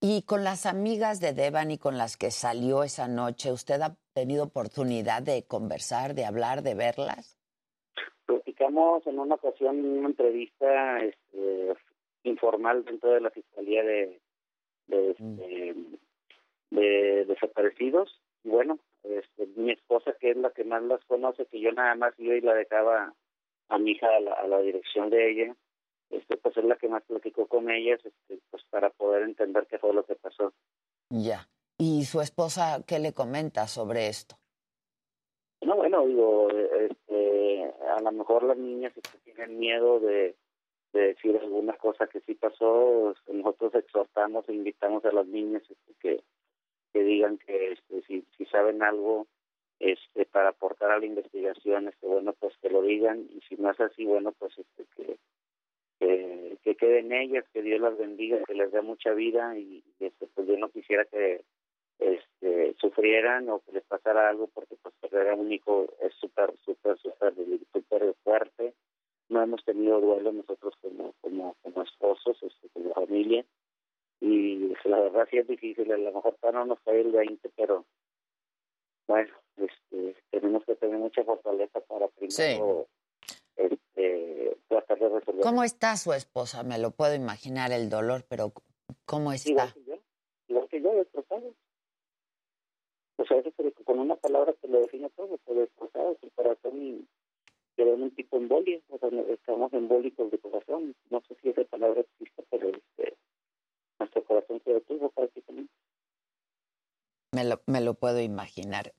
Y 0.00 0.22
con 0.22 0.42
las 0.42 0.66
amigas 0.66 1.20
de 1.20 1.32
Devani 1.32 1.78
con 1.78 1.96
las 1.96 2.16
que 2.16 2.32
salió 2.32 2.82
esa 2.82 3.06
noche, 3.06 3.52
¿usted 3.52 3.80
ha 3.82 3.94
tenido 4.14 4.42
oportunidad 4.42 5.22
de 5.22 5.44
conversar, 5.46 6.14
de 6.14 6.24
hablar, 6.24 6.62
de 6.62 6.74
verlas? 6.74 7.38
Platicamos 8.26 9.06
en 9.06 9.20
una 9.20 9.36
ocasión 9.36 9.78
en 9.78 9.98
una 9.98 10.08
entrevista 10.08 10.98
este, 11.04 11.72
informal 12.24 12.84
dentro 12.84 13.10
de 13.10 13.20
la 13.20 13.30
Fiscalía 13.30 13.84
de, 13.84 14.20
de, 14.88 15.10
este, 15.12 15.74
de 16.70 17.24
desaparecidos. 17.26 18.20
Y 18.46 18.48
bueno, 18.48 18.78
este, 19.02 19.48
mi 19.56 19.72
esposa, 19.72 20.14
que 20.20 20.30
es 20.30 20.36
la 20.36 20.50
que 20.50 20.62
más 20.62 20.80
las 20.84 21.04
conoce, 21.06 21.46
que 21.46 21.58
yo 21.58 21.72
nada 21.72 21.96
más 21.96 22.14
iba 22.16 22.36
y 22.36 22.40
la 22.40 22.54
dejaba 22.54 23.12
a 23.68 23.78
mi 23.78 23.90
hija 23.90 24.06
a 24.06 24.20
la, 24.20 24.34
a 24.34 24.46
la 24.46 24.60
dirección 24.60 25.10
de 25.10 25.32
ella, 25.32 25.56
este, 26.10 26.36
pues 26.36 26.56
es 26.56 26.64
la 26.64 26.76
que 26.76 26.88
más 26.88 27.02
platicó 27.02 27.48
con 27.48 27.68
ellas, 27.68 27.98
este, 28.04 28.38
pues 28.48 28.62
para 28.70 28.90
poder 28.90 29.24
entender 29.24 29.66
qué 29.68 29.80
fue 29.80 29.92
lo 29.92 30.04
que 30.04 30.14
pasó. 30.14 30.52
Ya. 31.10 31.48
¿Y 31.76 32.04
su 32.04 32.20
esposa 32.20 32.84
qué 32.86 33.00
le 33.00 33.12
comenta 33.12 33.66
sobre 33.66 34.06
esto? 34.06 34.36
No, 35.62 35.74
bueno, 35.74 36.06
digo, 36.06 36.48
este, 36.50 37.64
a 37.96 38.00
lo 38.00 38.12
mejor 38.12 38.44
las 38.44 38.56
niñas 38.56 38.92
este, 38.96 39.18
tienen 39.24 39.58
miedo 39.58 39.98
de, 39.98 40.36
de 40.92 41.00
decir 41.00 41.36
alguna 41.36 41.72
cosa 41.78 42.06
que 42.06 42.20
sí 42.20 42.36
pasó. 42.36 43.12
Nosotros 43.26 43.74
exhortamos 43.74 44.48
e 44.48 44.54
invitamos 44.54 45.04
a 45.04 45.10
las 45.10 45.26
niñas 45.26 45.64
este, 45.68 45.94
que, 45.98 46.22
que 46.96 47.04
digan 47.04 47.36
que 47.36 47.72
este, 47.72 48.24
si, 48.38 48.44
saben 48.46 48.82
algo 48.82 49.26
este, 49.80 50.24
para 50.24 50.48
aportar 50.48 50.90
a 50.90 50.98
la 50.98 51.04
investigación, 51.04 51.88
este, 51.88 52.06
bueno, 52.06 52.32
pues 52.32 52.56
que 52.62 52.70
lo 52.70 52.80
digan. 52.80 53.28
Y 53.34 53.42
si 53.42 53.56
no 53.56 53.70
es 53.70 53.78
así, 53.78 54.06
bueno, 54.06 54.32
pues 54.32 54.54
este, 54.56 54.86
que, 54.96 55.18
que, 55.98 56.56
que 56.64 56.74
queden 56.74 57.12
ellas, 57.12 57.44
que 57.52 57.60
Dios 57.60 57.82
las 57.82 57.98
bendiga, 57.98 58.38
que 58.46 58.54
les 58.54 58.72
dé 58.72 58.80
mucha 58.80 59.12
vida. 59.12 59.58
Y 59.58 59.84
este, 60.00 60.26
pues 60.34 60.48
yo 60.48 60.56
no 60.56 60.70
quisiera 60.70 61.04
que 61.04 61.42
este, 61.98 62.74
sufrieran 62.80 63.50
o 63.50 63.60
que 63.60 63.72
les 63.72 63.84
pasara 63.84 64.30
algo 64.30 64.46
porque 64.54 64.76
pues 64.82 64.94
perder 64.98 65.34
un 65.34 65.52
hijo 65.52 65.86
es 66.00 66.14
súper, 66.14 66.56
súper, 66.64 66.96
súper, 66.96 67.34
súper 67.74 68.14
fuerte. 68.24 68.72
No 69.28 69.42
hemos 69.42 69.62
tenido 69.66 70.00
duelo 70.00 70.32
nosotros 70.32 70.72
como, 70.80 71.12
como, 71.20 71.56
como 71.60 71.82
esposos, 71.82 72.42
este, 72.42 72.70
como 72.72 72.94
familia. 72.94 73.44
Y 74.20 74.72
la 74.84 75.00
verdad 75.00 75.26
sí 75.30 75.38
es 75.38 75.46
difícil, 75.46 75.90
a 75.92 75.96
lo 75.98 76.12
mejor 76.12 76.36
para 76.36 76.58
no 76.60 76.66
nos 76.66 76.80
cae 76.80 77.00
el 77.00 77.12
20, 77.12 77.50
pero 77.56 77.84
bueno, 79.06 79.34
este, 79.56 80.16
tenemos 80.30 80.64
que 80.64 80.74
tener 80.76 80.98
mucha 80.98 81.22
fortaleza 81.22 81.80
para 81.80 82.08
primero 82.08 82.88
este, 83.56 84.56
tratar 84.68 84.98
de 84.98 85.08
resolver. 85.08 85.42
¿Cómo 85.42 85.62
está 85.62 85.96
su 85.96 86.12
esposa? 86.12 86.62
Me 86.62 86.78
lo 86.78 86.90
puedo 86.90 87.14
imaginar 87.14 87.72
el 87.72 87.88
dolor, 87.88 88.24
pero 88.28 88.52
¿cómo 89.04 89.32
está? 89.32 89.50
Igual 89.50 89.72
que 89.74 89.84
yo, 89.84 89.98
igual 90.48 90.68
que 90.68 90.80
yo, 90.82 90.94
destrozado. 90.94 91.54
O 93.18 93.24
sea, 93.24 93.38
eso 93.38 93.50
pero 93.56 93.72
con 93.84 93.98
una 93.98 94.16
palabra 94.16 94.52
te 94.54 94.68
lo 94.68 94.80
define 94.80 95.10
todo, 95.10 95.38
pues 95.44 95.58
destrozado, 95.58 96.16
su 96.20 96.30
corazón 96.30 97.06
quedó 97.76 97.94
en 97.94 98.02
un 98.02 98.10
tipo 98.14 98.36
embolia, 98.36 98.80
o 98.88 98.98
sea, 98.98 99.08
estamos 99.28 99.72
embólicos 99.72 100.30
de 100.30 100.38
corazón, 100.38 100.94
no 101.10 101.20
sé 101.22 101.36
si 101.40 101.50
esa 101.50 101.64
palabra 101.64 102.00
existe, 102.00 102.42
pero 102.50 102.68
este, 102.68 103.16
nuestro 103.98 104.24
corazón 104.24 104.60
se 104.64 104.74
detuvo 104.74 105.10
prácticamente. 105.10 105.72
Me 107.32 107.44
lo, 107.44 107.60
me 107.66 107.80
lo 107.80 107.94
puedo 107.94 108.20
imaginar. 108.20 108.92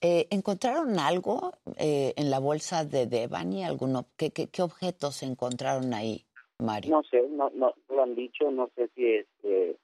Eh, 0.00 0.26
¿Encontraron 0.30 0.98
algo 0.98 1.52
eh, 1.76 2.14
en 2.16 2.30
la 2.30 2.38
bolsa 2.38 2.84
de 2.84 3.06
Devani? 3.06 3.64
¿Alguno, 3.64 4.06
qué, 4.16 4.30
qué, 4.30 4.48
qué 4.48 4.62
objetos 4.62 5.22
encontraron 5.22 5.92
ahí, 5.94 6.26
Mario? 6.58 6.90
No 6.90 7.02
sé, 7.04 7.22
no, 7.28 7.50
no 7.50 7.74
lo 7.88 8.02
han 8.02 8.14
dicho, 8.14 8.50
no 8.50 8.70
sé 8.74 8.88
si 8.94 9.06
este, 9.06 9.76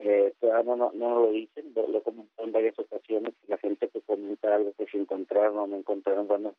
eh, 0.00 0.34
no, 0.64 0.76
no, 0.76 0.92
no 0.92 1.20
lo 1.20 1.30
dicen, 1.32 1.72
lo, 1.74 1.86
lo 1.88 1.98
he 1.98 2.02
comentado 2.02 2.46
en 2.46 2.52
varias 2.52 2.78
ocasiones, 2.78 3.34
la 3.46 3.58
gente 3.58 3.88
que 3.88 4.00
comenta 4.02 4.54
algo 4.54 4.72
que 4.74 4.86
se 4.86 4.96
encontraron 4.98 5.58
o 5.58 5.66
no 5.66 5.76
encontraron, 5.76 6.26
bueno, 6.26 6.54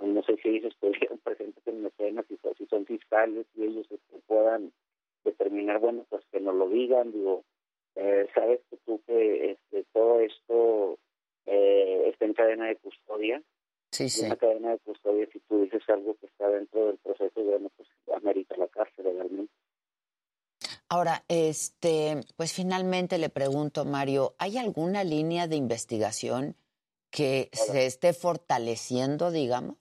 no 0.00 0.22
sé 0.24 0.36
si 0.42 0.48
ellos 0.48 0.72
estuvieron 0.80 1.18
presentes 1.18 1.66
en 1.66 1.82
la 1.82 1.88
escena, 1.88 2.24
si, 2.28 2.36
son- 2.38 2.54
si 2.56 2.66
son 2.66 2.86
fiscales, 2.86 3.46
y 3.54 3.64
ellos 3.64 3.86
este, 3.90 4.18
puedan 4.26 4.72
determinar, 5.24 5.78
bueno, 5.78 6.04
pues 6.08 6.24
que 6.30 6.40
nos 6.40 6.54
lo 6.54 6.68
digan, 6.68 7.12
digo, 7.12 7.44
eh, 7.96 8.26
sabes 8.34 8.60
que 8.70 8.76
tú 8.84 9.00
que 9.06 9.52
este, 9.52 9.84
todo 9.92 10.20
esto 10.20 10.98
eh, 11.46 12.08
está 12.10 12.24
en 12.24 12.34
cadena 12.34 12.66
de 12.66 12.76
custodia, 12.76 13.42
Sí, 13.92 14.08
sí. 14.08 14.24
Una 14.24 14.36
cadena 14.36 14.70
de 14.70 14.78
custodia, 14.78 15.28
si 15.30 15.38
tú 15.40 15.60
dices 15.60 15.82
algo 15.88 16.14
que 16.14 16.24
está 16.24 16.48
dentro 16.48 16.86
del 16.86 16.96
proceso, 16.96 17.42
bueno, 17.44 17.70
pues 17.76 17.86
amerita 18.16 18.56
la 18.56 18.66
cárcel 18.68 19.04
legalmente. 19.04 19.52
Ahora, 20.88 21.24
este, 21.28 22.20
pues 22.36 22.54
finalmente 22.54 23.18
le 23.18 23.28
pregunto, 23.28 23.84
Mario, 23.84 24.34
¿hay 24.38 24.56
alguna 24.56 25.04
línea 25.04 25.46
de 25.46 25.56
investigación 25.56 26.56
que 27.10 27.50
se 27.52 27.84
esté 27.84 28.14
fortaleciendo, 28.14 29.30
digamos? 29.30 29.76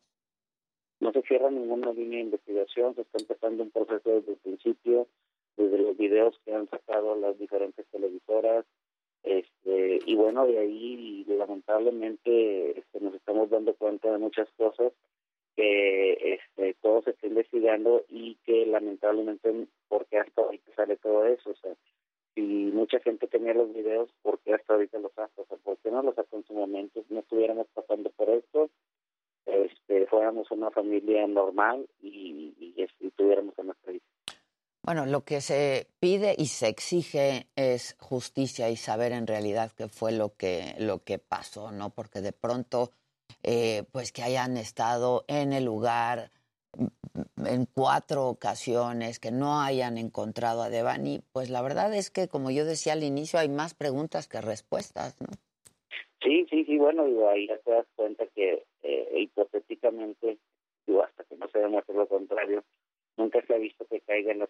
No 1.00 1.14
se 1.14 1.22
cierra 1.22 1.50
ninguna 1.50 1.94
línea 1.94 2.18
de 2.18 2.26
investigación, 2.26 2.94
se 2.96 3.02
está 3.02 3.18
empezando 3.18 3.64
un 3.64 3.72
proceso 3.72 4.10
desde 4.10 4.34
el 4.34 4.38
principio, 4.40 5.08
desde 5.62 5.78
los 5.84 5.98
videos 5.98 6.40
que 6.44 6.54
han 6.54 6.70
sacado 6.70 7.16
las 7.16 7.38
diferentes 7.38 7.86
televisoras, 7.92 8.66
este, 9.24 10.00
y 10.06 10.16
bueno, 10.16 10.48
de 10.48 10.58
ahí 10.58 11.26
lamentablemente 11.28 12.80
este, 12.80 13.00
nos 13.00 13.14
estamos 13.14 13.50
dando 13.50 13.76
cuenta 13.76 14.12
de 14.12 14.18
muchas 14.18 14.50
cosas 14.58 14.94
que 15.56 16.14
este, 16.36 16.76
todo 16.82 17.02
se 17.04 17.12
está 17.12 17.28
investigando 17.28 18.04
y 18.10 18.36
que 18.46 18.66
lamentablemente, 18.66 19.68
porque 19.88 20.18
hasta 20.18 20.42
ahorita 20.42 20.74
sale 20.76 20.98
todo 20.98 21.26
eso? 21.26 21.52
O 21.52 21.56
sea, 21.56 21.76
si 22.34 22.42
mucha 22.42 23.00
gente 23.00 23.28
tenía 23.28 23.54
los 23.54 23.74
videos, 23.74 24.10
¿por 24.22 24.40
qué 24.40 24.54
hasta 24.54 24.74
ahorita 24.74 25.00
los 25.00 25.12
sacó? 25.14 25.44
O 25.44 25.46
sea, 25.46 25.58
¿por 25.58 25.78
qué 25.78 25.92
no 25.92 26.02
los 26.02 26.16
sacó 26.16 26.38
en 26.38 26.46
su 26.46 26.54
momento? 26.54 27.04
No 27.10 27.20
estuviéramos 27.20 27.68
pasando 27.74 28.10
por 28.12 28.30
esto, 28.30 28.70
este, 29.46 30.08
fuéramos 30.08 30.50
una 30.52 30.72
familia 30.72 31.28
normal 31.28 31.88
y, 32.02 32.54
y, 32.58 32.82
este, 32.82 33.08
y 33.08 33.12
tuviéramos 33.12 33.54
hija. 33.58 33.81
Bueno, 34.84 35.06
lo 35.06 35.24
que 35.24 35.42
se 35.42 35.86
pide 36.00 36.34
y 36.36 36.48
se 36.48 36.68
exige 36.68 37.46
es 37.56 37.96
justicia 38.00 38.70
y 38.72 38.76
saber 38.76 39.12
en 39.12 39.28
realidad 39.28 39.72
qué 39.78 39.88
fue 39.88 40.12
lo 40.12 40.36
que, 40.36 40.74
lo 40.80 41.04
que 41.04 41.20
pasó, 41.20 41.72
¿no? 41.72 41.92
Porque 41.92 42.22
de 42.22 42.34
pronto, 42.34 42.90
eh, 43.44 43.84
pues 43.92 44.12
que 44.12 44.24
hayan 44.24 44.58
estado 44.58 45.24
en 45.28 45.54
el 45.54 45.66
lugar 45.66 46.32
mm, 46.76 47.46
en 47.46 47.68
cuatro 47.68 48.28
ocasiones, 48.28 49.20
que 49.20 49.30
no 49.32 49.62
hayan 49.62 50.00
encontrado 50.00 50.64
a 50.64 50.70
Devani, 50.70 51.22
pues 51.32 51.52
la 51.52 51.62
verdad 51.62 51.94
es 51.94 52.10
que, 52.10 52.28
como 52.28 52.50
yo 52.50 52.66
decía 52.66 52.94
al 52.94 53.04
inicio, 53.04 53.38
hay 53.38 53.50
más 53.50 53.76
preguntas 53.76 54.28
que 54.28 54.42
respuestas, 54.42 55.22
¿no? 55.22 55.28
Sí, 56.24 56.48
sí, 56.50 56.66
sí, 56.66 56.78
bueno, 56.80 57.06
digo, 57.06 57.30
ahí 57.30 57.48
ya 57.48 57.58
te 57.60 57.70
das 57.70 57.86
cuenta 57.96 58.26
que 58.34 58.64
eh, 58.82 59.14
hipotéticamente, 59.16 60.40
digo, 60.88 61.04
hasta 61.04 61.24
que 61.24 61.36
no 61.36 61.48
se 61.50 61.60
demuestre 61.60 61.96
lo 61.96 62.08
contrario, 62.08 62.64
nunca 63.18 63.46
se 63.46 63.54
ha 63.54 63.58
visto 63.58 63.86
que 63.86 64.02
caiga 64.02 64.32
en 64.32 64.40
la, 64.40 64.48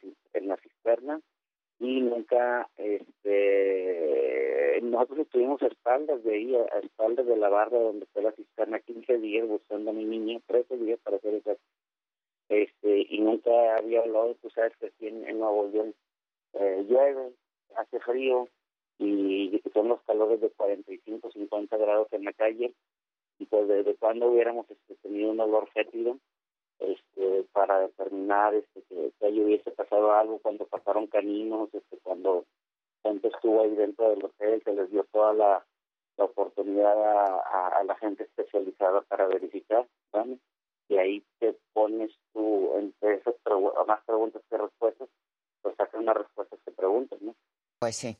y 1.80 2.01
nunca, 2.01 2.69
este, 2.77 4.80
nosotros 4.84 5.19
estuvimos 5.19 5.61
a 5.63 5.68
espaldas 5.68 6.23
de 6.23 6.35
ahí, 6.35 6.55
a 6.55 6.80
espaldas 6.80 7.26
de 7.26 7.38
la 7.38 7.49
barra 7.49 7.80
donde 7.80 8.05
está 8.05 8.22
la 8.22 8.31
cisterna, 8.34 8.80
15 8.80 9.18
días 9.18 9.47
buscando 9.47 9.89
a 9.89 9.93
mi 9.93 10.05
niña, 10.05 10.39
13 10.45 10.77
días 10.77 10.99
para 11.03 11.18
hacer 11.18 11.35
exacto, 11.35 11.63
este, 12.49 13.07
y 13.09 13.19
nunca 13.19 13.77
había 13.77 14.01
hablado, 14.01 14.35
tú 14.35 14.49
sabes 14.51 14.76
que 14.77 14.88
aquí 14.88 15.07
en, 15.07 15.27
en 15.27 15.39
Nuevo 15.39 15.69
León 15.72 15.95
eh, 16.53 16.85
llueve, 16.88 17.31
hace 17.76 17.99
frío, 18.01 18.47
y 18.99 19.59
son 19.73 19.88
los 19.88 20.01
calores 20.03 20.39
de 20.41 20.51
45, 20.51 21.31
50 21.31 21.77
grados 21.77 22.07
en 22.11 22.26
la 22.26 22.34
calle, 22.34 22.73
y 23.39 23.45
pues 23.47 23.68
desde 23.68 23.95
cuando 23.95 24.27
hubiéramos 24.27 24.69
este, 24.69 24.95
tenido 25.01 25.31
un 25.31 25.39
olor 25.39 25.68
fétido, 25.69 26.19
este, 26.82 27.45
para 27.53 27.80
determinar 27.80 28.53
este, 28.53 28.82
que, 28.84 29.12
que 29.20 29.26
ahí 29.26 29.41
hubiese 29.41 29.72
pasado 29.72 30.14
algo 30.14 30.40
cuando 30.40 30.66
pasaron 30.66 31.08
caninos, 31.08 31.70
este, 31.74 31.98
cuando 32.03 32.45
gente 33.03 33.30
estuvo 33.30 33.64
ahí 33.64 33.76
dentro 33.76 34.10
del 34.10 34.26
hotel, 34.26 34.62
se 34.64 34.74
les 34.74 34.91
dio 34.91 35.03
toda 35.12 35.34
la, 35.34 35.66
la 36.18 36.26
oportunidad 36.26 37.02
a, 37.03 37.36
a, 37.40 37.68
a, 37.80 37.84
la 37.84 37.95
gente 37.95 38.24
especializada 38.24 39.02
para 39.02 39.28
verificar, 39.28 39.88
¿vale? 40.12 40.38
y 40.91 40.98
ahí 40.98 41.24
te 41.40 41.58
pones 41.72 42.12
tú 42.34 42.78
entre 42.78 43.16
esas 43.16 43.36
pregu 43.44 43.72
más 43.88 44.03
preguntas 44.06 44.41
que 44.49 44.58
respuestas, 44.58 45.08
pues 45.62 45.74
sacas 45.78 46.02
unas 46.02 46.18
respuestas 46.18 46.60
que 46.66 46.72
preguntas, 46.72 47.22
¿no? 47.22 47.34
Pues 47.80 47.95
sí. 47.95 48.18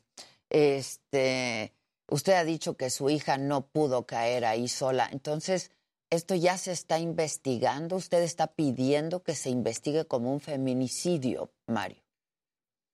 Este, 0.48 1.74
usted 2.08 2.32
ha 2.32 2.44
dicho 2.44 2.78
que 2.78 2.88
su 2.88 3.10
hija 3.10 3.36
no 3.36 3.66
pudo 3.66 4.06
caer 4.06 4.46
ahí 4.46 4.68
sola, 4.68 5.06
entonces 5.12 5.70
esto 6.12 6.34
ya 6.34 6.58
se 6.58 6.72
está 6.72 6.98
investigando. 6.98 7.96
Usted 7.96 8.22
está 8.22 8.46
pidiendo 8.46 9.22
que 9.22 9.32
se 9.32 9.48
investigue 9.48 10.04
como 10.04 10.30
un 10.30 10.40
feminicidio, 10.40 11.48
Mario. 11.66 12.02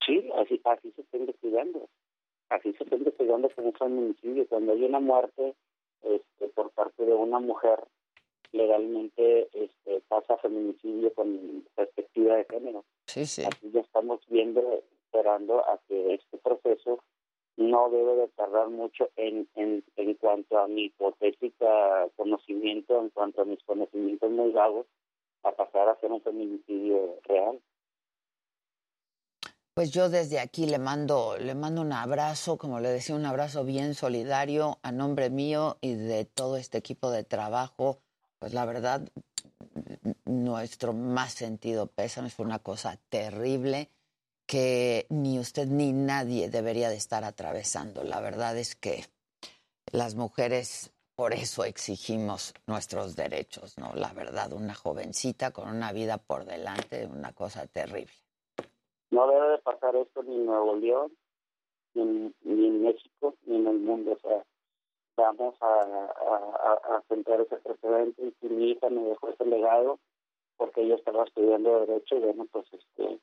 Sí, 0.07 0.31
así, 0.37 0.61
así 0.65 0.93
se 0.93 1.03
está 1.03 1.17
investigando. 1.19 1.89
Así 2.49 2.73
se 2.75 2.85
está 2.85 2.95
investigando 2.95 3.51
como 3.51 3.69
un 3.69 3.75
feminicidio. 3.75 4.47
Cuando 4.47 4.73
hay 4.73 4.85
una 4.85 5.01
muerte 5.01 5.55
este, 6.03 6.49
por 6.55 6.71
parte 6.71 7.05
de 7.05 7.13
una 7.13 7.41
mujer, 7.41 7.81
legalmente 8.53 9.49
este, 9.53 10.01
pasa 10.07 10.37
feminicidio 10.39 11.13
con 11.15 11.67
perspectiva 11.75 12.37
de 12.37 12.45
género. 12.45 12.85
Sí, 13.07 13.27
sí. 13.27 13.43
Así 13.45 13.69
ya 13.73 13.81
estamos 13.81 14.21
viendo, 14.29 14.63
esperando 15.05 15.59
a 15.69 15.81
que 15.89 16.15
este 16.15 16.39
proceso 16.39 17.03
no 17.59 17.91
debe 17.91 18.15
de 18.15 18.29
tardar 18.29 18.71
mucho 18.71 19.11
en, 19.17 19.49
en, 19.57 19.85
en 19.97 20.15
cuanto 20.15 20.59
a 20.59 20.69
mi 20.69 20.85
hipotética 20.85 22.09
conocimiento, 22.17 23.01
en 23.01 23.11
cuanto 23.11 23.43
a 23.43 23.45
mis 23.45 23.63
conocimientos 23.65 24.31
muy 24.31 24.53
vagos, 24.53 24.87
a 25.43 25.53
pasar 25.53 25.89
a 25.89 25.99
ser 26.01 26.13
un 26.13 26.23
feminicidio 26.23 27.17
real. 27.25 27.61
Pues 29.75 29.91
yo 29.91 30.09
desde 30.09 30.39
aquí 30.39 30.67
le 30.67 30.79
mando, 30.79 31.37
le 31.37 31.55
mando 31.55 31.83
un 31.83 31.93
abrazo, 31.93 32.59
como 32.59 32.81
le 32.81 32.91
decía, 32.91 33.17
un 33.17 33.27
abrazo 33.27 33.65
bien 33.65 33.95
solidario 33.95 34.79
a 34.83 34.93
nombre 34.93 35.29
mío 35.29 35.79
y 35.81 35.95
de 35.95 36.25
todo 36.25 36.57
este 36.57 36.79
equipo 36.79 37.11
de 37.11 37.25
trabajo. 37.25 37.99
Pues 38.39 38.55
la 38.55 38.65
verdad, 38.67 39.09
nuestro 40.25 40.93
más 40.93 41.33
sentido 41.33 41.89
pésame, 41.89 42.31
fue 42.31 42.47
una 42.47 42.61
cosa 42.61 42.99
terrible 43.09 43.91
que 44.49 45.07
ni 45.11 45.39
usted 45.39 45.67
ni 45.69 45.93
nadie 45.93 46.49
debería 46.49 46.89
de 46.89 46.97
estar 46.97 47.23
atravesando. 47.23 48.03
La 48.03 48.21
verdad 48.21 48.57
es 48.57 48.75
que 48.75 49.05
las 49.93 50.15
mujeres 50.15 50.91
por 51.15 51.35
eso 51.35 51.65
exigimos 51.65 52.55
nuestros 52.67 53.15
derechos, 53.15 53.77
¿no? 53.77 53.93
La 53.95 54.13
verdad, 54.15 54.53
una 54.53 54.75
jovencita 54.75 55.51
con 55.51 55.69
una 55.69 55.93
vida 55.93 56.17
por 56.17 56.47
delante, 56.47 57.07
una 57.07 57.33
cosa 57.33 57.67
terrible. 57.67 58.13
No 59.11 59.27
debe 59.29 59.49
de 59.51 59.59
pasar 59.59 59.95
esto 59.97 60.23
ni 60.23 60.37
en 60.37 60.47
Nuevo 60.47 60.77
León, 60.77 61.13
ni 61.95 62.33
en, 62.45 62.83
México, 62.83 63.35
ni 63.45 63.57
en 63.57 63.67
el 63.67 63.81
mundo. 63.81 64.13
O 64.13 64.19
sea, 64.19 64.45
vamos 65.17 65.57
a 65.61 67.03
sentar 67.09 67.41
ese 67.41 67.57
precedente 67.57 68.23
y 68.25 68.35
si 68.41 68.49
mi 68.49 68.71
hija 68.71 68.89
me 68.89 69.03
dejó 69.03 69.29
ese 69.29 69.45
legado 69.45 69.99
porque 70.57 70.83
ella 70.83 70.95
estaba 70.95 71.25
estudiando 71.25 71.81
Derecho 71.81 72.17
y 72.17 72.21
bueno, 72.21 72.47
pues 72.51 72.67
este 72.73 73.19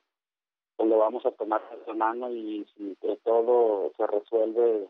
pues 0.76 0.90
lo 0.90 0.98
vamos 0.98 1.26
a 1.26 1.32
tomar 1.32 1.62
de 1.86 1.94
mano 1.94 2.30
y 2.32 2.66
si 2.76 2.98
todo 3.24 3.92
se 3.98 4.08
resuelve, 4.08 4.88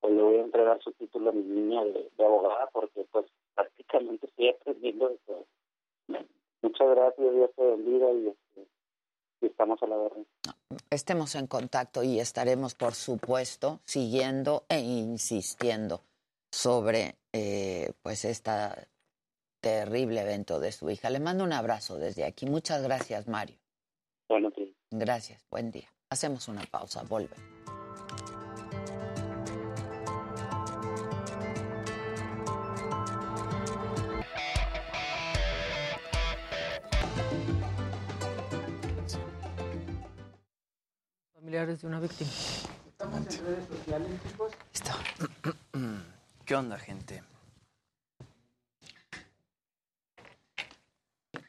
pues 0.00 0.12
le 0.14 0.22
voy 0.22 0.36
a 0.36 0.44
entregar 0.44 0.80
su 0.82 0.92
título 0.92 1.30
a 1.30 1.32
mi 1.32 1.42
niña 1.42 1.84
de, 1.84 2.10
de 2.16 2.24
abogada 2.24 2.68
porque 2.72 3.06
pues 3.10 3.26
prácticamente 3.54 4.26
estoy 4.26 4.50
aprendiendo 4.50 5.08
de 5.08 5.18
todo. 5.26 5.44
Muchas 6.62 6.88
gracias, 6.88 7.34
Dios 7.34 7.50
te 7.54 7.64
bendiga 7.64 8.12
y, 8.12 8.28
este, 8.28 8.68
y 9.40 9.46
estamos 9.46 9.82
a 9.82 9.86
la 9.86 9.96
verdad. 9.96 10.26
Estemos 10.90 11.34
en 11.34 11.46
contacto 11.46 12.02
y 12.02 12.20
estaremos, 12.20 12.74
por 12.74 12.94
supuesto, 12.94 13.80
siguiendo 13.84 14.64
e 14.68 14.80
insistiendo 14.80 16.00
sobre 16.50 17.16
eh, 17.32 17.92
pues 18.02 18.24
esta 18.24 18.88
terrible 19.60 20.20
evento 20.20 20.60
de 20.60 20.72
su 20.72 20.88
hija. 20.90 21.10
Le 21.10 21.20
mando 21.20 21.44
un 21.44 21.52
abrazo 21.52 21.98
desde 21.98 22.24
aquí. 22.24 22.46
Muchas 22.46 22.82
gracias, 22.82 23.26
Mario. 23.26 23.56
Bueno, 24.28 24.50
sí. 24.54 24.65
Gracias, 24.90 25.44
buen 25.50 25.72
día. 25.72 25.92
Hacemos 26.10 26.46
una 26.46 26.62
pausa, 26.62 27.02
vuelve. 27.02 27.34
Familiares 41.34 41.80
de 41.82 41.86
una 41.88 41.98
víctima. 41.98 42.30
Estamos 42.86 43.18
en 43.18 43.44
redes 43.44 43.68
sociales, 43.68 44.20
chicos. 44.22 44.52
¿Qué 46.44 46.54
onda, 46.54 46.78
gente? 46.78 47.24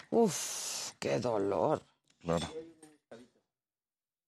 Uf, 0.10 0.94
qué 1.00 1.20
dolor. 1.20 1.84
Claro. 2.24 2.48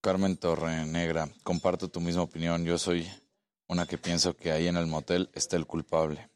Carmen 0.02 0.38
Torrenegra, 0.38 1.30
comparto 1.44 1.90
tu 1.90 2.00
misma 2.00 2.24
opinión. 2.24 2.64
Yo 2.66 2.78
soy 2.78 3.10
una 3.68 3.86
que 3.86 3.98
pienso 3.98 4.36
que 4.36 4.52
ahí 4.52 4.68
en 4.68 4.78
el 4.78 4.88
motel 4.88 5.30
está 5.34 5.58
el 5.58 5.66
culpable. 5.66 6.30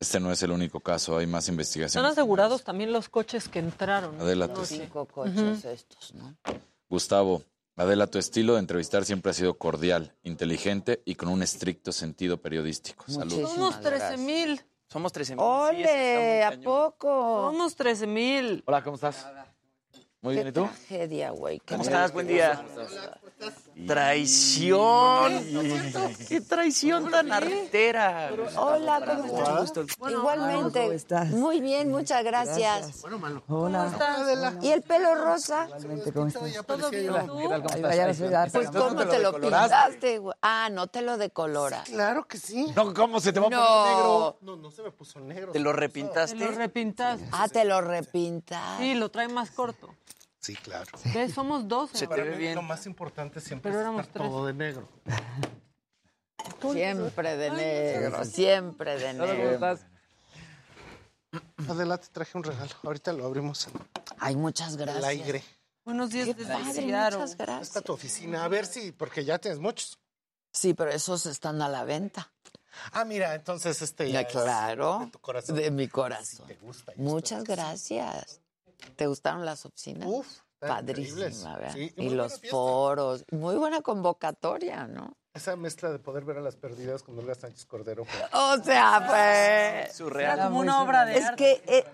Este 0.00 0.20
no 0.20 0.30
es 0.30 0.42
el 0.42 0.52
único 0.52 0.80
caso, 0.80 1.16
hay 1.18 1.26
más 1.26 1.44
Están 1.44 1.54
investigaciones. 1.54 2.12
asegurados 2.12 2.62
también 2.62 2.92
los 2.92 3.08
coches 3.08 3.48
que 3.48 3.58
entraron. 3.58 4.16
¿no? 4.16 4.24
Adela, 4.24 4.48
sí. 4.64 4.78
Cinco 4.78 5.06
coches 5.06 5.64
estos, 5.64 6.14
¿no? 6.14 6.36
Gustavo, 6.88 7.42
Adela, 7.76 8.06
tu 8.06 8.18
estilo 8.18 8.54
de 8.54 8.60
entrevistar 8.60 9.04
siempre 9.04 9.30
ha 9.30 9.34
sido 9.34 9.58
cordial, 9.58 10.14
inteligente 10.22 11.02
y 11.04 11.16
con 11.16 11.28
un 11.28 11.42
estricto 11.42 11.92
sentido 11.92 12.40
periodístico. 12.40 13.04
Saludos. 13.08 13.50
Son 13.50 13.60
unos 13.60 13.80
13 13.80 14.16
mil. 14.18 14.60
Somos 14.88 15.12
13 15.12 15.34
mil. 15.36 15.44
¡Ole! 15.44 16.44
¿A 16.44 16.60
poco? 16.60 17.50
Somos 17.52 17.74
13 17.74 18.06
mil. 18.06 18.62
Hola, 18.66 18.82
¿cómo 18.82 18.94
estás? 18.94 19.26
Muy 20.20 20.34
bien, 20.34 20.48
¿y 20.48 20.52
tú? 20.52 20.64
tragedia, 20.64 21.30
güey. 21.30 21.60
¿Cómo 21.60 21.82
estás? 21.82 22.12
Buen 22.12 22.26
día. 22.26 22.60
Traición. 23.86 25.32
Qué 26.28 26.40
traición 26.40 27.10
tan 27.10 27.32
artera. 27.32 28.30
Hola, 28.56 29.00
¿cómo 29.06 29.24
estás? 29.62 29.72
Igualmente. 30.10 30.80
¿cómo 30.80 30.92
estás? 30.92 31.28
Muy 31.30 31.60
bien, 31.60 31.90
muchas 31.90 32.24
gracias. 32.24 33.00
Bueno, 33.00 33.18
malo. 33.18 33.42
Hola. 33.48 34.58
¿Y 34.62 34.70
el 34.70 34.82
pelo 34.82 35.14
rosa? 35.14 35.68
¿Cómo 36.12 36.26
estás? 36.26 36.66
¿Todo 36.66 36.90
bien? 36.90 37.10
Hola, 37.10 37.26
¿Tú? 37.26 37.36
¿qué 37.38 37.48
tal? 37.48 38.16
¿Cómo 38.16 38.52
Pues, 38.52 38.70
¿cómo 38.70 39.06
te 39.06 39.18
lo 39.20 39.40
pintaste? 39.40 40.18
güey? 40.18 40.36
Ah, 40.42 40.68
no 40.72 40.88
te 40.88 41.02
lo 41.02 41.16
decolora. 41.16 41.84
Claro 41.84 42.26
que 42.26 42.38
sí. 42.38 42.72
No, 42.74 42.92
¿cómo 42.92 43.20
se 43.20 43.32
te 43.32 43.40
va 43.40 43.46
a 43.46 43.50
No. 43.50 43.56
poner 43.58 43.94
negro? 43.96 44.38
No, 44.42 44.56
no 44.56 44.70
se 44.70 44.82
me 44.82 44.90
puso 44.90 45.20
negro. 45.20 45.52
¿Te 45.52 45.60
lo 45.60 45.72
repintaste? 45.72 46.36
Te 46.36 46.44
lo 46.44 46.50
repintaste. 46.52 47.26
Ah, 47.32 47.48
te 47.48 47.64
lo 47.64 47.80
repintas. 47.80 48.78
Sí, 48.78 48.94
lo 48.94 49.10
trae 49.10 49.28
más 49.28 49.50
corto. 49.50 49.88
Sí, 50.48 50.56
claro. 50.56 50.90
Somos 51.34 51.68
12. 51.68 52.08
Para 52.08 52.24
mí 52.24 52.54
Lo 52.54 52.62
más 52.62 52.86
importante 52.86 53.38
siempre 53.38 53.70
Pero 53.70 53.80
es 53.80 53.84
éramos 53.84 54.06
estar 54.06 54.22
tres. 54.22 54.30
todo 54.32 54.46
de 54.46 54.54
negro. 54.54 54.88
Siempre 56.72 57.36
de 57.36 57.50
negro, 57.50 58.24
siempre 58.24 58.98
de 58.98 59.12
negro. 59.12 59.78
Adelante, 61.68 62.06
traje 62.10 62.38
un 62.38 62.44
regalo. 62.44 62.70
Ahorita 62.82 63.12
lo 63.12 63.26
abrimos. 63.26 63.68
Ay, 64.18 64.36
muchas 64.36 64.78
gracias. 64.78 64.96
El 65.04 65.04
aire. 65.04 65.44
Buenos 65.84 66.08
días 66.10 66.28
Qué 66.28 66.32
desde 66.34 66.54
padre, 66.54 66.72
Seattle. 66.72 67.18
muchas 67.18 67.36
gracias. 67.36 67.68
Está 67.68 67.80
tu 67.82 67.92
oficina. 67.92 68.44
A 68.44 68.48
ver 68.48 68.64
si, 68.64 68.92
porque 68.92 69.26
ya 69.26 69.38
tienes 69.38 69.60
muchos. 69.60 69.98
Sí, 70.50 70.72
pero 70.72 70.90
esos 70.90 71.26
están 71.26 71.60
a 71.60 71.68
la 71.68 71.84
venta. 71.84 72.32
Ah, 72.92 73.04
mira, 73.04 73.34
entonces 73.34 73.82
este 73.82 74.06
ya 74.10 74.22
Ya, 74.22 74.28
es 74.28 74.32
claro. 74.32 75.00
de 75.00 75.10
tu 75.10 75.18
corazón. 75.18 75.56
De 75.56 75.70
mi 75.70 75.88
corazón. 75.88 76.46
te 76.46 76.54
gusta. 76.54 76.92
Muchas 76.96 77.44
gracias. 77.44 78.40
¿Te 78.96 79.06
gustaron 79.06 79.44
las 79.44 79.64
oficinas? 79.66 80.08
Uf. 80.08 80.40
Padrísima, 80.60 81.56
¿verdad? 81.56 81.72
Sí, 81.72 81.92
y 81.96 82.10
los 82.10 82.40
foros. 82.50 83.24
Muy 83.30 83.54
buena 83.56 83.80
convocatoria, 83.80 84.88
¿no? 84.88 85.16
Esa 85.32 85.54
mezcla 85.54 85.90
de 85.92 86.00
poder 86.00 86.24
ver 86.24 86.38
a 86.38 86.40
las 86.40 86.56
perdidas 86.56 87.04
con 87.04 87.16
Olga 87.16 87.34
Sánchez 87.36 87.64
Cordero. 87.66 88.04
O 88.32 88.56
sea, 88.64 89.04
pues. 89.06 89.94
Surreal. 89.96 90.34
Era 90.38 90.48
como 90.48 90.58
una 90.58 90.82
obra 90.82 91.04
de 91.04 91.16
Es 91.16 91.26
arte. 91.26 91.62
que 91.64 91.78
eh, 91.78 91.84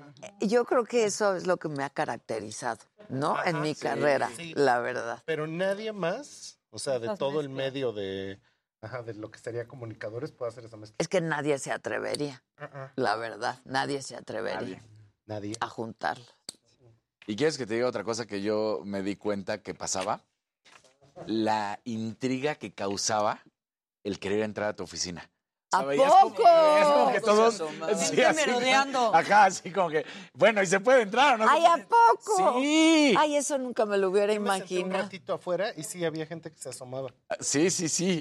yo 0.47 0.65
creo 0.65 0.85
que 0.85 1.05
eso 1.05 1.35
es 1.35 1.47
lo 1.47 1.59
que 1.59 1.69
me 1.69 1.85
ha 1.85 1.91
caracterizado, 1.91 2.81
¿no? 3.11 3.37
en 3.45 3.61
mi 3.61 3.75
sí, 3.75 3.83
carrera, 3.83 4.31
sí. 4.35 4.55
la 4.57 4.79
verdad. 4.79 5.23
Pero 5.27 5.47
nadie 5.47 5.93
más, 5.93 6.59
o 6.71 6.79
sea, 6.79 6.99
de 6.99 7.15
todo 7.19 7.43
el 7.43 7.51
medio 7.51 7.93
de, 7.93 8.41
ajá, 8.81 9.03
de 9.03 9.13
lo 9.13 9.31
que 9.31 9.39
sería 9.39 9.69
comunicadores, 9.69 10.33
puede 10.33 10.53
hacer 10.53 10.65
esa 10.65 10.79
mezcla. 10.79 10.97
Es 10.99 11.09
que 11.09 11.21
nadie 11.21 11.59
se 11.59 11.71
atrevería, 11.71 12.43
la 12.97 13.17
verdad. 13.17 13.59
Nadie 13.67 14.01
se 14.01 14.17
atrevería 14.17 14.83
Nadie. 15.27 15.55
a 15.61 15.69
juntarlo. 15.69 16.25
¿Y 17.27 17.37
quieres 17.37 17.57
que 17.57 17.67
te 17.67 17.75
diga 17.75 17.89
otra 17.89 18.05
cosa 18.05 18.27
que 18.27 18.43
yo 18.43 18.83
me 18.85 19.03
di 19.03 19.17
cuenta 19.17 19.63
que 19.63 19.75
pasaba? 19.75 20.23
La 21.27 21.81
intriga 21.85 22.57
que 22.57 22.75
causaba 22.75 23.43
el 24.03 24.19
querer 24.19 24.41
entrar 24.41 24.69
a 24.69 24.77
tu 24.77 24.83
oficina. 24.83 25.31
¿A 25.79 25.85
veías 25.85 26.11
como- 26.13 26.35
poco? 26.35 26.43
veías 26.45 26.87
como 26.89 27.13
que 27.13 27.21
Todos 27.21 27.59
todos... 27.59 27.71
sí, 28.01 28.23
así, 28.23 28.37
merodeando. 28.37 29.15
Ajá, 29.15 29.45
así 29.47 29.71
como 29.71 29.89
que, 29.91 30.05
bueno, 30.35 30.63
¿y 30.63 30.67
se 30.67 30.81
puede 30.81 31.03
entrar 31.03 31.35
o 31.35 31.39
no? 31.39 31.45
se 31.45 31.51
¡Ay, 31.55 31.65
a 31.67 31.77
poco! 31.87 32.61
Sí. 32.61 33.15
Ay, 33.19 33.37
eso 33.37 33.59
nunca 33.59 33.85
me 33.87 33.97
lo 33.99 34.11
hubiera 34.11 34.33
Yo 34.35 34.41
me 34.41 34.51
senté 34.59 34.75
un 34.75 34.81
imaginado. 34.81 35.03
ratito 35.05 35.35
afuera 35.35 35.73
y 35.77 35.83
sí 35.85 36.05
había 36.05 36.27
gente 36.27 36.51
que 36.51 36.59
se 36.59 36.69
asomaba. 36.71 37.11
Sí, 37.41 37.71
sí, 37.71 37.89
sí. 37.89 38.21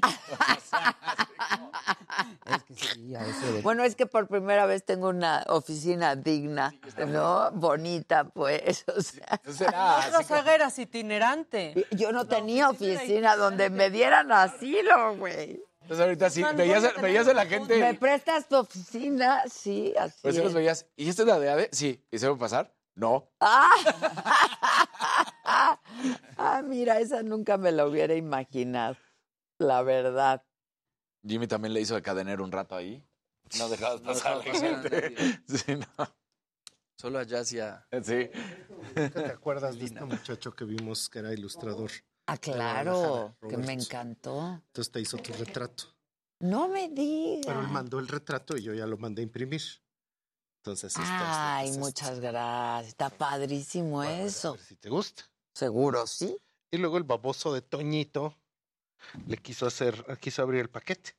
Es 2.46 2.62
que 2.64 2.74
sí, 2.74 3.14
a 3.16 3.26
eso 3.26 3.52
de- 3.52 3.62
Bueno, 3.62 3.84
es 3.84 3.96
que 3.96 4.06
por 4.06 4.28
primera 4.28 4.66
vez 4.66 4.84
tengo 4.84 5.08
una 5.08 5.44
oficina 5.48 6.14
digna, 6.14 6.74
¿no? 7.06 7.50
Bonita, 7.52 8.24
pues. 8.24 8.84
O 8.96 9.00
sea, 9.02 9.40
así 9.96 10.08
Otra 10.08 10.22
saga 10.22 10.54
eras 10.54 10.78
itinerante. 10.78 11.86
yo 11.90 12.12
no 12.12 12.26
tenía 12.26 12.70
oficina 12.70 13.36
donde 13.36 13.70
me 13.70 13.90
dieran 13.90 14.30
asilo, 14.32 15.16
güey. 15.16 15.60
Entonces 15.84 16.02
ahorita 16.02 16.30
sí, 16.30 16.40
No, 16.40 16.52
no, 16.52 16.58
veías, 16.58 16.82
no 16.82 16.88
a- 16.88 17.02
veías 17.02 17.28
a 17.28 17.34
la 17.34 17.44
gente... 17.44 17.78
¿Me 17.78 17.92
prestas 17.92 18.48
tu 18.48 18.56
oficina? 18.56 19.42
Sí, 19.50 19.92
así 19.98 20.18
Pues 20.22 20.34
sí 20.34 20.42
los 20.42 20.54
veías. 20.54 20.86
¿Y 20.96 21.10
esta 21.10 21.22
es 21.22 21.28
la 21.28 21.38
de 21.38 21.50
ADE? 21.50 21.68
Sí. 21.72 22.02
¿Y 22.10 22.18
se 22.18 22.26
va 22.26 22.34
a 22.34 22.38
pasar? 22.38 22.74
No. 22.94 23.30
Ah. 23.40 23.70
ah, 26.38 26.62
mira, 26.64 27.00
esa 27.00 27.22
nunca 27.22 27.58
me 27.58 27.70
la 27.70 27.86
hubiera 27.86 28.14
imaginado, 28.14 28.96
la 29.58 29.82
verdad. 29.82 30.42
Jimmy 31.26 31.46
también 31.46 31.74
le 31.74 31.82
hizo 31.82 31.94
de 31.96 32.02
cadenero 32.02 32.44
un 32.44 32.52
rato 32.52 32.74
ahí. 32.76 33.06
No 33.58 33.68
dejabas 33.68 34.00
No 34.00 34.06
pasar 34.08 34.38
a 34.38 34.42
gente. 34.42 35.14
Sí, 35.46 35.76
no. 35.76 35.86
Solo 36.96 37.18
allá 37.18 37.40
hacia... 37.40 37.86
Sí. 38.02 38.30
¿Nunca 38.96 39.22
te 39.22 39.32
acuerdas 39.32 39.78
de 39.78 39.84
este 39.84 40.02
muchacho 40.04 40.54
que 40.54 40.64
vimos 40.64 41.10
que 41.10 41.18
era 41.18 41.34
ilustrador? 41.34 41.90
Ah, 42.26 42.38
claro, 42.38 43.36
que 43.48 43.56
me 43.56 43.74
encantó. 43.74 44.62
Entonces 44.66 44.90
te 44.90 45.00
hizo 45.00 45.18
tu 45.18 45.32
retrato. 45.34 45.84
No 46.40 46.68
me 46.68 46.88
digas. 46.88 47.46
Pero 47.46 47.60
él 47.60 47.68
mandó 47.68 47.98
el 47.98 48.08
retrato 48.08 48.56
y 48.56 48.62
yo 48.62 48.72
ya 48.74 48.86
lo 48.86 48.96
mandé 48.96 49.22
a 49.22 49.24
imprimir. 49.24 49.62
Entonces, 50.58 50.94
Ay, 50.98 51.72
muchas 51.78 52.20
gracias. 52.20 52.88
Está 52.88 53.10
padrísimo 53.10 54.00
a 54.00 54.10
eso. 54.10 54.52
ver 54.52 54.60
si 54.60 54.76
te 54.76 54.88
gusta. 54.88 55.24
Seguro, 55.52 56.06
sí. 56.06 56.36
Y 56.70 56.78
luego 56.78 56.96
el 56.96 57.04
baboso 57.04 57.52
de 57.52 57.60
Toñito 57.60 58.34
le 59.26 59.36
quiso 59.36 59.66
hacer, 59.66 60.18
quiso 60.18 60.42
abrir 60.42 60.62
el 60.62 60.70
paquete. 60.70 61.14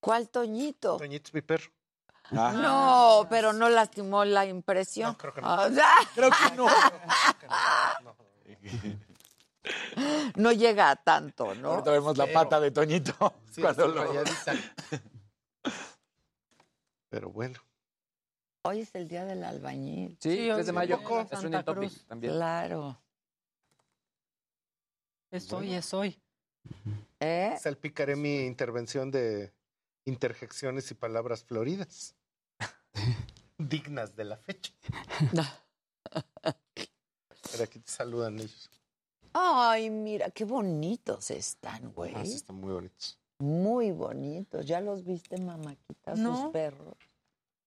¿Cuál 0.00 0.30
Toñito? 0.30 0.96
Toñito 0.96 1.28
es 1.28 1.34
mi 1.34 1.42
perro. 1.42 1.70
Ah. 2.30 2.52
No, 2.54 3.26
pero 3.28 3.52
no 3.52 3.68
lastimó 3.68 4.24
la 4.24 4.46
impresión. 4.46 5.10
No, 5.10 5.18
creo 5.18 5.34
que 5.34 5.42
no. 5.42 5.56
Creo 6.14 6.30
que 6.30 6.56
no. 6.56 6.66
No 10.36 10.52
llega 10.52 10.90
a 10.90 10.96
tanto, 10.96 11.54
¿no? 11.54 11.70
Ahorita 11.72 11.90
vemos 11.92 12.16
la 12.18 12.26
pata 12.26 12.60
de 12.60 12.70
Toñito. 12.70 13.34
Sí, 13.52 13.60
cuando 13.60 13.86
lo-. 13.88 14.06
Pero 17.10 17.30
bueno. 17.30 17.60
Hoy 18.64 18.80
es 18.80 18.94
el 18.94 19.08
día 19.08 19.24
del 19.26 19.44
albañil. 19.44 20.16
Sí, 20.20 20.30
Sí, 20.36 20.50
3 20.52 20.66
de 20.66 20.72
mayo. 20.72 20.98
es 21.30 21.38
Santa 21.38 21.62
topic 21.64 21.90
Cruz. 21.90 22.06
también. 22.06 22.32
Claro. 22.32 22.98
Es 25.30 25.52
hoy, 25.52 25.74
es 25.74 25.92
hoy. 25.92 26.18
¿Eh? 27.20 27.56
Salpicaré 27.60 28.16
mi 28.16 28.46
intervención 28.46 29.10
de 29.10 29.52
interjecciones 30.04 30.90
y 30.90 30.94
palabras 30.94 31.44
floridas. 31.44 32.14
Dignas 33.58 34.16
de 34.16 34.24
la 34.24 34.36
fecha. 34.36 34.72
Pero 37.52 37.64
aquí 37.64 37.78
te 37.80 37.90
saludan 37.90 38.38
ellos. 38.38 38.70
Ay, 39.34 39.90
mira, 39.90 40.30
qué 40.30 40.44
bonitos 40.44 41.30
están, 41.30 41.74
Ah, 41.74 41.78
sí, 41.86 41.92
güey. 41.94 42.32
están 42.32 42.56
muy 42.56 42.72
bonitos. 42.72 43.18
Muy 43.38 43.90
bonitos. 43.92 44.66
¿Ya 44.66 44.80
los 44.80 45.04
viste, 45.04 45.38
mamáquita, 45.38 46.12
sus 46.14 46.22
No. 46.22 46.52
perros? 46.52 46.94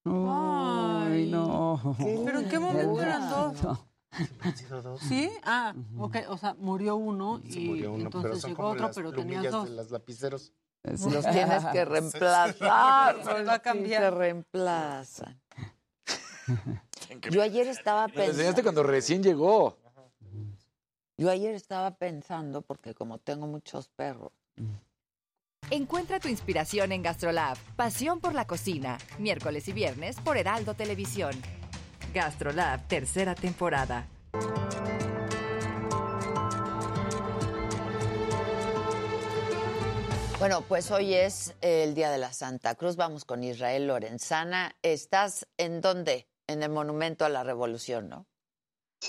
Ay, 0.06 1.28
no. 1.32 1.96
¿Pero 1.98 2.40
en 2.40 2.50
qué 2.50 2.60
momento 2.60 3.02
eran 3.02 3.30
dos? 3.30 3.78
Han 4.42 4.56
sido 4.56 4.82
dos. 4.82 5.02
¿Sí? 5.02 5.30
Ah, 5.44 5.74
ok. 5.98 6.18
O 6.30 6.38
sea, 6.38 6.54
murió 6.60 6.96
uno 6.96 7.42
Se 7.50 7.60
y 7.60 7.68
murió 7.68 7.92
uno, 7.92 8.10
pero 8.10 8.20
entonces 8.22 8.42
son 8.42 8.50
llegó 8.52 8.58
como 8.64 8.70
otro, 8.72 8.86
las 8.88 8.96
pero 8.96 9.12
tenías 9.12 9.52
dos. 9.52 9.70
de 9.70 9.76
las 9.76 9.92
lapiceros. 9.92 10.54
Los 10.84 11.26
tienes 11.26 11.66
que 11.66 11.84
reemplazar. 11.86 12.54
Se 12.56 12.64
va 13.44 13.54
a 13.54 13.56
sí, 13.58 13.62
cambiar. 13.64 14.04
Se 14.04 14.12
reemplazan. 14.12 15.42
Yo 17.32 17.42
ayer 17.42 17.68
estaba 17.68 18.08
Me 18.08 18.14
lo 18.14 18.20
enseñaste 18.22 18.44
pensando. 18.44 18.64
cuando 18.64 18.84
recién 18.84 19.24
llegó. 19.24 19.78
Yo 21.18 21.30
ayer 21.30 21.56
estaba 21.56 21.92
pensando, 21.92 22.62
porque 22.62 22.94
como 22.94 23.20
tengo 23.20 23.48
muchos 23.48 23.88
perros, 23.90 24.32
Encuentra 25.72 26.20
tu 26.20 26.28
inspiración 26.28 26.92
en 26.92 27.02
GastroLab. 27.02 27.58
Pasión 27.76 28.20
por 28.20 28.36
la 28.36 28.46
cocina. 28.46 29.00
Miércoles 29.18 29.68
y 29.68 29.74
viernes 29.74 30.16
por 30.22 30.38
Heraldo 30.38 30.76
Televisión. 30.76 31.32
GastroLab, 32.14 32.88
tercera 32.88 33.34
temporada. 33.34 34.08
Bueno, 40.38 40.62
pues 40.62 40.92
hoy 40.92 41.16
es 41.16 41.56
el 41.62 41.96
Día 41.96 42.12
de 42.12 42.20
la 42.20 42.32
Santa 42.32 42.76
Cruz. 42.76 42.96
Vamos 42.96 43.26
con 43.26 43.44
Israel 43.44 43.88
Lorenzana. 43.88 44.76
¿Estás 44.84 45.48
en 45.58 45.82
dónde? 45.82 46.28
En 46.46 46.62
el 46.62 46.70
Monumento 46.70 47.26
a 47.26 47.30
la 47.30 47.44
Revolución, 47.44 48.08
¿no? 48.08 48.28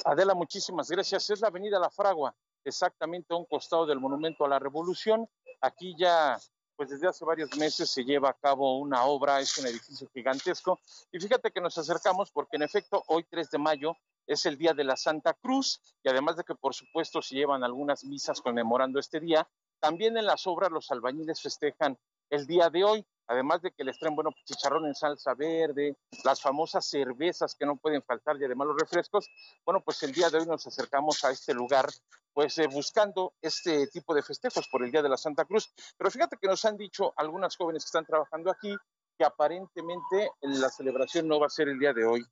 Adela, 0.05 0.35
muchísimas 0.35 0.91
gracias. 0.91 1.31
Es 1.31 1.41
la 1.41 1.49
Avenida 1.49 1.79
La 1.79 1.91
Fragua, 1.91 2.35
exactamente 2.65 3.35
a 3.35 3.37
un 3.37 3.47
costado 3.47 3.87
del 3.87 4.01
Monumento 4.01 4.45
a 4.45 4.49
la 4.49 4.59
Revolución. 4.59 5.29
Aquí 5.61 5.95
ya, 5.99 6.39
pues 6.77 6.91
desde 6.91 7.09
hace 7.09 7.25
varios 7.25 7.57
meses 7.57 7.91
se 7.91 8.05
lleva 8.05 8.31
a 8.31 8.35
cabo 8.35 8.79
una 8.79 9.05
obra, 9.05 9.41
es 9.41 9.57
un 9.59 9.67
edificio 9.67 10.09
gigantesco. 10.13 10.79
Y 11.13 11.19
fíjate 11.19 11.51
que 11.51 11.61
nos 11.61 11.79
acercamos 11.79 12.31
porque 12.31 12.57
en 12.57 12.63
efecto 12.63 13.03
hoy 13.09 13.25
3 13.25 13.51
de 13.51 13.59
mayo 13.59 13.97
es 14.27 14.45
el 14.47 14.59
Día 14.59 14.75
de 14.75 14.85
la 14.85 14.97
Santa 14.97 15.35
Cruz 15.35 15.81
y 16.03 16.09
además 16.09 16.37
de 16.37 16.45
que 16.45 16.55
por 16.55 16.75
supuesto 16.75 17.23
se 17.23 17.37
llevan 17.37 17.63
algunas 17.63 18.05
misas 18.05 18.41
conmemorando 18.41 18.99
este 18.99 19.21
día, 19.21 19.49
también 19.81 20.17
en 20.17 20.27
las 20.27 20.47
obras 20.47 20.71
los 20.71 20.91
albañiles 20.91 21.41
festejan 21.41 21.99
el 22.31 22.47
día 22.47 22.71
de 22.71 22.85
hoy. 22.85 23.07
Además 23.29 23.63
de 23.63 23.73
que 23.73 23.85
les 23.85 23.99
traen, 23.99 24.15
bueno, 24.15 24.31
chicharrón 24.45 24.87
en 24.87 24.95
salsa 24.95 25.35
verde, 25.35 25.97
las 26.25 26.41
famosas 26.41 26.87
cervezas 26.87 27.55
que 27.55 27.67
no 27.67 27.77
pueden 27.77 28.03
faltar 28.03 28.37
y 28.41 28.45
además 28.45 28.69
los 28.69 28.81
refrescos, 28.81 29.29
bueno, 29.65 29.81
pues 29.81 30.03
el 30.03 30.13
día 30.13 30.31
de 30.31 30.39
hoy 30.39 30.47
nos 30.47 30.67
acercamos 30.67 31.25
a 31.25 31.31
este 31.31 31.55
lugar, 31.55 31.87
pues 32.33 32.59
eh, 32.59 32.67
buscando 32.67 33.35
este 33.41 33.87
tipo 33.89 34.15
de 34.15 34.23
festejos 34.23 34.69
por 34.69 34.85
el 34.85 34.91
Día 34.91 35.03
de 35.03 35.09
la 35.09 35.17
Santa 35.17 35.45
Cruz. 35.45 35.73
Pero 35.97 36.11
fíjate 36.11 36.37
que 36.41 36.49
nos 36.49 36.65
han 36.65 36.77
dicho 36.77 37.13
algunas 37.17 37.57
jóvenes 37.57 37.85
que 37.85 37.89
están 37.89 38.05
trabajando 38.05 38.51
aquí 38.51 38.75
que 39.19 39.25
aparentemente 39.25 40.31
la 40.43 40.69
celebración 40.69 41.27
no 41.27 41.41
va 41.41 41.47
a 41.47 41.51
ser 41.51 41.69
el 41.69 41.79
día 41.79 41.93
de 41.93 42.05
hoy, 42.05 42.27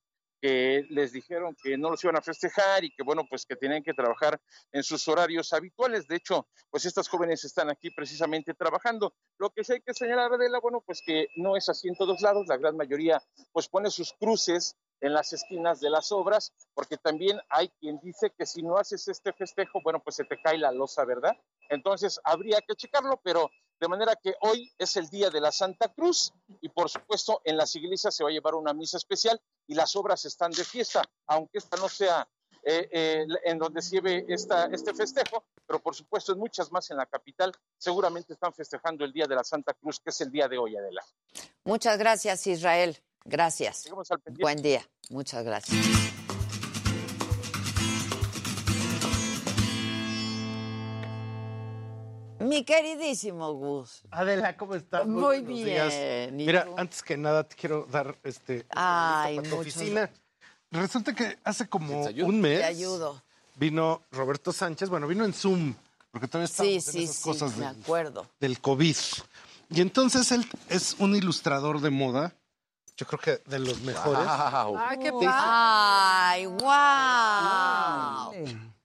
que 0.45 0.85
les 0.91 1.11
dijeron 1.11 1.57
que 1.62 1.79
no 1.79 1.89
los 1.89 2.05
iban 2.05 2.19
a 2.19 2.21
festejar 2.21 2.85
y 2.85 2.95
que 2.95 3.03
bueno, 3.03 3.23
pues 3.31 3.47
que 3.47 3.57
tenían 3.57 3.83
que 3.83 3.95
trabajar 3.95 4.39
en 4.73 4.83
sus 4.83 5.09
horarios 5.09 5.55
habituales. 5.55 6.07
De 6.07 6.16
hecho, 6.16 6.49
pues 6.69 6.85
estas 6.85 7.09
jóvenes 7.09 7.47
están 7.47 7.71
aquí 7.71 7.89
precisamente 7.89 8.53
trabajando. 8.53 9.15
Lo 9.39 9.49
que 9.49 9.65
sí 9.65 9.73
hay 9.73 9.81
que 9.81 9.95
señalar, 9.95 10.35
Adela, 10.35 10.61
bueno, 10.61 10.83
pues 10.85 11.01
que 11.01 11.29
no 11.37 11.57
es 11.57 11.71
así 11.71 11.89
en 11.89 11.97
todos 11.97 12.21
lados, 12.21 12.47
la 12.47 12.59
gran 12.59 12.77
mayoría 12.77 13.23
pues 13.53 13.71
pone 13.71 13.91
sus 13.91 14.12
cruces 14.12 14.77
en 15.01 15.15
las 15.15 15.33
esquinas 15.33 15.81
de 15.81 15.89
las 15.89 16.12
obras, 16.12 16.53
porque 16.75 16.99
también 16.99 17.41
hay 17.49 17.71
quien 17.81 17.99
dice 18.03 18.31
que 18.37 18.45
si 18.45 18.62
no 18.62 18.77
haces 18.77 19.09
este 19.09 19.33
festejo, 19.33 19.81
bueno, 19.83 20.01
pues 20.05 20.16
se 20.16 20.25
te 20.25 20.39
cae 20.43 20.59
la 20.59 20.73
losa, 20.73 21.07
¿verdad? 21.07 21.33
Entonces 21.71 22.21
habría 22.23 22.61
que 22.61 22.75
checarlo, 22.75 23.19
pero 23.25 23.51
de 23.80 23.88
manera 23.88 24.16
que 24.16 24.34
hoy 24.40 24.72
es 24.78 24.96
el 24.96 25.09
día 25.09 25.30
de 25.30 25.40
la 25.40 25.52
Santa 25.52 25.92
Cruz 25.92 26.32
y 26.60 26.68
por 26.68 26.88
supuesto 26.88 27.40
en 27.44 27.56
las 27.56 27.74
iglesias 27.76 28.14
se 28.14 28.24
va 28.24 28.30
a 28.30 28.32
llevar 28.32 28.55
una 28.55 28.72
misa 28.72 28.96
especial 28.96 29.40
y 29.66 29.74
las 29.74 29.94
obras 29.96 30.24
están 30.24 30.52
de 30.52 30.64
fiesta, 30.64 31.02
aunque 31.26 31.59
esta 31.59 31.76
no 31.76 31.88
sea 31.88 32.26
eh, 32.66 32.88
eh, 32.90 33.26
en 33.44 33.59
donde 33.59 33.82
se 33.82 33.96
lleve 33.96 34.24
esta, 34.28 34.66
este 34.66 34.94
festejo, 34.94 35.44
pero 35.66 35.80
por 35.80 35.94
supuesto 35.94 36.32
en 36.32 36.38
muchas 36.38 36.72
más 36.72 36.90
en 36.90 36.96
la 36.96 37.06
capital 37.06 37.52
seguramente 37.76 38.32
están 38.32 38.55
festejando 38.55 39.05
el 39.05 39.12
día 39.12 39.26
de 39.26 39.34
la 39.34 39.44
Santa 39.44 39.74
Cruz, 39.74 40.01
que 40.01 40.10
es 40.10 40.20
el 40.22 40.30
día 40.30 40.48
de 40.48 40.56
hoy, 40.56 40.76
Adela. 40.76 41.02
Muchas 41.64 41.98
gracias, 41.98 42.46
Israel. 42.46 42.98
Gracias. 43.24 43.78
Sigamos 43.78 44.10
al 44.10 44.20
pendiente. 44.20 44.42
Buen 44.42 44.62
día. 44.62 44.88
Muchas 45.10 45.44
gracias. 45.44 46.14
Mi 52.55 52.64
queridísimo 52.64 53.52
Gus. 53.55 54.02
Adela, 54.12 54.56
¿cómo 54.56 54.76
estás? 54.76 55.05
Muy 55.06 55.40
bien, 55.43 55.64
días. 55.64 55.93
¿y 56.28 56.32
Mira, 56.32 56.64
tú? 56.64 56.74
antes 56.76 57.02
que 57.02 57.16
nada 57.16 57.43
te 57.43 57.56
quiero 57.56 57.85
dar 57.90 58.16
este 58.22 58.64
Ay, 58.70 59.36
para 59.36 59.48
tu 59.51 59.56
oficina. 59.56 60.09
Resulta 60.70 61.12
que 61.14 61.36
hace 61.43 61.68
como 61.68 62.02
un 62.05 62.40
mes 62.40 62.60
Te 62.60 62.64
ayudo. 62.66 63.20
vino 63.56 64.02
Roberto 64.12 64.52
Sánchez, 64.52 64.89
bueno, 64.89 65.09
vino 65.09 65.24
en 65.24 65.32
Zoom, 65.32 65.74
porque 66.12 66.28
todavía 66.28 66.47
Sí, 66.47 66.76
estamos 66.76 66.86
en 66.86 66.93
sí, 66.93 67.02
esas 67.05 67.16
sí, 67.16 67.22
cosas 67.24 67.56
me 67.56 67.66
del, 67.66 67.81
acuerdo. 67.82 68.26
del 68.39 68.60
COVID. 68.60 68.97
Y 69.70 69.81
entonces 69.81 70.31
él 70.31 70.47
es 70.68 70.94
un 71.01 71.16
ilustrador 71.16 71.81
de 71.81 71.90
moda, 71.90 72.35
yo 72.97 73.05
creo 73.06 73.18
que 73.18 73.51
de 73.51 73.59
los 73.59 73.81
mejores. 73.81 74.28
Ay, 74.28 74.98
qué 74.98 75.09
Sí. 75.09 75.26
padre. 75.26 75.28
Ay, 75.32 76.47
wow. 76.47 78.32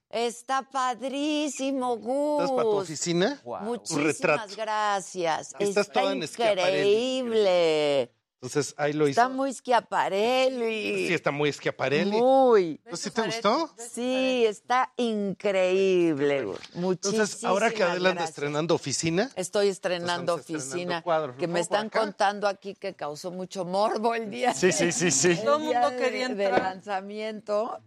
Está 0.09 0.63
padrísimo, 0.63 1.97
Gus. 1.97 2.41
Entonces, 2.41 2.55
para 2.55 2.63
tu 2.63 2.77
oficina, 2.77 3.41
Muchísimas 3.61 4.03
retrato. 4.05 4.53
gracias. 4.55 5.55
Estás 5.59 5.87
Está 5.87 6.01
toda 6.01 6.13
en 6.13 6.23
increíble. 6.23 8.11
Entonces 8.41 8.73
ahí 8.77 8.93
lo 8.93 9.05
hizo. 9.05 9.19
Está 9.19 9.27
muy 9.27 9.51
Schiaparelli. 9.53 11.07
Sí, 11.09 11.13
está 11.13 11.29
muy 11.29 11.51
Schiaparelli. 11.51 12.11
Muy. 12.17 12.79
¿Entonces, 12.85 13.01
¿Sí 13.01 13.11
te 13.11 13.21
gustó? 13.21 13.69
Sí, 13.91 14.45
está 14.47 14.93
increíble. 14.95 16.45
Muchísimas 16.73 17.31
Entonces, 17.31 17.43
ahora 17.43 17.69
que 17.69 17.83
Adela 17.83 18.09
anda 18.09 18.21
gracias. 18.21 18.29
estrenando 18.29 18.75
oficina, 18.75 19.29
Estoy 19.35 19.67
estrenando 19.67 20.37
Estás 20.37 20.49
estrenando 20.55 21.03
oficina, 21.03 21.35
que 21.37 21.47
me 21.47 21.59
están 21.59 21.87
acá. 21.87 21.99
contando 21.99 22.47
aquí 22.47 22.75
que 22.75 22.95
causó 22.95 23.29
mucho 23.31 23.65
morbo 23.65 24.15
el 24.15 24.31
día. 24.31 24.53
Sí, 24.53 24.71
sí, 24.71 24.93
sí, 24.93 25.11
sí. 25.11 25.35
Todo 25.43 25.57
el 25.57 25.63
mundo 25.63 25.89
quería 25.97 26.25
entrar. 26.27 26.61
lanzamiento. 26.61 27.79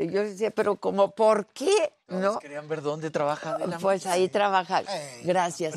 Y 0.00 0.10
yo 0.10 0.22
decía, 0.22 0.50
pero 0.50 0.76
como, 0.76 1.10
¿por 1.10 1.46
qué? 1.46 1.92
¿No? 2.08 2.38
Querían 2.38 2.66
ver 2.68 2.80
dónde 2.80 3.10
trabaja 3.10 3.56
Adela. 3.56 3.78
Pues 3.78 4.06
ahí 4.06 4.28
trabaja. 4.28 4.82
Gracias. 5.24 5.74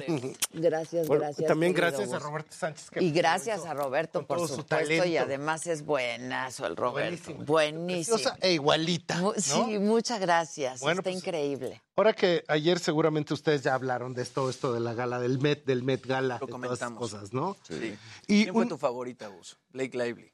Gracias, 0.54 1.08
Bueno, 1.08 1.24
gracias. 1.26 1.48
también 1.48 1.74
gracias 1.74 2.14
a. 2.14 2.20
Roberto 2.20 2.56
Sánchez. 2.56 2.90
que 2.90 3.04
Y 3.04 3.12
gracias 3.12 3.66
a 3.66 3.74
Roberto, 3.74 4.26
por 4.26 4.38
todo 4.38 4.48
su 4.48 4.56
supuesto, 4.58 5.06
y 5.06 5.18
además 5.18 5.68
es 5.68 5.84
buenazo 5.86 6.66
el 6.68 6.78
Roberto. 6.78 7.10
Buenísimo. 7.34 7.46
Buenísimo. 7.46 8.16
Preciosa 8.18 8.38
e 8.42 8.54
igualita. 8.54 9.22
Sí, 9.38 9.80
muchas 9.80 10.22
gracias. 10.22 10.80
Bueno, 10.80 11.00
Está 11.02 11.10
pues, 11.10 11.18
increíble. 11.22 11.82
Ahora 11.98 12.14
que 12.14 12.44
ayer 12.48 12.80
seguramente 12.80 13.34
ustedes 13.34 13.64
ya 13.64 13.74
hablaron 13.74 14.14
de 14.14 14.22
esto, 14.22 14.50
esto 14.50 14.72
de 14.72 14.80
la 14.80 14.94
gala 14.94 15.20
del 15.20 15.38
Met, 15.40 15.66
del 15.66 15.84
Met 15.84 16.06
Gala, 16.06 16.38
Lo 16.40 16.46
de 16.46 16.52
todas 16.54 16.64
esas 16.72 16.80
comentamos. 16.90 17.00
cosas, 17.00 17.34
¿no? 17.34 17.58
Sí. 17.68 17.98
Y 18.28 18.44
¿Quién 18.44 18.54
fue 18.54 18.64
un- 18.64 18.70
tu 18.70 18.78
favorita, 18.78 19.28
Gus? 19.28 19.58
Blake 19.74 19.98
Lively. 19.98 20.31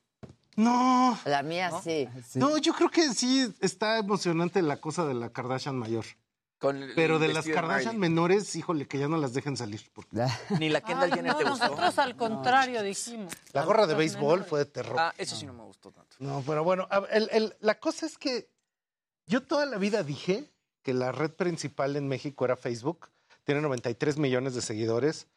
No, 0.58 1.18
La 1.26 1.44
mía 1.44 1.72
sí. 1.84 2.10
no, 2.36 2.58
yo 2.58 2.74
creo 2.74 2.90
que 2.90 3.14
sí 3.14 3.54
está 3.62 4.00
emocionante 4.00 4.62
la 4.62 4.78
cosa 4.82 5.06
de 5.06 5.14
la 5.14 5.30
Kardashian 5.30 5.78
mayor. 5.78 6.04
Con 6.58 6.84
Pero 6.96 7.20
de 7.20 7.28
las 7.32 7.46
Kardashian 7.48 8.00
menores, 8.00 8.56
híjole, 8.56 8.88
que 8.88 8.98
ya 8.98 9.08
no 9.08 9.18
las 9.18 9.34
dejen 9.36 9.56
salir. 9.56 9.82
porque 9.94 10.18
Ni 10.60 10.70
la 10.70 10.82
Kendall 10.82 11.12
Jenner 11.14 11.34
no, 11.34 11.38
te 11.38 11.44
gustó. 11.48 11.66
nosotros 11.68 12.00
al 12.00 12.16
contrario 12.18 12.82
dijimos. 12.82 13.32
La 13.54 13.64
gorra 13.64 13.86
de 13.86 13.94
béisbol 13.94 14.44
fue 14.44 14.60
de 14.60 14.66
terror. 14.66 14.96
Ah, 15.00 15.14
eso 15.20 15.36
sí 15.36 15.46
no 15.46 15.54
me 15.54 15.64
gustó 15.64 15.92
tanto. 15.92 16.16
No, 16.18 16.44
pero 16.48 16.64
bueno, 16.64 16.88
a- 16.90 17.06
el- 17.12 17.30
el- 17.32 17.56
la 17.60 17.80
cosa 17.80 18.08
es 18.08 18.18
que 18.18 18.50
yo 19.28 19.44
toda 19.44 19.68
la 19.68 19.78
vida 19.78 20.02
dije 20.02 20.50
que 20.82 20.96
la 20.96 21.12
red 21.12 21.30
principal 21.32 21.96
en 21.96 22.08
México 22.08 22.44
era 22.46 22.56
Facebook. 22.56 23.10
Tiene 23.44 23.62
93 23.62 24.18
millones 24.18 24.56
de 24.56 24.62
seguidores. 24.64 25.28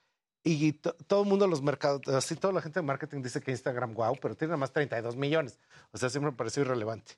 Y 0.43 0.73
to- 0.73 0.95
todo 1.07 1.23
el 1.23 1.29
mundo, 1.29 1.47
los 1.47 1.61
mercados, 1.63 2.01
así 2.09 2.35
toda 2.37 2.53
la 2.55 2.63
gente 2.63 2.81
de 2.81 2.87
marketing 2.87 3.23
dice 3.23 3.41
que 3.41 3.51
Instagram, 3.51 3.95
wow, 3.95 4.17
pero 4.21 4.35
tiene 4.35 4.51
nada 4.51 4.59
más 4.59 4.73
32 4.73 5.17
millones. 5.17 5.59
O 5.93 5.99
sea, 5.99 6.09
siempre 6.09 6.31
me 6.31 6.37
pareció 6.37 6.63
irrelevante. 6.63 7.13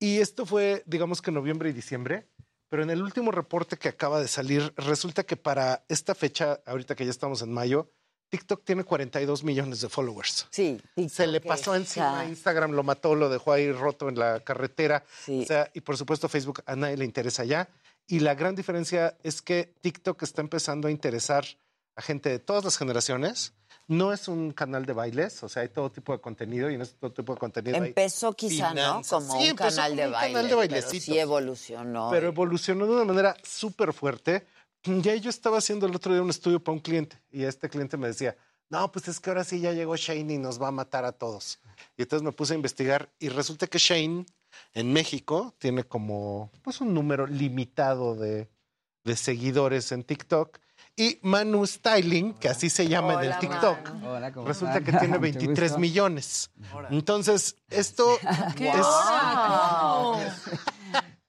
Y 0.00 0.18
esto 0.20 0.46
fue, 0.46 0.82
digamos 0.86 1.20
que 1.22 1.30
noviembre 1.30 1.70
y 1.70 1.72
diciembre. 1.72 2.28
Pero 2.70 2.82
en 2.82 2.90
el 2.90 3.02
último 3.02 3.30
reporte 3.30 3.76
que 3.76 3.88
acaba 3.88 4.20
de 4.20 4.26
salir, 4.26 4.72
resulta 4.76 5.22
que 5.22 5.36
para 5.36 5.84
esta 5.88 6.14
fecha, 6.14 6.60
ahorita 6.66 6.94
que 6.96 7.04
ya 7.04 7.10
estamos 7.10 7.40
en 7.42 7.52
mayo, 7.52 7.90
TikTok 8.30 8.64
tiene 8.64 8.82
42 8.82 9.44
millones 9.44 9.80
de 9.80 9.88
followers. 9.88 10.48
Sí, 10.50 10.80
Se 11.08 11.26
le 11.28 11.38
TikTok 11.40 11.48
pasó 11.48 11.76
encima 11.76 12.18
a 12.18 12.22
está- 12.22 12.30
Instagram, 12.30 12.72
lo 12.72 12.82
mató, 12.82 13.14
lo 13.14 13.28
dejó 13.28 13.52
ahí 13.52 13.70
roto 13.70 14.08
en 14.08 14.18
la 14.18 14.40
carretera. 14.40 15.04
Sí. 15.24 15.42
O 15.42 15.46
sea, 15.46 15.70
y 15.72 15.82
por 15.82 15.96
supuesto 15.96 16.28
Facebook 16.28 16.62
a 16.66 16.74
nadie 16.74 16.96
le 16.96 17.04
interesa 17.04 17.44
ya. 17.44 17.68
Y 18.08 18.20
la 18.20 18.34
gran 18.34 18.56
diferencia 18.56 19.16
es 19.22 19.40
que 19.40 19.72
TikTok 19.80 20.22
está 20.24 20.40
empezando 20.40 20.88
a 20.88 20.90
interesar 20.90 21.44
a 21.96 22.02
gente 22.02 22.28
de 22.28 22.38
todas 22.38 22.64
las 22.64 22.76
generaciones. 22.76 23.52
No 23.86 24.14
es 24.14 24.28
un 24.28 24.52
canal 24.52 24.86
de 24.86 24.94
bailes, 24.94 25.42
o 25.42 25.48
sea, 25.48 25.60
hay 25.62 25.68
todo 25.68 25.90
tipo 25.92 26.12
de 26.14 26.18
contenido 26.20 26.70
y 26.70 26.74
en 26.74 26.80
este 26.80 26.96
todo 26.98 27.12
tipo 27.12 27.34
de 27.34 27.38
contenido 27.38 27.76
hay 27.76 27.88
Empezó 27.88 28.32
quizá, 28.32 28.70
finanzas. 28.70 29.22
¿no? 29.22 29.28
Como 29.28 29.42
Sí, 29.42 29.50
un 29.50 29.56
canal 29.56 29.90
como 29.90 30.00
de 30.00 30.06
un 30.06 30.12
baile. 30.12 30.68
pero 30.80 30.90
sí 31.00 31.18
evolucionó. 31.18 32.08
pero 32.10 32.28
evolucionó 32.28 32.86
de 32.86 32.92
una 32.92 33.04
manera 33.04 33.36
súper 33.42 33.92
fuerte. 33.92 34.46
Ya 34.84 35.14
yo 35.16 35.28
estaba 35.28 35.58
haciendo 35.58 35.86
el 35.86 35.94
otro 35.94 36.12
día 36.14 36.22
un 36.22 36.30
estudio 36.30 36.60
para 36.64 36.74
un 36.74 36.80
cliente 36.80 37.18
y 37.30 37.44
este 37.44 37.68
cliente 37.68 37.96
me 37.98 38.06
decía, 38.06 38.36
no, 38.70 38.90
pues 38.90 39.06
es 39.08 39.20
que 39.20 39.28
ahora 39.30 39.44
sí 39.44 39.60
ya 39.60 39.72
llegó 39.72 39.96
Shane 39.96 40.32
y 40.34 40.38
nos 40.38 40.60
va 40.60 40.68
a 40.68 40.72
matar 40.72 41.04
a 41.04 41.12
todos. 41.12 41.58
Y 41.98 42.02
entonces 42.02 42.24
me 42.24 42.32
puse 42.32 42.54
a 42.54 42.56
investigar 42.56 43.10
y 43.18 43.28
resulta 43.28 43.66
que 43.66 43.78
Shane 43.78 44.24
en 44.72 44.92
México 44.94 45.54
tiene 45.58 45.84
como 45.84 46.50
pues 46.62 46.80
un 46.80 46.94
número 46.94 47.26
limitado 47.26 48.14
de, 48.14 48.48
de 49.04 49.16
seguidores 49.16 49.92
en 49.92 50.04
TikTok. 50.04 50.58
Y 50.96 51.18
Manu 51.22 51.66
Styling, 51.66 52.34
que 52.34 52.48
así 52.48 52.70
se 52.70 52.86
llama 52.86 53.14
en 53.14 53.32
el 53.32 53.38
TikTok, 53.40 53.84
Manu. 53.94 54.10
Hola, 54.10 54.32
¿cómo 54.32 54.46
resulta 54.46 54.80
que 54.80 54.92
tiene 54.92 55.08
Mucho 55.18 55.20
23 55.20 55.70
gusto. 55.70 55.80
millones. 55.80 56.50
Entonces, 56.90 57.56
esto 57.68 58.06
¿Qué 58.56 58.68
es... 58.68 58.86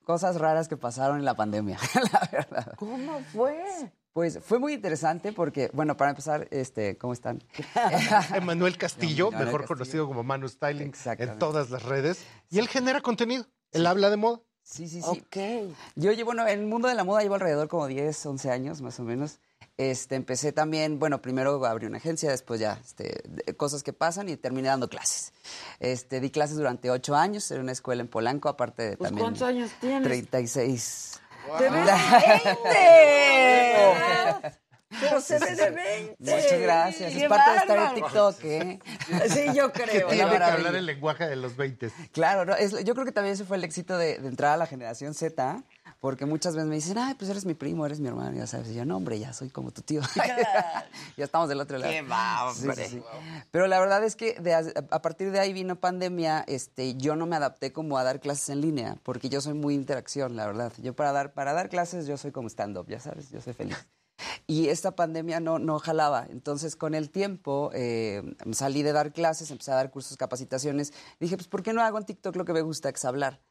Cosas 0.04 0.36
raras 0.40 0.68
que 0.68 0.78
pasaron 0.78 1.18
en 1.18 1.26
la 1.26 1.34
pandemia, 1.34 1.80
la 2.14 2.30
verdad. 2.32 2.74
¿Cómo 2.78 3.20
fue? 3.34 3.60
Pues 4.14 4.40
fue 4.44 4.60
muy 4.60 4.74
interesante 4.74 5.34
porque, 5.34 5.72
bueno, 5.74 5.98
para 5.98 6.12
empezar, 6.12 6.48
este, 6.52 6.96
¿cómo 6.98 7.12
están? 7.14 7.44
Emanuel 8.36 8.78
Castillo, 8.78 9.30
Emanuel 9.30 9.46
mejor 9.48 9.62
Castillo. 9.62 9.78
conocido 9.78 10.08
como 10.08 10.24
Manu 10.24 10.48
Styling 10.48 10.94
en 11.18 11.40
todas 11.40 11.72
las 11.72 11.82
redes. 11.84 12.24
Y 12.52 12.60
él 12.60 12.68
genera 12.68 13.02
contenido. 13.02 13.48
Él 13.72 13.88
habla 13.88 14.12
de 14.12 14.18
moda. 14.18 14.42
Sí, 14.62 14.88
sí, 14.88 15.02
sí. 15.02 15.08
Ok. 15.08 15.74
Yo 15.96 16.12
llevo, 16.12 16.28
bueno, 16.28 16.48
en 16.48 16.60
el 16.60 16.66
mundo 16.66 16.88
de 16.88 16.96
la 16.96 17.04
moda 17.04 17.22
llevo 17.22 17.36
alrededor 17.36 17.68
como 17.68 17.88
10, 17.88 18.26
11 18.26 18.52
años 18.52 18.82
más 18.82 19.00
o 19.00 19.04
menos. 19.04 19.40
Este, 19.78 20.16
empecé 20.16 20.54
también, 20.54 21.00
bueno, 21.00 21.22
primero 21.22 21.64
abrí 21.66 21.86
una 21.86 21.98
agencia, 21.98 22.32
después 22.32 22.62
ya, 22.62 22.80
este, 22.84 23.22
de- 23.28 23.56
cosas 23.58 23.84
que 23.84 23.92
pasan 23.92 24.30
y 24.30 24.38
terminé 24.38 24.70
dando 24.70 24.88
clases. 24.88 25.34
Este, 25.82 26.22
di 26.22 26.30
clases 26.32 26.56
durante 26.56 26.90
8 26.90 27.14
años 27.16 27.52
en 27.52 27.60
una 27.60 27.74
escuela 27.74 28.02
en 28.02 28.08
Polanco, 28.08 28.48
aparte 28.48 28.84
de 28.92 28.98
Pues, 28.98 29.10
también... 29.10 29.26
¿Cuántos 29.26 29.42
años 29.48 29.72
tienes? 29.82 30.04
36. 30.04 31.20
¡Te 31.58 31.70
ves 31.70 31.86
20! 31.86 32.60
Pero 35.02 35.20
se 35.20 35.40
ve 35.40 35.56
de 35.56 35.70
20. 35.72 36.16
Muchas 36.20 36.60
gracias. 36.62 37.12
¡Qué 37.12 37.24
Es 37.24 37.30
parte 37.30 37.52
de 37.52 37.58
estar 37.58 37.78
en 37.78 37.84
bárbaro! 37.84 38.32
TikTok, 38.34 38.44
¿eh? 38.46 38.80
Sí, 39.30 39.46
yo 39.54 39.74
Que 39.74 39.84
creo. 39.84 40.08
tiene 40.08 40.26
una 40.26 40.38
que 40.38 40.44
hablar 40.54 40.76
el 40.76 40.86
lenguaje 40.86 41.28
de 41.28 41.36
los 41.36 41.58
20. 41.58 41.92
Claro, 42.14 42.46
no, 42.46 42.56
es- 42.56 42.82
yo 42.86 42.94
creo 42.94 43.04
que 43.06 43.12
también 43.12 43.34
ese 43.34 43.44
fue 43.44 43.58
el 43.58 43.66
éxito 43.66 43.98
de, 43.98 44.20
de 44.20 44.28
entrar 44.30 44.54
a 44.54 44.58
la 44.58 44.68
generación 44.68 45.14
Z, 45.14 45.62
Porque 46.06 46.28
muchas 46.28 46.54
veces 46.54 46.70
me 46.70 46.76
dicen, 46.76 47.00
ay, 47.00 47.16
pues 47.16 47.32
eres 47.32 47.46
mi 47.48 47.56
primo, 47.56 47.84
eres 47.84 48.00
mi 48.00 48.08
hermano, 48.08 48.38
ya 48.38 48.46
sabes. 48.46 48.70
Y 48.70 48.76
yo, 48.76 48.86
no, 48.86 48.96
hombre, 48.98 49.18
ya 49.18 49.34
soy 49.34 49.50
como 49.50 49.72
tu 49.72 49.82
tío. 49.82 50.02
ya 51.18 51.24
estamos 51.26 51.50
del 51.50 51.60
otro 51.60 51.80
lado. 51.80 51.92
Qué 51.92 52.04
va, 52.04 52.54
Sí, 52.54 52.60
hombre. 52.68 52.88
sí, 52.88 52.98
sí. 53.00 53.04
Pero 53.50 53.66
la 53.66 53.80
verdad 53.80 54.04
es 54.04 54.16
que 54.16 54.36
de- 54.40 54.54
a 54.54 55.02
partir 55.02 55.32
de 55.32 55.40
ahí 55.40 55.52
vino 55.52 55.80
pandemia, 55.80 56.44
este, 56.48 56.94
yo 56.94 57.16
no 57.16 57.26
me 57.26 57.36
adapté 57.36 57.74
como 57.74 57.98
a 57.98 58.04
dar 58.04 58.20
clases 58.20 58.50
en 58.50 58.62
línea, 58.62 58.98
porque 59.02 59.30
yo 59.30 59.42
soy 59.42 59.56
muy 59.56 59.74
interacción, 59.74 60.36
la 60.36 60.46
verdad. 60.46 60.72
Yo 60.78 60.96
para 60.96 61.12
dar, 61.12 61.34
para 61.34 61.54
dar 61.54 61.70
clases, 61.70 62.06
yo 62.06 62.18
soy 62.18 62.32
como 62.32 62.50
stand-up, 62.50 62.86
ya 62.88 63.00
sabes, 63.00 63.32
yo 63.32 63.42
soy 63.42 63.54
feliz. 63.54 63.76
Y 64.48 64.70
esta 64.70 64.96
pandemia 64.96 65.40
no, 65.40 65.58
no 65.58 65.80
jalaba. 65.80 66.28
Entonces, 66.30 66.76
con 66.76 66.94
el 66.94 67.10
tiempo, 67.10 67.72
eh, 67.74 68.22
salí 68.52 68.84
de 68.84 68.94
dar 68.94 69.12
clases, 69.12 69.50
empecé 69.50 69.72
a 69.72 69.76
dar 69.76 69.90
cursos, 69.90 70.16
capacitaciones. 70.18 70.94
Dije, 71.20 71.36
pues, 71.36 71.48
¿por 71.48 71.64
qué 71.64 71.74
no 71.74 71.82
hago 71.82 71.98
en 71.98 72.06
TikTok 72.06 72.36
lo 72.36 72.46
que 72.46 72.54
me 72.54 72.62
gusta, 72.62 72.92
que 72.92 72.98
es 72.98 73.06
hablar? 73.06 73.42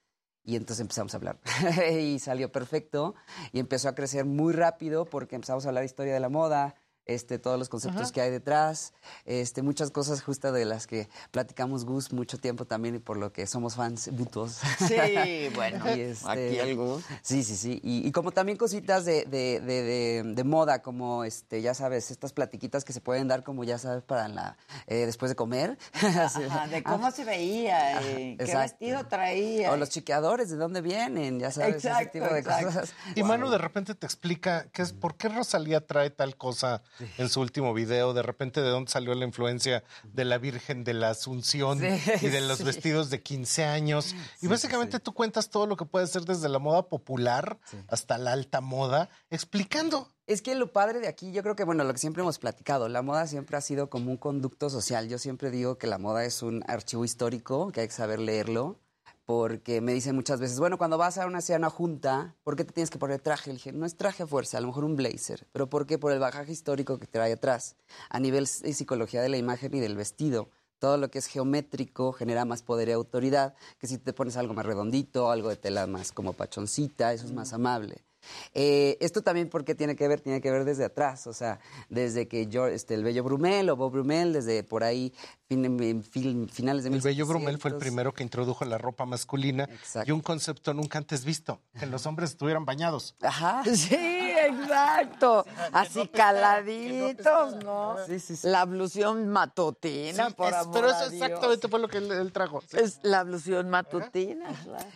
Y 0.44 0.56
entonces 0.56 0.80
empezamos 0.80 1.14
a 1.14 1.16
hablar. 1.16 1.38
y 1.98 2.18
salió 2.18 2.52
perfecto. 2.52 3.14
Y 3.52 3.60
empezó 3.60 3.88
a 3.88 3.94
crecer 3.94 4.24
muy 4.24 4.52
rápido 4.52 5.06
porque 5.06 5.36
empezamos 5.36 5.64
a 5.64 5.68
hablar 5.68 5.84
historia 5.84 6.12
de 6.12 6.20
la 6.20 6.28
moda, 6.28 6.76
este, 7.06 7.38
todos 7.38 7.58
los 7.58 7.68
conceptos 7.68 8.02
Ajá. 8.02 8.12
que 8.12 8.20
hay 8.20 8.30
detrás, 8.30 8.92
este, 9.24 9.62
muchas 9.62 9.90
cosas 9.90 10.22
justo 10.22 10.52
de 10.52 10.64
las 10.64 10.86
que 10.86 11.08
platicamos 11.30 11.84
Gus 11.84 12.12
mucho 12.12 12.38
tiempo 12.38 12.64
también 12.64 12.94
y 12.96 12.98
por 12.98 13.16
lo 13.16 13.32
que 13.32 13.46
somos 13.46 13.74
fans 13.76 14.08
butos. 14.12 14.60
Sí, 14.88 15.48
bueno, 15.54 15.84
Y, 15.96 16.00
este, 16.00 16.28
aquí 16.30 16.58
el 16.58 16.76
Gus. 16.76 17.04
Sí, 17.22 17.44
sí, 17.44 17.56
sí. 17.56 17.80
Y, 17.82 18.06
y 18.06 18.12
como 18.12 18.32
también 18.32 18.56
cositas 18.58 19.04
de, 19.04 19.24
de, 19.24 19.60
de, 19.60 19.82
de- 19.82 20.22
de 20.24 20.44
moda, 20.44 20.82
como, 20.82 21.24
este, 21.24 21.60
ya 21.62 21.74
sabes, 21.74 22.10
estas 22.10 22.32
platiquitas 22.32 22.84
que 22.84 22.92
se 22.92 23.00
pueden 23.00 23.28
dar 23.28 23.44
como, 23.44 23.64
ya 23.64 23.78
sabes, 23.78 24.02
para 24.02 24.28
la, 24.28 24.56
eh, 24.86 25.06
después 25.06 25.30
de 25.30 25.36
comer. 25.36 25.78
Ajá, 25.94 26.66
de 26.68 26.76
ah, 26.78 26.82
cómo 26.84 27.10
se 27.10 27.24
veía, 27.24 28.00
qué 28.00 28.32
exacto. 28.38 28.60
vestido 28.60 29.06
traía. 29.06 29.72
O 29.72 29.76
los 29.76 29.90
chiqueadores, 29.90 30.48
de 30.50 30.56
dónde 30.56 30.80
vienen, 30.80 31.38
ya 31.40 31.50
sabes, 31.50 31.84
ese 31.84 32.06
tipo 32.06 32.26
de 32.26 32.40
exacto. 32.40 32.66
cosas. 32.66 32.94
Y 33.14 33.22
Manu 33.22 33.50
de 33.50 33.58
repente 33.58 33.94
te 33.94 34.06
explica 34.06 34.66
qué 34.72 34.82
es, 34.82 34.92
por 34.92 35.16
qué 35.16 35.28
Rosalía 35.28 35.86
trae 35.86 36.10
tal 36.10 36.36
cosa 36.36 36.82
en 37.18 37.28
su 37.28 37.40
último 37.40 37.74
video, 37.74 38.12
de 38.14 38.22
repente 38.22 38.60
de 38.60 38.68
dónde 38.68 38.90
salió 38.90 39.14
la 39.14 39.24
influencia 39.24 39.84
de 40.12 40.24
la 40.24 40.38
Virgen 40.38 40.84
de 40.84 40.94
la 40.94 41.10
Asunción 41.10 41.80
Sí, 41.80 41.86
y 42.22 42.28
de 42.28 42.40
los 42.40 42.58
sí. 42.58 42.64
vestidos 42.64 43.10
de 43.10 43.22
15 43.22 43.64
años. 43.64 44.14
Y 44.40 44.46
básicamente 44.46 45.00
tú 45.00 45.12
cuentas 45.14 45.50
todo 45.50 45.66
lo 45.66 45.76
que 45.76 45.84
puede 45.84 46.06
ser 46.06 46.22
desde 46.22 46.48
la 46.48 46.58
moda 46.58 46.88
popular 46.88 47.58
hasta 47.88 48.18
la 48.18 48.32
alta 48.32 48.60
moda, 48.60 49.08
explicando. 49.30 50.08
Es 50.26 50.40
que 50.40 50.54
lo 50.54 50.72
padre 50.72 51.00
de 51.00 51.08
aquí, 51.08 51.32
yo 51.32 51.42
creo 51.42 51.54
que, 51.54 51.64
bueno, 51.64 51.84
lo 51.84 51.92
que 51.92 51.98
siempre 51.98 52.22
hemos 52.22 52.38
platicado, 52.38 52.88
la 52.88 53.02
moda 53.02 53.26
siempre 53.26 53.58
ha 53.58 53.60
sido 53.60 53.90
como 53.90 54.10
un 54.10 54.16
conducto 54.16 54.70
social. 54.70 55.06
Yo 55.08 55.18
siempre 55.18 55.50
digo 55.50 55.76
que 55.76 55.86
la 55.86 55.98
moda 55.98 56.24
es 56.24 56.42
un 56.42 56.64
archivo 56.66 57.04
histórico, 57.04 57.70
que 57.72 57.82
hay 57.82 57.88
que 57.88 57.92
saber 57.92 58.20
leerlo, 58.20 58.80
porque 59.26 59.80
me 59.80 59.92
dicen 59.94 60.14
muchas 60.14 60.38
veces, 60.40 60.58
bueno, 60.58 60.76
cuando 60.78 60.98
vas 60.98 61.16
a 61.18 61.26
una 61.26 61.40
cena 61.40 61.70
junta, 61.70 62.36
¿por 62.42 62.56
qué 62.56 62.64
te 62.64 62.72
tienes 62.72 62.90
que 62.90 62.98
poner 62.98 63.20
traje? 63.20 63.50
Le 63.50 63.54
dije, 63.54 63.72
no 63.72 63.86
es 63.86 63.96
traje 63.96 64.22
a 64.22 64.26
fuerza, 64.26 64.58
a 64.58 64.60
lo 64.60 64.66
mejor 64.68 64.84
un 64.84 64.96
blazer, 64.96 65.46
pero 65.52 65.68
¿por 65.70 65.86
qué? 65.86 65.98
Por 65.98 66.12
el 66.12 66.18
bagaje 66.18 66.52
histórico 66.52 66.98
que 66.98 67.06
trae 67.06 67.32
atrás, 67.32 67.76
a 68.10 68.20
nivel 68.20 68.44
s- 68.44 68.70
psicología 68.74 69.22
de 69.22 69.28
la 69.30 69.36
imagen 69.38 69.74
y 69.74 69.80
del 69.80 69.96
vestido. 69.96 70.50
Todo 70.78 70.98
lo 70.98 71.10
que 71.10 71.18
es 71.18 71.26
geométrico 71.26 72.12
genera 72.12 72.44
más 72.44 72.62
poder 72.62 72.88
y 72.90 72.92
autoridad 72.92 73.54
que 73.78 73.86
si 73.86 73.96
te 73.96 74.12
pones 74.12 74.36
algo 74.36 74.52
más 74.52 74.66
redondito, 74.66 75.30
algo 75.30 75.48
de 75.48 75.56
tela 75.56 75.86
más 75.86 76.12
como 76.12 76.34
pachoncita, 76.34 77.12
eso 77.14 77.24
es 77.24 77.32
más 77.32 77.54
amable. 77.54 78.04
Eh, 78.54 78.96
esto 79.00 79.22
también 79.22 79.48
porque 79.48 79.74
tiene 79.74 79.96
que 79.96 80.06
ver, 80.08 80.20
tiene 80.20 80.40
que 80.40 80.50
ver 80.50 80.64
desde 80.64 80.84
atrás, 80.84 81.26
o 81.26 81.32
sea, 81.32 81.58
desde 81.88 82.28
que 82.28 82.46
yo, 82.46 82.66
este, 82.66 82.94
el 82.94 83.04
bello 83.04 83.22
Brumel 83.24 83.68
o 83.70 83.76
Bob 83.76 83.92
Brumel, 83.92 84.32
desde 84.32 84.62
por 84.64 84.84
ahí 84.84 85.12
fin- 85.48 85.64
en 85.64 86.02
fin- 86.02 86.48
finales 86.48 86.84
de 86.84 86.90
El 86.90 87.00
Bello 87.00 87.26
Brumel 87.26 87.58
fue 87.58 87.70
el 87.70 87.74
1700. 87.74 87.80
primero 87.80 88.12
que 88.14 88.22
introdujo 88.22 88.64
la 88.64 88.78
ropa 88.78 89.04
masculina 89.06 89.68
y 90.06 90.10
un 90.10 90.20
concepto 90.20 90.72
nunca 90.74 90.98
antes 90.98 91.24
visto, 91.24 91.60
que 91.78 91.86
los 91.86 92.06
hombres 92.06 92.30
estuvieran 92.30 92.64
bañados. 92.64 93.14
Ajá. 93.22 93.62
Sí, 93.74 93.96
exacto. 94.46 95.44
Así 95.72 96.06
caladitos, 96.08 97.56
¿no? 97.64 97.96
La 98.42 98.60
ablución 98.62 99.28
matutina, 99.28 100.30
por 100.30 100.48
Es- 100.48 100.54
amor 100.54 100.74
pero 100.74 100.88
a 100.88 100.90
eso 101.04 101.12
exactamente 101.12 101.68
fue 101.68 101.78
lo 101.80 101.88
que 101.88 101.98
él, 101.98 102.10
él 102.10 102.32
trajo. 102.32 102.60
sí. 102.62 102.76
Es 102.78 102.98
la 103.02 103.20
ablución 103.20 103.68
matutina. 103.70 104.46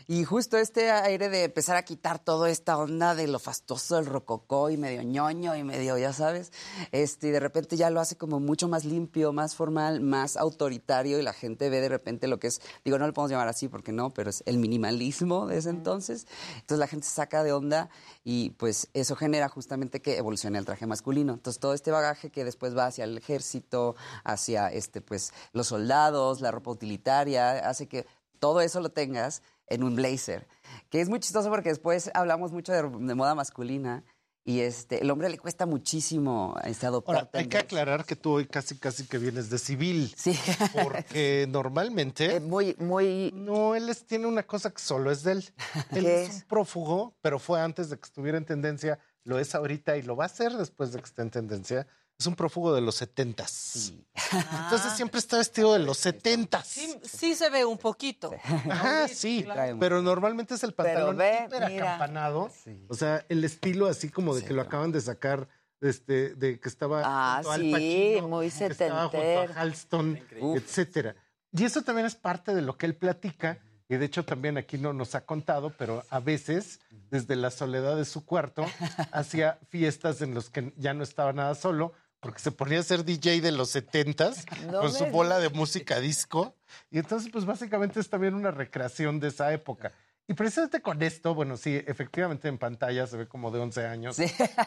Y 0.06 0.24
justo 0.24 0.56
este 0.56 0.90
aire 0.90 1.28
de 1.28 1.44
empezar 1.44 1.76
a 1.76 1.82
quitar 1.82 2.18
toda 2.18 2.50
esta 2.50 2.76
onda 2.78 3.14
de 3.14 3.26
lo 3.26 3.38
fastoso 3.38 3.96
del 3.96 4.06
rococó 4.06 4.70
y 4.70 4.76
medio 4.76 5.02
ñoño 5.02 5.54
y 5.56 5.64
medio, 5.64 5.96
ya 5.98 6.12
sabes, 6.12 6.52
este, 6.92 7.28
y 7.28 7.30
de 7.30 7.40
repente 7.40 7.76
ya 7.76 7.90
lo 7.90 8.00
hace 8.00 8.16
como 8.16 8.40
mucho 8.40 8.68
más 8.68 8.84
limpio, 8.84 9.32
más 9.32 9.54
formal, 9.54 10.00
más 10.00 10.36
autoritario 10.36 11.18
y 11.18 11.22
la 11.22 11.32
gente 11.32 11.68
ve 11.70 11.80
de 11.80 11.88
repente 11.88 12.26
lo 12.28 12.38
que 12.40 12.48
es, 12.48 12.60
digo, 12.84 12.98
no 12.98 13.06
lo 13.06 13.12
podemos 13.12 13.30
llamar 13.30 13.48
así 13.48 13.68
porque 13.68 13.92
no, 13.92 14.10
pero 14.10 14.30
es 14.30 14.42
el 14.46 14.58
minimalismo 14.58 15.46
de 15.46 15.58
ese 15.58 15.70
entonces. 15.70 16.26
Entonces 16.54 16.78
la 16.78 16.86
gente 16.86 17.06
se 17.06 17.14
saca 17.14 17.42
de 17.42 17.52
onda 17.52 17.88
y 18.24 18.50
pues 18.50 18.88
eso 18.94 19.14
genera 19.16 19.37
justamente 19.46 20.02
que 20.02 20.16
evolucione 20.16 20.58
el 20.58 20.64
traje 20.64 20.86
masculino. 20.88 21.34
Entonces 21.34 21.60
todo 21.60 21.74
este 21.74 21.92
bagaje 21.92 22.30
que 22.30 22.42
después 22.44 22.76
va 22.76 22.86
hacia 22.86 23.04
el 23.04 23.16
ejército, 23.16 23.94
hacia 24.24 24.66
este, 24.72 25.00
pues, 25.00 25.32
los 25.52 25.68
soldados, 25.68 26.40
la 26.40 26.50
ropa 26.50 26.72
utilitaria, 26.72 27.68
hace 27.68 27.86
que 27.86 28.06
todo 28.40 28.60
eso 28.60 28.80
lo 28.80 28.88
tengas 28.90 29.42
en 29.68 29.84
un 29.84 29.94
blazer. 29.94 30.48
Que 30.90 31.00
es 31.00 31.08
muy 31.08 31.20
chistoso 31.20 31.48
porque 31.50 31.68
después 31.68 32.10
hablamos 32.14 32.50
mucho 32.50 32.72
de, 32.72 32.82
de 32.82 33.14
moda 33.14 33.36
masculina 33.36 34.02
y 34.44 34.60
este, 34.60 35.02
el 35.02 35.10
hombre 35.10 35.28
le 35.28 35.36
cuesta 35.38 35.66
muchísimo 35.66 36.56
este, 36.64 36.86
adoptar. 36.86 37.16
Ahora, 37.16 37.30
hay 37.34 37.48
que 37.48 37.58
aclarar 37.58 38.06
que 38.06 38.16
tú 38.16 38.32
hoy 38.32 38.46
casi 38.46 38.78
casi 38.78 39.06
que 39.06 39.18
vienes 39.18 39.50
de 39.50 39.58
civil. 39.58 40.14
Sí. 40.16 40.38
Porque 40.82 41.46
normalmente. 41.50 42.40
muy, 42.40 42.74
muy. 42.78 43.30
No, 43.34 43.74
él 43.74 43.90
es- 43.90 44.06
tiene 44.06 44.26
una 44.26 44.44
cosa 44.44 44.70
que 44.70 44.80
solo 44.80 45.10
es 45.10 45.22
de 45.22 45.32
él. 45.32 45.44
Él 45.90 46.04
¿Qué 46.04 46.22
es 46.24 46.34
un 46.36 46.42
prófugo, 46.42 47.14
pero 47.20 47.38
fue 47.38 47.60
antes 47.60 47.90
de 47.90 47.98
que 47.98 48.04
estuviera 48.06 48.38
en 48.38 48.46
tendencia, 48.46 48.98
lo 49.28 49.38
es 49.38 49.54
ahorita 49.54 49.96
y 49.98 50.02
lo 50.02 50.16
va 50.16 50.24
a 50.24 50.28
ser 50.28 50.52
después 50.54 50.90
de 50.92 51.00
que 51.00 51.04
esté 51.04 51.20
en 51.22 51.30
tendencia. 51.30 51.86
Es 52.18 52.26
un 52.26 52.34
prófugo 52.34 52.74
de 52.74 52.80
los 52.80 52.96
setentas. 52.96 53.92
Entonces 54.32 54.92
siempre 54.94 55.20
está 55.20 55.36
vestido 55.36 55.74
de 55.74 55.78
los 55.80 55.98
setentas. 55.98 56.66
Sí, 56.66 56.98
sí 57.04 57.34
se 57.34 57.48
ve 57.50 57.64
un 57.64 57.78
poquito. 57.78 58.32
Ajá, 58.70 59.06
sí, 59.06 59.46
pero 59.78 60.02
normalmente 60.02 60.54
es 60.54 60.64
el 60.64 60.72
pantalón 60.72 61.16
ve, 61.18 61.44
hiper 61.46 61.68
mira. 61.70 61.94
acampanado. 61.94 62.50
O 62.88 62.94
sea, 62.94 63.24
el 63.28 63.44
estilo 63.44 63.86
así 63.86 64.08
como 64.08 64.34
de 64.34 64.42
que 64.44 64.54
lo 64.54 64.62
acaban 64.62 64.90
de 64.90 65.00
sacar 65.02 65.46
este, 65.80 66.34
de 66.34 66.58
que 66.58 66.68
estaba 66.68 67.02
Ah, 67.04 67.34
junto 67.36 67.52
al 67.52 67.60
sí, 67.60 67.72
Pacino, 67.72 68.28
muy 68.28 68.50
que 68.50 68.66
estaba 68.66 69.08
junto 69.08 69.18
a 69.52 69.60
Halston, 69.60 70.18
etcétera. 70.56 71.14
Y 71.52 71.64
eso 71.64 71.82
también 71.82 72.06
es 72.06 72.16
parte 72.16 72.54
de 72.54 72.62
lo 72.62 72.76
que 72.76 72.86
él 72.86 72.96
platica, 72.96 73.60
y 73.88 73.96
de 73.96 74.04
hecho 74.04 74.24
también 74.24 74.58
aquí 74.58 74.76
no 74.78 74.92
nos 74.92 75.14
ha 75.14 75.24
contado, 75.24 75.70
pero 75.78 76.04
a 76.10 76.20
veces, 76.20 76.80
desde 77.10 77.36
la 77.36 77.50
soledad 77.50 77.96
de 77.96 78.04
su 78.04 78.24
cuarto, 78.24 78.64
hacía 79.12 79.58
fiestas 79.68 80.20
en 80.20 80.34
los 80.34 80.50
que 80.50 80.72
ya 80.76 80.94
no 80.94 81.02
estaba 81.02 81.32
nada 81.32 81.54
solo, 81.54 81.92
porque 82.20 82.40
se 82.40 82.50
ponía 82.50 82.80
a 82.80 82.82
ser 82.82 83.04
DJ 83.04 83.40
de 83.40 83.52
los 83.52 83.70
setentas 83.70 84.44
No 84.66 84.80
con 84.80 84.92
me 84.92 84.98
su 84.98 85.06
bola 85.06 85.38
de 85.38 85.48
música 85.50 86.00
disco. 86.00 86.54
Y 86.90 86.98
entonces, 86.98 87.30
pues 87.32 87.44
básicamente 87.44 88.00
es 88.00 88.10
también 88.10 88.34
una 88.34 88.50
recreación 88.50 89.20
de 89.20 89.28
esa 89.28 89.52
época. 89.52 89.92
Y 90.28 90.34
precisamente 90.34 90.82
con 90.82 91.02
esto, 91.02 91.34
bueno, 91.34 91.56
sí, 91.56 91.82
efectivamente 91.86 92.48
en 92.48 92.58
pantalla 92.58 93.06
se 93.06 93.16
ve 93.16 93.26
como 93.26 93.50
de 93.50 93.60
11 93.60 93.86
años. 93.86 94.18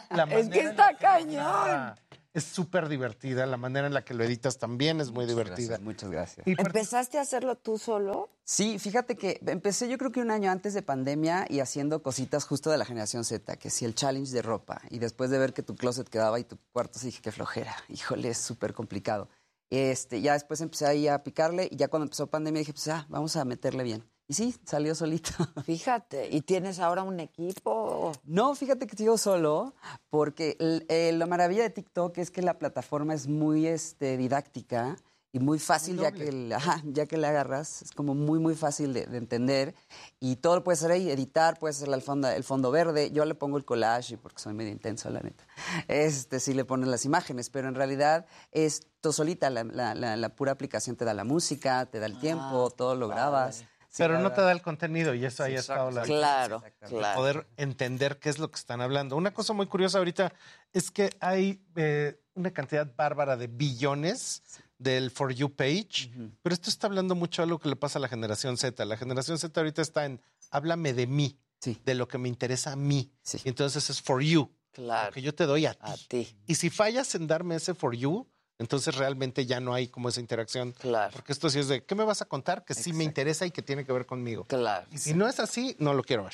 La 0.10 0.24
Es 0.32 0.50
que 0.50 0.62
está 0.62 0.98
cañón. 0.98 1.94
Es 2.34 2.46
súper 2.46 2.88
divertida, 2.88 3.46
la 3.46 3.58
manera 3.58 3.86
en 3.86 3.94
la 3.94 4.04
que 4.04 4.16
lo 4.16 4.24
editas 4.24 4.58
también 4.58 5.02
es 5.02 5.12
muy 5.12 5.26
divertida. 5.26 5.78
muchas 5.80 6.10
gracias. 6.10 6.48
Y 6.48 6.52
¿Empezaste 6.52 7.20
a 7.20 7.22
hacerlo 7.22 7.58
tú 7.58 7.78
solo? 7.78 8.30
Sí, 8.44 8.80
fíjate 8.80 9.18
que 9.18 9.40
empecé 9.46 9.88
yo 9.88 9.98
creo 10.00 10.12
que 10.12 10.22
un 10.22 10.32
año 10.32 10.50
antes 10.50 10.74
de 10.74 10.82
pandemia 10.82 11.46
y 11.48 11.60
haciendo 11.60 12.02
cositas 12.02 12.46
justo 12.46 12.72
de 12.72 12.78
la 12.78 12.86
generación 12.86 13.24
Z, 13.24 13.58
que 13.58 13.70
sí 13.70 13.86
el 13.86 13.94
challenge 13.94 14.32
de 14.32 14.42
ropa. 14.42 14.82
Y 14.90 14.98
después 14.98 15.30
de 15.30 15.38
ver 15.38 15.54
que 15.54 15.62
tu 15.62 15.76
closet 15.76 16.10
quedaba 16.10 16.40
y 16.40 16.44
tu 16.44 16.58
cuarto, 16.72 16.98
sí 16.98 17.08
dije, 17.08 17.22
qué 17.22 17.32
flojera. 17.32 17.76
Híjole, 17.90 18.30
es 18.30 18.38
súper 18.40 18.74
complicado. 18.74 19.30
Este, 19.70 20.22
ya 20.22 20.34
después 20.34 20.60
empecé 20.62 20.88
ahí 20.88 21.08
a 21.08 21.24
picarle 21.24 21.68
y 21.70 21.76
ya 21.76 21.90
cuando 21.90 22.06
empezó 22.06 22.28
pandemia 22.28 22.60
dije, 22.60 22.74
pues 22.74 22.88
ah, 22.88 23.06
vamos 23.10 23.36
a 23.36 23.46
meterle 23.46 23.84
bien. 23.84 24.06
Y 24.32 24.34
sí, 24.34 24.56
salió 24.66 24.96
solito. 24.96 25.32
Fíjate, 25.66 26.30
¿y 26.32 26.40
tienes 26.40 26.80
ahora 26.80 27.04
un 27.04 27.20
equipo? 27.20 28.14
No, 28.24 28.56
fíjate 28.56 28.88
que 28.88 28.96
sigo 28.96 29.18
solo, 29.18 29.74
porque 30.10 30.56
eh, 30.88 31.12
la 31.14 31.26
maravilla 31.26 31.64
de 31.64 31.70
TikTok 31.70 32.18
es 32.18 32.32
que 32.32 32.42
la 32.42 32.58
plataforma 32.58 33.14
es 33.14 33.28
muy 33.28 33.68
este, 33.68 34.16
didáctica 34.16 34.96
y 35.34 35.40
muy 35.40 35.60
fácil, 35.60 35.98
ya 35.98 36.12
que, 36.14 36.54
ajá, 36.54 36.82
ya 36.86 37.06
que 37.08 37.18
le 37.18 37.28
agarras, 37.28 37.82
es 37.82 37.92
como 37.92 38.16
muy, 38.16 38.40
muy 38.40 38.56
fácil 38.56 38.94
de, 38.94 39.06
de 39.06 39.18
entender. 39.18 39.76
Y 40.22 40.38
todo 40.38 40.56
lo 40.56 40.64
puedes 40.64 40.80
hacer 40.80 40.92
ahí, 40.92 41.10
editar, 41.10 41.60
puedes 41.60 41.76
hacer 41.82 41.94
el 41.94 42.02
fondo, 42.02 42.30
el 42.30 42.44
fondo 42.46 42.72
verde. 42.72 43.12
Yo 43.12 43.26
le 43.26 43.36
pongo 43.36 43.58
el 43.58 43.66
collage, 43.66 44.18
porque 44.18 44.40
soy 44.42 44.54
medio 44.54 44.72
intenso, 44.72 45.10
la 45.10 45.20
neta. 45.20 45.44
Este, 45.90 46.40
sí 46.40 46.54
le 46.54 46.64
pones 46.64 46.88
las 46.88 47.04
imágenes, 47.04 47.50
pero 47.50 47.68
en 47.68 47.76
realidad 47.76 48.26
es 48.54 48.88
tú 49.02 49.12
solita, 49.12 49.50
la, 49.50 49.66
la- 49.66 49.94
la- 49.94 50.16
la 50.16 50.30
pura 50.30 50.54
aplicación 50.54 50.96
te 50.96 51.04
da 51.04 51.14
la 51.14 51.26
música, 51.26 51.86
te 51.88 52.00
da 52.00 52.06
el 52.06 52.18
tiempo, 52.20 52.70
todo 52.70 52.96
lo 52.96 53.10
grabas. 53.10 53.66
Sí, 53.94 53.98
pero 54.04 54.20
no 54.20 54.32
te 54.32 54.40
da 54.40 54.54
el 54.54 54.62
contenido 54.62 55.14
y 55.14 55.26
eso 55.26 55.44
ahí 55.44 55.52
Sí, 55.52 55.58
ha 55.58 55.60
estado 55.60 55.92
la. 55.92 56.04
Claro, 56.04 56.64
claro. 56.88 57.20
poder 57.20 57.48
entender 57.58 58.20
qué 58.20 58.30
es 58.30 58.40
lo 58.40 58.50
que 58.50 58.56
están 58.58 58.80
hablando. 58.80 59.18
Una 59.18 59.34
cosa 59.34 59.52
muy 59.52 59.68
curiosa 59.68 59.98
ahorita 59.98 60.32
es 60.72 60.90
que 60.92 61.10
hay 61.20 61.62
eh, 61.76 62.18
una 62.34 62.52
cantidad 62.52 62.88
bárbara 62.96 63.36
de 63.36 63.48
billones 63.48 64.44
del 64.78 65.12
For 65.12 65.34
You 65.34 65.54
page, 65.54 66.10
pero 66.42 66.54
esto 66.54 66.70
está 66.70 66.88
hablando 66.88 67.16
mucho 67.16 67.42
de 67.42 67.48
algo 67.48 67.60
que 67.60 67.68
le 67.68 67.76
pasa 67.76 68.00
a 68.00 68.02
la 68.02 68.08
generación 68.08 68.56
Z. 68.58 68.84
La 68.86 68.96
generación 68.96 69.38
Z 69.38 69.60
ahorita 69.60 69.82
está 69.82 70.06
en 70.06 70.22
háblame 70.52 70.94
de 70.94 71.08
mí. 71.08 71.38
de 71.86 71.94
lo 71.94 72.08
que 72.08 72.18
me 72.18 72.30
interesa 72.30 72.72
a 72.72 72.76
mí. 72.78 73.12
Y 73.44 73.50
entonces 73.50 73.90
es 73.90 74.02
for 74.02 74.22
you. 74.24 74.50
Claro. 74.72 75.08
Lo 75.10 75.14
que 75.14 75.22
yo 75.22 75.36
te 75.36 75.46
doy 75.46 75.66
a 75.66 75.74
ti. 75.74 75.80
A 75.84 75.96
ti. 76.08 76.36
Y 76.48 76.56
si 76.56 76.70
fallas 76.70 77.14
en 77.14 77.28
darme 77.28 77.56
ese 77.58 77.74
for 77.76 77.94
you, 77.94 78.26
entonces 78.62 78.96
realmente 78.96 79.46
ya 79.46 79.60
no 79.60 79.74
hay 79.74 79.88
como 79.90 80.08
esa 80.10 80.20
interacción. 80.22 80.72
Claro. 80.74 81.12
Porque 81.14 81.34
esto 81.34 81.50
sí 81.50 81.60
es 81.60 81.68
de, 81.68 81.84
¿qué 81.84 81.96
me 81.96 82.04
vas 82.06 82.22
a 82.22 82.26
contar? 82.26 82.64
Que 82.64 82.74
sí 82.74 82.94
me 82.94 83.04
interesa 83.04 83.46
y 83.46 83.52
que 83.52 83.62
tiene 83.62 83.84
que 83.86 83.92
ver 83.92 84.06
conmigo. 84.06 84.46
Claro. 84.46 84.88
Y 84.92 84.98
si 85.00 85.14
no 85.14 85.28
es 85.28 85.40
así, 85.40 85.76
no 85.80 85.94
lo 85.94 86.04
quiero 86.04 86.24
ver. 86.24 86.34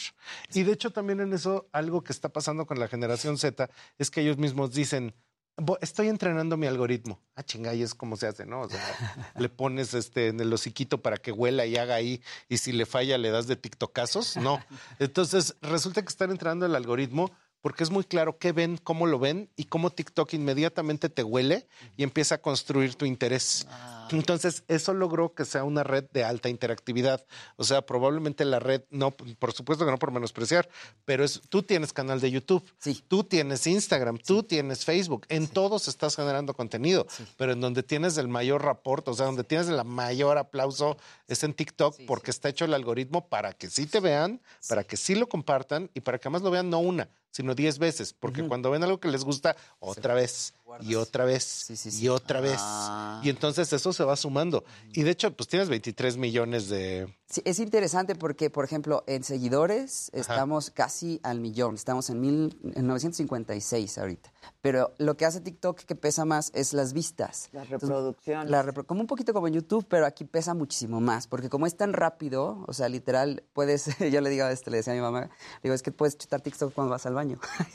Y 0.53 0.63
de 0.63 0.73
hecho 0.73 0.91
también 0.91 1.19
en 1.21 1.33
eso, 1.33 1.67
algo 1.71 2.03
que 2.03 2.11
está 2.13 2.29
pasando 2.29 2.65
con 2.67 2.79
la 2.79 2.87
generación 2.87 3.37
Z 3.37 3.69
es 3.97 4.11
que 4.11 4.21
ellos 4.21 4.37
mismos 4.37 4.73
dicen, 4.73 5.15
"Bo- 5.55 5.79
estoy 5.81 6.07
entrenando 6.09 6.55
mi 6.57 6.67
algoritmo. 6.67 7.19
Ah, 7.35 7.41
chinga, 7.43 7.73
y 7.73 7.81
es 7.81 7.95
como 7.95 8.15
se 8.15 8.27
hace, 8.27 8.45
¿no? 8.45 8.61
O 8.61 8.69
sea, 8.69 8.79
le 9.39 9.49
pones 9.49 9.93
este 9.95 10.27
en 10.27 10.39
el 10.39 10.53
hociquito 10.53 11.01
para 11.01 11.17
que 11.17 11.31
huela 11.31 11.65
y 11.65 11.77
haga 11.77 11.95
ahí, 11.95 12.21
y 12.49 12.57
si 12.57 12.71
le 12.73 12.85
falla 12.85 13.17
le 13.17 13.31
das 13.31 13.47
de 13.47 13.55
tiktokazos. 13.55 14.35
No. 14.37 14.61
Entonces, 14.99 15.55
resulta 15.61 16.01
que 16.03 16.09
están 16.09 16.29
entrenando 16.31 16.65
el 16.67 16.75
algoritmo 16.75 17.31
porque 17.61 17.84
es 17.84 17.89
muy 17.89 18.03
claro 18.03 18.38
qué 18.38 18.51
ven, 18.51 18.77
cómo 18.77 19.07
lo 19.07 19.19
ven 19.19 19.49
y 19.55 19.65
cómo 19.65 19.89
TikTok 19.89 20.34
inmediatamente 20.34 21.09
te 21.09 21.23
huele 21.23 21.67
y 21.95 22.03
empieza 22.03 22.35
a 22.35 22.38
construir 22.39 22.95
tu 22.95 23.05
interés. 23.05 23.67
Entonces, 24.11 24.63
eso 24.67 24.93
logró 24.93 25.34
que 25.34 25.45
sea 25.45 25.63
una 25.63 25.84
red 25.84 26.05
de 26.11 26.23
alta 26.23 26.49
interactividad. 26.49 27.25
O 27.57 27.63
sea, 27.63 27.81
probablemente 27.81 28.45
la 28.45 28.59
red, 28.59 28.84
no, 28.89 29.11
por 29.11 29.53
supuesto 29.53 29.85
que 29.85 29.91
no 29.91 29.97
por 29.97 30.11
menospreciar, 30.11 30.69
pero 31.05 31.23
es, 31.23 31.41
tú 31.49 31.63
tienes 31.63 31.93
canal 31.93 32.21
de 32.21 32.31
YouTube, 32.31 32.63
tú 33.07 33.23
tienes 33.23 33.67
Instagram, 33.67 34.17
tú 34.17 34.43
tienes 34.43 34.85
Facebook, 34.85 35.25
en 35.29 35.47
todos 35.47 35.88
estás 35.88 36.15
generando 36.15 36.53
contenido, 36.53 37.05
pero 37.38 37.53
en 37.53 37.61
donde 37.61 37.84
tienes 37.84 38.17
el 38.17 38.27
mayor 38.27 38.63
rapport, 38.63 39.07
o 39.07 39.13
sea, 39.13 39.25
donde 39.25 39.43
tienes 39.43 39.67
el 39.67 39.84
mayor 39.84 40.38
aplauso 40.38 40.97
es 41.27 41.43
en 41.43 41.53
TikTok 41.53 41.97
porque 42.05 42.31
está 42.31 42.49
hecho 42.49 42.65
el 42.65 42.73
algoritmo 42.73 43.27
para 43.27 43.53
que 43.53 43.69
sí 43.69 43.85
te 43.85 43.99
vean, 43.99 44.41
para 44.69 44.84
que 44.84 44.97
sí 44.97 45.15
lo 45.15 45.27
compartan 45.27 45.89
y 45.93 46.01
para 46.01 46.17
que 46.17 46.27
además 46.27 46.41
lo 46.43 46.51
vean 46.51 46.69
no 46.69 46.79
una, 46.79 47.09
sino 47.31 47.55
diez 47.55 47.79
veces, 47.79 48.13
porque 48.13 48.47
cuando 48.47 48.71
ven 48.71 48.83
algo 48.83 48.99
que 48.99 49.09
les 49.09 49.23
gusta, 49.23 49.55
otra 49.79 50.13
vez 50.13 50.53
y 50.81 50.95
otra 50.95 51.25
vez 51.25 51.85
y 52.01 52.07
otra 52.07 52.41
vez. 52.41 52.59
Ah. 52.59 53.21
Y 53.23 53.29
entonces 53.29 53.71
eso 53.73 53.93
se 53.93 54.03
va 54.03 54.15
sumando. 54.15 54.63
Y 54.93 55.03
de 55.03 55.11
hecho, 55.11 55.35
pues 55.35 55.47
tienes 55.47 55.69
23 55.69 56.17
millones 56.17 56.69
de... 56.69 57.13
Sí, 57.29 57.41
es 57.43 57.59
interesante 57.59 58.15
porque, 58.15 58.49
por 58.49 58.63
ejemplo, 58.63 59.03
en 59.05 59.21
seguidores 59.23 60.09
estamos 60.13 60.69
casi 60.71 61.19
al 61.23 61.41
millón, 61.41 61.75
estamos 61.75 62.09
en, 62.09 62.21
mil, 62.21 62.57
en 62.73 62.87
956 62.87 63.97
ahorita. 63.97 64.31
Pero 64.61 64.93
lo 64.97 65.17
que 65.17 65.25
hace 65.25 65.41
TikTok 65.41 65.81
que 65.81 65.95
pesa 65.95 66.23
más 66.23 66.51
es 66.53 66.71
las 66.71 66.93
vistas. 66.93 67.49
Las 67.51 67.63
Entonces, 67.65 67.89
reproducciones. 67.89 68.49
la 68.49 68.63
repro- 68.63 68.85
como 68.85 69.01
un 69.01 69.07
poquito 69.07 69.33
como 69.33 69.47
en 69.47 69.55
YouTube, 69.55 69.85
pero 69.89 70.05
aquí 70.05 70.23
pesa 70.23 70.53
muchísimo 70.53 71.01
más, 71.01 71.27
porque 71.27 71.49
como 71.49 71.65
es 71.67 71.75
tan 71.75 71.91
rápido, 71.91 72.63
o 72.65 72.71
sea, 72.73 72.87
literal, 72.87 73.43
puedes, 73.51 73.85
yo 74.11 74.21
le 74.21 74.29
digo 74.29 74.45
a 74.45 74.51
este, 74.53 74.71
le 74.71 74.77
decía 74.77 74.93
a 74.93 74.95
mi 74.95 75.01
mamá, 75.01 75.23
le 75.23 75.29
digo, 75.63 75.75
es 75.75 75.83
que 75.83 75.91
puedes 75.91 76.17
chutar 76.17 76.39
TikTok 76.39 76.73
cuando 76.73 76.91
vas 76.91 77.05
al 77.05 77.13
baño. 77.13 77.39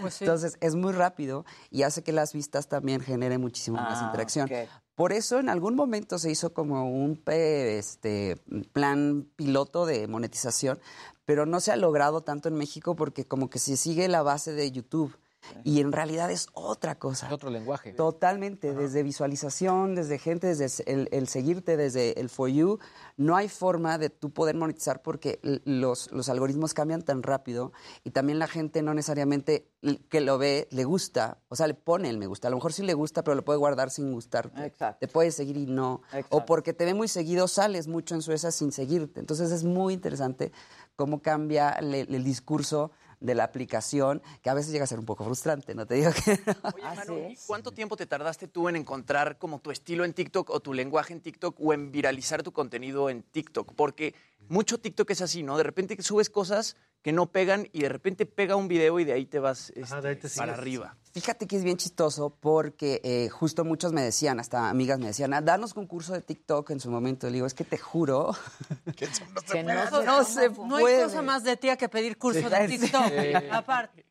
Pues 0.00 0.14
sí. 0.14 0.24
Entonces, 0.24 0.56
es 0.60 0.74
muy 0.74 0.92
rápido 0.92 1.44
y 1.70 1.82
hace 1.84 2.02
que 2.02 2.10
las 2.12 2.32
vistas 2.32 2.68
también 2.68 3.00
generen 3.00 3.40
muchísimo 3.40 3.76
más 3.76 3.98
Ah, 4.00 4.06
interacción. 4.06 4.46
ok. 4.46 4.68
Por 4.94 5.12
eso 5.12 5.38
en 5.38 5.48
algún 5.48 5.76
momento 5.76 6.18
se 6.18 6.30
hizo 6.30 6.52
como 6.52 6.90
un 6.90 7.22
este, 7.26 8.36
plan 8.72 9.26
piloto 9.36 9.86
de 9.86 10.06
monetización, 10.08 10.78
pero 11.24 11.46
no 11.46 11.60
se 11.60 11.72
ha 11.72 11.76
logrado 11.76 12.22
tanto 12.22 12.48
en 12.48 12.56
México 12.56 12.96
porque 12.96 13.24
como 13.24 13.48
que 13.48 13.58
se 13.58 13.76
sigue 13.76 14.08
la 14.08 14.22
base 14.22 14.52
de 14.52 14.70
YouTube. 14.70 15.16
Y 15.64 15.80
en 15.80 15.90
realidad 15.92 16.30
es 16.30 16.48
otra 16.52 16.98
cosa. 16.98 17.26
Es 17.26 17.32
otro 17.32 17.50
lenguaje. 17.50 17.92
Totalmente, 17.92 18.74
desde 18.74 19.02
visualización, 19.02 19.94
desde 19.94 20.18
gente, 20.18 20.46
desde 20.46 20.84
el, 20.90 21.08
el 21.12 21.28
seguirte, 21.28 21.76
desde 21.76 22.20
el 22.20 22.28
for 22.28 22.48
you, 22.48 22.78
no 23.16 23.36
hay 23.36 23.48
forma 23.48 23.98
de 23.98 24.10
tú 24.10 24.30
poder 24.30 24.54
monetizar 24.56 25.02
porque 25.02 25.40
los, 25.64 26.10
los 26.12 26.28
algoritmos 26.28 26.74
cambian 26.74 27.02
tan 27.02 27.22
rápido 27.22 27.72
y 28.04 28.10
también 28.10 28.38
la 28.38 28.46
gente 28.46 28.82
no 28.82 28.94
necesariamente 28.94 29.66
que 30.08 30.20
lo 30.20 30.36
ve 30.38 30.68
le 30.70 30.84
gusta, 30.84 31.38
o 31.48 31.56
sea, 31.56 31.66
le 31.66 31.74
pone 31.74 32.10
el 32.10 32.18
me 32.18 32.26
gusta. 32.26 32.48
A 32.48 32.50
lo 32.50 32.56
mejor 32.58 32.72
sí 32.72 32.82
le 32.82 32.94
gusta, 32.94 33.22
pero 33.24 33.34
lo 33.34 33.44
puede 33.44 33.58
guardar 33.58 33.90
sin 33.90 34.12
gustarte. 34.12 34.60
Te 34.98 35.08
puede 35.08 35.30
seguir 35.30 35.56
y 35.56 35.66
no. 35.66 36.02
O 36.30 36.44
porque 36.46 36.72
te 36.74 36.84
ve 36.84 36.94
muy 36.94 37.08
seguido, 37.08 37.48
sales 37.48 37.88
mucho 37.88 38.14
en 38.14 38.22
Suecia 38.22 38.50
sin 38.50 38.72
seguirte. 38.72 39.20
Entonces 39.20 39.50
es 39.50 39.64
muy 39.64 39.94
interesante 39.94 40.52
cómo 40.96 41.22
cambia 41.22 41.80
le- 41.80 42.02
el 42.02 42.24
discurso 42.24 42.90
de 43.20 43.34
la 43.34 43.44
aplicación, 43.44 44.22
que 44.42 44.50
a 44.50 44.54
veces 44.54 44.72
llega 44.72 44.84
a 44.84 44.86
ser 44.86 44.98
un 44.98 45.04
poco 45.04 45.24
frustrante, 45.24 45.74
no 45.74 45.86
te 45.86 45.94
digo 45.94 46.10
que 46.12 46.40
no. 46.46 46.54
Oye, 46.74 46.96
Manu, 46.96 47.28
¿y 47.30 47.38
¿cuánto 47.46 47.70
tiempo 47.70 47.96
te 47.96 48.06
tardaste 48.06 48.48
tú 48.48 48.68
en 48.68 48.76
encontrar 48.76 49.38
como 49.38 49.60
tu 49.60 49.70
estilo 49.70 50.04
en 50.04 50.14
TikTok 50.14 50.50
o 50.50 50.60
tu 50.60 50.72
lenguaje 50.72 51.12
en 51.12 51.20
TikTok 51.20 51.56
o 51.60 51.72
en 51.72 51.92
viralizar 51.92 52.42
tu 52.42 52.52
contenido 52.52 53.10
en 53.10 53.22
TikTok? 53.22 53.74
Porque 53.74 54.14
mucho 54.48 54.78
TikTok 54.78 55.10
es 55.10 55.20
así, 55.20 55.42
¿no? 55.42 55.56
De 55.56 55.62
repente 55.62 56.00
subes 56.02 56.30
cosas 56.30 56.76
que 57.02 57.12
no 57.12 57.30
pegan 57.30 57.68
y 57.72 57.82
de 57.82 57.88
repente 57.88 58.26
pega 58.26 58.56
un 58.56 58.68
video 58.68 58.98
y 59.00 59.04
de 59.04 59.12
ahí 59.12 59.26
te 59.26 59.38
vas 59.38 59.70
este, 59.76 60.28
para 60.36 60.54
arriba. 60.54 60.96
Fíjate 61.12 61.46
que 61.48 61.56
es 61.56 61.64
bien 61.64 61.76
chistoso 61.76 62.30
porque 62.38 63.00
eh, 63.02 63.28
justo 63.30 63.64
muchos 63.64 63.92
me 63.92 64.00
decían, 64.02 64.38
hasta 64.38 64.68
amigas 64.70 64.98
me 65.00 65.06
decían, 65.08 65.34
ah, 65.34 65.40
danos 65.40 65.74
concurso 65.74 66.12
de 66.12 66.20
TikTok 66.20 66.70
en 66.70 66.78
su 66.80 66.90
momento. 66.90 67.26
Le 67.26 67.32
digo, 67.34 67.46
es 67.46 67.54
que 67.54 67.64
te 67.64 67.78
juro 67.78 68.30
Que 68.96 69.06
no 69.06 69.40
se 69.44 69.62
No, 69.64 69.90
puede. 69.90 70.06
No 70.06 70.24
se 70.24 70.48
no 70.50 70.76
hay 70.76 70.82
puede. 70.82 71.02
cosa 71.02 71.22
más 71.22 71.42
de 71.42 71.56
tía 71.56 71.76
que 71.76 71.88
pedir 71.88 72.16
curso 72.16 72.40
Sí. 72.40 72.46
de 72.48 72.68
TikTok. 72.68 73.04
Sí. 73.08 73.46
Aparte. 73.50 74.04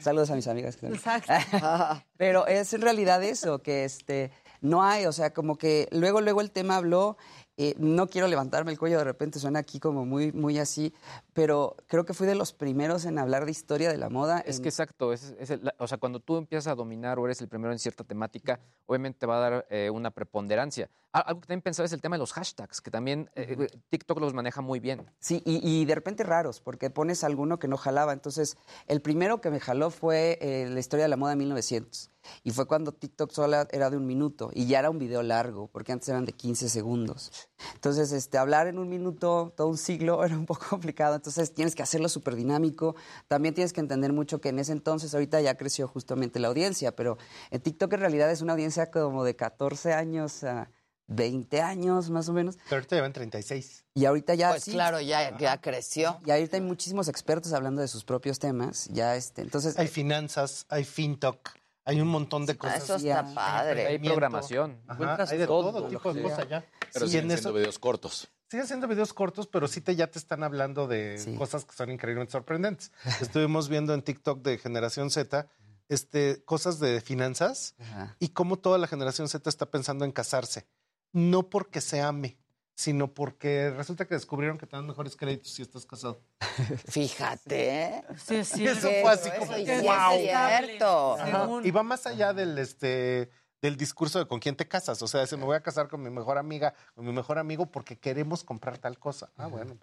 Saludos 0.00 0.30
a 0.30 0.34
mis 0.34 0.46
amigas. 0.48 0.76
que- 0.76 0.86
Exacto. 0.86 1.32
Pero 2.16 2.46
es 2.46 2.72
en 2.72 2.80
realidad 2.80 3.22
eso, 3.22 3.60
que 3.62 3.84
este 3.84 4.30
no 4.62 4.82
hay, 4.82 5.04
o 5.06 5.12
sea, 5.12 5.34
como 5.34 5.56
que 5.58 5.88
luego, 5.92 6.20
luego 6.22 6.40
el 6.40 6.50
tema 6.50 6.76
habló. 6.76 7.16
Eh, 7.58 7.74
no 7.78 8.06
quiero 8.06 8.28
levantarme 8.28 8.70
el 8.72 8.78
cuello, 8.78 8.98
de 8.98 9.04
repente 9.04 9.38
suena 9.38 9.58
aquí 9.60 9.80
como 9.80 10.04
muy, 10.04 10.32
muy 10.32 10.58
así, 10.58 10.92
pero 11.32 11.76
creo 11.86 12.04
que 12.04 12.12
fui 12.14 12.26
de 12.26 12.34
los 12.34 12.52
primeros 12.52 13.04
en 13.04 13.18
hablar 13.18 13.44
de 13.44 13.50
historia 13.50 13.90
de 13.90 13.96
la 13.96 14.08
moda. 14.10 14.40
Es 14.40 14.56
en- 14.58 14.62
que 14.64 14.68
exacto, 14.68 15.12
es, 15.12 15.34
es 15.38 15.50
el- 15.50 15.64
la- 15.64 15.74
o 15.78 15.86
sea, 15.86 15.98
cuando 15.98 16.20
tú 16.20 16.36
empiezas 16.36 16.66
a 16.66 16.74
dominar 16.74 17.18
o 17.18 17.24
eres 17.24 17.40
el 17.40 17.48
primero 17.48 17.72
en 17.72 17.78
cierta 17.78 18.04
temática, 18.04 18.60
obviamente 18.86 19.20
te 19.20 19.26
va 19.26 19.38
a 19.38 19.50
dar 19.50 19.66
eh, 19.70 19.90
una 19.90 20.10
preponderancia. 20.10 20.90
Al- 21.16 21.24
Algo 21.28 21.40
que 21.40 21.46
también 21.46 21.62
pensaba 21.62 21.86
es 21.86 21.92
el 21.94 22.02
tema 22.02 22.16
de 22.16 22.20
los 22.20 22.34
hashtags, 22.34 22.82
que 22.82 22.90
también 22.90 23.30
eh, 23.34 23.56
eh, 23.58 23.78
TikTok 23.88 24.20
los 24.20 24.34
maneja 24.34 24.60
muy 24.60 24.80
bien. 24.80 25.10
Sí, 25.18 25.42
y, 25.46 25.60
y 25.66 25.86
de 25.86 25.94
repente 25.94 26.24
raros, 26.24 26.60
porque 26.60 26.90
pones 26.90 27.24
alguno 27.24 27.58
que 27.58 27.68
no 27.68 27.78
jalaba. 27.78 28.12
Entonces, 28.12 28.58
el 28.86 29.00
primero 29.00 29.40
que 29.40 29.50
me 29.50 29.58
jaló 29.58 29.90
fue 29.90 30.38
eh, 30.42 30.68
la 30.68 30.78
historia 30.78 31.04
de 31.04 31.08
la 31.08 31.16
moda 31.16 31.30
de 31.30 31.36
1900. 31.36 32.10
Y 32.42 32.50
fue 32.50 32.66
cuando 32.66 32.92
TikTok 32.92 33.30
sola 33.30 33.66
era 33.70 33.88
de 33.88 33.96
un 33.96 34.04
minuto 34.04 34.50
y 34.52 34.66
ya 34.66 34.80
era 34.80 34.90
un 34.90 34.98
video 34.98 35.22
largo, 35.22 35.68
porque 35.68 35.92
antes 35.92 36.08
eran 36.08 36.24
de 36.26 36.32
15 36.32 36.68
segundos. 36.68 37.48
Entonces, 37.74 38.12
este, 38.12 38.36
hablar 38.36 38.66
en 38.66 38.78
un 38.78 38.88
minuto, 38.90 39.54
todo 39.56 39.68
un 39.68 39.78
siglo, 39.78 40.22
era 40.24 40.36
un 40.36 40.44
poco 40.44 40.66
complicado. 40.68 41.14
Entonces, 41.14 41.54
tienes 41.54 41.74
que 41.74 41.82
hacerlo 41.82 42.10
súper 42.10 42.34
dinámico. 42.34 42.94
También 43.28 43.54
tienes 43.54 43.72
que 43.72 43.80
entender 43.80 44.12
mucho 44.12 44.40
que 44.40 44.50
en 44.50 44.58
ese 44.58 44.72
entonces, 44.72 45.14
ahorita 45.14 45.40
ya 45.40 45.56
creció 45.56 45.88
justamente 45.88 46.40
la 46.40 46.48
audiencia, 46.48 46.94
pero 46.94 47.16
en 47.50 47.60
TikTok 47.62 47.90
en 47.94 48.00
realidad 48.00 48.30
es 48.30 48.42
una 48.42 48.52
audiencia 48.52 48.90
como 48.90 49.24
de 49.24 49.34
14 49.34 49.94
años 49.94 50.44
a 50.44 50.68
20 51.08 51.60
años 51.62 52.10
más 52.10 52.28
o 52.28 52.32
menos. 52.32 52.56
Pero 52.64 52.76
ahorita 52.76 52.96
llevan 52.96 53.12
36. 53.12 53.84
Y 53.94 54.04
ahorita 54.04 54.34
ya 54.34 54.50
Pues 54.50 54.64
claro, 54.64 55.00
ya, 55.00 55.36
ya 55.38 55.60
creció. 55.60 56.20
Y 56.26 56.30
ahorita 56.30 56.56
hay 56.56 56.62
muchísimos 56.62 57.08
expertos 57.08 57.52
hablando 57.52 57.80
de 57.80 57.88
sus 57.88 58.04
propios 58.04 58.38
temas. 58.38 58.88
Ya 58.92 59.16
este, 59.16 59.42
entonces 59.42 59.78
Hay 59.78 59.88
finanzas, 59.88 60.66
hay 60.68 60.84
fintech, 60.84 61.38
hay 61.84 62.00
un 62.00 62.08
montón 62.08 62.46
de 62.46 62.56
cosas. 62.56 62.82
eso 62.84 62.96
está 62.96 63.24
padre. 63.34 63.86
Hay 63.86 63.98
programación. 63.98 64.80
Ajá, 64.86 64.92
Encuentras 64.94 65.30
hay 65.30 65.38
de 65.38 65.46
todo 65.46 65.88
tipo 65.88 66.12
de 66.12 66.22
cosas 66.22 66.48
ya. 66.48 66.64
Pero 66.92 67.06
Sí, 67.06 67.12
siguen 67.12 67.30
eso- 67.30 67.52
videos 67.52 67.78
cortos. 67.78 68.28
Sigue 68.48 68.62
haciendo 68.62 68.86
videos 68.86 69.12
cortos, 69.12 69.48
pero 69.48 69.66
sí 69.66 69.80
te, 69.80 69.96
ya 69.96 70.06
te 70.08 70.20
están 70.20 70.44
hablando 70.44 70.86
de 70.86 71.34
cosas 71.36 71.64
que 71.64 71.74
son 71.74 71.90
increíblemente 71.90 72.30
sorprendentes. 72.30 72.92
Estuvimos 73.20 73.68
viendo 73.68 73.92
en 73.92 74.02
TikTok 74.02 74.40
de 74.42 74.58
Generación 74.58 75.10
Z 75.10 75.48
este, 75.88 76.44
cosas 76.44 76.78
de 76.78 77.00
finanzas 77.00 77.74
y 78.20 78.28
cómo 78.28 78.56
toda 78.56 78.78
la 78.78 78.86
Generación 78.86 79.28
Z 79.28 79.50
está 79.50 79.66
pensando 79.66 80.04
en 80.04 80.12
casarse. 80.12 80.64
No 81.12 81.48
porque 81.48 81.80
se 81.80 82.00
ame, 82.00 82.38
sino 82.74 83.12
porque 83.14 83.70
resulta 83.70 84.06
que 84.06 84.14
descubrieron 84.14 84.58
que 84.58 84.66
te 84.66 84.76
dan 84.76 84.86
mejores 84.86 85.16
créditos 85.16 85.52
si 85.52 85.62
estás 85.62 85.86
casado. 85.86 86.20
Fíjate. 86.88 88.04
Sí, 88.18 88.44
sí. 88.44 88.62
Y 88.62 88.66
eso 88.66 88.88
fue 89.02 89.10
así 89.10 89.28
Eso 89.28 89.38
como, 89.38 89.54
sí 89.54 89.64
es 89.66 89.82
wow. 89.82 90.18
cierto. 90.20 91.14
Ajá. 91.14 91.48
Y 91.64 91.70
va 91.70 91.82
más 91.82 92.06
allá 92.06 92.32
del 92.32 92.58
este 92.58 93.30
del 93.62 93.76
discurso 93.76 94.18
de 94.18 94.26
con 94.26 94.38
quién 94.38 94.56
te 94.56 94.68
casas. 94.68 95.00
O 95.02 95.08
sea, 95.08 95.26
si 95.26 95.36
me 95.36 95.44
voy 95.44 95.56
a 95.56 95.62
casar 95.62 95.88
con 95.88 96.02
mi 96.02 96.10
mejor 96.10 96.38
amiga, 96.38 96.74
con 96.94 97.06
mi 97.06 97.12
mejor 97.12 97.38
amigo, 97.38 97.66
porque 97.66 97.98
queremos 97.98 98.44
comprar 98.44 98.78
tal 98.78 98.98
cosa. 98.98 99.30
Ah, 99.36 99.46
bueno. 99.46 99.78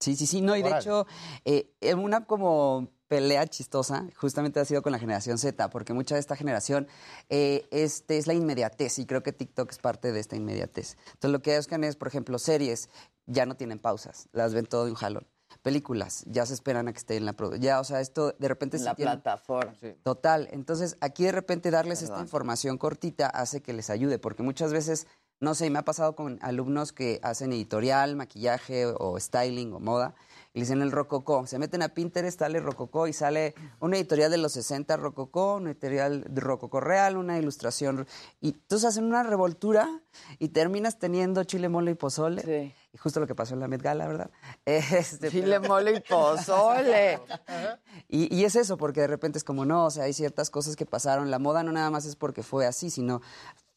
Sí, 0.00 0.14
sí, 0.16 0.26
sí. 0.26 0.40
No, 0.42 0.56
y 0.56 0.62
de 0.62 0.70
hecho, 0.78 1.06
eh, 1.44 1.72
una 1.96 2.24
como 2.26 2.88
pelea 3.08 3.46
chistosa 3.46 4.06
justamente 4.16 4.58
ha 4.60 4.64
sido 4.64 4.82
con 4.82 4.92
la 4.92 4.98
generación 4.98 5.38
Z, 5.38 5.70
porque 5.70 5.92
mucha 5.92 6.16
de 6.16 6.20
esta 6.20 6.34
generación 6.36 6.88
eh, 7.28 7.66
este, 7.70 8.18
es 8.18 8.26
la 8.26 8.34
inmediatez 8.34 8.98
y 8.98 9.06
creo 9.06 9.22
que 9.22 9.32
TikTok 9.32 9.70
es 9.70 9.78
parte 9.78 10.12
de 10.12 10.20
esta 10.20 10.36
inmediatez. 10.36 10.96
Entonces, 11.14 11.30
lo 11.30 11.40
que 11.40 11.56
buscan 11.56 11.84
es, 11.84 11.96
por 11.96 12.08
ejemplo, 12.08 12.38
series 12.38 12.88
ya 13.26 13.46
no 13.46 13.56
tienen 13.56 13.78
pausas, 13.78 14.28
las 14.32 14.54
ven 14.54 14.66
todo 14.66 14.84
de 14.84 14.90
un 14.90 14.96
jalón. 14.96 15.26
Películas, 15.62 16.24
ya 16.26 16.44
se 16.46 16.54
esperan 16.54 16.86
a 16.88 16.92
que 16.92 16.98
esté 16.98 17.16
en 17.16 17.24
la 17.24 17.32
producción. 17.32 17.62
Ya, 17.62 17.80
o 17.80 17.84
sea, 17.84 18.00
esto 18.00 18.32
de 18.38 18.48
repente 18.48 18.78
la 18.78 18.94
tiene- 18.94 19.12
plataforma. 19.12 19.72
Total. 20.02 20.48
Entonces, 20.52 20.96
aquí 21.00 21.24
de 21.24 21.32
repente 21.32 21.70
darles 21.70 22.02
esta 22.02 22.20
información 22.20 22.76
cortita 22.78 23.26
hace 23.28 23.62
que 23.62 23.72
les 23.72 23.88
ayude, 23.90 24.18
porque 24.18 24.42
muchas 24.42 24.72
veces, 24.72 25.06
no 25.38 25.54
sé, 25.54 25.68
me 25.68 25.78
ha 25.78 25.84
pasado 25.84 26.16
con 26.16 26.38
alumnos 26.40 26.92
que 26.92 27.20
hacen 27.22 27.52
editorial, 27.52 28.16
maquillaje 28.16 28.86
o 28.86 29.20
styling 29.20 29.72
o 29.74 29.80
moda. 29.80 30.14
y 30.54 30.60
le 30.60 30.62
dicen 30.62 30.80
el 30.80 30.90
rococó. 30.90 31.46
Se 31.46 31.58
meten 31.58 31.82
a 31.82 31.90
Pinterest, 31.90 32.38
sale 32.38 32.58
rococó 32.60 33.06
y 33.06 33.12
sale 33.12 33.54
una 33.78 33.96
editorial 33.96 34.30
de 34.30 34.38
los 34.38 34.52
60 34.52 34.96
rococó, 34.96 35.56
una 35.56 35.72
editorial 35.72 36.24
de 36.28 36.40
rococó 36.40 36.80
real, 36.80 37.18
una 37.18 37.38
ilustración. 37.38 38.06
Y 38.40 38.54
entonces 38.54 38.88
hacen 38.88 39.04
una 39.04 39.22
revoltura 39.22 40.00
y 40.38 40.48
terminas 40.48 40.98
teniendo 40.98 41.44
chile, 41.44 41.68
mole 41.68 41.90
y 41.90 41.94
pozole. 41.94 42.74
Y 42.94 42.96
justo 42.96 43.20
lo 43.20 43.26
que 43.26 43.34
pasó 43.34 43.52
en 43.52 43.60
la 43.60 43.68
Met 43.68 43.82
Gala, 43.82 44.06
¿verdad? 44.06 44.30
Este, 44.64 45.30
Chile, 45.30 45.60
mole 45.60 45.96
y 45.96 46.00
pozole. 46.00 47.20
y, 48.08 48.34
y 48.34 48.44
es 48.46 48.56
eso, 48.56 48.78
porque 48.78 49.02
de 49.02 49.06
repente 49.06 49.36
es 49.36 49.44
como, 49.44 49.66
no, 49.66 49.84
o 49.84 49.90
sea, 49.90 50.04
hay 50.04 50.14
ciertas 50.14 50.48
cosas 50.48 50.76
que 50.76 50.86
pasaron. 50.86 51.30
La 51.30 51.38
moda 51.38 51.62
no 51.62 51.72
nada 51.72 51.90
más 51.90 52.06
es 52.06 52.16
porque 52.16 52.42
fue 52.42 52.64
así, 52.64 52.88
sino 52.88 53.20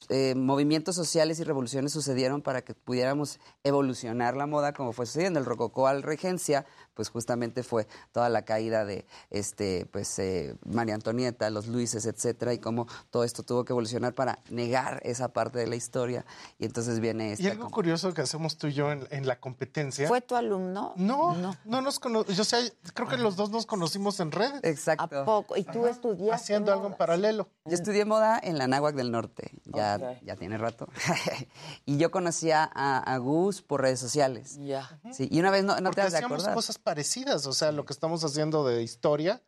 eh, 0.10 0.34
movimientos 0.36 0.96
sociales 0.96 1.40
y 1.40 1.44
revoluciones 1.44 1.94
sucedieron 1.94 2.42
para 2.42 2.64
que 2.64 2.74
pudiéramos 2.74 3.40
evolucionar 3.64 4.36
la 4.36 4.48
moda 4.48 4.74
como 4.74 4.92
fue 4.92 5.06
sucediendo. 5.06 5.40
El 5.40 5.46
rococó 5.46 5.88
al 5.88 6.02
regencia, 6.02 6.66
pues 7.00 7.08
justamente 7.08 7.64
fue 7.64 7.88
toda 8.12 8.28
la 8.28 8.42
caída 8.42 8.84
de 8.84 9.06
este, 9.30 9.88
pues, 9.90 10.20
eh, 10.20 10.58
María 10.66 10.96
Antonieta, 10.96 11.50
los 11.50 11.68
Luises, 11.68 12.06
etcétera, 12.06 12.54
y 12.54 12.60
cómo 12.60 12.88
todo 13.10 13.24
esto 13.24 13.42
tuvo 13.42 13.64
que 13.64 13.72
evolucionar 13.72 14.14
para 14.14 14.40
negar 14.50 15.00
esa 15.06 15.30
parte 15.30 15.60
de 15.60 15.68
la 15.68 15.78
historia. 15.78 16.26
Y 16.58 16.66
entonces 16.66 17.00
viene 17.00 17.32
esta 17.32 17.44
Y 17.46 17.48
algo 17.48 17.70
curioso 17.70 18.14
que 18.14 18.20
hacemos 18.20 18.58
tú 18.58 18.68
y 18.68 18.74
yo 18.74 18.92
en, 18.92 19.08
en 19.12 19.28
la 19.28 19.40
competencia. 19.40 20.10
¿Fue 20.10 20.20
tu 20.20 20.36
alumno? 20.36 20.92
No, 20.98 21.38
no, 21.64 21.82
nos 21.82 22.00
conocimos. 22.00 22.36
Yo 22.36 22.44
sé, 22.44 22.74
creo 22.94 23.08
que 23.08 23.16
los 23.16 23.38
dos 23.38 23.50
nos 23.50 23.66
conocimos 23.66 24.20
en 24.20 24.34
redes. 24.34 24.60
Exacto. 24.64 25.22
¿A 25.22 25.24
poco? 25.24 25.56
¿Y 25.56 25.64
tú 25.64 25.88
estudiaste? 25.88 26.36
Haciendo 26.36 26.74
algo 26.74 26.88
en 26.88 26.98
paralelo. 26.98 27.48
Yo 27.64 27.76
estudié 27.76 28.04
moda 28.04 28.38
en 28.44 28.58
la 28.58 28.68
Náhuac 28.68 28.94
del 28.96 29.10
Norte, 29.10 29.52
ya, 29.64 30.20
ya 30.22 30.36
tiene 30.36 30.58
rato. 30.58 30.90
y 31.86 31.98
yo 31.98 32.12
conocía 32.12 32.70
a, 32.74 32.98
a 32.98 33.18
Gus 33.20 33.62
por 33.62 33.80
redes 33.80 34.02
sociales. 34.02 34.58
Ya. 34.60 35.00
Sí, 35.14 35.30
y 35.32 35.40
una 35.40 35.50
vez 35.52 35.64
no, 35.64 35.76
no 35.78 35.84
Porque 35.84 35.96
te 35.96 36.02
has 36.02 36.12
de 36.12 36.18
hacíamos 36.18 36.40
acordar. 36.40 36.56
cosas 36.56 36.78
parecidas, 36.90 37.46
o 37.46 37.54
sea, 37.54 37.72
lo 37.72 37.86
que 37.86 37.94
estamos 37.94 38.24
haciendo 38.24 38.66
de 38.66 38.82
historia, 38.82 39.40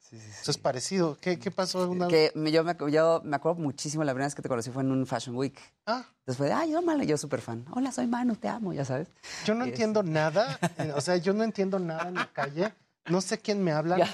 eso 0.41 0.51
es 0.51 0.59
parecido. 0.59 1.17
¿Qué, 1.19 1.39
qué 1.39 1.49
pasó? 1.49 1.89
Una... 1.89 2.07
Que 2.07 2.31
me- 2.35 2.51
yo, 2.51 2.63
me, 2.63 2.75
yo 2.91 3.19
me 3.23 3.35
acuerdo 3.35 3.59
muchísimo, 3.59 4.03
la 4.03 4.11
primera 4.13 4.27
vez 4.27 4.35
que 4.35 4.43
te 4.43 4.47
conocí 4.49 4.69
fue 4.69 4.83
en 4.83 4.91
un 4.91 5.07
Fashion 5.07 5.35
Week. 5.35 5.59
Ah. 5.87 6.05
Fue 6.37 6.45
de, 6.47 6.53
ay, 6.53 6.71
yo, 6.71 6.83
Mala, 6.83 7.03
yo 7.03 7.17
súper 7.17 7.41
fan. 7.41 7.65
Hola, 7.71 7.91
soy 7.91 8.05
Manu, 8.05 8.35
te 8.35 8.47
amo, 8.47 8.73
ya 8.73 8.85
sabes. 8.85 9.07
Yo 9.43 9.55
no 9.55 9.65
Y 9.65 9.69
entiendo 9.69 10.03
nada, 10.03 10.59
eh, 10.77 10.93
o 10.95 11.01
sea, 11.01 11.17
yo 11.17 11.33
no 11.33 11.43
entiendo 11.43 11.79
nada 11.79 12.09
en 12.09 12.13
la 12.13 12.27
calle, 12.31 12.71
no 13.09 13.21
sé 13.21 13.39
quién 13.39 13.63
me 13.63 13.71
habla. 13.71 13.97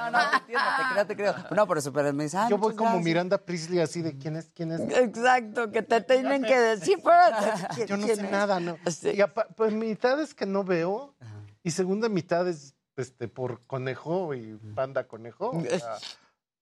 No, 0.00 0.10
no, 0.10 0.18
te 0.30 0.36
entiendo, 0.36 0.64
te 0.76 0.92
creo, 0.92 1.06
te 1.06 1.16
creo. 1.16 1.34
No, 1.56 1.66
por 1.66 1.78
eso, 1.78 1.92
pero 1.92 2.12
me 2.12 2.24
dice, 2.24 2.36
ay, 2.36 2.50
Yo 2.50 2.58
voy 2.58 2.74
como 2.74 2.90
gracias. 2.90 3.04
Miranda 3.04 3.38
Priestley 3.38 3.80
así 3.80 4.02
de 4.02 4.16
quién 4.18 4.36
es, 4.36 4.50
quién 4.54 4.72
es. 4.72 4.80
Exacto, 4.80 5.70
que 5.70 5.82
te 5.82 6.00
tienen 6.00 6.42
que 6.42 6.58
decir, 6.58 6.98
pero 7.04 7.86
Yo 7.86 7.96
no 7.96 8.06
sé 8.06 8.22
nada, 8.30 8.58
¿no? 8.60 8.76
Y 9.02 9.20
apa- 9.20 9.46
pues 9.56 9.72
mitad 9.72 10.20
es 10.20 10.34
que 10.34 10.46
no 10.46 10.64
veo 10.64 11.14
y 11.62 11.70
segunda 11.70 12.08
mitad 12.08 12.48
es 12.48 12.74
este, 12.96 13.28
por 13.28 13.66
conejo 13.66 14.34
y 14.34 14.56
panda 14.74 15.06
conejo. 15.06 15.50
o 15.50 15.62
sea, 15.62 15.98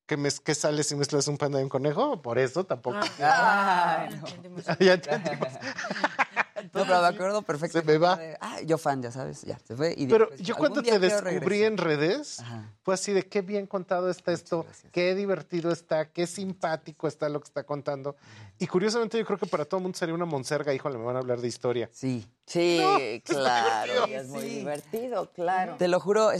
¿Qué, 0.07 0.17
mes, 0.17 0.41
¿Qué 0.41 0.55
sale 0.55 0.83
si 0.85 0.97
mezclas 0.97 1.29
un 1.29 1.37
panda 1.37 1.61
y 1.61 1.65
un 1.65 1.69
conejo? 1.69 2.23
Por 2.23 2.39
eso 2.39 2.65
tampoco. 2.65 2.99
Ah, 3.21 4.09
ya 4.81 4.95
entendimos. 4.95 5.49
No, 6.63 6.71
pero 6.73 7.01
me 7.01 7.07
acuerdo 7.07 7.43
perfecto. 7.43 7.81
Se 7.81 7.85
me 7.85 7.99
va. 7.99 8.19
Ah, 8.41 8.61
yo 8.63 8.79
fan, 8.79 9.03
ya 9.03 9.11
sabes, 9.11 9.43
ya, 9.43 9.59
se 9.59 9.77
fue. 9.77 9.95
Y 9.97 10.07
Pero 10.07 10.27
después, 10.27 10.41
yo 10.41 10.57
cuando 10.57 10.83
te 10.83 10.99
descubrí 10.99 11.39
regresar. 11.39 11.73
en 11.73 11.77
redes, 11.79 12.43
fue 12.83 12.95
así 12.95 13.13
de 13.13 13.23
qué 13.27 13.43
bien 13.43 13.67
contado 13.67 14.11
está 14.11 14.33
esto, 14.33 14.67
qué 14.93 15.15
divertido 15.15 15.71
está, 15.71 16.11
qué 16.11 16.27
simpático 16.27 17.09
está 17.09 17.29
lo 17.29 17.41
que 17.41 17.47
está 17.47 17.65
contando. 17.65 18.17
Y 18.59 18.67
curiosamente 18.67 19.19
yo 19.19 19.25
creo 19.25 19.39
que 19.39 19.47
para 19.47 19.65
todo 19.65 19.79
el 19.79 19.83
mundo 19.83 19.99
sería 19.99 20.15
una 20.15 20.25
monserga, 20.25 20.75
híjole, 20.75 20.99
me 20.99 21.05
van 21.05 21.17
a 21.17 21.21
hablar 21.21 21.41
de 21.41 21.49
historia. 21.49 21.89
Sí. 21.93 22.27
Sí, 22.49 22.81
No, 23.29 23.35
claro. 23.35 24.07
es 24.07 24.29
muy 24.29 24.45
divertido, 24.45 25.31
claro. 25.33 25.77
Te 25.77 25.87
lo 25.87 26.01
juro, 26.01 26.31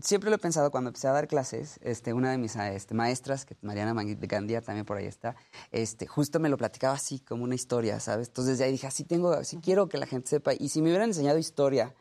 siempre 0.00 0.30
lo 0.30 0.36
he 0.36 0.38
pensado 0.38 0.70
cuando 0.70 0.90
empecé 0.90 1.08
a 1.08 1.12
dar 1.12 1.26
clases. 1.26 1.80
Este, 1.82 2.12
una 2.12 2.30
de 2.30 2.38
mis 2.38 2.56
ah, 2.56 2.72
este, 2.72 2.94
maestras, 2.94 3.44
que 3.44 3.56
Mariana 3.62 3.92
Gandía 3.94 4.60
también 4.60 4.86
por 4.86 4.96
ahí 4.96 5.06
está, 5.06 5.34
este, 5.72 6.06
justo 6.06 6.38
me 6.38 6.48
lo 6.48 6.56
platicaba 6.56 6.94
así, 6.94 7.18
como 7.18 7.42
una 7.44 7.56
historia, 7.56 7.98
¿sabes? 7.98 8.28
Entonces 8.28 8.58
de 8.58 8.64
ahí 8.64 8.72
dije, 8.72 8.86
así 8.86 9.04
tengo, 9.04 9.32
así 9.32 9.56
quiero 9.66 9.88
que 9.88 9.98
la 9.98 10.06
gente 10.06 10.28
sepa. 10.28 10.52
Y 10.54 10.68
si 10.68 10.80
me 10.80 10.88
hubieran 10.90 11.08
enseñado 11.08 11.38
historia 11.38 11.92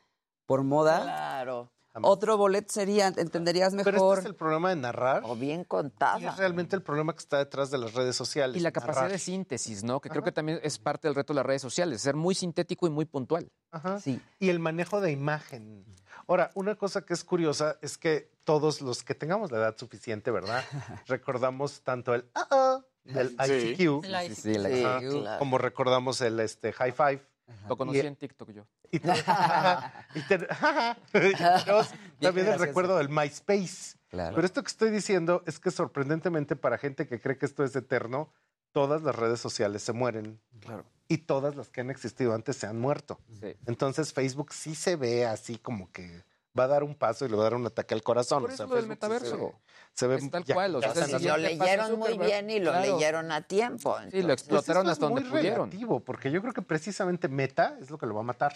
por 0.46 0.64
moda, 0.64 1.02
Claro. 1.02 1.72
otro 2.04 2.38
bolet 2.38 2.70
sería, 2.70 3.08
entenderías 3.08 3.74
mejor. 3.74 3.92
Pero 3.94 4.10
este 4.14 4.20
es 4.20 4.26
el 4.28 4.36
problema 4.36 4.70
de 4.70 4.76
narrar. 4.76 5.24
O 5.26 5.36
bien 5.36 5.60
Y 5.60 5.62
es 5.64 5.68
contada. 5.68 6.36
realmente 6.36 6.76
el 6.76 6.84
problema 6.84 7.14
que 7.14 7.20
está 7.20 7.38
detrás 7.40 7.72
de 7.72 7.78
las 7.80 7.94
redes 7.96 8.16
sociales. 8.16 8.56
Y 8.56 8.60
la 8.60 8.72
capacidad 8.72 8.96
narrar. 9.04 9.12
de 9.14 9.18
síntesis, 9.20 9.84
¿no? 9.84 10.00
Que 10.00 10.10
creo 10.10 10.22
que 10.24 10.32
también 10.32 10.60
es 10.62 10.78
parte 10.78 11.08
del 11.08 11.16
reto 11.16 11.34
de 11.34 11.38
las 11.38 11.46
redes 11.46 11.62
sociales, 11.64 12.02
ser 12.02 12.16
muy 12.16 12.36
sintético 12.36 12.86
y 12.86 12.92
muy 12.92 13.06
puntual. 13.06 13.50
Ajá. 13.72 14.00
Sí. 14.00 14.22
Y 14.40 14.50
el 14.50 14.60
manejo 14.60 15.02
de 15.02 15.12
imagen. 15.12 15.86
Ahora, 16.28 16.52
una 16.56 16.76
cosa 16.76 17.02
que 17.06 17.14
es 17.14 17.24
curiosa 17.24 17.78
es 17.82 17.98
que 17.98 18.30
todos 18.44 18.82
los 18.82 19.04
que 19.04 19.16
tengamos 19.16 19.52
la 19.52 19.58
edad 19.60 19.76
suficiente, 19.78 20.30
¿verdad? 20.32 20.64
Recordamos 21.08 21.82
tanto 21.82 22.14
el 22.14 22.26
ah, 22.36 22.80
del 23.04 23.30
Sí. 23.46 23.76
ICQ, 23.80 24.04
El 24.06 24.36
Sí, 24.36 24.42
sí, 24.42 24.54
la 24.58 24.70
Sí, 24.70 24.84
Ajá. 24.84 25.00
ICQ. 25.02 25.22
claro. 25.22 25.40
como 25.40 25.58
recordamos 25.60 26.22
el 26.22 26.40
este, 26.40 26.74
high 26.74 26.92
five. 26.92 27.22
Lo 27.68 27.78
conocí 27.78 27.98
Y- 27.98 28.02
en 28.02 28.16
TikTok 28.16 28.50
yo. 28.52 28.66
Y, 28.92 29.00
te- 29.00 29.10
y 30.16 30.22
te- 30.22 30.36
y 31.30 31.34
tenemos 31.36 31.90
también 32.22 32.48
el 32.48 32.60
recuerdo 32.60 32.98
del 32.98 33.10
MySpace. 33.10 33.98
Claro. 34.10 34.36
Pero 34.36 34.46
esto 34.46 34.64
que 34.64 34.68
estoy 34.70 34.92
diciendo 34.92 35.44
es 35.46 35.60
que 35.60 35.72
sorprendentemente 35.72 36.56
para 36.56 36.78
gente 36.78 37.08
que 37.08 37.20
cree 37.20 37.38
que 37.38 37.46
esto 37.46 37.64
es 37.64 37.76
eterno, 37.76 38.32
todas 38.72 39.02
las 39.02 39.16
redes 39.16 39.40
sociales 39.40 39.84
se 39.84 39.94
mueren. 39.94 40.40
Claro. 40.60 40.86
Y 41.08 41.20
todas 41.20 41.56
las 41.56 41.70
que 41.70 41.82
han 41.82 41.90
existido 41.92 42.34
antes 42.34 42.56
se 42.58 42.66
han 42.68 42.80
muerto. 42.80 43.20
Sí. 43.40 43.56
Entonces 43.68 44.14
Facebook 44.14 44.54
sí 44.54 44.74
se 44.76 44.96
ve 44.96 45.26
así 45.26 45.58
como 45.58 45.92
que 45.92 46.24
va 46.58 46.66
a 46.66 46.68
dar 46.68 46.84
un 46.84 46.96
paso 46.96 47.26
y 47.26 47.30
le 47.30 47.36
va 47.36 47.42
a 47.42 47.46
dar 47.46 47.54
un 47.56 47.66
ataque 47.66 47.94
al 47.94 48.04
corazón. 48.04 48.42
Por 48.44 48.52
O 48.52 48.54
eso 48.54 48.64
sea, 48.64 48.68
lo 48.68 48.76
del 48.76 48.88
metaverso. 48.88 49.26
se 49.30 49.36
ve, 49.38 49.52
se 49.94 50.08
ve 50.08 50.16
Es 50.16 50.32
tal 50.32 50.44
ya- 50.44 50.54
cual, 50.56 50.76
o 50.76 50.82
sea, 50.82 50.92
es 50.92 51.22
Lo 51.24 51.38
leyeron 51.38 52.00
muy 52.00 52.18
bien 52.18 52.50
y 52.50 52.60
lo 52.60 52.72
Claro. 52.72 52.94
leyeron 52.96 53.32
a 53.32 53.42
tiempo. 53.42 53.78
Sí, 53.80 53.84
lo 53.88 54.04
entonces. 54.04 54.24
Pues 54.26 54.34
explotaron 54.42 54.84
eso 54.84 54.92
hasta 54.94 55.06
es 55.06 55.12
muy 55.12 55.22
donde 55.22 55.38
pudieron. 55.38 55.70
relativo, 55.72 56.00
porque 56.00 56.32
yo 56.32 56.42
creo 56.42 56.54
que 56.54 56.62
precisamente 56.62 57.28
Meta 57.28 57.78
es 57.82 57.90
lo 57.90 57.98
que 57.98 58.06
lo 58.06 58.14
va 58.16 58.22
a 58.22 58.24
matar. 58.24 58.56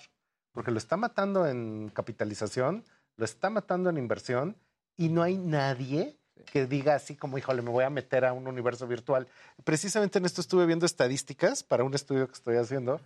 Porque 0.52 0.72
lo 0.72 0.78
está 0.78 0.98
matando 0.98 1.45
en 1.48 1.90
capitalización, 1.94 2.84
lo 3.18 3.26
está 3.26 3.50
matando 3.50 3.90
en 3.90 3.98
inversión 3.98 4.56
y 4.98 5.10
no 5.10 5.22
hay 5.22 5.38
nadie 5.38 6.18
que 6.52 6.66
diga 6.66 6.95
así 6.95 7.16
como, 7.16 7.38
híjole, 7.38 7.61
me 7.61 7.69
voy 7.69 7.84
a 7.84 7.90
meter 7.90 8.24
a 8.26 8.32
un 8.34 8.48
universo 8.48 8.88
virtual. 8.88 9.28
Precisamente 9.64 10.19
en 10.19 10.26
esto 10.26 10.40
estuve 10.42 10.66
viendo 10.66 10.86
estadísticas 10.86 11.64
para 11.64 11.84
un 11.84 11.94
estudio 11.94 12.28
que 12.28 12.34
estoy 12.34 12.56
haciendo 12.56 13.00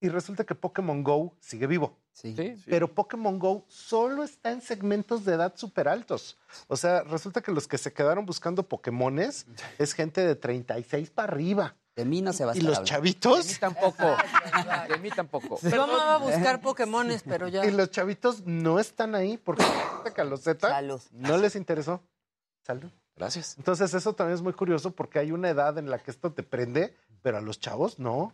y 0.00 0.08
resulta 0.08 0.44
que 0.44 0.54
Pokémon 0.54 1.02
Go 1.04 1.36
sigue 1.40 1.66
vivo. 1.66 1.98
Sí. 2.12 2.34
Sí. 2.34 2.56
Pero 2.66 2.92
Pokémon 2.94 3.38
Go 3.38 3.64
solo 3.68 4.24
está 4.24 4.50
en 4.50 4.62
segmentos 4.62 5.24
de 5.24 5.34
edad 5.34 5.52
súper 5.56 5.88
altos. 5.88 6.38
O 6.68 6.76
sea, 6.76 7.02
resulta 7.02 7.42
que 7.42 7.52
los 7.52 7.68
que 7.68 7.78
se 7.78 7.92
quedaron 7.92 8.26
buscando 8.26 8.62
Pokémones 8.66 9.46
es 9.78 9.92
gente 9.92 10.24
de 10.26 10.34
36 10.36 11.10
para 11.10 11.32
arriba. 11.32 11.76
De 11.96 12.04
mí 12.04 12.22
no 12.22 12.32
se 12.32 12.44
va 12.46 12.52
a 12.52 12.56
Y 12.56 12.60
los 12.60 12.78
hablando. 12.78 12.96
De 12.96 13.02
mí 13.02 13.12
chavitos, 13.12 13.58
tampoco. 13.58 14.04
De 14.88 14.98
mí 14.98 15.10
tampoco. 15.10 15.58
Yo 15.68 15.82
amaba 15.82 16.18
buscar 16.18 16.60
Pokémones, 16.62 17.22
pero 17.22 17.48
ya. 17.48 17.66
y 17.66 17.70
los 17.72 17.90
chavitos 17.90 18.46
no 18.46 18.78
están 18.78 19.14
ahí 19.14 19.36
porque 19.36 19.64
Salud. 20.60 21.00
no 21.12 21.36
les 21.36 21.56
interesó. 21.56 22.02
Salud. 22.62 22.90
Gracias. 23.16 23.56
Entonces 23.58 23.92
eso 23.92 24.14
también 24.14 24.36
es 24.36 24.42
muy 24.42 24.54
curioso 24.54 24.92
porque 24.92 25.18
hay 25.18 25.30
una 25.32 25.50
edad 25.50 25.76
en 25.76 25.90
la 25.90 25.98
que 25.98 26.10
esto 26.10 26.32
te 26.32 26.42
prende, 26.42 26.96
pero 27.20 27.36
a 27.36 27.40
los 27.42 27.60
chavos 27.60 27.98
no. 27.98 28.32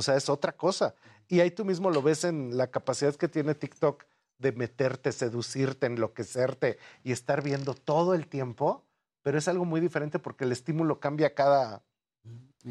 O 0.00 0.02
sea, 0.02 0.16
es 0.16 0.30
otra 0.30 0.52
cosa. 0.52 0.94
Y 1.28 1.40
ahí 1.40 1.50
tú 1.50 1.64
mismo 1.66 1.90
lo 1.90 2.00
ves 2.00 2.24
en 2.24 2.56
la 2.56 2.70
capacidad 2.70 3.14
que 3.14 3.28
tiene 3.28 3.54
TikTok 3.54 4.04
de 4.38 4.52
meterte, 4.52 5.12
seducirte, 5.12 5.86
enloquecerte 5.86 6.78
y 7.04 7.12
estar 7.12 7.42
viendo 7.42 7.74
todo 7.74 8.14
el 8.14 8.26
tiempo, 8.26 8.86
pero 9.22 9.36
es 9.36 9.46
algo 9.46 9.66
muy 9.66 9.80
diferente 9.80 10.18
porque 10.18 10.44
el 10.44 10.52
estímulo 10.52 11.00
cambia 11.00 11.34
cada 11.34 11.82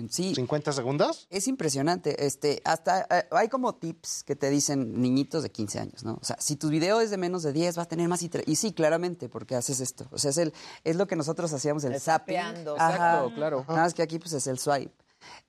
Sí, 0.10 0.36
50 0.36 0.72
segundos. 0.72 1.26
Es 1.32 1.48
impresionante. 1.48 2.24
Este, 2.24 2.62
hasta 2.64 3.08
eh, 3.10 3.28
hay 3.32 3.50
como 3.50 3.74
tips 3.74 4.24
que 4.24 4.36
te 4.36 4.50
dicen 4.52 5.02
niñitos 5.02 5.42
de 5.42 5.50
15 5.50 5.80
años, 5.80 6.04
¿no? 6.04 6.20
O 6.22 6.24
sea, 6.24 6.38
si 6.40 6.56
tu 6.58 6.70
video 6.70 7.02
es 7.02 7.10
de 7.10 7.18
menos 7.18 7.42
de 7.42 7.54
10, 7.54 7.76
vas 7.76 7.86
a 7.86 7.90
tener 7.90 8.08
más 8.08 8.22
y, 8.22 8.30
y 8.46 8.56
sí, 8.56 8.72
claramente, 8.72 9.30
porque 9.30 9.56
haces 9.56 9.80
esto. 9.80 10.08
O 10.12 10.20
sea, 10.20 10.30
es 10.30 10.38
el 10.38 10.54
es 10.84 10.96
lo 10.96 11.08
que 11.08 11.16
nosotros 11.16 11.52
hacíamos 11.54 11.84
el 11.86 12.00
zapping. 12.00 12.36
Exacto, 12.36 13.32
claro. 13.34 13.66
Nada 13.68 13.82
más 13.82 13.96
que 13.96 14.04
aquí 14.04 14.20
pues 14.20 14.34
es 14.34 14.46
el 14.46 14.60
swipe. 14.60 14.94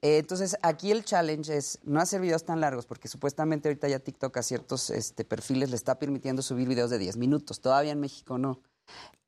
Eh, 0.03 0.19
entonces, 0.19 0.57
aquí 0.63 0.91
el 0.91 1.05
challenge 1.05 1.57
es 1.57 1.79
no 1.83 2.01
hacer 2.01 2.21
videos 2.21 2.45
tan 2.45 2.61
largos, 2.61 2.87
porque 2.87 3.09
supuestamente 3.09 3.69
ahorita 3.69 3.89
ya 3.89 3.99
TikTok 3.99 4.37
a 4.37 4.43
ciertos 4.43 4.91
este, 4.91 5.25
perfiles 5.25 5.71
le 5.71 5.77
está 5.77 5.99
permitiendo 5.99 6.43
subir 6.43 6.69
videos 6.69 6.91
de 6.91 6.99
10 6.99 7.17
minutos. 7.17 7.61
Todavía 7.61 7.93
en 7.93 8.01
México 8.01 8.39
no. 8.39 8.61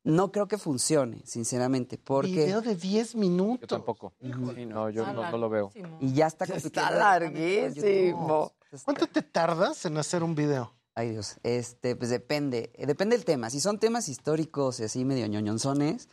No 0.03 0.33
creo 0.33 0.49
que 0.49 0.57
funcione, 0.57 1.21
sinceramente, 1.25 1.97
porque... 1.97 2.45
Video 2.45 2.61
de 2.61 2.75
10 2.75 3.15
minutos. 3.15 3.61
Yo 3.61 3.67
tampoco. 3.67 4.13
Sí, 4.19 4.65
no, 4.65 4.89
yo 4.89 5.05
no, 5.13 5.31
no 5.31 5.37
lo 5.37 5.49
veo. 5.49 5.71
Y 6.01 6.13
ya 6.13 6.27
está 6.27 6.43
Está 6.43 6.55
compitiendo 6.55 6.99
larguísimo. 6.99 8.51
¿Cuánto 8.83 9.07
te 9.07 9.21
tardas 9.21 9.85
en 9.85 9.97
hacer 9.97 10.23
un 10.23 10.35
video? 10.35 10.73
Ay 10.95 11.09
Dios, 11.09 11.37
este, 11.41 11.95
pues 11.95 12.11
depende, 12.11 12.71
depende 12.77 13.15
del 13.15 13.25
tema. 13.25 13.49
Si 13.49 13.59
son 13.59 13.79
temas 13.79 14.09
históricos 14.09 14.79
y 14.79 14.83
así 14.83 15.05
medio 15.05 15.25
ñoñonzones, 15.25 16.07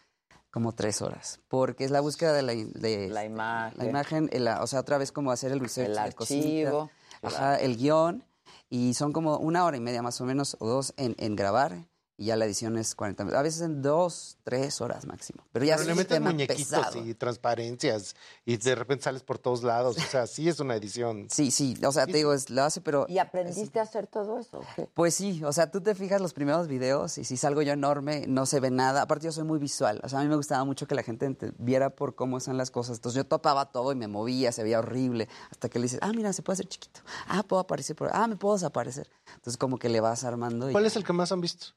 como 0.51 0.73
tres 0.73 1.01
horas, 1.03 1.41
porque 1.49 1.85
es 1.85 1.91
la 1.91 2.01
búsqueda 2.01 2.33
de 2.33 2.43
la, 2.43 2.53
de 2.55 3.09
La 3.09 3.25
imagen. 3.25 3.79
la 3.79 3.85
imagen, 3.85 4.29
el- 4.33 4.49
o 4.49 4.67
sea, 4.67 4.81
otra 4.81 4.99
vez 4.99 5.13
como 5.13 5.31
hacer 5.31 5.53
el 5.53 5.61
research, 5.61 5.97
El 5.97 6.05
de 6.05 6.13
cosita, 6.13 6.69
archivo, 6.69 6.91
ajá, 7.23 7.57
el 7.57 7.77
guion, 7.77 8.25
y 8.69 8.95
son 8.95 9.13
como 9.13 9.37
una 9.39 9.65
hora 9.65 9.77
y 9.77 9.81
media 9.81 10.03
más 10.03 10.21
o 10.21 10.25
menos 10.25 10.57
o 10.61 10.69
dos 10.69 10.93
en, 10.97 11.15
en 11.19 11.37
grabar 11.37 11.87
y 12.21 12.27
ya 12.27 12.37
la 12.37 12.45
edición 12.45 12.77
es 12.77 12.95
40 12.95 13.25
minutos. 13.25 13.39
A 13.41 13.43
veces 13.43 13.63
en 13.63 13.81
dos, 13.81 14.37
tres 14.45 14.83
horas 14.83 15.07
máximo. 15.07 15.43
Pero 15.53 15.65
ya 15.65 15.77
Pero 15.77 15.81
es 15.81 15.87
le 15.87 15.93
un 15.95 15.99
meten 15.99 16.17
tema 16.19 16.31
muñequitos 16.33 16.67
pesado. 16.69 17.05
y 17.07 17.15
transparencias 17.15 18.15
y 18.45 18.59
de 18.59 18.75
repente 18.75 19.05
sales 19.05 19.23
por 19.23 19.39
todos 19.39 19.63
lados. 19.63 19.97
O 19.97 20.01
sea, 20.03 20.27
sí 20.27 20.47
es 20.47 20.61
una 20.61 20.77
edición. 20.77 21.29
Sí, 21.31 21.51
sí, 21.51 21.79
o 21.83 21.91
sea, 21.93 22.05
te 22.07 22.13
digo, 22.13 22.35
es, 22.35 22.51
lo 22.51 22.63
hace, 22.63 22.83
pero... 22.83 23.07
¿Y 23.09 23.17
aprendiste 23.19 23.81
a 23.81 23.85
hacer 23.85 24.07
todo 24.07 24.39
eso? 24.39 24.61
Pues 24.93 25.15
sí, 25.15 25.43
o 25.45 25.53
sea, 25.55 25.71
tú 25.71 25.81
te 25.81 25.95
fijas 25.95 26.21
los 26.21 26.35
primeros 26.35 26.69
videos 26.69 27.17
y 27.17 27.25
si 27.25 27.39
salgo 27.39 27.63
yo 27.63 27.73
enorme, 27.73 28.27
no 28.29 28.45
se 28.45 28.61
ve 28.61 28.71
nada. 28.71 29.01
Aparte 29.03 29.25
yo 29.25 29.33
soy 29.33 29.45
muy 29.45 29.59
visual, 29.59 30.01
o 30.05 30.09
sea, 30.11 30.21
a 30.21 30.23
mí 30.23 30.29
me 30.29 30.37
gustaba 30.37 30.63
mucho 30.65 30.87
que 30.87 30.95
la 30.95 31.03
gente 31.03 31.25
ente- 31.27 31.55
viera 31.57 31.89
por 31.89 32.15
cómo 32.15 32.39
son 32.41 32.59
las 32.59 32.71
cosas. 32.71 32.99
Entonces 32.99 33.17
yo 33.17 33.27
topaba 33.27 33.73
todo 33.73 33.93
y 33.93 33.95
me 33.95 34.09
movía, 34.09 34.53
se 34.53 34.63
veía 34.63 34.79
horrible, 34.81 35.27
hasta 35.51 35.71
que 35.71 35.79
le 35.79 35.85
dices, 35.85 36.01
ah, 36.03 36.13
mira, 36.15 36.35
se 36.35 36.43
puede 36.43 36.55
hacer 36.57 36.69
chiquito. 36.69 37.01
Ah, 37.29 37.43
puedo 37.43 37.61
aparecer 37.61 37.97
por 37.97 38.11
Ah, 38.13 38.27
me 38.27 38.37
puedo 38.37 38.55
desaparecer. 38.57 39.09
Entonces 39.37 39.57
como 39.57 39.79
que 39.79 39.89
le 39.89 40.01
vas 40.03 40.25
armando. 40.25 40.69
y- 40.69 40.73
¿Cuál 40.73 40.85
es 40.85 40.97
el 40.97 41.05
que 41.05 41.15
más 41.15 41.33
han 41.33 41.41
visto? 41.41 41.69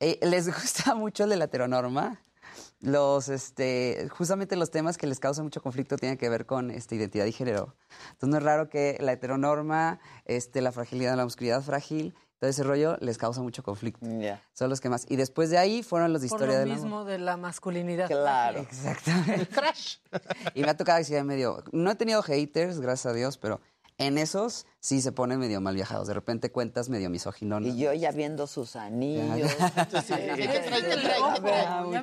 Eh, 0.00 0.18
les 0.22 0.46
gusta 0.54 0.94
mucho 0.94 1.24
el 1.24 1.30
de 1.30 1.36
la 1.36 1.44
heteronorma. 1.46 2.22
Los, 2.80 3.28
este, 3.28 4.08
justamente 4.10 4.54
los 4.54 4.70
temas 4.70 4.96
que 4.98 5.06
les 5.08 5.18
causan 5.18 5.44
mucho 5.44 5.60
conflicto 5.60 5.96
tienen 5.96 6.16
que 6.16 6.28
ver 6.28 6.46
con 6.46 6.70
este, 6.70 6.94
identidad 6.94 7.24
y 7.24 7.32
género. 7.32 7.74
Entonces 8.12 8.28
no 8.28 8.36
es 8.36 8.42
raro 8.42 8.68
que 8.68 8.96
la 9.00 9.12
heteronorma, 9.12 9.98
este, 10.24 10.60
la 10.60 10.70
fragilidad, 10.70 11.16
la 11.16 11.24
musculosidad 11.24 11.60
frágil, 11.62 12.14
todo 12.38 12.48
ese 12.50 12.62
rollo 12.62 12.96
les 13.00 13.18
causa 13.18 13.42
mucho 13.42 13.64
conflicto. 13.64 14.06
Son 14.52 14.70
los 14.70 14.80
que 14.80 14.88
más. 14.88 15.06
Y 15.08 15.16
después 15.16 15.50
de 15.50 15.58
ahí 15.58 15.82
fueron 15.82 16.12
los 16.12 16.22
de 16.22 16.28
Por 16.28 16.36
historia 16.36 16.54
lo 16.54 16.60
del 16.60 16.70
amor. 16.70 16.82
mismo 16.84 17.04
de 17.04 17.18
la 17.18 17.36
masculinidad. 17.36 18.06
Claro. 18.06 18.60
Exactamente. 18.60 19.48
Y 20.54 20.62
me 20.62 20.70
ha 20.70 20.76
tocado 20.76 20.98
que 20.98 21.04
sea 21.04 21.24
medio. 21.24 21.64
No 21.72 21.90
he 21.90 21.94
tenido 21.96 22.22
haters, 22.22 22.80
gracias 22.80 23.06
a 23.06 23.12
Dios, 23.12 23.38
pero 23.38 23.60
en 23.98 24.16
esos 24.16 24.66
sí 24.80 25.00
se 25.00 25.12
ponen 25.12 25.40
medio 25.40 25.60
mal 25.60 25.74
viajados. 25.74 26.06
De 26.08 26.14
repente 26.14 26.50
cuentas 26.50 26.88
medio 26.88 27.10
misoginonas. 27.10 27.74
Y 27.74 27.78
yo 27.78 27.92
ya 27.92 28.12
viendo 28.12 28.46
sus 28.46 28.76
anillos. 28.76 29.50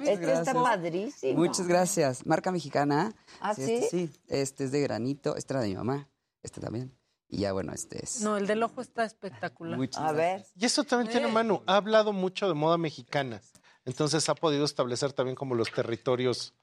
Este 0.04 0.34
está 0.34 0.54
padrísimo. 0.54 1.40
Muchas 1.40 1.68
gracias. 1.68 2.26
Marca 2.26 2.52
mexicana. 2.52 3.14
¿Ah, 3.40 3.52
Este 3.52 3.82
sí? 3.82 4.08
sí, 4.08 4.20
este 4.28 4.66
es 4.66 4.72
de 4.72 4.82
granito. 4.82 5.36
Este 5.36 5.54
era 5.54 5.62
de 5.62 5.70
mi 5.70 5.76
mamá. 5.76 6.10
Este 6.44 6.62
también. 6.62 6.94
Y 7.28 7.40
ya, 7.40 7.54
bueno, 7.54 7.74
este 7.74 8.04
es. 8.04 8.22
No, 8.22 8.38
el 8.38 8.46
del 8.46 8.62
ojo 8.62 8.82
está 8.82 9.04
espectacular. 9.04 9.78
Muchas 9.78 10.04
A 10.04 10.12
ver. 10.12 10.46
Y 10.56 10.66
eso 10.66 10.84
también 10.84 11.12
tiene 11.12 11.28
Manu. 11.28 11.64
Ha 11.66 11.78
hablado 11.78 12.14
mucho 12.14 12.48
de 12.48 12.54
moda 12.54 12.78
mexicana. 12.78 13.42
Entonces 13.86 14.28
ha 14.30 14.36
podido 14.36 14.66
establecer 14.66 15.14
también 15.14 15.36
como 15.36 15.54
los 15.54 15.72
territorios 15.72 16.54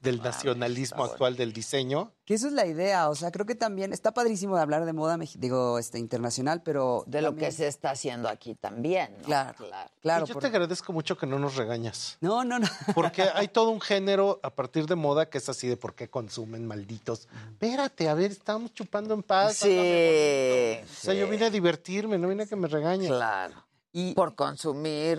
del 0.00 0.22
nacionalismo 0.22 1.04
actual 1.04 1.36
del 1.36 1.52
diseño. 1.52 2.12
Que 2.24 2.32
eso 2.34 2.46
es 2.46 2.54
la 2.54 2.64
idea. 2.66 3.10
O 3.10 3.14
sea, 3.14 3.30
creo 3.30 3.44
que 3.44 3.54
también 3.54 3.92
está 3.92 4.12
padrísimo 4.14 4.56
de 4.56 4.62
hablar 4.62 4.86
de 4.86 4.94
moda, 4.94 5.18
digo, 5.36 5.78
este, 5.78 5.98
internacional, 5.98 6.62
pero. 6.62 7.04
De 7.06 7.20
lo 7.20 7.28
también- 7.28 7.50
que 7.50 7.56
se 7.56 7.66
está 7.66 7.90
haciendo 7.90 8.28
aquí 8.30 8.54
también, 8.54 9.14
¿no? 9.18 9.24
Claro, 9.26 9.54
claro. 9.58 9.90
claro. 10.00 10.24
Y 10.24 10.28
yo 10.28 10.34
por- 10.34 10.40
te 10.40 10.46
agradezco 10.48 10.92
mucho 10.94 11.18
que 11.18 11.26
no 11.26 11.38
nos 11.38 11.56
regañas. 11.56 12.16
No, 12.22 12.44
no, 12.44 12.58
no. 12.58 12.68
Porque 12.94 13.22
hay 13.34 13.48
todo 13.48 13.68
un 13.70 13.80
género 13.82 14.40
a 14.42 14.48
partir 14.48 14.86
de 14.86 14.94
moda 14.94 15.28
que 15.28 15.36
es 15.36 15.48
así 15.50 15.68
de 15.68 15.76
por 15.76 15.94
qué 15.94 16.08
consumen 16.08 16.66
malditos. 16.66 17.28
Espérate, 17.52 18.08
a 18.08 18.14
ver, 18.14 18.30
estamos 18.30 18.72
chupando 18.72 19.12
en 19.12 19.22
paz. 19.22 19.56
Sí. 19.58 19.68
O 19.68 20.94
sea, 21.02 21.12
yo 21.12 21.28
vine 21.28 21.44
a 21.44 21.50
divertirme, 21.50 22.16
no 22.16 22.26
vine 22.28 22.44
a 22.44 22.46
que 22.46 22.56
me 22.56 22.68
regañen. 22.68 23.08
Claro. 23.12 23.54
Y, 23.92 24.14
Por 24.14 24.36
consumir. 24.36 25.18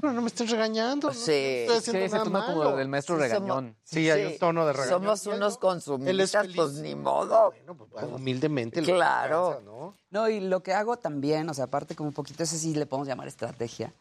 Pero 0.00 0.12
no 0.12 0.20
me 0.20 0.26
estén 0.28 0.46
regañando. 0.48 1.08
¿no? 1.08 1.14
Sí. 1.14 1.32
Estoy 1.32 1.80
Sí, 1.80 2.10
nada 2.12 2.22
toma 2.24 2.44
como 2.46 2.76
del 2.76 2.86
maestro 2.88 3.16
Sí, 3.16 3.22
somos- 3.22 3.32
regañón. 3.32 3.76
Sí, 3.82 4.10
hay 4.10 4.32
un 4.32 4.38
tono 4.38 4.66
de 4.66 4.74
regañón. 4.74 5.00
Somos 5.02 5.26
unos 5.26 5.54
no. 5.54 5.58
Consumistas, 5.60 6.46
pues 6.54 6.72
ni 6.74 6.94
modo. 6.94 7.54
Pues, 7.90 8.04
humildemente. 8.04 8.82
lo 8.82 8.86
Claro. 8.94 9.46
alcanza, 9.48 9.64
¿no? 9.70 9.94
No, 10.10 10.28
y 10.28 10.40
lo 10.40 10.62
que 10.62 10.74
hago 10.74 10.98
también, 10.98 11.48
o 11.48 11.54
sea, 11.54 11.64
aparte 11.64 11.96
como 11.96 12.08
un 12.10 12.14
poquito, 12.14 12.42
ese 12.42 12.58
sí 12.58 12.74
le 12.74 12.84
podemos 12.84 13.08
llamar 13.08 13.26
estrategia, 13.28 13.94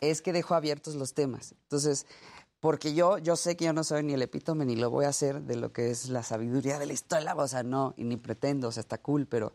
es 0.00 0.20
que 0.20 0.32
dejo 0.32 0.54
abiertos 0.56 0.96
los 0.96 1.14
temas. 1.14 1.52
Entonces, 1.62 2.06
porque 2.58 2.92
yo, 2.92 3.18
yo 3.18 3.36
sé 3.36 3.56
que 3.56 3.66
yo 3.66 3.72
no 3.72 3.84
soy 3.84 4.02
ni 4.02 4.14
el 4.14 4.22
epítome 4.22 4.64
ni 4.66 4.74
lo 4.76 4.90
voy 4.90 5.04
a 5.04 5.08
hacer 5.10 5.42
de 5.42 5.56
lo 5.56 5.72
que 5.72 5.90
es 5.90 6.08
la 6.08 6.22
sabiduría 6.22 6.78
de 6.78 6.86
la 6.86 6.92
historia, 6.92 7.34
o 7.36 7.46
sea, 7.48 7.62
no, 7.62 7.94
y 7.96 8.04
ni 8.04 8.16
pretendo, 8.16 8.68
o 8.68 8.72
sea, 8.72 8.80
está 8.80 8.98
cool, 8.98 9.26
pero 9.26 9.52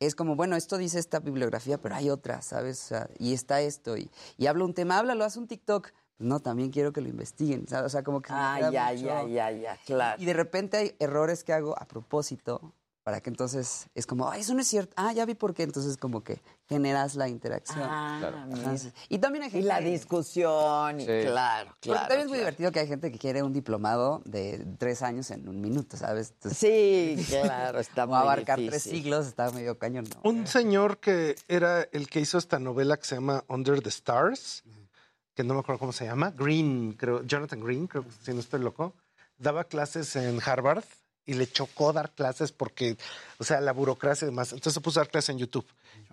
es 0.00 0.14
como, 0.14 0.34
bueno, 0.34 0.56
esto 0.56 0.76
dice 0.78 0.98
esta 0.98 1.20
bibliografía, 1.20 1.78
pero 1.78 1.94
hay 1.94 2.10
otra, 2.10 2.42
¿sabes? 2.42 2.82
O 2.84 2.86
sea, 2.88 3.08
y 3.18 3.32
está 3.34 3.60
esto, 3.60 3.96
y, 3.96 4.10
y 4.38 4.46
habla 4.46 4.64
un 4.64 4.74
tema, 4.74 4.98
háblalo, 4.98 5.24
haz 5.24 5.36
un 5.36 5.46
TikTok. 5.46 5.90
No, 6.18 6.40
también 6.40 6.70
quiero 6.70 6.92
que 6.92 7.00
lo 7.00 7.08
investiguen, 7.08 7.66
¿sabes? 7.68 7.86
O 7.86 7.88
sea, 7.88 8.02
como 8.02 8.20
que... 8.20 8.30
Ah, 8.32 8.58
ya, 8.70 8.92
mucho- 8.92 9.04
ya, 9.06 9.22
ya, 9.26 9.50
ya, 9.52 9.78
claro. 9.86 10.20
y 10.20 10.26
de 10.26 10.34
repente 10.34 10.76
hay 10.76 10.96
errores 10.98 11.44
que 11.44 11.52
hago 11.54 11.78
a 11.80 11.86
propósito 11.86 12.74
para 13.02 13.20
que 13.20 13.30
entonces 13.30 13.86
es 13.94 14.06
como, 14.06 14.28
ay, 14.30 14.42
eso 14.42 14.52
no 14.54 14.60
es 14.60 14.68
cierto. 14.68 14.92
Ah, 14.96 15.12
ya 15.12 15.24
vi 15.24 15.34
por 15.34 15.54
qué. 15.54 15.62
Entonces 15.62 15.96
como 15.96 16.22
que 16.22 16.40
generas 16.68 17.14
la 17.14 17.28
interacción. 17.28 17.80
Ah, 17.82 18.46
sí. 18.76 18.92
Y 19.08 19.18
también 19.18 19.42
hay 19.44 19.48
Y 19.48 19.52
gente... 19.52 19.66
la 19.68 19.80
discusión, 19.80 21.00
y 21.00 21.04
Sí. 21.06 21.12
claro, 21.26 21.70
Porque 21.70 21.88
claro. 21.90 22.00
también 22.08 22.20
es 22.20 22.26
muy 22.28 22.38
claro. 22.38 22.38
divertido 22.50 22.72
que 22.72 22.80
hay 22.80 22.86
gente 22.88 23.10
que 23.10 23.18
quiere 23.18 23.42
un 23.42 23.52
diplomado 23.52 24.22
de 24.24 24.64
tres 24.78 25.02
años 25.02 25.30
en 25.30 25.48
un 25.48 25.60
minuto, 25.60 25.96
¿sabes? 25.96 26.30
Entonces, 26.34 26.58
Sí, 26.58 27.26
claro, 27.28 27.80
está 27.80 28.06
muy 28.06 28.16
abarcar 28.16 28.58
tres 28.58 28.82
siglos 28.82 29.26
está 29.26 29.50
medio 29.50 29.78
cañón. 29.78 30.04
¿no? 30.14 30.30
Un 30.30 30.46
señor 30.46 30.98
que 30.98 31.36
era 31.48 31.82
el 31.92 32.08
que 32.08 32.20
hizo 32.20 32.38
esta 32.38 32.58
novela 32.58 32.96
que 32.98 33.04
se 33.04 33.14
llama 33.16 33.44
Under 33.48 33.80
the 33.82 33.88
Stars, 33.88 34.62
que 35.34 35.42
no 35.44 35.54
me 35.54 35.60
acuerdo 35.60 35.78
cómo 35.78 35.92
se 35.92 36.04
llama, 36.04 36.32
Green, 36.36 36.92
creo, 36.98 37.22
Jonathan 37.24 37.60
Green, 37.60 37.86
creo 37.86 38.04
que 38.04 38.10
si 38.22 38.34
no 38.34 38.40
estoy 38.40 38.60
loco, 38.60 38.94
daba 39.38 39.64
clases 39.64 40.14
en 40.16 40.38
Harvard 40.44 40.84
y 41.30 41.34
le 41.34 41.48
chocó 41.48 41.92
dar 41.92 42.10
clases 42.10 42.50
porque, 42.50 42.96
o 43.38 43.44
sea, 43.44 43.60
la 43.60 43.72
burocracia 43.72 44.24
y 44.26 44.30
demás. 44.30 44.52
Entonces 44.52 44.74
se 44.74 44.80
puso 44.80 44.98
a 44.98 45.04
dar 45.04 45.12
clases 45.12 45.28
en 45.28 45.38
YouTube. 45.38 45.64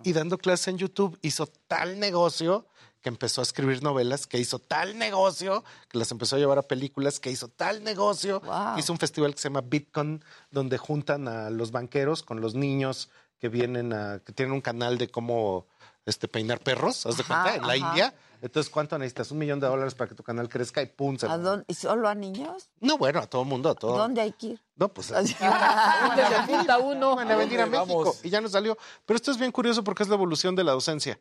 Y 0.04 0.12
dando 0.12 0.38
clases 0.38 0.68
en 0.68 0.78
YouTube 0.78 1.18
hizo 1.22 1.48
tal 1.66 1.98
negocio 1.98 2.66
que 3.00 3.08
empezó 3.08 3.40
a 3.40 3.42
escribir 3.42 3.82
novelas, 3.82 4.28
que 4.28 4.38
hizo 4.38 4.60
tal 4.60 4.96
negocio, 4.96 5.64
que 5.88 5.98
las 5.98 6.12
empezó 6.12 6.36
a 6.36 6.38
llevar 6.38 6.58
a 6.58 6.62
películas, 6.62 7.18
que 7.18 7.32
hizo 7.32 7.48
tal 7.48 7.82
negocio, 7.82 8.40
hizo 8.76 8.92
un 8.92 8.98
festival 9.00 9.34
que 9.34 9.40
se 9.40 9.48
llama 9.48 9.62
Bitcoin, 9.62 10.22
donde 10.52 10.78
juntan 10.78 11.26
a 11.26 11.50
los 11.50 11.72
banqueros 11.72 12.22
con 12.22 12.40
los 12.40 12.54
niños 12.54 13.10
que 13.40 13.48
vienen 13.48 13.92
a, 13.92 14.20
que 14.20 14.32
tienen 14.32 14.52
un 14.54 14.60
canal 14.60 14.98
de 14.98 15.08
cómo 15.08 15.66
este, 16.06 16.28
peinar 16.28 16.60
perros, 16.60 17.06
¿haz 17.06 17.16
de 17.16 17.24
cuenta? 17.24 17.56
En 17.56 17.66
la. 17.66 17.76
India. 17.76 18.14
Entonces, 18.40 18.70
¿cuánto 18.70 18.96
necesitas? 18.98 19.30
Un 19.30 19.38
millón 19.38 19.60
de 19.60 19.66
dólares 19.66 19.94
para 19.94 20.08
que 20.08 20.14
tu 20.14 20.22
canal 20.22 20.48
crezca 20.48 20.80
y 20.82 20.86
pum, 20.86 21.16
se 21.16 21.26
¿A 21.26 21.36
dónde? 21.38 21.64
¿Y 21.68 21.74
solo 21.74 22.08
a 22.08 22.14
niños? 22.14 22.68
No, 22.80 22.96
bueno, 22.98 23.20
a 23.20 23.26
todo 23.26 23.42
el 23.42 23.48
mundo, 23.48 23.70
a 23.70 23.74
todo. 23.74 23.96
¿Dónde 23.96 24.20
hay 24.20 24.32
que 24.32 24.46
ir? 24.48 24.60
No, 24.76 24.88
pues 24.92 25.10
Así. 25.12 25.34
¿Dónde 25.40 26.26
se 26.28 26.34
apunta 26.34 26.78
uno? 26.78 27.16
Van 27.16 27.30
a 27.30 27.36
venir 27.36 27.60
a 27.60 27.66
Vamos. 27.66 27.88
México 27.88 28.16
y 28.22 28.30
ya 28.30 28.40
no 28.40 28.48
salió. 28.48 28.78
Pero 29.04 29.16
esto 29.16 29.30
es 29.30 29.38
bien 29.38 29.50
curioso 29.50 29.82
porque 29.82 30.02
es 30.04 30.08
la 30.08 30.14
evolución 30.14 30.54
de 30.54 30.64
la 30.64 30.72
docencia. 30.72 31.18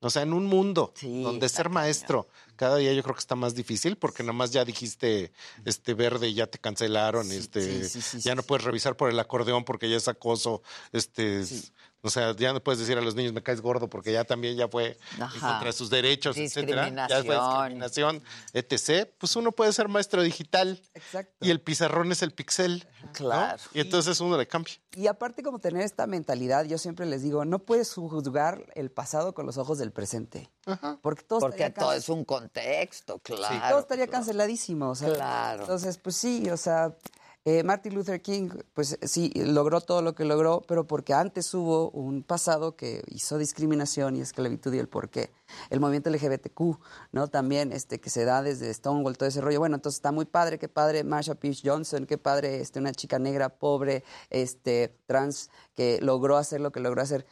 O 0.00 0.10
sea, 0.10 0.22
en 0.22 0.32
un 0.32 0.46
mundo 0.46 0.92
Sí, 0.94 1.22
donde 1.22 1.48
ser 1.48 1.70
maestro 1.70 2.28
cada 2.54 2.76
día 2.76 2.92
yo 2.92 3.02
creo 3.02 3.14
que 3.14 3.20
está 3.20 3.34
más 3.34 3.54
difícil 3.54 3.96
porque 3.96 4.22
nomás 4.22 4.50
ya 4.52 4.64
dijiste 4.64 5.32
este 5.64 5.94
verde 5.94 6.28
y 6.28 6.34
ya 6.34 6.46
te 6.46 6.58
cancelaron, 6.58 7.30
este 7.32 7.62
sí, 7.84 7.88
sí, 7.88 8.00
sí, 8.02 8.20
ya 8.20 8.32
sí, 8.32 8.36
no 8.36 8.42
puedes 8.42 8.64
revisar 8.64 8.96
por 8.96 9.10
el 9.10 9.18
acordeón 9.18 9.64
porque 9.64 9.88
ya 9.90 9.96
es 9.96 10.06
acoso, 10.08 10.62
este 10.92 11.40
es- 11.40 11.72
o 12.02 12.10
sea, 12.10 12.34
ya 12.36 12.52
no 12.52 12.60
puedes 12.62 12.78
decir 12.78 12.96
a 12.96 13.00
los 13.00 13.14
niños 13.14 13.32
me 13.32 13.42
caes 13.42 13.60
gordo 13.60 13.88
porque 13.90 14.12
ya 14.12 14.24
también 14.24 14.56
ya 14.56 14.68
fue 14.68 14.98
Ajá. 15.20 15.52
contra 15.54 15.72
sus 15.72 15.90
derechos, 15.90 16.36
etcétera. 16.36 16.88
Ya 17.08 17.22
fue 17.24 17.34
Discriminación. 17.36 18.22
etc. 18.52 19.08
Pues 19.18 19.34
uno 19.36 19.52
puede 19.52 19.72
ser 19.72 19.88
maestro 19.88 20.22
digital 20.22 20.80
Exacto. 20.94 21.34
y 21.46 21.50
el 21.50 21.60
pizarrón 21.60 22.12
es 22.12 22.22
el 22.22 22.32
pixel. 22.32 22.86
¿no? 23.02 23.12
Claro. 23.12 23.62
Y 23.74 23.80
entonces 23.80 24.20
uno 24.20 24.36
le 24.36 24.46
cambia. 24.46 24.74
Y 24.94 25.06
aparte 25.06 25.42
como 25.42 25.58
tener 25.58 25.82
esta 25.82 26.06
mentalidad, 26.06 26.64
yo 26.64 26.78
siempre 26.78 27.06
les 27.06 27.22
digo, 27.22 27.44
no 27.44 27.60
puedes 27.60 27.92
juzgar 27.94 28.64
el 28.74 28.90
pasado 28.90 29.34
con 29.34 29.46
los 29.46 29.56
ojos 29.58 29.78
del 29.78 29.92
presente. 29.92 30.50
Porque 31.02 31.22
todo 31.22 31.40
Porque 31.40 31.70
todo 31.70 31.92
es 31.92 32.08
un 32.08 32.24
contexto, 32.24 33.18
claro. 33.20 33.68
todo 33.70 33.78
estaría 33.80 34.06
canceladísimo. 34.06 34.90
o 34.90 34.94
sea, 34.94 35.12
Claro. 35.14 35.62
Entonces, 35.62 35.98
pues 35.98 36.16
sí, 36.16 36.48
o 36.50 36.56
sea, 36.56 36.94
eh, 37.44 37.62
Martin 37.62 37.94
Luther 37.94 38.20
King, 38.20 38.50
pues 38.74 38.98
sí, 39.02 39.32
logró 39.34 39.80
todo 39.80 40.02
lo 40.02 40.14
que 40.14 40.24
logró, 40.24 40.62
pero 40.68 40.86
porque 40.86 41.14
antes 41.14 41.54
hubo 41.54 41.90
un 41.90 42.22
pasado 42.22 42.76
que 42.76 43.02
hizo 43.08 43.38
discriminación 43.38 44.16
y 44.16 44.20
esclavitud 44.20 44.74
y 44.74 44.78
el 44.78 44.88
por 44.88 45.08
qué. 45.08 45.30
El 45.70 45.80
movimiento 45.80 46.10
LGBTQ, 46.10 46.60
¿no? 47.12 47.28
También, 47.28 47.72
este, 47.72 48.00
que 48.00 48.10
se 48.10 48.24
da 48.26 48.42
desde 48.42 48.72
Stonewall, 48.74 49.16
todo 49.16 49.28
ese 49.28 49.40
rollo. 49.40 49.60
Bueno, 49.60 49.76
entonces 49.76 49.98
está 49.98 50.12
muy 50.12 50.26
padre, 50.26 50.58
qué 50.58 50.68
padre 50.68 51.04
Marsha 51.04 51.36
P. 51.36 51.56
Johnson, 51.64 52.04
qué 52.04 52.18
padre 52.18 52.60
este, 52.60 52.80
una 52.80 52.92
chica 52.92 53.18
negra, 53.18 53.48
pobre, 53.48 54.04
este, 54.28 54.94
trans, 55.06 55.48
que 55.74 56.00
logró 56.02 56.36
hacer 56.36 56.60
lo 56.60 56.70
que 56.70 56.80
logró 56.80 57.00
hacer. 57.00 57.24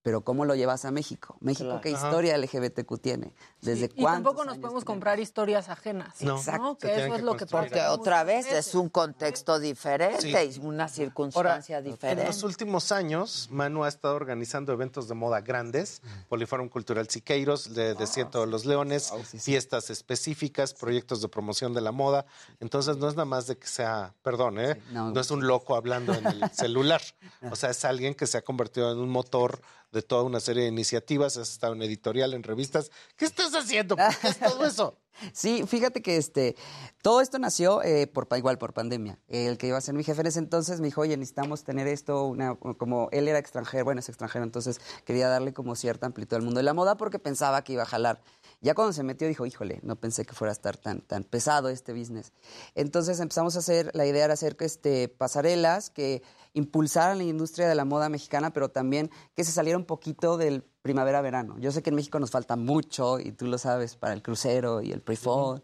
Pero 0.00 0.22
¿cómo 0.22 0.44
lo 0.46 0.54
llevas 0.54 0.84
a 0.86 0.90
México? 0.92 1.36
México, 1.40 1.66
Claro. 1.68 1.80
¿qué 1.82 1.92
Ajá. 1.92 2.06
historia 2.06 2.38
LGBTQ 2.38 2.98
tiene? 2.98 3.34
¿Desde 3.60 3.90
Y 3.96 4.04
tampoco 4.04 4.44
nos 4.44 4.58
podemos 4.58 4.84
comprar 4.84 5.18
historias 5.18 5.68
ajenas. 5.68 6.20
No. 6.20 6.34
¿no? 6.34 6.38
Exacto. 6.38 6.78
Que 6.78 6.94
eso 6.94 7.06
es 7.06 7.20
que 7.20 7.22
lo 7.22 7.36
que. 7.36 7.46
Porque 7.46 7.80
otra 7.82 8.22
vez 8.24 8.46
es 8.46 8.74
un 8.74 8.88
contexto 8.88 9.58
diferente 9.58 10.44
y 10.44 10.58
una 10.60 10.88
circunstancia 10.88 11.78
En 11.78 11.84
diferente. 11.84 12.24
los 12.24 12.42
últimos 12.42 12.92
años, 12.92 13.48
Manu 13.50 13.84
ha 13.84 13.88
estado 13.88 14.14
organizando 14.14 14.72
eventos 14.72 15.08
de 15.08 15.14
moda 15.14 15.40
grandes, 15.40 16.02
Poliforum 16.28 16.68
Cultural 16.68 17.08
Siqueiros, 17.08 17.74
de 17.74 17.94
Desierto 17.94 18.40
de 18.40 18.46
los 18.46 18.64
Leones, 18.64 19.12
fiestas 19.38 19.90
específicas, 19.90 20.74
proyectos 20.74 21.20
de 21.20 21.28
promoción 21.28 21.74
de 21.74 21.80
la 21.80 21.92
moda. 21.92 22.26
Entonces, 22.60 22.96
no 22.96 23.08
es 23.08 23.14
nada 23.14 23.24
más 23.24 23.46
de 23.46 23.58
que 23.58 23.66
sea, 23.66 24.14
perdón, 24.22 24.60
¿eh? 24.60 24.80
no. 24.92 25.10
no. 25.10 25.20
es 25.20 25.30
un 25.30 25.46
loco 25.46 25.74
hablando 25.74 26.14
en 26.14 26.26
el 26.26 26.50
celular. 26.52 27.02
O 27.50 27.56
sea, 27.56 27.70
es 27.70 27.84
alguien 27.84 28.14
que 28.14 28.26
se 28.26 28.38
ha 28.38 28.42
convertido 28.42 28.92
en 28.92 28.98
un 28.98 29.08
motor 29.08 29.60
de 29.92 30.02
toda 30.02 30.22
una 30.22 30.40
serie 30.40 30.64
de 30.64 30.68
iniciativas, 30.68 31.36
has 31.36 31.50
estado 31.50 31.72
en 31.72 31.82
editorial, 31.82 32.34
en 32.34 32.42
revistas. 32.42 32.90
¿Qué 33.16 33.24
estás 33.24 33.47
estás 33.48 33.64
haciendo? 33.64 33.96
¿Por 33.96 34.16
qué 34.16 34.28
es 34.28 34.38
todo 34.38 34.64
eso? 34.66 34.98
Sí, 35.32 35.64
fíjate 35.66 36.02
que 36.02 36.16
este, 36.16 36.56
todo 37.02 37.20
esto 37.20 37.38
nació 37.38 37.82
eh, 37.82 38.06
por 38.06 38.28
igual 38.36 38.58
por 38.58 38.72
pandemia. 38.72 39.18
El 39.28 39.58
que 39.58 39.66
iba 39.66 39.76
a 39.76 39.80
ser 39.80 39.94
mi 39.94 40.04
jefe 40.04 40.20
en 40.20 40.26
ese 40.28 40.38
entonces 40.38 40.80
me 40.80 40.86
dijo, 40.86 41.00
oye, 41.00 41.16
necesitamos 41.16 41.64
tener 41.64 41.86
esto, 41.86 42.24
una, 42.24 42.54
como 42.54 43.08
él 43.12 43.28
era 43.28 43.38
extranjero, 43.38 43.84
bueno, 43.84 43.98
es 44.00 44.08
extranjero, 44.08 44.44
entonces 44.44 44.80
quería 45.04 45.28
darle 45.28 45.52
como 45.52 45.74
cierta 45.74 46.06
amplitud 46.06 46.36
al 46.36 46.42
mundo 46.42 46.58
de 46.58 46.64
la 46.64 46.74
moda 46.74 46.96
porque 46.96 47.18
pensaba 47.18 47.62
que 47.62 47.72
iba 47.72 47.82
a 47.82 47.86
jalar. 47.86 48.20
Ya 48.60 48.74
cuando 48.74 48.92
se 48.92 49.02
metió 49.02 49.28
dijo, 49.28 49.46
híjole, 49.46 49.80
no 49.82 49.96
pensé 49.96 50.24
que 50.24 50.34
fuera 50.34 50.50
a 50.50 50.52
estar 50.52 50.76
tan, 50.76 51.00
tan 51.00 51.24
pesado 51.24 51.68
este 51.68 51.92
business. 51.92 52.32
Entonces 52.74 53.20
empezamos 53.20 53.56
a 53.56 53.60
hacer, 53.60 53.90
la 53.94 54.06
idea 54.06 54.24
era 54.24 54.34
hacer 54.34 54.56
este, 54.60 55.08
pasarelas 55.08 55.90
que 55.90 56.22
impulsaran 56.54 57.18
la 57.18 57.24
industria 57.24 57.68
de 57.68 57.74
la 57.74 57.84
moda 57.84 58.08
mexicana, 58.08 58.52
pero 58.52 58.70
también 58.70 59.10
que 59.34 59.44
se 59.44 59.52
saliera 59.52 59.78
un 59.78 59.84
poquito 59.84 60.36
del 60.36 60.64
primavera-verano. 60.88 61.58
Yo 61.58 61.70
sé 61.70 61.82
que 61.82 61.90
en 61.90 61.96
México 61.96 62.18
nos 62.18 62.30
falta 62.30 62.56
mucho, 62.56 63.20
y 63.20 63.32
tú 63.32 63.46
lo 63.46 63.58
sabes, 63.58 63.94
para 63.94 64.14
el 64.14 64.22
crucero 64.22 64.80
y 64.80 64.90
el 64.90 65.02
pre-fall, 65.02 65.62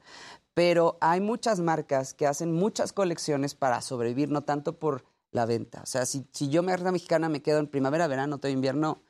pero 0.53 0.99
hay 1.01 1.23
muchas 1.23 1.61
marcas 1.61 2.13
que 2.13 2.27
hacen 2.27 2.53
muchas 2.53 2.93
colecciones 2.93 3.55
para 3.55 3.81
sobrevivir, 3.81 4.29
no 4.29 4.43
tanto 4.43 4.79
por 4.79 5.07
la 5.31 5.47
venta. 5.47 5.81
O 5.83 5.87
sea, 5.87 6.05
si, 6.05 6.27
si 6.31 6.51
yo, 6.51 6.63
marca 6.63 6.93
mexicana, 6.93 7.31
me 7.31 7.41
quedo 7.41 7.59
en 7.59 7.69
primavera, 7.69 8.07
verano, 8.07 8.37
todo 8.37 8.53
invierno, 8.53 9.01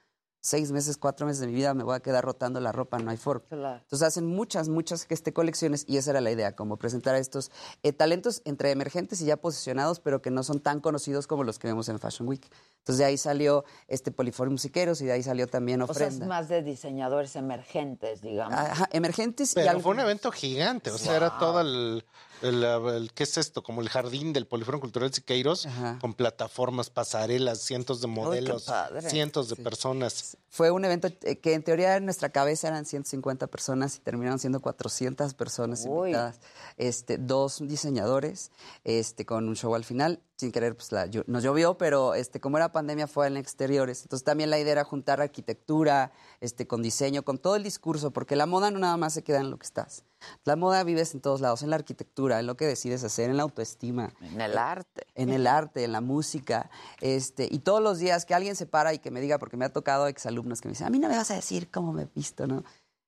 seis 0.46 0.70
meses, 0.72 0.98
cuatro 0.98 1.26
meses 1.26 1.40
de 1.40 1.46
mi 1.46 1.54
vida 1.54 1.72
me 1.72 1.84
voy 1.84 1.96
a 1.96 2.00
quedar 2.00 2.22
rotando 2.22 2.60
la 2.60 2.70
ropa, 2.70 2.98
no 2.98 3.10
hay 3.10 3.16
forma. 3.16 3.44
Entonces 3.50 4.02
hacen 4.02 4.26
muchas, 4.26 4.68
muchas 4.68 5.06
este, 5.08 5.32
colecciones 5.32 5.86
y 5.88 5.96
esa 5.96 6.10
era 6.10 6.20
la 6.20 6.30
idea, 6.30 6.54
como 6.54 6.76
presentar 6.76 7.14
a 7.14 7.18
estos 7.18 7.50
eh, 7.82 7.94
talentos 7.94 8.42
entre 8.44 8.70
emergentes 8.70 9.22
y 9.22 9.24
ya 9.24 9.38
posicionados, 9.38 10.00
pero 10.00 10.20
que 10.20 10.30
no 10.30 10.42
son 10.42 10.60
tan 10.60 10.80
conocidos 10.80 11.26
como 11.26 11.44
los 11.44 11.58
que 11.58 11.68
vemos 11.68 11.88
en 11.88 11.98
Fashion 11.98 12.28
Week. 12.28 12.46
Entonces 12.80 12.98
de 12.98 13.04
ahí 13.06 13.16
salió 13.16 13.64
este 13.88 14.10
Poliforum 14.12 14.52
Musiqueros 14.52 15.00
y 15.00 15.06
de 15.06 15.12
ahí 15.12 15.22
salió 15.22 15.46
también 15.46 15.80
O 15.80 15.86
sea, 15.86 16.08
es 16.08 16.14
Ofrenda. 16.14 16.26
más 16.26 16.48
de 16.50 16.62
diseñadores 16.62 17.36
emergentes, 17.36 18.20
digamos. 18.20 18.52
Ajá, 18.58 18.86
emergentes 18.92 19.52
y 19.52 19.54
Pero 19.54 19.70
algo- 19.70 19.82
fue 19.82 19.92
un 19.92 20.00
evento 20.00 20.30
gigante, 20.30 20.90
o 20.90 20.98
sea, 20.98 21.16
era 21.16 21.38
todo 21.38 21.62
el, 21.62 22.04
el, 22.42 22.62
el- 22.64 23.12
¿qué 23.14 23.22
es 23.24 23.36
esto? 23.38 23.62
Como 23.62 23.80
el 23.80 23.88
jardín 23.88 24.32
del 24.32 24.46
Poliforum 24.46 24.80
Cultural 24.80 25.12
Siqueiros, 25.12 25.66
con 26.00 26.14
plataformas, 26.14 26.90
pasarelas, 26.90 27.60
cientos 27.60 28.00
de 28.00 28.06
modelos, 28.06 28.66
cientos 29.08 29.48
de 29.48 29.56
personas. 29.56 30.36
Fue 30.50 30.70
un 30.70 30.84
evento 30.84 31.08
eh, 31.22 31.38
que 31.40 31.54
en 31.54 31.62
teoría 31.64 31.96
en 31.96 32.04
nuestra 32.04 32.28
cabeza 32.28 32.68
eran 32.68 32.84
150 32.86 33.48
personas 33.48 33.96
y 33.96 34.00
terminaron 34.00 34.38
siendo 34.38 34.60
400 34.60 35.34
personas 35.34 35.84
Uy. 35.86 36.10
invitadas. 36.10 36.38
Este, 36.76 37.18
dos 37.18 37.58
diseñadores, 37.60 38.50
este, 38.84 39.26
con 39.26 39.48
un 39.48 39.56
show 39.56 39.74
al 39.74 39.84
final. 39.84 40.20
Sin 40.36 40.50
querer, 40.50 40.76
pues 40.76 40.90
la, 40.90 41.08
nos 41.28 41.44
llovió, 41.44 41.78
pero 41.78 42.14
este, 42.14 42.40
como 42.40 42.56
era 42.56 42.72
pandemia 42.72 43.06
fue 43.06 43.28
en 43.28 43.36
exteriores. 43.36 44.02
Entonces 44.02 44.24
también 44.24 44.50
la 44.50 44.58
idea 44.58 44.72
era 44.72 44.84
juntar 44.84 45.20
arquitectura, 45.20 46.10
este, 46.40 46.66
con 46.66 46.82
diseño, 46.82 47.22
con 47.24 47.38
todo 47.38 47.54
el 47.54 47.62
discurso, 47.62 48.10
porque 48.10 48.34
la 48.34 48.46
moda 48.46 48.72
no 48.72 48.80
nada 48.80 48.96
más 48.96 49.12
se 49.14 49.22
queda 49.22 49.38
en 49.38 49.50
lo 49.50 49.58
que 49.58 49.66
estás. 49.66 50.02
La 50.44 50.56
moda 50.56 50.82
vives 50.82 51.14
en 51.14 51.20
todos 51.20 51.40
lados, 51.40 51.62
en 51.62 51.70
la 51.70 51.76
arquitectura, 51.76 52.23
en 52.32 52.46
lo 52.46 52.56
que 52.56 52.66
decides 52.66 53.04
hacer, 53.04 53.30
en 53.30 53.36
la 53.36 53.42
autoestima. 53.42 54.12
En 54.20 54.40
el 54.40 54.58
arte. 54.58 55.06
En 55.14 55.30
el 55.30 55.46
arte, 55.46 55.84
en 55.84 55.92
la 55.92 56.00
música. 56.00 56.70
Este, 57.00 57.48
y 57.50 57.60
todos 57.60 57.82
los 57.82 57.98
días 57.98 58.24
que 58.24 58.34
alguien 58.34 58.56
se 58.56 58.66
para 58.66 58.94
y 58.94 58.98
que 58.98 59.10
me 59.10 59.20
diga, 59.20 59.38
porque 59.38 59.56
me 59.56 59.64
ha 59.64 59.72
tocado 59.72 60.06
exalumnos 60.06 60.60
que 60.60 60.68
me 60.68 60.72
dicen, 60.72 60.86
a 60.86 60.90
mí 60.90 60.98
no 60.98 61.08
me 61.08 61.16
vas 61.16 61.30
a 61.30 61.34
decir 61.34 61.70
cómo 61.70 61.92
me 61.92 62.02
he 62.02 62.08
visto, 62.14 62.46
¿no? 62.46 62.64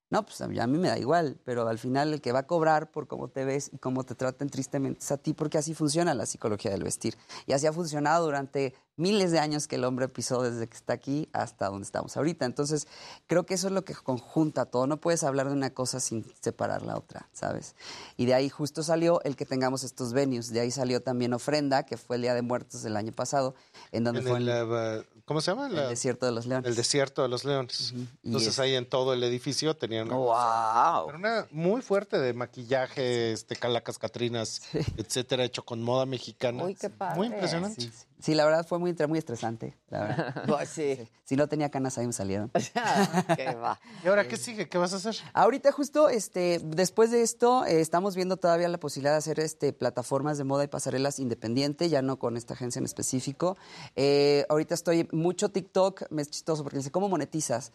No, 0.09 0.25
pues 0.25 0.39
a 0.39 0.47
mí, 0.47 0.57
a 0.57 0.67
mí 0.67 0.77
me 0.77 0.87
da 0.87 0.97
igual, 0.97 1.37
pero 1.43 1.67
al 1.67 1.77
final 1.77 2.13
el 2.13 2.21
que 2.21 2.31
va 2.31 2.39
a 2.39 2.47
cobrar 2.47 2.91
por 2.91 3.07
cómo 3.07 3.27
te 3.27 3.43
ves 3.43 3.69
y 3.73 3.77
cómo 3.77 4.05
te 4.05 4.15
traten 4.15 4.49
tristemente 4.49 4.99
es 5.01 5.11
a 5.11 5.17
ti, 5.17 5.33
porque 5.33 5.57
así 5.57 5.73
funciona 5.73 6.13
la 6.13 6.25
psicología 6.25 6.71
del 6.71 6.83
vestir. 6.83 7.15
Y 7.45 7.51
así 7.51 7.67
ha 7.67 7.73
funcionado 7.73 8.23
durante 8.23 8.73
miles 8.95 9.31
de 9.31 9.39
años 9.39 9.67
que 9.67 9.75
el 9.75 9.83
hombre 9.83 10.07
pisó 10.07 10.41
desde 10.41 10.67
que 10.67 10.77
está 10.77 10.93
aquí 10.93 11.27
hasta 11.33 11.67
donde 11.67 11.83
estamos 11.83 12.15
ahorita. 12.15 12.45
Entonces, 12.45 12.87
creo 13.27 13.45
que 13.45 13.53
eso 13.53 13.67
es 13.67 13.73
lo 13.73 13.83
que 13.83 13.93
conjunta 13.95 14.65
todo. 14.65 14.87
No 14.87 14.97
puedes 14.97 15.23
hablar 15.25 15.47
de 15.47 15.53
una 15.53 15.71
cosa 15.71 15.99
sin 15.99 16.25
separar 16.41 16.83
la 16.83 16.97
otra, 16.97 17.27
¿sabes? 17.33 17.75
Y 18.15 18.27
de 18.27 18.33
ahí 18.33 18.49
justo 18.49 18.83
salió 18.83 19.21
el 19.23 19.35
que 19.35 19.45
tengamos 19.45 19.83
estos 19.83 20.13
venues. 20.13 20.51
De 20.51 20.61
ahí 20.61 20.71
salió 20.71 21.01
también 21.01 21.33
Ofrenda, 21.33 21.83
que 21.83 21.97
fue 21.97 22.15
el 22.15 22.21
Día 22.21 22.33
de 22.33 22.41
Muertos 22.41 22.81
del 22.81 22.95
año 22.95 23.11
pasado, 23.11 23.55
en 23.91 24.05
donde 24.05 24.21
En 24.21 24.27
fue 24.27 24.37
el, 24.37 24.47
el, 24.47 25.05
¿Cómo 25.27 25.41
se 25.41 25.51
llama? 25.51 25.67
el 25.67 25.75
Desierto 25.89 26.25
de 26.25 26.31
los 26.31 26.45
Leones. 26.45 26.69
El 26.69 26.75
desierto 26.77 27.21
de 27.21 27.27
los 27.27 27.43
leones. 27.43 27.93
Entonces 28.23 28.53
es- 28.53 28.59
ahí 28.59 28.75
en 28.75 28.85
todo 28.85 29.11
el 29.13 29.21
edificio 29.23 29.75
tenían 29.75 30.07
una, 30.07 30.15
wow. 30.15 31.05
pero 31.07 31.17
una 31.17 31.45
muy 31.51 31.81
fuerte 31.81 32.17
de 32.17 32.31
maquillaje, 32.33 33.33
este, 33.33 33.57
calacas 33.57 33.97
catrinas, 33.99 34.61
etcétera, 34.95 35.43
hecho 35.43 35.65
con 35.65 35.83
moda 35.83 36.05
mexicana. 36.05 36.63
Uy, 36.63 36.75
qué 36.75 36.89
padre. 36.89 37.17
Muy 37.17 37.27
impresionante. 37.27 37.81
Sí, 37.81 37.91
sí. 37.93 38.05
Sí, 38.19 38.33
la 38.33 38.45
verdad 38.45 38.65
fue 38.65 38.79
muy, 38.79 38.95
muy 39.07 39.19
estresante, 39.19 39.77
la 39.89 39.99
verdad. 39.99 40.43
Pues 40.47 40.69
sí. 40.69 41.07
Si 41.23 41.35
no 41.35 41.47
tenía 41.47 41.69
canas 41.69 41.97
ahí 41.97 42.07
me 42.07 42.13
salieron. 42.13 42.49
¿Qué 43.35 43.53
va? 43.53 43.79
¿Y 44.03 44.07
ahora 44.07 44.27
qué 44.27 44.37
sigue? 44.37 44.67
¿Qué 44.67 44.77
vas 44.77 44.93
a 44.93 44.95
hacer? 44.95 45.15
Ahorita 45.33 45.71
justo, 45.71 46.09
este, 46.09 46.59
después 46.63 47.11
de 47.11 47.21
esto, 47.21 47.65
eh, 47.65 47.79
estamos 47.79 48.15
viendo 48.15 48.37
todavía 48.37 48.69
la 48.69 48.79
posibilidad 48.79 49.11
de 49.11 49.17
hacer 49.17 49.39
este, 49.39 49.71
plataformas 49.71 50.37
de 50.37 50.45
moda 50.45 50.63
y 50.63 50.67
pasarelas 50.67 51.19
independiente, 51.19 51.89
ya 51.89 52.01
no 52.01 52.17
con 52.17 52.37
esta 52.37 52.55
agencia 52.55 52.79
en 52.79 52.85
específico. 52.85 53.55
Eh, 53.95 54.45
ahorita 54.49 54.73
estoy 54.73 55.07
mucho 55.11 55.49
TikTok, 55.49 56.09
me 56.09 56.23
es 56.23 56.31
chistoso 56.31 56.63
porque 56.63 56.77
dice, 56.77 56.91
¿cómo 56.91 57.09
monetizas? 57.09 57.71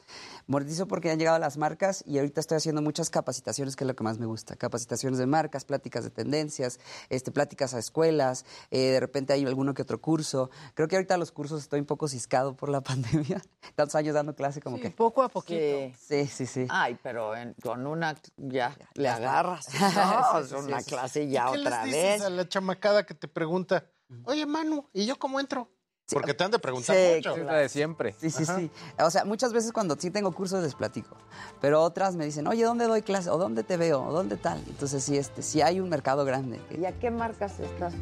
Monetizo 0.49 0.89
porque 0.89 1.11
han 1.11 1.19
llegado 1.19 1.39
las 1.39 1.57
marcas 1.57 2.03
y 2.07 2.19
ahorita 2.19 2.41
estoy 2.41 2.57
haciendo 2.57 2.83
muchas 2.83 3.11
capacitaciones, 3.11 3.77
que 3.77 3.85
es 3.85 3.89
lo 3.89 3.95
que 3.95 4.03
más 4.03 4.19
me 4.19 4.27
gusta. 4.27 4.57
Capacitaciones 4.57 5.19
de 5.21 5.27
marcas, 5.27 5.65
pláticas 5.65 6.03
de 6.03 6.11
tendencias, 6.11 6.81
este, 7.11 7.31
pláticas 7.31 7.75
a 7.75 7.79
escuelas, 7.79 8.45
eh, 8.71 8.91
de 8.91 9.01
repente 9.01 9.33
hay 9.35 9.45
alguno 9.45 9.75
que 9.75 9.83
otro 9.83 10.01
curso. 10.01 10.32
Creo 10.75 10.89
que 10.89 10.97
ahorita 10.97 11.17
los 11.17 11.33
cursos 11.33 11.61
estoy 11.63 11.81
un 11.81 11.87
poco 11.87 12.09
ciscado 12.09 12.55
por 12.57 12.69
la 12.69 12.81
pandemia. 12.83 13.41
Tantos 13.75 13.95
años 13.95 14.15
dando 14.15 14.35
clase 14.35 14.61
como 14.61 14.79
que... 14.81 14.91
Poco 14.91 15.23
a 15.23 15.29
poquito. 15.29 15.61
Sí. 15.99 16.27
Sí, 16.27 16.47
sí. 16.47 16.67
Ay, 16.71 16.99
pero 17.03 17.35
en- 17.37 17.55
con 17.63 17.87
una 17.87 18.15
ya 18.37 18.75
le 18.95 19.05
ya 19.05 19.17
agarras. 19.17 19.67
Sí, 19.67 19.77
No, 19.81 20.33
sí, 20.33 20.39
es 20.45 20.49
sí, 20.49 20.55
una 20.57 20.79
sí, 20.79 20.85
sí. 20.85 20.91
clase 20.91 21.23
¿Y 21.25 21.31
ya 21.31 21.47
qué 21.53 21.59
otra 21.59 21.85
les 21.85 21.93
vez. 21.93 22.23
a 22.23 22.31
la 22.31 22.49
chamacada 22.49 23.05
que 23.05 23.15
te 23.15 23.29
pregunta, 23.29 23.87
oye, 24.25 24.47
Manu, 24.47 24.89
¿y 24.93 25.07
yo 25.07 25.19
cómo 25.19 25.41
entro? 25.41 25.71
Porque 26.13 26.35
te 26.35 26.45
han 26.45 26.51
de 26.51 26.59
preguntar 26.59 26.95
Sí, 26.97 27.15
mucho. 27.17 27.37
Es 27.37 27.45
la 27.45 27.55
de 27.55 27.69
siempre. 27.69 28.15
Sí, 28.21 28.31
sí, 28.31 28.43
Ajá. 28.45 28.57
sí. 28.59 28.71
O 28.99 29.11
sea, 29.11 29.25
muchas 29.25 29.53
veces 29.53 29.73
cuando 29.73 29.97
sí 29.99 30.11
tengo 30.11 30.33
cursos 30.33 30.63
les 30.63 30.75
platico, 30.75 31.17
pero 31.61 31.81
otras 31.83 32.15
me 32.17 32.25
dicen, 32.25 32.47
oye, 32.47 32.65
¿dónde 32.65 32.87
doy 32.87 33.03
clase? 33.03 33.31
¿O 33.31 33.39
dónde 33.39 33.63
te 33.63 33.77
veo? 33.77 34.03
¿O 34.05 34.13
dónde 34.13 34.37
tal? 34.37 34.63
Entonces 34.69 35.03
sí, 35.05 35.17
este, 35.17 35.43
sí 35.43 35.61
hay 35.63 35.81
un 35.81 35.89
mercado 35.89 36.25
grande. 36.25 36.61
¿Y 36.71 36.85
a 36.85 36.93
qué 36.93 37.11
marcas 37.11 37.59
estás? 37.61 37.95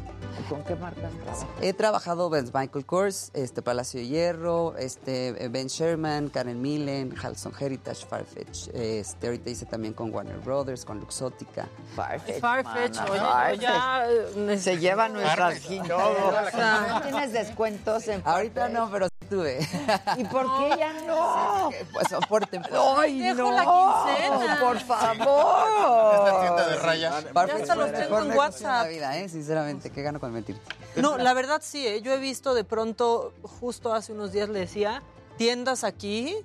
¿Con 0.49 0.63
qué 0.63 0.75
marcas 0.75 1.11
trabajas? 1.23 1.45
He 1.61 1.73
trabajado 1.73 2.29
con 2.29 2.43
Michael 2.53 2.85
Kors, 2.85 3.31
este, 3.33 3.61
Palacio 3.61 3.99
de 3.99 4.07
Hierro, 4.07 4.75
este, 4.77 5.47
Ben 5.49 5.67
Sherman, 5.67 6.29
Karen 6.29 6.61
Millen, 6.61 7.15
Halston 7.21 7.53
Heritage, 7.59 8.05
Farfetch. 8.05 8.69
Este, 8.73 9.27
ahorita 9.27 9.49
hice 9.49 9.65
también 9.65 9.93
con 9.93 10.13
Warner 10.13 10.37
Brothers, 10.39 10.85
con 10.85 10.99
Luxótica. 10.99 11.67
Farfetch. 11.95 12.39
Farfetch, 12.39 12.97
oye, 13.09 13.19
Farfetch. 13.19 13.61
ya 13.61 14.05
eh, 14.09 14.57
Se 14.57 14.77
lleva 14.77 15.07
nuestras 15.09 15.37
Farfetch. 15.53 15.69
guinodos. 15.69 16.17
O 16.47 16.49
sea, 16.51 16.87
¿No 16.89 17.01
tienes 17.01 17.31
descuentos 17.33 18.00
en 18.07 18.21
Ahorita 18.25 18.69
no, 18.69 18.89
pero 18.91 19.07
sí 19.07 19.27
tuve. 19.29 19.59
¿Y 20.17 20.23
por 20.25 20.45
qué 20.57 20.75
ya 20.77 20.93
no? 21.05 21.69
Pues 21.93 22.07
por 22.27 22.45
temporada. 22.47 22.95
¡Ay, 23.01 23.19
Dejo 23.19 23.37
no! 23.37 23.51
la 23.51 23.63
quincena. 23.63 24.59
¡Por 24.59 24.77
Esta 24.77 24.97
favor! 24.97 26.41
tienda 26.41 26.67
de 26.67 26.75
rayas. 26.77 27.25
Farfetch 27.33 27.61
hasta 27.61 27.75
los 27.75 27.91
tengo 27.93 28.19
en 28.21 28.37
WhatsApp. 28.37 28.83
la 28.83 28.89
vida, 28.89 29.17
¿eh? 29.17 29.29
Sinceramente, 29.29 29.89
qué 29.91 30.01
gano 30.01 30.19
con 30.19 30.31
mentir. 30.33 30.59
No, 30.95 31.17
la 31.17 31.33
verdad 31.33 31.61
sí, 31.63 31.87
¿eh? 31.87 32.01
yo 32.01 32.13
he 32.13 32.17
visto 32.19 32.53
de 32.53 32.63
pronto, 32.63 33.33
justo 33.59 33.93
hace 33.93 34.11
unos 34.11 34.31
días 34.31 34.49
le 34.49 34.59
decía, 34.59 35.01
tiendas 35.37 35.83
aquí 35.83 36.35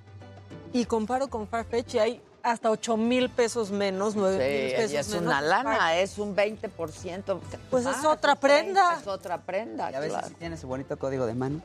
y 0.73 0.85
comparo 0.85 1.29
con 1.29 1.49
Farfetch 1.49 1.95
y 1.95 1.99
hay 1.99 2.23
hasta 2.47 2.71
8 2.71 2.97
mil 2.97 3.29
pesos 3.31 3.71
menos, 3.71 4.15
9 4.17 4.37
mil 4.39 4.71
Sí, 4.71 4.77
pesos 4.77 4.93
y 4.93 4.97
es 4.97 5.09
menos. 5.09 5.23
una 5.25 5.41
que 5.41 5.47
lana, 5.47 5.77
Farfetch. 5.77 5.99
es 6.05 6.19
un 6.19 6.37
20%. 6.37 7.41
Pues 7.71 7.87
es 7.87 7.97
más, 7.97 8.05
otra 8.05 8.33
un 8.35 8.39
30, 8.39 8.39
prenda. 8.41 8.99
Es 9.01 9.07
otra 9.07 9.39
prenda, 9.43 9.91
Y 9.91 9.95
a 9.95 10.01
veces 10.01 10.13
claro. 10.15 10.29
sí 10.29 10.35
tiene 10.35 10.57
su 10.57 10.67
bonito 10.69 10.97
código 10.99 11.27
de 11.27 11.35
mano. 11.35 11.61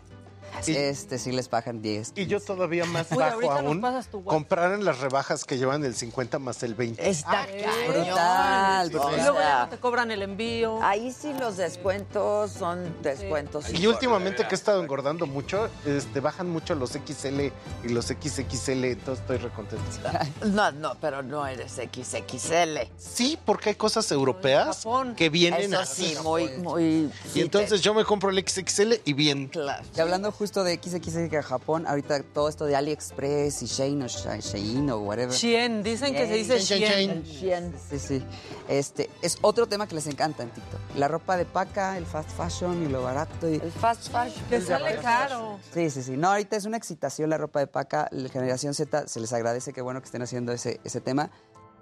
Y- 0.68 0.76
Este 0.76 1.18
sí 1.20 1.32
les 1.32 1.48
pagan 1.48 1.82
10. 1.82 2.14
Y 2.16 2.28
yo 2.28 2.40
todavía 2.40 2.86
más 2.86 3.08
Uy, 3.12 3.18
bajo 3.18 3.52
aún, 3.52 3.82
comprar 4.26 4.74
en 4.74 4.86
las 4.86 5.00
rebajas 5.00 5.46
que 5.46 5.58
llevan 5.58 5.84
el 5.84 5.96
50 5.96 6.40
más 6.40 6.62
el 6.64 6.76
20. 6.76 7.10
Está 7.10 7.48
brutal, 7.88 8.88
Y 8.90 8.94
luego 9.22 9.40
ya 9.40 9.68
te 9.70 9.78
cobran 9.78 10.12
el 10.12 10.22
envío. 10.22 10.80
ahí 10.84 11.12
sí 11.12 11.34
los 11.40 11.58
descuentos 11.58 12.52
son 12.52 12.96
descuentos. 13.02 13.66
Y 13.74 13.88
últimamente 13.88 14.44
que 14.48 14.56
he 14.56 14.58
estado 14.58 14.82
engordando 14.82 15.26
mucho, 15.26 15.70
este, 15.86 16.20
bajan 16.20 16.50
mucho 16.50 16.76
los 16.76 16.92
XL 16.92 17.52
y 17.84 17.90
los 17.90 18.06
XXL, 18.08 18.84
entonces 18.86 19.22
estoy 19.22 19.38
recontento. 19.38 19.82
No, 20.52 20.72
no, 20.72 20.96
pero 21.00 21.22
no 21.24 21.46
eres 21.48 21.74
XXL. 21.74 22.80
Sí, 22.98 23.38
porque 23.46 23.70
hay 23.70 23.76
cosas 23.76 24.12
europeas 24.12 24.86
que 25.16 25.30
vienen 25.30 25.74
Eso 25.74 25.80
así. 25.82 26.16
sí, 26.16 26.22
muy, 26.24 26.48
muy... 26.58 27.12
Y 27.34 27.42
entonces 27.42 27.82
yo 27.82 27.94
me 27.94 28.04
compro 28.06 28.30
el 28.30 28.38
XXL 28.48 28.94
y 29.06 29.14
bien. 29.14 29.48
Claro. 29.48 29.84
Y 29.96 30.00
hablando 30.00 30.32
justo 30.42 30.64
de 30.64 30.80
XX 30.82 31.30
que 31.30 31.38
a 31.38 31.44
Japón, 31.44 31.86
ahorita 31.86 32.24
todo 32.24 32.50
esto 32.50 32.66
de 32.66 32.76
AliExpress 32.76 33.62
y 33.62 33.68
Shein 33.68 34.02
o 34.02 34.08
Shein 34.08 34.90
o 34.90 34.98
whatever. 34.98 35.36
Shein, 35.36 35.84
dicen 35.84 36.16
que 36.16 36.26
se 36.26 36.34
dice 36.34 36.58
Shein, 36.58 37.22
Shein, 37.22 37.24
Shein. 37.24 37.76
Sí, 37.92 38.00
sí. 38.00 38.24
Este, 38.68 39.08
es 39.22 39.38
otro 39.42 39.68
tema 39.68 39.86
que 39.86 39.94
les 39.94 40.08
encanta 40.08 40.42
en 40.42 40.50
TikTok. 40.50 40.80
La 40.96 41.08
ropa 41.08 41.38
de 41.38 41.46
paca, 41.46 41.96
el 41.96 42.08
fast 42.08 42.32
fashion 42.32 42.82
y 42.82 42.90
lo 42.90 43.04
barato. 43.04 43.48
Y... 43.48 43.58
El 43.58 43.72
fast 43.72 44.10
fashion. 44.12 44.44
Que 44.50 44.60
sale 44.62 44.98
caro. 44.98 45.60
Sí, 45.76 45.92
sí, 45.92 46.02
sí. 46.02 46.18
No, 46.18 46.30
ahorita 46.30 46.56
es 46.56 46.66
una 46.66 46.78
excitación 46.78 47.30
la 47.30 47.38
ropa 47.38 47.60
de 47.60 47.68
paca. 47.68 48.08
La 48.10 48.28
generación 48.30 48.74
Z 48.74 49.08
se 49.08 49.20
les 49.20 49.32
agradece 49.34 49.74
que 49.74 49.82
bueno 49.84 50.02
que 50.02 50.06
estén 50.06 50.24
haciendo 50.24 50.54
ese, 50.54 50.82
ese 50.84 51.02
tema. 51.02 51.30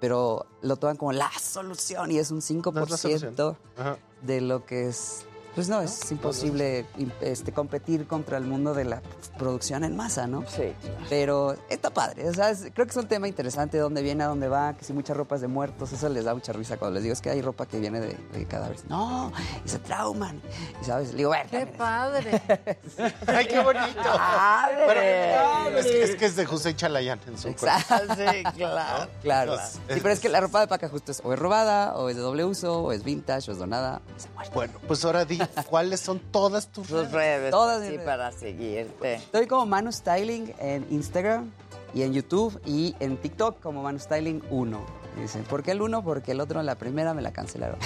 pero 0.00 0.44
lo 0.60 0.76
toman 0.76 0.98
como 0.98 1.12
la 1.12 1.30
solución 1.40 2.10
y 2.12 2.18
es 2.18 2.30
un 2.30 2.40
No 2.40 2.84
es 2.84 2.90
la 2.90 2.96
5% 2.96 2.96
solución. 2.98 3.56
Ajá. 3.78 3.96
de 4.20 4.42
lo 4.42 4.66
que 4.66 4.88
es... 4.88 5.24
Pues 5.54 5.68
no, 5.68 5.80
es 5.80 6.10
imposible 6.12 6.86
im- 6.98 7.10
este, 7.20 7.52
competir 7.52 8.06
contra 8.06 8.38
el 8.38 8.44
mundo 8.44 8.72
de 8.72 8.84
la 8.84 9.02
producción 9.36 9.82
en 9.84 9.96
masa, 9.96 10.26
¿no? 10.26 10.44
Sí. 10.48 10.72
Pero 11.08 11.56
está 11.68 11.90
padre, 11.90 12.28
o 12.28 12.32
sea, 12.34 12.50
es- 12.50 12.68
creo 12.72 12.86
que 12.86 12.90
es 12.92 12.96
un 12.96 13.08
tema 13.08 13.26
interesante, 13.28 13.76
dónde 13.78 14.00
viene, 14.02 14.22
a 14.24 14.28
dónde 14.28 14.48
va, 14.48 14.74
que 14.74 14.84
si 14.84 14.92
muchas 14.92 15.16
ropas 15.16 15.40
de 15.40 15.48
muertos, 15.48 15.92
eso 15.92 16.08
les 16.08 16.24
da 16.24 16.34
mucha 16.34 16.52
risa 16.52 16.76
cuando 16.76 16.94
les 16.94 17.02
digo, 17.02 17.12
es 17.12 17.20
que 17.20 17.30
hay 17.30 17.42
ropa 17.42 17.66
que 17.66 17.80
viene 17.80 18.00
de, 18.00 18.16
de 18.32 18.46
cadáveres. 18.46 18.84
No, 18.88 19.32
y 19.64 19.68
se 19.68 19.78
trauman. 19.80 20.40
Y 20.80 20.84
sabes, 20.84 21.10
le 21.12 21.16
digo, 21.18 21.30
bueno, 21.30 21.44
Qué 21.50 21.66
padre. 21.66 22.42
¡Ay, 23.26 23.46
qué 23.46 23.58
bonito! 23.60 24.02
Padre. 24.04 25.34
Es, 25.78 25.86
que, 25.86 26.02
es 26.04 26.16
que 26.16 26.26
es 26.26 26.36
de 26.36 26.46
José 26.46 26.76
Chalayán 26.76 27.18
en 27.26 27.36
su 27.38 27.48
Exacto. 27.48 28.14
Sí, 28.14 28.42
claro. 28.56 29.10
Claro. 29.22 29.52
Pues, 29.56 29.72
Sí, 29.94 30.00
pero 30.00 30.10
es 30.10 30.20
que 30.20 30.28
la 30.28 30.40
ropa 30.40 30.60
de 30.60 30.68
paca 30.68 30.88
justo 30.88 31.10
es 31.12 31.20
o 31.24 31.32
es 31.32 31.38
robada, 31.38 31.96
o 31.96 32.08
es 32.08 32.16
de 32.16 32.22
doble 32.22 32.44
uso, 32.44 32.82
o 32.84 32.92
es 32.92 33.02
vintage, 33.02 33.50
o 33.50 33.52
es 33.52 33.58
donada. 33.58 34.00
o 34.16 34.20
se 34.20 34.28
muere. 34.30 34.50
Bueno, 34.54 34.74
pues 34.86 35.04
ahora 35.04 35.24
di, 35.24 35.39
¿cuáles 35.68 36.00
son 36.00 36.18
todas 36.18 36.68
tus 36.68 36.86
Tus 36.88 37.10
redes? 37.10 37.12
redes. 37.12 37.50
Todas 37.50 37.80
mis 37.80 37.88
sí, 37.88 37.94
redes. 37.96 38.06
para 38.06 38.32
seguirte. 38.32 39.14
Estoy 39.14 39.46
como 39.46 39.66
Manu 39.66 39.92
Styling 39.92 40.54
en 40.58 40.86
Instagram 40.90 41.50
y 41.94 42.02
en 42.02 42.12
YouTube 42.12 42.60
y 42.64 42.94
en 43.00 43.16
TikTok 43.16 43.60
como 43.60 43.82
Manu 43.82 43.98
Styling 43.98 44.42
1. 44.50 45.00
Dicen, 45.20 45.42
¿por 45.44 45.62
qué 45.62 45.72
el 45.72 45.82
1? 45.82 46.04
Porque 46.04 46.32
el 46.32 46.40
otro, 46.40 46.62
la 46.62 46.76
primera, 46.76 47.14
me 47.14 47.22
la 47.22 47.32
cancelaron. 47.32 47.78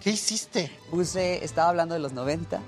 ¿Qué 0.00 0.10
hiciste? 0.10 0.70
Puse, 0.90 1.44
estaba 1.44 1.68
hablando 1.68 1.94
de 1.94 2.00
los 2.00 2.12
90 2.12 2.60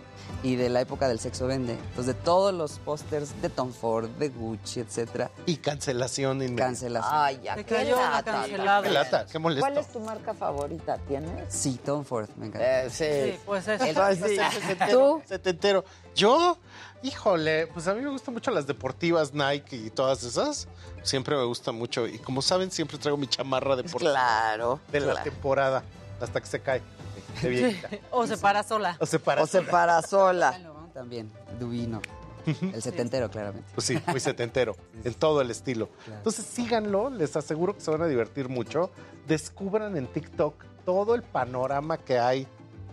y 0.42 0.56
de 0.56 0.68
la 0.68 0.80
época 0.80 1.08
del 1.08 1.18
sexo 1.18 1.46
vende. 1.46 1.72
Entonces, 1.72 2.06
de 2.06 2.14
todos 2.14 2.52
los 2.54 2.78
pósters 2.78 3.40
de 3.42 3.48
Tom 3.48 3.72
Ford, 3.72 4.08
de 4.10 4.28
Gucci, 4.28 4.80
etcétera, 4.80 5.30
Y 5.46 5.56
cancelación 5.56 6.36
inmediata. 6.42 6.64
cancelación. 6.64 7.14
Ay, 7.14 7.40
ya, 7.42 7.54
qué 7.64 7.84
lata. 7.84 8.44
Qué 8.82 8.90
lata, 8.90 9.26
qué 9.30 9.38
molesto. 9.38 9.66
¿Cuál 9.66 9.78
es 9.78 9.88
tu 9.92 10.00
marca 10.00 10.34
favorita? 10.34 10.98
¿Tienes? 11.08 11.52
Sí, 11.52 11.80
Tom 11.84 12.04
Ford, 12.04 12.28
me 12.36 12.46
encanta. 12.46 12.84
Eh, 12.84 12.90
sí. 12.90 13.04
Sí, 13.32 13.38
pues 13.44 13.66
eso. 13.68 13.84
Pues 13.94 14.18
sí. 14.18 14.36
¿Tú? 14.90 15.22
Setentero. 15.26 15.84
Yo, 16.14 16.56
híjole, 17.02 17.66
pues 17.68 17.86
a 17.88 17.94
mí 17.94 18.00
me 18.02 18.10
gustan 18.10 18.34
mucho 18.34 18.50
las 18.50 18.66
deportivas 18.66 19.32
Nike 19.34 19.76
y 19.76 19.90
todas 19.90 20.22
esas. 20.22 20.68
Siempre 21.02 21.36
me 21.36 21.44
gustan 21.44 21.74
mucho. 21.76 22.06
Y 22.06 22.18
como 22.18 22.42
saben, 22.42 22.70
siempre 22.70 22.98
traigo 22.98 23.16
mi 23.16 23.26
chamarra 23.26 23.76
deportiva 23.76 24.10
Claro. 24.12 24.80
de 24.90 25.00
la 25.00 25.12
claro. 25.12 25.30
temporada 25.30 25.82
hasta 26.20 26.40
que 26.40 26.46
se 26.46 26.60
cae. 26.60 26.82
De 27.42 27.48
viejita. 27.48 27.88
O 28.10 28.26
se 28.26 28.36
para 28.36 28.62
sola. 28.62 28.96
O 29.00 29.06
se 29.06 29.18
para. 29.18 29.42
O 29.42 29.46
se 29.46 29.62
para 29.62 30.00
sola. 30.02 30.58
También, 30.92 31.30
Dubino. 31.58 32.00
El 32.46 32.80
setentero, 32.80 33.28
claramente. 33.28 33.68
Pues 33.74 33.86
sí, 33.86 33.98
muy 34.06 34.20
setentero, 34.20 34.76
en 35.02 35.14
todo 35.14 35.40
el 35.40 35.50
estilo. 35.50 35.88
Entonces 36.06 36.46
síganlo, 36.46 37.10
les 37.10 37.36
aseguro 37.36 37.74
que 37.74 37.80
se 37.80 37.90
van 37.90 38.02
a 38.02 38.06
divertir 38.06 38.48
mucho. 38.48 38.90
Descubran 39.26 39.96
en 39.96 40.06
TikTok 40.06 40.64
todo 40.84 41.16
el 41.16 41.22
panorama 41.22 41.98
que 41.98 42.20
hay 42.20 42.46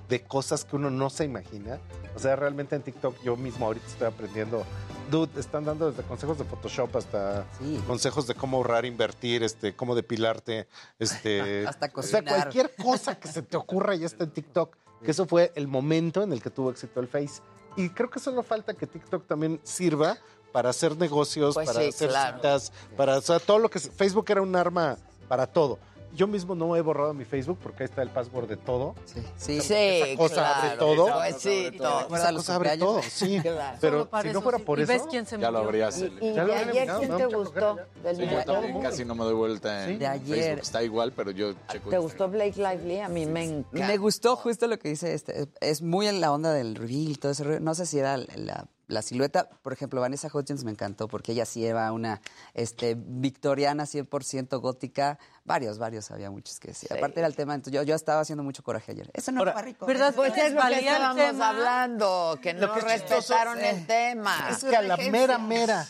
de 0.09 0.23
cosas 0.23 0.65
que 0.65 0.75
uno 0.75 0.89
no 0.89 1.09
se 1.09 1.25
imagina. 1.25 1.79
O 2.15 2.19
sea, 2.19 2.35
realmente 2.35 2.75
en 2.75 2.81
TikTok 2.81 3.21
yo 3.23 3.37
mismo 3.37 3.67
ahorita 3.67 3.85
estoy 3.85 4.07
aprendiendo. 4.07 4.65
Dude, 5.11 5.39
están 5.39 5.65
dando 5.65 5.89
desde 5.91 6.03
consejos 6.03 6.37
de 6.37 6.43
Photoshop 6.45 6.95
hasta 6.95 7.45
Sí. 7.59 7.81
consejos 7.85 8.25
de 8.27 8.35
cómo 8.35 8.57
ahorrar, 8.57 8.85
invertir, 8.85 9.43
este, 9.43 9.75
cómo 9.75 9.95
depilarte, 9.95 10.67
este, 10.99 11.67
Hasta 11.67 11.85
o 11.87 12.01
sea, 12.01 12.21
cocinar. 12.21 12.23
cualquier 12.25 12.75
cosa 12.75 13.19
que 13.19 13.27
se 13.27 13.41
te 13.41 13.57
ocurra 13.57 13.95
ya 13.95 14.05
está 14.05 14.23
en 14.23 14.31
TikTok. 14.31 14.75
Que 15.03 15.11
eso 15.11 15.25
fue 15.25 15.51
el 15.55 15.67
momento 15.67 16.23
en 16.23 16.31
el 16.31 16.41
que 16.41 16.49
tuvo 16.49 16.71
éxito 16.71 16.99
el 17.01 17.07
Face. 17.09 17.41
Y 17.75 17.89
creo 17.89 18.09
que 18.09 18.19
solo 18.19 18.41
falta 18.43 18.73
que 18.73 18.87
TikTok 18.87 19.27
también 19.27 19.59
sirva 19.63 20.17
para 20.53 20.69
hacer 20.69 20.95
negocios, 20.97 21.55
Pues 21.55 21.67
para 21.67 21.81
sí, 21.81 21.89
hacer 21.89 22.09
claro. 22.09 22.37
citas, 22.37 22.71
para 22.95 23.17
o 23.17 23.21
sea, 23.21 23.39
todo 23.39 23.59
lo 23.59 23.69
que 23.69 23.79
Facebook 23.79 24.25
era 24.29 24.41
un 24.41 24.55
arma 24.55 24.97
para 25.27 25.45
todo. 25.47 25.79
Yo 26.15 26.27
mismo 26.27 26.53
no 26.53 26.75
he 26.75 26.81
borrado 26.81 27.13
mi 27.13 27.25
Facebook 27.25 27.57
porque 27.61 27.83
ahí 27.83 27.89
está 27.89 28.01
el 28.03 28.09
password 28.09 28.47
de 28.47 28.57
todo. 28.57 28.93
Sí, 29.05 29.21
sí. 29.37 29.61
Sí, 29.61 29.73
Esa 29.73 30.17
cosa 30.17 30.59
abre 30.59 30.77
todo. 30.77 31.07
Pues 31.13 31.35
sí, 31.39 31.69
todo. 31.77 32.15
Esa 32.15 32.31
los 32.31 32.41
cosa 32.41 32.55
abre 32.55 32.77
todo, 32.77 33.01
sí. 33.01 33.39
Claro. 33.41 33.77
Pero 33.81 34.09
si 34.21 34.27
no 34.29 34.41
fuera 34.41 34.59
por 34.59 34.79
¿Y 34.79 34.83
eso, 34.83 34.93
ves 34.93 35.03
quién 35.09 35.25
se 35.25 35.39
Ya 35.39 35.49
lo 35.51 35.59
habrías 35.59 35.97
¿Y, 35.99 36.05
y 36.21 36.33
Ya 36.33 36.43
lo 36.43 36.53
ayer 36.53 36.87
quién 36.99 37.17
te 37.17 37.25
gustó? 37.25 37.77
Del 38.03 38.15
Sí, 38.15 38.21
de 38.21 38.27
yo 38.27 38.33
ayer? 38.37 38.45
también 38.45 38.81
casi 38.81 39.05
no 39.05 39.15
me 39.15 39.23
doy 39.23 39.33
vuelta 39.33 39.89
en 39.89 39.99
De 39.99 40.07
ayer. 40.07 40.37
Facebook. 40.43 40.61
Está 40.61 40.83
igual, 40.83 41.11
pero 41.13 41.31
yo 41.31 41.53
checo 41.71 41.89
¿Te 41.89 41.97
gustó 41.97 42.29
Blake 42.29 42.57
Lively? 42.57 42.99
A 42.99 43.09
mí 43.09 43.25
me 43.25 43.43
encanta. 43.45 43.87
Me 43.87 43.97
gustó 43.97 44.35
justo 44.35 44.67
lo 44.67 44.77
que 44.79 44.89
dice 44.89 45.13
este. 45.13 45.47
Es 45.61 45.81
muy 45.81 46.07
en 46.07 46.21
la 46.21 46.31
onda 46.31 46.53
del 46.53 46.75
reveal, 46.75 47.17
todo 47.19 47.31
ese. 47.31 47.59
No 47.59 47.73
sé 47.75 47.85
si 47.85 47.99
era 47.99 48.17
la, 48.17 48.67
la 48.87 49.01
silueta. 49.01 49.49
Por 49.61 49.73
ejemplo, 49.73 50.01
Vanessa 50.01 50.29
Hudgens 50.33 50.63
me 50.63 50.71
encantó 50.71 51.07
porque 51.07 51.31
ella 51.31 51.45
sí 51.45 51.65
era 51.65 51.91
una 51.91 52.21
este, 52.53 52.95
victoriana 52.97 53.83
100% 53.85 54.59
gótica. 54.59 55.17
Varios, 55.45 55.77
varios, 55.77 56.09
había 56.11 56.29
muchos 56.31 56.59
que 56.59 56.73
sí. 56.73 56.87
Aparte 56.89 57.19
era 57.19 57.27
el 57.27 57.35
tema, 57.35 57.55
entonces 57.55 57.73
yo, 57.73 57.83
yo 57.83 57.95
estaba 57.95 58.21
haciendo 58.21 58.43
mucho 58.43 58.63
coraje 58.63 58.91
ayer. 58.91 59.09
Eso 59.13 59.31
no 59.31 59.39
Ahora, 59.39 59.51
era 59.51 59.61
rico. 59.61 59.85
¿Verdad? 59.85 60.13
Pues 60.15 60.35
es 60.37 60.53
lo 60.53 60.61
que 60.61 60.79
estábamos 60.79 61.15
tema. 61.17 61.49
hablando, 61.49 62.39
que 62.41 62.53
no 62.53 62.73
que 62.73 62.81
respetaron 62.81 63.59
el 63.59 63.85
tema. 63.87 64.49
es 64.51 64.63
que 64.63 64.75
a 64.75 64.81
la 64.81 64.97
mera 64.97 65.37
mera 65.37 65.87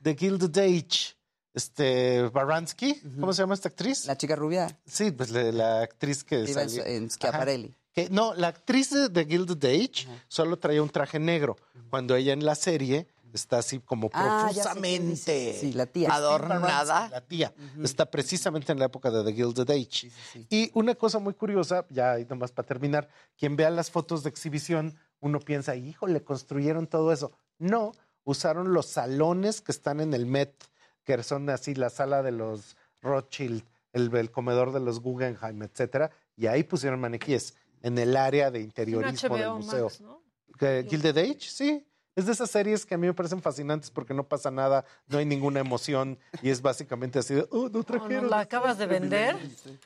de 0.00 0.14
Gilded 0.14 0.56
Age, 0.58 1.16
este, 1.54 2.22
Baranski, 2.30 3.00
¿cómo 3.20 3.32
se 3.32 3.42
llama 3.42 3.54
esta 3.54 3.68
actriz? 3.68 4.06
La 4.06 4.16
chica 4.16 4.34
rubia 4.36 4.76
Sí, 4.86 5.12
pues 5.12 5.30
la, 5.30 5.42
la 5.52 5.82
actriz 5.82 6.24
que 6.24 6.40
iba 6.44 6.62
en, 6.62 6.68
salió- 6.70 6.84
en 6.84 7.04
Ajá. 7.04 7.10
Schiaparelli. 7.14 7.76
Que, 7.94 8.10
no, 8.10 8.34
la 8.34 8.48
actriz 8.48 8.90
de, 8.90 9.08
de 9.08 9.24
Gilded 9.24 9.64
Age 9.64 10.08
solo 10.28 10.58
traía 10.58 10.82
un 10.82 10.90
traje 10.90 11.18
negro, 11.20 11.56
cuando 11.90 12.16
ella 12.16 12.32
en 12.32 12.44
la 12.44 12.54
serie 12.56 13.06
está 13.32 13.58
así 13.58 13.80
como 13.80 14.10
Ah, 14.12 14.48
profusamente. 14.52 15.54
Sí, 15.60 15.72
la 15.72 15.86
tía. 15.86 16.12
Adornada. 16.12 17.08
La 17.08 17.20
tía. 17.20 17.52
Está 17.82 18.06
precisamente 18.10 18.72
en 18.72 18.78
la 18.78 18.86
época 18.86 19.10
de 19.10 19.24
The 19.24 19.32
Gilded 19.32 19.70
Age. 19.70 20.10
Y 20.50 20.70
una 20.74 20.94
cosa 20.94 21.18
muy 21.18 21.34
curiosa, 21.34 21.84
ya 21.90 22.16
nomás 22.28 22.52
para 22.52 22.66
terminar, 22.66 23.08
quien 23.36 23.56
vea 23.56 23.70
las 23.70 23.90
fotos 23.90 24.22
de 24.22 24.30
exhibición, 24.30 24.96
uno 25.20 25.40
piensa, 25.40 25.74
híjole, 25.74 26.22
construyeron 26.22 26.86
todo 26.86 27.12
eso. 27.12 27.32
No, 27.58 27.92
usaron 28.24 28.72
los 28.72 28.86
salones 28.86 29.60
que 29.60 29.72
están 29.72 30.00
en 30.00 30.14
el 30.14 30.26
Met, 30.26 30.52
que 31.04 31.22
son 31.22 31.48
así 31.50 31.74
la 31.74 31.90
sala 31.90 32.22
de 32.22 32.32
los 32.32 32.76
Rothschild, 33.02 33.64
el, 33.92 34.14
el 34.16 34.30
comedor 34.30 34.72
de 34.72 34.80
los 34.80 35.00
Guggenheim, 35.00 35.62
etcétera, 35.62 36.10
y 36.36 36.46
ahí 36.46 36.62
pusieron 36.64 37.00
maniquíes 37.00 37.54
en 37.84 37.98
el 37.98 38.16
área 38.16 38.50
de 38.50 38.60
interiorismo 38.60 39.36
del 39.36 39.50
museo. 39.50 39.84
Max, 39.84 40.00
¿no? 40.00 40.22
¿Que 40.58 40.86
Gilded 40.88 41.18
Age, 41.18 41.38
sí. 41.40 41.86
Es 42.16 42.26
de 42.26 42.32
esas 42.32 42.48
series 42.48 42.86
que 42.86 42.94
a 42.94 42.98
mí 42.98 43.08
me 43.08 43.12
parecen 43.12 43.42
fascinantes 43.42 43.90
porque 43.90 44.14
no 44.14 44.22
pasa 44.22 44.48
nada, 44.50 44.84
no 45.08 45.18
hay 45.18 45.26
ninguna 45.26 45.58
emoción 45.60 46.16
y 46.42 46.50
es 46.50 46.62
básicamente 46.62 47.18
así 47.18 47.34
de, 47.34 47.46
oh, 47.50 47.68
no 47.68 47.80
¿O 47.80 47.82
trajeron. 47.82 48.22
¿Nos 48.22 48.30
la 48.30 48.40
acabas 48.40 48.78
de 48.78 48.86
vender? 48.86 49.36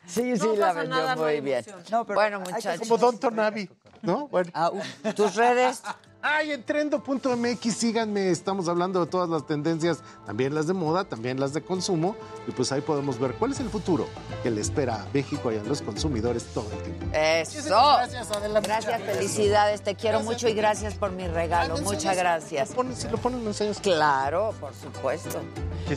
Sí, 0.07 0.37
sí, 0.37 0.47
No 0.47 0.55
la 0.55 0.67
pasa 0.69 0.81
vendió 0.81 0.97
nada, 0.97 1.17
no 1.17 1.23
muy 1.23 1.31
hay 1.31 1.41
bien. 1.41 1.65
emoción. 1.67 1.83
No, 1.91 2.05
pero 2.07 2.21
bueno, 2.21 2.41
muchachos. 2.41 2.81
Como 2.81 2.99
Don 2.99 3.19
Tonavi, 3.19 3.71
¿no? 4.03 4.29
Bueno. 4.29 4.51
Ah, 4.53 4.71
uf. 4.71 5.15
¿Tus 5.15 5.35
redes? 5.35 5.83
Ay, 6.21 6.51
en 6.51 6.65
trendo.mx, 6.65 7.75
síganme, 7.77 8.31
estamos 8.31 8.69
hablando 8.69 9.05
de 9.05 9.07
todas 9.07 9.29
las 9.29 9.47
tendencias, 9.47 10.01
también 10.27 10.53
las 10.53 10.67
de 10.67 10.75
moda, 10.75 11.05
también 11.05 11.39
las 11.39 11.53
de 11.53 11.63
consumo, 11.63 12.17
y 12.49 12.51
pues 12.51 12.73
ahí 12.73 12.81
podemos 12.81 13.21
ver 13.21 13.35
cuál 13.35 13.53
es 13.53 13.61
el 13.61 13.71
futuro 13.71 14.09
que 14.43 14.51
le 14.51 14.61
espera 14.61 15.03
a 15.03 15.07
México 15.15 15.53
y 15.53 15.57
a 15.57 15.63
los 15.63 15.81
consumidores 15.81 16.45
todo 16.47 16.67
el 16.73 16.83
tiempo. 16.83 17.07
Eso. 17.13 17.61
Gracias, 17.69 18.31
Adela. 18.33 18.61
Gracias, 18.61 19.01
felicidades. 19.03 19.83
Te 19.83 19.95
quiero 19.95 20.19
Gracias. 20.19 20.35
mucho 20.35 20.49
y 20.49 20.55
gracias 20.55 20.95
por 20.95 21.13
mi 21.13 21.29
regalo. 21.29 21.75
Ah, 21.75 21.79
¿me 21.79 21.85
Muchas 21.85 22.17
gracias. 22.17 22.71
Si 22.95 23.09
lo 23.09 23.19
ponen, 23.19 23.43
me 23.43 23.51
enseñas. 23.51 23.79
Claro, 23.79 24.53
por 24.59 24.75
supuesto. 24.75 25.41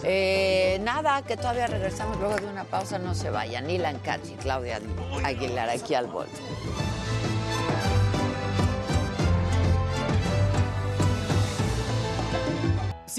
Eh, 0.04 0.80
nada, 0.84 1.24
que 1.24 1.36
todavía 1.36 1.66
regresamos 1.66 2.20
luego 2.20 2.36
de 2.36 2.46
una 2.46 2.64
pausa. 2.64 3.00
No 3.00 3.16
se 3.16 3.32
vayan. 3.32 3.70
Ilan 3.70 4.00
y 4.26 4.36
Claudia 4.36 4.80
Aguilar 5.24 5.70
aquí 5.70 5.96
al 5.96 6.06
bote. 6.08 6.30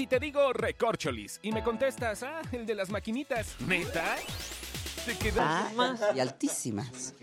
Si 0.03 0.07
te 0.07 0.19
digo 0.19 0.51
recorcholis 0.51 1.39
y 1.43 1.53
me 1.53 1.63
contestas, 1.63 2.23
ah, 2.23 2.41
el 2.51 2.65
de 2.65 2.75
las 2.75 2.89
maquinitas, 2.89 3.55
¿neta? 3.65 4.17
Te 5.05 5.17
quedas 5.17 5.37
Ah, 5.39 5.69
Más. 5.77 6.01
y 6.13 6.19
altísimas. 6.19 7.13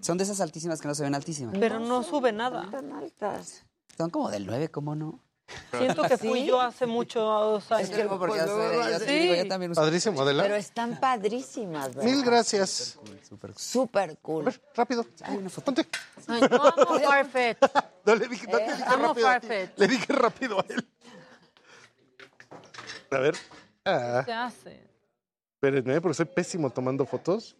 Son 0.00 0.16
de 0.16 0.22
esas 0.22 0.40
altísimas 0.40 0.80
que 0.80 0.86
no 0.86 0.94
se 0.94 1.02
ven 1.02 1.16
altísimas. 1.16 1.56
Pero 1.58 1.80
no 1.80 2.04
sube 2.04 2.30
nada. 2.30 2.68
Tan 2.70 2.92
altas. 2.92 3.64
Son 3.98 4.10
como 4.10 4.30
del 4.30 4.46
9, 4.46 4.68
¿cómo 4.70 4.94
no? 4.94 5.18
Siento 5.76 6.04
que 6.04 6.16
fui 6.16 6.46
yo 6.46 6.60
hace 6.60 6.86
muchos 6.86 7.68
años. 7.72 7.90
Es 7.90 7.96
que 7.96 8.04
porque 8.04 8.26
pues, 8.44 9.02
sí. 9.04 9.18
digo, 9.18 9.34
yo 9.34 9.48
también 9.48 9.72
Padrísimo, 9.72 10.22
Adela. 10.22 10.44
Pero 10.44 10.54
están 10.54 11.00
padrísimas, 11.00 11.88
¿verdad? 11.96 12.04
Mil 12.04 12.22
gracias. 12.24 12.96
Súper 13.56 14.10
A 14.12 14.14
cool. 14.22 14.44
ver, 14.44 14.62
rápido. 14.76 15.04
Ponte. 15.64 15.84
Ay, 16.28 16.40
no 16.42 17.00
Farfetch. 17.10 17.58
No 18.06 18.14
le 18.14 18.28
dije, 18.28 18.46
no 18.46 18.58
te 18.58 18.64
Eh, 18.66 18.76
dije 18.76 18.84
rápido. 18.96 19.28
a 19.28 19.40
ti. 19.40 19.46
Farfetch. 19.48 19.78
Le 19.78 19.88
dije 19.88 20.12
rápido 20.12 20.60
a 20.60 20.64
él. 20.68 20.88
A 23.10 23.18
ver. 23.18 23.34
Ah, 23.84 24.22
¿Qué 24.24 24.32
hace? 24.32 24.90
espérenme, 25.54 26.00
porque 26.00 26.14
soy 26.14 26.26
pésimo 26.26 26.70
tomando 26.70 27.04
fotos. 27.04 27.56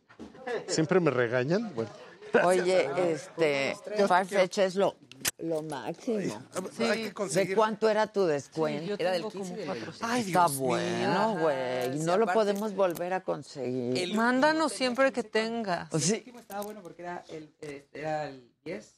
Siempre 0.66 1.00
me 1.00 1.10
regañan. 1.10 1.72
Bueno. 1.74 1.90
Oye, 2.44 2.88
este, 3.12 3.76
Farfetch 4.06 4.58
es 4.58 4.76
lo 4.76 4.94
Lo 5.38 5.62
máximo. 5.62 6.40
Sí. 6.76 6.84
hay 6.84 7.10
que 7.10 7.24
¿De 7.26 7.54
cuánto 7.54 7.88
era 7.88 8.06
tu 8.06 8.24
descuento? 8.26 8.96
Sí, 8.96 9.02
Era 9.02 9.10
del 9.12 9.22
tengo 9.22 9.32
15 9.32 9.50
como 9.50 9.54
y 9.54 9.58
del 9.58 9.66
cuatro. 9.66 9.92
20. 9.92 10.06
Ay, 10.06 10.20
Está 10.20 10.40
Dios 10.46 10.52
mío. 10.52 10.66
bueno, 10.68 11.38
güey. 11.40 11.98
No 12.00 12.16
lo 12.16 12.26
podemos 12.26 12.74
volver 12.74 13.12
a 13.14 13.20
conseguir. 13.22 14.14
Mándanos 14.14 14.72
siempre 14.72 15.12
que 15.12 15.24
tengas. 15.24 15.92
El 15.92 16.00
sí. 16.00 16.14
último 16.14 16.38
estaba 16.40 16.62
bueno 16.62 16.80
porque 16.82 17.02
era 17.02 17.24
el, 17.28 17.52
eh, 17.60 17.86
era 17.92 18.28
el 18.28 18.48
10. 18.64 18.94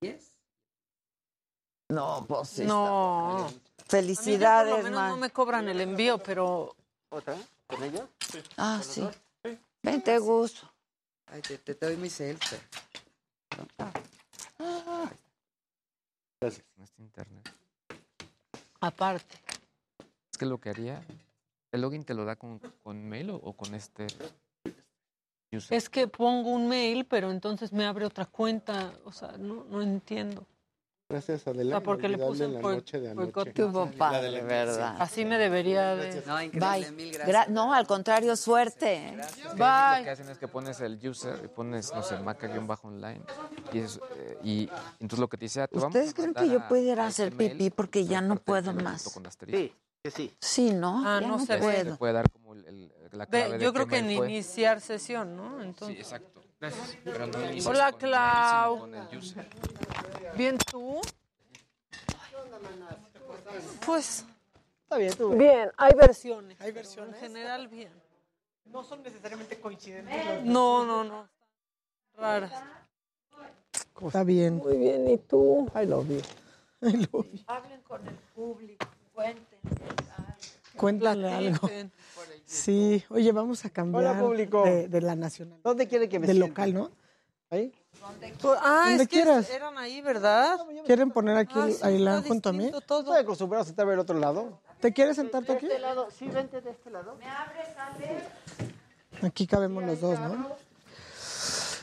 10. 0.00 0.30
No, 1.90 2.24
pues 2.26 2.48
sí. 2.48 2.64
No. 2.64 3.46
está 3.46 3.52
bueno. 3.52 3.60
A 3.98 4.02
mí 4.02 4.06
ya 4.06 4.14
por 4.14 4.66
lo 4.66 4.74
Felicidades, 4.74 4.84
menos 4.84 5.00
man. 5.00 5.10
no 5.10 5.16
me 5.16 5.30
cobran 5.30 5.68
el 5.68 5.80
envío, 5.80 6.18
pero 6.18 6.74
¿Otra? 7.10 7.36
¿Con 7.66 7.82
ella? 7.82 8.06
Ah, 8.56 8.80
sí. 8.82 9.08
Vente, 9.82 10.18
Gus. 10.18 10.64
Ay, 11.26 11.40
te, 11.42 11.58
te, 11.58 11.74
te 11.74 11.86
doy 11.86 11.96
mi 11.96 12.10
selfie. 12.10 12.58
Gracias. 16.40 16.64
Este 16.82 17.02
internet. 17.02 17.50
aparte. 18.80 19.36
Es 20.32 20.38
que 20.38 20.46
lo 20.46 20.58
que 20.60 20.70
haría, 20.70 21.02
¿el 21.72 21.80
login 21.80 22.04
te 22.04 22.12
lo 22.14 22.24
da 22.24 22.36
con, 22.36 22.58
con 22.82 23.08
mail 23.08 23.30
o, 23.30 23.36
o 23.36 23.52
con 23.54 23.74
este 23.74 24.06
user? 25.52 25.76
Es 25.76 25.88
que 25.88 26.08
pongo 26.08 26.50
un 26.50 26.68
mail, 26.68 27.06
pero 27.06 27.30
entonces 27.30 27.72
me 27.72 27.86
abre 27.86 28.04
otra 28.04 28.26
cuenta. 28.26 28.92
O 29.04 29.12
sea, 29.12 29.32
no, 29.38 29.64
no 29.64 29.80
entiendo. 29.80 30.44
Gracias, 31.14 31.46
Adela. 31.46 31.76
Ah, 31.76 31.80
porque 31.80 32.08
le 32.08 32.18
puse 32.18 32.48
la 32.48 32.60
noche 32.60 32.98
de 33.00 33.10
anoche. 33.10 33.52
De 33.52 33.96
padre, 33.96 34.30
la- 34.32 34.42
¿verdad? 34.42 34.96
Así 34.98 35.24
me 35.24 35.38
debería 35.38 35.94
de... 35.94 36.22
No, 36.26 36.42
increíble, 36.42 36.68
Bye. 36.68 36.90
mil 36.90 37.12
Gra- 37.14 37.18
gracias. 37.26 37.48
no, 37.50 37.72
al 37.72 37.86
contrario, 37.86 38.34
suerte. 38.36 39.10
Es 39.20 39.36
que 39.36 39.42
Lo 39.44 39.50
que 39.50 39.56
Bye. 39.56 40.10
hacen 40.10 40.28
es 40.28 40.38
que 40.38 40.48
pones 40.48 40.80
el 40.80 40.98
user 41.08 41.40
y 41.44 41.46
pones, 41.48 41.94
no 41.94 42.02
sé, 42.02 42.18
maca-online. 42.18 43.20
Y, 43.72 43.78
es, 43.78 44.00
eh, 44.16 44.38
y 44.42 44.68
entonces 44.98 45.18
lo 45.20 45.28
que 45.28 45.36
te 45.36 45.44
dice, 45.44 45.60
ah, 45.62 45.68
te 45.68 45.76
vamos 45.76 45.94
¿Ustedes 45.94 46.14
creen 46.14 46.34
que 46.34 46.48
yo 46.48 46.66
pudiera 46.66 47.04
a 47.04 47.06
hacer 47.06 47.32
pipí 47.36 47.70
porque 47.70 48.04
ya 48.04 48.20
no 48.20 48.34
puedo 48.34 48.72
más? 48.72 49.04
con. 49.14 49.24
Sí, 49.30 49.72
que 50.02 50.10
sí. 50.10 50.34
Sí, 50.40 50.72
¿no? 50.72 51.00
Ah, 51.06 51.20
ya 51.20 51.28
no 51.28 51.38
no, 51.38 51.46
se 51.46 51.54
ve. 51.54 51.60
Puedo. 51.60 51.96
puede 51.96 52.12
dar 52.12 52.28
como 52.28 52.54
el- 52.54 52.64
el- 52.66 52.92
la 53.12 53.26
Ve, 53.26 53.42
clave 53.42 53.58
de 53.58 53.64
yo 53.64 53.72
qué 53.72 53.74
creo 53.76 53.86
que 53.86 53.98
en 53.98 54.16
fue. 54.18 54.28
iniciar 54.30 54.80
sesión, 54.80 55.36
¿no? 55.36 55.58
Sí, 55.60 55.64
Entonces, 55.64 55.98
exacto. 56.00 56.33
Pero 57.04 57.26
no 57.26 57.38
Hola, 57.66 57.90
con 57.92 58.00
Clau. 58.00 58.74
sino 58.74 58.80
con 58.80 58.94
el 58.94 59.18
user. 59.18 59.46
¿bien 60.36 60.58
tú? 60.58 61.00
Pues, 63.84 64.24
Está 64.82 64.96
bien, 64.96 65.14
tú. 65.14 65.30
bien, 65.36 65.70
hay 65.76 65.92
versiones. 65.94 66.60
Hay 66.60 66.72
versiones. 66.72 67.14
En 67.14 67.20
general, 67.20 67.68
bien. 67.68 67.92
No 68.66 68.82
son 68.82 69.02
necesariamente 69.02 69.58
coincidentes. 69.60 70.44
No, 70.44 70.84
no, 70.84 71.04
no. 71.04 71.28
Raras. 72.16 72.52
Está 74.00 74.24
bien. 74.24 74.56
Muy 74.56 74.76
bien, 74.76 75.08
¿y 75.08 75.18
tú? 75.18 75.70
I 75.80 75.86
love 75.86 76.08
you. 76.08 76.20
I 76.82 76.92
love 77.12 77.26
you. 77.32 77.44
Hablen 77.46 77.80
con 77.82 78.06
el 78.06 78.14
público, 78.34 78.86
cuenten. 79.12 79.58
Cuéntale 80.76 81.32
algo. 81.32 81.68
Sí. 82.44 83.04
Oye, 83.10 83.32
vamos 83.32 83.64
a 83.64 83.70
cambiar 83.70 84.04
Hola, 84.04 84.20
público. 84.20 84.64
De, 84.64 84.88
de 84.88 85.00
la 85.00 85.14
nacional. 85.16 85.58
¿Dónde 85.62 85.88
quiere 85.88 86.08
que 86.08 86.18
me 86.18 86.26
Del 86.26 86.36
siente? 86.36 86.48
local, 86.50 86.74
¿no? 86.74 86.90
¿Ahí? 87.50 87.72
Pues, 88.40 88.58
ah, 88.62 88.86
Donde 88.88 89.02
es 89.04 89.08
que 89.08 89.16
quieras. 89.22 89.48
eran 89.50 89.78
ahí, 89.78 90.00
¿verdad? 90.00 90.58
¿Quieren 90.84 91.10
poner 91.10 91.36
aquí 91.36 91.54
Ah, 91.56 91.66
el 91.66 91.72
sí, 91.74 91.80
Ailán 91.82 92.22
junto 92.24 92.48
a 92.48 92.52
mí? 92.52 92.70
todo. 92.86 93.00
Estoy 93.00 93.18
acostumbrado 93.18 93.62
a 93.62 93.66
sentarme 93.66 93.92
al 93.92 94.00
otro 94.00 94.18
lado. 94.18 94.60
¿Te 94.80 94.92
quieres 94.92 95.16
sentarte 95.16 95.52
aquí? 95.52 95.66
lado, 95.80 96.08
sí, 96.10 96.26
vente 96.28 96.60
de 96.60 96.70
este 96.70 96.90
lado. 96.90 97.16
Aquí 99.22 99.46
cabemos 99.46 99.84
los 99.84 100.00
dos, 100.00 100.18
¿no? 100.20 100.48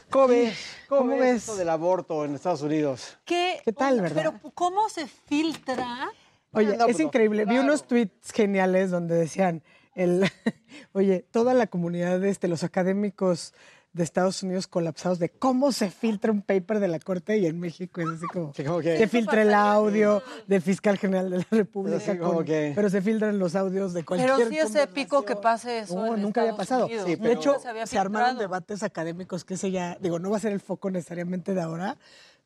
¿Cómo 0.10 0.28
ves? 0.28 0.58
¿Cómo, 0.90 1.02
¿Cómo 1.04 1.18
ves 1.18 1.38
esto 1.38 1.56
del 1.56 1.70
aborto 1.70 2.26
en 2.26 2.36
Estados 2.36 2.62
Unidos? 2.62 3.18
¿Qué, 3.24 3.62
¿Qué 3.64 3.72
tal, 3.72 4.02
verdad? 4.02 4.38
Pero 4.42 4.52
¿cómo 4.54 4.90
se 4.90 5.08
filtra? 5.08 6.12
Oye, 6.54 6.68
No, 6.68 6.74
es 6.74 6.80
pues 6.86 7.00
no, 7.00 7.06
increíble. 7.06 7.46
Vi 7.46 7.58
unos 7.58 7.88
tweets 7.88 8.32
geniales 8.32 8.92
donde 8.92 9.16
decían, 9.16 9.64
el, 9.96 10.24
oye, 10.94 11.26
toda 11.32 11.54
la 11.54 11.68
comunidad 11.68 12.20
de 12.20 12.30
este, 12.30 12.48
los 12.48 12.64
académicos 12.64 13.54
de 13.94 14.04
Estados 14.04 14.42
Unidos 14.42 14.68
colapsados 14.68 15.20
de 15.20 15.28
cómo 15.28 15.74
se 15.74 15.92
filtra 15.92 16.32
un 16.32 16.42
paper 16.42 16.80
de 16.80 16.88
la 16.88 16.98
Corte 17.00 17.38
y 17.40 17.46
en 17.46 17.60
México 17.60 18.00
es 18.00 18.08
así 18.08 18.26
como, 18.28 18.54
que- 18.54 18.98
se 18.98 19.08
filtra 19.10 19.42
el 19.42 19.54
audio 19.54 20.24
del 20.48 20.62
fiscal 20.62 20.98
general 20.98 21.30
de 21.30 21.38
la 21.40 21.48
República, 21.52 22.18
con- 22.18 22.46
que- 22.46 22.72
pero 22.74 22.90
se 22.90 23.02
filtran 23.02 23.38
los 23.38 23.54
audios 23.54 23.92
de 23.94 24.06
cualquier 24.06 24.30
Pero 24.34 24.50
sí 24.50 24.58
es 24.60 24.76
épico 24.76 25.26
que 25.26 25.36
pase 25.36 25.80
eso. 25.80 25.96
No, 25.96 26.16
en 26.16 26.22
nunca 26.22 26.40
había 26.42 26.56
pasado. 26.56 26.88
Sí, 26.88 27.16
de 27.16 27.32
hecho, 27.34 27.58
se 27.60 27.86
se 27.88 28.00
armaron 28.00 28.38
debates 28.38 28.82
académicos 28.82 29.44
que 29.44 29.56
ese 29.56 29.72
ya, 29.72 29.98
digo, 30.00 30.20
no 30.20 30.30
va 30.30 30.38
a 30.38 30.40
ser 30.40 30.54
el 30.54 30.62
foco 30.62 30.90
necesariamente 30.90 31.54
de 31.54 31.60
ahora, 31.62 31.98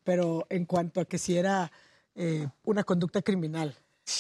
pero 0.04 0.48
en 0.50 0.66
cuanto 0.66 1.00
a 1.00 1.06
que 1.06 1.20
si 1.20 1.38
era 1.38 1.72
eh, 2.16 2.48
una 2.64 2.84
conducta 2.84 3.22
criminal 3.22 3.76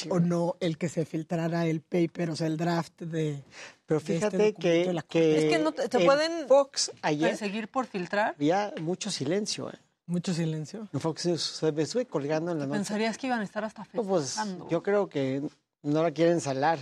o 0.10 0.20
no 0.20 0.56
el 0.60 0.78
que 0.78 0.90
se 0.90 1.06
filtrara 1.06 1.66
el 1.66 1.82
paper, 1.82 2.32
o 2.32 2.36
sea, 2.36 2.48
el 2.48 2.58
draft 2.58 3.02
de... 3.02 3.44
Pero 3.86 4.00
de 4.00 4.04
este 4.04 4.14
fíjate 4.16 4.38
documento 4.38 4.60
que, 4.62 4.70
de 4.88 4.94
la 4.94 5.02
que 5.04 5.38
Es 5.38 5.46
que 5.58 5.64
no 5.64 5.72
te- 5.72 5.88
te 5.88 5.98
en 6.00 6.06
pueden 6.06 6.48
Fox 6.48 6.92
ayer 7.04 7.30
¿Perseguir 7.30 7.68
por 7.68 7.86
filtrar? 7.86 8.34
había 8.36 8.74
mucho 8.82 9.12
silencio. 9.12 9.70
¿eh? 9.70 9.78
Mucho 10.08 10.34
silencio. 10.34 10.88
En 10.94 11.00
Fox 11.00 11.26
News, 11.28 11.42
sea, 11.42 11.72
me 11.72 11.84
estuve 11.84 12.06
colgando 12.08 12.52
en 12.52 12.60
la 12.60 12.66
noche. 12.66 12.78
Pensarías 12.78 13.18
que 13.18 13.28
iban 13.28 13.42
a 13.42 13.44
estar 13.44 13.64
hasta 13.64 13.88
No, 13.94 14.04
pues 14.04 14.38
yo 14.70 14.82
creo 14.84 15.08
que 15.08 15.42
no 15.84 16.02
la 16.04 16.12
quieren 16.12 16.42
salar. 16.42 16.80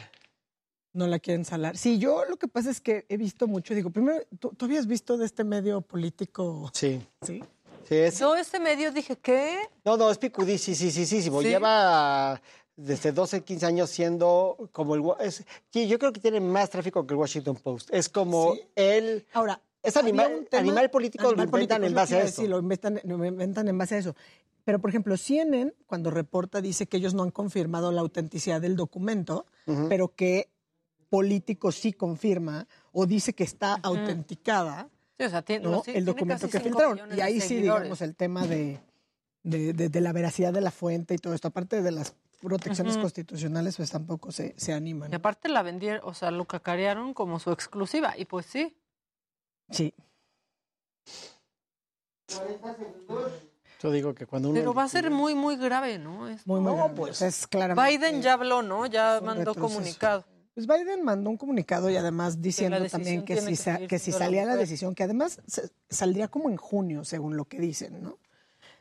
No 0.93 1.07
la 1.07 1.19
quieren 1.19 1.43
salar. 1.43 1.75
Sí, 1.75 1.97
yo 1.99 2.23
lo 2.25 2.37
que 2.37 2.47
pasa 2.47 2.69
es 2.69 2.79
que 2.79 3.05
he 3.09 3.17
visto 3.17 3.47
mucho, 3.47 3.73
digo, 3.73 3.89
primero, 3.89 4.21
¿tú, 4.39 4.49
tú 4.55 4.65
habías 4.65 4.85
visto 4.87 5.17
de 5.17 5.25
este 5.25 5.43
medio 5.43 5.81
político? 5.81 6.69
Sí. 6.73 7.05
Sí. 7.21 7.43
Sí, 7.89 7.95
es, 7.95 8.17
Yo 8.19 8.35
este 8.37 8.59
medio 8.61 8.91
dije, 8.93 9.17
¿qué? 9.17 9.57
no, 9.83 9.97
no, 9.97 10.09
es 10.09 10.17
picudí, 10.17 10.57
sí, 10.57 10.73
sí, 10.73 10.89
sí, 10.91 11.05
sí, 11.05 11.21
sí. 11.21 11.29
¿Sí? 11.29 11.47
Lleva 11.47 12.41
desde 12.75 13.11
12, 13.11 13.41
15 13.41 13.65
años 13.65 13.89
siendo 13.89 14.69
como 14.71 14.95
el... 14.95 15.03
Es, 15.19 15.43
sí, 15.71 15.87
yo 15.87 15.99
creo 15.99 16.11
que 16.11 16.19
tiene 16.19 16.39
más 16.39 16.69
tráfico 16.69 17.05
que 17.05 17.13
el 17.13 17.19
Washington 17.19 17.55
Post. 17.57 17.89
Es 17.93 18.09
como 18.09 18.53
Sí. 18.55 18.61
el... 18.75 19.25
Ahora, 19.33 19.61
Es 19.83 19.95
animal, 19.97 20.33
un 20.39 20.45
tema- 20.45 20.61
animal 20.61 20.89
político 20.89 21.27
animal 21.27 21.45
lo 21.45 21.51
político, 21.51 21.75
inventan 21.75 21.83
es 21.83 21.89
en 21.89 21.95
base 21.95 22.15
a 22.15 22.23
decir, 22.23 22.45
esto. 22.45 22.49
Lo 22.55 22.59
inventan, 22.59 22.99
lo 23.03 23.25
inventan 23.25 23.67
en 23.67 23.77
base 23.77 23.95
a 23.95 23.97
eso. 23.99 24.15
Pero, 24.65 24.79
por 24.79 24.89
ejemplo, 24.89 25.17
CNN, 25.17 25.73
cuando 25.87 26.09
reporta, 26.09 26.61
dice 26.61 26.87
que 26.87 26.97
ellos 26.97 27.13
no 27.13 27.23
han 27.23 27.31
confirmado 27.31 27.91
la 27.91 27.99
autenticidad 28.01 28.61
del 28.61 28.75
documento, 28.77 29.45
pero 29.89 30.07
que 30.15 30.47
político 31.09 31.71
sí 31.71 31.93
confirma 31.93 32.67
o 32.91 33.05
dice 33.05 33.33
que 33.33 33.43
está 33.43 33.75
autenticada 33.83 34.89
Sí, 35.19 35.25
o 35.25 35.29
sea, 35.29 35.41
tiene, 35.43 35.65
¿no? 35.65 35.71
los- 35.71 35.83
tiene 35.83 35.99
el 35.99 36.05
documento 36.05 36.49
que 36.49 36.59
filtraron. 36.59 36.99
Y 37.15 37.21
ahí 37.21 37.39
sí, 37.39 37.57
digamos, 37.57 38.01
el 38.01 38.15
tema 38.15 38.47
de, 38.47 38.79
de, 39.43 39.73
de- 39.73 39.89
de 39.89 40.01
la 40.01 40.11
veracidad 40.13 40.51
de 40.53 40.61
la 40.61 40.71
fuente 40.71 41.13
y 41.13 41.17
todo 41.17 41.33
esto, 41.33 41.49
aparte 41.49 41.81
de 41.81 41.91
las 41.91 42.15
protecciones 42.41 42.97
constitucionales, 42.97 43.77
pues 43.77 43.91
tampoco 43.91 44.31
se, 44.31 44.53
se 44.57 44.73
animan. 44.73 45.11
Y 45.11 45.15
aparte 45.15 45.47
la 45.49 45.61
vendieron, 45.63 46.01
o 46.03 46.13
sea, 46.13 46.31
lo 46.31 46.45
cacarearon 46.45 47.13
como 47.13 47.39
su 47.39 47.51
exclusiva. 47.51 48.17
Y 48.17 48.25
pues 48.25 48.45
sí. 48.45 48.75
Sí. 49.69 49.93
Yo 53.81 53.91
digo 53.91 54.13
que 54.15 54.25
cuando 54.25 54.49
uno... 54.49 54.59
Pero 54.59 54.73
va 54.73 54.83
a 54.83 54.87
ser 54.87 55.11
muy, 55.11 55.35
muy 55.35 55.57
grave, 55.57 55.99
¿no? 55.99 56.27
Es- 56.29 56.47
Muy, 56.47 56.61
muy 56.61 56.71
No, 56.71 56.77
grave. 56.77 56.93
pues, 56.95 57.21
es 57.21 57.47
claramente- 57.47 57.97
Biden 57.97 58.21
ya 58.21 58.33
habló, 58.33 58.61
¿no? 58.61 58.85
Ya 58.85 59.19
mandó 59.21 59.51
retroceso. 59.53 59.67
comunicado. 59.75 60.25
Pues 60.53 60.67
Biden 60.67 61.03
mandó 61.03 61.29
un 61.31 61.37
comunicado 61.37 61.89
y 61.89 61.97
además 61.97 62.39
diciendo 62.41 62.77
también 62.87 63.25
que 63.25 63.41
si, 63.41 63.87
que 63.87 63.99
si 63.99 64.11
salía 64.11 64.45
la 64.45 64.55
decisión, 64.55 64.93
que 64.95 65.03
además 65.03 65.41
se- 65.47 65.69
saldría 65.89 66.27
como 66.27 66.49
en 66.49 66.57
junio, 66.57 67.03
según 67.03 67.35
lo 67.35 67.45
que 67.45 67.59
dicen, 67.59 68.01
¿no? 68.03 68.19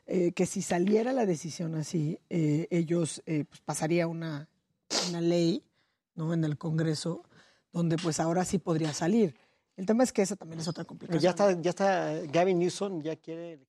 Eh, 0.06 0.32
que 0.32 0.46
si 0.46 0.62
saliera 0.62 1.12
la 1.12 1.26
decisión 1.26 1.74
así, 1.76 2.18
eh, 2.28 2.66
ellos 2.70 3.22
eh, 3.26 3.44
pues 3.48 3.60
pasaría 3.60 4.06
una, 4.06 4.48
una 5.08 5.20
ley, 5.20 5.62
¿no? 6.14 6.34
En 6.34 6.44
el 6.44 6.58
Congreso, 6.58 7.22
donde 7.72 7.96
pues 7.96 8.18
ahora 8.18 8.44
sí 8.44 8.58
podría 8.58 8.92
salir. 8.92 9.36
El 9.76 9.86
tema 9.86 10.02
es 10.02 10.12
que 10.12 10.22
esa 10.22 10.36
también 10.36 10.60
es 10.60 10.68
otra 10.68 10.84
complicación. 10.84 11.22
Ya 11.22 11.30
está, 11.30 11.60
ya 11.60 11.70
está 11.70 12.20
Gavin 12.26 12.58
Newsom, 12.58 13.02
ya 13.02 13.16
quiere... 13.16 13.60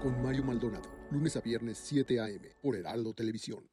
con 0.00 0.22
Mario 0.22 0.44
Maldonado, 0.44 0.88
lunes 1.10 1.36
a 1.36 1.40
viernes 1.40 1.78
7 1.82 2.20
a.m. 2.20 2.48
por 2.62 2.76
Heraldo 2.76 3.12
Televisión. 3.12 3.68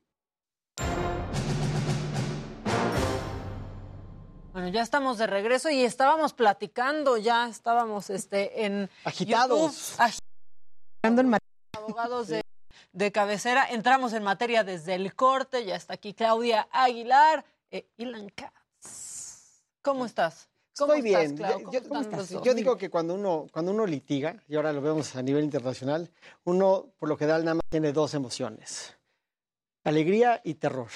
Bueno, 4.54 4.68
ya 4.70 4.82
estamos 4.84 5.18
de 5.18 5.26
regreso 5.26 5.70
y 5.72 5.84
estábamos 5.84 6.34
platicando, 6.34 7.18
ya 7.18 7.48
estábamos 7.48 8.10
este, 8.12 8.66
en 8.66 8.88
Agitados. 9.04 9.98
YouTube, 9.98 10.20
en 11.04 11.38
abogados 11.76 12.28
de, 12.28 12.42
de 12.92 13.12
cabecera. 13.12 13.68
Entramos 13.72 14.14
en 14.14 14.22
materia 14.24 14.64
desde 14.64 14.94
el 14.94 15.16
corte, 15.16 15.66
ya 15.66 15.76
está 15.76 15.96
aquí 15.96 16.14
Claudia 16.14 16.68
Aguilar, 16.72 17.44
eh, 17.72 17.88
Ilan 17.98 18.30
Katz. 18.30 19.64
¿Cómo 19.82 20.06
estás? 20.06 20.50
¿Cómo 20.78 20.94
Estoy 20.94 21.10
estás, 21.14 21.24
bien. 21.24 21.38
Clau? 21.38 21.72
Yo- 21.72 21.88
¿Cómo 21.88 22.02
los 22.04 22.30
yo 22.44 22.54
digo 22.54 22.78
que 22.78 22.92
cuando 22.92 23.16
uno, 23.16 23.48
cuando 23.52 23.72
uno 23.72 23.88
litiga, 23.88 24.36
y 24.48 24.56
ahora 24.56 24.72
lo 24.72 24.82
vemos 24.82 25.16
a 25.16 25.22
nivel 25.24 25.44
internacional, 25.44 26.12
uno 26.44 26.94
por 27.00 27.10
lo 27.10 27.18
general 27.18 27.44
nada 27.44 27.56
más 27.56 27.64
tiene 27.70 27.92
dos 27.92 28.14
emociones, 28.14 28.96
alegría 29.84 30.42
y 30.44 30.54
terror. 30.56 30.90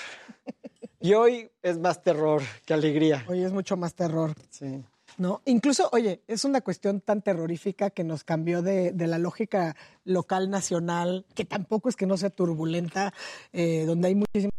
Y 0.99 1.13
hoy 1.13 1.51
es 1.61 1.77
más 1.77 2.01
terror 2.01 2.41
que 2.65 2.73
alegría. 2.73 3.23
Hoy 3.27 3.43
es 3.43 3.51
mucho 3.53 3.77
más 3.77 3.93
terror. 3.93 4.33
Sí. 4.49 4.83
¿no? 5.17 5.41
Incluso, 5.45 5.89
oye, 5.93 6.21
es 6.27 6.43
una 6.45 6.61
cuestión 6.61 7.01
tan 7.01 7.21
terrorífica 7.21 7.89
que 7.89 8.03
nos 8.03 8.23
cambió 8.23 8.61
de, 8.61 8.91
de 8.91 9.07
la 9.07 9.17
lógica 9.17 9.75
local 10.03 10.49
nacional, 10.49 11.25
que 11.33 11.45
tampoco 11.45 11.89
es 11.89 11.95
que 11.95 12.05
no 12.05 12.17
sea 12.17 12.29
turbulenta, 12.29 13.13
eh, 13.53 13.85
donde 13.85 14.09
hay 14.09 14.15
muchísimas 14.15 14.51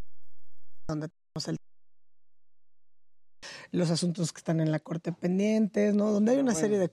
donde 0.89 1.08
tenemos 1.08 1.49
el 1.49 1.57
los 3.70 3.91
asuntos 3.91 4.33
que 4.33 4.39
están 4.39 4.60
en 4.60 4.73
la 4.73 4.81
corte 4.81 5.12
pendientes, 5.12 5.94
¿no? 5.94 6.10
Donde 6.10 6.33
hay 6.33 6.39
una 6.39 6.52
Bueno. 6.52 6.60
serie 6.60 6.78
de 6.78 6.91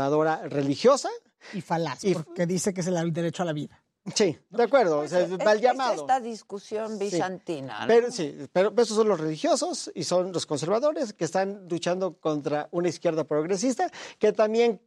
conservadora 0.00 0.48
religiosa. 0.48 1.08
y 1.54 1.62
falaz, 1.62 2.04
Y- 2.04 2.12
porque 2.14 2.44
dice 2.46 2.72
que 2.74 2.82
es 2.82 2.86
el 2.86 3.12
derecho 3.14 3.42
a 3.42 3.46
la 3.46 3.54
vida. 3.54 3.82
Sí, 4.14 4.36
de 4.50 4.62
acuerdo, 4.62 5.00
o 5.00 5.08
sea, 5.08 5.20
Es- 5.20 5.30
mal 5.30 5.56
es 5.56 5.62
llamado. 5.62 6.02
esta 6.02 6.20
discusión 6.20 6.98
Sí. 6.98 7.04
bizantina. 7.04 7.80
¿no? 7.82 7.86
Pero 7.86 8.10
sí, 8.10 8.36
pero 8.52 8.72
esos 8.76 8.96
son 8.96 9.08
los 9.08 9.18
religiosos 9.18 9.90
y 9.94 10.04
son 10.04 10.32
los 10.32 10.44
conservadores 10.46 11.12
que 11.14 11.24
están 11.24 11.66
luchando 11.68 12.14
contra 12.18 12.68
una 12.72 12.88
izquierda 12.90 13.24
progresista 13.24 13.90
que 14.18 14.32
también, 14.32 14.80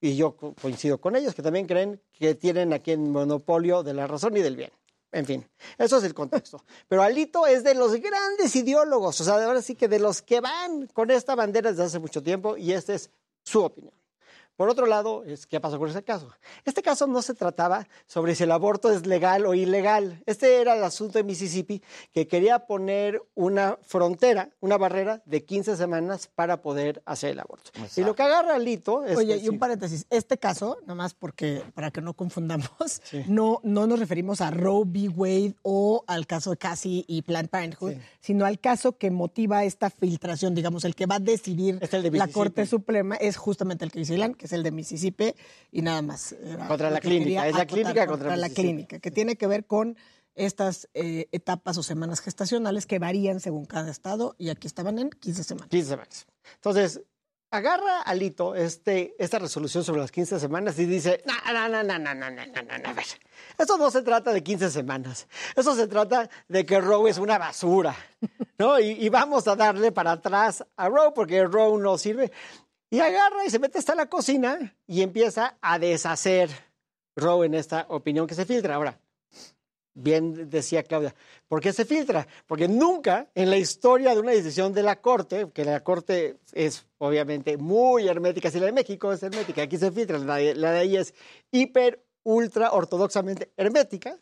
y 0.00 0.16
yo 0.16 0.36
co- 0.36 0.54
coincido 0.60 1.00
con 1.00 1.14
ellos, 1.14 1.32
que 1.34 1.42
también 1.42 1.66
creen 1.66 2.00
que 2.12 2.34
tienen 2.34 2.72
aquí 2.72 2.90
el 2.92 2.98
monopolio 3.00 3.82
de 3.84 3.94
la 3.94 4.06
razón 4.08 4.36
y 4.36 4.40
del 4.42 4.56
bien. 4.56 4.72
En 5.12 5.26
fin, 5.26 5.48
eso 5.78 5.98
es 5.98 6.04
el 6.04 6.14
contexto. 6.14 6.64
Pero 6.88 7.02
Alito 7.02 7.46
es 7.46 7.62
de 7.64 7.74
los 7.74 7.92
grandes 8.00 8.54
ideólogos, 8.56 9.20
o 9.20 9.24
sea, 9.24 9.34
ahora 9.44 9.62
sí 9.62 9.74
que 9.76 9.86
de 9.88 10.00
los 10.00 10.22
que 10.22 10.40
van 10.40 10.86
con 10.88 11.10
esta 11.12 11.34
bandera 11.36 11.70
desde 11.70 11.84
hace 11.84 11.98
mucho 12.00 12.20
tiempo 12.22 12.56
y 12.56 12.72
esta 12.72 12.94
es 12.94 13.10
su 13.44 13.62
opinión. 13.62 13.94
Por 14.58 14.68
otro 14.68 14.86
lado, 14.86 15.22
es, 15.22 15.46
¿qué 15.46 15.60
pasó 15.60 15.78
con 15.78 15.88
ese 15.88 16.02
caso? 16.02 16.32
Este 16.64 16.82
caso 16.82 17.06
no 17.06 17.22
se 17.22 17.32
trataba 17.32 17.86
sobre 18.06 18.34
si 18.34 18.42
el 18.42 18.50
aborto 18.50 18.90
es 18.90 19.06
legal 19.06 19.46
o 19.46 19.54
ilegal. 19.54 20.20
Este 20.26 20.60
era 20.60 20.76
el 20.76 20.82
asunto 20.82 21.16
de 21.16 21.22
Mississippi 21.22 21.80
que 22.12 22.26
quería 22.26 22.66
poner 22.66 23.22
una 23.36 23.78
frontera, 23.82 24.50
una 24.58 24.76
barrera 24.76 25.22
de 25.26 25.44
15 25.44 25.76
semanas 25.76 26.28
para 26.34 26.60
poder 26.60 27.00
hacer 27.06 27.30
el 27.30 27.38
aborto. 27.38 27.70
Y 27.96 28.00
lo 28.00 28.16
que 28.16 28.24
agarra 28.24 28.56
Alito 28.56 29.04
es 29.04 29.16
Oye, 29.16 29.38
que 29.38 29.44
y 29.44 29.48
un 29.48 29.60
paréntesis. 29.60 30.06
Este 30.10 30.38
caso, 30.38 30.78
nada 30.80 30.96
más 30.96 31.14
porque, 31.14 31.62
para 31.72 31.92
que 31.92 32.00
no 32.00 32.14
confundamos, 32.14 32.68
no, 33.28 33.60
no 33.62 33.86
nos 33.86 34.00
referimos 34.00 34.40
a 34.40 34.50
Roe 34.50 34.82
v. 34.84 35.08
Wade 35.10 35.54
o 35.62 36.02
al 36.08 36.26
caso 36.26 36.50
de 36.50 36.56
Cassie 36.56 37.04
y 37.06 37.22
Planned 37.22 37.48
Parenthood, 37.48 37.94
sino 38.18 38.44
al 38.44 38.58
caso 38.58 38.98
que 38.98 39.12
motiva 39.12 39.62
esta 39.62 39.88
filtración, 39.88 40.56
digamos, 40.56 40.84
el 40.84 40.96
que 40.96 41.06
va 41.06 41.14
a 41.14 41.20
decidir 41.20 41.78
de 41.78 42.10
la. 42.10 42.26
Corte 42.26 42.66
Suprema 42.66 43.14
es 43.14 43.36
justamente 43.36 43.84
el 43.84 43.92
que 43.92 44.00
dice 44.00 44.14
Ilan, 44.14 44.34
que 44.34 44.47
es 44.48 44.52
el 44.52 44.62
de 44.62 44.72
Mississippi, 44.72 45.34
y 45.70 45.82
nada 45.82 46.02
más. 46.02 46.34
Contra 46.66 46.90
la 46.90 47.00
clínica, 47.00 47.46
es 47.46 47.54
la 47.54 47.66
clínica 47.66 48.06
contra 48.06 48.30
la 48.30 48.48
Mississippi. 48.48 48.62
clínica, 48.62 48.98
que 48.98 49.10
tiene 49.10 49.36
que 49.36 49.46
ver 49.46 49.66
con 49.66 49.96
estas 50.34 50.88
eh, 50.94 51.28
etapas 51.32 51.76
o 51.78 51.82
semanas 51.82 52.20
gestacionales 52.20 52.86
que 52.86 52.98
varían 52.98 53.40
según 53.40 53.66
cada 53.66 53.90
estado, 53.90 54.34
y 54.38 54.50
aquí 54.50 54.66
estaban 54.66 54.98
en 54.98 55.10
15 55.10 55.44
semanas. 55.44 55.68
15 55.70 55.88
semanas. 55.88 56.26
Entonces, 56.54 57.02
agarra 57.50 58.02
Alito 58.02 58.54
este, 58.54 59.14
esta 59.18 59.38
resolución 59.38 59.82
sobre 59.84 60.00
las 60.00 60.12
15 60.12 60.38
semanas 60.38 60.78
y 60.78 60.86
dice, 60.86 61.22
no, 61.26 61.34
no, 61.52 61.68
no, 61.68 61.82
no, 61.82 61.98
no, 61.98 62.14
no, 62.14 62.30
no, 62.30 62.62
no, 62.62 62.94
no. 62.94 63.02
Esto 63.58 63.78
no 63.78 63.90
se 63.90 64.02
trata 64.02 64.32
de 64.32 64.42
15 64.42 64.70
semanas. 64.70 65.26
Eso 65.56 65.74
se 65.74 65.86
trata 65.86 66.28
de 66.48 66.66
que 66.66 66.80
Roe 66.80 67.10
es 67.10 67.18
una 67.18 67.38
basura, 67.38 67.96
¿no? 68.58 68.78
Y, 68.78 68.90
y 68.90 69.08
vamos 69.08 69.48
a 69.48 69.56
darle 69.56 69.92
para 69.92 70.12
atrás 70.12 70.64
a 70.76 70.88
Roe 70.88 71.12
porque 71.14 71.44
Roe 71.44 71.80
no 71.80 71.98
sirve. 71.98 72.30
Y 72.90 73.00
agarra 73.00 73.44
y 73.44 73.50
se 73.50 73.58
mete 73.58 73.78
hasta 73.78 73.94
la 73.94 74.06
cocina 74.06 74.76
y 74.86 75.02
empieza 75.02 75.58
a 75.60 75.78
deshacer 75.78 76.50
Roe 77.16 77.46
en 77.46 77.54
esta 77.54 77.86
opinión 77.88 78.26
que 78.26 78.34
se 78.34 78.46
filtra. 78.46 78.76
Ahora, 78.76 78.98
bien 79.94 80.48
decía 80.48 80.82
Claudia, 80.82 81.14
¿por 81.48 81.60
qué 81.60 81.72
se 81.72 81.84
filtra? 81.84 82.26
Porque 82.46 82.68
nunca 82.68 83.28
en 83.34 83.50
la 83.50 83.56
historia 83.56 84.14
de 84.14 84.20
una 84.20 84.32
decisión 84.32 84.72
de 84.72 84.82
la 84.82 85.00
Corte, 85.00 85.50
que 85.52 85.64
la 85.64 85.82
Corte 85.82 86.38
es 86.52 86.86
obviamente 86.98 87.56
muy 87.56 88.08
hermética, 88.08 88.50
si 88.50 88.60
la 88.60 88.66
de 88.66 88.72
México 88.72 89.12
es 89.12 89.22
hermética, 89.22 89.62
aquí 89.62 89.76
se 89.76 89.90
filtra, 89.90 90.18
la 90.18 90.36
de, 90.36 90.54
la 90.54 90.72
de 90.72 90.78
ahí 90.78 90.96
es 90.96 91.14
hiper, 91.50 92.02
ultra, 92.22 92.72
ortodoxamente 92.72 93.52
hermética, 93.56 94.18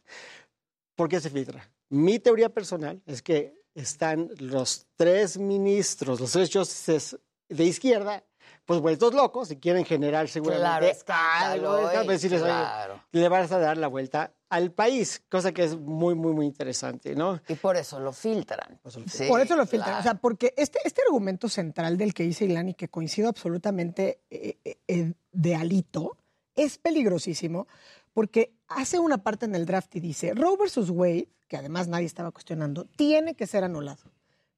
¿por 0.95 1.09
qué 1.09 1.21
se 1.21 1.31
filtra? 1.31 1.69
Mi 1.89 2.19
teoría 2.19 2.49
personal 2.49 3.03
es 3.07 3.23
que 3.23 3.55
están 3.75 4.31
los 4.39 4.87
tres 4.97 5.39
ministros, 5.39 6.21
los 6.21 6.33
tres 6.33 6.51
jueces 6.53 7.19
de 7.49 7.65
izquierda, 7.65 8.25
pues 8.65 8.81
vueltos 8.81 9.15
locos 9.15 9.51
y 9.51 9.57
quieren 9.57 9.85
generar 9.85 10.29
seguramente 10.29 10.63
Claro, 10.67 10.87
escándalo, 10.87 11.89
algo, 11.89 12.11
decirles, 12.13 12.43
oye, 12.43 12.51
claro. 12.51 13.01
le 13.13 13.29
vas 13.29 13.53
a 13.53 13.59
dar 13.59 13.77
la 13.79 13.87
vuelta 13.89 14.33
al 14.49 14.73
país, 14.73 15.23
cosa 15.29 15.53
que 15.53 15.65
es 15.65 15.77
muy, 15.77 16.15
muy, 16.15 16.33
muy 16.33 16.47
interesante, 16.47 17.15
¿no? 17.15 17.41
Y 17.49 17.55
por 17.55 17.77
eso 17.77 17.99
lo 18.01 18.13
filtran. 18.13 18.81
Sí, 19.07 19.27
Por 19.29 19.41
eso 19.41 19.57
lo 19.57 19.67
filtran. 19.67 19.91
claro. 19.91 20.01
O 20.01 20.03
sea, 20.03 20.15
porque 20.15 20.55
este, 20.57 20.79
este 20.85 21.03
argumento 21.03 21.49
central 21.49 21.97
del 21.97 22.15
que 22.15 22.23
dice 22.23 22.45
Ilan 22.45 22.69
y 22.69 22.75
que 22.75 22.89
coincido 22.89 23.29
absolutamente 23.29 24.21
eh, 24.31 24.59
eh, 24.65 24.79
eh, 24.89 25.13
de 25.33 25.55
Alito 25.57 26.17
es 26.55 26.79
peligrosísimo 26.79 27.67
porque 28.13 28.55
hace 28.69 28.99
una 28.99 29.19
parte 29.19 29.47
en 29.47 29.55
el 29.55 29.67
draft 29.67 29.95
y 29.97 30.01
dice 30.01 30.33
Roe 30.35 30.57
versus 30.57 30.91
Wade, 30.91 31.29
que 31.49 31.57
además 31.57 31.87
nadie 31.89 32.07
estaba 32.07 32.31
cuestionando, 32.31 32.85
tiene 32.85 33.35
que 33.35 33.47
ser 33.47 33.63
anulado. 33.63 34.03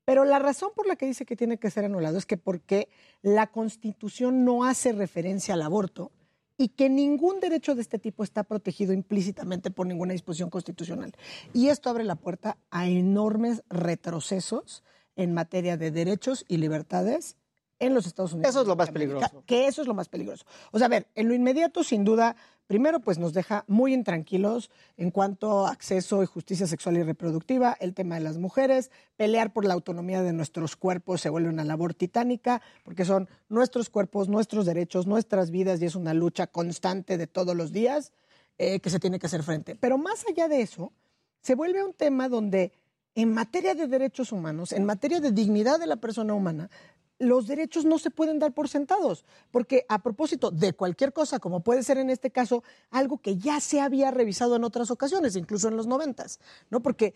Pero 0.08 0.24
la 0.24 0.38
razón 0.38 0.70
por 0.74 0.86
la 0.86 0.96
que 0.96 1.04
dice 1.04 1.26
que 1.26 1.36
tiene 1.36 1.58
que 1.58 1.70
ser 1.70 1.84
anulado 1.84 2.16
es 2.16 2.24
que 2.24 2.38
porque 2.38 2.88
la 3.20 3.48
Constitución 3.48 4.42
no 4.42 4.64
hace 4.64 4.92
referencia 4.92 5.52
al 5.52 5.60
aborto 5.60 6.12
y 6.56 6.68
que 6.68 6.88
ningún 6.88 7.40
derecho 7.40 7.74
de 7.74 7.82
este 7.82 7.98
tipo 7.98 8.24
está 8.24 8.42
protegido 8.42 8.94
implícitamente 8.94 9.70
por 9.70 9.86
ninguna 9.86 10.14
disposición 10.14 10.48
constitucional. 10.48 11.12
Y 11.52 11.68
esto 11.68 11.90
abre 11.90 12.04
la 12.04 12.14
puerta 12.14 12.56
a 12.70 12.88
enormes 12.88 13.62
retrocesos 13.68 14.82
en 15.14 15.34
materia 15.34 15.76
de 15.76 15.90
derechos 15.90 16.46
y 16.48 16.56
libertades 16.56 17.36
en 17.78 17.92
los 17.92 18.06
Estados 18.06 18.32
Unidos. 18.32 18.48
Eso 18.48 18.62
es 18.62 18.66
lo 18.66 18.76
más 18.76 18.88
América, 18.88 19.12
peligroso. 19.12 19.44
Que 19.44 19.66
eso 19.66 19.82
es 19.82 19.88
lo 19.88 19.92
más 19.92 20.08
peligroso. 20.08 20.46
O 20.72 20.78
sea, 20.78 20.86
a 20.86 20.88
ver, 20.88 21.06
en 21.16 21.28
lo 21.28 21.34
inmediato, 21.34 21.84
sin 21.84 22.04
duda, 22.04 22.34
primero, 22.68 23.00
pues 23.00 23.18
nos 23.18 23.32
deja 23.32 23.64
muy 23.66 23.92
intranquilos 23.92 24.70
en 24.96 25.10
cuanto 25.10 25.66
a 25.66 25.70
acceso 25.72 26.22
y 26.22 26.26
justicia 26.26 26.68
sexual 26.68 26.98
y 26.98 27.02
reproductiva, 27.02 27.76
el 27.80 27.94
tema 27.94 28.14
de 28.14 28.20
las 28.20 28.38
mujeres, 28.38 28.92
pelear 29.16 29.52
por 29.52 29.64
la 29.64 29.74
autonomía 29.74 30.22
de 30.22 30.32
nuestros 30.32 30.76
cuerpos 30.76 31.22
se 31.22 31.30
vuelve 31.30 31.48
una 31.48 31.64
labor 31.64 31.94
titánica, 31.94 32.62
porque 32.84 33.04
son 33.04 33.28
nuestros 33.48 33.90
cuerpos, 33.90 34.28
nuestros 34.28 34.66
derechos, 34.66 35.06
nuestras 35.06 35.50
vidas, 35.50 35.82
y 35.82 35.86
es 35.86 35.96
una 35.96 36.14
lucha 36.14 36.46
constante 36.46 37.18
de 37.18 37.26
todos 37.26 37.56
los 37.56 37.72
días 37.72 38.12
eh, 38.58 38.80
que 38.80 38.90
se 38.90 39.00
tiene 39.00 39.18
que 39.18 39.26
hacer 39.26 39.42
frente. 39.42 39.74
Pero 39.74 39.98
más 39.98 40.24
allá 40.28 40.46
de 40.46 40.60
eso, 40.60 40.92
se 41.40 41.54
vuelve 41.54 41.82
un 41.82 41.94
tema 41.94 42.28
donde 42.28 42.72
en 43.14 43.32
materia 43.32 43.74
de 43.74 43.88
derechos 43.88 44.30
humanos, 44.30 44.72
en 44.72 44.84
materia 44.84 45.20
de 45.20 45.32
dignidad 45.32 45.80
de 45.80 45.86
la 45.86 45.96
persona 45.96 46.34
humana, 46.34 46.70
los 47.18 47.46
derechos 47.46 47.84
no 47.84 47.98
se 47.98 48.10
pueden 48.10 48.38
dar 48.38 48.52
por 48.52 48.68
sentados, 48.68 49.24
porque 49.50 49.84
a 49.88 50.02
propósito 50.02 50.50
de 50.50 50.72
cualquier 50.72 51.12
cosa, 51.12 51.38
como 51.38 51.60
puede 51.60 51.82
ser 51.82 51.98
en 51.98 52.10
este 52.10 52.30
caso, 52.30 52.62
algo 52.90 53.18
que 53.18 53.36
ya 53.36 53.60
se 53.60 53.80
había 53.80 54.10
revisado 54.10 54.56
en 54.56 54.64
otras 54.64 54.90
ocasiones, 54.90 55.36
incluso 55.36 55.68
en 55.68 55.76
los 55.76 55.86
noventas, 55.86 56.40
¿no? 56.70 56.80
Porque 56.80 57.14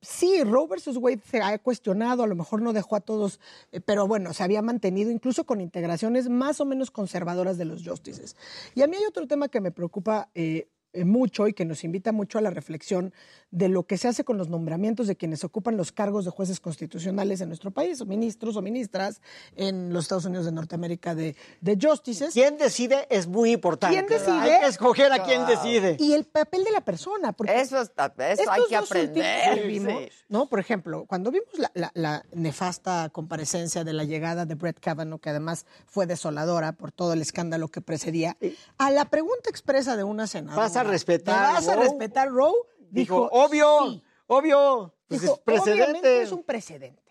sí, 0.00 0.42
Roe 0.42 0.66
versus 0.66 0.96
Wade 0.96 1.22
se 1.30 1.40
ha 1.40 1.58
cuestionado, 1.58 2.22
a 2.22 2.26
lo 2.26 2.34
mejor 2.34 2.60
no 2.60 2.72
dejó 2.72 2.96
a 2.96 3.00
todos, 3.00 3.40
eh, 3.70 3.80
pero 3.80 4.06
bueno, 4.06 4.32
se 4.34 4.42
había 4.42 4.60
mantenido 4.62 5.10
incluso 5.10 5.44
con 5.44 5.60
integraciones 5.60 6.28
más 6.28 6.60
o 6.60 6.64
menos 6.64 6.90
conservadoras 6.90 7.56
de 7.56 7.64
los 7.64 7.86
justices. 7.86 8.36
Y 8.74 8.82
a 8.82 8.86
mí 8.86 8.96
hay 8.96 9.04
otro 9.04 9.26
tema 9.26 9.48
que 9.48 9.60
me 9.60 9.70
preocupa 9.70 10.28
eh, 10.34 10.68
mucho 11.04 11.48
y 11.48 11.54
que 11.54 11.64
nos 11.64 11.84
invita 11.84 12.12
mucho 12.12 12.38
a 12.38 12.40
la 12.40 12.50
reflexión 12.50 13.12
de 13.50 13.68
lo 13.68 13.82
que 13.84 13.98
se 13.98 14.08
hace 14.08 14.24
con 14.24 14.38
los 14.38 14.48
nombramientos 14.48 15.06
de 15.06 15.16
quienes 15.16 15.44
ocupan 15.44 15.76
los 15.76 15.92
cargos 15.92 16.24
de 16.24 16.30
jueces 16.30 16.60
constitucionales 16.60 17.40
en 17.40 17.48
nuestro 17.48 17.70
país, 17.70 18.00
o 18.00 18.06
ministros 18.06 18.56
o 18.56 18.62
ministras 18.62 19.20
en 19.56 19.92
los 19.92 20.04
Estados 20.04 20.24
Unidos 20.24 20.46
de 20.46 20.52
Norteamérica 20.52 21.14
de, 21.14 21.36
de 21.60 21.78
justices. 21.80 22.32
¿Quién 22.32 22.56
decide? 22.56 23.06
Es 23.10 23.26
muy 23.26 23.52
importante. 23.52 23.96
¿Quién 23.96 24.06
decide? 24.08 24.54
Hay 24.54 24.60
que 24.60 24.66
escoger 24.66 25.12
a 25.12 25.22
quién 25.24 25.46
decide. 25.46 25.96
Y 25.98 26.12
el 26.14 26.24
papel 26.24 26.64
de 26.64 26.72
la 26.72 26.80
persona. 26.82 27.32
Porque 27.32 27.60
Eso, 27.60 27.80
está, 27.80 28.12
eso 28.30 28.50
hay 28.50 28.62
que 28.68 28.76
aprender. 28.76 29.54
que 29.60 29.66
vimos, 29.66 29.92
sí. 30.02 30.08
¿no? 30.28 30.46
Por 30.48 30.60
ejemplo, 30.60 31.04
cuando 31.06 31.30
vimos 31.30 31.48
la, 31.58 31.70
la- 31.74 31.92
la 31.94 32.24
nefasta 32.32 33.08
comparecencia 33.10 33.84
de 33.84 33.92
la 33.92 34.04
llegada 34.04 34.46
de 34.46 34.54
Brett 34.54 34.80
Kavanaugh, 34.80 35.20
que 35.20 35.30
además 35.30 35.66
fue 35.86 36.06
desoladora 36.06 36.72
por 36.72 36.90
todo 36.92 37.12
el 37.12 37.20
escándalo 37.22 37.68
que 37.68 37.80
precedía, 37.80 38.36
a 38.78 38.90
la 38.90 39.04
pregunta 39.06 39.50
expresa 39.50 39.96
de 39.96 40.04
una 40.04 40.26
senadora. 40.26 40.62
¿Vas 40.62 40.76
a 40.86 40.90
respetar 40.90 41.48
¿me 41.48 41.52
¿Vas 41.54 41.68
a 41.68 41.76
respetar 41.76 42.28
Roe? 42.30 42.52
Dijo, 42.90 43.22
Dijo, 43.24 43.28
obvio, 43.32 43.78
sí. 43.90 44.02
obvio. 44.26 44.94
Pues 45.08 45.20
Dijo, 45.22 45.34
es 45.34 45.40
precedente. 45.40 46.22
es 46.22 46.32
un 46.32 46.42
precedente. 46.42 47.02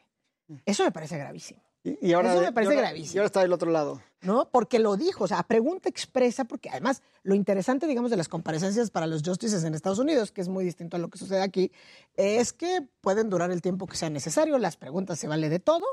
Eso 0.65 0.83
me 0.83 0.91
parece 0.91 1.17
gravísimo. 1.17 1.61
Y, 1.83 2.09
y 2.09 2.13
ahora, 2.13 2.33
Eso 2.33 2.41
me 2.41 2.51
parece 2.51 2.73
y 2.73 2.75
ahora- 2.75 2.89
gravísimo. 2.89 3.15
Y 3.15 3.17
ahora 3.19 3.25
está 3.25 3.41
del 3.41 3.53
otro 3.53 3.71
lado. 3.71 4.01
¿no? 4.21 4.47
Porque 4.51 4.77
lo 4.77 4.97
dijo, 4.97 5.23
o 5.23 5.27
sea, 5.27 5.39
a 5.39 5.47
pregunta 5.47 5.89
expresa, 5.89 6.43
porque 6.45 6.69
además 6.69 7.01
lo 7.23 7.33
interesante, 7.33 7.87
digamos, 7.87 8.11
de 8.11 8.17
las 8.17 8.27
comparecencias 8.27 8.91
para 8.91 9.07
los 9.07 9.23
justices 9.23 9.63
en 9.63 9.73
Estados 9.73 9.97
Unidos, 9.97 10.31
que 10.31 10.41
es 10.41 10.47
muy 10.47 10.63
distinto 10.63 10.95
a 10.95 10.99
lo 10.99 11.07
que 11.09 11.17
sucede 11.17 11.41
aquí, 11.41 11.71
es 12.15 12.53
que 12.53 12.87
pueden 13.01 13.31
durar 13.31 13.49
el 13.49 13.63
tiempo 13.63 13.87
que 13.87 13.95
sea 13.97 14.11
necesario, 14.11 14.59
las 14.59 14.77
preguntas 14.77 15.17
se 15.17 15.27
vale 15.27 15.49
de 15.49 15.57
todo 15.59 15.85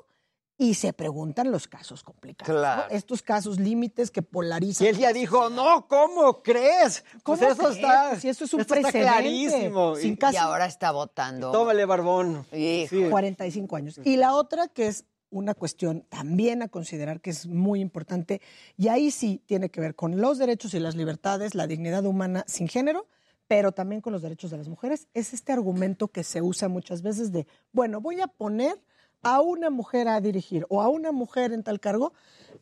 y 0.61 0.75
se 0.75 0.93
preguntan 0.93 1.53
los 1.53 1.69
casos 1.69 2.03
complicados. 2.03 2.53
¿no? 2.53 2.61
Claro. 2.61 2.91
Estos 2.91 3.23
casos 3.23 3.61
límites 3.61 4.11
que 4.11 4.23
polarizan. 4.23 4.87
Y 4.87 4.91
él 4.91 4.99
ya 4.99 5.13
dijo, 5.13 5.49
no, 5.51 5.87
¿cómo 5.87 6.43
crees? 6.43 7.05
¿Cómo 7.23 7.39
Pues 7.39 7.53
eso 7.53 7.63
crees? 7.63 7.77
está, 7.77 8.09
Pues 8.11 8.21
si 8.23 8.29
eso 8.29 8.45
es 8.45 8.55
un 8.55 8.61
está 8.63 8.75
precedente. 8.75 9.01
clarísimo. 9.09 9.95
Sin 9.97 10.15
Y- 10.15 10.17
casi- 10.17 10.35
Y 10.35 10.39
ahora 10.39 10.67
está 10.67 10.91
votando. 10.91 11.53
Tómale, 11.53 11.85
barbón. 11.85 12.45
Hijo. 12.53 12.89
Sí. 12.91 13.05
45 13.09 13.77
años. 13.77 14.01
Y 14.05 14.17
la 14.17 14.35
otra 14.35 14.67
que 14.69 14.89
es 14.89 15.05
una 15.31 15.55
cuestión 15.55 16.07
también 16.09 16.63
a 16.63 16.69
considerar 16.69 17.21
que 17.21 17.31
es 17.31 17.47
muy 17.47 17.81
importante, 17.81 18.41
y 18.77 18.89
ahí 18.89 19.11
sí 19.11 19.43
tiene 19.47 19.71
que 19.71 19.81
ver 19.81 19.95
con 19.95 20.21
los 20.21 20.39
derechos 20.39 20.73
y 20.75 20.81
las 20.81 20.97
libertades, 20.97 21.55
la 21.55 21.67
dignidad 21.67 22.05
humana 22.07 22.45
sin 22.49 22.67
género, 22.67 23.07
pero 23.47 23.73
también 23.73 24.01
con 24.01 24.13
los 24.15 24.23
derechos 24.23 24.51
de 24.51 24.57
las 24.57 24.69
mujeres, 24.69 25.07
es 25.15 25.35
este 25.35 25.53
argumento 25.53 26.09
que 26.09 26.25
se 26.25 26.41
usa 26.43 26.69
muchas 26.69 27.03
veces 27.03 27.31
de, 27.31 27.47
bueno, 27.73 28.01
voy 28.01 28.21
a 28.23 28.27
poner 28.27 28.81
a 29.23 29.41
una 29.41 29.71
mujer 29.71 30.09
a 30.09 30.21
dirigir 30.21 30.67
o 30.69 30.81
a 30.83 30.89
una 30.89 31.13
mujer 31.13 31.53
en 31.53 31.63
tal 31.63 31.81
cargo, 31.81 32.13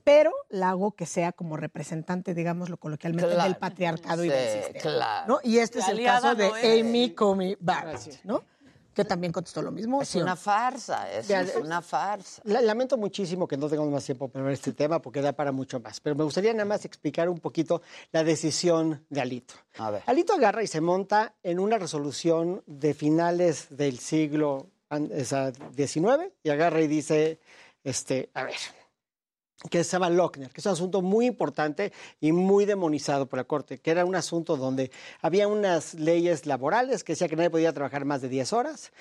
pero 0.05 0.33
la 0.49 0.71
hago 0.71 0.93
que 0.93 1.07
sea 1.07 1.33
como 1.33 1.57
representante, 1.57 2.35
digámoslo 2.35 2.77
coloquialmente, 2.77 3.29
Claro. 3.31 3.45
del 3.45 3.57
patriarcado 3.57 4.25
y 4.25 4.29
del 4.29 4.63
sistema. 4.65 4.81
claro. 4.95 5.27
¿no? 5.35 5.41
Y 5.43 5.59
este 5.59 5.79
La 5.79 5.85
es 5.85 5.91
el 5.93 6.05
caso 6.05 6.35
de 6.35 6.49
no. 6.49 6.55
Amy 6.89 7.11
Comey 7.15 7.57
Barrett, 7.61 8.25
¿no? 8.25 8.43
Que 8.95 9.05
también 9.05 9.31
contestó 9.31 9.61
lo 9.61 9.71
mismo. 9.71 10.01
Es 10.01 10.09
¿sí 10.09 10.19
o 10.19 10.23
una 10.23 10.37
farsa, 10.37 11.13
es, 11.13 11.29
es 11.29 11.55
una 11.57 11.83
farsa. 11.83 12.41
La- 12.45 12.63
lamento 12.63 12.97
muchísimo 12.97 13.47
que 13.47 13.59
no 13.59 13.69
tengamos 13.69 13.93
más 13.93 14.05
tiempo 14.07 14.29
para 14.29 14.43
ver 14.47 14.55
este 14.55 14.73
tema 14.73 15.03
porque 15.03 15.21
da 15.21 15.35
para 15.35 15.53
mucho 15.53 15.81
más. 15.81 16.01
Pero 16.01 16.17
me 16.17 16.25
gustaría 16.25 16.53
nada 16.55 16.65
más 16.65 16.87
explicar 16.87 17.29
un 17.29 17.39
poquito 17.39 17.83
la 18.13 18.25
decisión 18.25 19.05
de 19.11 19.21
Alito. 19.21 19.53
A 19.77 19.91
ver. 19.91 20.03
Alito 20.07 20.33
agarra 20.33 20.63
y 20.63 20.67
se 20.67 20.81
monta 20.81 21.35
en 21.43 21.59
una 21.59 21.77
resolución 21.77 22.63
de 22.67 22.95
finales 22.95 23.67
del 23.69 23.99
siglo 23.99 24.69
sea, 25.25 25.53
XIX 25.77 26.33
y 26.43 26.51
agarra 26.51 26.81
y 26.81 26.87
dice, 26.87 27.39
este, 27.85 28.31
a 28.35 28.45
ver, 28.45 28.55
que 29.71 29.85
se 29.85 29.93
llama 29.93 30.11
Lochner, 30.11 30.51
que 30.51 30.61
es 30.61 30.67
un 30.67 30.73
asunto 30.73 31.03
muy 31.03 31.27
importante 31.27 31.93
y 32.21 32.33
muy 32.33 32.67
demonizado 32.67 33.27
por 33.27 33.39
la 33.39 33.45
Corte, 33.45 33.79
que 33.79 33.91
era 33.91 34.05
un 34.05 34.15
asunto 34.15 34.57
donde 34.57 34.91
había 35.21 35.49
unas 35.49 35.95
leyes 35.95 36.47
laborales 36.47 37.05
que 37.05 37.13
decía 37.13 37.29
que 37.29 37.37
nadie 37.37 37.51
podía 37.51 37.73
trabajar 37.73 38.05
más 38.05 38.23
de 38.23 38.29
10 38.29 38.53
horas. 38.53 38.93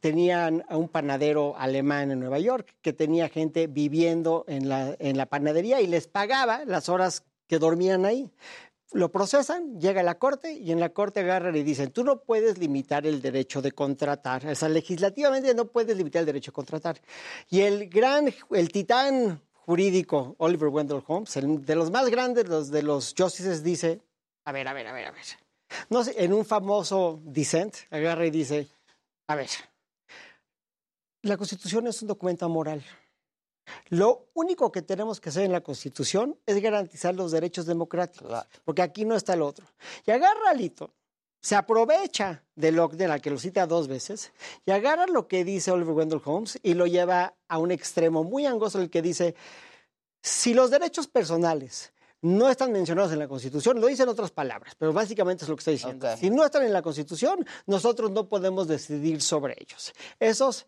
Tenían 0.00 0.64
a 0.68 0.76
un 0.76 0.88
panadero 0.88 1.56
alemán 1.56 2.10
en 2.10 2.20
Nueva 2.20 2.38
York 2.38 2.76
que 2.82 2.92
tenía 2.92 3.28
gente 3.28 3.66
viviendo 3.66 4.44
en 4.46 4.68
la, 4.68 4.94
en 4.98 5.16
la 5.16 5.26
panadería 5.26 5.80
y 5.80 5.86
les 5.86 6.06
pagaba 6.06 6.64
las 6.66 6.88
horas 6.88 7.24
que 7.46 7.58
dormían 7.58 8.04
ahí. 8.04 8.30
Lo 8.94 9.10
procesan, 9.10 9.80
llega 9.80 10.02
a 10.02 10.04
la 10.04 10.20
corte 10.20 10.52
y 10.52 10.70
en 10.70 10.78
la 10.78 10.90
corte 10.90 11.18
agarran 11.18 11.56
y 11.56 11.64
dicen, 11.64 11.90
tú 11.90 12.04
no 12.04 12.20
puedes 12.20 12.58
limitar 12.58 13.04
el 13.06 13.20
derecho 13.20 13.60
de 13.60 13.72
contratar. 13.72 14.46
O 14.46 14.54
sea, 14.54 14.68
legislativamente 14.68 15.52
no 15.52 15.64
puedes 15.64 15.96
limitar 15.96 16.20
el 16.20 16.26
derecho 16.26 16.52
de 16.52 16.54
contratar. 16.54 17.00
Y 17.50 17.62
el 17.62 17.88
gran, 17.88 18.32
el 18.52 18.70
titán 18.70 19.42
jurídico 19.52 20.36
Oliver 20.38 20.68
Wendell 20.68 21.02
Holmes, 21.04 21.36
el 21.36 21.64
de 21.64 21.74
los 21.74 21.90
más 21.90 22.08
grandes 22.08 22.70
de 22.70 22.82
los 22.84 23.14
justices, 23.18 23.64
dice, 23.64 24.00
a 24.44 24.52
ver, 24.52 24.68
a 24.68 24.72
ver, 24.72 24.86
a 24.86 24.92
ver, 24.92 25.06
a 25.06 25.10
ver. 25.10 25.24
No 25.90 26.04
sé, 26.04 26.14
en 26.22 26.32
un 26.32 26.44
famoso 26.44 27.20
dissent, 27.24 27.74
agarra 27.90 28.26
y 28.26 28.30
dice, 28.30 28.68
a 29.26 29.34
ver, 29.34 29.48
la 31.22 31.36
Constitución 31.36 31.88
es 31.88 32.00
un 32.00 32.06
documento 32.06 32.48
moral. 32.48 32.80
Lo 33.88 34.28
único 34.34 34.70
que 34.70 34.82
tenemos 34.82 35.20
que 35.20 35.28
hacer 35.28 35.44
en 35.44 35.52
la 35.52 35.62
Constitución 35.62 36.38
es 36.46 36.60
garantizar 36.60 37.14
los 37.14 37.32
derechos 37.32 37.66
democráticos, 37.66 38.46
porque 38.64 38.82
aquí 38.82 39.04
no 39.04 39.16
está 39.16 39.34
el 39.34 39.42
otro. 39.42 39.66
Y 40.06 40.10
agarra 40.10 40.50
Alito, 40.50 40.90
se 41.40 41.56
aprovecha 41.56 42.42
de 42.56 42.72
Lochner, 42.72 43.10
al 43.10 43.20
que 43.20 43.30
lo 43.30 43.38
cita 43.38 43.66
dos 43.66 43.86
veces, 43.86 44.32
y 44.64 44.70
agarra 44.70 45.06
lo 45.06 45.28
que 45.28 45.44
dice 45.44 45.70
Oliver 45.70 45.94
Wendell 45.94 46.22
Holmes 46.24 46.58
y 46.62 46.74
lo 46.74 46.86
lleva 46.86 47.34
a 47.48 47.58
un 47.58 47.70
extremo 47.70 48.24
muy 48.24 48.46
angosto, 48.46 48.80
el 48.80 48.88
que 48.88 49.02
dice, 49.02 49.34
si 50.22 50.54
los 50.54 50.70
derechos 50.70 51.06
personales 51.06 51.92
no 52.22 52.48
están 52.48 52.72
mencionados 52.72 53.12
en 53.12 53.18
la 53.18 53.28
Constitución, 53.28 53.78
lo 53.78 53.86
dice 53.88 54.04
en 54.04 54.08
otras 54.08 54.30
palabras, 54.30 54.74
pero 54.78 54.94
básicamente 54.94 55.44
es 55.44 55.50
lo 55.50 55.56
que 55.56 55.60
está 55.60 55.70
diciendo. 55.70 56.08
Si 56.16 56.30
no 56.30 56.46
están 56.46 56.64
en 56.64 56.72
la 56.72 56.80
Constitución, 56.80 57.46
nosotros 57.66 58.10
no 58.10 58.26
podemos 58.26 58.66
decidir 58.66 59.20
sobre 59.20 59.54
ellos. 59.60 59.92
Esos 60.18 60.66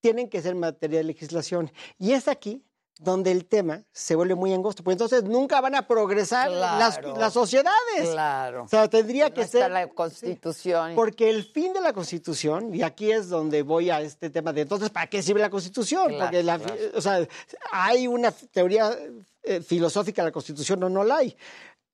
tienen 0.00 0.28
que 0.28 0.40
ser 0.42 0.54
materia 0.54 0.98
de 0.98 1.04
legislación. 1.04 1.70
Y 1.98 2.12
es 2.12 2.28
aquí 2.28 2.64
donde 2.98 3.32
el 3.32 3.46
tema 3.46 3.82
se 3.92 4.14
vuelve 4.14 4.34
muy 4.34 4.52
angosto, 4.52 4.84
pues 4.84 4.94
entonces 4.94 5.24
nunca 5.24 5.58
van 5.62 5.74
a 5.74 5.86
progresar 5.86 6.50
las, 6.50 6.98
Claro. 6.98 7.16
las 7.18 7.32
sociedades. 7.32 8.10
Claro. 8.10 8.64
O 8.64 8.68
sea, 8.68 8.88
tendría 8.88 9.28
No 9.30 9.34
que 9.34 9.40
está 9.40 9.58
ser 9.60 9.70
la 9.70 9.86
Constitución. 9.88 10.94
porque 10.94 11.30
el 11.30 11.44
fin 11.44 11.72
de 11.72 11.80
la 11.80 11.94
Constitución, 11.94 12.74
y 12.74 12.82
aquí 12.82 13.10
es 13.10 13.30
donde 13.30 13.62
voy 13.62 13.88
a 13.88 14.02
este 14.02 14.28
tema 14.28 14.52
de 14.52 14.62
entonces, 14.62 14.90
¿para 14.90 15.06
qué 15.06 15.22
sirve 15.22 15.40
la 15.40 15.48
Constitución? 15.48 16.08
Claro, 16.08 16.24
Porque 16.24 16.42
la- 16.42 16.58
claro. 16.58 16.74
o 16.94 17.00
sea, 17.00 17.26
hay 17.72 18.06
una 18.06 18.32
teoría 18.32 18.94
eh, 19.42 19.62
filosófica 19.62 20.20
de 20.20 20.28
la 20.28 20.32
Constitución 20.32 20.82
o 20.84 20.90
no 20.90 21.02
la 21.02 21.16
hay. 21.18 21.34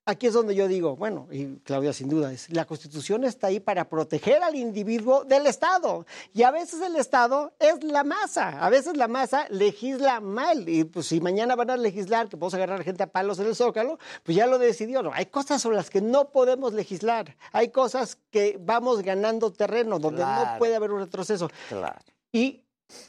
Aquí 0.09 0.29
es 0.29 0.35
donde 0.35 0.55
yo 0.55 0.69
digo, 0.69 0.95
bueno, 0.95 1.27
y 1.33 1.57
Claudia 1.65 1.93
sin 1.93 2.09
duda, 2.09 2.33
es, 2.33 2.49
la 2.51 2.65
Constitución 2.65 3.25
está 3.25 3.49
ahí 3.49 3.59
para 3.59 3.89
proteger 3.89 4.41
al 4.41 4.55
individuo 4.55 5.25
del 5.25 5.49
Estado. 5.49 6.07
Y 6.33 6.45
a 6.45 6.53
veces 6.53 6.81
el 6.81 6.95
Estado 6.95 7.53
es 7.59 7.83
la 7.83 8.05
masa, 8.05 8.65
a 8.65 8.71
veces 8.71 8.97
la 8.97 9.09
masa 9.09 9.49
legisla 9.51 10.21
mal. 10.21 10.69
Y 10.69 10.85
pues 10.85 11.07
si 11.07 11.21
mañana 11.21 11.57
van 11.57 11.71
a 11.71 11.77
legislar 11.77 12.29
que 12.29 12.37
podemos 12.37 12.55
agarrar 12.55 12.85
gente 12.85 13.03
a 13.03 13.09
palos 13.09 13.41
en 13.41 13.47
el 13.49 13.57
zócalo, 13.57 13.99
pues 14.23 14.37
ya 14.37 14.47
lo 14.47 14.59
decidió. 14.59 15.03
No, 15.03 15.11
hay 15.13 15.27
cosas 15.27 15.61
sobre 15.61 15.77
las 15.77 15.91
que 15.91 16.01
no 16.01 16.31
podemos 16.31 16.73
legislar. 16.73 17.37
Hay 17.51 17.71
cosas 17.71 18.17
que 18.31 18.59
vamos 18.61 19.03
ganando 19.03 19.53
terreno, 19.53 19.99
donde 19.99 20.23
no 20.23 20.27
Claro. 20.27 20.59
puede 20.61 20.77
haber 20.77 20.93
un 20.93 21.01
retroceso. 21.01 21.51
Claro. 21.69 21.99
Y 22.31 22.63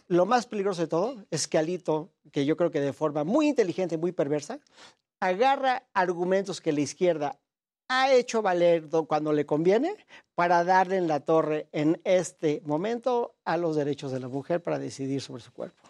lo 0.08 0.26
más 0.26 0.48
peligroso 0.48 0.82
de 0.82 0.88
todo 0.88 1.16
es 1.30 1.48
que 1.48 1.60
Alito, 1.60 2.10
que 2.32 2.44
yo 2.46 2.58
creo 2.58 2.72
que 2.72 2.82
de 2.82 2.92
forma 2.92 3.24
muy 3.24 3.48
inteligente 3.48 3.94
y 3.94 3.98
muy 4.00 4.12
perversa, 4.14 4.60
agarra 5.20 5.84
argumentos 5.94 6.62
que 6.62 6.72
la 6.72 6.82
izquierda 6.82 7.40
ha 7.90 8.12
hecho 8.12 8.42
valer 8.42 8.90
do- 8.90 9.06
cuando 9.08 9.32
le 9.32 9.46
conviene 9.46 9.96
para 10.36 10.64
darle 10.64 10.98
en 10.98 11.08
la 11.08 11.22
torre 11.22 11.68
en 11.72 12.02
este 12.04 12.62
momento 12.66 13.36
a 13.46 13.56
los 13.58 13.76
derechos 13.76 14.12
de 14.12 14.20
la 14.20 14.28
mujer 14.28 14.62
para 14.62 14.78
decidir 14.78 15.22
sobre 15.22 15.42
su 15.42 15.52
cuerpo. 15.54 15.82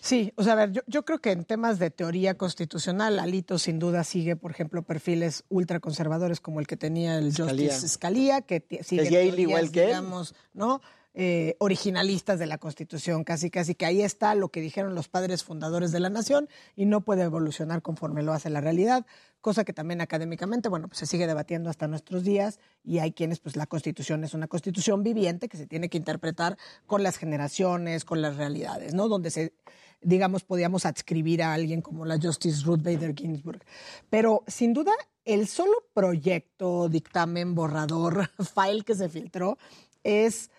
Sí, 0.00 0.32
o 0.36 0.44
sea, 0.44 0.52
a 0.52 0.56
ver, 0.56 0.72
yo, 0.72 0.82
yo 0.86 1.04
creo 1.04 1.18
que 1.18 1.32
en 1.32 1.44
temas 1.44 1.78
de 1.80 1.90
teoría 1.90 2.38
constitucional, 2.38 3.18
Alito 3.18 3.58
sin 3.58 3.78
duda 3.80 4.04
sigue, 4.04 4.36
por 4.36 4.52
ejemplo, 4.52 4.82
perfiles 4.82 5.44
ultraconservadores 5.48 6.40
como 6.40 6.60
el 6.60 6.66
que 6.66 6.76
tenía 6.76 7.18
el 7.18 7.32
Scalia. 7.32 7.70
Justice 7.72 7.88
Scalia, 7.88 8.40
que 8.42 8.64
sigue 8.82 9.08
teorías, 9.10 9.38
igual 9.38 9.72
que 9.72 9.86
digamos, 9.86 10.34
¿no? 10.52 10.80
Eh, 11.16 11.54
originalistas 11.60 12.40
de 12.40 12.46
la 12.46 12.58
Constitución, 12.58 13.22
casi 13.22 13.48
casi 13.48 13.76
que 13.76 13.86
ahí 13.86 14.02
está 14.02 14.34
lo 14.34 14.48
que 14.48 14.60
dijeron 14.60 14.96
los 14.96 15.06
padres 15.06 15.44
fundadores 15.44 15.92
de 15.92 16.00
la 16.00 16.10
nación 16.10 16.48
y 16.74 16.86
no 16.86 17.02
puede 17.02 17.22
evolucionar 17.22 17.82
conforme 17.82 18.24
lo 18.24 18.32
hace 18.32 18.50
la 18.50 18.60
realidad, 18.60 19.06
cosa 19.40 19.64
que 19.64 19.72
también 19.72 20.00
académicamente, 20.00 20.68
bueno, 20.68 20.88
pues 20.88 20.98
se 20.98 21.06
sigue 21.06 21.28
debatiendo 21.28 21.70
hasta 21.70 21.86
nuestros 21.86 22.24
días 22.24 22.58
y 22.82 22.98
hay 22.98 23.12
quienes, 23.12 23.38
pues 23.38 23.54
la 23.54 23.66
Constitución 23.66 24.24
es 24.24 24.34
una 24.34 24.48
Constitución 24.48 25.04
viviente 25.04 25.48
que 25.48 25.56
se 25.56 25.68
tiene 25.68 25.88
que 25.88 25.98
interpretar 25.98 26.58
con 26.84 27.04
las 27.04 27.16
generaciones, 27.16 28.04
con 28.04 28.20
las 28.20 28.36
realidades, 28.36 28.92
¿no? 28.92 29.06
Donde 29.06 29.30
se, 29.30 29.52
digamos, 30.00 30.42
podíamos 30.42 30.84
adscribir 30.84 31.44
a 31.44 31.54
alguien 31.54 31.80
como 31.80 32.04
la 32.06 32.18
Justice 32.20 32.64
Ruth 32.64 32.82
Bader 32.82 33.14
Ginsburg. 33.14 33.62
Pero 34.10 34.42
sin 34.48 34.72
duda, 34.72 34.90
el 35.24 35.46
solo 35.46 35.74
proyecto, 35.92 36.88
dictamen, 36.88 37.54
borrador, 37.54 38.30
file 38.52 38.82
que 38.82 38.96
se 38.96 39.08
filtró 39.08 39.58
es 40.02 40.50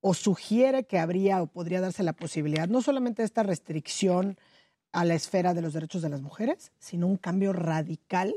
o 0.00 0.14
sugiere 0.14 0.84
que 0.84 0.98
habría 0.98 1.42
o 1.42 1.46
podría 1.46 1.80
darse 1.80 2.02
la 2.02 2.12
posibilidad 2.12 2.68
no 2.68 2.82
solamente 2.82 3.22
de 3.22 3.26
esta 3.26 3.42
restricción 3.42 4.38
a 4.92 5.04
la 5.04 5.14
esfera 5.14 5.54
de 5.54 5.62
los 5.62 5.72
derechos 5.72 6.02
de 6.02 6.08
las 6.08 6.20
mujeres, 6.22 6.72
sino 6.78 7.06
un 7.06 7.16
cambio 7.16 7.52
radical 7.52 8.34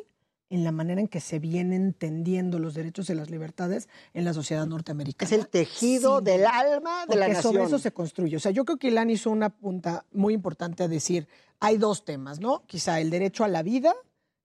en 0.49 0.63
la 0.63 0.71
manera 0.71 1.01
en 1.01 1.07
que 1.07 1.19
se 1.19 1.39
vienen 1.39 1.81
entendiendo 1.81 2.59
los 2.59 2.75
derechos 2.75 3.09
y 3.09 3.15
las 3.15 3.31
libertades 3.31 3.89
en 4.13 4.23
la 4.23 4.33
sociedad 4.33 4.67
norteamericana. 4.67 5.25
Es 5.25 5.31
el 5.31 5.47
tejido 5.47 6.21
del 6.21 6.45
alma 6.45 7.07
de 7.07 7.15
la 7.15 7.25
Porque 7.25 7.41
sobre 7.41 7.59
nación. 7.59 7.75
eso 7.75 7.79
se 7.79 7.91
construye. 7.91 8.37
O 8.37 8.39
sea, 8.39 8.51
yo 8.51 8.63
creo 8.63 8.77
que 8.77 8.89
Ilan 8.89 9.09
hizo 9.09 9.31
una 9.31 9.49
punta 9.49 10.05
muy 10.11 10.35
importante 10.35 10.83
a 10.83 10.87
decir, 10.87 11.27
hay 11.59 11.77
dos 11.77 12.05
temas, 12.05 12.39
¿no? 12.39 12.61
Quizá 12.67 13.01
el 13.01 13.09
derecho 13.09 13.43
a 13.43 13.47
la 13.47 13.63
vida, 13.63 13.95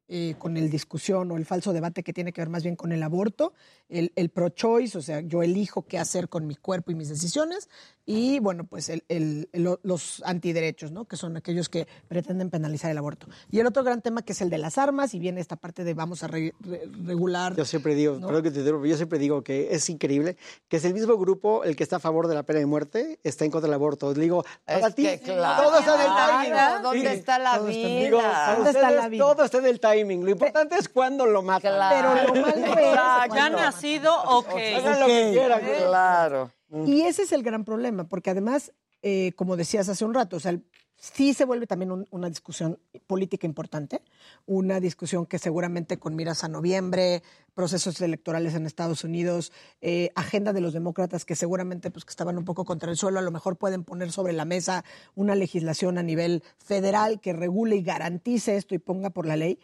eh, 0.08 0.34
con 0.38 0.56
el 0.56 0.70
discusión 0.70 1.30
o 1.30 1.36
el 1.36 1.44
falso 1.44 1.72
debate 1.72 2.02
que 2.02 2.12
tiene 2.12 2.32
que 2.32 2.40
ver 2.40 2.48
más 2.48 2.62
bien 2.62 2.76
con 2.76 2.92
el 2.92 3.02
aborto, 3.02 3.52
el, 3.88 4.12
el 4.16 4.30
pro-choice, 4.30 4.96
o 4.96 5.02
sea, 5.02 5.20
yo 5.20 5.42
elijo 5.42 5.82
qué 5.86 5.98
hacer 5.98 6.28
con 6.28 6.46
mi 6.46 6.54
cuerpo 6.56 6.90
y 6.90 6.94
mis 6.94 7.08
decisiones, 7.08 7.68
y 8.06 8.38
bueno, 8.38 8.64
pues 8.64 8.88
el- 8.88 9.04
el- 9.08 9.48
el- 9.52 9.78
los 9.82 10.22
antiderechos, 10.24 10.92
¿no? 10.92 11.04
Que 11.04 11.16
son 11.16 11.36
aquellos 11.36 11.68
que 11.68 11.86
pretenden 12.08 12.48
penalizar 12.48 12.90
el 12.90 12.96
aborto. 12.96 13.26
Y 13.50 13.60
el 13.60 13.66
otro 13.66 13.84
gran 13.84 14.00
tema 14.00 14.22
que 14.22 14.32
es 14.32 14.40
el 14.40 14.48
de 14.48 14.56
las 14.58 14.78
armas, 14.78 15.12
y 15.14 15.18
viene 15.18 15.40
esta 15.42 15.56
parte 15.56 15.84
de 15.84 15.92
vamos 15.92 16.22
a 16.22 16.26
re- 16.26 16.54
re- 16.60 16.82
regular 17.04 17.54
Yo 17.54 17.64
siempre 17.66 17.94
digo, 17.94 18.14
perdón 18.18 18.42
que 18.42 18.50
te 18.50 18.60
interrumpa, 18.60 18.86
yo 18.88 18.96
siempre 18.96 19.18
digo 19.18 19.42
que 19.42 19.74
es 19.74 19.88
increíble 19.90 20.36
que 20.68 20.78
es 20.78 20.84
el 20.86 20.94
mismo 20.94 21.16
grupo 21.18 21.64
el 21.64 21.76
que 21.76 21.82
está 21.82 21.96
a 21.96 22.00
favor 22.00 22.28
de 22.28 22.34
la 22.34 22.44
pena 22.44 22.60
de 22.60 22.66
muerte, 22.66 23.18
está 23.24 23.44
en 23.44 23.50
contra 23.50 23.66
del 23.68 23.74
aborto. 23.74 24.14
Digo, 24.14 24.42
Es 24.66 24.94
ti, 24.94 25.02
que 25.02 25.20
claro. 25.20 25.64
todo 25.64 25.78
está 25.78 25.94
en 25.94 26.00
el 26.00 26.06
timing. 26.16 26.82
¿dónde 26.82 27.12
está 27.14 27.38
la 27.38 27.58
vida? 27.58 28.10
¿Dónde 28.56 28.70
está 28.70 28.90
la 28.90 29.08
vida? 29.08 29.24
Todo 29.24 29.44
está 29.44 29.58
en 29.58 29.66
el 29.66 29.80
timing. 29.80 29.97
Lo 30.04 30.30
importante 30.30 30.76
es 30.76 30.88
cuándo 30.88 31.26
lo 31.26 31.42
matan. 31.42 31.74
Claro. 31.74 32.10
Pero 32.14 32.34
lo 32.34 32.40
malo 32.40 32.56
es 32.56 32.94
Ya, 32.94 33.20
ya 33.22 33.24
cuando- 33.28 33.58
nacido, 33.58 34.14
ok. 34.24 34.48
Hagan 34.76 35.00
lo 35.00 35.06
que 35.06 35.30
quieran. 35.32 35.60
Claro. 35.60 36.50
Y 36.86 37.02
ese 37.02 37.22
es 37.22 37.32
el 37.32 37.42
gran 37.42 37.64
problema, 37.64 38.04
porque 38.08 38.30
además, 38.30 38.72
eh, 39.02 39.32
como 39.36 39.56
decías 39.56 39.88
hace 39.88 40.04
un 40.04 40.14
rato, 40.14 40.36
o 40.36 40.40
sea, 40.40 40.50
el- 40.52 40.64
sí 41.00 41.32
se 41.32 41.44
vuelve 41.44 41.68
también 41.68 41.92
un- 41.92 42.08
una 42.10 42.28
discusión 42.28 42.80
política 43.06 43.46
importante, 43.46 44.02
una 44.46 44.80
discusión 44.80 45.26
que 45.26 45.38
seguramente 45.38 45.98
con 46.00 46.16
miras 46.16 46.42
a 46.42 46.48
noviembre, 46.48 47.22
procesos 47.54 48.00
electorales 48.00 48.54
en 48.56 48.66
Estados 48.66 49.04
Unidos, 49.04 49.52
eh, 49.80 50.10
agenda 50.16 50.52
de 50.52 50.60
los 50.60 50.72
demócratas 50.72 51.24
que 51.24 51.36
seguramente 51.36 51.90
pues 51.92 52.04
que 52.04 52.10
estaban 52.10 52.36
un 52.36 52.44
poco 52.44 52.64
contra 52.64 52.90
el 52.90 52.96
suelo, 52.96 53.20
a 53.20 53.22
lo 53.22 53.30
mejor 53.30 53.56
pueden 53.56 53.84
poner 53.84 54.10
sobre 54.10 54.32
la 54.32 54.44
mesa 54.44 54.84
una 55.14 55.36
legislación 55.36 55.98
a 55.98 56.02
nivel 56.02 56.42
federal 56.58 57.20
que 57.20 57.32
regule 57.32 57.76
y 57.76 57.82
garantice 57.82 58.56
esto 58.56 58.74
y 58.74 58.78
ponga 58.78 59.10
por 59.10 59.24
la 59.24 59.36
ley. 59.36 59.60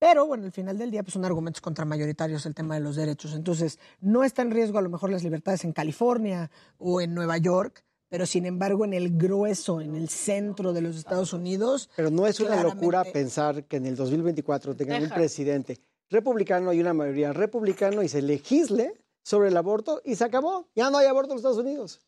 Pero 0.00 0.26
bueno, 0.26 0.46
al 0.46 0.52
final 0.52 0.78
del 0.78 0.90
día, 0.90 1.02
pues 1.02 1.12
son 1.12 1.26
argumentos 1.26 1.60
contramayoritarios 1.60 2.46
el 2.46 2.54
tema 2.54 2.74
de 2.74 2.80
los 2.80 2.96
derechos. 2.96 3.34
Entonces, 3.34 3.78
no 4.00 4.24
está 4.24 4.40
en 4.40 4.50
riesgo 4.50 4.78
a 4.78 4.82
lo 4.82 4.88
mejor 4.88 5.10
las 5.10 5.22
libertades 5.22 5.62
en 5.64 5.72
California 5.72 6.50
o 6.78 7.02
en 7.02 7.14
Nueva 7.14 7.36
York, 7.36 7.84
pero 8.08 8.24
sin 8.24 8.46
embargo 8.46 8.86
en 8.86 8.94
el 8.94 9.16
grueso, 9.18 9.80
en 9.82 9.94
el 9.94 10.08
centro 10.08 10.72
de 10.72 10.80
los 10.80 10.96
Estados 10.96 11.34
Unidos. 11.34 11.90
Pero 11.96 12.10
no 12.10 12.26
es 12.26 12.40
una 12.40 12.48
claramente- 12.54 12.76
locura 12.76 13.04
pensar 13.04 13.64
que 13.64 13.76
en 13.76 13.84
el 13.86 13.94
2024 13.94 14.74
tengan 14.74 15.02
un 15.02 15.10
presidente 15.10 15.78
republicano 16.08 16.72
y 16.72 16.80
una 16.80 16.94
mayoría 16.94 17.32
republicano 17.34 18.02
y 18.02 18.08
se 18.08 18.22
legisle 18.22 18.94
sobre 19.22 19.48
el 19.50 19.56
aborto 19.58 20.00
y 20.02 20.16
se 20.16 20.24
acabó. 20.24 20.66
Ya 20.74 20.88
no 20.90 20.96
hay 20.96 21.06
aborto 21.08 21.32
en 21.32 21.36
los 21.36 21.40
Estados 21.42 21.58
Unidos. 21.58 22.00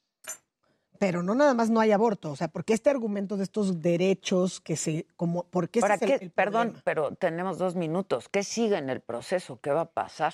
Pero 1.03 1.25
no 1.25 1.35
nada 1.35 1.53
más 1.53 1.69
no 1.69 1.81
hay 1.81 1.91
aborto, 1.91 2.31
o 2.31 2.37
sea, 2.37 2.47
porque 2.47 2.75
este 2.75 2.89
argumento 2.89 3.37
de 3.37 3.43
estos 3.43 3.81
derechos 3.83 4.61
que 4.61 4.77
se, 4.77 5.05
como, 5.17 5.43
porque 5.51 5.81
ese 5.81 5.85
¿Para 5.89 5.95
es 5.97 6.03
el- 6.03 6.09
qué? 6.09 6.25
el 6.27 6.31
Perdón, 6.31 6.69
problema. 6.69 6.83
pero 6.85 7.15
tenemos 7.17 7.59
dos 7.59 7.75
minutos. 7.75 8.29
¿Qué 8.29 8.45
sigue 8.45 8.77
en 8.79 8.89
el 8.89 9.01
proceso? 9.01 9.59
¿Qué 9.61 9.73
va 9.73 9.81
a 9.81 9.91
pasar? 9.91 10.33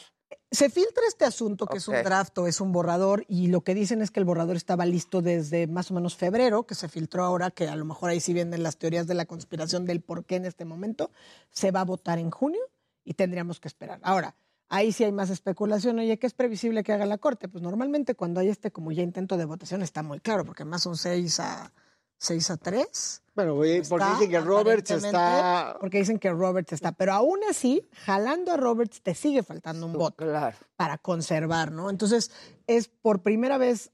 Se 0.51 0.69
filtra 0.69 1.05
este 1.09 1.25
asunto 1.25 1.65
que 1.67 1.79
es 1.79 1.89
un 1.89 1.95
draft 2.03 2.37
o 2.37 2.47
es 2.47 2.61
un 2.61 2.71
borrador 2.73 3.25
y 3.29 3.47
lo 3.47 3.63
que 3.63 3.75
dicen 3.75 4.03
es 4.03 4.11
que 4.11 4.21
el 4.21 4.27
borrador 4.27 4.57
estaba 4.57 4.85
listo 4.85 5.23
desde 5.23 5.67
más 5.67 5.91
o 5.91 5.95
menos 5.95 6.17
febrero, 6.17 6.67
que 6.67 6.75
se 6.75 6.91
filtró 6.91 7.25
ahora, 7.25 7.51
que 7.51 7.67
a 7.67 7.75
lo 7.75 7.87
mejor 7.87 8.11
ahí 8.11 8.21
sí 8.21 8.35
vienen 8.35 8.63
las 8.63 8.77
teorías 8.77 9.07
de 9.07 9.15
la 9.15 9.25
conspiración 9.25 9.87
del 9.87 10.03
por 10.03 10.27
qué 10.27 10.37
en 10.37 10.45
este 10.45 10.67
momento. 10.67 11.11
Se 11.51 11.71
va 11.71 11.81
a 11.81 11.85
votar 11.87 12.19
en 12.19 12.31
junio 12.31 12.61
y 13.05 13.15
tendríamos 13.15 13.59
que 13.59 13.69
esperar. 13.69 14.01
Ahora, 14.03 14.35
ahí 14.69 14.93
sí 14.93 15.05
hay 15.05 15.13
más 15.13 15.31
especulación. 15.31 15.99
Oye, 15.99 16.19
¿qué 16.19 16.27
es 16.27 16.35
previsible 16.35 16.83
que 16.83 16.93
haga 16.93 17.07
la 17.07 17.19
Corte? 17.19 17.49
Pues 17.49 17.63
normalmente 17.63 18.15
cuando 18.15 18.41
hay 18.41 18.49
este 18.49 18.71
como 18.71 18.93
ya 18.93 19.03
intento 19.03 19.37
de 19.37 19.45
votación 19.45 19.83
está 19.83 20.03
muy 20.03 20.21
claro, 20.21 20.45
porque 20.45 20.65
más 20.65 20.83
son 20.83 20.97
seis 20.97 21.41
a, 21.41 21.73
seis 22.19 22.51
a 22.51 22.57
tres. 22.57 23.23
Bueno, 23.35 23.55
oye, 23.55 23.83
porque 23.89 24.05
Está, 24.05 24.15
dicen 24.19 24.31
que 24.31 24.41
Roberts 24.41 24.91
está... 24.91 25.77
Porque 25.81 25.99
dicen 25.99 26.19
que 26.19 26.31
Roberts 26.31 26.73
está. 26.73 26.93
Pero 26.93 27.13
aún 27.13 27.39
así, 27.49 27.89
jalando 28.05 28.53
a 28.53 28.57
Roberts, 28.57 29.01
te 29.01 29.15
sigue 29.15 29.43
faltando 29.43 29.87
un 29.87 29.93
voto 29.93 30.27
para 30.77 30.99
conservar, 30.99 31.71
¿no? 31.71 31.89
Entonces, 31.89 32.33
es 32.67 32.89
por 32.89 33.23
primera 33.23 33.57
vez, 33.57 33.93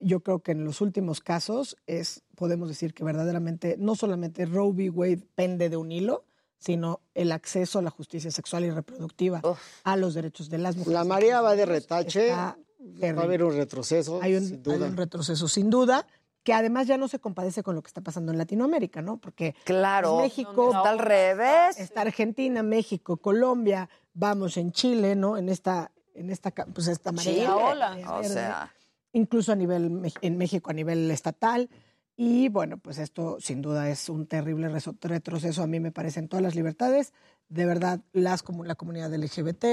yo 0.00 0.24
creo 0.24 0.40
que 0.40 0.52
en 0.52 0.64
los 0.64 0.80
últimos 0.80 1.20
casos, 1.20 1.76
es, 1.86 2.24
podemos 2.34 2.68
decir 2.68 2.94
que 2.94 3.04
verdaderamente 3.04 3.76
no 3.78 3.94
solamente 3.94 4.44
Roe 4.44 4.72
v. 4.72 4.90
Wade 4.90 5.28
pende 5.36 5.70
de 5.70 5.76
un 5.76 5.92
hilo, 5.92 6.24
sino 6.64 7.00
el 7.14 7.30
acceso 7.32 7.78
a 7.78 7.82
la 7.82 7.90
justicia 7.90 8.30
sexual 8.30 8.64
y 8.64 8.70
reproductiva, 8.70 9.42
a 9.82 9.96
los 9.96 10.14
derechos 10.14 10.48
de 10.48 10.58
las 10.58 10.76
mujeres. 10.76 10.94
La 10.94 11.04
marea 11.04 11.42
va 11.42 11.54
de 11.54 11.66
retache, 11.66 12.30
va 12.30 12.56
a 13.02 13.22
haber 13.22 13.44
un 13.44 13.54
retroceso, 13.54 14.18
hay 14.22 14.36
un, 14.36 14.44
sin 14.44 14.54
hay 14.56 14.62
duda. 14.62 14.86
un 14.86 14.96
retroceso 14.96 15.46
sin 15.46 15.68
duda 15.68 16.06
que 16.42 16.52
además 16.52 16.86
ya 16.86 16.98
no 16.98 17.08
se 17.08 17.18
compadece 17.18 17.62
con 17.62 17.74
lo 17.74 17.82
que 17.82 17.88
está 17.88 18.02
pasando 18.02 18.30
en 18.30 18.38
Latinoamérica, 18.38 19.00
¿no? 19.02 19.16
Porque 19.16 19.54
Claro, 19.64 20.18
México 20.18 20.72
está 20.74 20.90
al 20.90 20.98
revés. 20.98 21.78
está 21.78 22.02
Argentina, 22.02 22.62
México, 22.62 23.16
Colombia, 23.16 23.88
vamos 24.12 24.56
en 24.56 24.72
Chile, 24.72 25.16
¿no? 25.16 25.36
En 25.36 25.48
esta 25.48 25.90
en 26.14 26.30
esta 26.30 26.50
pues 26.50 26.86
esta 26.86 27.12
marea 27.12 27.32
Chile, 27.32 27.46
verde, 27.46 28.06
o 28.06 28.24
sea. 28.24 28.72
incluso 29.12 29.52
a 29.52 29.56
nivel 29.56 30.12
en 30.20 30.38
México 30.38 30.70
a 30.70 30.74
nivel 30.74 31.10
estatal 31.10 31.68
y 32.16 32.48
bueno, 32.48 32.78
pues 32.78 32.98
esto 32.98 33.38
sin 33.40 33.62
duda 33.62 33.90
es 33.90 34.08
un 34.08 34.26
terrible 34.26 34.68
retroceso 35.00 35.62
a 35.62 35.66
mí 35.66 35.80
me 35.80 35.92
parece 35.92 36.20
en 36.20 36.28
todas 36.28 36.42
las 36.42 36.54
libertades, 36.54 37.12
de 37.48 37.66
verdad 37.66 38.00
las 38.12 38.44
la 38.64 38.74
comunidad 38.74 39.12
LGBT, 39.12 39.64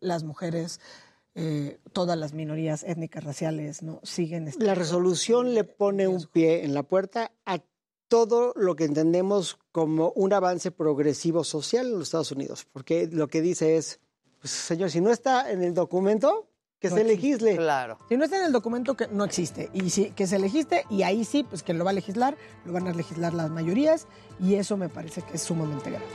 las 0.00 0.24
mujeres 0.24 0.80
eh, 1.40 1.78
todas 1.92 2.18
las 2.18 2.32
minorías 2.32 2.82
étnicas, 2.82 3.22
raciales, 3.22 3.82
¿no? 3.84 4.00
Siguen 4.02 4.50
La 4.58 4.74
resolución 4.74 5.54
le 5.54 5.62
pone 5.62 6.08
un 6.08 6.24
pie 6.24 6.64
en 6.64 6.74
la 6.74 6.82
puerta 6.82 7.30
a 7.46 7.60
todo 8.08 8.52
lo 8.56 8.74
que 8.74 8.84
entendemos 8.84 9.56
como 9.70 10.10
un 10.16 10.32
avance 10.32 10.72
progresivo 10.72 11.44
social 11.44 11.86
en 11.86 11.92
los 11.92 12.08
Estados 12.08 12.32
Unidos, 12.32 12.66
porque 12.72 13.06
lo 13.06 13.28
que 13.28 13.40
dice 13.40 13.76
es, 13.76 14.00
pues, 14.40 14.50
señor, 14.50 14.90
si 14.90 15.00
no 15.00 15.10
está 15.10 15.52
en 15.52 15.62
el 15.62 15.74
documento, 15.74 16.47
que 16.80 16.88
No 16.90 16.96
se 16.96 17.02
existe. 17.02 17.16
legisle. 17.44 17.56
Claro. 17.56 17.98
Si 18.08 18.16
no 18.16 18.24
está 18.24 18.38
en 18.38 18.46
el 18.46 18.52
documento, 18.52 18.96
que 18.96 19.08
no 19.08 19.24
existe. 19.24 19.68
Y 19.72 19.90
si, 19.90 20.10
que 20.10 20.26
se 20.26 20.38
legisle, 20.38 20.84
y 20.90 21.02
ahí 21.02 21.24
sí, 21.24 21.42
pues 21.44 21.62
que 21.62 21.74
lo 21.74 21.84
va 21.84 21.90
a 21.90 21.94
legislar, 21.94 22.36
lo 22.64 22.72
van 22.72 22.86
a 22.86 22.92
legislar 22.92 23.34
las 23.34 23.50
mayorías, 23.50 24.06
y 24.38 24.54
eso 24.54 24.76
me 24.76 24.88
parece 24.88 25.22
que 25.22 25.34
es 25.36 25.42
sumamente 25.42 25.90
grave. 25.90 26.06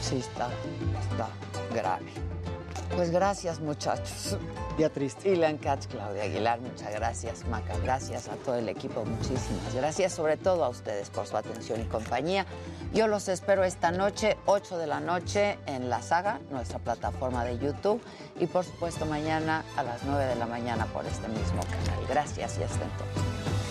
Sí, 0.00 0.16
está, 0.16 0.48
está 1.10 1.28
grave. 1.72 2.06
Pues 2.96 3.10
gracias, 3.10 3.58
muchachos. 3.60 4.38
Día 4.78 4.88
triste. 4.88 5.28
Ilan 5.30 5.58
Katz, 5.58 5.88
Claudia 5.88 6.22
Aguilar, 6.22 6.60
muchas 6.60 6.92
gracias. 6.92 7.44
Maca, 7.48 7.76
gracias 7.78 8.28
a 8.28 8.36
todo 8.36 8.54
el 8.54 8.68
equipo, 8.68 9.04
muchísimas 9.04 9.74
gracias. 9.74 10.12
Sobre 10.12 10.36
todo 10.36 10.64
a 10.64 10.68
ustedes 10.68 11.10
por 11.10 11.26
su 11.26 11.36
atención 11.36 11.80
y 11.80 11.84
compañía. 11.84 12.46
Yo 12.92 13.08
los 13.08 13.28
espero 13.28 13.64
esta 13.64 13.90
noche, 13.90 14.36
8 14.46 14.78
de 14.78 14.86
la 14.86 15.00
noche, 15.00 15.58
en 15.66 15.90
La 15.90 16.02
Saga, 16.02 16.38
nuestra 16.50 16.78
plataforma 16.78 17.44
de 17.44 17.58
YouTube. 17.58 18.00
Y 18.38 18.46
por 18.46 18.64
supuesto, 18.64 19.06
mañana 19.06 19.64
a 19.76 19.82
las 19.82 20.04
9 20.04 20.26
de 20.26 20.36
la 20.36 20.46
mañana 20.46 20.86
por 20.86 21.04
este 21.04 21.26
mismo 21.26 21.62
canal. 21.62 22.06
Gracias 22.08 22.58
y 22.58 22.62
hasta 22.62 22.84
entonces. 22.84 23.63